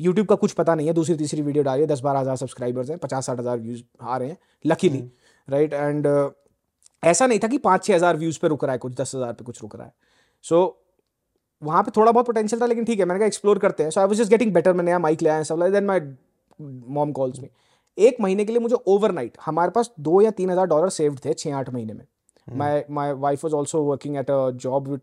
YouTube 0.00 0.26
का 0.26 0.34
कुछ 0.34 0.52
पता 0.52 0.74
नहीं 0.74 0.86
है 0.86 0.92
दूसरी 0.92 1.14
तीसरी 1.16 1.42
वीडियो 1.42 1.64
डाली 1.64 1.80
है 1.80 1.86
दस 1.86 2.00
बारह 2.00 2.20
हज़ार 2.20 2.36
सब्सक्राइबर्स 2.36 2.90
हैं 2.90 2.98
पचास 2.98 3.26
साठ 3.26 3.38
हज़ार 3.38 3.58
व्यूज़ 3.58 3.82
आ 4.00 4.16
रहे 4.16 4.28
हैं 4.28 4.38
लकीली 4.64 5.02
राइट 5.48 5.72
एंड 5.72 6.06
ऐसा 7.02 7.26
नहीं 7.26 7.38
था 7.38 7.48
कि 7.48 7.58
पाँच 7.60 7.84
छः 7.84 7.94
हज़ार 7.94 8.16
व्यूज़ 8.16 8.38
पे 8.42 8.48
रुक 8.48 8.64
रहा 8.64 8.72
है 8.72 8.78
कुछ 8.78 8.94
दस 9.00 9.14
हज़ार 9.14 9.32
पे 9.32 9.44
कुछ 9.44 9.62
रुक 9.62 9.76
रहा 9.76 9.86
है। 9.86 9.92
सो 10.44 10.56
so, 10.56 10.72
वहाँ 11.62 11.82
पे 11.82 11.90
थोड़ा 11.96 12.12
बहुत 12.12 12.26
पोटेंशियल 12.26 12.60
था 12.62 12.66
लेकिन 12.66 12.84
ठीक 12.84 12.98
है 12.98 13.04
मैंने 13.04 13.18
कहा 13.18 13.26
एक्सप्लोर 13.26 13.58
करते 13.58 13.82
हैं। 13.82 13.90
So 13.90 14.00
I 14.00 14.06
was 14.06 14.16
just 14.18 14.30
getting 14.30 14.52
better 14.54 14.72
मैंने 14.72 14.90
नया 14.90 14.98
माइक 14.98 15.22
ले 15.22 15.30
है 15.30 15.44
सब 15.44 15.58
like 15.58 15.72
then 15.72 15.84
my 15.84 16.00
mom 16.94 17.12
calls 17.12 17.38
में 17.40 17.48
एक 17.98 18.16
महीने 18.20 18.44
के 18.44 18.52
लिए 18.52 18.60
मुझे 18.60 18.76
ओवरनाइट 18.86 19.36
हमारे 19.46 19.70
पास 19.70 19.90
दो 20.00 20.20
या 20.20 20.30
तीन 20.30 20.50
हज़ार 20.50 20.66
डॉलर 20.66 20.88
सेव्ड 20.90 21.18
थे 21.24 21.34
छः 21.34 21.54
आठ 21.56 21.70
महीने 21.70 21.92
में। 21.92 22.04
My 22.46 22.82
my 22.90 23.12
wife 23.12 23.44
was 23.44 23.54
also 23.54 23.82
working 23.84 24.16
at 24.16 24.30
a 24.30 24.50
job 24.62 24.98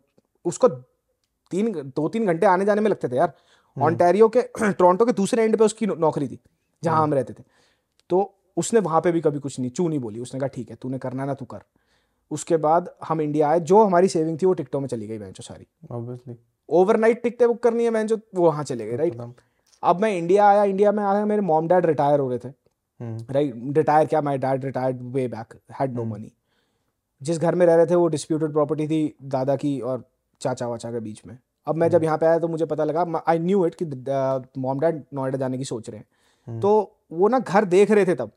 उसको 0.46 0.68
तीन 1.52 1.72
दो 1.96 2.08
तीन 2.10 2.26
घंटे 2.26 2.46
आने 2.46 2.66
जाने 2.66 2.82
में 2.82 2.90
लगते 2.90 3.08
थे 3.10 3.16
यार। 3.16 3.34
ऑनटेरियो 3.78 4.28
के 4.30 4.42
टोरंटो 4.72 5.06
के 5.06 5.12
दूसरे 5.14 5.44
एंड 5.44 5.58
पे 5.58 5.64
उसकी 5.64 5.86
नौकरी 5.86 6.28
थी 6.28 6.40
जहाँ 6.84 7.04
हम 7.04 7.14
रहते 7.14 7.34
थे। 7.34 7.44
तो 8.10 8.34
उसने 8.58 8.80
वहाँ 8.80 9.02
पे 9.02 9.12
भी 9.12 9.22
कभी 9.22 9.40
कुछ 9.40 9.60
नहीं 9.60 9.70
चू 9.72 9.88
नहीं 9.88 10.00
बोली। 10.00 10.20
उसने 10.20 10.40
कहा 10.40 10.48
ठीक 10.56 10.70
है 10.70 10.76
तूने 10.82 10.98
करना 11.00 11.26
ना 11.26 11.34
तू 11.34 11.46
कर। 11.46 11.62
उसके 12.32 12.58
बाद 12.58 12.90
हम 13.08 13.22
इंडिया 13.22 13.50
आए 13.50 13.60
जो 13.60 13.84
हमारी 13.84 14.08
सेविंग 14.08 14.38
थी 14.42 14.46
वो 14.46 14.54
टिकटों 14.54 14.80
में 14.80 14.88
चली 14.88 15.08
गई 15.08 15.18
बेंचो 15.18 15.44
सारी। 15.44 15.68
ऑब्वियसली 15.92 16.36
ओवरनाइट 16.70 17.22
टिकटें 17.24 17.48
बुक 17.48 17.62
करनी 17.64 17.84
है 17.84 17.92
बेंचो 17.92 18.18
वो 18.36 18.46
वहाँ 18.46 18.64
चले 18.64 18.86
गए 18.88 18.96
राइट 18.98 19.22
अब 19.84 20.02
मैं 20.02 20.12
इंडिया 20.18 20.48
आया 20.48 20.64
इंडिया 20.64 20.92
में 20.92 21.04
आया 21.04 21.26
मेरे 21.26 21.42
मॉम 21.42 21.68
डैड 21.68 21.86
रिटायर 21.86 22.20
हो 22.20 22.30
रहे 22.30 22.40
थे। 22.40 22.50
राइट 23.34 23.78
रिटायर 23.78 24.08
क्या? 24.08 24.22
My 24.22 24.38
dad 24.38 24.66
retired 24.66 25.02
way 25.14 25.28
back 25.28 25.54
had 25.80 25.94
no 25.96 26.04
money 26.06 26.32
जिस 27.22 27.40
घर 27.40 27.56
में 27.56 27.66
रह 27.66 27.76
रहे 27.76 27.86
थे 27.86 27.96
वो 27.96 28.08
डिस्प्यूटेड 28.08 28.52
प्रॉपर्टी 28.54 28.88
थी 28.88 29.02
दादा 29.28 29.56
की 29.56 29.80
और 29.82 30.04
चाचा 30.42 30.68
वाचा 30.68 30.92
के 30.92 31.00
बीच 31.00 31.22
में। 31.26 31.38
अब 31.68 31.76
मैं 31.76 31.90
जब 31.90 32.04
यहाँ 32.04 32.18
पे 32.18 32.26
आया 32.26 32.40
तो 32.40 32.48
मुझे 32.48 32.66
पता 32.66 32.84
लगा 32.84 33.24
आई 33.28 33.40
न्यू 33.40 33.66
इट 33.66 33.76
कि 33.82 33.86
मॉम 34.60 34.80
डैड 34.80 35.04
नोएडा 35.14 35.38
जाने 35.38 35.58
की 35.58 35.66
सोच 35.66 35.90
रहे 35.90 36.00
हैं। 36.00 36.60
तो 36.60 36.72
वो 37.14 37.28
ना 37.28 37.40
घर 37.40 37.66
देख 37.68 37.92
रहे 37.92 38.06
थे 38.06 38.16
तब। 38.16 38.32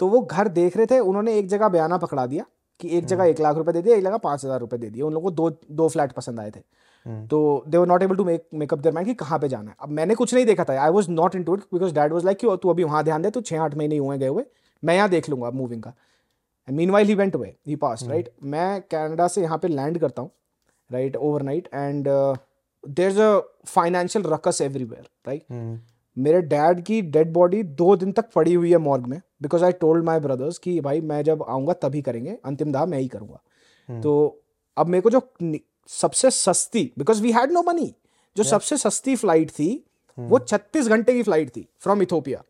तो 0.00 0.08
वो 0.08 0.20
घर 0.22 0.48
देख 0.50 0.76
रहे 0.76 0.86
थे 0.86 0.98
उन्होंने 1.00 1.38
एक 1.38 1.48
जगह 1.48 1.68
बयाना 1.68 1.98
पकड़ा 1.98 2.26
दिया 2.26 2.44
कि 2.80 2.88
एक 2.98 3.06
जगह 3.06 3.24
एक 3.24 3.40
लाख 3.40 3.56
रुपए 3.56 3.72
दे 3.72 3.82
दिया 3.82 3.96
एक 3.96 4.04
जगह 4.04 4.16
पाँच 4.18 4.44
हज़ार 4.44 4.60
रुपए 4.60 4.78
दे 4.78 4.90
दिए। 4.90 5.02
उन 5.02 5.12
लोगों 5.14 5.30
को 5.30 5.36
दो 5.36 5.50
दो 5.72 5.88
फ्लैट 5.88 6.12
पसंद 6.12 6.40
आए 6.40 6.50
थे। 6.50 6.60
तो 7.26 7.64
they 7.68 7.78
were 7.78 7.86
not 7.86 8.02
able 8.02 8.16
to 8.16 8.24
make 8.24 8.46
makeup 8.54 8.78
their 8.78 8.94
mind 8.94 9.08
कि 9.08 9.14
कहाँ 9.16 9.38
पे 9.38 9.48
जाना 9.48 9.70
है। 9.70 9.76
अब 9.80 9.88
मैंने 9.90 10.14
कुछ 10.14 10.34
नहीं 10.34 10.44
देखा 10.46 10.64
था 10.64 10.80
I 10.82 10.90
was 10.90 11.10
not 11.10 11.34
into 11.34 11.54
it 11.54 11.60
because 11.72 11.94
dad 11.94 12.12
was 12.12 12.24
like 12.24 12.38
कि 12.38 12.56
तू 12.62 12.70
अभी 12.70 12.84
वहाँ 12.84 13.02
ध्यान 13.04 13.22
दे 13.22 13.30
तू 13.30 13.40
छः 13.42 13.60
आठ 13.60 13.74
महीने 13.74 13.96
हुए 13.98 14.18
गए 14.18 14.28
हुए 14.28 14.44
मैं 14.82 14.94
यहाँ 14.94 15.08
देख 15.08 15.28
लूँगा 15.30 15.50
मूविंग 15.52 15.82
का। 15.82 15.94
Meanwhile 16.90 17.08
he 17.08 17.14
went 17.14 17.36
away 17.36 17.54
he 17.66 17.76
pass 17.76 18.04
right 18.08 18.30
मैं 18.42 18.80
कनाडा 18.82 19.28
से 19.28 19.42
यहाँ 19.42 19.58
पे 19.58 19.68
लैंड 19.68 19.98
करता 19.98 20.22
हूँ 20.22 20.30
right 20.92 21.16
overnight 21.16 21.68
and 21.74 22.08
there 22.88 23.10
is 23.10 23.20
a 23.20 23.40
financial 23.66 24.24
ruckus 24.24 24.60
everywhere 24.60 25.08
right 25.26 25.80
मेरे 26.18 26.40
डैड 26.42 26.80
की 26.80 27.02
डेड 27.02 27.32
बॉडी 27.32 27.62
दो 27.62 27.96
दिन 27.96 28.12
तक 28.12 28.30
पड़ी 28.34 28.54
हुई 28.54 28.70
है 28.70 28.78
मॉर्ग 28.78 29.06
में 29.06 29.20
because 29.42 29.64
I 29.64 29.72
told 29.72 30.04
my 30.04 30.20
brothers 30.20 30.58
कि 30.58 30.80
भाई 30.80 31.00
मैं 31.00 31.22
जब 31.22 31.44
आऊँगा 31.48 31.72
तभी 31.72 32.02
करेंगे 32.02 32.38
अंतिम 32.44 32.72
दाह 32.72 32.86
मैं 32.86 32.98
ही 32.98 33.08
करूँगा। 33.08 34.00
तो 34.02 34.42
अब 34.76 34.86
मेरे 34.86 35.02
को 35.02 35.10
जो 35.10 35.22
सबसे 35.88 36.30
सस्ती 36.30 36.92
because 36.98 37.22
we 37.22 37.32
had 37.32 37.52
no 37.52 37.62
money 37.62 37.94
जो 38.36 38.42
yeah. 38.42 38.54
सबसे 38.54 38.76
सस्ती 38.76 39.16
फ़्लाइट 39.16 39.50
थी 39.50 39.84
hmm. 40.18 40.30
वो 40.30 40.38
छत्तीस 40.38 40.88
घंटे 40.88 41.14
की 41.14 41.22
फ़्लाइट 41.22 41.50
थी 41.50 41.68
from 41.78 42.02
Ethiopia 42.02 42.42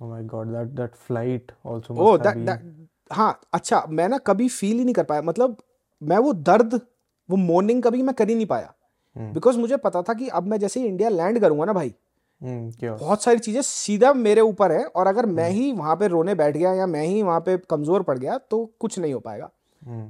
Oh 0.00 0.06
my 0.06 0.22
god, 0.22 0.48
that 0.52 0.70
that 0.76 0.94
flight 1.08 1.52
also 1.64 1.94
oh 1.94 1.96
must 1.96 2.10
have 2.10 2.22
that 2.22 2.34
been. 2.34 2.46
That 2.46 2.88
हाँ 3.12 3.40
अच्छा 3.54 3.84
मैं 3.90 4.08
ना 4.08 4.18
कभी 4.26 4.48
फील 4.50 4.78
ही 4.78 4.84
नहीं 4.84 4.94
कर 4.94 5.04
पाया 5.04 5.22
मतलब 5.22 5.56
मैं 6.02 6.18
वो 6.18 6.32
दर्द 6.42 6.80
वो 7.28 7.36
मॉर्निंग 7.38 7.82
कभी 7.82 8.02
मैं 8.02 8.14
कर 8.14 8.28
ही 8.28 8.34
नहीं 8.34 8.46
पाया 8.46 8.72
हम्म। 9.16 9.32
बिकॉज़ 9.32 9.58
मुझे 9.58 9.76
पता 9.78 10.02
था 10.02 10.14
कि 10.14 10.28
अब 10.30 10.46
मैं 10.46 10.58
जैसे 10.58 10.80
ही 10.80 10.86
इंडिया 10.86 11.08
लैंड 11.10 11.38
करूँगा 11.40 11.64
ना 11.64 11.72
भाई 11.72 11.94
Hmm, 12.42 12.70
बहुत 12.82 13.22
सारी 13.22 13.38
चीज़ें 13.38 13.60
सीधा 13.62 14.12
मेरे 14.14 14.40
ऊपर 14.40 14.72
है 14.72 14.84
और 14.84 15.06
अगर 15.06 15.26
मैं 15.26 15.44
हम्म। 15.44 15.54
ही 15.54 15.72
वहाँ 15.72 15.94
पे 15.96 16.06
रोने 16.08 16.34
बैठ 16.34 16.56
गया 16.56 16.72
या 16.72 16.86
मैं 16.86 17.02
ही 17.02 17.22
वहाँ 17.22 17.40
पे 17.40 17.56
कमज़ोर 17.70 18.02
पड़ 18.02 18.16
गया 18.18 18.38
तो 18.50 18.64
कुछ 18.80 18.98
नहीं 18.98 19.12
हो 19.14 19.20
पाएगा. 19.20 19.50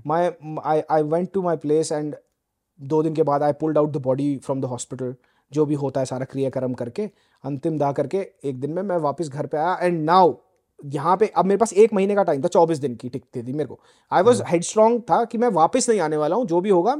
My 0.06 0.30
I 0.64 0.82
I 0.90 1.02
went 1.04 1.30
to 1.32 1.42
my 1.42 1.56
place 1.56 1.92
and 1.92 2.14
दो 2.80 3.02
दिन 3.02 3.14
के 3.14 3.22
बाद 3.22 3.42
I 3.42 3.52
pulled 3.60 3.78
out 3.78 3.90
the 3.90 4.00
body 4.02 4.36
from 4.36 4.60
the 4.60 4.64
hospital 4.64 5.14
जो 5.52 5.66
भी 5.66 5.74
होता 5.74 6.00
है 6.00 6.06
सारा 6.06 6.24
क्रियाक्रम 6.24 6.74
करके 6.74 7.08
अंतिम 7.44 7.78
दाह 7.78 7.92
करके 7.92 8.26
एक 8.44 8.60
दिन 8.60 8.70
में 8.70 8.82
मैं 8.82 8.96
वापस 9.00 9.28
घर 9.28 9.46
पे 9.46 9.56
आया 9.56 9.76
एंड 9.82 10.02
नाउ 10.04 10.32
यहाँ 10.82 11.16
पे 11.16 11.26
अब 11.26 11.44
मेरे 11.44 11.58
पास 11.58 11.72
एक 11.72 11.92
महीने 11.94 12.14
का 12.14 12.22
टाइम 12.22 12.42
था 12.42 12.48
चौबीस 12.48 12.78
दिन 12.78 12.94
की 12.94 13.08
टिकट 13.08 13.36
थी 13.38 13.52
मेरे 13.52 13.64
को। 13.64 13.78
आई 14.12 14.22
वॉज़ 14.22 14.42
हेड 14.42 14.62
स्ट्रॉन्ग 14.62 15.00
था 15.10 15.24
कि 15.24 15.38
मैं 15.38 15.48
वापस 15.52 15.88
नहीं 15.88 16.00
आने 16.00 16.16
वाला 16.16 16.36
हूँ 16.36 16.46
जो 16.46 16.60
भी 16.60 16.70
होगा 16.70 16.94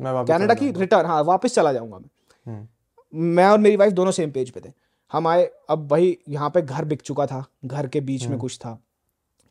मैं 0.00 0.12
वापस 0.12 0.28
कनाडा 0.28 0.54
की 0.54 0.70
रिटर्न 0.72 1.06
हाँ 1.06 1.22
वापस 1.24 1.54
चला 1.54 1.72
जाऊँगा 1.72 1.98
मैं। 1.98 2.08
हम्म, 2.46 2.66
मैं 3.12 3.46
और 3.46 3.58
मेरी 3.58 3.76
वाइफ 3.76 3.92
दोनों 3.92 4.12
सेम 4.12 4.30
पेज 4.30 4.50
पे 4.50 4.60
थे। 4.60 4.72
हम 5.12 5.26
आए 5.28 5.50
अब 5.70 5.86
भाई 5.88 6.16
यहाँ 6.28 6.50
पे 6.50 6.62
घर 6.62 6.84
बिक 6.84 7.02
चुका 7.02 7.26
था 7.26 7.44
घर 7.64 7.86
के 7.86 8.00
बीच 8.00 8.22
हम्म। 8.22 8.32
में 8.32 8.40
कुछ 8.40 8.58
था। 8.58 8.78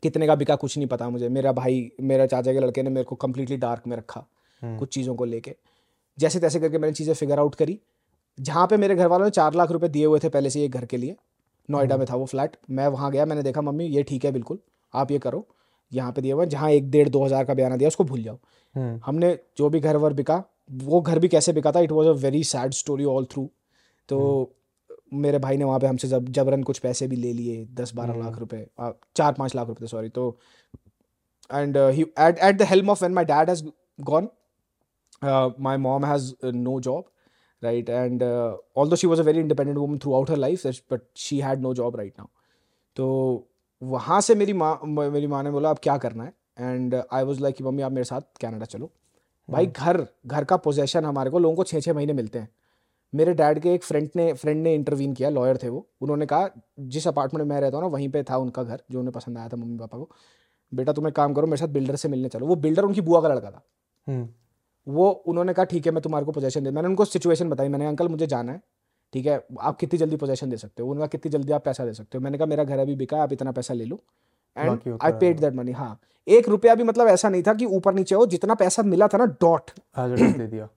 कितने 0.02 0.26
का 0.26 0.34
बिका 0.34 0.56
कुछ 0.56 0.76
नहीं 0.78 0.86
पता 0.88 1.08
मुझे। 1.08 1.28
मेरा 1.28 1.52
भाई 1.52 1.90
मेरा 2.00 2.26
चाचा 2.26 2.52
के 2.52 2.60
लड़के 2.60 2.82
ने 2.82 2.90
मेरे 2.90 3.04
को 3.04 3.16
कम्प्लीटली 3.16 3.56
डार्क 3.56 3.86
में 3.86 3.96
रखा 3.96 4.24
हम्म, 4.62 4.78
कुछ 4.78 4.94
चीज़ों 4.94 5.14
को 5.14 5.24
लेके। 5.24 5.54
जैसे 6.18 6.40
तैसे 6.40 6.60
करके 6.60 6.78
मैंने 6.78 6.94
चीज़ें 6.94 7.14
फिगर 7.14 7.38
आउट 7.38 7.54
करी। 7.54 7.78
जहाँ 8.38 8.66
पे 8.66 8.76
मेरे 8.76 8.94
घर 8.94 9.06
वालों 9.06 9.24
ने 9.24 9.30
चार 9.30 9.54
लाख 9.54 9.70
रुपए 9.70 9.88
दिए 9.88 10.04
हुए 10.06 10.18
थे 10.18 10.28
पहले 10.28 10.50
से 10.50 10.64
एक 10.64 10.72
घर 10.72 10.84
के 10.84 10.96
लिए 10.96 11.16
नोएडा 11.68 11.96
में 11.96 12.06
था 12.06 12.16
वो 12.16 12.26
फ्लैट। 12.26 12.56
मैं 12.70 12.86
वहाँ 12.88 13.10
गया 13.12 13.24
मैंने 13.26 13.42
देखा 13.42 13.60
मम्मी 13.62 13.86
ये 13.86 14.02
ठीक 14.02 14.24
है 14.24 14.32
बिल्कुल 14.32 14.58
आप 14.94 15.10
ये 15.10 15.18
करो 15.18 15.46
यहाँ 15.92 16.12
पे 16.12 16.20
दिए 16.22 16.32
हुए 16.32 16.42
हैं, 16.42 16.48
जहाँ 16.50 16.70
एक 16.70 16.90
डेढ़ 16.90 17.08
दो 17.08 17.24
हज़ार 17.24 17.44
का 17.44 17.54
बयाना 17.54 17.76
दिया 17.76 17.88
उसको 17.88 18.04
भूल 18.04 18.22
जाओ। 18.22 18.38
हम्म, 18.74 19.00
हमने 19.06 19.38
जो 19.56 19.68
भी 19.70 19.80
घर 19.80 19.96
वर 19.96 20.12
बिका 20.12 20.42
वो 20.82 21.00
घर 21.00 21.18
भी 21.18 21.28
कैसे 21.28 21.52
बिका 21.52 21.72
था 21.72 21.80
it 21.80 21.92
was 21.92 22.08
a 22.08 22.12
very 22.20 22.42
sad 22.46 22.72
story 22.74 23.04
all 23.06 23.24
through 23.32 23.48
तो 24.08 24.18
मेरे 25.14 25.38
भाई 25.38 25.56
ने 25.56 25.64
वहाँ 25.64 25.78
पे 25.80 25.86
हमसे 25.86 26.08
जब 26.08 26.28
जबरन 26.32 26.62
कुछ 26.62 26.78
पैसे 26.78 27.06
भी 27.06 27.16
ले 27.16 27.32
लिए 27.32 27.64
दस 27.74 27.92
बारह 27.94 28.18
लाख 28.18 28.38
रुपए 28.38 28.66
चार 29.16 29.32
पाँच 29.32 29.54
लाख 29.54 29.68
रुपए 29.68 29.86
सॉरी 29.86 30.08
तो 30.10 30.36
and 31.50 31.76
at 31.76 32.38
at 32.38 32.56
the 32.56 32.66
helm 32.68 32.90
of 32.90 33.00
when 33.00 33.14
my 33.14 33.24
dad 33.24 33.50
has 33.50 33.64
gone 34.02 34.28
my 35.60 35.76
mom 35.78 36.04
has 36.04 36.32
no 36.44 36.80
job 36.80 37.04
right? 37.62 37.88
And 37.88 38.22
uh, 38.22 38.56
although 38.76 38.96
she 38.96 39.10
was 39.12 39.20
a 39.20 39.26
very 39.28 39.40
independent 39.40 39.78
woman 39.78 39.98
throughout 39.98 40.28
her 40.28 40.36
life 40.36 40.64
but 40.88 41.04
she 41.14 41.40
had 41.40 41.62
no 41.62 41.74
job 41.74 41.98
right 42.00 42.14
now. 42.18 42.28
तो 42.96 43.08
वहाँ 43.82 44.20
से 44.20 44.34
मेरी 44.34 44.52
माँ 44.52 44.78
मेरी 44.86 45.26
माँ 45.26 45.42
ने 45.42 45.50
बोला 45.50 45.70
अब 45.70 45.78
क्या 45.82 45.96
करना 45.98 46.24
है? 46.24 46.32
एंड 46.58 46.94
आई 46.94 47.24
वाज 47.24 47.40
लाइक 47.40 47.62
मम्मी 47.62 47.82
आप 47.82 47.92
मेरे 47.92 48.04
साथ 48.04 48.20
कनाडा 48.40 48.64
चलो। 48.64 48.90
भाई 49.48 49.66
घर 49.66 50.06
घर 50.26 50.44
का 50.44 50.56
पोजेशन 50.56 51.04
हमारे 51.04 51.30
को 51.30 51.38
लोगों 51.38 51.56
को 51.56 51.64
छः 51.64 51.80
छः 51.80 51.94
महीने 51.94 52.12
मिलते 52.12 52.38
हैं। 52.38 52.48
मेरे 53.12 53.32
डैड 53.34 53.58
के 53.62 53.72
एक 53.74 53.84
फ्रेंड 53.84 54.08
ने 54.16 54.32
फ्रेंड 54.32 54.62
ने 54.62 54.74
इंटरवीन 54.74 55.14
किया 55.14 55.30
लॉयर 55.30 55.56
थे 55.62 55.68
वो। 55.68 55.86
उन्होंने 56.00 56.26
कहा 56.26 56.48
जिस 56.80 57.08
अपार्टमेंट 57.08 57.46
में 57.46 57.54
मैं 57.54 57.60
रहता 57.60 57.76
हूँ 57.76 57.84
ना 57.84 57.88
वहीं 57.92 58.08
पे 58.08 58.22
था 58.30 58.36
उनका 58.36 58.62
घर 58.62 58.82
जो 58.90 58.98
उन्हें 58.98 59.12
पसंद 59.12 59.38
आया 59.38 59.48
था 59.48 59.56
मम्मी 59.56 59.78
पापा 59.78 59.98
को। 59.98 60.08
बेटा 60.72 60.92
तुम 60.92 61.08
एक 61.08 61.14
काम 61.14 61.34
करो 61.34 61.46
मेरे 61.46 61.56
साथ 61.56 61.72
बिल्डर 61.72 61.96
से 61.96 62.08
मिलने 62.08 62.28
चलो। 62.28 62.46
वो 62.46 62.56
बिल्डर 62.56 62.84
उनकी 62.84 63.00
बुआ 63.00 63.20
का 63.20 63.28
लड़का 63.28 63.50
था। 63.50 63.62
हम्म, 64.06 64.28
वो 64.86 65.10
उन्होंने 65.10 65.52
कहा 65.54 65.64
ठीक 65.64 65.86
है 65.86 65.92
मैं 65.92 66.02
तुम्हारे 66.02 66.26
को 66.26 66.32
पोजेशन 66.32 66.64
दे 66.64 66.70
मैंने 66.70 66.88
उनको 66.88 67.04
सिचुएशन 67.04 67.48
बताई। 67.50 67.68
मैंने 67.68 67.86
अंकल 67.86 68.08
मुझे 68.08 68.26
जाना 68.26 68.52
है 68.52 68.60
ठीक 69.12 69.26
है? 69.26 69.34
आप 69.60 69.76
कितनी 69.78 69.98
जल्दी 69.98 70.16
पोजेशन 70.16 70.50
दे 70.50 70.56
सकते 70.56 70.82
हो? 70.82 70.88
उन्होंने 70.88 71.00
कहा 71.00 71.10
कितनी 71.12 71.32
जल्दी 71.32 71.52
आप 71.52 71.64
पैसा 71.64 71.84
दे 71.84 71.92
सकते 71.94 72.18
हो? 72.18 72.22
मैंने 72.24 72.38
कहा 72.38 72.46
मेरा 72.46 72.64
घर 72.64 72.78
अभी 72.78 72.94
बिका 72.96 73.16
है 73.16 73.22
आप 73.22 73.32
इतना 73.32 73.52
पैसा 73.52 73.74
ले 73.74 73.84
लो 73.84 74.00
and 74.56 74.98
I 75.02 75.12
paid 75.20 75.40
that 75.40 75.54
money 75.54 75.72
हाँ 75.72 75.98
एक 76.26 76.48
रुपया 76.48 76.74
भी 76.74 76.84
मतलब 76.84 77.08
ऐसा 77.08 77.28
नहीं 77.28 77.42
था 77.42 77.54
कि 77.54 77.66
ऊपर 77.66 77.94
नीचे 77.94 78.14
हो 78.14 78.26
जितना 78.26 78.54
पैसा 78.54 78.82
मिला 78.84 79.08
था 79.08 79.18
ना 79.18 79.24
डॉट 79.40 79.70
दे 79.98 80.46
दिया। 80.46 80.68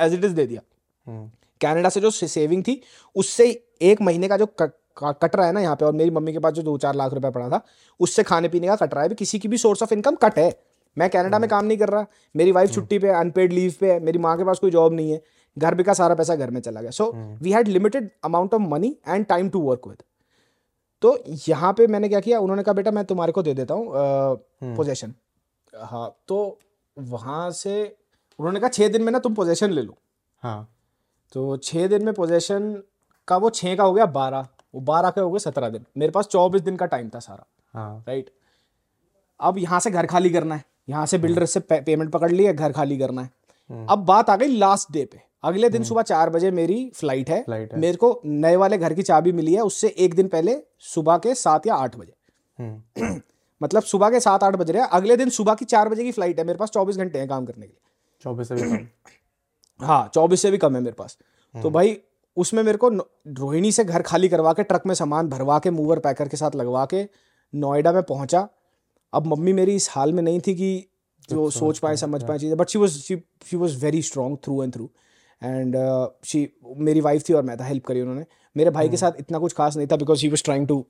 एज 0.00 0.14
इट 0.14 0.24
इज़ 0.24 0.34
दे 0.34 0.46
दिया। 0.46 0.60
हम्म, 1.06 1.30
कनाडा 1.60 1.88
से 1.88 2.00
जो 2.00 2.10
सेविंग 2.10 2.62
थी 2.62 2.80
उससे 3.16 3.50
एक 3.82 4.02
महीने 4.02 4.28
का 4.28 4.36
जो 4.36 4.46
कट 4.58 5.36
रहा 5.36 5.46
है 5.46 5.52
ना 5.52 5.60
यहाँ 5.60 5.76
पे 5.76 5.84
और 5.84 5.92
मेरी 5.92 6.10
मम्मी 6.10 6.32
के 6.32 6.38
पास 6.38 6.52
जो 6.52 6.62
दो 6.62 6.76
चार 6.78 6.94
लाख 6.94 7.12
रुपया 7.14 7.30
पड़ा 7.30 7.48
था 7.48 7.60
उससे 8.00 8.22
खाने 8.22 8.48
पीने 8.48 8.66
का 8.66 8.76
कट 8.76 8.94
रहा 8.94 9.02
है। 9.02 9.14
किसी 9.14 9.38
की 9.38 9.48
भी 9.48 9.58
सोर्स 9.58 9.82
ऑफ़ 9.82 9.92
इनकम 9.94 10.14
कट 10.14 10.38
है। 10.38 10.50
मैं 10.96 11.08
कनाडा 11.10 11.38
में 11.38 11.48
काम 11.50 11.64
नहीं 11.64 11.78
कर 11.78 11.88
रहा 11.88 12.06
मेरी 12.34 12.52
वाइफ 12.52 12.72
छुट्टी 12.74 12.98
पे 12.98 13.08
अनपेड 13.14 13.52
लीव 13.52 13.74
पे 13.80 13.92
है 13.92 13.98
मेरी 14.00 14.18
माँ 14.18 14.36
के 14.38 14.44
पास 14.44 14.58
कोई 14.58 14.70
जॉब 14.70 14.92
नहीं 14.92 15.12
है 15.12 15.20
घर 15.56 15.74
भी 15.74 15.82
का 15.84 15.92
सारा 15.94 16.14
पैसा 16.14 16.34
घर 16.36 16.50
में 16.50 16.60
चला 16.60 16.80
गया। 16.80 16.90
So 16.90 17.10
we 17.42 17.52
had 17.52 17.68
limited 17.68 18.10
amount 18.24 18.54
of 18.54 18.62
money 18.62 18.96
and 19.08 19.26
time 19.26 19.48
to 19.50 19.60
work 19.60 19.86
with 19.88 20.02
तो 21.02 21.18
यहाँ 21.48 21.72
पे 21.72 21.86
मैंने 21.86 22.08
क्या 22.08 22.20
किया 22.20 22.38
उन्होंने 22.40 22.62
कहा 22.62 22.72
बेटा 22.74 22.90
मैं 22.90 23.04
तुम्हारे 23.04 23.32
को 23.32 23.42
दे 23.42 23.54
देता 23.54 23.74
हूँ 23.74 24.74
पोजेशन 24.76 25.14
हाँ 25.72 26.08
तो 26.28 26.58
वहाँ 26.96 27.50
से 27.52 27.82
उन्होंने 28.38 28.60
कहा 28.60 28.68
छः 28.68 28.88
दिन 28.88 29.02
में 29.02 29.10
ना 29.12 29.18
तुम 29.18 29.34
पोजेशन 29.34 29.70
ले 29.70 29.82
लो। 29.82 29.96
हाँ। 30.42 30.68
तो 31.32 31.56
छः 31.58 31.86
दिन 31.88 32.04
में 32.04 32.12
पोजेशन 32.14 32.82
का 33.28 33.36
वो 33.36 33.50
छः 33.50 33.76
का 33.76 33.84
हो 33.84 33.92
गया 33.92 34.06
बारह 34.12 34.46
वो 34.74 34.80
बारह 34.82 35.10
के 35.10 35.20
हो 35.20 35.30
गए 35.30 35.38
सत्रह 35.38 35.68
दिन। 35.70 35.84
मेरे 35.96 36.12
पास 36.12 36.26
चौबीस 36.26 36.62
दिन 36.62 36.76
का 36.76 36.86
टाइम 36.86 37.08
था 37.14 37.18
सारा 37.20 37.46
हाँ। 37.74 38.04
राइट 38.08 38.30
अब 39.40 39.58
यहाँ 39.58 39.80
से 39.80 39.90
घर 39.90 40.06
खाली 40.06 40.30
करना 40.30 40.54
है। 40.54 40.64
यहाँ 40.88 41.06
से 41.06 41.18
बिल्डर 41.18 41.46
से 41.46 41.60
पे, 41.60 41.80
पेमेंट 41.80 42.10
पकड़ 42.10 42.30
लिया 42.30 42.52
घर 42.52 42.72
खाली 42.72 42.98
करना 42.98 43.22
है। 43.22 43.30
अब 43.88 43.98
बात 43.98 44.30
आ 44.30 44.36
गई 44.36 44.46
लास्ट 44.46 44.92
डे 44.92 45.04
पे। 45.04 45.20
अगले 45.44 45.68
दिन 45.68 45.82
सुबह 45.82 46.02
चार 46.02 46.30
बजे 46.30 46.50
मेरी 46.50 46.92
फ़्लाइट 46.94 47.30
है। 47.30 47.44
Flight 47.44 47.72
है। 47.72 47.78
मेरे 47.78 47.96
को 47.96 48.20
नए 48.26 48.56
वाले 48.56 48.78
घर 48.78 48.94
की 48.94 49.02
चाबी 49.02 49.32
मिली 49.32 49.54
है 49.54 49.60
उससे 49.60 49.88
एक 49.88 50.14
दिन 50.14 50.28
पहले 50.28 50.58
सुबह 50.78 51.16
के 51.16 51.34
सात 51.34 51.66
या 51.66 51.74
आठ 51.74 51.96
बजे। 51.96 52.14
हम्म, 52.58 53.20
मतलब 53.62 53.82
सुबह 53.82 54.10
के 54.10 54.20
सात 54.20 54.44
आठ 54.44 54.56
बज 54.56 54.70
रहे 54.70 54.82
हैं। 54.82 54.88
अगले 54.88 55.16
दिन 55.16 55.28
सुबह 55.28 55.54
की 55.54 55.64
चार 55.64 55.88
बजे 55.88 56.04
की 56.04 56.12
फ़्लाइट 56.12 56.38
है 56.38 56.44
मेरे 56.44 56.58
पास 56.58 56.70
चौबीस 56.70 56.96
घंटे 56.96 57.18
हैं 57.18 57.28
काम 57.28 57.46
करने 57.46 57.66
के 57.66 57.72
लिए। 57.72 57.90
चौबीस 58.22 58.48
से 58.48 58.54
भी 58.54 58.62
कम। 58.62 58.86
हाँ 59.86 60.10
चौबीस 60.14 60.42
से 60.42 60.50
भी 60.50 60.58
कम 60.58 60.74
है 60.74 60.80
मेरे 60.80 60.94
पास। 60.94 61.18
तो 61.62 61.70
भाई 61.70 62.00
उसमें 62.36 62.62
मेरे 62.62 62.78
को 62.78 62.88
रोहिणी 63.28 63.72
से 63.72 63.84
घर 63.84 64.02
खाली 64.02 64.28
करवा 64.28 64.52
के 64.52 64.62
ट्रक 64.62 64.82
में 64.86 64.94
सामान 64.94 65.28
भरवा 65.28 65.58
के 65.58 65.70
मूवर 65.70 65.98
पैकर 65.98 66.28
के 66.28 66.36
साथ 66.36 66.50
लगवा 66.56 66.86
के 66.86 67.08
नोएडा 67.54 67.92
में 67.92 68.02
पहुँचा। 68.02 68.48
अब 69.12 69.26
मम्मी 69.26 69.52
मेरी 69.52 69.74
इस 69.74 69.88
हाल 69.90 70.12
में 70.12 70.22
नहीं 70.22 70.40
थी 70.46 70.54
कि 70.54 70.88
जो 71.28 71.48
सोच 71.50 71.78
पाए 71.78 71.96
समझ 71.96 72.22
पाए 72.22 72.38
चीज़ें 72.38 72.56
but 72.58 72.68
she 72.68 72.78
was 72.78 72.98
she 72.98 73.16
she 73.46 73.56
was 73.56 73.76
very 73.84 74.02
strong 74.02 74.38
through 74.44 74.62
and 74.62 74.74
through 74.74 74.90
and 75.42 75.76
she 76.24 76.48
मेरी 76.88 77.00
वाइफ 77.00 77.28
थी 77.28 77.34
और 77.34 77.42
मैं 77.42 77.56
था 77.60 77.64
हेल्प 77.64 77.84
करी 77.86 78.00
उन्होंने। 78.00 78.24
मेरे 78.56 78.70
भाई 78.70 78.88
के 78.88 78.96
साथ 78.96 79.20
इतना 79.20 79.38
कुछ 79.38 79.52
खास 79.52 79.76
नहीं 79.76 79.86
था 79.86 79.96
because 79.96 80.22
he 80.22 80.28
was 80.28 80.42
trying 80.44 80.66
to 80.68 80.84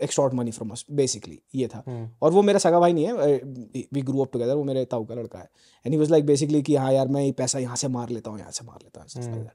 extort 0.00 0.34
money 0.34 0.50
from 0.50 0.70
us 0.70 0.84
basically 0.90 1.38
ये 1.54 1.66
था। 1.68 1.82
और 2.22 2.32
वो 2.32 2.42
मेरा 2.42 2.58
सगा 2.58 2.80
भाई 2.80 2.92
नहीं 2.92 3.06
है 3.06 3.36
वी 3.92 4.02
ग्रू 4.02 4.22
अप 4.22 4.32
टुगेदर 4.32 4.54
वो 4.54 4.64
मेरे 4.64 4.84
ताऊ 4.84 5.04
का 5.04 5.14
लड़का 5.14 5.38
है। 5.38 5.48
And 5.84 5.94
he 5.94 5.98
was 5.98 6.10
like 6.10 6.26
basically 6.26 6.62
कि 6.62 6.76
हाँ 6.76 6.92
यार 6.92 7.08
मैं 7.08 7.22
ये 7.22 7.32
पैसा 7.32 7.58
यहाँ 7.58 7.76
से 7.76 7.88
मार 7.88 8.08
लेता 8.08 8.30
हूँ 8.30 8.38
यहाँ 8.38 8.50
से 8.50 8.64
मार 8.66 8.78
लेता 8.82 9.00
हूँ 9.00 9.08
that. 9.08 9.50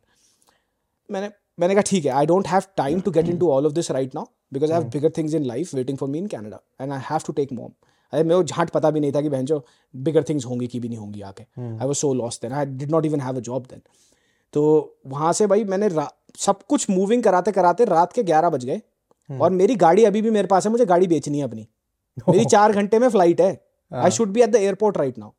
मैंने 1.10 1.30
मैंने 1.60 1.74
कहा 1.74 1.82
ठीक 1.82 2.06
है 2.06 2.12
I 2.12 2.26
don't 2.26 2.48
have 2.48 2.62
time 2.78 3.00
to 3.02 3.12
get 3.12 3.30
in 3.30 3.38
to 3.38 3.50
all 3.52 3.66
of 3.66 3.74
this 3.74 3.92
right 3.92 4.16
now 4.16 4.26
because 4.54 4.72
I 4.72 4.80
have 4.80 4.90
bigger 4.90 5.12
things 5.18 5.34
in 5.34 5.46
life 5.46 5.74
waiting 5.76 5.98
for 5.98 6.10
me 6.10 6.18
in 6.18 6.28
Canada 6.28 6.60
and 6.82 6.92
I 6.92 7.00
have 7.04 7.20
to 7.28 7.34
take 7.34 7.54
mom 7.54 7.72
अरे 8.14 8.24
मेरे 8.24 8.36
को 8.36 8.44
झाट 8.44 8.70
पता 8.70 8.92
भी 8.92 9.00
नहीं 9.00 9.12
था 9.12 9.22
कि 9.22 9.30
बहन 9.30 9.46
जो 9.46 9.64
बिगर 9.94 10.24
थिंग्स 10.24 10.46
होंगी 10.46 10.68
कि 10.68 10.80
भी 10.80 10.90
नहीं 10.90 10.98
होंगी 10.98 11.22
आके। 11.22 11.44
I 11.62 11.88
was 11.88 11.98
so 11.98 12.14
lost 12.14 12.42
then 12.42 12.54
I 12.54 12.66
did 12.68 12.92
not 12.92 13.06
even 13.06 13.22
have 13.22 13.38
a 13.38 13.42
job 13.42 13.66
then 13.70 13.82
तो 14.54 14.64
वहाँ 15.08 15.32
से 15.34 15.48
भाई 15.48 15.64
मैंने 15.66 15.90
सब 16.40 16.62
कुछ 16.64 16.90
मूविंग 16.90 17.24
कराते 17.24 17.52
कराते 17.52 17.86
रात 17.86 18.14
के 18.14 18.24
ग्यारह 18.24 18.50
बज 18.50 18.66
गए। 18.66 18.82
और 19.30 19.52
मेरी 19.52 19.76
गाड़ी 19.78 20.04
अभी 20.06 20.22
भी 20.22 20.32
मेरे 20.32 20.48
पास 20.48 20.66
है 20.66 20.72
मुझे 20.72 20.86
गाड़ी 20.86 21.08
बेचनी 21.08 21.38
है 21.38 21.44
अपनी। 21.44 21.68
मेरी 22.30 22.46
चार 22.46 22.74
घंटे 22.74 23.00
में 23.00 23.08
फ़्लाइट 23.10 23.42
है। 23.42 23.50
I 23.92 24.12
should 24.12 24.30
be 24.30 24.42
at 24.42 24.50
the 24.50 24.56
airport 24.56 24.98
right 24.98 25.18
now 25.18 25.32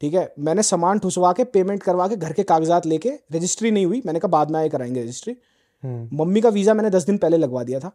ठीक 0.00 0.14
है? 0.14 0.32
मैंने 0.38 0.62
सामान 0.62 0.98
ठुसवा 0.98 1.32
के 1.32 1.44
पेमेंट 1.46 1.82
करवा 1.82 2.06
के 2.08 2.16
घर 2.16 2.32
के 2.32 2.42
कागजात 2.44 2.86
लेके 2.86 3.12
रजिस्ट्री 3.32 3.70
नहीं 3.70 3.86
हुई। 3.86 4.02
मैंने 4.06 4.18
कहा 4.18 4.28
बाद 4.30 4.50
में 4.50 4.58
आए 4.60 4.68
कराएँगे 4.68 5.02
रजिस्ट्री 5.02 5.36
हम्म, 5.82 6.08
मम्मी 6.12 6.40
का 6.40 6.48
वीज़ा 6.48 6.74
मैंने 6.74 6.90
दस 6.90 7.06
दिन 7.06 7.18
पहले 7.18 7.36
लगवा 7.36 7.62
दिया 7.64 7.80
था। 7.80 7.90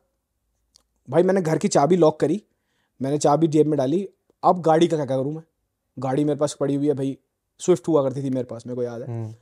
भाई 1.08 1.24
मैंने 1.24 1.42
घर 1.42 1.58
की 1.58 1.68
चाबी 1.68 1.96
लॉक 1.98 2.20
करी। 2.20 2.42
मैंने 3.04 3.18
चाबी 3.18 3.48
जेब 3.48 3.68
में 3.68 3.78
डाली। 3.78 4.10
अब 4.44 4.62
गाड़ी 4.62 4.88
का 4.88 4.98
क्या 4.98 5.06
क्या 5.06 5.18
करूँ 5.18 5.34
मैं? 5.34 5.44
गाड़ी 6.00 6.24
मेरे 6.24 6.40
पास 6.40 6.54
पड़ी 6.60 6.76
हुई 6.76 6.88
है 6.88 6.94
भाई। 6.94 7.18
स्विफ्ट 7.60 7.88
हुआ 7.88 8.04
करती 8.04 8.24
थी 8.24 8.30
मेरे 8.30 8.44
पास 8.44 8.68
मेरे 8.68 8.76
को 8.76 8.84
याद 8.84 9.02
है। 9.02 9.08
हम्म, 9.08 9.34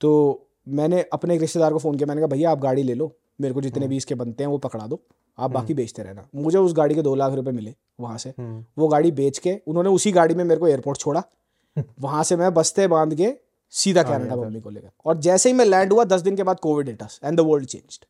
तो 0.00 0.42
मैंने 0.68 1.04
अपने 1.12 1.34
एक 1.34 1.40
रिश्तेदार 1.40 1.72
को 1.72 1.78
फ़ोन 1.78 1.96
किया। 1.96 2.06
मैंने 2.06 2.20
कहा 2.20 2.26
भैया 2.26 2.50
आप 2.50 2.58
गाड़ी 2.58 2.82
ले 2.82 2.94
लो। 2.94 3.16
मेरे 3.40 3.54
को 3.54 3.60
जितने 3.60 3.88
भी 3.88 3.96
इसके 3.96 4.14
बनते 4.14 4.44
हैं 4.44 4.50
वो 4.50 4.58
पकड़ा 4.58 4.86
दो। 4.86 5.02
आप 5.38 5.50
बाकी 5.50 5.74
बेचते 5.74 6.02
रहना। 6.02 6.28
मुझे 6.34 6.58
उस 6.58 6.72
गाड़ी 6.74 6.94
के 6.94 7.02
दो 7.02 7.14
लाख 7.14 7.32
रुपए 7.32 7.50
मिले 7.50 7.74
वहाँ 8.00 8.18
से। 8.18 8.34
हम्म, 8.38 8.64
वो 8.78 8.88
गाड़ी 8.88 9.10
बेच 9.12 9.38
के 9.38 9.60
उन्होंने 9.66 9.88
उसी 9.88 10.12
गाड़ी 10.12 10.34
में 10.34 10.44
मेरे 10.44 10.60
को 10.60 10.68
एयरपोर्ट 10.68 10.98
छोड़ा। 10.98 11.22
वहाँ 12.00 12.24
से 12.24 12.36
मैं 12.36 12.54
बस्ते 12.54 12.88
बाँध 12.88 13.14
के 13.14 13.32
सीधा 13.70 14.02
कैनेडा 14.02 14.36
मम्मी 14.36 14.60
को 14.60 14.70
लेकर। 14.70 14.90
और 15.04 15.16
जैसे 15.16 15.48
ही 15.48 15.54
मैं 15.54 15.64
लैंड 15.64 15.92
हुआ 15.92 16.04
दस 16.04 16.20
दिन 16.20 16.36
के 16.36 16.42
बाद 16.42 16.60
Covid 16.60 16.88
hit 16.88 17.02
and 17.24 17.36
the 17.36 17.40
world 17.40 17.66
changed 17.66 18.04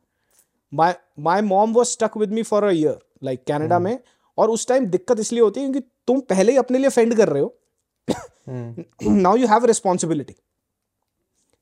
my 0.75 0.93
my 1.19 1.41
mom 1.41 1.73
was 1.73 1.89
stuck 1.89 2.17
with 2.17 2.33
me 2.33 2.43
for 2.43 2.65
a 2.65 2.71
year 2.71 2.99
like 3.25 3.45
Canada 3.45 3.79
में 3.79 3.99
और 4.39 4.51
उस 4.51 4.67
टाइम 4.69 4.87
दिक्कत 4.89 5.21
इसलिए 5.21 5.43
होती 5.43 5.61
है 5.61 5.67
क्योंकि 5.67 5.89
तुम 6.07 6.21
पहले 6.31 6.53
ही 6.53 6.59
अपने 6.59 6.79
लिए 6.79 6.89
फेंड 6.91 7.15
कर 7.17 7.29
रहे 7.29 7.43
हो। 7.43 7.55
नाउ 9.03 9.37
यू 9.37 9.47
हैव 9.47 9.65
रिस्पॉन्सिबिलिटी 9.67 10.35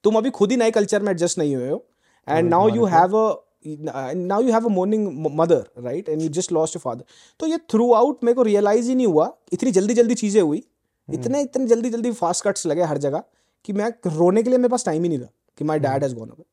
तुम 0.04 0.16
अभी 0.16 0.30
खुद 0.32 0.50
ही 0.50 0.56
नए 0.56 0.70
कल्चर 0.70 1.02
में 1.02 1.10
एडजस्ट 1.10 1.38
नहीं 1.38 1.54
हुए 1.56 1.68
हो। 1.68 1.84
And 2.28 2.48
now 2.50 2.68
you 2.68 2.84
have 2.86 3.16
a 3.16 4.12
now 4.14 4.42
you 4.42 4.52
have 4.52 4.64
a 4.64 4.70
mourning 4.70 5.06
mother 5.36 5.64
right 5.78 6.08
and 6.08 6.22
you 6.22 6.28
just 6.30 6.52
lost 6.52 6.76
your 6.76 6.80
father 6.80 7.04
तो 7.40 7.46
ये 7.46 7.58
थ्रू 7.70 7.92
आउट 7.94 8.24
मेरे 8.24 8.34
को 8.34 8.42
रियलाइज़ 8.42 8.88
ही 8.88 8.94
नहीं 8.94 9.06
हुआ। 9.06 9.30
इतनी 9.52 9.70
जल्दी 9.70 9.94
जल्दी 9.94 10.14
चीज़ें 10.14 10.40
हुई। 10.42 10.62
इतने 11.08 11.40
इतने 11.42 11.66
जल्दी 11.66 11.90
जल्दी 11.90 12.12
फास्ट 12.12 12.44
कट्स 12.44 12.66
लगे 12.66 12.82
हर 12.84 12.98
जगह 12.98 13.22
कि 13.64 13.72
मैं 13.72 13.88
रोने 14.08 14.42
के 14.42 14.50
लिए 14.50 14.58
मेरे 14.58 14.68
पास 14.68 14.84
टाइम 14.84 15.02
ही 15.02 15.08
नहीं 15.08 15.18
था 15.18 15.28
कि 15.58 15.64
my 15.64 15.78
dad 15.78 16.02
has 16.02 16.14
gone 16.14 16.28
away 16.28 16.44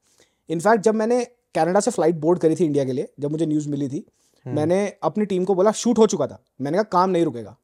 in fact 0.49 0.84
जब 0.84 0.95
मैंने 0.95 1.23
कनाडा 1.56 1.80
से 1.80 1.91
फ़्लाइट 1.91 2.15
बोर्ड 2.18 2.39
करी 2.39 2.56
थी 2.56 2.65
इंडिया 2.65 2.85
के 2.85 2.91
लिए 2.91 3.07
जब 3.19 3.31
मुझे 3.31 3.45
न्यूज़ 3.45 3.69
मिली 3.69 3.88
थी 3.89 4.03
मैंने 4.46 4.86
अपनी 5.04 5.26
टीम 5.26 5.46
को 5.46 5.56
बोला 5.56 5.72
शूट 5.74 5.98
हो 5.98 6.08
चुका 6.08 6.28
था। 6.28 6.44
मैंने 6.62 6.78
कहा 6.78 6.84
काम 6.92 7.10
नहीं 7.10 7.26
रुकेगा। 7.26 7.56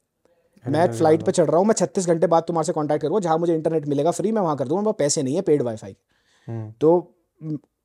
मैं 0.65 0.91
फ़्लाइट 0.93 1.23
पे 1.23 1.31
चढ़ 1.31 1.45
रहा 1.45 1.57
हूँ 1.57 1.65
मैं 1.67 1.73
छत्तीस 1.73 2.07
घंटे 2.07 2.27
बाद 2.27 2.43
तुम्हारे 2.43 2.65
से 2.65 2.73
कॉन्टैक्ट 2.73 3.01
करूँगा 3.01 3.19
जहाँ 3.19 3.37
मुझे 3.37 3.53
इंटरनेट 3.55 3.87
मिलेगा 3.87 4.11
फ्री 4.11 4.31
मैं 4.31 4.41
वहाँ 4.41 4.55
कर 4.57 4.67
दूँगा 4.67 4.91
पैसे 4.93 5.23
नहीं 5.23 5.35
है 5.35 5.41
पेड 5.41 5.61
वाईफाई 5.61 5.95
तो 6.81 6.95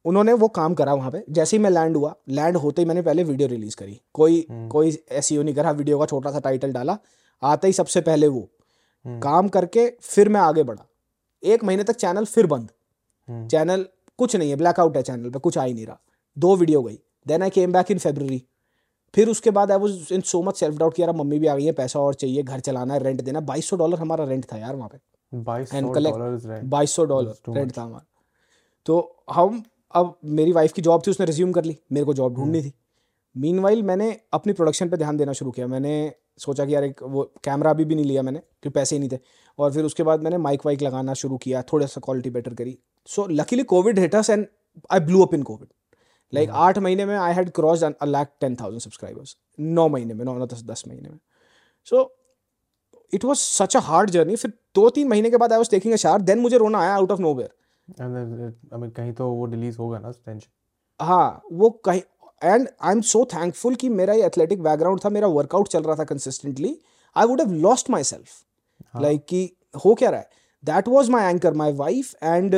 उन्होंने 0.05 0.33
वो 0.33 0.49
काम 0.51 0.75
करा 0.75 0.95
वहाँ 0.95 1.11
पे। 1.11 1.23
जैसे 1.31 1.57
ही 1.57 1.63
मैं 1.63 1.71
लैंड 1.71 1.97
हुआ 1.97 2.15
लैंड 2.31 2.57
होते 2.57 2.83
ही 2.83 2.89
मैंने 2.89 3.03
पहले 3.03 3.25
वीडियो 3.25 3.49
रिलीज़ 3.49 3.77
करी। 3.77 4.01
कोई 4.15 4.47
कोई 4.51 4.97
ऐसी 5.13 5.37
नहीं 5.39 5.55
करा 5.55 5.71
वीडियो 5.73 5.99
का 5.99 6.07
छोटा 6.07 6.31
सा 6.31 6.41
टाइटल 6.41 6.73
डाला। 6.73 6.97
आते 7.43 7.67
ही 7.67 7.73
सबसे 7.73 8.01
पहले 8.01 8.29
वो। 8.29 8.49
काम 9.05 9.49
करके 9.49 9.89
फिर 10.03 10.29
मैं 10.29 10.41
आगे 10.41 10.63
बढ़ा। 10.63 10.87
एक 11.43 11.65
महीने 11.65 11.85
तक 11.85 11.97
चैनल 11.97 12.25
फिर 12.27 12.47
बंद। 12.47 12.71
चैनल 13.51 13.87
कुछ 14.19 14.37
नहीं 14.37 14.51
है 14.51 14.57
ब्लैकआउट 14.57 14.97
है 14.97 15.03
चैनल 15.03 15.31
पे 15.31 15.39
कुछ 15.39 15.59
आ 15.59 15.65
ही 15.65 15.75
नहीं 15.75 15.87
रहा। 15.87 16.01
दो 16.37 16.55
वीडियो 16.57 16.83
गई। 16.83 16.99
Then 17.27 17.43
I 17.43 17.51
came 17.51 17.73
back 17.73 17.91
in 17.91 17.99
February 17.99 18.43
फिर 19.15 19.29
उसके 19.29 19.51
बाद 19.51 19.71
I 19.73 19.79
was 19.79 20.15
in 20.15 20.21
so 20.21 20.43
much 20.43 20.57
self 20.57 20.79
doubt 20.79 20.95
कि 20.95 21.03
यार 21.03 21.13
मम्मी 21.13 21.39
भी 21.39 21.47
आ 21.47 21.57
गई 21.57 21.65
है 21.65 21.73
पैसा 21.73 22.01
और 22.01 22.15
चाहिए 22.15 22.43
घर 22.43 22.61
चलाना 22.61 22.95
है 22.95 23.03
रेंट 23.03 23.21
देना 23.21 23.41
बाईस 23.41 23.69
सौ 23.69 23.77
डॉलर 23.77 23.99
हमारा 23.99 24.25
रेंट 24.25 24.45
था 24.53 24.57
यार 24.57 24.77
वहाँ 24.77 24.89
पे। 24.89 24.99
बाईस 26.69 26.91
सौ 26.91 27.05
डॉलर 27.05 27.35
रेंट 27.49 27.77
था 27.79 27.83
हमारा। 27.83 28.05
तो 28.87 29.25
हम 29.31 29.63
अब 29.95 30.19
मेरी 30.25 30.53
वाइफ 30.53 30.73
की 30.73 30.83
जॉब 30.83 31.03
थी 31.07 31.11
उसने 31.11 31.27
रिज्यूम 31.27 31.53
कर 31.53 31.65
ली। 31.65 31.77
मेरे 31.93 32.07
को 32.07 32.15
जॉब 32.15 32.35
ढूंढनी 32.35 32.63
थी। 32.63 32.73
मीन 33.37 33.59
मैंने 33.85 34.11
अपनी 34.33 34.53
प्रोडक्शन 34.53 34.89
पे 34.89 34.97
ध्यान 34.97 35.17
देना 35.17 35.33
शुरू 35.33 35.51
किया। 35.51 35.67
मैंने 35.67 36.13
सोचा 36.39 36.65
कि 36.65 36.75
यार 36.75 36.85
एक 36.85 37.03
वो 37.03 37.23
कैमरा 37.45 37.71
अभी 37.71 37.85
भी 37.85 37.95
नहीं 37.95 38.05
लिया 38.05 38.23
मैंने 38.23 38.39
क्योंकि 38.39 38.75
पैसे 38.75 38.97
ही 38.97 39.01
नहीं 39.01 39.11
थे। 39.11 39.19
और 39.59 39.73
फिर 39.73 39.85
उसके 39.85 40.03
बाद 40.03 40.23
मैंने 40.23 40.39
माइक 40.39 40.67
वाइक 40.67 40.83
लगाना 40.83 41.15
शुरू 41.15 41.37
किया 41.37 41.63
थोड़ा 41.63 41.87
सा 41.87 42.01
क्वालिटी 42.05 42.31
बेटर 42.31 42.55
करी। 42.55 42.79
So 43.07 43.27
luckily 43.31 43.63
Covid 43.65 43.99
hits 43.99 44.31
and 44.31 44.47
I 44.91 45.01
blew 45.01 45.23
up 45.23 45.35
in 45.35 45.43
Covid 45.43 45.69
like 46.33 46.51
आठ 46.63 46.79
महीने 46.79 47.05
में 47.07 47.17
I 47.17 47.33
had 47.35 47.51
cross 47.51 47.83
a 47.85 48.05
lakh 48.07 48.29
ten 48.41 48.57
thousand 48.57 48.81
subscribers 48.81 49.37
नौ 49.59 49.89
महीने 49.89 50.15
में 50.15 50.25
नौ 50.25 50.37
नौ 50.39 50.47
दस 50.47 50.63
दस 50.65 50.85
महीने 50.89 51.09
में. 51.09 51.19
So 51.87 52.13
it 53.13 53.25
was 53.25 53.39
such 53.39 53.77
a 53.77 53.81
hard 53.81 54.11
journey 54.11 54.37
फिर 54.37 54.53
दो 54.75 54.89
तीन 54.91 55.09
महीने 55.09 55.31
के 55.31 55.37
बाद 55.37 55.53
आई 55.53 55.59
वॉज़ 55.59 55.71
टेकिंग 55.71 55.95
अ 55.95 55.97
शार 55.97 56.23
देन 56.23 56.39
मुझे 56.39 56.59
रोना 56.59 56.81
आया 56.81 56.95
आउट 56.95 57.11
ऑफ़ 57.11 57.21
नो 57.21 57.35
वेयर 57.35 57.51
कहीं 58.01 59.13
तो 59.13 59.29
वो 59.29 59.47
रिलीज़ 59.47 59.79
होगा 59.79 59.99
ना 59.99 60.11
टेंशन 60.11 60.49
हाँ 61.01 61.43
वो 61.53 61.71
कहीं 61.85 62.01
and 62.43 62.69
I 62.83 62.93
am 62.93 63.01
so 63.01 63.25
thankful 63.25 63.75
कि 63.75 63.89
मेरा 63.89 64.15
ये 64.15 64.27
एथलेटिक 64.27 64.63
बैकग्राउंड 64.63 65.01
था 65.05 65.09
मेरा 65.09 65.27
वर्कआउट 65.29 65.69
चल 65.69 65.83
रहा 65.83 65.97
था 65.97 66.05
consistently 66.05 66.77
I 67.17 67.27
would 67.27 67.41
have 67.41 67.53
lost 67.63 67.91
myself 68.05 69.01
like 69.03 69.25
कि 69.29 69.49
हो 69.85 69.95
क्या 69.95 70.11
रहा 70.11 70.21
है? 70.21 70.29
That 70.65 70.89
was 70.89 71.11
my 71.11 71.25
anchor 71.25 71.55
my 71.55 71.73
wife 71.73 72.15
and 72.23 72.55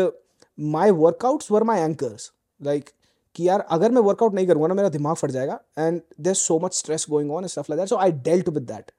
my 0.59 0.91
workouts 0.91 1.51
were 1.53 1.63
my 1.63 1.81
anchors 1.81 2.31
like 2.61 2.91
कि 3.35 3.49
यार 3.49 3.67
अगर 3.71 3.91
मैं 3.91 4.03
वर्कआउट 4.03 4.35
नहीं 4.35 4.47
करूँगा 4.47 4.69
ना 4.69 4.75
मेरा 4.75 4.89
दिमाग 4.89 5.17
फट 5.17 5.31
जाएगा। 5.31 5.61
And 5.79 6.01
there 6.21 6.35
so 6.35 6.59
much 6.65 6.75
stress 6.75 7.07
going 7.11 7.31
on 7.33 7.47
stuff 7.47 7.67
like 7.71 7.81
that 7.81 7.89
so 7.89 7.97
I 7.97 8.13
dealt 8.29 8.49
with 8.49 8.63
that 8.63 8.93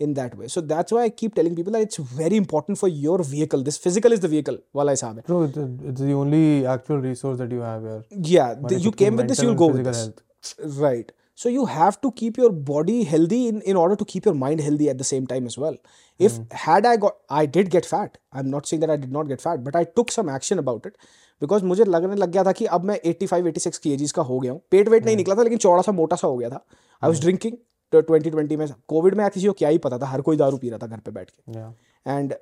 in 0.00 0.14
that 0.14 0.36
way 0.36 0.48
so 0.48 0.60
that's 0.62 0.92
why 0.92 1.04
I 1.04 1.10
keep 1.18 1.34
telling 1.34 1.56
people 1.56 1.72
that 1.72 1.82
it's 1.82 2.00
very 2.16 2.36
important 2.36 2.78
for 2.78 2.90
your 2.90 3.22
vehicle 3.22 3.62
this 3.64 3.80
physical 3.82 4.12
is 4.12 4.20
the 4.20 4.30
vehicle 4.30 4.58
वाला 4.76 4.92
हिसाब 4.92 5.16
है 5.16 5.22
true 5.26 5.44
it's 5.44 6.00
the 6.00 6.12
only 6.16 6.46
actual 6.74 7.00
resource 7.02 7.38
that 7.38 7.52
you 7.52 7.62
have 7.62 7.86
यार 7.86 8.04
या 8.28 8.78
you 8.78 8.90
came 8.98 9.16
with 9.16 9.26
this 9.26 9.40
you 9.40 9.48
will 9.48 9.56
go 9.58 9.70
with 9.70 9.86
this 9.86 10.56
right 10.80 11.12
so 11.38 11.48
you 11.48 11.64
have 11.64 11.92
to 12.02 12.10
keep 12.10 12.38
your 12.38 12.52
body 12.68 13.02
healthy 13.04 13.46
in 13.48 13.60
in 13.66 13.76
order 13.76 13.94
to 13.94 14.04
keep 14.04 14.26
your 14.26 14.36
mind 14.36 14.60
healthy 14.60 14.88
at 14.88 14.96
the 14.96 15.02
same 15.02 15.26
time 15.26 15.44
as 15.46 15.56
well 15.58 15.78
if 16.20 16.38
had 16.66 16.86
I 16.86 16.96
got 16.96 17.18
I 17.30 17.46
did 17.46 17.68
get 17.70 17.84
fat 17.84 18.18
I 18.34 18.40
am 18.40 18.48
not 18.48 18.66
saying 18.66 18.82
that 18.82 18.90
I 18.90 18.96
did 18.96 19.12
not 19.12 19.28
get 19.28 19.40
fat 19.40 19.60
but 19.60 19.76
I 19.76 19.84
took 19.96 20.10
some 20.10 20.30
action 20.30 20.58
about 20.58 20.86
it 20.86 20.96
because 21.42 21.64
मुझे 21.64 21.84
लगने 21.84 22.16
लग 22.16 22.30
गया 22.30 22.44
था 22.44 22.52
कि 22.52 22.64
अब 22.66 22.84
मैं 22.84 22.98
85 23.06 23.46
86 23.46 23.78
KGs 23.78 24.12
का 24.12 24.22
हो 24.22 24.38
गया 24.40 24.52
हूँ। 24.52 24.60
पेट 24.70 24.88
वेट 24.88 25.04
नहीं 25.04 25.16
निकला 25.16 25.34
था 25.34 25.42
लेकिन 25.42 25.58
चौड़ा 25.58 25.82
सा 25.82 25.92
मोटा 25.92 26.16
सा 26.16 26.28
हो 26.28 26.36
गया 26.36 26.48
था। 26.50 26.64
I 27.02 27.08
was 27.08 27.20
drinking 27.20 27.56
twenty 27.92 28.30
twenty 28.30 28.56
में 28.56 28.66
कोविड 28.88 29.14
में 29.14 29.28
किसी 29.30 29.46
को 29.46 29.52
क्या 29.52 29.68
ही 29.68 29.78
पता 29.78 29.98
था 29.98 30.06
हर 30.06 30.20
कोई 30.20 30.36
दारू 30.36 30.56
पी 30.56 30.70
रहा 30.70 30.78
था 30.78 30.86
घर 30.86 30.98
पे 30.98 31.10
बैठ 31.10 31.30
के। 31.30 31.58
एंड 32.06 32.34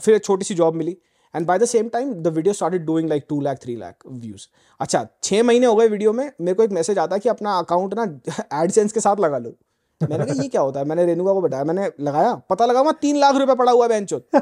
फिर 0.00 0.14
एक 0.14 0.24
छोटी 0.24 0.44
सी 0.44 0.54
job 0.54 0.74
milli. 0.74 0.96
And 1.34 1.46
by 1.46 1.58
the 1.58 1.64
same 1.66 1.88
time 1.88 2.12
the 2.14 2.26
video 2.26 2.52
started 2.54 2.84
doing 2.86 3.08
like 3.08 3.24
two 3.28 3.40
lakh 3.40 3.58
three 3.62 3.74
lakh 3.76 4.04
views 4.08 4.46
अच्छा 4.80 5.06
छः 5.22 5.42
महीने 5.42 5.66
हो 5.66 5.74
गए 5.76 5.88
वीडियो 5.88 6.12
में 6.12 6.30
मेरे 6.40 6.54
को 6.54 6.62
एक 6.62 6.70
मैसेज 6.72 6.98
आता 6.98 7.14
है 7.14 7.20
कि 7.20 7.28
अपना 7.28 7.58
अकाउंट 7.58 7.94
ना 7.94 8.02
एडसेंस 8.62 8.92
के 8.92 9.00
साथ 9.00 9.20
लगा 9.20 9.38
लो। 9.38 9.54
मैंने 10.00 10.24
कहा 10.24 10.42
ये 10.42 10.48
क्या 10.48 10.60
होता 10.60 10.80
है? 10.80 10.86
मैंने 10.86 11.04
रेणुका 11.06 11.32
को 11.32 11.40
बताया 11.40 11.64
मैंने 11.64 11.90
लगाया 12.00 12.34
पता 12.50 12.66
लगा 12.66 12.80
वहाँ 12.80 12.98
तीन 13.02 13.16
लाख 13.16 13.36
रुपए 13.36 13.54
पड़ा 13.54 13.72
हुआ 13.72 13.84
है 13.84 13.88
बेंचो 13.88 14.16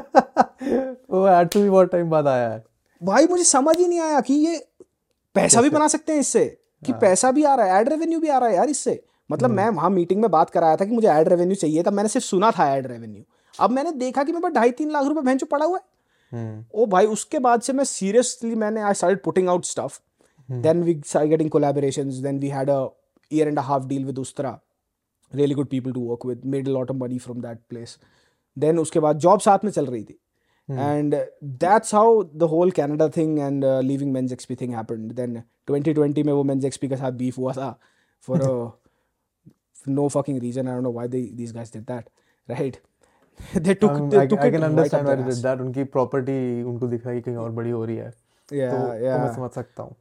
वो 1.11 1.27
एड 1.29 1.49
टू 1.49 1.61
भी 1.61 1.69
बहुत 1.69 1.91
टाइम 1.91 2.09
बाद 2.09 2.27
आया 2.27 2.49
है। 2.49 2.63
भाई 3.01 3.27
मुझे 3.27 3.43
समझ 3.43 3.77
ही 3.77 3.87
नहीं 3.87 3.99
आया 3.99 4.19
कि 4.21 4.33
ये 4.35 4.57
पैसा 5.35 5.61
भी 5.61 5.69
बना 5.69 5.87
सकते 5.87 6.13
हैं 6.13 6.19
इससे 6.19 6.45
कि 6.83 6.91
हाँ। 6.91 6.99
पैसा 7.01 7.31
भी 7.31 7.43
आ 7.43 7.53
रहा 7.55 7.73
है 7.73 7.81
एड 7.81 7.89
रेवेन्यू 7.89 8.19
भी 8.19 8.27
आ 8.27 8.37
रहा 8.37 8.49
है 8.49 8.55
यार 8.55 8.69
इससे। 8.69 9.01
मतलब 9.29 9.45
हम्म। 9.45 9.57
मैं 9.57 9.69
वहाँ 9.69 9.89
मीटिंग 9.89 10.21
में 10.21 10.29
बात 10.31 10.49
कराया 10.49 10.75
था 10.75 10.85
कि 10.85 10.91
मुझे 10.91 11.07
एड 11.09 11.27
रेवेन्यू 11.29 11.55
चाहिए 11.55 11.83
था 11.83 11.91
मैंने 11.91 12.09
सिर्फ़ 12.09 12.25
सुना 12.25 12.51
था 12.51 12.73
एड 12.75 12.87
रेवेन्यू 12.87 13.23
अब 13.55 13.71
मैंने 13.71 13.91
देखा 13.93 14.23
कि 14.23 14.31
मेरे 14.31 14.41
पास 14.41 14.51
ढाई 14.53 14.71
तीन 14.71 14.91
लाख 14.91 15.05
रुपए 15.05 15.21
भैंचो 15.21 15.45
पड़ा 15.45 15.65
हुआ 15.65 15.77
है। 15.77 15.83
हम्म। 16.31 16.63
ओ 16.73 16.85
भाई 16.85 17.05
उसके 17.07 17.39
बाद 17.39 17.61
से 17.61 17.73
मैं 17.73 17.83
सीरियसली 17.83 18.55
मैंने 18.55 18.81
I 18.81 18.93
started 18.93 19.23
putting 19.23 19.49
out 19.49 19.65
stuff 19.65 19.99
then 20.49 20.83
we 20.83 21.01
start 21.05 21.29
getting 21.29 21.49
collaborations 21.49 22.13
then 22.23 22.39
we 22.39 22.47
had 22.49 22.69
a 22.69 22.87
year 23.31 23.47
and 23.47 23.59
half 23.61 23.87
deal 23.87 24.05
with 24.05 24.19
Ustraa 24.19 24.59
really 25.31 25.53
good 25.55 25.67
people 25.67 25.91
to 25.91 26.01
work 26.01 26.25
with 26.25 26.41
made 26.45 26.67
lot 26.67 26.91
of 26.91 26.97
money 26.97 27.17
from 27.19 27.41
that 27.41 27.59
place 27.69 27.97
then 28.57 28.79
उसके 28.79 28.99
बाद 28.99 29.17
job 29.19 29.39
साथ 29.39 29.63
में 29.63 29.71
चल 29.71 29.85
रही 29.85 30.03
थी। 30.03 30.19
And 30.70 31.14
that's 31.44 31.94
how 31.94 32.22
the 32.24 32.42
whole 32.52 32.70
Canada 32.70 33.08
thing 33.16 33.38
and 33.38 33.64
leaving 33.64 34.12
men's 34.12 34.32
XP 34.32 34.54
thing 34.60 34.74
happened 34.74 35.12
then 35.12 35.42
2020 35.70 36.24
में 36.24 36.32
वो 36.32 36.42
mains 36.44 36.64
XP 36.64 36.88
के 36.88 36.96
साथ 36.96 37.12
बीफ 37.12 37.38
हुआ 37.38 37.52
था 37.52 37.78
for 38.26 38.40
no 39.86 40.08
fucking 40.08 40.38
reason. 40.38 40.68
I 40.68 40.72
don't 40.72 40.82
know 40.82 40.90
why 40.90 41.06
they 41.06 41.30
these 41.34 41.52
guys 41.52 41.70
did 41.70 41.86
that, 41.86 42.08
right? 42.48 42.80
they 43.54 43.74
took. 43.74 43.92
Um, 43.92 44.10
they 44.10 44.20
I, 44.20 44.26
took 44.26 44.40
I 44.40 44.50
can 44.50 44.62
understand 44.62 45.06
why 45.06 45.14
they 45.16 45.30
did 45.30 45.42
that. 45.42 45.60
उनकी 45.60 45.84
property 45.84 46.64
उनको 46.64 46.88
दिख 46.88 47.06
रहा 47.06 47.14
है 47.14 47.20
कि 47.20 47.22
कहीं 47.22 47.36
और 47.36 47.50
बड़ी 47.50 47.70
हो 47.70 47.84
रही 47.84 47.96
है. 47.96 48.10
Yeah, 48.10 48.70
तो, 48.70 48.78
yeah. 49.00 49.16
तो 49.16 49.18
मैं 49.18 49.34
समझ 49.34 49.50
सकता 49.50 49.82
हूँ. 49.82 49.96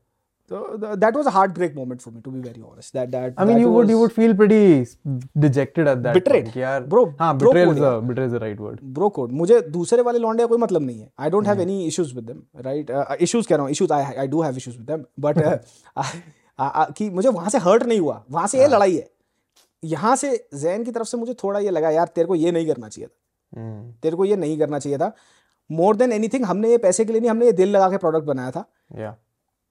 So 0.48 0.59
that 1.05 1.14
was 1.14 1.27
a 1.27 1.31
heartbreak 1.31 1.74
moment 1.74 2.02
for 2.02 2.10
me, 2.10 2.20
to 2.23 2.31
be 2.31 2.40
very 2.40 2.62
honest. 2.66 2.93
That 2.93 3.10
that. 3.10 3.35
I 3.36 3.44
mean, 3.44 3.56
that 3.56 3.60
you 3.60 3.70
would 3.70 3.89
you 3.89 3.98
would 3.98 4.12
feel 4.12 4.35
pretty 4.35 4.86
dejected 5.44 5.89
at 5.89 6.02
that. 6.05 6.14
Betrayed. 6.14 6.52
यार, 6.56 6.89
bro. 6.89 7.06
हाँ, 7.20 7.39
betrayal 7.39 7.73
is 7.73 7.81
a 7.81 8.01
betrayal 8.10 8.28
is 8.28 8.32
the 8.32 8.43
right 8.44 8.60
word. 8.66 8.81
Bro 8.98 9.10
code. 9.16 9.32
मुझे 9.40 9.60
दूसरे 9.78 10.02
वाले 10.02 10.18
लौंडे 10.18 10.43
का 10.43 10.47
कोई 10.47 10.59
मतलब 10.59 10.82
नहीं 10.82 11.01
है. 11.01 11.10
I 11.18 11.31
don't 11.31 11.52
have 11.52 11.64
any 11.66 11.78
issues 11.89 12.14
with 12.14 12.28
them, 12.28 12.44
right? 12.68 12.94
Uh, 13.01 13.16
issues 13.28 13.47
कह 13.47 13.56
रहा 13.56 13.62
हूँ. 13.62 13.70
Issues 13.70 13.90
I 13.90 14.01
I 14.24 14.28
do 14.36 14.47
have 14.47 14.62
issues 14.62 14.78
with 14.78 14.86
them, 14.86 15.05
but 15.18 15.43
uh, 15.43 16.93
कि 16.98 17.10
मुझे 17.10 17.28
वहाँ 17.28 17.51
से 17.51 17.59
hurt 17.59 17.86
नहीं 17.86 18.01
हुआ. 18.01 18.24
वहाँ 18.31 18.47
से 18.47 18.60
ये 18.60 18.68
लड़ाई 18.68 18.97
है. 18.97 19.06
यहाँ 19.85 20.14
से 20.16 20.36
जैन 20.55 20.85
की 20.85 20.90
तरफ़ 20.90 21.09
से 21.09 21.16
मुझे 21.16 21.35
थोड़ा 21.44 21.60
ये 21.60 21.70
लगा 21.70 21.90
यार 21.90 22.06
तेरे 22.14 22.27
को 22.27 22.35
ये 22.35 22.52
नहीं 22.52 22.66
करना 22.66 22.89
चाहिए 22.89 23.09
था 23.09 23.60
hmm. 23.60 24.02
तेरे 24.02 24.16
को 24.16 24.24
ये 24.24 24.36
नहीं 24.36 24.59
करना 24.59 24.78
चाहिए 24.78 24.98
था 24.98 25.12
मोर 25.70 25.97
देन 25.97 26.12
एनीथिंग 26.12 26.44
हमने 26.44 26.70
ये 26.70 26.78
पैसे 26.78 27.05
के 27.05 27.12
लिए 27.12 27.20
नहीं 27.20 27.31
हमने 27.31 27.47
ये 27.47 27.52
दिल 27.52 27.70
लगा 27.77 27.90
के 27.90 27.97
प्रोडक्ट 27.97 28.27
बनाया 28.27 28.51
था 28.51 28.64
yeah. 28.98 29.12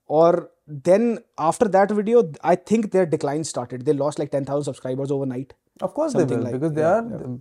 और 0.09 0.54
Then 0.88 1.18
after 1.48 1.68
that 1.76 1.92
video 1.92 2.22
I 2.44 2.56
think 2.70 2.92
their 2.92 3.06
decline 3.14 3.42
started 3.52 3.82
they 3.82 3.92
lost 3.92 4.20
like 4.20 4.30
10000 4.34 4.64
subscribers 4.64 5.10
overnight 5.10 5.52
of 5.82 5.92
course 5.96 6.16
they 6.16 6.24
will 6.34 6.44
because 6.52 6.72
they 6.74 6.82
are 6.82 7.38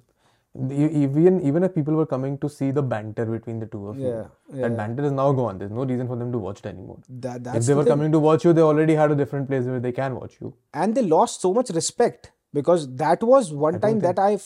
even 0.55 1.35
even 1.47 1.63
if 1.63 1.73
people 1.73 1.93
were 1.93 2.05
coming 2.05 2.38
to 2.38 2.49
see 2.49 2.71
the 2.71 2.81
banter 2.81 3.26
between 3.26 3.59
the 3.59 3.67
two 3.67 3.81
of 3.89 3.97
yeah, 3.97 4.07
you, 4.07 4.15
yeah. 4.53 4.61
that 4.61 4.77
banter 4.77 5.03
is 5.09 5.11
now 5.11 5.31
gone. 5.31 5.59
There's 5.59 5.71
no 5.71 5.85
reason 5.85 6.07
for 6.07 6.15
them 6.15 6.31
to 6.31 6.39
watch 6.39 6.59
it 6.59 6.65
anymore. 6.65 6.97
That, 7.26 7.45
if 7.49 7.53
they 7.53 7.59
the 7.67 7.76
were 7.76 7.84
thing. 7.84 7.91
coming 7.91 8.11
to 8.13 8.19
watch 8.19 8.47
you, 8.47 8.53
they 8.53 8.61
already 8.61 8.95
had 8.95 9.11
a 9.11 9.15
different 9.15 9.47
place 9.47 9.65
where 9.65 9.80
they 9.80 9.91
can 9.91 10.15
watch 10.15 10.38
you. 10.41 10.51
And 10.73 10.95
they 10.95 11.03
lost 11.03 11.47
so 11.47 11.53
much 11.59 11.69
respect 11.80 12.31
because 12.55 12.85
that 12.99 13.23
was 13.23 13.51
one 13.53 13.77
time 13.80 13.99
that 14.01 14.19
I 14.19 14.38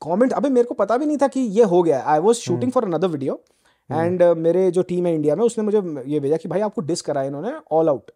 comment 0.00 0.32
अभी 0.32 0.48
मेरे 0.48 0.66
को 0.66 0.74
पता 0.74 0.96
भी 0.98 1.06
नहीं 1.06 1.16
था 1.22 1.26
कि 1.28 1.40
ये 1.40 1.64
हो 1.72 1.82
गया 1.82 2.02
I 2.12 2.18
was 2.18 2.36
shooting 2.36 2.72
for 2.72 2.84
another 2.84 3.08
video 3.08 3.40
And 3.91 4.23
uh, 4.23 4.37
मेरे 4.37 4.71
जो 4.71 4.81
टीम 4.81 5.05
है 5.05 5.15
इंडिया 5.15 5.35
में 5.35 5.43
उसने 5.43 5.63
मुझे 5.63 6.03
ये 6.07 6.19
भेजा 6.19 6.37
कि 6.37 6.49
भाई 6.49 6.61
आपको 6.61 6.81
डिस 6.81 7.01
कराया 7.01 7.27
इन्होंने 7.27 7.53
ऑल 7.71 7.89
आउट 7.89 8.11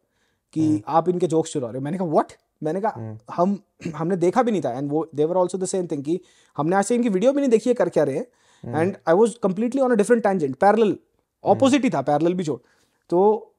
कि 0.53 0.77
hmm. 0.77 0.83
आप 0.87 1.09
इनके 1.09 1.27
जोक्स 1.27 1.53
चुरा 1.53 1.67
रहे 1.67 1.77
हो। 1.77 1.83
मैंने 1.83 1.97
कहा 1.97 2.07
व्हाट 2.07 2.33
मैंने 2.63 2.81
कहा 2.81 3.15
hmm. 3.15 3.23
हम 3.35 3.59
हमने 3.95 4.15
देखा 4.15 4.43
भी 4.43 4.51
नहीं 4.51 4.61
था। 4.61 4.77
एंड 4.77 4.91
वो 4.91 5.09
they were 5.15 5.35
also 5.35 5.57
the 5.57 5.65
same 5.65 5.87
thing 5.87 6.03
कि 6.03 6.21
हमने 6.57 6.75
आज 6.75 6.83
से 6.83 6.95
इनकी 6.95 7.09
वीडियो 7.09 7.33
भी 7.33 7.41
नहीं 7.41 7.49
देखी 7.49 7.69
है 7.69 7.73
कर 7.73 7.89
क्या 7.89 8.03
रहे 8.03 8.19
and 8.65 8.97
I 9.07 9.13
was 9.13 9.35
completely 9.43 9.81
on 9.81 9.91
a 9.91 9.95
different 9.95 10.23
tangent 10.23 10.55
parallel 10.55 10.97
opposite 11.43 11.83
ही 11.83 11.89
था 11.89 12.01
पैरल 12.01 12.33
भी 12.33 12.43
जो 12.43 12.63
तो 13.09 13.51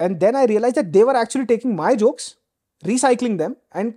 and 0.00 0.18
then 0.18 0.36
I 0.36 0.46
realize 0.46 0.74
that 0.74 0.84
they were 0.84 1.16
actually 1.16 1.46
taking 1.46 1.74
my 1.74 1.96
jokes 1.96 2.34
recycling 2.86 3.38
them 3.38 3.52
and 3.76 3.94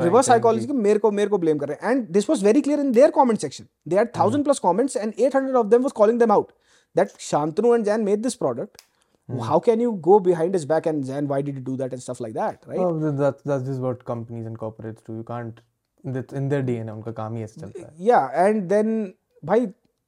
reverse 0.00 0.28
कि 0.30 0.72
मेरे 0.72 0.98
को 0.98 1.10
मेरे 1.10 1.30
को 1.30 1.38
ब्लेम 1.38 1.58
कर 1.58 1.68
रहे 1.68 1.86
हैं। 1.86 1.94
And 1.94 2.16
this 2.16 2.30
was 2.30 2.42
very 2.44 2.62
clear 2.62 2.78
in 2.84 2.88
their 2.96 3.10
comment 3.18 3.38
section. 3.38 3.62
They 3.88 3.98
had 3.98 4.08
Hmm. 4.08 4.16
thousand 4.16 4.46
plus 4.48 4.60
comments 4.64 4.96
and 5.02 5.20
800 5.26 5.58
of 5.62 5.70
them 5.74 5.86
was 5.86 5.94
calling 6.00 6.18
them 6.22 6.32
out. 6.36 6.48
That 6.96 7.14
Shantanu 7.28 7.74
and 7.76 7.88
Jan 7.90 8.04
made 8.10 8.22
this 8.28 8.36
product 8.42 8.82
Hmm. 9.28 9.38
how 9.48 9.56
can 9.66 9.82
you 9.82 9.90
go 10.06 10.16
behind 10.24 10.56
his 10.56 10.64
back 10.70 10.86
and 10.90 11.04
Jan 11.10 11.28
why 11.28 11.36
did 11.44 11.58
you 11.58 11.62
do 11.66 11.74
that 11.82 11.92
and 11.96 12.02
stuff 12.06 12.18
like 12.22 12.32
that 12.38 12.66
right 12.72 12.80
Oh, 12.86 12.88
that- 13.04 13.20
that's 13.20 13.46
that's 13.50 13.62
just 13.68 13.84
what 13.84 14.02
companies 14.10 14.48
and 14.50 14.58
corporates 14.62 15.06
do. 15.06 15.14
You 15.20 15.24
can't. 15.30 15.62
That's 16.04 16.36
in 16.40 16.48
their 16.50 16.64
DNA. 16.66 16.92
उनका 16.96 17.12
काम 17.20 17.36
ही 17.36 17.42
ऐसे 17.42 17.60
चलता 17.60 17.86
है. 17.86 17.92
yeah 18.08 18.36
and 18.42 18.68
then 18.72 18.90
भाई 19.42 19.66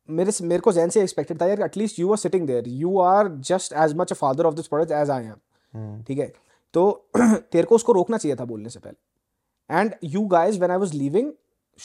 मेरे 0.09 0.33
मेरे 0.51 0.61
को 0.67 0.73
जैन 0.73 0.91
से 0.97 1.03
एक्सपेक्टेड 1.03 1.41
था 1.43 1.47
यार 1.47 1.63
at least 1.65 1.99
you 1.99 2.11
are 2.11 2.17
sitting 2.25 2.47
there 2.47 2.69
you 2.83 2.99
are 3.01 3.29
just 3.51 3.73
as 3.85 3.95
much 4.03 4.13
a 4.13 4.17
father 4.17 4.47
of 4.47 4.55
this 4.55 4.67
product 4.75 4.93
as 5.01 5.11
I 5.11 5.25
am 5.25 5.33
Hmm. 5.77 6.07
ठीक 6.09 6.19
है 6.19 6.33
तो 6.75 6.83
तेरे 7.15 7.63
को 7.63 7.75
उसको 7.75 7.93
रोकना 7.93 8.17
चाहिए 8.19 8.37
था 8.37 8.45
बोलने 8.53 8.71
से 8.71 8.81
पहले 8.81 9.79
and 9.81 9.95
you 10.15 10.27
guys 10.37 10.59
when 10.59 10.71
I 10.71 10.79
was 10.79 10.95
leaving 10.95 11.33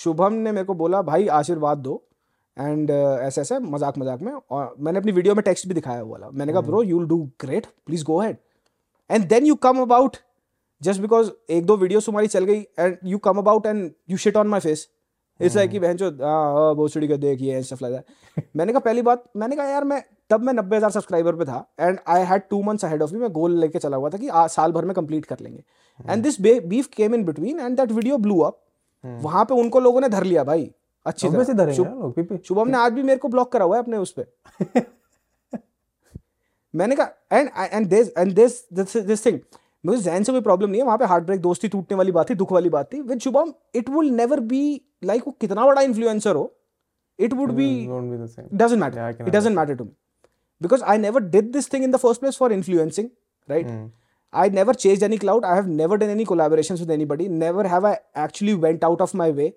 Shubham 0.03 0.33
ने 0.33 0.51
मेरे 0.51 0.65
को 0.65 0.73
बोला 0.81 1.01
भाई 1.11 1.27
आशीर्वाद 1.39 1.77
दो 1.87 2.01
एंड 2.61 2.91
ऐसे 2.91 3.41
ऐसे 3.41 3.59
मज़ाक 3.59 3.97
मज़ाक 3.97 4.21
में 4.21 4.31
और 4.31 4.75
मैंने 4.79 4.99
अपनी 4.99 5.11
वीडियो 5.11 5.35
में 5.35 5.43
टेक्स्ट 5.43 5.67
भी 5.67 5.73
दिखाया 5.73 6.03
वाला। 6.03 6.29
मैंने 6.29 6.53
कहा 6.53 6.61
bro 6.61 6.83
you 6.83 6.97
will 6.97 7.07
do 7.07 7.17
great 7.41 7.65
please 7.85 8.03
go 8.05 8.19
head 8.21 8.37
and 9.09 9.27
then 9.29 9.45
you 9.45 9.55
come 9.63 9.81
about 9.81 10.17
just 10.81 11.01
because 11.01 11.29
एक 11.49 11.65
दो 11.65 11.77
वीडियोस 11.77 12.05
तुम्हारी 12.05 12.27
चल 12.27 12.43
गई 12.45 12.59
and 12.79 12.97
you 13.05 13.17
come 13.19 13.37
about 13.37 13.65
and 13.65 13.91
you 14.09 14.17
shit 14.17 14.37
on 14.37 14.47
my 14.47 14.59
face 14.59 14.87
it's 15.39 15.55
like 15.55 15.69
कि 15.71 15.79
बहन 15.79 15.97
चो 15.97 16.09
भोसड़ी 16.75 17.07
का 17.07 17.15
देखिए 17.17 17.61
स्टफ़ 17.63 17.83
लाइक 17.83 18.43
मैंने 18.55 18.73
कहा 18.73 18.79
पहली 18.81 19.01
बात 19.01 19.23
मैंने 19.35 19.55
कहा 19.55 19.65
यार 19.67 19.83
मैं 19.83 20.03
तब 20.29 20.43
मैं 20.43 20.53
नब्बे 20.53 20.75
हज़ार 20.77 20.91
सब्सक्राइबर 20.91 21.35
पे 21.35 21.45
था 21.45 21.65
and 21.79 21.97
I 22.07 22.23
had 22.25 22.41
two 22.49 22.61
months 22.63 22.85
ahead 22.85 23.01
of 23.01 23.13
me 23.13 23.19
मैं 23.19 23.31
गोल 23.33 23.59
लेके 23.59 23.79
चला 23.79 23.97
हुआ 23.97 24.09
था 24.09 24.17
कि 24.17 24.27
आ, 24.27 24.45
साल 24.47 24.71
भर 24.71 24.85
में 24.85 24.93
कंप्लीट 24.95 25.25
कर 25.25 25.39
लेंगे. 25.39 25.63
And 25.99 26.23
this 26.23 26.39
beef 26.41 26.87
came 26.95 27.15
in 27.15 27.23
between 27.25 27.59
and 27.59 27.77
that 27.77 27.91
video 27.91 28.17
blew 28.17 28.39
up 28.41 28.59
वहाँ 29.03 29.43
पे 29.45 29.53
उनको 29.55 29.79
लोगों 29.79 30.01
ने 30.01 30.09
धर 30.09 30.23
लिया 30.23 30.43
भाई। 30.43 30.71
अच्छी 31.05 31.29
से 31.29 31.53
लोग 31.53 32.37
शुभम 32.43 32.69
ने 32.69 32.77
आज 32.77 32.93
भी 32.93 33.03
मेरे 33.03 33.19
को 33.19 33.27
ब्लॉक 33.27 33.51
करा 33.51 33.65
हुआ 33.65 33.75
है 33.75 33.83
अपने 33.83 33.97
उस 33.97 34.15
पर 34.19 34.81
मैंने 36.75 36.95
कहा 36.95 37.37
and 37.37 37.49
and 37.73 37.93
and 37.93 38.33
this 38.35 38.63
this 38.73 38.97
this 38.97 39.25
thing 39.25 39.39
मुझे 39.85 40.01
जैन 40.01 40.23
से 40.23 40.31
कोई 40.31 40.41
प्रॉब्लम 40.41 40.69
नहीं 40.69 40.81
है 40.81 40.85
वहाँ 40.85 40.97
पे 40.97 41.05
हार्ट 41.05 41.23
ब्रेक 41.23 41.41
दोस्ती 41.41 41.67
टूटने 41.67 41.97
वाली 41.97 42.11
बात 42.11 42.29
थी 42.29 42.35
दुख 42.35 42.51
वाली 42.51 42.69
बात 42.69 42.93
थी। 42.93 43.01
With 43.01 43.19
Shubham 43.19 43.53
it 43.75 43.89
would 43.89 44.09
never 44.09 44.39
be 44.39 44.81
like 45.03 45.23
वो 45.27 45.31
कितना 45.41 45.65
बड़ा 45.65 45.81
इन्फ्लुएंसर 45.81 46.35
हो। 46.35 46.53
It 47.19 47.33
would 47.33 47.51
be 47.51 47.87
doesn't 48.53 48.81
matter 48.81 49.15
it 49.21 49.29
doesn't 49.29 49.55
matter 49.57 49.75
to 49.75 49.83
me 49.83 49.91
because 50.61 50.83
I 50.83 50.97
never 50.97 51.23
did 51.23 51.51
this 51.51 51.73
thing 51.73 51.83
in 51.83 51.91
the 51.91 51.95
first 51.95 52.21
place 52.21 52.37
for 52.37 52.53
influencing 52.53 53.09
right 53.49 53.91
I 54.33 54.49
never 54.49 54.75
chase 54.75 55.03
any 55.03 55.17
clout 55.17 55.45
I 55.45 55.55
have 55.55 55.67
never 55.67 55.97
done 55.97 56.09
any 56.09 56.25
collaboration 56.25 56.75
with 56.75 56.91
anybody 57.05 57.27
never 57.27 57.67
have 57.67 57.87
I 57.87 58.23
actually 58.23 58.53
went 58.53 58.83
out 58.83 59.01
of 59.01 59.17
my 59.17 59.31
way 59.31 59.53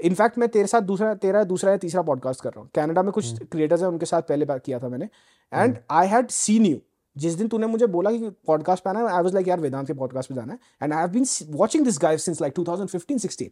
in fact 0.00 0.38
मैं 0.38 0.48
तेरे 0.48 0.66
साथ 0.66 0.80
दूसरा 0.80 1.14
तेरा 1.14 1.44
दूसरा 1.44 1.70
या 1.70 1.76
तीसरा 1.76 2.02
podcast 2.02 2.40
कर 2.40 2.50
रहा 2.50 2.60
हूँ। 2.60 2.70
कनाडा 2.74 3.02
में 3.02 3.12
कुछ 3.12 3.42
क्रिएटर्स 3.42 3.80
हैं 3.80 3.88
उनके 3.88 4.06
साथ 4.06 4.22
पहले 4.22 4.44
बात 4.44 4.64
किया 4.64 4.78
था 4.78 4.88
मैंने। 4.88 5.08
And 5.52 5.76
I 5.90 6.06
had 6.06 6.28
seen 6.28 6.66
you 6.66 6.78
जिस 7.16 7.34
दिन 7.34 7.48
तूने 7.48 7.66
मुझे 7.66 7.86
बोला 7.86 8.10
कि 8.10 8.30
पॉडकास्ट 8.46 8.84
पे 8.84 8.90
आना 8.90 9.00
है 9.00 9.06
आई 9.06 9.22
वाज 9.22 9.34
लाइक 9.34 9.48
यार 9.48 9.60
वेदांत 9.60 9.86
के 9.86 9.92
पॉडकास्ट 9.92 10.28
पे 10.28 10.34
जाना 10.34 10.52
है। 10.52 10.58
And 10.82 10.92
I 10.92 11.00
have 11.00 11.08
been 11.08 11.26
watching 11.50 11.84
this 11.84 11.98
guys 12.02 12.24
since 12.24 12.40
like 12.40 12.54
2015 12.54 13.18
16 13.18 13.44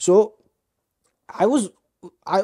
so 0.00 0.38
I 1.40 1.46
was 1.46 1.68
I 2.28 2.42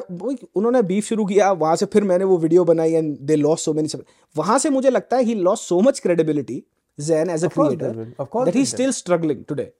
उन्होंने 0.55 0.81
बीफ 0.81 1.05
शुरू 1.05 1.25
किया 1.25 1.51
वहाँ 1.51 1.75
से 1.75 1.85
फिर 1.85 2.03
मैंने 2.03 2.25
वो 2.25 2.37
वीडियो 2.37 2.65
बनाई 2.65 2.91
and 2.91 3.17
they 3.19 3.35
lost 3.35 3.65
so 3.65 3.73
many 3.73 3.89
वहाँ 4.37 4.59
से 4.59 4.69
मुझे 4.69 4.89
लगता 4.89 5.17
है 5.17 5.23
he 5.23 5.35
lost 5.35 5.61
so 5.61 5.79
much 5.81 5.99
credibility 5.99 6.63
Jain 6.99 7.29
as 7.29 7.45
a 7.45 7.47
creator 7.47 8.13
that 8.21 8.55
he 8.55 8.65
still 8.65 8.91
struggling 8.91 9.43
today 9.45 9.73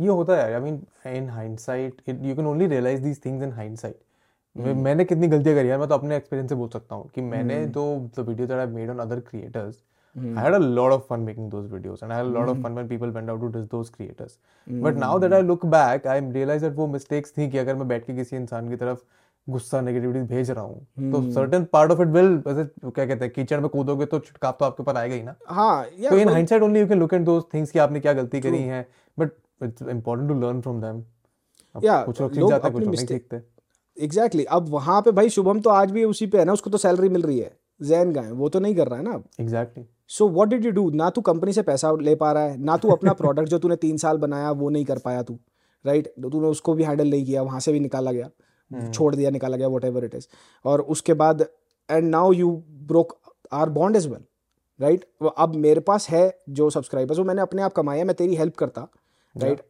ये 0.00 0.08
होता 0.08 0.36
है 0.36 0.54
I 0.54 0.60
mean 0.60 0.80
in 1.16 1.28
hindsight 1.30 2.02
you 2.08 2.34
can 2.36 2.46
only 2.46 2.66
realise 2.66 3.02
these 3.02 3.24
things 3.24 3.44
in 3.44 3.52
hindsight 3.52 4.00
मैंने 4.56 5.04
कितनी 5.04 5.28
गलतियाँ 5.28 5.56
करी 5.56 5.70
यार 5.70 5.78
मैं 5.78 5.88
तो 5.88 5.94
अपने 5.94 6.16
एक्सपीरियंस 6.16 6.48
से 6.48 6.54
बोल 6.54 6.68
सकता 6.68 6.94
हूँ 6.94 7.10
कि 7.14 7.20
मैंने 7.22 7.66
तो 7.74 7.84
the 8.16 8.28
video 8.28 8.46
that 8.46 8.58
I 8.58 8.66
made 8.74 8.90
on 8.90 8.98
other 8.98 9.20
creators 9.30 9.82
I 10.16 10.42
had 10.44 10.54
a 10.54 10.58
lot 10.58 10.92
of 10.92 11.02
fun 11.06 11.24
making 11.26 11.50
those 11.50 11.66
videos 11.72 12.00
and 12.04 12.12
I 12.12 12.16
had 12.16 12.26
a 12.26 12.32
lot 12.36 12.48
of 12.48 12.56
fun 12.62 12.74
when 12.78 12.88
people 12.88 13.10
went 13.16 13.30
out 13.32 13.44
to 13.54 13.60
those 13.74 13.90
creators. 13.90 14.32
But 14.66 14.96
now 15.02 15.10
that 15.24 15.32
I 15.32 15.40
look 15.50 15.66
back, 15.74 16.06
I 16.06 16.16
realize 16.36 16.64
that 16.66 16.74
वो 16.76 16.86
mistakes 16.94 17.36
थी 17.36 17.48
कि 17.50 17.58
अगर 17.58 17.74
मैं 17.74 17.86
बैठ 17.88 18.06
के 18.06 18.14
किसी 18.16 18.36
इंसान 18.36 18.68
की 18.70 18.76
तरफ़ 18.76 18.98
गुस्सा 19.46 19.80
नेगेटिविटी 19.80 20.20
भेज 20.34 20.50
रहा 20.50 20.64
हूँ 20.64 21.10
तो 21.12 21.20
certain 21.34 21.64
part 21.72 21.92
of 21.92 22.02
it 22.02 22.08
will 22.16 22.32
ऐसे 22.48 22.64
क्या 22.90 23.06
कहते 23.06 23.24
हैं 23.24 23.32
कीचड़ 23.34 23.60
में 23.60 23.68
कूदोगे 23.68 24.06
तो 24.06 24.18
छिटकाव 24.18 24.56
तो 24.58 24.64
आपके 24.64 24.82
ऊपर 24.82 24.96
आएगा 24.96 25.14
ही 25.14 25.22
ना। 25.22 25.34
हाँ 25.48 25.84
तो 26.10 26.18
in 26.18 26.28
hindsight 26.28 26.62
only 26.62 26.80
you 26.80 26.88
can 26.88 26.98
look 27.00 27.14
at 27.14 27.22
those 27.30 27.44
things 27.54 27.70
कि 27.70 27.78
आपने 27.78 28.00
क्या 28.00 28.12
गलती 28.12 28.40
करी 28.40 28.62
है 28.62 28.86
but 29.18 29.32
it's 29.64 29.82
important 29.82 30.28
to 30.28 30.40
learn 30.40 30.60
from 30.60 30.80
them 30.80 31.02
Yeah, 31.76 32.04
कुछ 32.06 32.20
लोग 32.20 32.32
सीख 32.32 32.44
जाते 32.44 32.68
हैं 32.68 32.72
कुछ 32.72 32.86
नहीं 32.86 33.06
सीखते। 33.06 33.40
एग्जैक्टली 34.04 34.44
अब 34.44 34.68
वहाँ 34.68 35.02
पे 35.02 35.12
भाई 35.12 35.28
शुभम 35.28 35.60
तो 35.60 35.70
आज 35.70 35.90
भी 35.90 36.04
उसी 36.04 36.26
पे 36.26 36.38
है 36.38 36.44
ना 36.44 36.52
उसको 36.52 36.70
तो 36.70 36.78
सैलरी 36.78 37.08
मिल 37.08 37.22
रही 37.22 37.38
है। 37.38 37.58
जैन 37.82 38.12
का 38.14 38.20
है 38.20 38.32
वो 38.32 38.48
तो 38.48 38.60
नहीं 38.60 38.74
कर 38.74 38.88
रहा 38.88 38.98
है 38.98 39.04
ना 39.04 39.22
exactly 39.40 39.86
so 40.08 40.28
what 40.28 40.48
did 40.48 40.64
you 40.64 40.70
do 40.70 40.90
ना 40.90 41.10
तू 41.10 41.20
कंपनी 41.20 41.52
से 41.52 41.62
पैसा 41.62 41.92
ले 42.00 42.14
पा 42.14 42.32
रहा 42.32 42.42
है 42.42 42.56
ना 42.56 42.76
तू 42.76 42.88
अपना 42.88 43.12
प्रोडक्ट 43.22 43.48
जो 43.48 43.58
तूने 43.58 43.76
तीन 43.76 43.96
साल 43.96 44.18
बनाया 44.18 44.50
वो 44.50 44.70
नहीं 44.70 44.84
कर 44.84 44.98
पाया 44.98 45.22
तू 45.22 45.38
राइट 45.86 46.08
तूने 46.08 46.46
उसको 46.46 46.74
भी 46.74 46.84
हैंडल 46.84 47.10
नहीं 47.10 47.24
किया 47.24 47.42
वहाँ 47.42 47.60
से 47.60 47.72
भी 47.72 47.80
निकाला 47.80 48.12
गया 48.12 48.30
hmm. 48.70 48.92
छोड़ 48.94 49.14
दिया 49.14 49.30
निकाला 49.30 49.56
गया 49.56 49.68
वट 49.68 49.84
एवर 49.84 50.04
इट 50.04 50.14
इज़ 50.14 50.26
और 50.64 50.80
उसके 50.80 51.14
बाद 51.14 51.46
and 51.90 52.10
now 52.10 52.32
you 52.32 52.64
broke 52.68 53.20
our 53.52 53.68
bond 53.68 53.96
is 53.96 54.08
well 54.08 54.24
right 54.80 55.04
अब 55.38 55.54
मेरे 55.54 55.80
पास 55.80 56.10
है 56.10 56.42
जो 56.48 56.70
सब्सक्राइबर्स 56.70 57.18
वो 57.18 57.24
मैंने 57.24 57.42
अपने 57.42 57.62
आप 57.62 57.72
कमाया 57.72 58.04
मैं 58.04 58.16
तेरी 58.16 58.34
हेल्प 58.34 58.54
करता। 58.54 58.88
राइट 59.36 59.62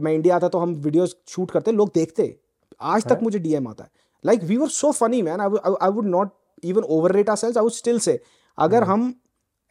मैं 0.00 0.12
इंडिया 0.12 0.36
आता 0.36 0.48
तो 0.48 0.58
हम 0.58 0.74
वीडियोस 0.84 1.16
शूट 1.28 1.50
करते 1.50 1.72
लोग 1.72 1.90
देखते। 1.94 2.34
आज 2.80 3.04
तक 3.08 3.20
मुझे 3.22 3.38
डीएम 3.38 3.68
आता 3.68 3.84
है। 3.84 3.90
Like 4.24 4.42
we 4.44 4.56
were 4.56 4.68
so 4.68 4.90
funny 4.92 5.22
man 5.22 5.40
I 5.40 5.90
would 5.90 6.06
not 6.06 6.32
even 6.64 6.82
overrate 7.12 7.30
ourselves 7.36 7.56
I 7.56 7.62
would 7.62 7.72
still 7.72 7.98
say 8.00 8.20
अगर 8.58 8.82
हम 8.84 9.12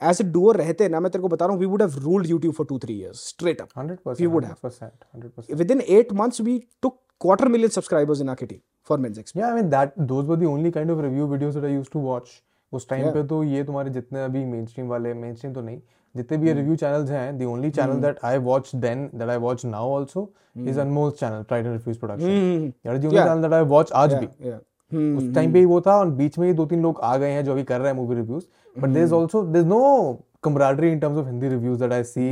एज 0.01 0.21
ए 0.21 0.23
डूअर 0.31 0.57
रहते 0.57 0.87
ना 0.89 0.99
मैं 0.99 1.11
तेरे 1.11 1.21
को 1.21 1.27
बता 1.27 1.45
रहा 1.45 1.53
हूँ 1.53 1.59
we 1.61 1.67
would 1.67 1.81
have 1.81 1.97
ruled 2.03 2.27
YouTube 2.29 2.53
for 2.53 2.65
two 2.69 2.79
three 2.79 2.99
years 2.99 3.27
straight 3.29 3.61
up 3.61 3.69
100% 3.79 4.21
We 4.21 4.29
would 4.33 4.47
have. 4.49 4.57
100% 4.65 5.05
100% 5.15 5.61
within 5.61 5.81
eight 5.97 6.13
months 6.21 6.43
we 6.49 6.55
took 6.85 6.97
quarter 7.25 7.49
million 7.53 7.73
subscribers 7.77 8.21
in 8.25 8.33
our 8.33 8.39
kitty 8.41 8.59
for 8.89 8.97
men's 9.05 9.21
exp 9.23 9.39
Yeah, 9.41 9.47
I 9.51 9.59
mean 9.59 9.71
that 9.75 9.95
those 10.11 10.29
were 10.31 10.39
the 10.43 10.49
only 10.51 10.71
kind 10.77 10.93
of 10.95 11.01
review 11.05 11.27
videos 11.33 11.57
that 11.59 11.69
I 11.69 11.73
used 11.77 11.93
to 11.95 12.03
watch. 12.09 12.35
उस 12.73 12.87
time 12.89 13.03
Yeah. 13.03 13.13
पे 13.13 13.23
तो 13.27 13.43
ये 13.43 13.63
तुम्हारे 13.63 13.89
जितने 13.89 14.23
अभी 14.23 14.43
main 14.45 14.65
stream 14.65 14.87
वाले 14.87 15.13
main 15.13 15.35
stream 15.35 15.53
तो 15.53 15.61
नहीं 15.61 15.81
जितने 16.15 16.37
भी 16.37 16.53
रिव्यू 16.53 16.75
चैनल 16.75 17.05
हैं 17.07 17.37
the 17.37 17.45
only 17.45 17.69
channel 17.71 18.01
that 18.01 18.19
I 18.25 18.37
watch 18.47 18.75
then 18.75 19.09
that 19.13 19.29
I 19.29 19.37
watch 19.37 19.65
now 19.65 19.89
also 19.91 20.29
is 20.59 20.79
Anmol 20.79 21.11
channel 21.19 21.43
tried 21.43 21.67
refuse 21.67 21.97
production 21.97 22.27
the 22.99 23.07
only 23.07 23.17
channel 23.17 23.41
that 23.41 23.53
I 23.53 23.63
watch 23.65 23.91
आज 23.93 24.13
भी। 24.13 24.25
उस 25.17 25.33
टाइम 25.35 25.53
पे 25.53 25.59
ही 25.59 25.65
वो 25.65 25.79
था 25.81 25.95
और 25.99 26.09
बीच 26.11 26.37
में 26.39 26.47
ही 26.47 26.53
दो 26.53 26.65
तीन 26.65 26.81
लोग 26.81 26.99
आ 27.03 27.15
गए 27.17 27.31
हैं 27.31 27.43
जो 27.45 27.51
अभी 27.51 27.63
कर 27.63 27.79
रहे 27.79 27.91
हैं 27.91 27.97
movie 27.97 28.15
reviews 28.15 28.45
but 28.75 28.89
there 28.89 29.03
is 29.03 29.13
also 29.13 29.41
there 29.43 29.61
is 29.61 29.67
no 29.67 29.79
camaraderie 30.43 30.91
in 30.91 30.99
terms 30.99 31.17
of 31.17 31.25
Hindi 31.25 31.49
reviews 31.49 31.79
that 31.79 31.93
I 31.93 32.03
see 32.03 32.29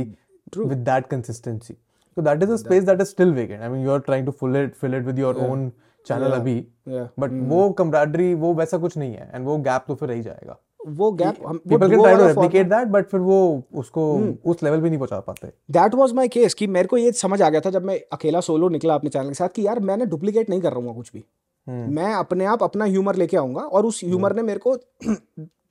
with 0.58 0.78
that 0.78 1.06
consistency 1.06 1.74
तो 2.16 2.22
that 2.22 2.42
is 2.42 2.50
a 2.50 2.56
space 2.56 2.84
that 2.84 3.00
is 3.00 3.08
still 3.08 3.32
vacant 3.34 3.62
I 3.62 3.68
mean 3.68 3.84
you 3.84 3.90
are 3.90 3.98
trying 4.00 4.26
to 4.26 4.32
fill 4.32 4.56
it 4.56 4.74
fill 4.74 4.94
it 4.94 5.04
with 5.04 5.18
your 5.18 5.36
own 5.48 5.70
channel 6.06 6.32
अभी 6.32 6.54
but 6.88 7.30
वो 7.48 7.70
camaraderie 7.70 8.32
वो 8.34 8.54
वैसा 8.54 8.78
कुछ 8.78 8.96
नहीं 8.98 9.14
है 9.14 9.30
and 9.34 9.46
वो 9.46 9.56
gap 9.58 9.84
तो 9.88 9.94
फिर 9.94 10.08
रही 10.08 10.22
जाएगा। 10.22 10.56
वो 10.86 11.10
गैप 11.12 11.36
हम 11.46 11.56
people 11.58 11.88
can 11.90 12.00
try 12.00 12.16
to 12.16 12.26
replicate 12.26 12.66
that 12.70 12.88
but 12.88 13.06
फिर 13.08 13.20
वो 13.20 13.62
उसको 13.74 14.02
उस 14.50 14.62
लेवल 14.62 14.80
पे 14.80 14.88
नहीं 14.88 14.98
पहुँचा 14.98 15.20
पाते। 15.20 15.48
दैट 15.70 15.94
वाज 15.94 16.12
माय 16.12 16.28
केस 16.28 16.54
कि 16.54 16.66
मेरे 16.66 16.88
को 16.88 16.96
ये 16.96 17.12
समझ 17.12 17.40
आ 17.42 17.48
गया 17.48 17.60
था 17.60 17.70
जब 17.70 17.84
मैं 17.84 18.00
अकेला 18.12 18.40
सोलो 18.40 18.68
निकला 18.68 18.94
अपने 18.94 19.10
चैनल 19.10 19.28
के 19.28 19.34
साथ 19.34 19.48
कि 19.54 19.66
यार 19.66 19.80
मैंने 19.80 20.06
डुप्लीकेट 20.06 20.50
नहीं 20.50 20.60
कर 20.60 20.72
रहा 20.72 20.86
हूँ 20.86 20.94
कुछ 20.96 21.10
भी। 21.12 21.24
मैं 21.66 22.12
अपने 22.14 22.44
आप 22.44 22.62
अपना 22.62 22.84
ह्यूमर 22.84 23.16
लेके 23.16 23.36
आऊँगा 23.36 23.60
और 23.60 23.86
उस 23.86 24.00
ह्यूमर 24.04 24.34
ने 24.36 24.42
मेरे 24.42 24.60
को 24.66 24.76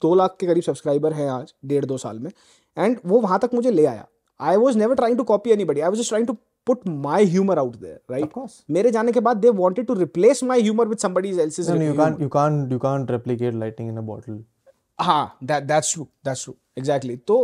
दो 0.01 0.13
लाख 0.15 0.35
के 0.39 0.47
करीब 0.47 0.63
सब्सक्राइबर 0.63 1.13
हैं 1.13 1.29
आज 1.29 1.53
डेढ़ 1.65 1.85
दो 1.85 1.97
साल 1.97 2.19
में। 2.19 2.31
एंड 2.77 2.97
वो 3.05 3.19
वहाँ 3.21 3.39
तक 3.39 3.53
मुझे 3.53 3.71
ले 3.71 3.85
आया। 3.85 4.05
I 4.39 4.55
was 4.57 4.77
never 4.77 4.95
trying 4.95 5.17
to 5.17 5.23
copy 5.23 5.51
anybody 5.65 5.81
I 5.81 5.89
was 5.89 6.07
trying 6.09 6.27
to 6.27 6.33
put 6.67 6.87
my 6.87 7.25
humour 7.25 7.59
out 7.59 7.75
of 7.75 8.11
right 8.11 8.29
मेरे 8.71 8.91
जाने 8.91 9.11
के 9.11 9.19
बाद 9.19 9.37
they 9.37 9.49
wanted 9.57 9.85
to 9.87 9.93
replace 9.93 10.43
my 10.43 10.61
humour 10.61 10.87
with 10.87 10.97
somebody 10.97 11.29
else's 11.41 11.69
you 11.69 11.95
can't 11.99 12.21
you 12.25 12.29
can't 12.35 12.75
you 12.75 12.79
can't 12.85 13.15
replicate 13.15 13.57
lightning 13.63 13.93
in 13.93 14.03
a 14.03 14.05
bottle. 14.11 14.43
हाँ 14.99 15.37
that's 15.41 15.91
true 15.93 16.07
that's 16.25 16.43
true 16.45 16.55
exactly. 16.79 17.17
तो 17.27 17.35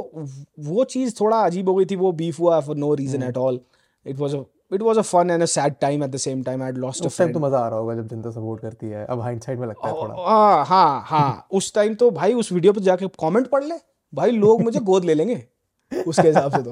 वो 0.59 0.83
चीज़ 0.83 1.15
थोड़ा 1.19 1.37
अजीब 1.37 1.69
हो 1.69 1.75
गई 1.75 1.85
थी 1.85 1.95
वो 1.95 2.11
बीफ 2.11 2.39
हुआ 2.39 2.59
at 2.61 3.37
all. 3.37 3.59
It 4.05 4.17
was 4.17 4.33
a 4.33 4.39
it 4.75 4.81
was 4.81 4.97
a 4.97 5.03
fun 5.03 5.31
and 5.33 5.43
a 5.43 5.47
sad 5.47 5.73
time 5.79 6.03
at 6.03 6.11
the 6.11 6.19
same 6.25 6.43
time. 6.43 6.61
I 6.61 6.67
had 6.67 6.77
lost 6.77 7.01
a 7.01 7.07
उस 7.07 7.17
टाइम 7.17 7.33
तो 7.33 7.39
मज़ा 7.39 7.59
आ 7.59 7.67
रहा 7.67 7.79
होगा 7.79 7.95
जब 7.95 8.07
जनता 8.07 8.31
सपोर्ट 8.31 8.61
करती 8.61 8.89
है। 8.89 9.05
अब 9.05 9.21
हाइंडसाइट 9.21 9.59
में 9.59 9.67
लगता 9.67 9.87
है 9.87 9.93
थोड़ा। 9.93 10.15
हाँ 10.27 10.65
हाँ 10.65 11.03
हाँ। 11.07 11.47
उस 11.51 11.73
टाइम 11.75 11.95
तो 11.95 12.09
भाई 12.11 12.33
उस 12.33 12.51
वीडियो 12.51 12.73
पे 12.73 12.81
जाके 12.81 13.07
कमेंट 13.21 13.47
पढ़ 13.49 13.63
ले। 13.63 13.75
भाई 14.13 14.31
लोग 14.31 14.61
मुझे 14.61 14.79
गोद 14.79 15.05
ले 15.05 15.13
लेंगे 15.13 15.43
उसके 15.91 16.27
हिसाब 16.27 16.51
से 16.51 16.61
तो। 16.63 16.71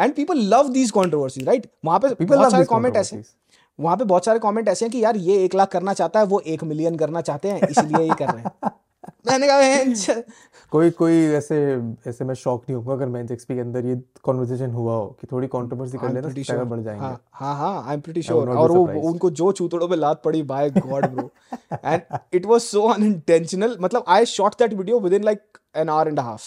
And 0.00 0.14
people 0.14 0.38
love 0.54 0.68
these 0.72 0.90
controversies 0.90 1.46
right 1.46 1.66
वहाँ 1.84 1.98
पे 1.98 2.08
People 2.08 2.26
बहुत 2.26 2.40
love 2.40 2.52
सारे 2.52 2.64
कमेंट 2.70 2.96
ऐसे. 2.96 3.22
वहाँ 3.78 3.96
पे 3.96 4.04
बहुत 4.04 4.24
सारे 4.24 4.38
कमेंट 4.38 4.68
ऐसे 4.68 4.84
हैं 4.84 4.92
कि 4.92 5.04
यार 5.04 5.16
ये 5.16 5.44
एक 5.44 5.54
लाख 5.54 5.70
करना 5.72 5.92
चाहता 5.94 6.20
है 6.20 6.26
वो 6.26 6.40
एक 6.46 6.64
मिलियन 6.64 6.96
करना 6.96 7.20
चाहते 7.20 7.48
हैं 7.48 7.68
इसलिए 7.68 8.02
ये 8.02 8.14
कर 8.18 8.30
रहे 8.30 8.42
हैं। 8.42 8.70
मैंने 9.26 9.46
कहा 9.46 9.58
"बहन, 9.58 10.22
कोई 10.70 10.90
कोई 10.90 11.24
ऐसे 11.26 11.56
ऐसे 12.08 12.24
मैं 12.24 12.34
शॉक 12.34 12.62
नहीं 12.62 12.74
होऊँगा 12.74 12.92
अगर 12.92 13.06
मेंस 13.06 13.30
एक्सपी 13.30 13.54
के 13.54 13.60
अंदर 13.60 13.86
ये 13.86 14.00
कॉन्वर्सेशन 14.22 14.70
हुआ 14.70 14.94
हो 14.94 15.06
कि 15.20 15.26
थोड़ी 15.32 15.48
कंट्रोवर्सी 15.48 15.98
कर 15.98 16.12
लेना 16.12 16.28
sure. 16.28 16.64
बढ़ 16.66 16.80
जाएँगे। 16.80 17.04
हाँ 17.32 17.54
हाँ 17.56 17.84
आई 17.88 17.94
एम 17.94 18.00
प्रीटी 18.00 18.22
श्योर 18.22 18.50
और 18.50 18.70
वो 18.70 18.86
उनको 19.10 19.30
जो 19.30 19.52
चूतड़ों 19.52 19.88
पे 19.88 19.96
लात 19.96 20.22
पड़ी 20.24 20.42
by 20.42 20.70
God 20.70 21.06
bro 21.06 21.30
and 21.84 22.02
it 22.34 22.46
was 22.46 22.60
so 22.60 22.82
unintentional 22.82 23.78
मतलब 23.80 24.04
I 24.08 24.24
shot 24.24 24.54
that 24.54 24.74
video 24.74 25.00
within 25.12 25.24
like 25.24 25.42
an 25.76 25.88
hour 25.88 26.08
and 26.08 26.20
half. 26.20 26.42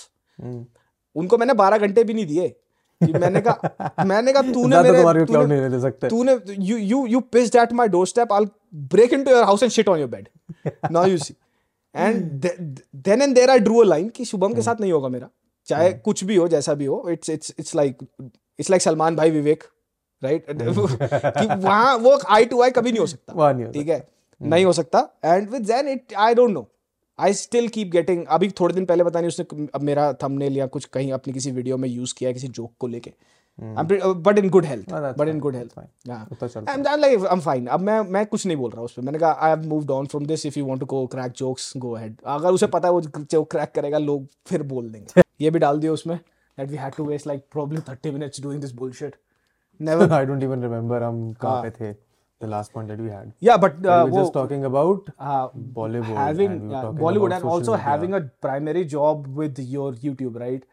उनको 1.15 1.37
मैंने 1.37 1.53
12 1.53 1.77
घंटे 1.77 2.03
भी 2.03 2.13
नहीं 2.13 2.25
दिए 2.25 2.55
मैंने 3.01 3.41
कहा 3.41 4.03
मैंने 4.05 4.33
कहा 4.33 4.41
तूने 4.41 4.81
मेरे 4.81 5.25
तूने 5.25 5.45
नहीं 5.45 5.69
ले 5.69 5.79
सकते. 5.79 6.07
तूने 6.07 6.35
you 6.71 6.77
you 6.91 6.99
you 7.13 7.21
pissed 7.35 7.55
at 7.63 7.73
my 7.79 7.87
doorstep. 7.87 8.27
I'll 8.31 8.51
break 8.73 9.15
into 9.17 9.31
your 9.31 9.45
house 9.45 9.61
and 9.61 9.73
shit 9.77 9.87
on 9.87 9.99
your 9.99 10.11
bed. 10.17 10.29
Now 10.91 11.05
you 11.05 11.17
see. 11.17 11.33
and 11.33 11.42
th- 11.95 12.59
then 13.07 13.21
and 13.21 13.35
there 13.37 13.49
i 13.49 13.63
drew 13.65 13.83
a 13.85 13.89
line 13.93 14.11
कि 14.11 14.25
शुभम 14.25 14.53
के 14.53 14.61
साथ 14.61 14.75
नहीं 14.81 14.91
होगा 14.91 15.07
मेरा। 15.07 15.29
चाहे 15.65 15.89
कुछ 15.93 16.23
भी 16.23 16.35
हो 16.35 16.47
जैसा 16.47 16.73
भी 16.73 16.85
हो 16.85 17.09
it's 17.09 17.29
it's 17.29 17.53
it's 17.59 17.75
like 17.75 17.97
it's 18.59 18.69
like 18.69 18.81
Salman 18.81 19.15
भाई 19.15 19.29
विवेक 19.31 19.63
राइट 20.23 20.45
कि 21.37 21.55
वहाँ 21.55 21.97
वो 21.97 22.19
आई 22.27 22.45
टू 22.45 22.61
आई 22.61 22.69
कभी 22.71 22.91
नहीं 22.91 22.99
हो 22.99 23.05
सकता। 23.05 23.33
ठीक 23.71 23.89
है? 23.89 24.07
नहीं 24.41 24.65
हो 24.65 24.73
सकता। 24.73 25.19
And 25.25 25.49
with 25.49 25.61
Jain 25.61 25.87
it 25.87 26.05
I 26.17 26.35
don't 26.35 26.51
know 26.51 26.69
I 27.19 27.33
still 27.33 27.67
keep 27.67 27.87
getting 27.91 28.25
अभी 28.25 28.49
थोड़े 28.49 28.75
दिन 28.75 28.85
पहले 28.85 29.03
पता 29.03 29.19
नहीं 29.19 29.27
उसने 29.27 29.67
अब 29.75 29.81
मेरा 29.81 30.13
थंबनेल 30.13 30.57
या 30.57 30.65
कुछ 30.67 30.85
कहीं 30.85 31.11
अपनी 31.11 31.33
किसी 31.33 31.51
वीडियो 31.51 31.77
में 31.77 31.89
यूज़ 31.89 32.13
किया 32.17 32.31
किसी 32.31 32.47
जोक 32.47 32.73
को 32.79 32.87
लेके। 32.87 33.13
But 33.61 34.37
in 34.37 34.49
good 34.49 34.65
health 34.65 34.91
Oh, 34.91 35.01
that's 35.03 35.17
but 35.19 35.27
in 35.27 35.33
fine, 35.33 35.41
good 35.41 35.55
that's 35.55 35.77
health 35.77 36.39
fine. 36.39 36.49
चलता 36.49 36.73
I'm, 36.73 36.85
I'm 36.87 37.01
like 37.01 37.25
I'm 37.33 37.41
fine. 37.47 37.67
अब 37.67 37.79
मैं 37.79 37.99
मैं 38.11 38.25
कुछ 38.25 38.45
नहीं 38.45 38.57
बोल 38.57 38.71
रहा 38.71 38.83
उस 38.83 38.93
पे 38.93 39.01
मैंने 39.01 39.19
कहा 39.19 39.31
I 39.41 39.49
have 39.49 39.67
moved 39.69 39.91
on 39.91 40.05
from 40.13 40.25
this 40.25 40.45
if 40.45 40.59
you 40.59 40.65
want 40.65 40.79
to 40.79 40.85
go 40.93 41.05
crack 41.07 41.31
jokes 41.37 41.71
go 41.77 41.91
ahead 41.95 42.15
अगर 42.35 42.51
उसे 42.53 42.67
पता 42.77 42.87
है 42.87 42.93
वो 42.93 43.01
जोक 43.01 43.51
क्रैक 43.51 43.71
करेगा 43.75 43.97
लोग 43.97 44.27
फिर 44.47 44.63
बोल 44.73 44.89
देंगे 44.91 45.21
ये 45.41 45.49
भी 45.51 45.59
डाल 45.59 45.79
दियो 45.79 45.93
उसमें 45.93 46.19
that 46.57 46.71
we 46.71 46.79
had 46.79 46.95
to 46.95 47.03
waste 47.05 47.27
like 47.29 47.45
probably 47.53 47.79
30 47.85 48.11
minutes 48.15 48.41
doing 48.41 48.57
this 48.63 48.73
bullshit 48.79 49.13
never 49.79 50.05
I 50.17 50.25
don't 50.31 50.43
even 50.47 50.65
remember 50.65 50.99
हम 51.03 51.21
कहाँ 51.41 51.53
हाँ। 51.53 51.63
पे 51.63 51.69
थे 51.79 51.93
the 52.41 52.49
last 52.51 52.73
point 52.73 52.91
that 52.91 53.01
we 53.05 53.09
had 53.13 53.31
yeah 53.47 53.57
but 53.63 53.75
uh, 53.75 53.81
we 53.81 53.89
uh, 53.89 54.03
were 54.03 54.11
वो 54.11 54.19
just 54.19 54.33
talking 54.33 54.65
about 54.69 55.09
uh, 55.31 55.47
Bollywood 55.77 56.17
having 56.19 56.51
and 56.51 56.69
we 56.69 56.75
uh, 56.75 56.81
talking 56.81 56.99
Bollywood 57.05 57.35
and 57.37 57.49
also 57.53 57.71
media. 57.71 57.85
having 57.85 58.13
a 58.13 58.21
primary 58.47 58.83
job 58.93 59.27
with 59.41 59.61
your 59.75 59.89
YouTube 60.07 60.39
right 60.43 60.67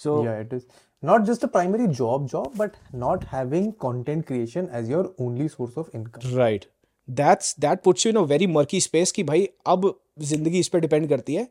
so 0.00 0.16
yeah 0.26 0.44
it 0.46 0.52
is 0.52 0.66
not 1.02 1.24
just 1.24 1.44
a 1.44 1.48
primary 1.48 1.86
job 1.88 2.28
job 2.30 2.56
but 2.56 2.76
not 2.92 3.24
having 3.24 3.72
content 3.84 4.26
creation 4.26 4.68
as 4.70 4.88
your 4.88 5.02
only 5.18 5.48
source 5.48 5.76
of 5.76 5.90
income. 5.94 6.34
Right 6.36 6.64
that's 7.08 7.54
that 7.60 7.82
puts 7.82 8.06
you 8.06 8.10
in 8.12 8.18
a 8.18 8.22
very 8.26 8.46
murky 8.46 8.80
space 8.80 9.12
कि 9.12 9.22
भाई 9.24 9.48
अब 9.66 9.92
ज़िंदगी 10.20 10.58
इस 10.60 10.68
पे 10.68 10.80
depend 10.80 11.08
करती 11.08 11.34
है। 11.34 11.48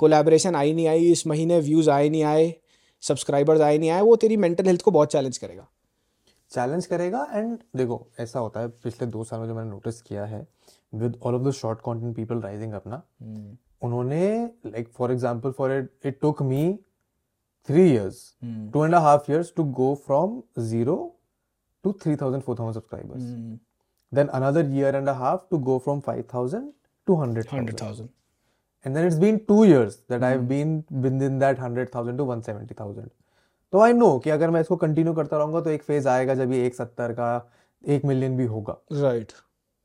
collaboration 0.00 0.56
आई 0.56 0.72
नहीं 0.72 0.86
आई 0.88 1.10
इस 1.12 1.26
महीने 1.26 1.58
व्यूज़ 1.60 1.90
आए 1.90 2.08
नहीं 2.08 2.22
आए 2.24 2.54
सब्सक्राइबर्स 3.02 3.60
आए 3.60 3.78
नहीं 3.78 3.90
आए 3.90 4.00
वो 4.02 4.16
तेरी 4.16 4.36
मेंटल 4.36 4.66
हेल्थ 4.66 4.82
को 4.82 4.90
बहुत 4.90 5.12
चैलेंज 5.12 5.38
करेगा। 5.38 5.66
चैलेंज 6.50 6.86
करेगा 6.86 7.26
एंड 7.34 7.58
देखो 7.76 8.06
ऐसा 8.20 8.38
होता 8.38 8.60
है 8.60 8.68
पिछले 8.84 9.06
दो 9.06 9.24
साल 9.24 9.40
में 9.40 9.46
जो 9.48 9.54
मैंने 9.54 9.70
नोटिस 9.70 10.02
किया 10.02 10.24
है 10.24 10.46
with 10.94 11.18
all 11.22 11.34
of 11.34 11.42
the 11.42 11.50
short 11.52 11.80
content 11.86 12.14
people 12.16 12.40
rising 12.40 12.72
अपना 12.72 13.02
उन्होंने 13.82 14.28
like 14.66 14.88
for 14.98 15.12
example 15.12 15.50
for 15.58 15.72
it 15.72 15.90
it 16.06 16.20
took 16.20 16.42
me 16.42 16.78
three 17.68 17.90
years 17.92 18.20
two 18.72 18.84
and 18.84 18.94
half 18.94 19.30
years 19.32 19.52
to 19.56 19.64
go 19.80 19.94
from 20.06 20.42
zero 20.68 20.96
to 21.84 21.92
three 22.02 22.16
thousand 22.16 22.42
four 22.42 22.58
thousand 22.58 22.74
subscribers 22.74 23.58
then 24.12 24.28
another 24.36 24.60
year 24.74 24.90
and 24.98 25.10
a 25.12 25.14
half 25.14 25.40
to 25.52 25.58
go 25.64 25.74
from 25.86 25.98
5000 26.04 26.62
to 27.08 27.14
100000 27.14 27.52
hundred 27.54 27.80
thousand 27.80 28.08
and 28.84 28.96
then 28.96 29.06
it's 29.08 29.18
been 29.24 29.38
two 29.50 29.64
years 29.64 29.96
that 30.12 30.20
mm. 30.20 30.28
I've 30.28 30.46
been 30.48 30.70
within 31.06 31.38
that 31.42 31.58
100,000 31.58 32.16
to 32.20 32.24
170,000 32.24 33.08
तो 33.72 33.80
I 33.80 33.92
know 33.92 34.18
कि 34.18 34.30
अगर 34.30 34.50
मैं 34.50 34.60
इसको 34.60 34.76
continue 34.76 35.12
करता 35.14 35.38
रहूँगा 35.38 35.60
तो 35.60 35.70
एक 35.70 35.82
phase 35.82 36.08
आएगा 36.08 36.34
जब 36.34 36.52
ये 36.52 36.64
एक 36.66 36.74
सत्तर 36.74 37.12
का 37.12 37.28
एक 37.84 38.04
मिलियन 38.04 38.36
भी 38.36 38.44
होगा। 38.44 38.76
Right 38.92 39.32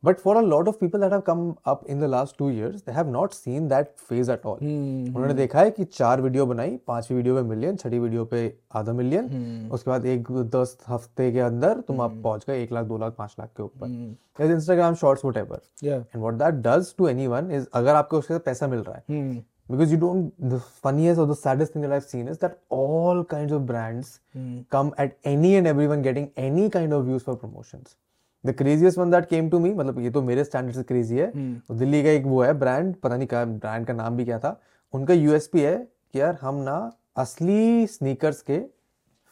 but 0.06 0.20
for 0.20 0.38
a 0.38 0.42
lot 0.42 0.68
of 0.68 0.76
people 0.80 1.00
that 1.00 1.12
have 1.12 1.22
come 1.28 1.54
up 1.68 1.84
in 1.90 2.02
the 2.02 2.10
last 2.10 2.38
two 2.38 2.50
years 2.50 2.82
they 2.86 2.92
have 2.92 3.10
not 3.12 3.34
seen 3.34 3.68
that 3.68 3.94
phase 4.10 4.32
at 4.32 4.46
all 4.46 4.58
उन्होंने 4.58 5.34
देखा 5.34 5.60
है 5.60 5.72
कि 5.72 5.86
चार 5.86 6.22
वीडियो 6.22 6.46
बनाई 6.46 6.78
पांचवी 6.88 7.18
वीडियो 7.18 7.36
पे 7.36 7.42
मिलियन 7.50 7.76
छठी 7.76 8.00
वीडियो 8.00 8.26
पे 8.26 8.42
आधा 8.76 8.94
मिलियन। 8.94 9.28
Hmm. 9.28 9.74
उसके 9.74 9.90
बाद 9.92 10.06
एक 10.06 10.32
दस 10.56 10.78
हफ़्ते 10.88 11.32
के 11.32 11.40
अंदर 11.40 11.80
तुम 11.88 11.96
hmm. 11.96 12.06
आप 12.06 12.22
पहुँच 12.24 12.46
गए 12.48 12.62
एक 12.64 12.72
लाख 12.74 12.86
दो 12.86 12.98
लाख 12.98 13.16
पाँच 13.18 13.36
लाख 13.40 13.50
के 13.58 13.64
ऊपर। 13.64 14.52
Instagram 14.52 14.96
shorts 14.96 15.26
whatever 15.38 15.62
and 15.86 16.22
what 16.22 16.34
that 16.44 16.62
does 16.68 16.94
to 16.98 17.08
anyone 17.08 17.52
is 17.52 17.68
अगर 17.74 17.96
आपको 17.96 18.20
उससे 18.20 18.40
पैसा 18.50 18.68
मिल 18.68 18.80
रहा 18.80 19.02
है 19.10 19.42
because 19.70 19.92
you 19.94 19.98
don't 20.00 20.42
the 20.52 20.58
funniest 20.86 21.20
or 21.24 21.26
the 21.28 21.36
saddest 21.42 21.74
thing 21.74 21.84
that 21.86 21.94
i've 21.98 22.08
seen 22.08 22.32
is 22.32 22.40
that 22.40 22.56
all 22.78 23.22
kinds 23.34 23.54
of 23.58 23.62
brands 23.70 24.10
mm. 24.38 24.58
come 24.76 24.90
at 25.04 25.14
any 25.34 25.52
and 25.60 25.70
everyone 25.72 26.02
getting 26.08 26.26
any 26.46 26.66
kind 26.70 26.96
of 26.98 27.06
views 27.06 27.24
for 27.28 27.36
promotions. 27.44 27.96
The 28.44 28.54
craziest 28.54 29.00
one 29.00 29.12
that 29.12 29.30
came 29.30 29.50
to 29.52 29.60
me 29.60 29.74
मतलब 29.78 30.00
ये 30.00 30.10
तो 30.12 30.22
मेरे 30.22 30.44
standard 30.44 30.76
से 30.76 30.84
crazy 30.84 31.18
है। 31.18 31.28
तो 31.60 31.76
दिल्ली 31.76 32.04
का 32.04 32.10
एक 32.10 32.26
वो 32.26 32.42
है 32.44 32.54
ब्रांड 32.60 32.96
पता 32.96 33.16
नहीं 33.18 33.28
क्या 33.28 33.44
ब्रांड 33.46 33.86
का 33.88 33.94
नाम 33.94 34.18
भी 34.18 34.26
क्या 34.26 34.40
था। 34.40 34.60
उनका 34.94 35.14
यूएसपी 35.14 35.62
है 35.62 35.76
कि 36.14 36.20
यार 36.20 36.38
हम 36.42 36.56
ना 36.64 36.76
असली 37.18 37.88
स्नीकर्स 37.88 38.42
के 38.42 38.60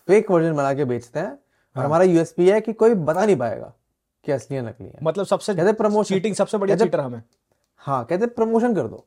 फेक 0.08 0.32
वर्जन 0.32 0.54
बना 0.54 0.74
के 0.74 0.86
बेचते 0.86 1.20
हैं। 1.20 1.38
और 1.76 1.84
हमारा 1.86 2.04
यूएसपी 2.04 2.50
है 2.50 2.60
कि 2.62 2.74
कोई 2.74 2.94
बता 2.96 3.26
नहीं 3.26 3.36
पाएगा 3.38 3.74
कि 4.26 4.32
असली 4.32 4.58
है 4.58 4.66
नकली 4.68 4.88
है। 4.88 5.00
मतलब 5.04 5.26
सबसे 5.26 5.54
कहते 5.56 5.74
प्रमोशन 5.74 6.16
चीटिंग 6.16 6.36
सबसे 6.36 6.58
बढ़िया 6.58 6.78
चीटर 6.78 7.00
हमें। 7.00 7.22
हाँ 7.82 8.04
कहते 8.06 8.26
प्रमोशन 8.30 8.76
कर 8.76 8.88
दो। 8.88 9.06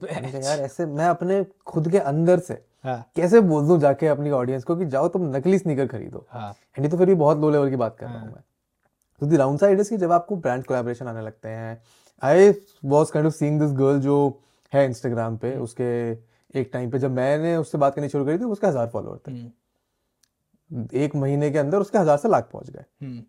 यार 0.00 0.60
ऐसे 0.60 0.86
मैं 0.86 1.06
अपने 1.06 1.44
खुद 1.66 1.90
के 1.90 1.98
अंदर 2.00 2.38
से 2.38 2.54
हाँ। 2.84 2.98
कैसे 3.16 3.40
बोल 3.42 3.66
दूँ 3.66 3.78
जाके 3.80 4.06
अपनी 4.06 4.30
ऑडियंस 4.30 4.64
को 4.64 4.76
कि 4.76 4.86
जाओ 4.86 5.08
तुम 5.08 5.22
नकली 5.36 5.58
स्नीकर 5.58 5.86
खरीदो। 5.86 6.26
हाँ। 6.30 6.52
एंड 6.78 6.90
तो 6.90 6.96
फिर 6.96 7.06
भी 7.06 7.14
बहुत 7.14 7.38
लो 7.38 7.50
लेवल 7.50 7.70
की 7.70 7.76
बात 7.76 7.96
कर 7.98 8.06
रहा 8.06 8.18
हूँ। 8.18 8.28
मैं। 8.28 8.42
तो 9.20 9.26
दी 9.26 9.36
राउंड 9.36 9.58
साइड 9.58 9.80
इज़ 9.80 9.90
कि 9.90 9.96
जब 9.96 10.12
आपको 10.12 10.36
ब्रांड 10.36 10.64
कोलेब्रेशन 10.64 11.06
आने 11.06 11.20
लगते 11.20 11.48
हैं 11.48 11.80
I 12.22 12.50
was 12.84 13.12
kind 13.12 13.26
of 13.26 13.34
seeing 13.34 13.60
this 13.60 13.72
girl 13.78 14.00
जो 14.00 14.16
है 14.72 14.84
इंस्टाग्राम 14.84 15.36
पे 15.36 15.56
उसके 15.58 15.86
एक 16.54 16.70
टाइम 16.72 16.90
पे 16.90 16.98
जब 16.98 17.10
मैंने 17.10 17.56
उससे 17.56 17.78
बात 17.78 17.94
करनी 17.94 18.08
शुरू 18.08 18.24
करी 18.24 18.38
थी 18.38 18.44
उसके 18.46 18.66
हज़ार 18.66 18.86
फॉलोअर 18.88 19.18
थे। 19.28 19.32
एक 21.04 21.14
महीने 21.16 21.50
के 21.50 21.58
अंदर 21.58 21.78
उसके 21.78 21.98
हज़ार 21.98 22.16
से 22.18 22.28
लाख 22.28 22.48
पहुँच 22.52 22.70
गए। 22.70 22.84
हम्म, 23.02 23.22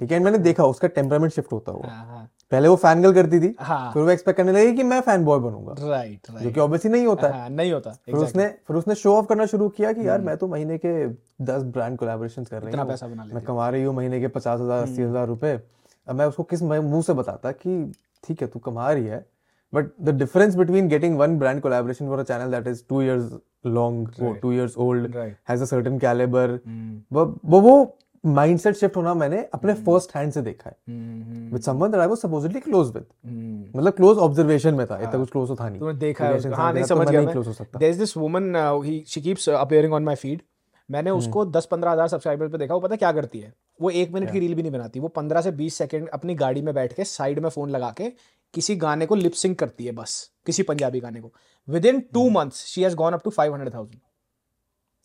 ठीक 0.00 0.12
है 0.12 0.18
मैंने 0.18 0.38
देखा 0.40 0.64
उसका 0.66 0.88
टेम्परामेंट 0.90 1.32
शिफ्ट 1.32 1.52
होता 1.52 1.72
हुआ। 1.72 1.88
हाँ 1.88 2.06
हाँ। 2.06 2.28
पहले 2.52 2.68
वो 2.68 2.76
फ़ैन 2.76 3.02
गर्ल 3.02 3.14
करती 3.14 3.40
थी 3.40 3.54
हाँ। 3.60 3.90
फिर 3.92 4.02
वो 4.02 4.10
एक्सपेक्ट 4.10 4.36
करने 4.36 4.52
लगी 4.52 4.74
कि 4.76 4.82
मैं 4.84 5.00
फ़ैन 5.00 5.24
बॉय 5.24 5.38
बनूँगा। 5.40 5.74
राइट 5.80 6.30
जो 6.32 6.50
कि 6.50 6.60
ऑब्वियसली 6.60 6.90
नहीं 6.92 7.06
होता। 7.06 7.28
हाँ 7.32 7.48
नहीं 7.50 7.72
होता 7.72 7.90
फिर 7.90 8.14
exactly. 8.14 8.28
उसने 8.28 8.46
फिर 8.68 8.76
उसने 8.76 8.94
शो 8.94 9.14
ऑफ़ 9.16 9.26
करना 9.26 9.46
शुरू 9.46 9.68
किया 9.70 9.92
कि 9.92 10.06
यार 10.08 10.20
मैं 10.20 10.36
तो 10.36 10.48
महीने 10.48 10.78
के 10.78 11.06
दस 11.44 11.62
ब्रांड 11.74 11.98
कोलैबोरेशन 11.98 12.44
कर 12.44 12.62
रही 12.62 12.76
हूँ। 12.76 12.86
पैसा 12.88 13.06
बना 13.06 13.24
लेती 13.24 13.34
मैं 13.34 13.44
कमा 13.44 13.68
रही 13.68 13.82
हूँ 13.82 13.94
महीने 13.96 14.20
के 14.20 14.28
पचास 14.28 14.60
हज़ार 14.60 14.82
अस्सी 14.82 15.02
हज़ार 15.02 15.26
रुपए। 15.26 15.58
अब 16.06 16.16
मैं 16.16 16.26
उसको 16.26 16.42
किस 16.44 16.62
मुँह 16.62 17.02
से 17.02 17.12
बताता 17.14 17.52
कि 17.52 17.92
ठीक 18.24 18.42
है 18.42 18.48
तू 18.48 18.58
कमा 18.60 18.90
रही 18.92 19.06
है 19.06 19.24
but 19.72 19.90
the 20.00 20.18
difference 20.18 20.54
between 20.56 20.88
getting 20.88 21.18
one 21.18 21.38
brand 21.38 21.60
collaboration 21.62 22.08
for 22.08 22.18
a 22.18 22.22
channel 22.24 22.50
that 22.50 22.66
is 22.66 22.82
two 22.88 23.02
years 23.02 23.32
long 23.66 24.38
two 24.42 24.52
years 24.52 24.76
old. 24.78 25.16
Has 25.48 25.62
a 25.62 25.66
certain 25.66 25.98
calibre 25.98 26.58
hmm, 26.66 27.00
वो 27.12 27.60
वो 27.60 27.96
माइंडसेट 28.24 28.76
शिफ्ट 28.76 28.96
होना 28.96 29.14
मैंने 29.14 29.38
अपने 29.54 29.74
फ़र्स्ट 29.74 30.14
हैंड 30.16 30.32
से 30.32 30.42
देखा 30.42 30.70
है। 30.70 30.76
Hmm, 30.88 31.22
hmm, 31.22 31.52
with 31.52 31.62
someone 31.62 31.90
that 31.90 32.00
I 32.00 32.06
was 32.06 32.18
supposedly 32.18 32.60
close 32.60 32.90
with 32.94 33.04
hmm. 33.26 33.78
मतलब 33.78 33.92
close 33.92 34.18
observation 34.18 34.74
में 34.74 34.86
था 34.86 34.98
इतना 34.98 35.18
कुछ 35.18 35.30
क्लोज 35.30 35.48
तो 35.48 35.56
था 35.56 35.68
नहीं। 35.68 35.80
तूने 35.80 35.98
देखा 35.98 36.26
है 36.26 36.36
उसको। 36.36 36.54
हाँ 36.54 36.72
नहीं 36.72 36.82
तो 36.82 36.88
समझ 36.88 37.08
गया 37.08 37.20
मैं। 37.22 37.34
हो 37.34 37.42
सकता। 37.42 37.78
There 37.78 37.92
is 37.92 37.98
this 37.98 38.16
woman 38.16 38.54
he 38.84 39.02
she 39.08 39.20
keeps 39.20 39.48
appearing 39.50 39.92
on 39.94 40.04
my 40.04 40.14
feed 40.16 40.42
मैंने 40.88 41.10
उसको 41.12 41.44
10 41.46 41.66
15 41.66 41.92
हज़ार 41.92 42.08
सब्सक्राइबर 42.08 42.48
पे 42.48 42.58
देखा 42.58 42.74
वो 42.74 42.80
पता 42.80 42.96
क्या 42.96 43.12
करती 43.12 43.38
है? 43.40 43.52
वो 43.80 43.90
एक 43.92 44.12
मिनट 44.12 44.30
की 44.32 44.38
रील 44.38 44.54
भी 44.54 44.62
नहीं 44.62 44.72
बनाती 44.72 45.00
वो 45.00 45.08
15 45.08 45.42
से 45.42 45.52
20 45.52 45.74
सेकंड 45.74 46.08
अपनी 46.08 46.34
गाड़ी 46.34 46.62
में 46.62 46.74
बैठ 46.74 46.92
के 46.92 47.04
साइड 47.06 47.38
में 47.38 47.48
फ़ोन 47.48 47.70
लगा 47.70 47.90
के 47.96 48.08
किसी 48.54 48.76
गाने 48.76 49.06
को 49.06 49.14
लिप 49.14 49.32
सिंक 49.34 49.58
करती 49.58 49.84
है 49.84 49.92
बस 49.92 50.14
किसी 50.46 50.62
पंजाबी 50.62 51.00
गाने 51.00 51.20
को। 51.20 51.32
Within 51.86 52.00
two 52.14 52.28
months 52.30 52.64
she 52.66 52.82
has 52.82 52.96
gone 52.96 53.12
up 53.12 53.22
to 53.24 53.30
500000 53.30 53.86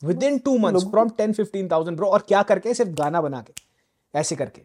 within 0.24 0.38
two 0.40 0.58
month 0.58 0.80
from 0.92 1.10
ten 1.18 1.34
fifteen 1.34 1.68
thousand 1.72 1.98
bro 1.98 2.08
और 2.08 2.24
क्या 2.28 2.42
करके? 2.44 2.74
सिर्फ़ 2.74 2.92
गाना 2.94 3.22
बना 3.22 3.42
के 3.42 3.54
ऐसे 4.14 4.36
करके। 4.36 4.62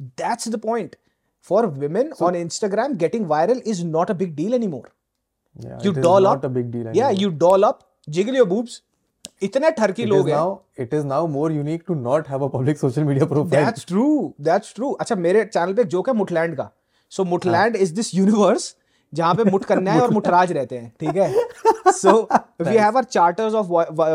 That's 0.00 0.48
the 0.48 0.60
point 0.60 0.96
for 1.48 1.66
women 1.68 2.12
on 2.22 2.34
Instagram 2.36 2.94
getting 2.96 3.26
viral 3.28 3.62
is 3.66 3.84
not 3.86 4.10
a 4.10 4.14
big 4.14 4.34
deal 4.36 4.54
any 4.54 4.66
more 4.68 4.92
you 5.84 5.92
doll 5.92 6.26
up 6.26 6.46
big 6.46 6.70
deal 6.72 6.92
या 6.96 7.08
you 7.12 7.28
doll 7.38 7.62
up 7.62 7.78
jiggle 8.08 8.36
your 8.36 8.48
boobs 8.48 8.82
इतने 9.42 9.70
ठरकी 9.72 10.04
लोग 10.04 10.28
हैं। 10.28 10.36
It 10.80 10.94
is 10.94 11.04
now 11.06 11.26
more 11.28 11.52
unique 11.52 11.82
to 11.86 11.94
not 11.96 12.28
have 12.28 12.44
a 12.44 12.48
public 12.50 12.78
social 12.78 13.04
media 13.04 13.26
profile 13.26 13.64
that's 13.64 13.86
true 13.86 14.34
that's 14.40 14.74
true 14.74 14.90
अच्छा 14.92 15.14
मेरे 15.16 15.44
channel 15.44 15.74
पे 15.74 15.84
joke 15.86 16.08
है 16.08 16.14
मुटलैंड 16.14 16.56
का। 16.56 16.70
सो 17.12 17.24
मुठलैंड 17.24 17.76
इज़ 17.76 17.94
दिस 17.94 18.14
यूनिवर्स 18.14 18.74
जहाँ 19.14 19.34
पे 19.34 19.44
मुठ 19.50 19.64
कन्या 19.64 20.00
और 20.02 20.10
मुठराज 20.12 20.52
रहते 20.52 20.78
हैं 20.78 20.92
ठीक 21.00 21.16
है 21.16 21.92
so 21.92 22.12
we 22.62 22.74
have 22.76 22.86
our 22.86 23.04
charters 23.04 23.54
of 23.54 23.66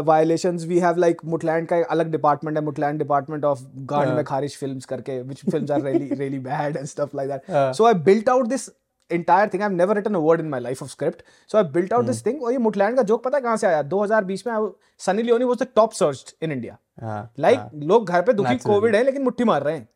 violations 0.07 0.65
we 0.67 0.80
have 0.80 0.97
like 1.05 1.21
मुठलैंड 1.35 1.67
का 1.67 1.77
एक 1.77 1.85
अलग 1.97 2.11
डिपार्टमेंट 2.11 2.57
है 2.57 2.63
मुठलैंड 2.65 2.99
डिपार्टमेंट 2.99 3.45
ऑफ़ 3.45 3.63
गांड 3.93 4.13
में 4.15 4.23
खारिश 4.26 4.57
फिल्म्स 4.59 4.85
करके 4.85 5.21
which 5.21 5.49
films 5.51 5.71
are 5.71 5.81
really 5.81 6.09
really 6.13 6.39
bad 6.49 6.77
and 6.77 6.85
stuff 6.88 7.15
like 7.17 7.30
that. 7.30 7.73
So 7.76 7.85
I 7.85 7.93
built 8.11 8.30
out 8.30 8.47
this 8.47 8.69
entire 9.09 9.45
thing. 9.51 9.61
I've 9.65 9.76
never 9.77 9.93
written 9.97 10.17
a 10.17 10.19
word 10.23 10.41
in 10.41 10.49
my 10.49 10.57
life 10.63 10.81
of 10.85 10.89
script. 10.89 11.21
So 11.51 11.57
I 11.59 11.61
built 11.76 11.93
out 11.93 12.03
Hmm. 12.03 12.09
this 12.09 12.19
thing. 12.26 12.35
और 12.41 12.51
ये 12.51 12.57
मुठलैंड 12.65 12.95
का 12.97 13.03
joke 13.11 13.23
पता 13.23 13.38
है 13.38 13.41
कहाँ 13.43 13.55
से 13.57 13.67
आया 13.67 13.81
2020 13.93 14.45
में 14.47 14.67
Sunny 15.05 15.23
Leone 15.23 15.45
was 15.51 15.59
the 15.61 15.67
top 15.80 15.95
searched 15.99 16.30
in 16.47 16.53
India. 16.55 16.76
हाँ, 17.01 17.31
लाइक 17.39 17.59
लोग 17.91 18.09
घर 18.09 18.21
पे 18.21 18.34
दुखी 18.34 18.49
Naturally. 18.49 18.65
कोविड 18.73 18.95
है 18.95 19.03
लेकिन 19.03 19.23
मुट्ठी 19.23 19.43
मार 19.51 19.63
रहे 19.63 19.76
हैं 19.76 19.88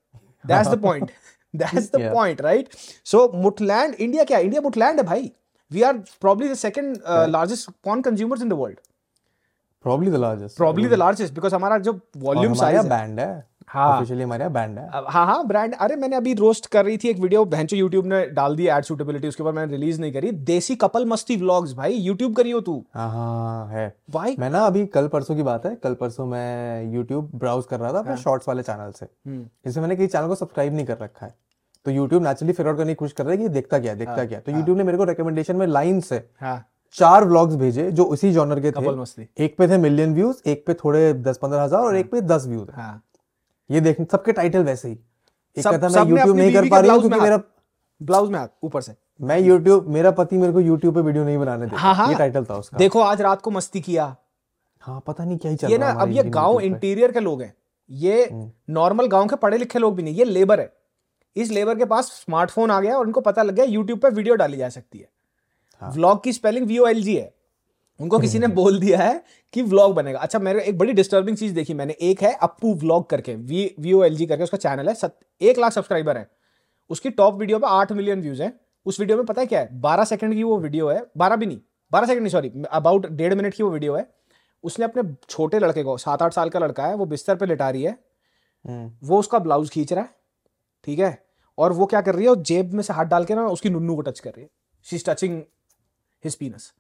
that's 0.46 0.70
the 0.70 0.82
point 0.82 1.12
that's 1.56 1.92
the. 1.96 2.12
Point 2.14 2.42
right 2.42 2.70
so 3.06 3.30
मुठलैंड 3.36 3.96
India 3.96 4.24
क्या 4.24 4.40
इंडिया 4.40 4.62
मुठलैंड 4.62 5.00
है 5.00 5.06
भाई 5.06 5.32
we 5.72 5.82
are 5.82 5.98
probably 6.22 6.50
the 6.50 6.54
second 6.56 6.98
largest 7.30 7.70
porn 7.84 8.02
consumers 8.02 8.42
in 8.42 8.50
the 8.50 8.54
world 8.54 8.80
probably 9.86 10.12
the 10.12 10.20
largest. 10.20 10.56
Probably 10.58 10.88
the 10.88 10.94
largest 10.94 11.34
because 11.34 11.56
हमारा 11.56 11.78
जो 11.78 12.00
वॉल्यूम 12.18 12.54
साइज़ 12.54 12.78
है। 12.78 12.90
बैंड 12.90 13.20
है। 13.20 13.48
हाँ। 13.68 13.88
Officially 13.88 14.24
हमारे 14.24 14.44
यहाँ 14.44 14.54
बैंड 14.54 14.78
है। 14.80 14.86
हाँ 15.08 15.26
हाँ 15.26 15.46
ब्रांड 15.48 15.74
अरे 15.82 15.96
मैंने 15.96 16.16
अभी 16.16 16.34
रोस्ट 16.34 16.66
कर 16.66 16.86
रही 16.86 16.98
थी 16.98 17.10
एक 17.10 17.20
वीडियो 17.20 17.44
बहनचो 17.46 17.76
यूट्यूब 17.78 18.06
ने 18.06 18.26
डाल 18.30 18.56
दी 18.56 18.68
एड 18.68 18.84
सूटेबिलिटी 18.84 19.28
उसके 19.28 19.44
बाद 19.44 19.54
मैंने 19.54 19.72
रिलीज़ 19.72 20.00
नहीं 20.02 20.14
करी। 20.14 20.32
देसी 20.50 20.76
कपल 20.76 21.06
मस्ती 21.06 21.36
व्लॉग्स 21.38 21.74
भाई। 21.74 21.94
यूट्यूब 21.94 22.36
करियो 22.36 22.62
तू। 22.62 22.84
हाँ 22.94 23.10
हाँ 23.12 23.68
है। 23.70 23.94
भाई 24.12 24.36
मैं 24.40 24.50
ना 24.50 24.66
अभी 24.68 24.86
कल 24.96 25.08
परसों 25.08 25.36
की 25.36 25.44
बात 25.44 25.66
है। 25.66 25.76
कल 25.76 25.94
परसों 25.96 26.26
मैं 26.26 26.94
यूट्यूब 26.94 27.32
ब्राउज 27.36 27.66
कर 27.70 27.80
रहा 27.80 27.94
था 27.94 28.00
अपने 28.00 28.18
शॉर्ट्स 28.18 28.48
वाले 28.48 28.64
चैनल 28.64 28.92
से। 28.92 29.06
हम्म, 29.06 29.44
जिसमें 29.66 29.82
मैंने 29.82 29.96
किसी 29.96 30.08
चैनल 30.08 30.28
को 30.28 30.36
सब्सक्राइब 30.36 30.74
नहीं 30.74 30.86
कर 30.86 30.98
रखा 30.98 31.26
है। 31.26 31.36
तो 31.86 31.92
यूट्यूब 31.92 32.24
नेचुरली 32.24 32.54
फिगर 32.54 32.70
आउट 32.70 32.78
करने 32.78 32.92
की 32.92 32.96
कोशिश 32.96 33.14
कर 33.14 33.24
रहा 33.24 33.32
है 33.32 33.38
कि 33.38 33.50
देखता 33.50 33.80
क्या 33.80 33.92
है 33.92 33.98
देखता 33.98 34.26
क्या 34.26 34.38
है। 34.38 34.44
तो 34.44 34.52
यूट्यूब 34.52 34.78
ने 34.78 34.84
मेरे 34.84 34.98
को 34.98 35.04
रिकमेंडेशन 35.04 35.56
में 35.56 35.68
लाइन 35.68 36.00
से 36.00 36.30
हाँ। 36.42 36.68
चार 36.92 37.26
व्लॉग्स 37.26 37.56
भेजे 37.56 37.92
जो 37.92 38.04
उसी 38.04 38.32
जॉनर 38.32 38.60
के 38.60 38.72
थे। 38.72 38.86
एक 39.38 39.58
पे 39.58 39.68
थे 39.68 39.78
मिलियन 39.78 40.14
व्यूज़ 40.14 40.50
एक 40.50 40.64
पे 40.68 40.74
थोड़े 40.74 41.14
दस 41.14 41.38
पंद्रह 41.38 41.64
हज़ार 41.64 41.82
और 41.82 41.96
एक 41.96 42.12
पे 42.12 42.22
दस 42.22 42.46
व्यूज़ 42.48 42.70
हाँ। 42.72 43.04
ये 43.72 43.82
देख 43.82 44.02
सबके 44.12 44.32
टाइटल 44.32 44.64
वैसे 44.64 44.88
ही। 44.88 45.00
एक 45.58 45.64
सब- 45.64 45.74
मैं 45.74 46.10
यूट्यूब 46.10 46.38
नहीं 46.38 46.54
कर 46.54 46.70
पा 46.70 46.80
रही 46.80 46.92
हूँ 46.92 47.00
क्योंकि 47.00 47.20
मेरा 47.20 47.42
ब्लाउज 48.02 48.30
में 48.30 48.40
हाथ 48.40 48.48
ऊपर 48.64 48.82
से। 48.82 48.96
मैं 49.22 49.40
यूट्यूब 49.40 49.88
मेरा 49.88 50.12
पति 50.12 50.38
मेरे 50.38 50.54
को 50.54 50.60
यूट्यूब 50.60 50.96
पे 50.96 51.02
वीडियो 51.02 51.24
नहीं 51.24 51.38
बनाने 51.38 51.66
देता। 51.66 51.78
हाँ, 51.78 51.96
हाँ। 51.96 52.08
ये 52.08 52.16
टाइटल 52.16 52.46
था 52.46 52.56
उसका। 52.56 52.78
देखो 52.78 53.02
आज 53.02 53.22
रात 53.22 53.42
को 53.42 53.52
मस्ती 53.52 53.82
किया। 53.82 54.16
हाँ 54.80 55.04
पता 55.08 55.26
नहीं 55.26 55.38
क्या 55.38 55.52
ही 55.52 55.58
चल 55.58 55.68
ये 55.68 55.78
ना 55.78 55.90
अब 55.90 56.10
ये 56.10 56.24
गाँव 56.24 56.60
इंटीरियर 56.60 57.12
के 57.12 57.20
लोग 57.20 57.42
हैं। 57.42 57.54
ये 57.92 58.24
हम्म। 58.24 58.52
नॉर्मल 58.70 59.08
गाँव 59.08 59.28
के 59.28 59.36
पढ़े 59.36 59.58
लिखे 59.58 59.80
लोग 59.80 59.96
भी 59.96 60.04
नहीं 60.04 60.16
ये 60.16 60.24
लेबर 60.24 60.60
है। 60.60 60.74
इस 61.36 61.52
लेबर 61.52 61.78
के 61.78 61.86
पास 61.86 62.06
स्मार्टफ़ोन 62.06 62.72
आ 62.72 62.82
गया 62.82 62.98
और 62.98 63.06
उनको 63.06 63.22
पता 63.22 63.44
लग 63.44 63.56
गया 63.56 63.66
यूट्यूब 63.66 64.00
पर 64.00 64.12
वीडियो 64.12 64.36
डाली 64.36 64.58
जा 64.58 64.70
सकती 64.70 65.00
है। 65.00 65.10
हाँ। 65.82 65.92
व्लॉग 65.92 66.24
की 66.24 66.34
spelling 66.34 66.68
V 66.68 66.78
O 66.78 66.88
L 66.88 67.04
G 67.04 67.16
है। 67.16 67.34
उनको 68.00 68.20
किसी 68.20 68.40
ने 68.40 68.48
बोल 68.60 68.80
दिया 68.80 69.00
है 69.00 69.24
कि 69.54 69.62
व्लॉग 69.62 69.96
बनेगा। 69.96 70.20
अच्छा 70.20 70.40
मेरे 70.40 70.64
एक 70.64 70.78
बड़ी 70.78 70.94
डिस्टर्बिंग 70.94 71.38
चीज़ 71.38 71.54
देखी। 71.54 71.74
मैंने 71.74 71.96
एक 72.02 72.22
है 72.22 72.34
अप्पू 72.34 72.74
व्लॉग 72.76 73.10
करके 73.10 73.36
V 73.36 73.76
V 73.80 73.94
O 73.94 74.04
L 74.04 74.16
G 74.16 74.26
करके 74.26 74.44
उसका 74.44 74.58
चैनल 74.58 74.88
है। 74.88 74.96
सत, 74.96 75.20
एक 75.42 75.60
लाख 75.60 75.72
सब्सक्राइबर 75.72 76.18
है। 76.18 76.30
उसकी 76.90 77.10
टॉप 77.10 77.36
वीडियो 77.36 77.60
पे 77.60 77.68
आठ 77.68 77.92
मिलियन 77.92 78.22
व्यूज़ 78.22 78.44
है। 78.44 78.60
उस 78.86 79.00
वीडियो 79.00 79.18
में 79.18 79.26
पता 79.26 79.42
है 79.42 79.48
क्या 79.48 79.60
है? 79.60 79.80
बारह 79.82 80.04
सेकंड 80.04 80.34
की 80.34 80.44
वो 80.44 80.60
वीडियो 80.60 80.90
है। 80.90 81.06
बारह 81.18 81.36
भी 81.36 81.46
नहीं 81.46 81.60
बारह 81.92 82.08
सेकंड 82.08 82.22
नहीं 82.24 82.32
सॉरी 82.32 82.52
अबाउट 82.72 83.08
डेढ़ 83.08 83.34
मिनट 83.34 83.54
की 83.54 83.64
वो 83.64 83.70
वीडियो 83.70 83.96
है। 83.96 84.14
उसने 84.64 84.86
अपने 84.86 85.16
छोटे 85.30 85.60
लड़के 85.60 85.84
को 85.84 85.98
सात 85.98 86.22
आठ 86.22 86.34
साल 86.34 86.50
का 86.50 86.60
लड़का 86.60 86.86
है 86.88 86.96
वो 86.96 87.06
बिस्तर 87.06 87.36
पर 87.36 87.48
लिटा 87.48 87.70
रही 87.70 87.84
है। 87.84 87.98
हम्म, 88.68 88.92
वो 89.04 89.20
उसका 89.20 89.40
ब्लाउज 89.40 89.70
खींच 89.70 89.94
रहा 89.94 90.04
है। 90.04 90.10
ठीक 90.84 91.00
है? 91.00 91.23
और 91.58 91.74
वो 91.74 91.86
क्या 91.86 92.02
कर 92.02 92.16
रही 92.16 92.26
है 92.26 92.36
जेब 92.44 92.74
में 92.74 92.82
से 92.84 92.94
हाथ 92.94 93.06
डाल 93.08 93.26
के 93.26 93.36
ना 93.36 93.46
उसकी 93.48 93.70
नुन्नू 93.70 93.96
को 93.96 94.02
टच 94.02 94.20
कर 94.20 94.30
रही 94.32 94.44
है। 94.44 94.50
She 94.86 94.96
is 94.96 95.04
touching 95.06 95.42
his 96.24 96.36
penis 96.36 96.72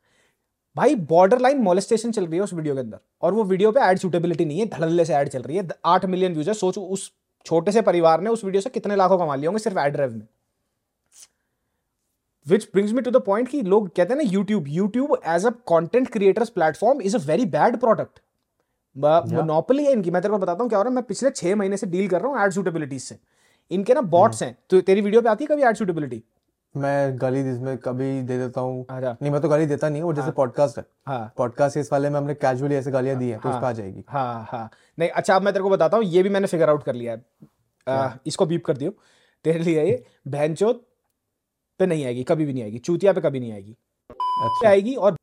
भाई 0.75 0.95
बॉर्डर 1.07 1.39
लाइन 1.39 1.57
मोलेस्टेशन 1.61 2.11
चल 2.11 2.25
रही 2.25 2.37
है 2.37 2.43
उस 2.43 2.53
वीडियो 2.53 2.73
के 2.75 2.79
अंदर। 2.81 2.99
और 3.21 3.33
वो 3.33 3.43
वीडियो 3.45 3.71
पे 3.71 3.81
एड 3.81 3.97
सूटेबिलिटी 3.99 4.45
नहीं 4.45 4.59
है 4.59 4.65
धड़ल्ले 4.69 5.05
से 5.05 5.13
ऐड 5.13 5.29
चल 5.29 5.41
रही 5.41 5.57
है। 5.57 5.67
आठ 5.85 6.05
मिलियन 6.05 6.33
व्यूज़ 6.33 6.47
है। 6.49 6.53
सोचो 6.55 6.81
उस 6.83 7.11
छोटे 7.45 7.71
से 7.71 7.81
परिवार 7.81 8.21
ने 8.21 8.29
उस 8.29 8.43
वीडियो 8.45 8.61
से 8.61 8.69
कितने 8.69 8.95
लाखों 8.95 9.17
कमा 9.17 9.35
लिए 9.35 9.47
होंगे 9.47 9.59
सिर्फ़ 9.59 9.79
एड 9.79 9.97
रेव 9.97 10.11
में। 10.11 10.27
Which 12.47 12.67
brings 12.73 12.93
me 12.93 13.01
to 13.01 13.11
the 13.11 13.21
point 13.25 13.47
कि 13.49 13.61
लोग 13.63 13.87
कहते 13.89 14.13
हैं 14.13 14.21
ना 14.21 14.29
YouTube 14.29 14.65
YouTube 14.69 15.17
as 15.25 15.45
a 15.45 15.49
content 15.65 16.09
creators 16.11 16.49
platform 16.51 17.01
is 17.01 17.17
a 17.17 17.19
very 17.21 17.45
bad 17.47 17.77
product 17.79 18.19
monopoly 18.95 19.85
है 19.85 19.91
इनकी। 19.91 20.11
मैं 20.11 20.21
तेरे 20.21 20.31
को 20.31 20.37
बताता 20.37 20.63
हूँ 20.63 20.69
क्या 20.69 20.79
हो 20.79 20.83
रहा 20.83 20.89
है। 20.89 20.95
मैं 20.95 21.03
पिछले 21.03 21.29
छह 21.31 21.55
महीने 21.55 21.77
से 21.77 21.87
डील 21.87 22.07
कर 22.07 22.21
रहा 22.21 22.31
हूँ 22.31 22.45
एड 22.45 22.51
सूटेबिलिटीज 22.51 23.03
से। 23.03 23.19
इनके 23.71 23.93
ना 23.93 24.01
बॉट्स 24.11 24.43
हैं। 24.43 24.57
तो 24.69 24.81
तेरी 24.81 25.01
वीडियो 25.01 25.21
पे 25.21 25.29
आती 25.29 25.43
है 25.43 25.47
कभी 25.47 25.63
एड 25.63 25.75
सूटेबिलिटी 25.75 26.23
मैं 26.75 27.21
गाली 27.21 27.39
इसमें 27.51 27.77
कभी 27.77 28.21
दे 28.21 28.37
देता 28.37 28.61
हूँ। 28.61 28.85
अच्छा। 28.89 29.11
नहीं 29.21 29.31
मैं 29.31 29.41
तो 29.41 29.49
गाली 29.49 29.65
देता 29.65 29.89
नहीं 29.89 30.01
हूँ 30.01 30.09
वो 30.09 30.13
जैसे 30.15 30.31
पॉडकास्ट 30.31 30.77
है। 30.77 30.85
हाँ। 31.07 31.33
पॉडकास्ट 31.37 31.77
इस 31.77 31.91
वाले 31.91 32.09
में 32.09 32.17
हमने 32.19 32.33
कैजुअली 32.35 32.75
ऐसे 32.75 32.91
गालियाँ 32.91 33.17
दी 33.17 33.29
है 33.29 33.37
तो 33.39 33.49
उस 33.49 33.55
पर 33.55 33.65
आ 33.65 33.71
जाएगी। 33.71 34.03
हाँ 34.09 34.47
हाँ। 34.51 34.69
नहीं 34.99 35.09
अच्छा 35.09 35.35
अब 35.35 35.41
मैं 35.41 35.53
तेरे 35.53 35.63
को 35.63 35.69
बताता 35.69 35.97
हूँ 35.97 36.05
ये 36.05 36.23
भी 36.23 36.29
मैंने 36.29 36.47
फिगर 36.47 36.69
आउट 36.69 36.83
कर 36.83 36.95
लिया 36.95 37.13
है। 37.13 37.23
आ, 37.87 38.13
इसको 38.25 38.45
बीप 38.45 38.65
कर 38.65 38.77
दियो। 38.77 38.91
तेरे 39.45 39.59
लिए 39.59 39.83
ये 39.83 40.03
बहनचोद 40.27 40.81
पे 41.79 41.85
नहीं 41.85 42.05
आएगी 42.05 42.23
कभी 42.23 42.45
भी 42.45 42.53
नहीं 42.53 42.63
आएगी। 42.63 42.79
चूतिया 42.79 43.13
पे 43.13 43.21
कभी 43.21 43.39
नहीं 43.39 43.51
आएगी। 43.51 43.75
अच्छा। 44.09 44.69
आएगी 44.69 44.95
और 44.95 45.15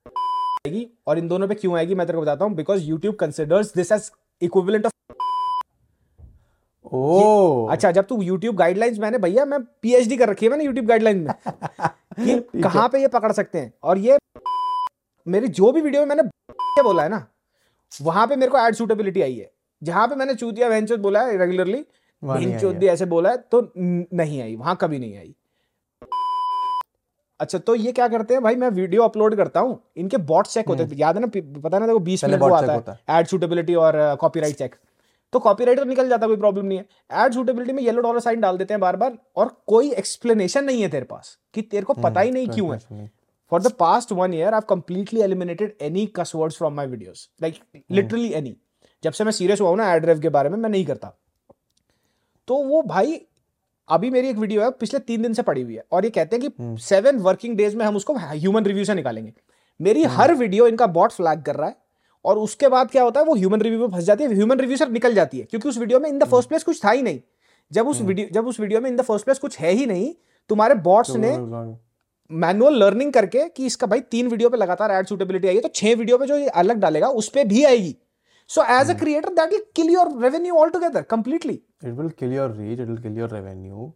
आएगी 0.66 0.86
और 1.06 1.18
इन 1.18 1.28
दोनों 1.28 1.48
पे 1.48 1.54
क्यों 1.54 1.76
आएगी 1.76 1.94
मैं 1.94 2.06
तेरे 2.06 2.18
को 2.18 2.22
बताता 2.22 2.44
हूँ 2.44 2.54
because 2.54 2.84
YouTube 2.84 3.14
considers 3.14 3.74
this 3.74 3.92
as 3.92 4.10
equivalent 4.42 4.86
of 4.86 4.92
ओ 6.92 7.66
अच्छा 7.70 7.90
जब 7.92 8.06
तू 8.06 8.20
यूट्यूब 8.22 8.56
गाइडलाइंस 8.56 8.98
मैंने 8.98 9.18
भैया 9.18 9.44
मैं 9.44 9.60
पीएचडी 9.82 10.16
कर 10.16 10.28
रखी 10.28 10.46
है 10.46 10.50
मैंने 10.50 10.64
यूट्यूब 10.64 10.86
गाइडलाइन 10.86 11.18
में। 11.18 11.34
कि 12.20 12.60
कहाँ 12.62 12.88
पे 12.88 13.00
ये 13.00 13.08
पकड़ 13.08 13.32
सकते 13.32 13.58
हैं? 13.58 13.72
और 13.82 13.98
ये 13.98 14.18
मेरी 15.26 15.48
जो 15.48 15.72
भी 15.72 15.80
वीडियो 15.80 16.04
में 16.06 16.14
मैंने 16.14 16.82
बोला 16.82 17.02
है 17.02 17.08
ना 17.08 17.26
वहाँ 17.92 18.26
पे 18.26 18.36
मेरे 18.36 18.50
को 18.50 18.58
एड 18.58 18.74
सूटेबिलिटी 18.74 19.22
आई 19.22 19.34
है। 19.34 19.50
जहाँ 19.82 20.06
पे 20.08 20.14
मैंने 20.16 20.34
चूतिया 20.34 20.68
बहनचोद 20.68 21.00
बोला 21.00 21.22
है 21.22 21.36
रेगुलरली 21.38 21.84
भी 22.22 22.86
ऐसे 22.88 23.04
बोला 23.06 23.30
है 23.30 23.36
तो 23.52 23.60
नहीं 23.76 24.40
आई 24.42 24.56
वहाँ 24.56 24.76
कभी 24.80 24.98
नहीं 24.98 25.16
आई। 25.18 25.34
अच्छा 27.40 27.58
तो 27.58 27.74
ये 27.74 27.92
क्या 27.92 28.06
करते 28.08 28.34
हैं 28.34 28.42
भाई 28.42 28.56
मैं 28.56 28.68
वीडियो 28.70 29.02
अपलोड 29.02 29.34
करता 29.36 29.60
हूँ 29.60 29.80
इनके 29.96 30.16
बॉट 30.30 30.46
चेक 30.46 30.68
होते 30.68 30.82
हैं। 30.82 30.96
याद 30.96 31.16
है 31.16 31.22
ना 31.22 31.28
पता 31.60 31.78
ना 31.78 31.86
देखो 31.86 31.98
बीस 31.98 32.24
हम्म। 32.24 32.32
मिनट 32.32 32.42
वो 32.42 32.54
आता 32.54 32.72
होता 32.72 32.92
है। 32.92 33.18
एड 33.18 33.26
सूटेबिलिटी 33.26 33.74
और 33.74 33.94
कॉपीराइट 34.20 34.56
चेक 34.56 34.74
तो 35.32 35.38
कॉपीराइट 35.38 35.78
तो 35.78 35.84
निकल 35.84 36.08
जाता 36.08 36.26
कोई 36.26 36.36
प्रॉब्लम 36.36 36.66
नहीं 36.66 36.78
है। 36.78 37.24
एड 37.24 37.34
सूटेबिलिटी 37.34 37.72
में 37.72 37.82
येलो 37.82 38.02
डॉलर 38.02 38.20
साइन 38.20 38.40
डाल 38.40 38.58
देते 38.58 38.74
हैं 38.74 38.80
बार 38.80 38.96
बार 38.96 39.18
और 39.36 39.56
कोई 39.66 39.90
एक्सप्लेनेशन 39.92 40.64
नहीं 40.64 40.82
है 40.82 40.88
तेरे 40.88 41.04
पास 41.06 41.36
कि 41.54 41.62
तेरे 41.62 41.82
को 41.82 41.94
पता 41.94 42.20
ही 42.20 42.30
नहीं 42.30 42.46
हम्म, 42.46 42.54
क्यों 42.54 42.74
है। 42.74 43.10
For 43.52 43.58
the 43.60 43.70
past 43.78 44.12
one 44.16 44.34
year, 44.34 44.50
I've 44.56 44.66
completely 44.66 45.22
eliminated 45.22 45.70
any 45.84 46.02
cuss 46.18 46.32
words 46.40 46.58
from 46.58 46.74
my 46.74 46.82
videos. 46.90 47.22
Like 47.44 47.56
literally 47.90 48.34
any. 48.34 48.52
जब 49.02 49.12
से 49.12 49.24
मैं 49.24 49.32
सीरियस 49.32 49.60
हुआ 49.60 49.68
हूँ 49.68 49.76
ना 49.78 49.92
एड 49.94 50.04
रेव 50.06 50.20
के 50.20 50.28
बारे 50.28 50.48
में 50.48 50.56
मैं 50.58 50.70
नहीं 50.70 50.84
करता। 50.86 51.08
तो 52.48 52.56
वो 52.64 52.82
भाई 52.82 53.20
अभी 53.88 54.10
मेरी 54.10 54.28
एक 54.28 54.36
वीडियो 54.36 54.62
है 54.62 54.70
पिछले 54.80 54.98
तीन 55.00 55.22
दिन 55.22 55.32
से 55.34 55.42
पड़ी 55.42 55.62
हुई 55.62 55.74
है 55.74 55.84
और 55.92 56.04
ये 56.04 56.10
कहते 56.10 56.36
हैं 56.36 56.48
कि 56.48 56.82
सेवन 56.82 57.18
वर्किंग 57.20 57.56
डेज़ 57.56 57.76
में 57.76 57.84
हम 57.84 57.96
उसको 57.96 58.14
ह्यूमन 58.16 58.64
रिव्यू 58.64 58.84
से 58.84 58.94
निकालेंगे। 58.94 59.32
मेरी 59.80 60.02
हर 60.16 60.34
वीडियो 60.34 60.66
इनका 60.66 60.86
बॉट 60.88 61.12
फ्लैग 61.12 61.42
कर 61.42 61.56
रहा 61.56 61.68
है 61.68 61.76
और 62.24 62.38
उसके 62.38 62.68
बाद 62.68 62.90
क्या 62.90 63.02
होता 63.02 63.20
है 63.20 63.26
वो 63.26 63.34
ह्यूमन 63.34 63.60
रिव्यू 63.60 63.80
में 63.80 63.88
फंस 63.88 64.04
जाती 64.04 64.24
है 64.24 64.34
ह्यूमन 64.34 64.60
रिव्यू 64.60 64.76
से 64.76 64.86
निकल 64.88 65.14
जाती 65.14 65.38
है 65.38 65.44
क्योंकि 65.44 65.68
उस 65.68 65.78
वीडियो 65.78 66.00
में 66.00 66.08
इन 66.08 66.18
द 66.18 66.24
फ़र्स्ट 66.24 66.48
प्लेस 66.48 66.64
कुछ 66.64 66.84
था 66.84 66.90
ही 66.90 67.02
नहीं। 67.02 67.20
जब 67.70 67.88
उस 67.88 68.00
वीडियो 68.02 68.28
जब 68.32 68.46
उस 68.46 68.60
वीडियो 68.60 68.80
में 68.80 68.90
इन 68.90 68.96
द 68.96 69.02
फ़र्स्ट 69.02 69.24
प्लेस 69.24 69.38
कुछ 69.38 69.58
है 69.58 69.72
ही 69.72 69.86
नहीं 69.86 70.12
तुम्हारे 70.50 70.74
बॉट्स 70.84 71.16
ने 71.16 71.36
मैनुअल 72.30 72.74
लर्निंग 72.78 73.12
करके 73.12 73.48
कि 73.48 73.66
इसका 73.66 73.86
भाई 73.86 74.00
तीन 74.10 74.28
वीडियो 74.28 74.48
पे 74.50 74.56
लगातार 74.56 74.90
एड 74.90 75.06
सूटेबिलिटी 75.06 75.48
आई 75.48 75.54
है 75.54 75.60
तो 75.60 75.68
छह 75.74 75.94
वीडियो 75.94 76.18
पे 76.18 76.26
जो 76.26 76.36
ये 76.36 76.48
अलग 76.62 76.80
डालेगा 76.80 77.08
उस 77.20 77.28
पर 77.28 77.44
भी 77.46 77.64
आएगी। 77.64 77.96
So 78.50 78.62
as 78.72 78.90
a 78.90 78.94
creator 78.98 79.32
that 79.34 79.50
will 79.50 79.64
kill 79.76 79.90
your 79.90 80.12
revenue 80.22 80.54
altogether 80.70 81.02
completely 81.10 81.54
it 81.54 81.92
will 81.92 82.08
kill 82.18 82.32
your 82.32 82.50
reach 82.52 82.80
it 82.80 82.86
will 82.86 82.98
kill 82.98 83.18
your 83.18 83.30
revenue 83.30 83.92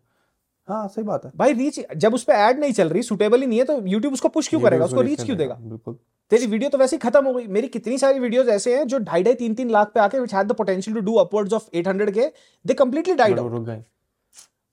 हाँ 0.69 0.87
सही 0.89 1.05
बात 1.05 1.25
है। 1.25 1.31
भाई 1.37 1.53
रीच 1.53 1.81
जब 1.97 2.15
उस 2.15 2.23
पे 2.25 2.33
ऐड 2.33 2.59
नहीं 2.59 2.73
चल 2.73 2.89
रही 2.89 3.03
सुटेबल 3.03 3.41
ही 3.41 3.47
नहीं 3.47 3.59
है 3.59 3.65
तो 3.65 3.81
यूट्यूब 3.87 4.13
उसको 4.13 4.29
पुश 4.29 4.49
क्यों 4.49 4.61
करेगा? 4.61 4.85
उसको 4.85 5.03
रीच 5.03 5.23
क्यों 5.23 5.37
देगा? 5.39 5.55
बिल्कुल। 5.55 5.97
तेरी 6.33 6.47
वीडियो 6.47 6.71
तो 6.71 6.79
वैसे 6.79 6.97
ही 6.97 6.99
खत्म 7.01 7.25
हो 7.25 7.33
गई। 7.35 7.47
मेरी 7.49 7.69
कितनी 7.69 7.99
सारी 7.99 8.19
वीडियोस 8.19 8.49
ऐसे 8.49 8.77
हैं 8.77 8.87
जो 8.87 8.99
ढाई 9.01 9.23
ढाई 9.23 9.35
तीन 9.35 9.55
तीन 9.55 9.71
लाख 9.71 9.91
पे 9.95 10.01
आके 10.01 10.21
which 10.21 10.35
had 10.35 10.47
the 10.47 10.53
potential 10.53 10.97
to 10.97 11.01
do 11.03 11.15
upwards 11.17 11.53
of 11.53 11.69
800 11.77 12.13
के 12.13 12.31
दे 12.65 12.75
कंप्लीटली 12.75 13.15
डाइड 13.15 13.39
रुक 13.39 13.63
गए 13.63 13.83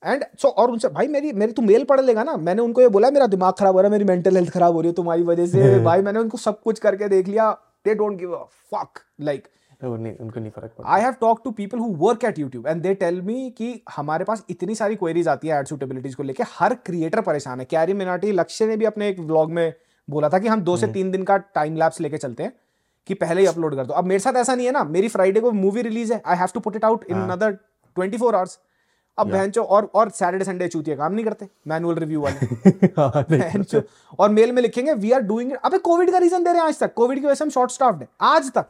एंड 0.03 0.23
सो 0.41 0.47
और 0.47 0.71
उनसे 0.71 0.87
भाई 0.89 1.07
मेरी 1.07 1.31
मेरी 1.33 1.51
तू 1.51 1.61
मेल 1.61 1.83
पढ़ 1.83 2.01
लेगा 2.01 2.23
ना। 2.23 2.35
मैंने 2.39 2.61
उनको 2.61 2.81
ये 2.81 2.87
बोला 2.89 3.09
मेरा 3.11 3.27
दिमाग 3.27 3.53
खराब 3.53 3.75
हो 3.75 3.81
रहा 3.81 3.87
है 3.87 3.91
मेरी 3.91 4.05
मेंटल 4.05 4.35
हेल्थ 4.35 4.49
खराब 4.49 4.73
हो 4.73 4.81
रही 4.81 4.89
है 4.89 4.95
तुम्हारी 4.95 5.23
वजह 5.23 5.45
से। 5.47 5.79
भाई 5.83 6.01
मैंने 6.01 6.19
उनको 6.19 6.37
सब 6.37 6.61
कुछ 6.61 6.79
करके 6.79 7.07
देख 7.09 7.27
लिया। 7.27 7.51
They 7.85 7.93
don't 7.95 8.17
give 8.17 8.33
a 8.33 8.43
fuck 8.73 8.99
like 9.21 9.47
वो 9.87 9.95
नहीं 9.95 10.15
उनको 10.15 10.39
नहीं 10.39 10.51
फ़र्क 10.51 10.71
पड़ता। 10.77 10.91
I 10.93 11.01
have 11.01 11.13
talk 11.21 11.41
to 11.43 11.51
people 11.51 11.79
who 11.79 11.87
work 11.99 12.23
at 12.25 12.39
YouTube 12.39 12.67
and 12.67 12.81
they 12.81 12.93
tell 12.95 13.21
me 13.21 13.49
कि 13.57 13.81
हमारे 13.95 14.25
पास 14.25 14.43
इतनी 14.49 14.75
सारी 14.75 14.95
क्वेरीज 14.95 15.27
आती 15.27 15.47
है 15.47 15.59
एड 15.59 15.67
सूटेबिलिटीज 15.67 16.15
को 16.15 16.23
लेके 16.23 16.43
हर 16.49 16.73
क्रिएटर 16.85 17.21
परेशान 17.21 17.59
है। 17.59 17.65
कैरी 17.65 17.93
मिनाटी 17.93 18.31
लक्ष्य 18.31 18.67
ने 18.67 18.77
भी 18.77 18.85
अपने 18.85 19.09
एक 19.09 19.19
व्लॉग 19.19 19.51
में 19.51 19.73
बोला 20.07 20.29
था 20.29 20.39
कि 20.39 20.47
हम 20.47 20.61
दो 20.61 20.77
से 20.77 20.87
तीन 20.87 21.11
दिन 21.11 21.23
का 21.23 21.37
टाइम 21.37 21.75
लैप्स 21.75 22.01
लेके 22.01 22.17
चलते 22.17 22.43
हैं 22.43 22.53
कि 23.07 23.13
पहले 23.13 23.41
ही 23.41 23.47
अपलोड 23.47 23.75
कर 23.75 23.85
दो। 23.85 23.93
अब 23.93 24.05
मेरे 24.05 24.19
साथ 24.19 24.33
ऐसा 24.33 24.55
नहीं 24.55 24.65
है 24.65 24.71
ना 24.71 24.83
मेरी 24.83 25.07
फ्राइडे 25.07 25.39
को 25.39 25.51
मूवी 25.51 25.81
रिलीज़ 25.81 26.13
है 26.13 26.21
I 26.25 26.37
have 26.37 26.49
to 26.53 26.59
put 26.59 26.75
it 26.75 26.85
out 26.85 27.05
in 27.09 27.17
another 27.17 27.51
twenty 27.51 28.17
four 28.17 28.35
hours 28.35 28.59
अब 29.17 29.29
बहनचो 29.31 29.63
और 29.63 29.89
और 29.95 30.09
सैटरडे 30.09 30.45
संडे 30.45 30.67
चूतिया 30.67 30.95
काम 30.95 31.13
नहीं 31.13 31.25
करते 31.25 31.47
मैनुअल 31.67 31.95
रिव्यू 31.95 32.21
वाले। 32.21 32.45
हाँ, 32.99 33.25
और 34.19 34.29
मेल 34.29 34.51
में 34.51 34.61
लिखेंगे 34.61 34.93
वी 34.93 35.11
आर 35.11 35.21
डूइंग 35.21 35.51
इट 35.51 35.57
अबे 35.65 35.77
कोविड 35.77 36.11
का 36.11 36.17
रीजन 36.17 36.43
दे 36.43 36.51
रहे 36.51 36.61
हैं 36.61 36.67
आज 36.67 36.79
तक। 36.79 36.93
कोविड 36.93 37.19
की 37.19 37.25
वजह 37.25 37.35
से 37.35 37.43
हम 37.43 37.49
शॉर्ट 37.49 37.71
स्टाफ्ड 37.71 38.01
है। 38.01 38.07
आज 38.21 38.51
तक। 38.51 38.69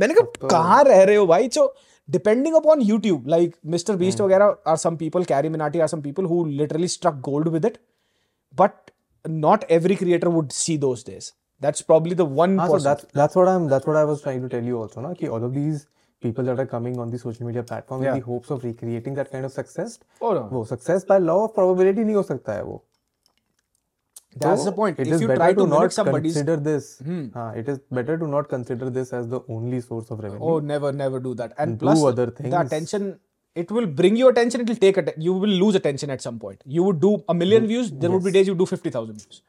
मैंने 0.00 0.14
कहा 0.14 0.48
कहाँ 0.48 0.82
रह 0.84 1.02
रहे 1.02 1.16
हो 1.16 1.26
भाई 1.26 1.48
so 1.54 1.72
depending 2.08 2.54
upon 2.56 2.80
YouTube 2.82 3.26
like 3.28 3.54
Mister 3.74 3.96
Beast 4.02 4.20
वगैरह 4.20 4.56
are 4.72 4.76
some 4.86 4.96
people 4.96 5.24
CarryMinati 5.48 5.80
are 5.80 5.88
some 5.88 6.00
people 6.02 6.24
who 6.32 6.44
literally 6.60 6.88
struck 6.98 7.20
gold 7.30 7.48
with 7.56 7.64
it 7.66 7.78
but 8.56 8.90
not 9.24 9.64
every 9.76 9.96
creator 10.00 10.30
would 10.34 10.52
see 10.58 10.74
those 10.82 11.00
days 11.06 11.26
that's 11.62 11.82
probably 11.88 12.16
the 12.20 12.26
one 12.38 12.54
Ah, 12.64 12.66
so 12.72 12.78
that's 12.84 13.06
that's 13.20 13.38
what 13.38 13.48
I'm 13.52 13.66
that's 13.72 13.88
what 13.90 13.98
I 14.00 14.04
was 14.10 14.22
trying 14.26 14.44
to 14.44 14.48
tell 14.54 14.68
you 14.70 14.78
also, 14.82 15.02
na, 15.06 15.10
कि 15.18 15.28
all 15.36 15.46
of 15.48 15.52
these 15.56 15.82
people 16.22 16.48
that 16.50 16.62
are 16.64 16.66
coming 16.70 16.98
on 17.04 17.10
the 17.14 17.20
social 17.24 17.48
media 17.48 17.64
platform 17.70 18.04
Yeah. 18.06 18.14
in 18.14 18.22
the 18.22 18.26
hopes 18.28 18.54
of 18.56 18.64
recreating 18.68 19.18
that 19.20 19.30
kind 19.34 19.48
of 19.50 19.54
success, 19.56 19.98
oh 20.22 20.32
no 20.38 20.44
वो 20.52 20.62
success 20.72 21.06
by 21.10 21.18
law 21.24 21.36
of 21.48 21.52
probability 21.58 22.04
नहीं 22.04 22.16
हो 22.16 22.22
सकता 22.30 22.52
है 22.52 22.62
वो. 22.70 22.78
That's 24.36 24.62
So, 24.62 24.68
the 24.68 24.72
point 24.76 24.98
It 25.02 25.08
if 25.08 25.14
is 25.16 25.22
you 25.22 25.28
better 25.28 25.40
try 25.40 25.48
to, 25.52 25.60
to 25.60 25.66
not 25.66 25.94
consider 25.98 26.56
this. 26.64 26.88
Hmm. 27.04 27.20
हाँ, 27.36 27.46
it 27.60 27.68
is 27.68 27.78
better 27.98 28.16
to 28.18 28.26
not 28.32 28.48
consider 28.50 28.90
this 28.90 29.12
as 29.12 29.28
the 29.28 29.40
only 29.56 29.80
source 29.82 30.10
of 30.10 30.22
revenue. 30.24 30.40
oh 30.50 30.58
never 30.70 30.92
never 30.98 31.20
do 31.26 31.34
that 31.36 31.54
and 31.58 31.70
And 31.72 31.80
plus 31.80 32.00
do 32.00 32.08
other 32.08 32.26
the 32.38 32.60
attention 32.60 33.06
it 33.56 33.70
will 33.70 33.86
bring 34.00 34.16
you 34.20 34.30
attention 34.30 34.64
it 34.64 34.72
will 34.72 34.80
take 34.80 34.98
atten- 35.02 35.22
you 35.26 35.34
will 35.44 35.54
lose 35.60 35.78
attention 35.80 36.10
at 36.16 36.24
some 36.26 36.40
point 36.40 36.64
you 36.78 36.82
would 36.88 36.98
do 37.04 37.12
a 37.34 37.36
million 37.42 37.68
views 37.70 37.92
there 38.04 38.10
would 38.14 38.26
be 38.26 38.32
days 38.38 38.50
you 38.52 38.56
do 38.64 38.66
50000 38.72 39.14
views 39.20 39.40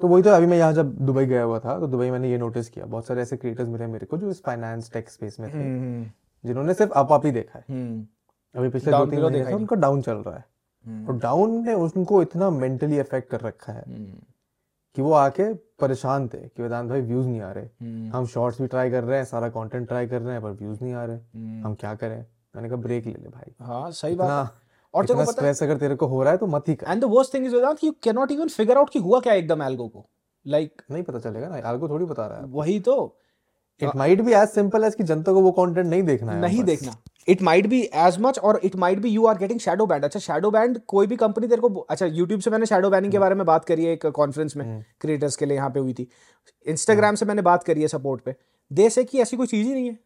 तो 0.00 0.08
वही 0.08 0.22
तो 0.22 0.30
अभी 0.30 0.46
मैं 0.46 0.58
यहाँ 0.58 0.72
जब 0.74 0.94
Dubai 1.06 1.24
गया 1.26 1.42
हुआ 1.42 1.58
था 1.64 1.78
तो 1.80 1.86
दुबई 1.94 2.10
मैंने 2.10 2.30
ये 2.30 2.36
नोटिस 2.38 2.68
किया 2.68 2.86
बहुत 2.92 3.06
सारे 3.06 3.22
ऐसे 3.22 3.36
क्रिएटर्स 3.36 3.68
मिले 3.68 3.86
मेरे 3.86 4.06
को 4.12 4.16
जो 4.18 4.30
इस 4.30 4.40
फाइनेंस 4.46 4.90
टेक 4.92 5.10
स्पेस 5.10 5.36
में 5.40 5.48
थे 5.50 5.64
जिन्होंने 6.44 6.74
सिर्फ़ 6.74 6.92
अप 7.00 7.12
अप 7.12 7.26
ही 7.26 7.32
देखा 7.32 7.58
है 7.58 7.64
Hmm. 7.74 7.98
अभी 8.54 8.68
पिछले 8.68 8.92
दो 8.92 9.04
तीन 9.06 9.20
महीने 9.22 9.44
से 9.44 9.52
उनका 9.54 9.76
डाउन 9.82 10.00
चल 10.02 10.12
रहा 10.26 10.34
है 10.36 10.44
और 10.84 11.18
डाउन 11.18 11.62
ने 11.66 11.74
उनको 11.74 12.22
इतना 12.22 12.50
मेंटली 12.50 12.98
अफेक्ट 12.98 13.30
कर 13.30 13.40
रखा 13.40 13.72
है 13.72 13.84
कि 14.96 15.02
वो 15.02 15.12
आके 15.12 15.52
परेशान 15.80 16.28
थे 16.28 16.38
कि 16.38 16.62
वेदांत 16.62 16.88
भाई 16.90 17.00
व्यूज़ 17.00 17.26
नहीं 17.26 17.40
आ 17.40 17.50
रहे। 17.52 18.08
हम 18.10 18.26
शॉर्ट्स 18.26 18.60
भी 18.60 18.66
ट्राई 18.66 18.90
कर 18.90 19.04
रहे 19.04 19.18
हैं 19.18 19.24
सारा 19.24 19.48
कंटेंट 19.48 19.86
ट्राई 19.88 20.06
कर 20.06 20.22
रहे 20.22 20.32
हैं 20.32 20.42
पर 20.42 20.50
व्यूज़ 20.52 20.82
नहीं 20.82 20.94
आ 20.94 21.04
रहे। 21.04 21.16
हम 21.60 21.74
क्या 21.74 21.94
करें? 21.94 22.24
मैंने 22.56 22.68
कहा 22.68 22.78
ब्रेक 22.78 23.06
ले 23.06 23.12
ले 23.12 23.28
भाई। 23.28 23.54
हाँ 23.60 23.90
सही 23.90 24.14
बात 24.14 24.30
है। 24.30 24.58
और 24.94 25.04
इतना 25.04 25.24
स्ट्रेस 25.24 25.62
अगर 25.62 25.76
तेरे 25.76 25.94
को 25.94 26.06
हो 26.06 26.22
रहा 26.22 26.32
है 26.32 26.38
तो 26.38 26.46
मत 26.46 26.68
ही 26.68 26.74
कर। 26.74 26.90
And 26.90 27.00
the 27.02 27.04
worst 27.08 27.34
thing 27.34 27.46
is 27.46 27.54
Vedant 27.54 27.84
you 27.84 27.92
can 28.02 28.14
not 28.14 28.30
even 28.32 28.48
figure 28.48 28.78
out 28.78 28.90
कि 28.90 28.98
हुआ 28.98 29.20
क्या 29.20 29.34
एकदम 29.34 29.62
एल्गो 29.62 29.88
को। 29.88 30.08
लाइक 30.46 30.82
नहीं 30.90 31.02
पता 31.02 31.18
चलेगा 31.18 31.48
ना 31.48 31.76
को 31.76 31.88
थोड़ी 31.88 32.04
बता 32.04 32.26
रहा 32.26 32.38
है 32.38 32.44
वही 32.44 32.78
तो। 32.80 33.16
It 33.82 33.96
might 33.96 34.20
be 34.20 34.32
as 34.32 34.48
simple 34.48 34.84
as 34.84 34.94
कि 34.94 35.04
जनता 35.04 35.32
को 35.32 35.40
वो 35.42 35.52
कंटेंट 35.52 35.86
नहीं 35.86 36.02
देखना 36.02 36.32
है 36.32 36.40
नहीं 36.40 36.64
देखना। 36.64 36.96
It 37.28 37.42
might 37.42 37.66
be 37.66 37.80
as 37.80 38.16
much 38.20 38.38
और 38.38 38.60
it 38.64 38.76
might 38.76 38.98
be 38.98 39.08
you 39.08 39.26
are 39.26 39.38
getting 39.38 39.60
shadow 39.60 39.86
banned 39.86 40.04
अच्छा 40.04 40.20
शेडो 40.20 40.50
बैंड 40.50 40.78
कोई 40.86 41.06
भी 41.06 41.16
कंपनी 41.16 41.48
तेरे 41.48 41.60
को 41.60 41.68
अच्छा 41.80 42.06
यूट्यूब 42.06 42.40
से 42.40 42.50
मैंने 42.50 42.66
शेडो 42.66 42.90
बैनिंग 42.90 43.12
के 43.12 43.18
बारे 43.18 43.34
में 43.34 43.44
बात 43.46 43.64
करी 43.64 43.84
है 43.84 43.92
एक 43.92 44.06
कॉन्फ्रेंस 44.08 44.56
में 44.56 44.84
क्रिएटर्स 45.00 45.36
के 45.36 45.46
लिए 45.46 45.56
यहाँ 45.56 45.70
पे 45.70 45.80
हुई 45.80 45.92
थी। 45.92 46.08
इंस्टाग्राम 46.66 47.14
से 47.14 47.26
मैंने 47.26 47.42
बात 47.42 47.64
करी 47.64 47.82
है 47.82 47.88
सपोर्ट 47.88 48.22
पे। 48.22 48.34
देश 48.70 48.98
है 48.98 49.04
कि 49.04 49.20
ऐसी 49.20 49.36
कोई 49.36 49.46
चीज़ 49.46 49.66
ही 49.66 49.74
नहीं 49.74 49.88
है। 49.88 49.98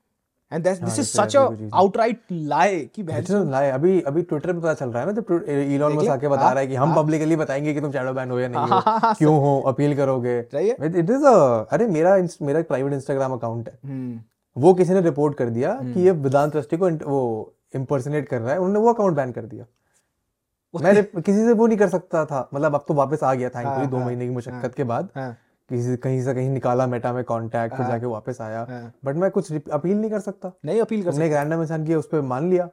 And 0.52 0.64
this 0.64 0.98
is 0.98 1.06
such 1.06 1.36
a 1.36 1.40
outright 1.74 2.20
lie 2.32 2.80
कि 2.94 3.02
बहन 3.02 3.22
It's 3.22 3.34
not 3.34 3.46
lie. 3.46 3.70
अभी 3.72 4.00
अभी 4.00 4.22
ट्विटर 4.22 4.52
पे 4.52 4.58
पता 4.60 4.74
चल 4.74 4.88
रहा 4.88 5.00
है 5.00 5.06
ना 5.06 5.12
जब 5.12 5.48
इलॉन 5.48 5.92
मस्क? 5.92 6.08
आके 6.08 6.28
बता 6.28 6.50
रहा 6.50 6.60
है 6.60 6.66
कि 6.66 6.74
हम 6.74 6.94
पब्लिकली 6.94 7.36
बताएँगे 7.36 7.74
कि 7.74 7.80
तुम 7.80 7.92
शैडो 7.92 8.12
बैन 8.12 8.30
हो 8.30 8.38
या 8.40 8.48
नहीं 8.48 8.60
हाँ, 8.82 9.00
हो 9.00 9.14
क्यों 9.14 9.34
हो 9.36 9.60
अपील 9.66 9.96
करोगे। 9.96 10.36
है। 10.54 10.66
इट 10.68 11.10
इज़ 11.10 11.26
अरे 11.70 11.86
मेरा 11.86 12.16
मेरा 12.42 12.62
प्राइवेट 12.62 12.92
इंस्टाग्राम 12.92 13.32
अकाउंट 13.32 13.68
है। 13.68 13.78
हम्म। 13.84 14.20
वो 14.56 14.74
किसी 14.74 14.92
ने 14.92 15.00
रिपोर्ट 15.00 15.36
कर 15.36 15.50
दिया 15.50 15.74
कि 15.82 16.00
ये 16.00 16.10
वेदांत 16.10 16.52
ट्रस्टी 16.52 16.76
को 16.76 16.90
वो 16.90 17.54
इम्पर्सनेट 17.74 18.28
कर 18.28 18.40
रहा 18.40 18.52
है 18.52 18.58
उन्होंने 18.58 18.78
वो 18.78 18.92
अकाउंट 18.92 19.16
बैन 19.16 19.32
कर 19.32 19.42
दिया। 19.44 19.64
मैं 20.74 20.92
रिप- 20.92 21.22
किसी 21.22 21.38
से 21.38 21.52
वो 21.52 21.66
नहीं 21.66 21.78
कर 21.78 21.88
सकता 21.88 22.24
था 22.24 22.48
मतलब 22.54 22.74
अब 22.74 22.84
तो 22.88 22.94
वापस 22.94 23.22
आ 23.22 23.34
गया 23.34 23.48
था 23.48 23.58
थैंकफुली 23.60 23.86
दो 23.86 23.98
महीने 23.98 24.24
की 24.24 24.30
मुशक्कत 24.30 24.74
के 24.74 24.84
बाद। 24.84 25.08
हाँ। 25.16 25.36
किसी 25.70 25.96
कहीं 25.96 26.22
से 26.22 26.34
कहीं 26.34 26.50
निकाला 26.50 26.86
मेटा 26.86 27.12
में 27.12 27.22
कांटेक्ट 27.24 27.76
फिर 27.76 27.86
जाके 27.86 28.06
वापस 28.06 28.40
आया 28.40 28.66
हाँ। 28.70 28.92
बट 29.04 29.16
मैं 29.16 29.30
कुछ 29.30 29.52
अपील 29.52 29.96
नहीं 29.96 30.10
कर 30.10 30.20
सकता 30.20 30.52
नहीं 30.64 30.80
अपील 30.80 31.04
कर 31.04 31.22
एक 31.22 31.32
रैंडम 31.32 31.62
इंसान 31.62 31.84
की 31.86 31.94
उस 31.94 32.08
पर 32.12 32.20
मान 32.32 32.50
लिया 32.50 32.68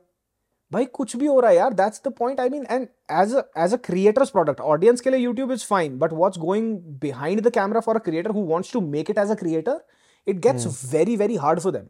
भाई 0.71 0.85
कुछ 0.97 1.15
भी 1.17 1.25
हो 1.25 1.39
रहा 1.39 1.51
है 1.51 1.57
यार 1.57 1.73
that's 1.73 2.01
the 2.07 2.11
point 2.19 2.39
I 2.39 2.49
mean 2.49 2.65
and 2.71 2.87
as 3.21 3.35
as 3.57 3.73
a 3.73 3.77
creators 3.85 4.29
product 4.29 4.61
audience 4.73 5.01
के 5.01 5.09
लिए 5.09 5.19
YouTube 5.19 5.51
is 5.51 5.65
fine 5.69 5.97
but 5.99 6.13
what's 6.13 6.39
going 6.39 6.77
behind 7.01 7.41
the 7.47 7.51
camera 7.53 7.79
for 7.79 7.95
a 7.95 7.99
creator 8.05 8.31
who 8.31 8.45
wants 8.45 8.73
to 8.73 8.81
make 8.81 9.09
it 9.09 9.17
as 9.17 9.31
a 9.31 9.35
creator 9.35 9.81
it 10.27 10.39
gets 10.39 10.67
very 10.93 11.15
very 11.15 11.35
hard 11.35 11.59
for 11.59 11.71
them 11.71 11.87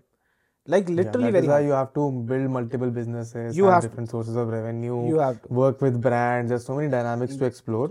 Yeah, 0.67 0.79
that 0.79 1.15
very 1.15 1.39
is 1.39 1.47
why 1.47 1.59
you 1.61 1.71
have 1.71 1.93
to 1.93 2.03
build 2.23 2.49
multiple 2.51 2.91
businesses, 2.91 3.57
You 3.57 3.65
have, 3.65 3.83
have 3.83 3.95
to. 3.95 4.05
sources 4.05 4.35
of 4.35 4.49
revenue, 4.49 5.07
You 5.07 5.17
have 5.17 5.41
to. 5.41 5.53
work 5.53 5.81
with 5.81 5.99
brands. 5.99 6.49
There's 6.49 6.65
so 6.65 6.75
many 6.75 6.87
dynamics 6.87 7.35
to 7.35 7.45
explore. 7.45 7.87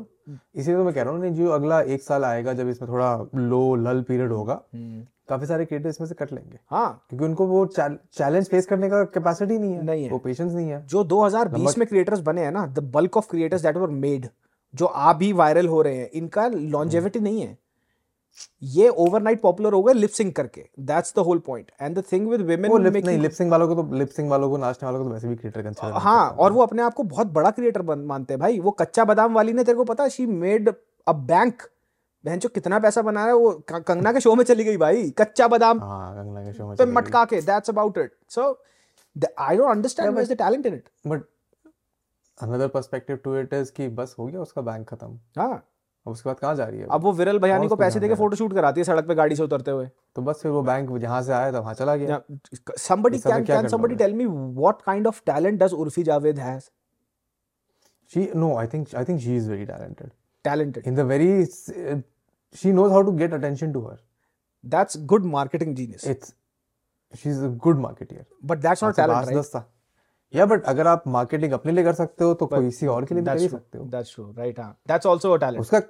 इसीलिए 0.54 0.78
तो 0.78 0.84
मैं 0.84 0.94
कह 0.94 1.02
रहा 1.02 1.12
हूँ 1.12 1.28
जो 1.30 1.48
अगला 1.50 1.80
एक 1.80 2.02
साल 2.02 2.24
आएगा 2.24 2.52
जब 2.52 2.68
इसमें 2.68 2.90
थोड़ा 2.90 3.14
लो 3.34 3.74
लल 3.74 4.02
पीरियड 4.02 4.32
होगा 4.32 4.62
काफ़ी 5.28 5.46
सारे 5.46 5.64
क्रिएटर 5.64 5.88
इसमें 5.88 6.06
से 6.08 6.14
कट 6.14 6.32
लेंगे। 6.32 6.58
हाँ। 6.70 7.04
क्योंकि 7.08 7.24
उनको 7.24 7.46
वो 7.46 7.64
चैलेंज 7.66 8.48
फेस 8.48 8.66
करने 8.66 8.88
का 8.90 9.02
कैपेसिटी 9.04 9.58
नहीं 9.58 9.72
है। 9.72 9.84
नहीं 9.84 10.04
है। 10.04 10.10
वो 10.10 10.18
पेशेंस 10.18 10.52
नहीं 10.52 10.68
है। 10.68 10.84
जो 10.86 11.04
2020 11.04 11.78
में 11.78 11.86
क्रिएटर्स 11.88 12.20
बने 12.20 12.44
हैं 12.44 12.52
ना 12.52 12.66
the 12.66 12.90
bulk 12.94 13.16
of 13.16 13.28
creators 13.30 13.62
that 13.62 13.76
were 13.76 13.90
made 13.98 14.28
जो 14.74 14.86
आप 14.86 15.16
भी 15.16 15.32
वायरल 15.32 15.68
हो 15.68 15.82
रहे 15.82 15.96
हैं 15.96 16.10
इनका 16.10 16.46
लॉन्जेविटी 16.48 17.20
नहीं 17.20 17.40
है। 17.40 17.56
ये 18.62 18.88
ओवरनाइट 18.88 19.40
पॉपुलर 19.40 19.72
हो 19.72 19.82
गए 19.82 19.92
लिप 19.94 20.10
सिंक 20.10 20.34
करके. 20.36 20.64
That's 20.80 21.14
the 21.16 21.18
whole 21.20 21.38
point 21.46 21.70
and 21.80 21.98
the 21.98 22.02
thing 22.12 22.28
with 22.28 22.40
वो 22.40 22.46
वुमेन 22.48 22.82
लिप 22.84 23.04
नहीं 23.06 23.18
लिप 23.18 23.32
सिंग 23.32 23.50
वालों 23.50 23.68
को 23.68 23.74
तो 23.74 23.96
लिप 23.96 24.08
सिंग 24.10 24.30
वालों 24.30 24.50
को 24.50 24.56
नाचने 24.58 24.86
वालों 24.86 25.00
को 25.00 25.04
तो 25.04 25.14
वैसे 25.14 25.28
भी 25.28 25.36
क्रिएटर 25.36 25.62
कंसीडर 25.62 25.98
हाँ 25.98 26.30
और 26.30 26.52
वो 26.52 26.62
अपने 26.62 26.82
आप 26.82 26.94
को 26.94 27.02
बहुत 27.04 27.26
बड़ा 27.32 27.50
क्रिएटर 27.50 27.82
मानते 27.82 28.34
हैं 28.34 28.40
भाई। 28.40 28.58
वो 28.60 28.70
कच्चा 28.80 29.04
बादाम 29.04 29.34
वाली 29.34 29.52
ने 29.52 29.64
तेरे 29.64 29.76
को 29.76 29.84
पता 29.84 30.08
शी 30.08 30.26
मेड 30.26 30.74
अ 31.06 31.12
बैंक 31.12 31.62
बहन 32.24 32.38
जो 32.38 32.48
कितना 32.48 32.78
पैसा 32.78 33.02
बना 33.02 33.20
रहा 33.20 33.28
है 33.28 33.34
वो? 33.34 33.50
कंगना 33.70 34.12
के 34.12 34.20
शो 34.20 34.34
में 34.34 34.44
चली 34.44 34.64
गई 34.64 34.76
भाई। 34.76 35.10
कच्चा 35.18 35.48
बादाम 35.48 35.80
हाँ 35.80 36.14
कंगना 36.14 36.44
के 36.44 36.52
शो 36.52 36.66
में 36.68 36.76
पे 36.76 36.86
मटका 36.86 37.24
के। 37.24 37.40
That's 37.42 37.70
about 37.70 37.98
it 37.98 38.12
so 38.30 38.42
I 39.40 39.56
don't 39.56 39.70
understand 39.70 40.08
where 40.08 40.22
is 40.22 40.32
the 40.32 40.36
talent 40.38 40.66
in 40.66 40.74
it 40.74 40.88
but 41.06 41.22
another 42.38 42.68
perspective 42.68 43.16
to 43.24 43.36
it 43.38 43.54
is 43.54 43.72
कि 43.76 43.88
बस 43.90 44.14
हो 44.18 44.26
गया 44.26 44.40
उसका 44.40 44.62
बैंक 44.62 44.88
खत्म। 44.88 45.18
हाँ। 45.38 45.62
अब 46.06 46.12
उसके 46.12 46.28
बाद 46.28 46.38
कहाँ 46.38 46.54
जा 46.56 46.64
रही 46.64 46.80
है 46.80 46.86
अब 46.90 47.02
वो 47.02 47.12
विरल 47.12 47.38
भयानी 47.38 47.68
को 47.68 47.76
पैसे 47.76 48.00
देके 48.00 48.14
फ़ोटो 48.14 48.36
शूट 48.36 48.52
कराती 48.54 48.80
है 48.80 48.84
सड़क 48.84 49.06
पे 49.08 49.14
गाड़ी 49.14 49.36
से 49.36 49.42
उतरते 49.42 49.70
हुए। 49.70 49.86
तो 50.16 50.22
बस 50.22 50.40
फिर 50.42 50.52
वो 50.52 50.62
बैंक 50.62 50.96
जहाँ 50.98 51.22
से 51.22 51.32
आया 51.32 51.52
था 51.52 51.60
वहाँ 51.60 51.74
चला 51.74 51.96
गया। 51.96 52.20
Somebody 52.78 53.18
can 53.18 53.44
can 53.44 53.68
somebody 53.68 53.94
tell 53.94 54.14
me 54.14 54.26
what 54.26 54.82
kind 54.82 55.06
of 55.06 55.20
talent 55.26 55.62
does 55.62 55.72
Urfi 55.74 56.02
Javed 56.02 56.38
has 56.38 56.68
she 58.12 58.28
no 58.36 58.54
I 58.56 58.66
think 58.66 58.94
I 58.96 59.04
think 59.04 59.20
she 59.20 59.36
is 59.36 59.50
very 59.50 59.66
talented 59.66 60.10
talented 60.44 60.86
in 60.86 60.94
the 60.94 61.00
very 61.10 61.44
she 62.54 62.72
knows 62.72 62.92
how 62.92 63.02
to 63.02 63.12
get 63.18 63.34
attention 63.34 63.72
to 63.72 63.86
her 63.86 63.98
that's 64.64 64.98
good 65.06 65.24
marketing 65.26 65.74
genius 65.76 66.06
it's 66.06 66.34
she 67.14 67.30
is 67.30 67.44
a 67.44 67.48
good 67.66 67.78
marketeer 67.78 68.26
but 68.44 68.58
that's 68.58 68.84
not 68.84 68.96
talent 68.96 69.28
right 69.28 69.64
yeah 70.34 70.46
but 70.46 70.64
अगर 70.64 70.86
आप 70.86 71.06
marketing 71.08 71.52
अपने 71.52 71.72
लिए 71.72 71.84
कर 71.84 71.92
सकते 71.94 72.24
हो 72.24 72.34
तो 72.34 72.46
but 72.46 72.88
और 72.88 73.04
के 73.04 73.14
लिए 73.14 73.24
कर 73.24 73.38
सकते 73.38 73.78
हो। 73.78 73.84
दैट्स 73.86 74.14
ट्रू 74.14 74.24
राइट 74.38 74.60
हाँ. 74.60 74.76
दैट्स 74.88 75.06
आल्सो 75.06 75.32
अ 75.32 75.36
टैलेंट 75.36 75.60
उसका 75.60 75.80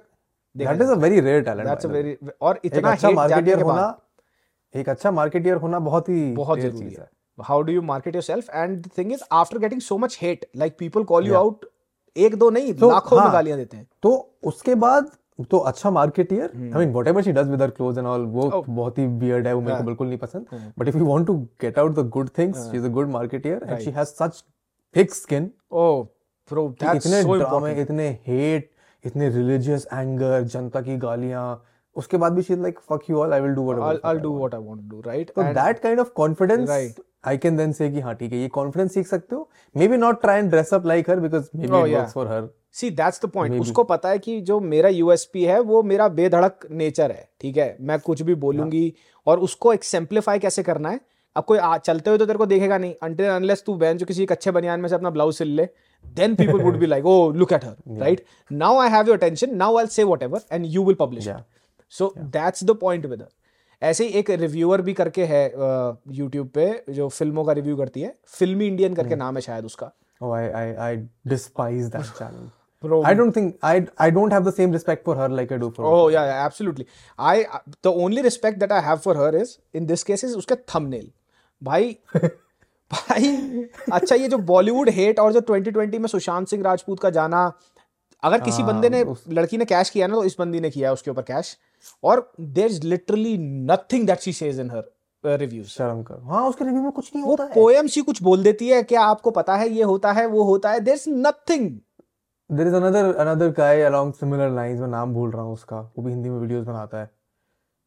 that 0.55 0.81
is 0.81 0.91
a 0.91 0.95
very 0.97 1.19
rare 1.19 1.41
talent 1.43 1.67
that's 1.67 1.85
a 1.85 1.89
very 1.89 2.17
और 2.41 2.59
इतना 2.65 2.91
अच्छा 2.91 3.09
मार्केटियर 3.11 3.61
होना 3.61 3.97
एक 4.73 4.89
अच्छा 4.89 5.11
मार्केटियर 5.11 5.55
होना 5.57 5.79
बहुत 5.81 6.09
ही 6.09 6.31
बहुत 6.33 6.59
ज़रूरी 6.59 6.93
है। 6.93 7.09
How 7.37 7.61
do 7.61 7.73
you 7.73 7.81
market 7.81 8.15
yourself 8.23 8.49
and 8.49 8.87
thing 8.97 9.11
is 9.13 9.23
after 9.31 9.57
getting 9.59 9.81
so 9.81 9.97
much 9.97 10.17
hate 10.21 10.45
like 10.55 10.77
people 10.79 11.03
call 11.03 11.27
you 11.27 11.35
out 11.35 11.65
एक 12.15 12.35
दो 12.35 12.49
नहीं 12.49 12.73
लाखों 12.73 13.17
में 13.17 13.23
हाँ। 13.23 13.31
गालियाँ 13.33 13.57
देते 13.57 13.77
हैं। 13.77 13.87
तो 14.03 14.11
उसके 14.43 14.75
बाद 14.75 15.11
तो 15.51 15.57
अच्छा 15.69 15.89
marketeer 15.91 16.51
hmm. 16.55 16.77
I 16.77 16.85
mean 16.85 16.93
whatever 17.07 17.21
she 17.23 17.31
does 17.31 17.49
with 17.49 17.61
cloth 17.71 17.97
and 17.97 18.07
all 18.07 18.25
वो 18.27 18.49
Oh. 18.51 18.63
बहुत 18.69 18.97
ही 18.97 19.05
वियर्ड 19.19 19.47
है 19.47 19.53
वो 19.53 19.61
मेरे 19.61 19.77
को 19.77 19.83
बिल्कुल 19.83 20.07
नहीं 20.07 20.17
पसंद। 20.17 20.71
But 20.79 20.87
if 20.87 20.97
you 20.97 21.05
want 21.05 21.27
to 21.27 21.33
get 21.61 21.79
out 21.79 21.95
the 21.95 22.07
good 22.09 22.29
things 22.37 22.69
she 22.71 22.77
is 22.77 22.85
a 22.85 22.89
good 22.91 23.09
marketeer 23.09 23.65
and 23.67 23.79
she 23.79 23.91
has 23.91 24.07
such 24.09 24.43
thick 24.95 25.13
skin 25.13 25.49
oh 25.73 25.91
bro 26.51 26.63
that's 26.79 27.05
इतने 27.05 27.21
so 27.23 27.37
ड्रामे 27.37 27.73
इतने 27.81 28.09
हेट 28.27 28.69
इतने 29.03 29.29
रिलीजियस 29.31 29.87
एंगर 29.93 30.41
जनता 30.43 30.81
की 30.81 30.97
गालियाँ। 30.99 31.43
उसके 31.95 32.17
बाद 32.17 32.33
भी 32.33 32.41
she 32.41 32.55
like 32.57 32.79
fuck 32.89 33.09
you 33.09 33.17
all 33.19 33.33
I 33.33 33.41
will 33.41 33.53
do 33.53 33.63
whatever 33.65 34.01
I'll 34.05 34.21
do 34.25 34.31
what 34.33 34.53
I 34.55 34.59
want 34.65 34.83
to 34.83 34.95
do 34.95 35.07
right? 35.07 35.31
तो 35.35 35.41
And- 35.41 35.55
that 35.55 35.79
kind 35.79 35.99
of 35.99 36.09
confidence 36.15 36.69
I 37.23 37.37
can 37.37 37.57
then 37.57 37.71
say 37.71 37.89
कि 37.91 37.99
हाँ 37.99 38.13
ठीक 38.15 38.31
है 38.33 38.39
ये 38.39 38.47
कॉन्फिडेंस 38.47 38.93
सीख 38.93 39.07
सकते 39.07 39.35
हो। 39.35 39.49
Maybe 39.87 39.97
not 39.97 40.21
try 40.21 40.39
and 40.39 40.49
dress 40.49 40.73
up 40.73 40.85
like 40.85 41.09
her 41.09 41.19
because 41.19 41.49
maybe 41.67 41.67
Oh, 41.67 41.83
yeah. 41.83 41.97
Works 41.97 42.13
for 42.13 42.27
her 42.27 42.49
see 42.73 42.89
that's 42.89 43.25
the 43.25 43.29
point 43.29 43.59
उसको 43.61 43.83
पता 43.83 44.09
है 44.09 44.19
कि 44.19 44.39
जो 44.41 44.59
मेरा 44.59 44.89
यूएसपी 44.89 45.43
है 45.43 45.59
वो 45.59 45.81
मेरा 45.83 46.07
बेधड़क 46.09 46.67
नेचर 46.71 47.11
है 47.11 47.29
ठीक 47.41 47.57
है? 47.57 47.75
मैं 47.81 47.99
कुछ 47.99 48.21
भी 48.21 48.35
बोलूँगी 48.35 48.89
yeah. 48.89 49.27
और 49.27 49.39
उसको 49.39 49.73
एक्सेम्पलीफाई 49.73 50.39
कैसे 50.39 50.63
करना 50.63 50.89
है? 50.89 50.99
अब 51.35 51.43
कोई 51.43 51.57
आ, 51.57 51.77
चलते 51.77 52.09
हुए 52.09 52.19
तो 52.19 52.25
तेरे 52.25 52.37
को 52.37 52.45
देखेगा 52.45 52.77
नहीं। 52.77 52.93
अनटिल 53.03 53.25
अनलेस 53.25 53.63
तू 53.65 53.75
बहन 53.75 53.97
जो 53.97 54.05
किसी 54.05 54.23
एक 54.23 54.31
अच्छे 54.31 54.51
बनियान 54.51 54.79
में 54.79 54.89
से 54.89 54.95
अपना 54.95 55.09
ब्लाउज 55.09 55.35
सिल 55.35 55.47
ले 55.47 55.67
then 56.05 56.35
people 56.35 56.61
would 56.61 56.77
be 56.77 56.85
like 56.85 57.05
oh 57.05 57.31
look 57.31 57.53
at 57.53 57.65
her 57.65 57.99
right 57.99 58.25
now 58.51 58.79
I 58.79 58.89
have 58.89 59.07
your 59.07 59.17
attention 59.17 59.55
now 59.55 59.77
I 59.77 59.87
say 59.87 60.03
what 60.03 60.23
and 60.51 60.65
you 60.65 60.83
will 60.83 60.95
publish 60.99 61.27
Yeah. 61.27 61.41
So 61.89 62.13
that's 62.17 62.63
the 62.63 62.71
point 62.71 63.05
with 63.05 63.23
ऐसे 63.83 64.03
ही 64.03 64.09
एक 64.09 64.29
रिव्यूअर 64.29 64.81
भी 64.81 64.93
करके 64.93 65.25
है 65.25 65.45
YouTube 66.11 66.47
पे 66.47 66.83
जो 66.89 67.09
फ़िल्मों 67.09 67.45
का 67.45 67.51
रिव्यू 67.51 67.77
करती 67.77 68.01
है। 68.01 68.15
फिल्मी 68.27 68.67
इंडियन 68.67 68.93
करके 68.93 69.15
नाम 69.15 69.35
है 69.35 69.41
शायद 69.41 69.65
उसका। 69.65 69.91
Only 77.89 78.21
respect 78.21 78.71
I 78.71 78.95
for 78.95 79.17
her 79.17 79.35
is 79.35 79.57
in 79.75 79.85
this 79.85 80.03
case 80.03 80.23
is 80.23 80.35
उसके 80.35 80.55
थमनेल 80.55 81.11
भाई 81.63 81.97
अच्छा 83.93 84.15
ये 84.15 84.27
जो 84.27 84.37
बॉलीवुड 84.37 84.89
हेट 84.89 85.19
और 85.19 85.33
जो 85.33 85.41
2020 85.41 85.99
में 85.99 86.07
सुशांत 86.07 86.47
सिंह 86.47 86.63
राजपूत 86.63 86.99
का 86.99 87.09
जाना 87.09 87.53
अगर 88.23 88.41
किसी 88.41 88.61
हाँ, 88.61 88.73
बंदे 88.73 88.89
ने 88.89 89.03
लड़की 89.29 89.57
ने 89.57 89.65
कैश 89.65 89.89
किया 89.89 90.07
ना 90.07 90.15
तो 90.15 90.23
इस 90.23 90.35
बंदी 90.39 90.59
ने 90.59 90.69
किया 90.69 90.91
उसके 90.93 91.11
ऊपर 91.11 91.21
कैश। 91.23 91.57
और 92.03 92.31
there 92.39 92.65
is 92.65 92.85
literally 92.87 93.37
nothing 93.37 94.07
that 94.07 94.19
she 94.19 94.33
says 94.33 94.59
in 94.59 94.71
her 94.71 95.37
reviews 95.37 95.67
शर्म 95.67 96.03
कर। 96.03 96.21
हाँ 96.23 96.47
उसके 96.49 96.65
रिव्यू 96.65 96.81
में 96.81 96.91
कुछ 96.91 97.11
नहीं 97.15 97.23
वो 97.23 97.31
होता 97.31 97.43
है। 97.43 97.53
पोएम 97.53 97.87
सी 97.87 98.01
कुछ 98.01 98.21
बोल 98.23 98.43
देती 98.43 98.67
है 98.69 98.81
क्या 98.83 99.01
आपको 99.03 99.31
पता 99.31 99.55
है 99.55 99.69
ये 99.69 99.83
होता 99.83 100.11
है 100.11 100.25
वो 100.27 100.43
होता 100.43 100.71
है 100.71 100.79
there 100.79 100.95
is 100.95 101.09
nothing 101.09 101.69
there 102.49 102.67
is 102.67 102.75
another 102.75 103.13
another 103.17 103.51
guy 103.57 103.81
along 103.81 104.13
similar 104.13 104.49
lines 104.51 104.79
मैं 104.79 104.87
नाम 104.87 105.13
भूल 105.13 105.31
रहा 105.31 105.41
हूँ 105.41 105.53
उसका 105.53 105.79
वो 105.79 106.03
भी 106.03 106.11
हिंदी 106.11 106.29
में 106.29 106.37
वीडियोस 106.39 106.65
बनाता 106.65 107.01
है। 107.01 107.09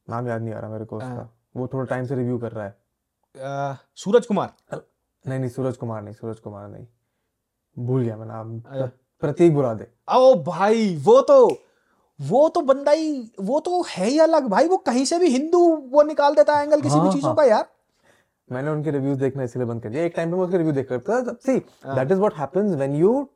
नाम 0.08 0.28
याद 0.28 0.42
नहीं 0.42 0.54
आ 0.54 0.58
रहा 0.60 0.70
मेरे 0.70 0.84
को 0.84 0.96
उसका। 0.96 1.08
हाँ। 1.08 1.30
वो 1.56 1.66
थोड़ा 1.72 1.84
टाइम 1.84 2.04
से 2.06 2.14
रिव्यू 2.14 2.38
कर 2.38 2.52
रहा 2.52 2.64
है। 2.64 3.78
सूरज 3.96 4.26
कुमार। 4.26 4.52
नहीं 5.24 5.38
नहीं 5.38 5.50
सूरज 5.50 5.76
कुमार 5.76 6.02
नहीं 6.02 6.14
सूरज 6.14 6.38
कुमार 6.38 6.68
नहीं। 6.68 6.86
भूल 7.76 8.02
गया 8.02 8.16
मैं 8.16 8.26
नाम। 8.26 8.60
अच्छा। 9.14 9.26
प्रतीक 9.26 9.54
बुरादे 9.54 9.86
ओ 10.14 10.34
भाई 10.46 10.94
वो 11.04 11.20
तो 11.28 11.38
वो 12.20 12.48
तो 12.48 12.60
बंदा 12.62 12.92
ही 12.92 13.30
वो 13.40 13.60
तो 13.60 13.82
है 13.88 14.06
ही 14.06 14.18
अलग 14.20 14.46
भाई 14.48 14.66
वो 14.68 14.76
कहीं 14.86 15.04
से 15.04 15.18
भी 15.18 15.28
हिंदू 15.28 15.58
वो 15.92 16.02
निकाल 16.02 16.34
देता 16.34 16.56
है 16.56 16.64
एंगल 16.64 16.80
किसी 16.80 16.94
भी 16.94 17.00
हाँ, 17.00 17.12
चीज़ों 17.12 17.28
हाँ। 17.28 17.36
का 17.36 17.44
यार 17.44 17.66
मैंने 18.50 18.70
उनके 18.70 18.90
रिव्यूज़ 18.90 19.18
देखना 19.20 19.42
इसलिए 19.42 19.66
बंद 19.66 19.82
कर 19.82 19.88
दिया 19.88 20.04
एक 20.04 20.12
टाइम 20.16 20.30
पे 20.30 20.36
मैं 20.36 20.44
उसके 20.44 20.58
रिव्यू 20.58 20.72
देख 20.72 20.88
करता 20.88 21.22
था 21.22 21.36
सी 21.46 21.62
हाँ। 21.84 21.96
That 21.96 22.12
is 22.12 22.18
what 22.18 22.34
happens 22.38 22.74
when 22.74 22.94
you 22.96 23.28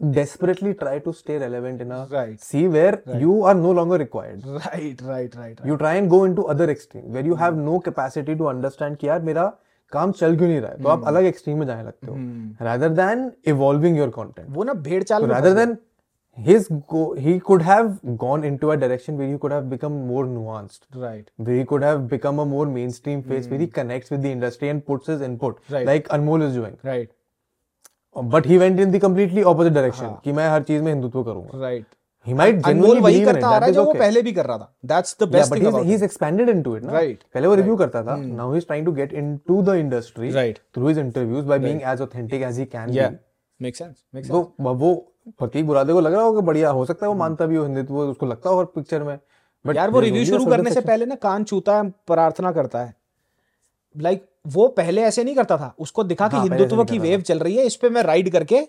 desperately 0.00 0.70
try 0.72 0.98
to 0.98 1.12
stay 1.12 1.34
relevant 1.36 1.80
in 1.82 1.90
a 1.92 2.06
Right. 2.10 2.40
sea 2.40 2.68
where 2.68 2.92
Right. 3.06 3.20
you 3.20 3.32
are 3.44 3.54
no 3.56 3.72
longer 3.78 3.98
required 3.98 4.46
right 4.46 5.02
right 5.02 5.36
right 5.36 5.60
you 5.70 5.76
try 5.76 5.90
and 5.96 6.10
go 6.12 6.20
into 6.28 6.46
other 6.54 6.68
extreme 6.74 7.10
where 7.16 7.26
you 7.26 7.36
have 7.36 7.58
no 7.58 7.74
capacity 7.88 8.36
to 8.38 8.48
understand 8.52 8.96
कि 9.00 9.08
यार 9.08 9.20
मेरा 9.22 9.44
काम 9.92 10.12
चल 10.12 10.36
क्यों 10.36 10.48
नहीं 10.48 10.60
रहा 10.60 10.70
है 10.70 10.82
तो 10.82 10.88
हम्म। 10.88 11.00
आप 11.00 11.06
अलग 11.08 11.24
एक्सट्रीम 11.26 11.58
में 11.58 11.66
जाने 11.66 11.82
लगते 11.82 12.06
हो 12.06 12.16
rather 12.66 12.90
than 12.98 13.30
evolving 13.52 14.00
your 14.00 14.10
content 14.18 14.50
वो 14.56 14.64
ना 14.64 14.72
भेड़ 14.88 15.02
चाल 15.02 15.26
फंस 15.26 15.54
than 15.60 15.76
his 16.38 16.66
go 16.90 17.04
he 17.22 17.32
could 17.46 17.62
have 17.68 17.88
gone 18.24 18.44
into 18.48 18.70
a 18.70 18.76
direction 18.82 19.16
where 19.20 19.30
he 19.30 19.38
could 19.44 19.52
have 19.52 19.68
become 19.70 19.96
more 20.10 20.24
nuanced 20.26 20.84
right 21.04 21.30
where 21.46 21.56
he 21.56 21.64
could 21.72 21.86
have 21.86 22.04
become 22.12 22.38
a 22.38 22.46
more 22.52 22.66
mainstream 22.74 23.22
face 23.22 23.46
mm. 23.46 23.50
where 23.50 23.60
he 23.60 23.66
connects 23.78 24.10
with 24.10 24.22
the 24.22 24.30
industry 24.30 24.70
and 24.74 24.84
puts 24.90 25.10
his 25.14 25.24
input 25.28 25.58
Hmm. 25.66 25.74
Right. 25.74 25.86
like 25.86 26.12
Anmol 26.18 26.44
is 26.48 26.54
doing 26.54 26.76
right 26.90 27.10
but 28.36 28.46
he 28.46 28.58
went 28.58 28.80
in 28.80 28.92
the 28.92 29.00
completely 29.00 29.44
opposite 29.44 29.74
direction 29.74 30.06
हाँ. 30.06 30.20
कि 30.24 30.32
मैं 30.32 30.48
हर 30.50 30.62
चीज़ 30.70 30.82
में 30.82 30.92
हिंदुत्व 30.92 31.22
करूँगा 31.24 31.60
right 31.64 31.96
he 32.26 32.34
might 32.38 32.58
genuinely 32.64 33.02
वही 33.02 33.20
करता 33.24 33.48
आ 33.48 33.56
रहा 33.58 33.66
है 33.66 33.72
is 33.72 33.74
जो 33.74 33.84
वो 33.84 33.92
पहले 33.94 34.22
भी 34.22 34.32
कर 34.32 34.46
रहा 34.46 34.58
था 34.58 34.72
that's 34.92 35.14
the 35.22 35.28
best 35.34 35.52
but 35.52 35.58
thing 35.58 35.68
about 35.70 35.86
he's 35.90 36.02
it 36.02 36.06
expanded 36.08 36.50
into 36.54 36.74
it 36.78 36.84
ना 36.84 36.92
Right. 36.92 37.22
पहले 37.34 37.46
वो 37.46 37.54
रिव्यू 37.54 37.76
करता 37.76 38.02
था 38.04 38.16
now 38.40 38.48
he's 38.54 38.66
trying 38.70 38.88
to 38.88 38.94
get 38.98 39.14
into 39.22 39.60
the 39.68 39.76
industry 39.84 40.32
Right. 40.34 40.60
through 40.74 40.90
his 40.90 41.00
interviews 41.04 41.48
by 41.52 41.58
being 41.64 41.80
as 41.94 42.02
authentic 42.06 42.44
as 42.50 42.60
he 42.62 42.66
can 42.74 42.92
yeah 42.98 43.14
be 43.14 43.66
makes 43.66 43.82
sense 43.84 43.96
makes 44.14 44.28
sense 44.28 44.32
तो 44.32 44.42
वो- 44.60 44.76
वो 44.82 44.94
प्रतीक 45.38 45.66
बुरादे 45.66 45.92
को 45.92 46.00
लग 46.00 46.12
रहा 46.12 46.22
होगा 46.22 46.40
बढ़िया 46.50 46.70
हो 46.80 46.84
सकता 46.86 47.06
है 47.06 47.08
वो 47.08 47.18
मानता 47.18 47.46
भी 47.46 47.56
हो 47.56 47.64
हिंदुत्व 47.64 47.98
उसको 47.98 48.26
लगता 48.26 48.50
हो 48.50 48.58
हर 48.58 48.64
पिक्चर 48.76 49.02
में 49.02 49.18
बट 49.64 49.76
यार 49.76 49.90
वो 49.90 50.00
रिव्यू 50.00 50.24
शुरू 50.24 50.44
करने 50.46 50.70
से 50.70 50.80
पहले 50.80 51.06
ना 51.06 51.14
कान 51.24 51.44
छूता 51.44 51.76
है 51.76 51.90
प्रार्थना 52.06 52.52
करता 52.52 52.84
है 52.84 52.94
लाइक 53.94 54.24
वो 54.54 54.66
पहले 54.76 55.02
ऐसे 55.02 55.24
नहीं 55.24 55.34
करता 55.34 55.56
था 55.58 55.74
उसको 55.86 56.04
दिखा 56.04 56.28
कि 56.28 56.36
हाँ, 56.36 56.46
पहले 56.46 56.56
हिंदुत्व 56.62 56.84
की 56.90 56.98
वेव 56.98 57.20
चल 57.20 57.38
रही 57.38 57.56
है 57.56 57.64
इस 57.66 57.76
पे 57.76 57.88
मैं 57.96 58.02
राइड 58.02 58.30
करके 58.32 58.60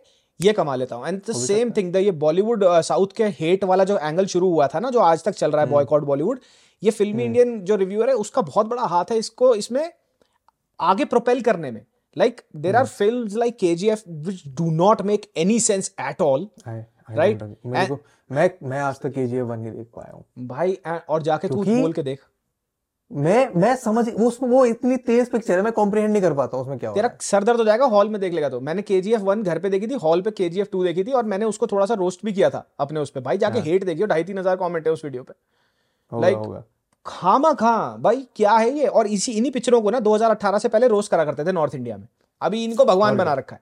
ये 0.43 0.53
कमा 0.53 0.75
लेता 0.75 0.95
हूँ। 0.95 1.07
एंड 1.07 1.21
द 1.29 1.33
सेम 1.37 1.71
थिंग 1.71 1.95
ये 1.95 2.11
बॉलीवुड 2.19 2.63
साउथ 2.83 3.15
के 3.17 3.25
हेट 3.39 3.63
वाला 3.63 3.83
जो 3.83 3.97
एंगल 3.99 4.25
शुरू 4.25 4.49
हुआ 4.49 4.67
था 4.67 4.79
ना 4.79 4.89
जो 4.89 4.99
आज 5.01 5.23
तक 5.23 5.31
चल 5.33 5.51
रहा 5.51 5.61
है 5.61 5.67
हम्म। 5.67 5.75
बॉयकॉट 5.75 6.03
बॉलीवुड 6.05 6.39
ये 6.83 6.91
फिल्मी 6.91 7.23
इंडियन 7.23 7.59
जो 7.61 7.75
रिव्यूअर 7.75 8.09
है 8.09 8.15
उसका 8.17 8.41
बहुत 8.43 8.67
बड़ा 8.67 8.83
हाथ 8.87 9.11
है 9.11 9.17
इसको 9.17 9.53
इसमें 9.55 9.91
आगे 10.79 11.05
प्रोपेल 11.05 11.41
करने 11.41 11.71
में। 11.71 11.81
Like 12.15 12.41
there 12.55 12.75
hmm. 12.75 12.79
Are 12.79 12.89
film 12.89 13.37
like 13.37 13.57
K 13.59 13.73
G 13.75 13.89
F 13.89 14.03
which 14.07 14.43
do 14.57 14.69
not 14.73 15.01
make 15.01 15.31
any 15.37 15.59
sense 15.61 15.93
at 16.01 16.21
all 16.21 16.47
right 16.67 17.43
मैं 18.29 18.49
मैं 18.63 18.79
आज 18.79 18.99
तक 18.99 19.11
केजीएफ 19.13 19.45
1 19.45 19.57
नहीं 19.57 19.71
देख 19.71 19.87
पाया 19.95 20.11
हूँ। 20.13 20.47
भाई 20.47 20.77
और 21.09 21.21
जाके 21.21 21.47
तू 21.47 21.63
बोल 21.63 21.93
के 21.93 22.03
देख। 22.03 22.19
मैं 23.11 23.51
मैं 23.55 23.75
समझ 23.75 24.09
वो 24.09 24.27
उसमें 24.27 24.49
वो 24.49 24.65
इतनी 24.65 24.97
तेज 24.97 25.29
पिक्चर 25.29 25.53
है 25.53 25.61
मैं 25.61 25.71
कॉम्प्रिहेंड 25.73 26.11
नहीं 26.11 26.21
कर 26.21 26.33
पाता 26.33 26.57
उसमें 26.57 26.79
क्या 26.79 26.91
तेरा 26.91 27.09
सर 27.21 27.43
दर्द 27.43 27.57
हो 27.57 27.63
जाएगा 27.63 27.85
हॉल 27.85 28.09
में 28.09 28.21
देख 28.21 28.33
लेगा 28.33 28.49
तो। 28.49 28.59
मैंने 28.59 28.81
के 28.81 29.01
जी 29.01 29.13
एफ़ 29.13 29.21
वन 29.21 29.43
घर 29.43 29.59
पे 29.59 29.69
देखी 29.69 29.87
थी 29.87 29.93
हॉल 29.93 30.21
पे 30.21 30.31
के 30.31 30.49
जी 30.49 30.61
एफ़ 30.61 30.67
टू 30.71 30.83
देखी 30.83 31.03
थी 31.03 31.11
और 31.11 31.25
मैंने 31.25 31.45
उसको 31.45 31.67
थोड़ा 31.67 31.85
सा 31.85 31.93
रोस्ट 31.93 32.19
भी 32.25 32.33
किया 32.33 32.49
था 32.49 32.67
अपने 32.79 32.99
उस 32.99 33.09
पे। 33.09 33.19
भाई 33.19 33.37
जाके 33.37 33.59
हाँ। 33.59 33.65
हेट 33.67 33.83
देखियो 33.83 34.07
ढाई 34.07 34.23
तीन 34.23 34.37
हज़ार 34.37 34.55
कॉमेंट 34.55 34.87
है 34.87 34.93
उस 34.93 35.05
वीडियो 35.05 35.23
पे। 35.23 35.33
है 36.11 36.21
like- 36.21 36.61
खामा 37.05 37.53
खा 37.53 37.97
भाई 37.97 38.27
क्या 38.35 38.51
है 38.51 38.71
ये? 38.71 38.87
और 38.87 39.07
इसी 39.07 39.31
इन्हीं 39.31 39.51
पिक्चरों 39.51 39.81
को 39.81 39.89
ना 39.89 39.99
2018 39.99 40.57
से 40.57 40.69
पहले 40.69 40.87
रोस्ट 40.87 41.11
करा 41.11 41.25
करते 41.25 41.45
थे 41.45 41.51
नॉर्थ 41.51 41.75
इंडिया 41.75 41.97
में। 41.97 42.07
अभी 42.41 42.63
इनको 42.63 42.85
भगवान 42.85 43.17
बना 43.17 43.33
रखा 43.33 43.55
है। 43.55 43.61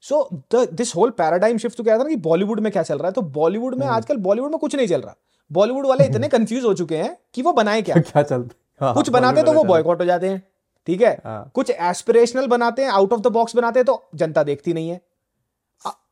So 0.00 0.28
this 0.54 0.96
whole 0.96 1.10
paradigm 1.10 1.58
shift 1.58 1.76
तो 1.76 1.84
क्या 1.84 1.98
था 1.98 2.02
ना 2.02 2.08
कि 2.08 2.16
बॉलीवुड 2.16 2.60
में 2.60 2.72
क्या 2.72 2.82
चल 2.82 2.98
रहा 2.98 3.06
है? 3.06 3.12
तो 3.12 3.22
बॉलीवुड 3.22 3.74
में 3.74 3.86
हम्म। 3.86 3.96
आजकल 3.96 4.16
बॉलीवुड 4.16 4.50
में 4.50 4.58
कुछ 4.58 4.76
नहीं 4.76 4.86
चल 4.86 5.00
रहा। 5.00 5.16
बॉलीवुड 5.50 5.86
वाले 5.86 6.04
इतने 6.04 6.28
कंफ्यूज 6.28 6.64
हो 6.64 6.72
चुके 6.74 6.96
हैं 6.96 7.16
कि 7.34 7.42
वो 7.42 7.52
बनाए 7.52 7.82
क्या? 7.82 7.96
क्या 8.00 8.22
चलता 8.22 8.84
हाँ, 8.84 8.94
कुछ 8.94 9.08
बनाते 9.08 9.42
तो 9.42 9.52
वो 9.52 9.64
बॉयकॉट 9.64 10.00
हो। 10.00 10.04
जाते 10.06 10.28
हैं 10.28 10.42
ठीक 10.86 11.00
है? 11.02 11.12
हाँ। 11.24 11.50
कुछ 11.54 11.70
एस्पिरेशनल 11.70 12.46
बनाते 12.46 12.82
हैं 12.82 12.90
आउट 12.90 13.12
ऑफ़ 13.12 13.20
द 13.20 13.26
बॉक्स 13.32 13.56
बनाते 13.56 13.78
हैं 13.78 13.84
तो 13.84 14.02
जनता 14.14 14.42
देखती 14.42 14.72
नहीं 14.72 14.88
है। 14.90 15.00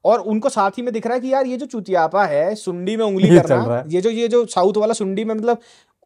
और 0.05 0.21
उनको 0.21 0.49
साथ 0.49 0.71
ही 0.79 0.83
में 0.83 0.93
दिख 0.95 1.07
रहा 1.07 1.15
है 1.15 1.21
कि 1.21 1.33
यार 1.33 1.47
ये 1.47 1.57
जो 1.57 1.67
चुतियापा 1.67 2.25
है 2.25 2.55
सुंडी 2.55 2.97
में 2.97 3.05
उंगली 3.05 3.29
करना 3.29 3.65
रहा 3.65 3.79
है। 3.79 3.85
ये 3.89 4.01
जो 4.01 4.11
ये 4.11 4.29
जो 4.29 4.45
साउथ 4.47 4.77
वाला 4.77 4.95
सुंडी 4.95 5.25
में 5.25 5.35
मतलब 5.35 5.59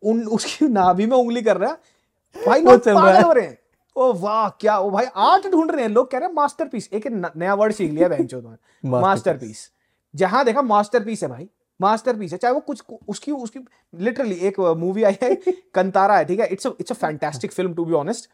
उन 0.03 0.23
उसकी 0.29 0.69
नाभि 0.69 1.07
में 1.07 1.17
उंगली 1.17 1.43
कर 1.43 1.57
रहा 1.57 1.71
है 1.71 2.45
भाई 2.47 2.61
लोग 2.63 2.81
चल 2.81 2.93
रहा 2.93 3.03
पागल 3.03 3.17
है। 3.17 3.23
हो 3.23 3.33
रहे 3.33 3.47
हैं। 3.47 3.59
ओ 3.97 4.13
वाह 4.13 4.49
क्या 4.61 4.79
ओ 4.79 4.91
भाई 4.91 5.07
आर्ट 5.17 5.47
ढूंढ 5.47 5.71
रहे 5.71 5.83
हैं 5.83 5.89
लोग 5.91 6.11
कह 6.11 6.19
रहे 6.19 6.29
हैं 6.29 6.35
मास्टरपीस 6.35 6.89
एक 6.93 7.07
नया 7.37 7.55
वर्ड 7.55 7.73
सीख 7.73 7.91
लिया 7.93 8.09
Masterpiece। 8.17 8.85
मास्टरपीस 8.85 9.71
जहाँ 10.15 10.45
देखा 10.45 10.63
मास्टरपीस 10.63 11.23
है 11.23 11.29
भाई। 11.29 11.49
मास्टरपीस 11.81 12.33
है 12.33 12.39
चाहे 12.39 12.55
वो 12.55 12.61
कुछ 12.61 12.83
उसकी 13.09 13.33
उसकी 13.33 13.61
लिटरली 13.95 14.35
एक 14.35 14.61
मूवी 14.79 15.03
आई 15.03 15.17
है 15.23 15.35
कंतारा 15.75 16.17
है 16.17 16.25
ठीक 16.25 16.41
है? 16.41 16.47
It's 16.47 16.67
it's 16.67 16.91
a 16.93 16.95
fantastic 16.95 17.53
film 17.53 17.75
to 17.75 17.85
be 17.85 17.93
honest 17.93 18.31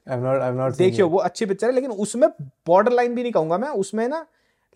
देखियो 0.78 1.08
वो 1.08 1.18
अच्छी 1.18 1.46
पिक्चर 1.46 1.66
है 1.66 1.74
लेकिन 1.74 1.90
उसमें 1.90 2.28
बॉर्डर 2.66 2.92
लाइन 2.92 3.14
भी 3.14 3.22
नहीं 3.22 3.32
कहूँगा 3.32 3.58
मैं 3.58 3.68
उसमें 3.68 4.08
ना 4.08 4.26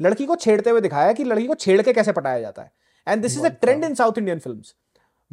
लड़की 0.03 0.27
को 0.27 0.37
छेड़ते 0.37 0.71
हुए 0.71 0.81
दिखाया 0.81 1.13
कि 1.13 1.25
लड़की 1.25 1.47
को 1.47 1.55
छेड़ 1.55 1.83
के 1.83 1.93
कैसे 1.93 2.13
पटाया 2.13 2.41
जाता 2.41 2.63
है। 2.63 2.71
And 3.07 3.23
this 3.23 3.39
is 3.39 3.47
a 3.47 3.49
trend 3.49 3.85
in 3.85 3.95
South 3.95 4.19
Indian 4.19 4.41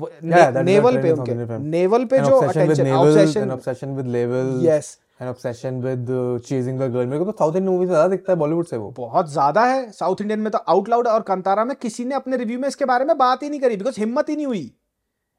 a 0.02 0.64
navel 0.64 1.02
पे 1.02 1.12
उनके 1.12 1.34
नेवल 1.60 2.06
पे 2.06 2.20
जो 2.20 2.38
attention 2.40 3.52
obsession 3.52 3.96
with 3.96 4.08
labels, 4.08 4.66
yes 4.66 4.98
an 5.20 5.28
obsession 5.30 5.82
with 5.82 6.10
uh, 6.10 6.40
chasing 6.40 6.82
a 6.82 6.90
girl. 6.90 7.06
मेरे 7.06 7.20
को 7.20 7.26
तो 7.26 7.38
साउथ 7.38 7.56
इंडियन 7.56 7.74
मूवी 7.74 7.86
ज़्यादा 7.86 8.08
दिखता 8.08 8.32
है 8.32 8.38
बॉलीवुड 8.40 8.66
से 8.68 8.78
वो। 8.78 8.90
बहुत 8.98 9.30
ज़्यादा 9.32 9.66
है। 9.66 9.92
साउथ 9.92 10.22
इंडियन 10.22 10.40
में 10.40 10.52
तो 10.52 10.58
आउट 10.58 10.90
लाउड 10.90 11.08
और 11.08 11.22
कंतारा 11.22 11.66
में 11.66 11.76
किसी 11.82 12.06
ने 12.06 12.16
अपने 12.16 12.38
रिव्यू 12.38 12.60
में 12.60 12.68
इसके 12.68 12.86
बारे 12.86 13.06
में 13.06 13.18
बात 13.18 13.44
ही 13.44 13.50
नहीं 13.50 13.60
करी 13.60 13.78
बिकॉज़ 13.78 14.00
हिम्मत 14.00 14.30
ही 14.30 14.36
नहीं 14.36 14.46
हुई। 14.46 14.72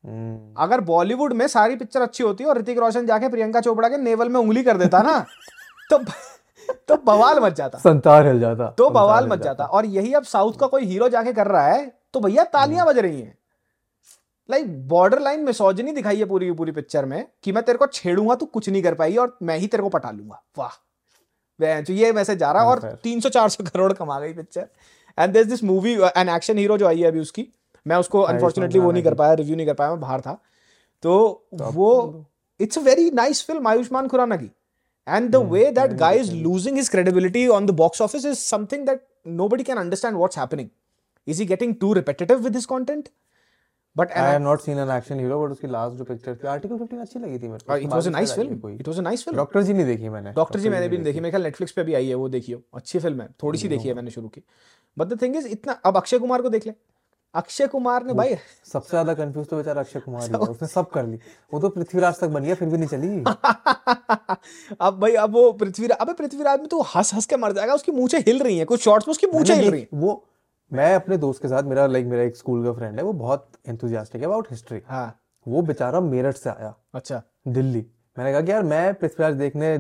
हम्म, 0.04 0.54
अगर 0.62 0.80
बॉलीवुड 0.82 1.32
में 1.32 1.46
सारी 1.48 1.76
पिक्चर 1.76 2.02
अच्छी 2.02 2.24
होती 2.24 2.44
है 2.44 2.50
और 2.50 2.58
ऋतिक 2.58 2.78
रोशन 2.78 3.06
जाके 3.06 3.28
प्रियंका 3.28 3.60
चोपड़ा 3.60 3.88
के 3.88 3.96
नेवल 3.98 4.28
में 4.28 4.40
उंगली 4.40 4.62
कर 4.62 4.76
देता 4.76 5.02
ना 5.02 5.18
तो 5.90 5.98
तो 6.88 6.96
बवाल 7.06 7.40
मच 7.40 7.52
जाता। 7.54 7.78
संतार 7.78 8.26
हिल 8.26 8.40
जाता। 8.40 8.66
तो 8.78 8.88
बवाल 8.90 9.26
मच 9.28 9.42
जाता 9.42 9.64
और 9.66 9.86
यही 9.86 10.12
अब 10.14 10.22
साउथ 10.24 10.52
का 10.60 10.66
कोई 10.66 10.84
हीरो 10.84 11.08
जाके 11.08 11.32
कर 11.32 11.46
रहा 11.46 11.66
है 11.66 11.86
तो 12.12 12.20
भैया 12.20 12.44
तालियाँ 12.46 12.86
बज 12.86 12.98
रही 12.98 13.20
हैं। 13.20 13.36
लाइक 14.50 14.88
बॉर्डर 14.88 15.20
लाइन 15.20 15.40
मिसोजनी 15.44 15.92
दिखाई 15.92 16.16
है 16.18 16.24
पूरी 16.24 16.46
की 16.46 16.52
पूरी 16.52 16.72
पिक्चर 16.72 17.04
में 17.04 17.26
कि 17.42 17.52
मैं 17.52 17.62
तेरे 17.64 17.78
को 17.78 17.86
छेड़ूँगा 17.86 18.34
तू 18.34 18.46
कुछ 18.46 18.68
नहीं 18.68 18.82
कर 18.82 18.94
पाएगी 18.94 19.16
और 19.16 19.36
मैं 19.42 19.58
ही 19.58 19.66
तेरे 19.66 19.82
को 19.82 19.88
पटा 19.88 20.10
लूँगा। 20.10 20.42
वाह। 20.58 21.80
जो 21.80 21.94
ये 21.94 22.12
मैसेज 22.12 22.38
जा 22.38 22.50
रहा 22.52 22.62
है 22.62 22.68
और 22.68 22.80
Unfair. 22.80 23.02
300 23.04 23.30
400 23.32 23.68
करोड़ 23.68 23.92
कमा 23.92 24.18
गई 24.20 24.32
picture 24.32 24.68
and 25.18 25.32
this 25.32 25.46
this 25.46 25.62
movie 25.64 25.94
an 26.16 26.28
action 26.28 26.58
hero 26.58 26.78
जो 26.78 26.86
आई 26.86 27.00
है 27.00 27.08
अभी 27.08 27.20
उसकी। 27.20 27.46
मैं 27.86 27.96
उसको 27.96 28.20
अनफॉर्चुनेटली 28.22 28.80
वो 28.80 28.90
नहीं 28.92 29.02
कर 29.02 29.14
पाया 29.14 29.32
रिव्यू 29.34 29.56
नहीं 29.56 29.66
कर 29.66 29.74
पाया 29.74 29.90
मैं 29.90 30.00
बाहर 30.00 30.20
था। 30.20 30.38
तो 31.02 31.46
वो 31.52 32.24
it's 32.60 32.78
a 32.78 32.82
very 32.82 33.10
nice 33.14 33.44
film 33.46 33.68
Ayushmann 33.68 34.08
Khurrana 34.08 34.36
की। 34.36 34.50
And 35.06 35.30
the 35.30 35.36
way 35.50 35.64
that 35.70 35.90
very 35.90 35.98
guy 35.98 36.12
good 36.12 36.24
is 36.24 36.30
film. 36.30 36.46
losing 36.46 36.80
his 36.80 36.88
credibility 36.94 37.44
on 37.56 37.68
the 37.70 37.76
box 37.80 38.04
office 38.06 38.24
is 38.30 38.42
something 38.52 38.86
that 38.90 39.02
nobody 39.40 39.66
can 39.68 39.78
understand 39.78 40.22
what's 40.22 40.40
happening. 40.42 40.70
Is 41.26 41.42
he 41.42 41.46
getting 41.52 41.74
too 41.84 41.92
repetitive 41.98 42.46
with 42.46 42.58
I 43.96 44.04
and 44.04 44.14
have 44.14 44.44
not 44.44 44.64
seen 44.64 44.76
an 44.76 45.00
action 45.00 45.20
hero 45.20 45.42
but 45.42 45.50
उसकी 45.50 45.66
last 45.66 45.96
जो 45.96 46.04
picture 46.04 46.36
थी 46.36 46.48
article 46.48 46.76
15 46.76 47.00
अच्छी 47.00 47.18
लगी 47.18 47.38
थी 47.38 47.48
मेरे 47.48 47.58
को। 47.58 47.78
It 47.78 48.04
was 48.04 48.12
a 48.12 48.20
nice 48.20 48.38
film. 48.38 48.60
कोई। 48.60 48.78
It 48.78 48.84
was 48.84 48.96
a 48.96 49.02
nice 49.02 49.20
film. 49.20 49.34
Doctor 49.34 49.62
G 49.62 49.72
नहीं 49.72 49.86
देखी 49.86 50.08
मैंने। 50.08 50.32
डॉक्टर 50.32 50.60
जी 50.60 50.68
मैंने 50.68 50.88
भी 50.88 50.96
नहीं 50.96 51.04
देखी। 51.04 51.20
मेरे 51.20 51.30
ख्याल 51.30 51.42
नेटफ्लिक्स 51.42 51.72
पे 51.72 51.82
भी 51.82 51.94
आई 51.94 52.08
है 52.08 52.14
वो 52.14 52.28
देखियो 52.28 52.62
अच्छी 52.74 52.98
फ़िल्म 52.98 53.20
है। 53.20 53.28
थोड़ी 53.42 53.58
सी 53.58 53.68
देखी 53.68 53.88
है 53.88 53.94
मैंने 53.94 54.10
शुरू 54.10 54.28
की। 54.28 54.42
बट 54.98 55.06
द 55.06 55.22
थिंग 55.22 55.36
इज़ 55.36 55.48
इतना 55.48 55.72
अब 55.72 55.96
अक्षय 55.96 56.18
कुमार 56.18 56.42
को 56.42 56.48
देख 56.48 56.66
ले। 56.66 56.72
अक्षय 57.34 57.66
कुमार 57.66 58.04
ने 58.04 58.12
भाई 58.12 58.34
सबसे 58.72 58.90
ज़्यादा 58.90 59.14
कंफ्यूज 59.14 59.46
तो 59.46 59.56
बेचारा 59.56 59.80
अक्षय 59.82 60.00
कुमार 60.00 60.22
ही 60.22 60.28
है। 60.28 60.38
उसने 60.38 60.68
सब 60.68 60.90
कर 60.90 61.06
ली। 61.06 61.18
वो 61.54 61.60
तो 61.60 61.68
पृथ्वीराज 61.68 62.20
तक 62.20 62.26
बन 62.26 62.42
गया 62.42 62.54
फिर 62.54 62.68
भी 62.68 62.78
नहीं 62.78 62.88
चली। 62.88 63.24
अब 64.80 65.00
भाई 65.00 65.14
अब 65.14 65.32
वो 65.32 65.52
पृथ्वीराज 65.52 65.98
अबे 65.98 66.12
पृथ्वीराज 66.12 66.58
में 66.58 66.68
तो 66.68 66.80
हंस 66.80 67.14
हंस 67.14 67.26
के 67.26 67.36
मर 67.36 67.52
जाएगा। 67.52 67.74
उसकी 67.74 67.92
मूछें 67.92 68.18
हिल 68.18 68.42
रही 68.42 68.58
हैं। 68.58 68.66
कुछ 68.66 68.80
शॉर्ट्स 68.80 69.08
में 69.08 69.12
उसकी 69.12 69.26
मूछें 69.26 69.54
हिल 69.54 69.70
रही 69.70 69.80
देख- 69.80 70.02
वो 70.02 70.24
मैं 70.72 70.94
अपने 70.94 71.16
दोस्त 71.16 71.42
के 71.42 71.48
साथ 71.48 71.62
मेरा 71.62 71.86
लाइक 71.86 72.06
मेरा 72.06 72.22
एक 72.22 72.36
स्कूल 72.36 72.64
का 72.64 72.72
फ्रेंड 72.72 72.98
है 72.98 73.02
वो 73.04 73.12
बहुत 73.14 73.48
एंथुजियास्टिक 73.68 74.20
है 74.20 74.26
अबाउट 74.26 74.46
हिस्ट्री 74.50 74.80
हाँ। 74.86 75.18
वो 75.46 75.62
बेचारा 75.62 76.00
मेरठ 76.00 76.36
से 76.36 76.50
आया। 76.50 76.74
अच्छा। 76.94 77.22
दिल्ली। 77.48 77.84
मैंने 78.16 78.32
कहा 78.32 78.40
कि 78.40 78.50
यार 78.50 78.62
मैं 78.62 78.94
पृथ्वीराज 78.94 79.34
देखने 79.34 79.76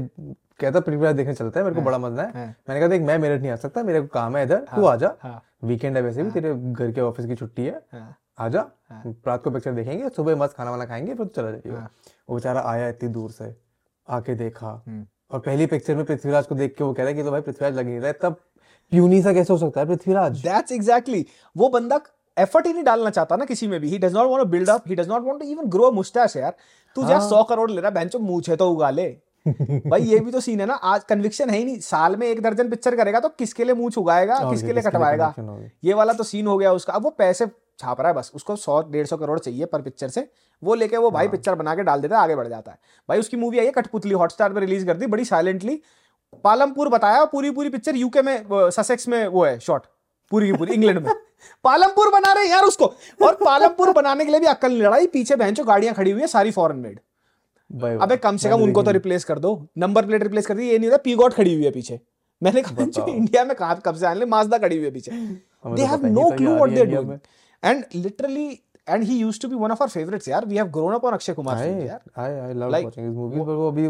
कहता 0.60 0.80
पृथ्वीराज 0.80 1.16
देखने 1.16 1.34
चलता 1.34 1.60
है 1.60 1.64
मेरे 1.64 1.76
को 1.76 1.82
बड़ा 1.82 1.98
मज़ा 1.98 2.22
है। 2.22 2.32
हाँ। 2.32 2.46
मैंने 2.46 2.80
कहा 2.80 2.88
देख 2.88 3.02
मैं 3.02 3.18
मेरठ 3.18 3.40
नहीं 3.40 3.50
आ 3.50 3.56
सकता 3.56 3.82
मेरे 3.82 4.00
को 4.00 4.06
काम 4.06 4.36
है 4.36 4.42
इधर 4.44 4.64
तू 4.74 4.84
आ 4.84 4.94
जा। 4.96 5.14
हाँ। 5.22 5.42
वीकेंड 5.64 5.96
है 5.96 6.02
वैसे 6.02 6.22
भी 6.22 6.30
तेरे 6.30 6.54
घर 6.54 6.92
के 6.92 7.00
ऑफ़िस 7.00 7.26
की 7.26 7.34
छुट्टी 7.34 7.66
है। 7.66 7.82
हाँ। 7.92 8.16
आ 8.38 8.48
जा। 8.48 8.60
रात 9.26 9.42
को 9.42 9.50
पिक्चर 9.50 9.72
देखेंगे 9.72 10.08
सुबह 10.08 10.36
मस्त 10.36 10.56
खाना 10.56 10.70
वाना 10.70 10.84
खाएँगे 10.86 11.14
फिर 11.14 11.26
चला 11.26 11.50
जाइएगा। 11.50 11.78
हाँ। 11.78 11.90
वो 12.30 12.36
बेचारा 12.36 12.62
आया 12.66 12.88
इतनी 12.88 13.08
दूर 13.08 13.30
से 13.30 13.54
आके 14.08 14.34
देखा। 14.34 14.82
हम्म। 14.86 15.06
और 15.30 15.40
पहली 15.40 15.66
पिक्चर 15.66 15.96
में 15.96 16.04
पृथ्वीराज 16.04 16.46
को 16.46 16.54
देख 16.54 16.74
के 16.78 16.84
वो 16.84 16.92
कह 16.92 17.02
रहा 17.02 17.10
है 17.10 17.14
कि 17.14 17.22
तो 17.22 17.30
भाई 17.30 17.40
पृथ्वीराज 17.40 17.74
लग 17.74 17.86
नहीं 17.86 17.98
रहा 17.98 18.06
है 18.06 18.18
तब 18.22 18.36
प्यूनी 18.92 19.22
सा 19.22 19.32
कैसे 19.32 19.52
हो 19.52 19.58
सकता 19.58 19.80
है? 19.80 19.86
पृथ्वीराज। 19.86 20.40
दैट्स 20.42 20.72
एग्जैक्टली 20.72 21.26
वो 21.56 21.68
बंदा 21.68 22.00
एफर्ट 22.36 22.66
ही 22.66 22.72
नहीं 22.72 22.84
डालना 22.84 23.10
चाहता 23.10 23.36
ना 23.36 23.44
किसी 23.44 23.66
में 23.66 23.80
भी। 23.80 23.88
He 23.88 23.98
does 23.98 24.14
not 24.14 24.30
want 24.30 24.42
to 24.42 24.48
build 24.50 24.70
up 24.70 24.88
he 24.88 24.94
does 24.94 25.08
not 25.08 25.24
want 25.24 25.40
to 25.40 25.46
even 25.46 25.68
grow 25.70 25.90
moustache 25.92 26.36
यार। 26.36 26.54
तू 26.96 27.02
हाँ। 27.02 27.10
जा 27.10 27.18
100 27.20 27.42
करोड़ 27.48 27.70
ले 27.70 27.80
रहा 27.80 27.90
बेंचो 27.90 28.18
मूछ 28.18 28.50
है 28.50 28.56
तो 28.56 28.70
उगा 28.70 28.90
ले। 28.90 29.08
भाई 29.46 30.02
ये 30.02 30.18
भी 30.20 30.30
तो 30.30 30.40
सीन 30.40 30.60
है 30.60 30.66
ना। 30.66 30.74
आज 30.74 31.04
कन्विक्शन 31.04 31.50
है 31.50 31.58
ही 31.58 31.64
नहीं। 31.64 31.78
साल 31.80 32.16
में 32.16 32.26
एक 32.26 32.40
दर्जन 32.42 32.70
पिक्चर 32.70 32.96
करेगा 32.96 33.20
तो 33.20 33.28
किसके 33.28 33.64
लिए 33.64 33.74
मूछ 33.74 33.98
उगाएगा 33.98 34.38
किसके 34.50 34.72
लिए 34.72 34.82
कटवाएगा? 34.82 35.34
ये 35.84 35.94
वाला 35.94 36.12
तो 36.12 36.24
सीन 36.24 36.46
हो 36.46 36.56
गया 36.58 36.72
उसका। 36.72 36.92
अब 36.92 37.04
वो 37.04 37.10
पैसे 37.10 37.46
छाप 37.78 38.00
रहा 38.00 38.08
है 38.08 38.14
बस। 38.14 38.30
उसको 38.34 38.56
सौ 38.56 38.80
डेढ़ 38.82 39.06
सौ 39.06 39.16
करोड़ 39.16 39.38
चाहिए 39.38 39.66
पर 39.66 39.82
पिक्चर 39.82 40.08
से। 40.08 40.28
वो 40.62 40.74
लेके 40.74 40.96
वो 40.96 41.04
हाँ। 41.04 41.12
भाई 41.12 41.28
पिक्चर 41.28 41.54
बना 41.54 41.74
के 41.74 41.82
डाल 41.82 42.00
देता 42.00 42.16
है 42.16 42.22
आगे 42.22 42.36
बढ़ 42.36 42.48
जाता 42.48 42.72
है। 42.72 42.78
भाई 43.08 43.18
उसकी 43.18 43.36
मूवी 43.36 43.58
आई 43.58 43.66
है 43.66 43.72
कठपुतली 43.72 44.14
हॉटस्टार 44.14 44.52
पे 44.52 44.60
रिलीज़ 44.60 44.86
कर 44.86 44.96
दी 44.96 45.06
बड़ी 45.06 45.24
साइलेंटली 45.24 45.80
पालमपुर 46.44 46.88
बताया 46.88 47.24
पूरी 47.24 47.50
पूरी 47.50 47.68
पिक्चर 47.68 47.96
यूके 47.96 48.22
में 48.22 48.70
ससेक्स 48.70 49.08
में 49.08 49.26
वो 49.28 49.44
है 49.44 49.58
शॉट 49.58 49.86
पूरी 50.30 50.46
की 50.46 50.52
पूरी 50.52 50.72
इंग्लैंड 50.74 50.98
में. 50.98 51.12
पालमपुर 51.64 52.10
बना 52.12 52.32
रहे 52.32 52.44
हैं 52.44 52.50
यार 52.50 52.64
उसको. 52.64 52.86
और 53.22 53.34
पालमपुर 53.44 53.92
बनाने 53.92 54.24
के 54.24 54.30
लिए 54.30 54.40
भी 54.40 54.46
अक्कल 54.46 54.72
नहीं 54.72 54.82
लड़ाई. 54.82 55.06
पीछे 55.06 55.36
बहन 55.36 55.54
गाड़ियाँ 55.66 55.94
खड़ी 55.94 56.10
हुई 56.10 56.20
है 56.20 56.26
सारी 56.26 56.50
फॉरेन 56.50 56.78
मेड 56.78 57.00
अबे 58.02 58.16
कम 58.16 58.36
से 58.36 58.48
कम 58.48 58.62
उनको 58.62 58.82
तो 58.82 58.90
रिप्लेस 58.90 59.24
कर 59.24 59.38
दो. 59.38 59.66
नंबर 59.78 60.06
प्लेट 60.06 60.22
रिप्लेस 60.22 60.46
कर 60.46 60.54
दी 60.54 60.68
ये 60.68 60.78
नहीं 60.78 60.90
होता 60.90 61.02
पीगॉट 61.04 61.34
खड़ी 61.34 61.54
हुई 61.54 61.64
है 61.64 61.70
पीछे. 61.70 62.00
मैंने 62.42 62.62
कहा 62.62 63.04
इंडिया 63.08 63.44
में 63.44 63.56
कहाँ 63.56 63.80
कब 63.86 63.94
से 63.94 64.06
आने 64.06 64.26
माजदा 64.26 64.58
खड़ी 64.58 64.76
हुई 64.76 64.84
है 64.84 64.90
पीछे. 64.92 65.10
दे 65.10 65.82
हैव 65.82 66.06
नो 66.06 66.30
था 66.30 66.36
clue 66.36 66.54
what 66.54 66.70
they 66.70 66.80
are 66.80 66.86
doing 66.86 67.18
and 67.64 67.84
literally 67.94 68.46
and 68.88 69.04
he 69.04 69.16
used 69.18 69.42
to 69.42 69.48
be 69.48 69.54
one 69.54 69.70
of 69.70 69.82
our 69.82 69.90
favourites 69.90 70.28
यार. 70.28 70.46
We 70.46 70.56
have 70.56 70.66
grown 70.76 70.94
up 70.94 71.04
on 71.04 71.12
Akshay 71.12 71.32
Kumar 71.32 71.66
यार. 71.66 72.00
I 72.16 72.56
love 72.60 72.72
Like, 72.74 72.86
watching 72.88 73.08
his 73.08 73.16
movies 73.16 73.46
पर 73.46 73.52
वो 73.52 73.68
अभी 73.68 73.88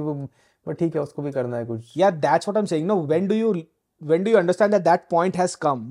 but 0.67 0.78
ठीक 0.78 0.97
है 0.97 1.03
उसको 1.03 1.23
भी 1.23 1.33
करना 1.33 1.57
है 1.57 1.67
कुछ। 1.67 1.93
Yeah 1.99 2.12
that's 2.27 2.51
what 2.51 2.61
i'm 2.61 2.69
saying. 2.73 2.91
No 2.91 2.99
when 3.12 3.31
do 3.33 3.39
you 3.39 3.55
when 4.03 4.27
do 4.27 4.35
you 4.35 4.43
understand 4.43 4.77
that 4.77 4.85
that 4.91 5.09
point 5.15 5.41
has 5.43 5.57
come 5.67 5.86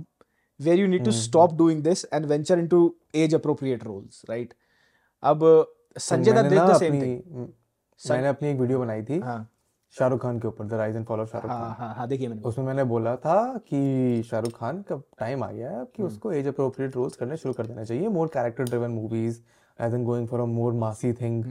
where 0.60 0.80
you 0.82 0.92
need 0.94 1.06
to 1.06 1.16
stop 1.20 1.58
doing 1.62 1.82
this 1.86 2.06
and 2.12 2.32
venture 2.34 2.60
into 2.60 2.82
age 3.24 3.34
appropriate 3.40 3.88
roles 3.88 4.22
right? 4.30 4.54
अब 5.24 5.44
संजय 5.98 6.32
दत्त 6.34 6.54
ना 6.54 6.68
the 6.68 6.80
same 6.80 6.96
अपनी 6.96 7.02
thing. 7.02 7.50
मैंने 8.00 8.28
अपनी 8.28 8.50
एक 8.50 8.58
video 8.60 8.80
बनाई 8.80 9.04
थी 9.04 9.20
हाँ। 9.20 9.42
शाहरुख 9.96 10.22
खान 10.22 10.40
के 10.40 10.48
ऊपर 10.48 10.66
the 10.68 10.74
rise 10.74 10.96
and 10.96 11.06
fall 11.06 11.20
of 11.20 11.30
Shahrukh 11.32 11.52
Khan. 11.52 11.62
हाँ 11.62 11.76
हाँ 11.80 11.94
हाँ 11.96 12.08
देखिए 12.08 12.28
मैंने। 12.28 12.42
उसमें 12.50 12.66
मैंने 12.66 12.84
बोला 12.84 13.16
था 13.16 13.38
कि 13.68 14.24
शाहरुख 14.30 14.58
खान 14.60 14.82
का 14.90 14.96
टाइम 15.20 15.44
आ 15.44 15.52
गया 15.52 15.70
है 15.72 15.84
कि 15.86 16.02
हम्म। 16.02 16.12
उसको 16.12 16.32
एज 16.32 16.48
अप्रोप्रिएट 16.48 16.96
रोल्स 16.96 17.16
करने 17.16 17.38
शुरू 17.38 17.54
कर 17.54 17.66
देना 17.68 17.84
चाहिए। 17.84 18.08
More 18.18 18.28
character 18.34 18.64
driven 18.64 18.92
movies 18.92 19.40
as 19.80 19.94
an 19.94 20.04
going 20.06 20.28
for 20.28 20.40
a 20.40 20.46
more 20.46 20.74
massy 20.82 21.14
thing. 21.14 21.44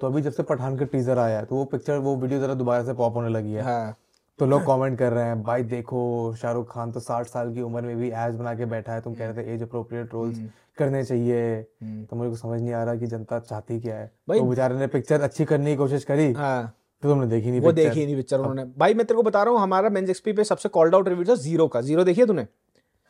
तो 0.00 0.06
अभी 0.06 0.22
जब 0.22 0.32
से 0.32 0.42
पठान 0.42 0.76
का 0.76 0.84
टीजर 0.84 1.18
आया 1.18 1.38
है 1.38 1.44
तो 1.44 1.56
वो 1.56 1.64
पिक्चर 1.64 1.98
वो 1.98 2.16
वीडियो 2.16 2.40
जरा 2.40 2.54
दोबारा 2.54 2.84
से 2.84 2.92
पॉप 2.92 3.14
होने 3.14 3.28
लगी 3.28 3.52
है। 3.52 3.62
हाँ। 3.62 3.96
तो 4.38 4.46
लोग 4.46 4.66
कमेंट 4.66 4.98
कर 4.98 5.12
रहे 5.12 5.24
हैं 5.24 5.42
भाई 5.42 5.62
देखो 5.62 6.34
शाहरुख 6.34 6.72
खान 6.72 6.92
तो 6.92 7.00
साठ 7.00 7.26
साल 7.26 7.54
की 7.54 7.60
उम्र 7.60 7.82
में 7.82 7.96
भी 7.96 8.10
एज 8.10 8.34
बना 8.34 8.54
के 8.54 8.64
बैठा 8.64 8.92
है 8.92 9.00
तुम 9.00 9.14
कह 9.14 9.30
रहे 9.30 9.44
थे 9.44 9.54
एज 9.54 9.62
अप्रोप्रिएट 9.62 10.14
रोल्स 10.14 10.38
करने 10.78 11.04
चाहिए। 11.04 11.54
हम्म। 11.56 12.04
तो 12.04 12.16
मुझे 12.16 12.30
को 12.30 12.36
समझ 12.36 12.60
नहीं 12.60 12.72
आ 12.72 12.84
रहा 12.84 12.94
कि 12.94 13.06
जनता 13.06 13.38
चाहती 13.38 13.80
क्या 13.80 13.96
है। 13.96 14.12
भाई- 14.28 14.42
तो 14.42 14.48
बेचारे 14.48 14.76
ने 14.76 14.86
पिक्चर 14.86 15.20
अच्छी 15.20 15.44
करने 15.44 15.70
की 15.70 15.76
कोशिश 15.76 16.04
करी 16.04 16.32
हाँ। 16.32 16.74
तो 17.02 17.08
तुमने 17.08 17.26
देखी 17.26 17.50
नहीं 17.50 17.60
वो। 17.60 17.72
देखी 17.72 18.06
नहीं 18.06 18.16
पिक्चर 18.16 18.38
उन्होंने। 18.38 18.64
भाई 18.78 18.94
मैं 18.94 19.06
तेरे 19.06 19.16
को 19.16 19.22
बता 19.22 19.42
रहा 19.42 19.52
हूँ 19.54 19.60
हमारा 19.60 19.88
मेंस 19.88 20.10
एक्सपी 20.10 20.32
पे 20.32 20.44
सबसे 20.44 20.68
कॉल्ड 20.68 20.94
आउट 20.94 21.08
रिव्यू 21.08 21.24
था 21.24 21.34
ज़ीरो 21.34 21.68
का। 21.68 21.80
ज़ीरो 21.80 22.04
देखिए 22.04 22.26
तूने? 22.26 22.46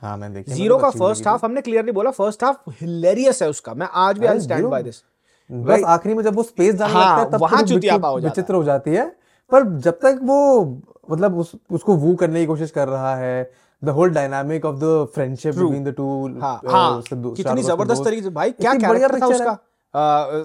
हाँ 0.02 0.16
मैंने 0.16 0.34
देखी 0.34 0.52
ज़ीरो 0.52 0.78
का 0.78 0.90
फ़र्स्ट 0.90 1.26
हाफ़ 1.26 1.44
हमने 1.44 1.60
क्लियरली 1.60 1.92
बोला 1.92 2.10
फ़र्स्ट 2.10 2.44
हाफ़ 2.44 2.70
हिलेरियस 2.70 3.42
है 3.42 3.48
उसका। 3.48 3.74
मैं 3.74 3.88
आज 3.92 4.18
भी 4.18 4.26
आई 4.26 4.40
स्टैंड 4.40 4.66
बाय 4.66 4.82
दिस। 4.82 5.02
बस 5.50 5.82
आखिरी 5.86 6.14
में 6.14 6.24
जब 6.24 6.34
वो 6.36 6.42
स्पेस 6.42 6.74
जाने 6.74 6.92
हाँ, 6.92 7.10
लगता 7.10 7.22
है 7.22 7.30
तब 7.30 7.40
वहाँ 7.40 7.60
थोड़ी 7.60 7.74
चुतियापा 7.74 7.96
विचित्र- 7.96 8.14
हो 8.14 8.20
जाता 8.20 8.28
विचित्र 8.28 8.54
हो 8.54 8.64
जाती 8.64 8.90
है। 8.90 9.16
पर 9.50 9.78
जब 9.78 9.98
तक 9.98 10.18
वो 10.22 10.64
मतलब 11.10 11.38
उस 11.38 11.52
उसको 11.70 11.94
वो 11.96 12.14
करने 12.14 12.40
की 12.40 12.46
कोशिश 12.46 12.70
कर 12.70 12.88
रहा 12.88 13.16
है 13.16 13.50
the 13.84 13.88
whole 13.88 14.10
dynamic 14.10 14.64
of 14.64 14.76
the 14.76 15.08
friendship 15.14 15.54
between 15.54 15.84
the 15.84 15.88
two 15.88 16.38
हाँ 16.40 16.60
हाँ। 16.68 17.02
कितनी 17.12 17.62
ज़बरदस्त 17.62 18.04
तरीके 18.04 18.22
से 18.22 18.30
भाई 18.30 18.50
क्या 18.50 18.74
कैरेक्टर 18.74 19.20
था 19.20 19.26
उसका? 19.26 19.58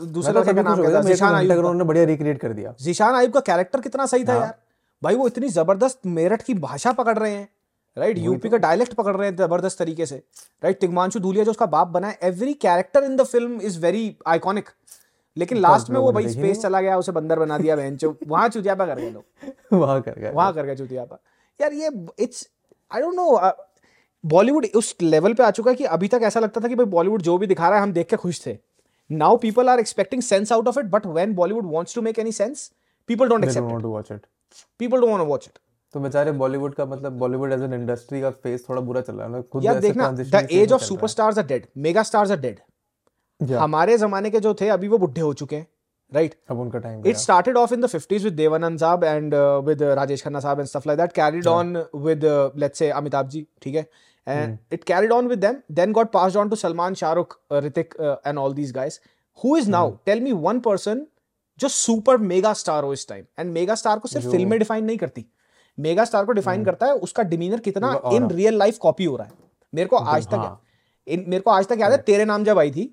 दूसरे 0.06 0.34
लड़के 0.34 0.54
का 0.54 0.62
नाम 0.62 0.82
क्या 0.82 0.92
था 0.92 1.02
जिशान 1.02 1.36
आयुब। 1.36 1.52
उन्होंने 1.52 1.84
बढ़िया 1.84 2.06
रिक्रिएट 2.06 2.40
कर 2.40 2.54
दिया। 2.54 2.74
जिशान 2.82 3.16
आयुब 3.16 3.32
का 3.32 3.40
कैरेक्टर 3.40 3.82
कितना 3.82 4.06
सही 4.06 4.24
हाँ। 4.24 4.36
था 4.36 4.40
यार। 4.40 4.56
भाई 5.04 5.16
वो 5.16 5.28
इतनी 5.28 5.50
ज़बरदस्त 5.50 6.00
मेरठ 6.06 6.42
की 6.42 6.54
भाषा 6.54 6.92
पकड़ 6.92 7.18
रहे 7.20 7.32
हैं। 7.32 7.50
राइट 7.98 8.18
यूपी 8.18 8.50
का 8.50 8.58
डायलेक्ट 8.58 8.94
पकड़ 8.94 9.16
रहे 9.16 9.28
हैं 9.30 9.36
ज़बरदस्त 9.36 9.80
तरीके 9.80 10.06
से। 10.06 10.16
राइट 10.64 10.80
तिगमांशु 10.80 11.20
धूलिया 11.20 11.44
जो 11.44 11.52
उसका 11.52 11.66
बाप 11.68 11.88
बना 11.88 12.08
है 12.08 12.18
every 12.24 12.54
character 12.62 13.04
in 13.04 13.16
the 13.16 13.24
film 13.24 13.60
is 13.62 13.80
very 13.80 14.16
iconic 14.28 14.70
लेकिन 15.38 15.58
लास्ट 15.58 15.90
में 15.90 16.00
वो 16.00 16.12
भाई 16.12 16.30
स्पेस 16.30 16.62
चला 16.62 16.82
गया 16.82 16.98
उसे 16.98 17.12
बंदर 17.12 17.40
बना 17.40 17.58
दिया 17.58 17.76
बहन 17.76 17.96
चो 17.98 18.16
वहाँ 18.28 18.48
चुतियापा 18.50 18.86
कर 18.86 19.00
गए 19.00 19.10
लोग। 19.10 19.54
वहाँ 19.74 20.02
कर 20.02 20.20
गया 20.20 20.32
वहाँ 20.32 20.54
कर 20.54 20.66
गए 20.66 20.76
चुतियापा। 20.76 21.20
यार 21.60 21.74
ये 21.74 21.90
it's 22.20 22.48
I 22.92 23.02
don't 23.02 23.16
know 23.16 23.52
Bollywood 24.24 24.66
उस 24.76 24.96
लेवल 25.02 25.34
पे 25.34 25.44
आ 25.44 25.50
चुका 25.52 25.72
है 25.72 25.76
कि 25.76 25.84
अभी 25.86 26.08
तक 26.08 26.22
ऐसा 26.24 26.40
लगता 26.40 26.62
था 26.62 26.68
कि 26.68 26.76
भाई 26.76 26.86
बॉलीवुड 26.88 27.22
जो 27.22 27.38
भी 27.38 27.48
दिखा 27.48 27.70
रहा 27.70 27.78
है 27.78 27.84
हम 27.84 27.94
देख 27.94 28.08
के 28.10 28.16
खुश 28.18 28.46
थे। 28.46 28.58
Now 29.10 29.38
people 29.38 29.70
are 29.70 29.80
expecting 29.80 30.22
sense 30.22 30.52
out 30.52 30.68
of 30.68 30.80
it 30.80 30.86
but 30.92 31.06
when 31.08 31.34
Bollywood 31.36 31.72
wants 31.74 31.96
to 31.96 32.02
make 32.02 32.20
any 32.20 32.32
sense 32.32 32.72
people 33.10 33.30
don't 33.30 33.44
accept. 33.44 33.66
People 34.80 35.00
don't 35.00 35.10
want 35.10 35.22
to 35.22 35.28
watch 35.28 35.48
it 35.48 35.60
तो 35.94 36.00
बेचारे 36.00 36.32
बॉलीवुड 36.32 36.74
का 36.76 36.86
मतलब 36.86 37.18
बॉलीवुड 37.20 37.52
एज 37.54 37.62
एन 37.64 37.74
इंडस्ट्री 37.74 38.22
का 38.22 38.30
फेस 38.44 38.66
थोड़ा 38.70 38.82
बुरा 38.82 39.02
चल 39.02 39.14
रहा 39.14 39.26
है। 39.26 39.32
मतलब 39.32 39.50
हमारे 43.54 43.98
जमाने 43.98 44.30
के 44.30 44.40
जो 44.40 44.54
थे 44.54 44.68
अभी 44.70 44.88
वो 44.88 44.98
बुढ़े 44.98 45.22
हो 45.22 45.34
चुके 45.34 45.56
हैं 45.56 45.68
राइट 46.12 46.36
अब 46.50 46.60
उनका 46.60 46.80
time 46.80 47.06
it 47.08 47.18
started 47.18 47.58
off 47.58 47.74
in 47.74 47.82
the 47.82 47.86
50s 47.86 48.24
with 48.24 48.34
Dev Anand 48.34 48.80
sahab 48.80 49.04
and 49.04 49.36
with 49.66 49.84
Rajesh 50.00 50.24
Khanna 50.24 50.40
sahab 50.40 50.60
and 50.60 50.68
stuff 50.68 50.88
like 50.88 51.00
that 51.00 51.12
carried 51.12 51.48
on 51.48 51.78
with 51.96 52.26
let's 52.58 52.80
say 52.80 52.90
Amitabh 52.92 53.28
ji 53.30 53.46
ठीक 53.62 53.76
है? 53.76 53.86
And 54.28 54.58
it 54.74 54.84
carried 54.84 55.12
on 55.12 55.28
with 55.28 55.40
them 55.40 55.56
then 55.72 55.92
got 55.92 56.12
passed 56.12 56.38
on 56.38 56.50
to 56.50 56.56
Salman 56.56 56.94
Shahrukh 56.94 57.40
Hrithik 57.54 57.94
and 58.28 58.38
all 58.38 58.54
these 58.54 58.72
guys 58.76 59.00
who 59.40 59.58
is 59.58 59.70
now 59.70 59.92
tell 60.06 60.22
me 60.22 60.32
one 60.42 60.60
person 60.60 61.06
जो 61.60 61.68
super 61.68 62.18
mega 62.18 62.54
star 62.54 62.84
हो 62.84 62.94
इस 62.94 63.08
time 63.08 63.26
and 63.40 63.52
mega 63.52 63.76
star 63.76 64.00
को 64.00 64.08
सिर्फ़ 64.08 64.30
फ़िल्में 64.30 64.58
define 64.60 64.86
नहीं 64.86 64.98
करती। 64.98 65.26
Mega 65.78 66.06
star 66.06 66.26
को 66.26 66.32
define 66.32 66.64
करता 66.66 66.86
है 66.86 66.94
उसका 67.00 67.24
डिमीनर 67.26 67.60
कितना 67.60 68.00
इन 68.14 68.30
रियल 68.30 68.58
लाइफ 68.58 68.78
कॉपी 68.78 69.06
हो 69.06 69.16
रहा 69.16 69.28
है। 69.28 69.34
मेरे 69.74 69.88
को 69.88 69.98
आज 69.98 70.28
तक 70.28 70.34
हाँ। 70.34 70.62
इन 71.08 71.26
मेरे 71.28 71.42
को 71.42 71.52
आज 71.52 71.68
तक 71.68 71.78
याद 71.80 71.92
है 71.92 71.98
तेरे 72.02 72.26
नाम 72.26 72.44
जब 72.44 72.60
आई 72.60 72.72
थी 72.72 72.84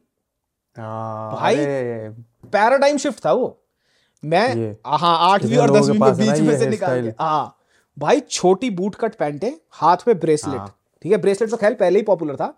हाँ, 0.76 1.32
भाई, 1.32 1.56
पैराडाइम 2.46 2.96
शिफ्ट 2.96 3.24
था 3.26 3.32
वो। 3.32 3.56
मैं 4.22 4.70
हाँ 4.86 5.16
आठवीं 5.30 5.56
और 5.56 5.70
दसवीं 5.70 5.98
के 6.00 6.12
बीच 6.14 6.40
में 6.40 6.56
से 6.58 6.66
निकाल 6.66 7.02
के 7.02 7.08
हाँ। 7.20 7.56
भाई 7.96 8.20
छोटी 8.20 8.70
बूट 8.70 8.94
कट 8.94 9.14
पैंटे 9.14 9.54
हाथ 9.72 10.08
में 10.08 10.18
ब्रेसलेट 10.20 10.58
हाँ। 10.58 10.74
ठीक 11.04 11.12
है 11.12 11.18
ब्रेसलेट 11.18 11.50
तो 11.50 11.56
खैर 11.56 11.74
पहले 11.74 11.98
ही 11.98 12.04
पॉपुलर 12.04 12.36
था। 12.36 12.54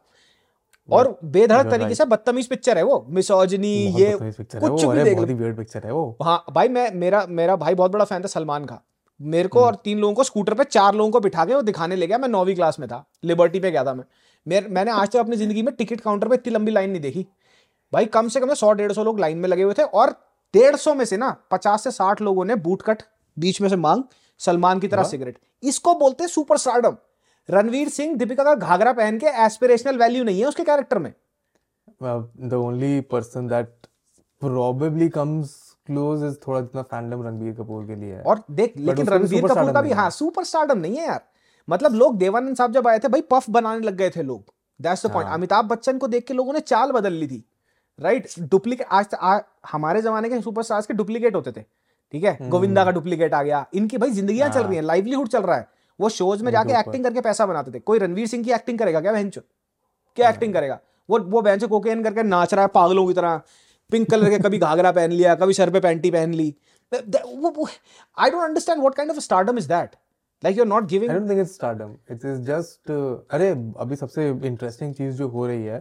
और 0.89 1.18
बेधड़क 1.25 1.70
तरीके 1.70 1.94
से 1.94 2.05
बदतमीज 2.05 2.47
पिक्चर 2.47 2.78
है 2.78 2.83
वो। 2.84 3.05
मिसोजनी 3.09 3.75
ये 3.97 4.12
कुछ 4.15 4.84
भी 4.84 5.02
देख 5.05 5.18
लो। 5.18 5.25
ही 5.25 5.65
है 5.76 5.92
वो। 5.92 6.17
हाँ 6.23 6.44
भाई 6.51 6.68
मैं 6.68 6.91
मेरा 6.94 7.26
मेरा 7.31 7.57
भाई 7.57 7.75
बहुत 7.75 7.91
बड़ा 7.91 8.05
फ़ैन 8.05 8.23
था 8.23 8.28
सलमान 8.28 8.65
का 8.65 8.81
मेरे 9.23 9.49
को 9.49 9.59
हम्म। 9.59 9.67
और 9.67 9.75
तीन 9.84 9.99
लोगों 9.99 10.15
को 10.15 10.23
स्कूटर 10.25 10.55
पे 10.55 10.65
चार 10.67 10.94
लोगों 10.94 11.10
को 11.10 11.20
बिठा 11.20 11.44
के 11.44 11.55
वो 11.55 11.62
दिखाने 11.62 11.97
ले 11.97 12.07
गया। 12.07 12.18
मैं 12.18 12.28
नौवीं 12.28 12.55
क्लास 12.55 12.78
में 12.81 12.89
था 12.89 13.05
लिबर्टी 13.25 13.60
पे 13.60 13.70
गया 13.70 13.84
था 13.84 13.94
मैं। 13.94 14.05
मेरे 14.47 14.68
मैंने 14.68 14.91
आज 14.91 15.10
तक 15.10 15.18
अपनी 15.18 15.36
ज़िंदगी 15.36 15.62
में 15.62 15.75
टिकट 15.75 16.01
काउंटर 16.01 16.28
पे 16.28 16.34
इतनी 16.34 16.52
लंबी 16.52 16.73
लाइन 16.73 16.91
नहीं 16.91 17.01
देखी। 17.01 17.26
भाई 17.92 18.07
कम 18.09 18.28
से 18.28 18.41
कम 18.41 18.55
सौ 18.55 18.73
डेढ़ 18.73 18.92
सौ 18.92 19.05
लोग 19.05 19.20
लाइन 19.20 19.39
में 19.39 19.49
लगे 19.49 19.62
हुए 19.62 19.75
थे 19.75 19.83
और 19.83 20.10
डेढ़ 20.55 20.76
सौ 20.76 20.94
में 20.94 21.05
से 21.05 21.17
ना 21.17 21.31
पचास 21.51 21.84
से 21.84 21.91
साठ 21.91 22.20
लोगों 22.23 22.44
ने 22.44 22.55
बूट 22.59 22.83
कट 22.83 23.02
बीच 23.36 23.60
में 23.60 23.68
से 23.68 23.76
मांग 23.78 24.02
सलमान 24.41 24.81
की 24.81 24.89
तरह 24.89 25.02
सिगरेट। 25.05 25.39
इसको 25.62 25.94
बोलते 25.94 26.25
हैं 26.25 26.28
सुपर 26.31 26.57
स्टारडम। 26.59 26.97
रणवीर 27.49 27.89
सिंह 27.89 28.15
दीपिका 28.17 28.44
का 28.44 28.55
घाघरा 28.57 28.92
पहन 28.92 29.18
के 29.18 29.26
एस्पिरेशनल 29.44 29.99
वैल्यू 29.99 30.25
नहीं 30.25 30.41
है 30.41 30.47
उसके 30.47 30.65
कैरेक्टर 30.65 30.99
में। 30.99 31.12
The 32.02 32.52
only 32.55 33.01
person 33.10 33.49
that 33.49 33.86
probably 34.42 35.09
comes 35.10 35.55
close 35.86 36.24
is 36.24 36.34
थोड़ा 36.48 36.60
जितना 36.60 36.82
फैंडम 36.82 37.22
रणबीर 37.22 37.52
कपूर 37.52 37.86
के 37.86 37.94
लिए 37.94 38.14
है। 38.14 38.22
और 38.22 38.42
देख 38.50 38.74
लेकिन 38.76 39.06
superstardom 39.06 39.50
कपूर 39.50 39.72
का 39.72 39.82
भी 39.82 39.90
हाँ। 39.90 40.10
सुपर 40.10 40.44
स्टारडम 40.44 40.78
नहीं 40.78 40.96
है 40.96 41.06
यार। 41.06 41.20
मतलब 41.68 41.92
लोग 41.92 42.18
देवानंद 42.18 42.56
साहब 42.56 42.72
जब 42.72 42.88
आए 42.88 42.98
थे 42.98 43.08
भाई 43.08 43.20
पफ 43.20 43.50
बनाने 43.50 43.80
लग 43.80 43.96
गए 43.96 44.10
थे 44.10 44.22
लोग। 44.22 44.44
दैट्स 44.80 45.06
द 45.06 45.12
पॉइंट 45.12 45.28
हाँ। 45.28 45.36
अमिताभ 45.36 45.64
बच्चन 45.64 45.98
को 45.98 46.08
देख 46.08 46.26
के 46.26 46.34
लोगों 46.34 46.52
ने 46.52 46.60
चाल 46.60 46.92
बदल 46.92 47.12
ली 47.12 47.26
थी। 47.26 47.44
राइट 48.00 48.28
डुप्लीकेट 48.40 48.86
आज 48.90 49.14
आ, 49.14 49.38
हमारे 49.72 50.02
जमाने 50.02 50.28
के 50.28 50.40
सुपरस्टार्स 50.40 50.86
के 50.86 50.94
डुप्लीकेट 50.94 51.34
होते 51.34 51.52
थे। 51.52 51.64
ठीक 52.12 52.24
है? 52.24 52.38
गोविंदा 52.48 52.84
का 52.84 52.90
डुप्लीकेट 52.90 53.34
आ 53.34 53.42
गया। 53.42 53.66
इनकी 53.74 53.98
भाई 53.98 54.10
जिंदगियाँ 54.10 54.48
चल 54.48 54.54
हम्म। 54.54 54.62
हाँ। 54.62 54.68
रही 54.68 54.76
है 54.76 54.82
लाइवलीहुड 54.82 55.28
चल 55.28 55.42
रहा 55.42 55.56
है। 55.56 55.68
वो 56.00 56.08
शोज़ 56.08 56.44
में 56.44 56.52
जाके 56.52 56.72
एक्टिंग 56.72 57.04
करके 57.04 57.20
पैसा 57.20 57.46
बनाते 57.46 57.70
थे। 57.70 57.78
कोई 57.78 57.98
रणवीर 57.98 58.26
सिंह 58.26 58.44
की 58.44 58.52
एक्टिंग 58.52 58.78
करेगा 58.78 59.00
क्या 59.00 59.12
बहनचो 59.12 59.40
क्या 60.16 60.30
एक्टिंग 60.30 60.54
करेगा? 60.54 60.78
वो 61.10 61.18
वो 61.18 61.42
बहन 61.42 61.58
कोकेन 61.58 62.02
करके 62.02 62.22
नाच 62.22 62.54
रहा 62.54 62.62
है 62.62 62.68
पागलों 62.68 63.06
की 63.06 63.14
तरह। 63.14 63.40
पिंक 63.92 64.10
कलर 64.10 64.30
के 64.30 64.38
कभी 64.38 64.58
घाघरा 64.58 64.92
पहन 64.92 65.12
लिया 65.12 65.34
कभी 65.42 65.54
सर 65.54 65.70
पे 65.70 65.80
पैंटी 65.80 66.10
पहन 66.10 66.34
ली 66.34 66.54
don't 68.30 68.44
understand 68.44 68.82
what 68.82 68.96
kind 68.96 69.10
of 69.10 69.16
a 69.16 69.22
stardom 69.22 69.58
is 69.58 69.68
that. 69.68 69.96
Like 70.42 70.56
you're 70.56 70.66
not 70.66 70.88
giving. 70.88 71.10
I 71.10 71.14
don't 71.14 71.28
think 71.28 71.40
it's 71.40 71.54
stardom. 71.54 71.98
It 72.08 72.24
is 72.24 72.40
just 72.46 72.90
uh, 72.90 73.14
अरे 73.30 73.50
अभी 73.80 73.96
सबसे 73.96 74.28
इंटरेस्टिंग 74.46 74.94
चीज़ 74.94 75.16
जो 75.16 75.28
हो 75.28 75.46
रही 75.46 75.64
है 75.64 75.78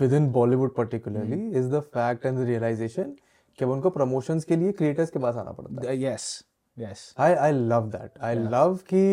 with 0.00 0.12
in 0.14 0.30
Bollywood 0.32 0.74
particularly 0.76 1.40
is 1.58 1.68
the 1.68 1.80
fact 1.94 2.26
and 2.26 2.38
the 2.38 2.46
realisation 2.46 3.14
कि 3.58 3.64
उनको 3.64 3.90
promotions 3.90 4.44
के 4.44 4.56
लिए 4.56 4.72
क्रिएटर्स 4.72 5.10
के 5.10 5.18
पास 5.18 5.36
आना 5.36 5.52
पड़ता 5.52 5.88
है 5.88 5.96
yes, 5.98 6.28
yes. 6.76 7.02
I 7.18 7.34
I 7.34 7.52
love 7.52 7.90
that 7.90 8.18
I 8.22 8.34
love 8.34 8.78
कि 8.88 9.04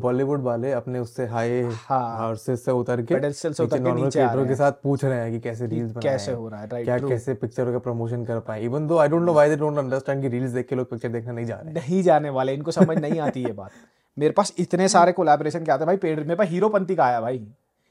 बॉलीवुड 0.00 0.42
वाले 0.42 0.72
अपने 0.72 0.98
उससे 0.98 1.26
हाई 1.26 1.60
हाँ। 1.62 2.18
हॉर्सेस 2.18 2.64
से 2.64 2.72
उतर 2.72 3.02
के 3.02 3.32
से 3.32 3.48
उतर 3.48 3.78
के 3.78 3.92
नीचे 3.92 4.20
आ 4.20 4.32
रहे 4.32 4.46
के 4.46 4.54
साथ 4.54 4.72
पूछ 4.82 5.04
रहे 5.04 5.18
हैं 5.18 5.30
कि 5.32 5.40
कैसे 5.40 5.66
रील्स 5.66 5.90
बनाए 5.92 6.02
कैसे 6.02 6.32
हो 6.32 6.48
रहा 6.48 6.60
है, 6.60 6.68
right, 6.68 6.84
क्या. 6.84 6.98
कैसे 6.98 7.34
पिक्चरों 7.34 7.72
का 7.72 7.78
प्रमोशन 7.78 8.24
कर 8.24 8.40
पाए 8.40 8.62
even 8.62 8.86
though 8.86 8.98
I 8.98 9.08
don't 9.08 9.22
know 9.22 9.32
why 9.32 9.48
they 9.48 9.56
don't 9.56 9.78
understand 9.78 10.22
कि 10.22 10.28
रील्स 10.28 10.50
देख 10.50 10.68
के 10.68 10.76
लोग 10.76 10.90
पिक्चर 10.90 11.08
देखने 11.08 11.32
नहीं 11.32 11.46
जा 11.46 11.56
रहे 11.56 11.72
नहीं 11.72 12.02
जाने 12.02 12.30
वाले 12.30 12.54
इनको 12.54 12.70
समझ 12.70 12.98
नहीं 12.98 13.20
आती 13.20 13.44
ये 13.44 13.52
बात। 13.52 13.70
मेरे 14.18 14.32
पास 14.32 14.52
इतने 14.58 14.88
सारे 14.88 15.12
कोलैबोरेशन 15.12 15.64
के 15.64 15.72
आते 15.72 15.84
भाई 15.84 15.96
पेड़ 15.96 16.18
मेरे 16.20 16.34
पास 16.34 16.48
हीरोपंती 16.48 16.94
का 16.94 17.04
आया 17.04 17.20
भाई। 17.20 17.46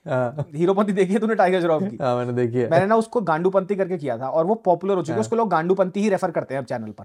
हाँ। 0.06 0.46
हीरोपंती 0.56 0.94
देखी 0.94 1.14
है 1.14 1.20
तूने 1.20 1.36
टाइगर 1.36 1.62
श्रॉफ 1.62 1.84
की? 1.84 1.98
हाँ, 2.02 2.16
मैंने 2.18 2.34
देखी 2.34 2.58
है। 2.58 2.70
मैंने 2.70 2.86
ना 2.86 2.96
उसको 2.96 3.22
गांडूपंती 3.22 3.76
करके 3.76 3.98
किया 3.98 4.18
था 4.18 4.30
और 4.30 4.46
वो 4.46 4.56
पॉपुलर 4.56 4.96
हो 4.96 5.02
चुकी 5.02 5.14
है 5.14 5.20
उसको 5.20 5.36
लोग 5.36 5.50
गांडूपंती 5.50 6.02
ही 6.02 6.10
रेफर 6.10 6.32
करते 6.32 6.54
हैं 6.54 6.62
अब 6.62 6.68
चैनल 6.68 6.92
पर 6.92 7.04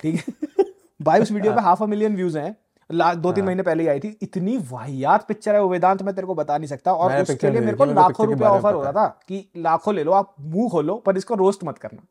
ठीक 0.00 0.14
है? 0.14 0.34
भाई 1.02 1.20
उस 1.20 1.32
वीडियो 1.32 1.52
पे 1.52 1.60
हाफ़ 1.60 1.82
अ 1.82 1.86
मिलियन 1.86 2.16
व्यूज़ 2.16 2.38
हैं। 2.38 2.56
दो 2.90 3.32
तीन 3.32 3.44
महीने 3.44 3.62
पहले 3.62 3.82
ही 3.82 3.88
आई 3.88 4.00
थी। 4.00 4.08
इतनी 4.22 4.56
वाहियात 4.70 5.26
पिक्चर 5.26 5.54
है 5.54 5.60
वो 5.62 5.68
वेदांत 5.68 6.02
मैं 6.02 6.14
तेरे 6.14 6.26
को 6.26 6.34
बता 6.34 6.56
नहीं 6.58 6.68
सकता। 6.68 6.92
और 6.94 7.20
उसके 7.22 7.50
लिए 7.50 7.60
मेरे 7.60 7.76
को 7.76 7.84
को 7.84 7.92
लाखों 7.92 8.26
रुपया 8.26 8.50
ऑफ़र 8.50 8.74
हो 8.74 8.82
रहा 8.82 8.92
था 8.92 9.06
कि 9.28 9.50
लाखों 9.58 9.94
ले 9.94 10.04
लो 10.04 10.12
आप 10.12 10.34
मुँह 10.40 10.68
खोलो 10.70 10.94
पर 11.06 11.16
इसको 11.16 11.34
रोस्ट 11.36 11.64
मत 11.64 11.78
करना। 11.78 12.02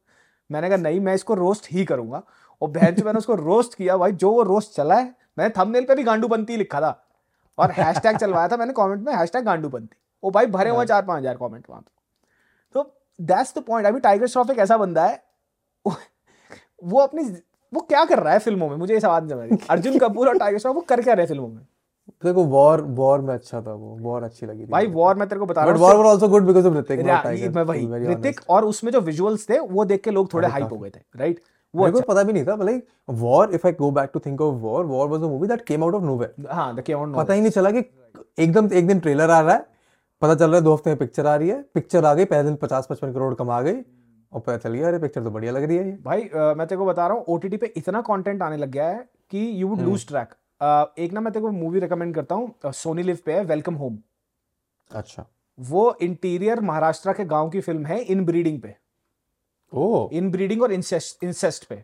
मैंने 0.50 0.70
कहा 0.70 0.78
नहीं 0.80 1.00
मैं 1.00 1.16
इसको 1.16 1.34
रोस्ट 1.36 1.68
ही 1.72 1.86
करूँगा। 1.86 2.22
और 2.62 2.70
बहन 2.70 2.96
से 2.96 3.04
मैंने 3.04 3.20
उसको 3.20 3.36
रोस्ट 3.36 3.76
किया 3.76 3.98
भाई 3.98 4.12
जो 4.14 4.32
वो 4.32 4.44
रोस्ट 4.44 4.76
चला 4.76 4.96
है 4.96 5.14
मैंने 5.38 5.54
थंबनेल 5.58 5.86
पे 5.86 5.96
भी 5.96 6.04
गांडूपंती 6.04 6.58
लिखा 6.58 6.82
था। 6.82 6.92
और 7.58 7.72
हैशटैग 7.72 8.18
चलवाया 8.18 8.48
था 8.48 8.58
मैंने 8.58 8.74
कमेंट 8.74 9.06
में 9.06 9.14
हैशटैग 9.14 9.44
गांडूपंती 9.46 9.96
वो 10.24 10.32
भाई 10.32 10.46
भरे 10.48 10.70
हाँ। 10.70 10.78
हुए 10.78 10.86
चार 10.86 11.02
पाँच 11.04 11.20
हज़ार 11.20 11.38
कॉमेंट 11.38 11.66
वहाँ 11.70 11.82
पे। 11.82 11.92
तो 12.76 12.92
दैट्स 13.20 13.54
द 13.58 13.64
पॉइंट 13.64 13.88
अभी 13.88 14.00
टाइगर 14.00 14.28
श्रॉफ 14.28 14.50
एक 14.50 14.60
ऐसा 14.60 14.78
बंदा 14.78 15.06
है 15.06 15.22
वो 16.84 17.00
अपनी 17.00 17.24
वो 17.74 17.82
क्या 17.82 18.04
कर 18.06 18.20
रहा 18.20 18.34
है 18.34 18.40
फ़िल्मों 18.40 18.70
में? 18.70 18.76
मुझे 18.78 18.94
ये 18.94 19.00
सवाल 19.00 19.24
नहीं 19.24 19.50
समझ 19.50 19.68
अर्जुन 19.70 19.98
कपूर 19.98 20.28
और 20.28 20.38
टाइगर 20.38 20.58
श्रॉफ 20.58 20.76
वो 20.76 20.82
कर 20.82 21.02
क्या 21.02 21.14
रहे 21.14 21.24
हैं 21.24 21.28
फ़िल्मों 21.28 21.48
में? 21.48 21.62
देखो 22.24 22.44
वॉर 22.46 22.82
वॉर 22.82 23.22
में 23.22 23.34
अच्छा 23.34 23.62
था 23.62 23.74
वो 23.74 23.96
वॉर 24.02 24.24
अच्छी 24.24 24.46
लगी 24.46 24.62
थी। 24.62 24.66
भाई 24.68 24.88
वॉर 24.90 25.16
मैं 25.16 25.28
तेरे 25.30 25.40
को 25.40 25.46
बता 25.46 25.64
रहा 25.64 25.74
but 25.74 25.80
War 25.80 25.96
were 25.96 26.06
also 26.06 26.28
good 26.28 26.46
because 26.46 26.68
of 26.68 26.76
Hrithik 26.76 27.00
मैं 27.56 27.64
वही 27.64 27.88
ऋतिक 28.06 28.40
और 28.50 28.66
उसमें 28.66 28.92
जो 28.92 29.02
विजुअल्स 29.02 29.50
थे 29.50 29.60
वो 29.60 29.86
देख 29.86 30.04
के 30.04 30.12
लोग 30.12 30.34
थोड़े 30.34 30.48
हाइप 30.48 30.72
हो 30.72 30.78
गए 30.78 30.90
थे 30.90 31.00
राइट 31.16 31.42
वो 31.74 31.84
मेरे 31.84 31.92
को 31.92 32.00
अच्छा। 32.00 32.14
पता 32.14 32.24
भी 32.24 32.34
नहीं 32.34 32.46
था 32.46 32.56
like 32.64 32.88
War 33.10 33.54
if 33.54 33.68
I 33.68 33.74
go 33.74 33.92
back 33.92 34.10
to 34.14 34.20
think 34.20 34.42
of 34.42 34.56
War 34.62 34.86
War 34.86 35.08
was 35.08 35.22
a 35.22 35.28
movie 35.28 35.48
that 35.48 35.62
came 35.66 35.84
out 35.84 35.96
of 35.96 36.04
nowhere 36.04 36.48
हाँ 36.52 36.76
द 36.76 36.82
केवन 36.82 37.14
पता 37.14 37.34
ही 37.34 37.42
नहीं 37.42 37.52
चला 37.52 37.72
कि 37.72 37.84
एकदम 38.40 38.70
एक 38.74 38.88
दिन 38.88 39.00
ट्रेलर 39.00 39.30
आ 39.30 39.40
रहा 39.42 39.56
है 39.56 39.66
पता 40.22 40.36
चल 40.36 40.46
रहा 40.46 40.56
है 40.56 40.64
दो 40.64 40.74
हफ़्ते 40.74 40.90
में 40.90 40.98
पिक्चर 41.00 41.26
आ 41.26 41.36
रही 41.36 41.50
है 41.50 41.62
पिक्चर 41.74 42.06
आ 42.06 42.14
गई 42.14 42.26
पहले 42.26 42.44
दिन 42.44 42.56
पचास 42.56 42.88
पचपन 42.90 43.14
करोड़ 43.14 43.34
कमा 43.34 43.62
गई 43.62 43.74
और 44.34 44.42
पता 44.42 44.58
चल 44.58 44.74
गया 44.74 44.88
अरे 44.88 44.98
पिक्चर 45.00 45.24
तो 45.24 45.32
बढ़िया 45.32 45.52
लग 45.52 45.64
रही 45.64 45.78
है 45.78 45.86
ये। 45.86 45.98
भाई 46.04 46.22
अ, 46.22 46.54
मैं 46.58 46.68
तेरे 46.68 46.78
को 46.78 46.86
बता 46.86 47.08
रहा 47.08 47.18
हूँ 47.18 47.26
ओटीटी 47.28 47.58
पे 47.58 47.74
इतना 47.78 48.02
कंटेंट 48.02 48.42
आने 48.42 48.58
लग 48.58 48.70
गया 48.70 48.88
है 48.88 49.08
कि 49.32 49.62
यू 49.62 49.68
वुड 49.68 49.82
लूज 49.82 50.08
ट्रैक 50.08 50.36
एक 51.00 51.14
ना 51.14 51.22
मैं 51.22 51.32
तेरे 51.34 51.46
को 51.46 51.52
मूवी 51.52 51.80
रिकमेंड 51.80 52.14
करता 52.16 52.36
हूँ 52.36 52.72
सोनी 52.74 53.04
लिव 53.04 53.18
पे 53.26 53.34
है 53.34 53.44
वेलकम 53.46 53.76
होम 53.76 53.98
अच्छा। 54.92 55.26
वो 55.58 55.94
इंटीरियर 56.02 56.60
महाराष्ट्र 56.62 57.14
के 57.14 57.26
गाँव 57.26 57.50
की 57.50 57.62
फ़िल्म 57.62 57.86
है 57.86 58.00
इन 58.02 58.24
ब्रीडिंग 58.26 58.62
पे। 58.62 58.76
ओ। 59.74 60.10
इन 60.14 60.30
ब्रीडिंग 60.32 60.62
और 60.62 60.72
इंसेस्ट 60.72 61.24
इंसेस्ट 61.24 61.66
पे। 61.66 61.84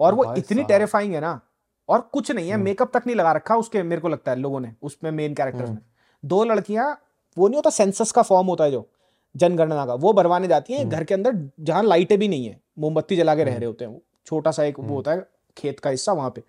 और 0.00 0.14
वो 0.14 0.32
इतनी 0.34 0.62
टेरिफाइंग 0.64 1.14
है 1.14 1.20
ना 1.20 1.40
और 1.88 2.00
कुछ 2.12 2.30
नहीं 2.30 2.50
है 2.50 2.56
मेकअप 2.56 2.90
तक 2.94 3.02
नहीं 3.06 3.16
लगा 3.16 3.32
रखा 3.32 3.56
उसके 3.56 3.82
मेरे 3.82 4.00
को 4.00 4.08
लगता 4.08 4.30
है 4.30 4.38
लोगों 4.38 4.60
ने 4.60 4.72
उसमें 4.82 5.10
मेन 5.10 5.34
कैरेक्टर्स 5.34 5.70
में। 5.70 5.78
दो 6.22 6.42
लड़कियाँ 6.44 6.90
वो 7.36 7.48
नहीं 7.48 7.56
होता 7.56 7.70
सेंसस 7.70 8.12
का 8.12 8.22
फॉर्म 8.22 8.46
होता 8.46 8.64
है 8.64 8.70
जो। 8.70 8.86
जनगणना 9.34 9.84
का। 9.86 9.94
वो 9.94 10.12
भरवाने 10.12 10.48
जाती 10.48 10.72
है 10.72 10.80
हम्म। 10.80 10.90
घर 10.90 11.04
के 11.04 11.14
अंदर 11.14 11.36
जहाँ 11.60 11.82
लाइटें 11.82 12.18
भी 12.18 12.28
नहीं 12.28 12.46
है 12.46 12.60
मोमबत्ती 12.78 13.16
जला 13.16 13.34
के 13.34 13.44
रह 13.44 13.50
हम्म। 13.50 13.60
रहे 13.60 13.66
होते 13.66 13.84
हैं 13.84 13.92
वो। 13.92 14.02
छोटा 14.26 14.50
सा 14.50 14.64
एक 14.64 14.78
वो 14.78 14.84
हम्म। 14.84 14.94
होता 14.94 15.12
है 15.12 15.26
खेत 15.56 15.80
का 15.80 15.90
हिस्सा 15.90 16.12
वहाँ 16.12 16.30
पे। 16.30 16.42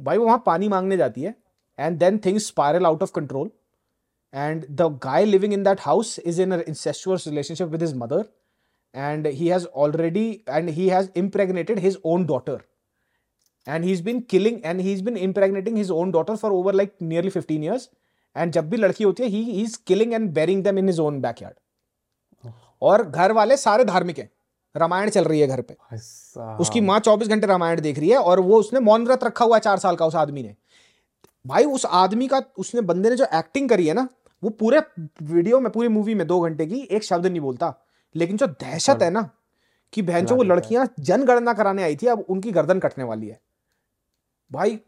भाई 0.00 0.18
वो 0.18 0.24
वहाँ 0.26 0.42
पानी 0.46 0.68
मांगने 0.68 0.96
जाती 0.96 1.22
है 1.22 1.34
and 1.78 1.98
then 1.98 2.18
things 2.18 2.46
spiral 2.46 2.86
out 2.86 3.02
of 3.02 3.12
control 3.12 3.50
and 4.34 4.64
the 4.70 4.82
guy 5.02 5.24
living 5.24 5.52
in 5.52 5.62
that 5.62 5.80
house 5.80 6.18
is 6.18 6.40
in 6.42 6.52
incestuous 6.52 7.26
relationship 7.28 7.68
with 7.68 7.82
his 7.82 7.94
mother 7.96 8.24
and 8.94 9.26
he 9.26 9.48
has 9.48 9.66
already 9.76 10.28
and 10.48 10.68
he 10.68 10.88
has 10.88 11.08
impregnated 11.16 11.78
his 11.78 11.98
own 12.04 12.26
daughter 12.26 12.60
and 13.66 13.84
he's 13.84 14.02
been 14.02 14.20
killing 14.20 14.60
and 14.64 14.80
he 14.80 14.92
is 14.92 15.02
been 15.04 15.16
impregnating 15.18 15.76
his 15.76 15.90
own 15.90 16.10
daughter 16.10 16.36
for 16.36 16.52
over 16.52 16.74
like 16.74 16.92
nearly 17.02 17.30
fifteen 17.30 17.64
years 17.64 17.88
and 18.36 18.52
जब 18.52 18.68
भी 18.70 18.76
लड़की 18.76 19.04
होती 19.04 19.22
है 19.22 19.28
he 19.28 19.62
is 19.62 19.78
killing 19.86 20.12
and 20.12 20.30
burying 20.34 20.64
them 20.64 20.78
in 20.78 20.88
his 20.88 21.00
own 21.00 21.20
back 21.20 21.42
yard 21.42 21.56
और 22.82 23.02
घर 23.02 23.32
वाले 23.32 23.56
सारे 23.56 23.84
धार्मिक 23.84 24.18
हैं। 24.18 24.30
रामायण 24.74 25.10
चल 25.10 25.24
रही 25.24 25.40
है 25.40 25.46
घर 25.46 25.60
पे। 25.62 25.76
उसकी 26.60 26.80
माँ 26.80 26.98
चौबीस 27.00 27.28
घंटे 27.28 27.46
रामायण 27.46 27.80
देख 27.80 27.98
रही 27.98 28.08
है 28.08 28.18
और 28.18 28.40
वो 28.40 28.58
उसने 28.58 28.80
मौन 28.80 29.04
व्रत 29.06 29.24
रखा 29.24 29.44
हुआ 29.44 29.56
है 29.56 29.60
चार 29.60 29.78
साल 29.78 29.96
का 29.96 30.06
उस 30.06 30.14
आदमी 30.16 30.42
ने। 30.42 30.54
भाई 31.44 31.64
उस 31.66 31.86
आदमी 31.86 32.28
का 32.28 32.42
उसने 32.58 32.80
बंदे 32.82 33.10
ने 33.10 33.16
जो 33.16 33.26
एक्टिंग 33.34 33.68
करी 33.68 33.86
है 33.86 33.94
ना 33.94 34.08
वो 34.42 34.50
पूरे 34.52 34.80
वीडियो 35.24 35.60
में 35.60 35.70
पूरी 35.72 35.88
मूवी 35.88 36.14
में 36.14 36.26
दो 36.26 36.40
घंटे 36.40 36.66
की 36.66 36.80
एक 36.80 37.04
शब्द 37.04 37.26
नहीं 37.26 37.40
बोलता। 37.40 37.74
लेकिन 38.14 38.36
जो 38.36 38.46
दहशत 38.46 39.02
है 39.02 39.10
ना 39.10 39.28
कि 39.92 40.02
बहन 40.02 40.26
जो 40.26 40.36
वो 40.36 40.42
लड़कियाँ 40.42 40.88
जनगणना 41.00 41.52
कराने 41.52 41.82
आई 41.82 41.96
थी 41.96 42.06
अब 42.06 42.24
उनकी 42.28 42.52
गर्दन 42.52 42.78
कटने 42.78 43.04
वाली 43.04 43.28
है। 43.28 43.40
भाई 44.50 44.78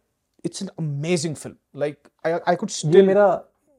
it's 0.44 0.62
an 0.62 0.68
amazing 0.78 1.34
film 1.36 1.81
like 1.81 2.08
I 2.26 2.57
could 2.57 2.68
ये 2.68 2.76
स्टिल 2.78 3.07
मेरा 3.07 3.26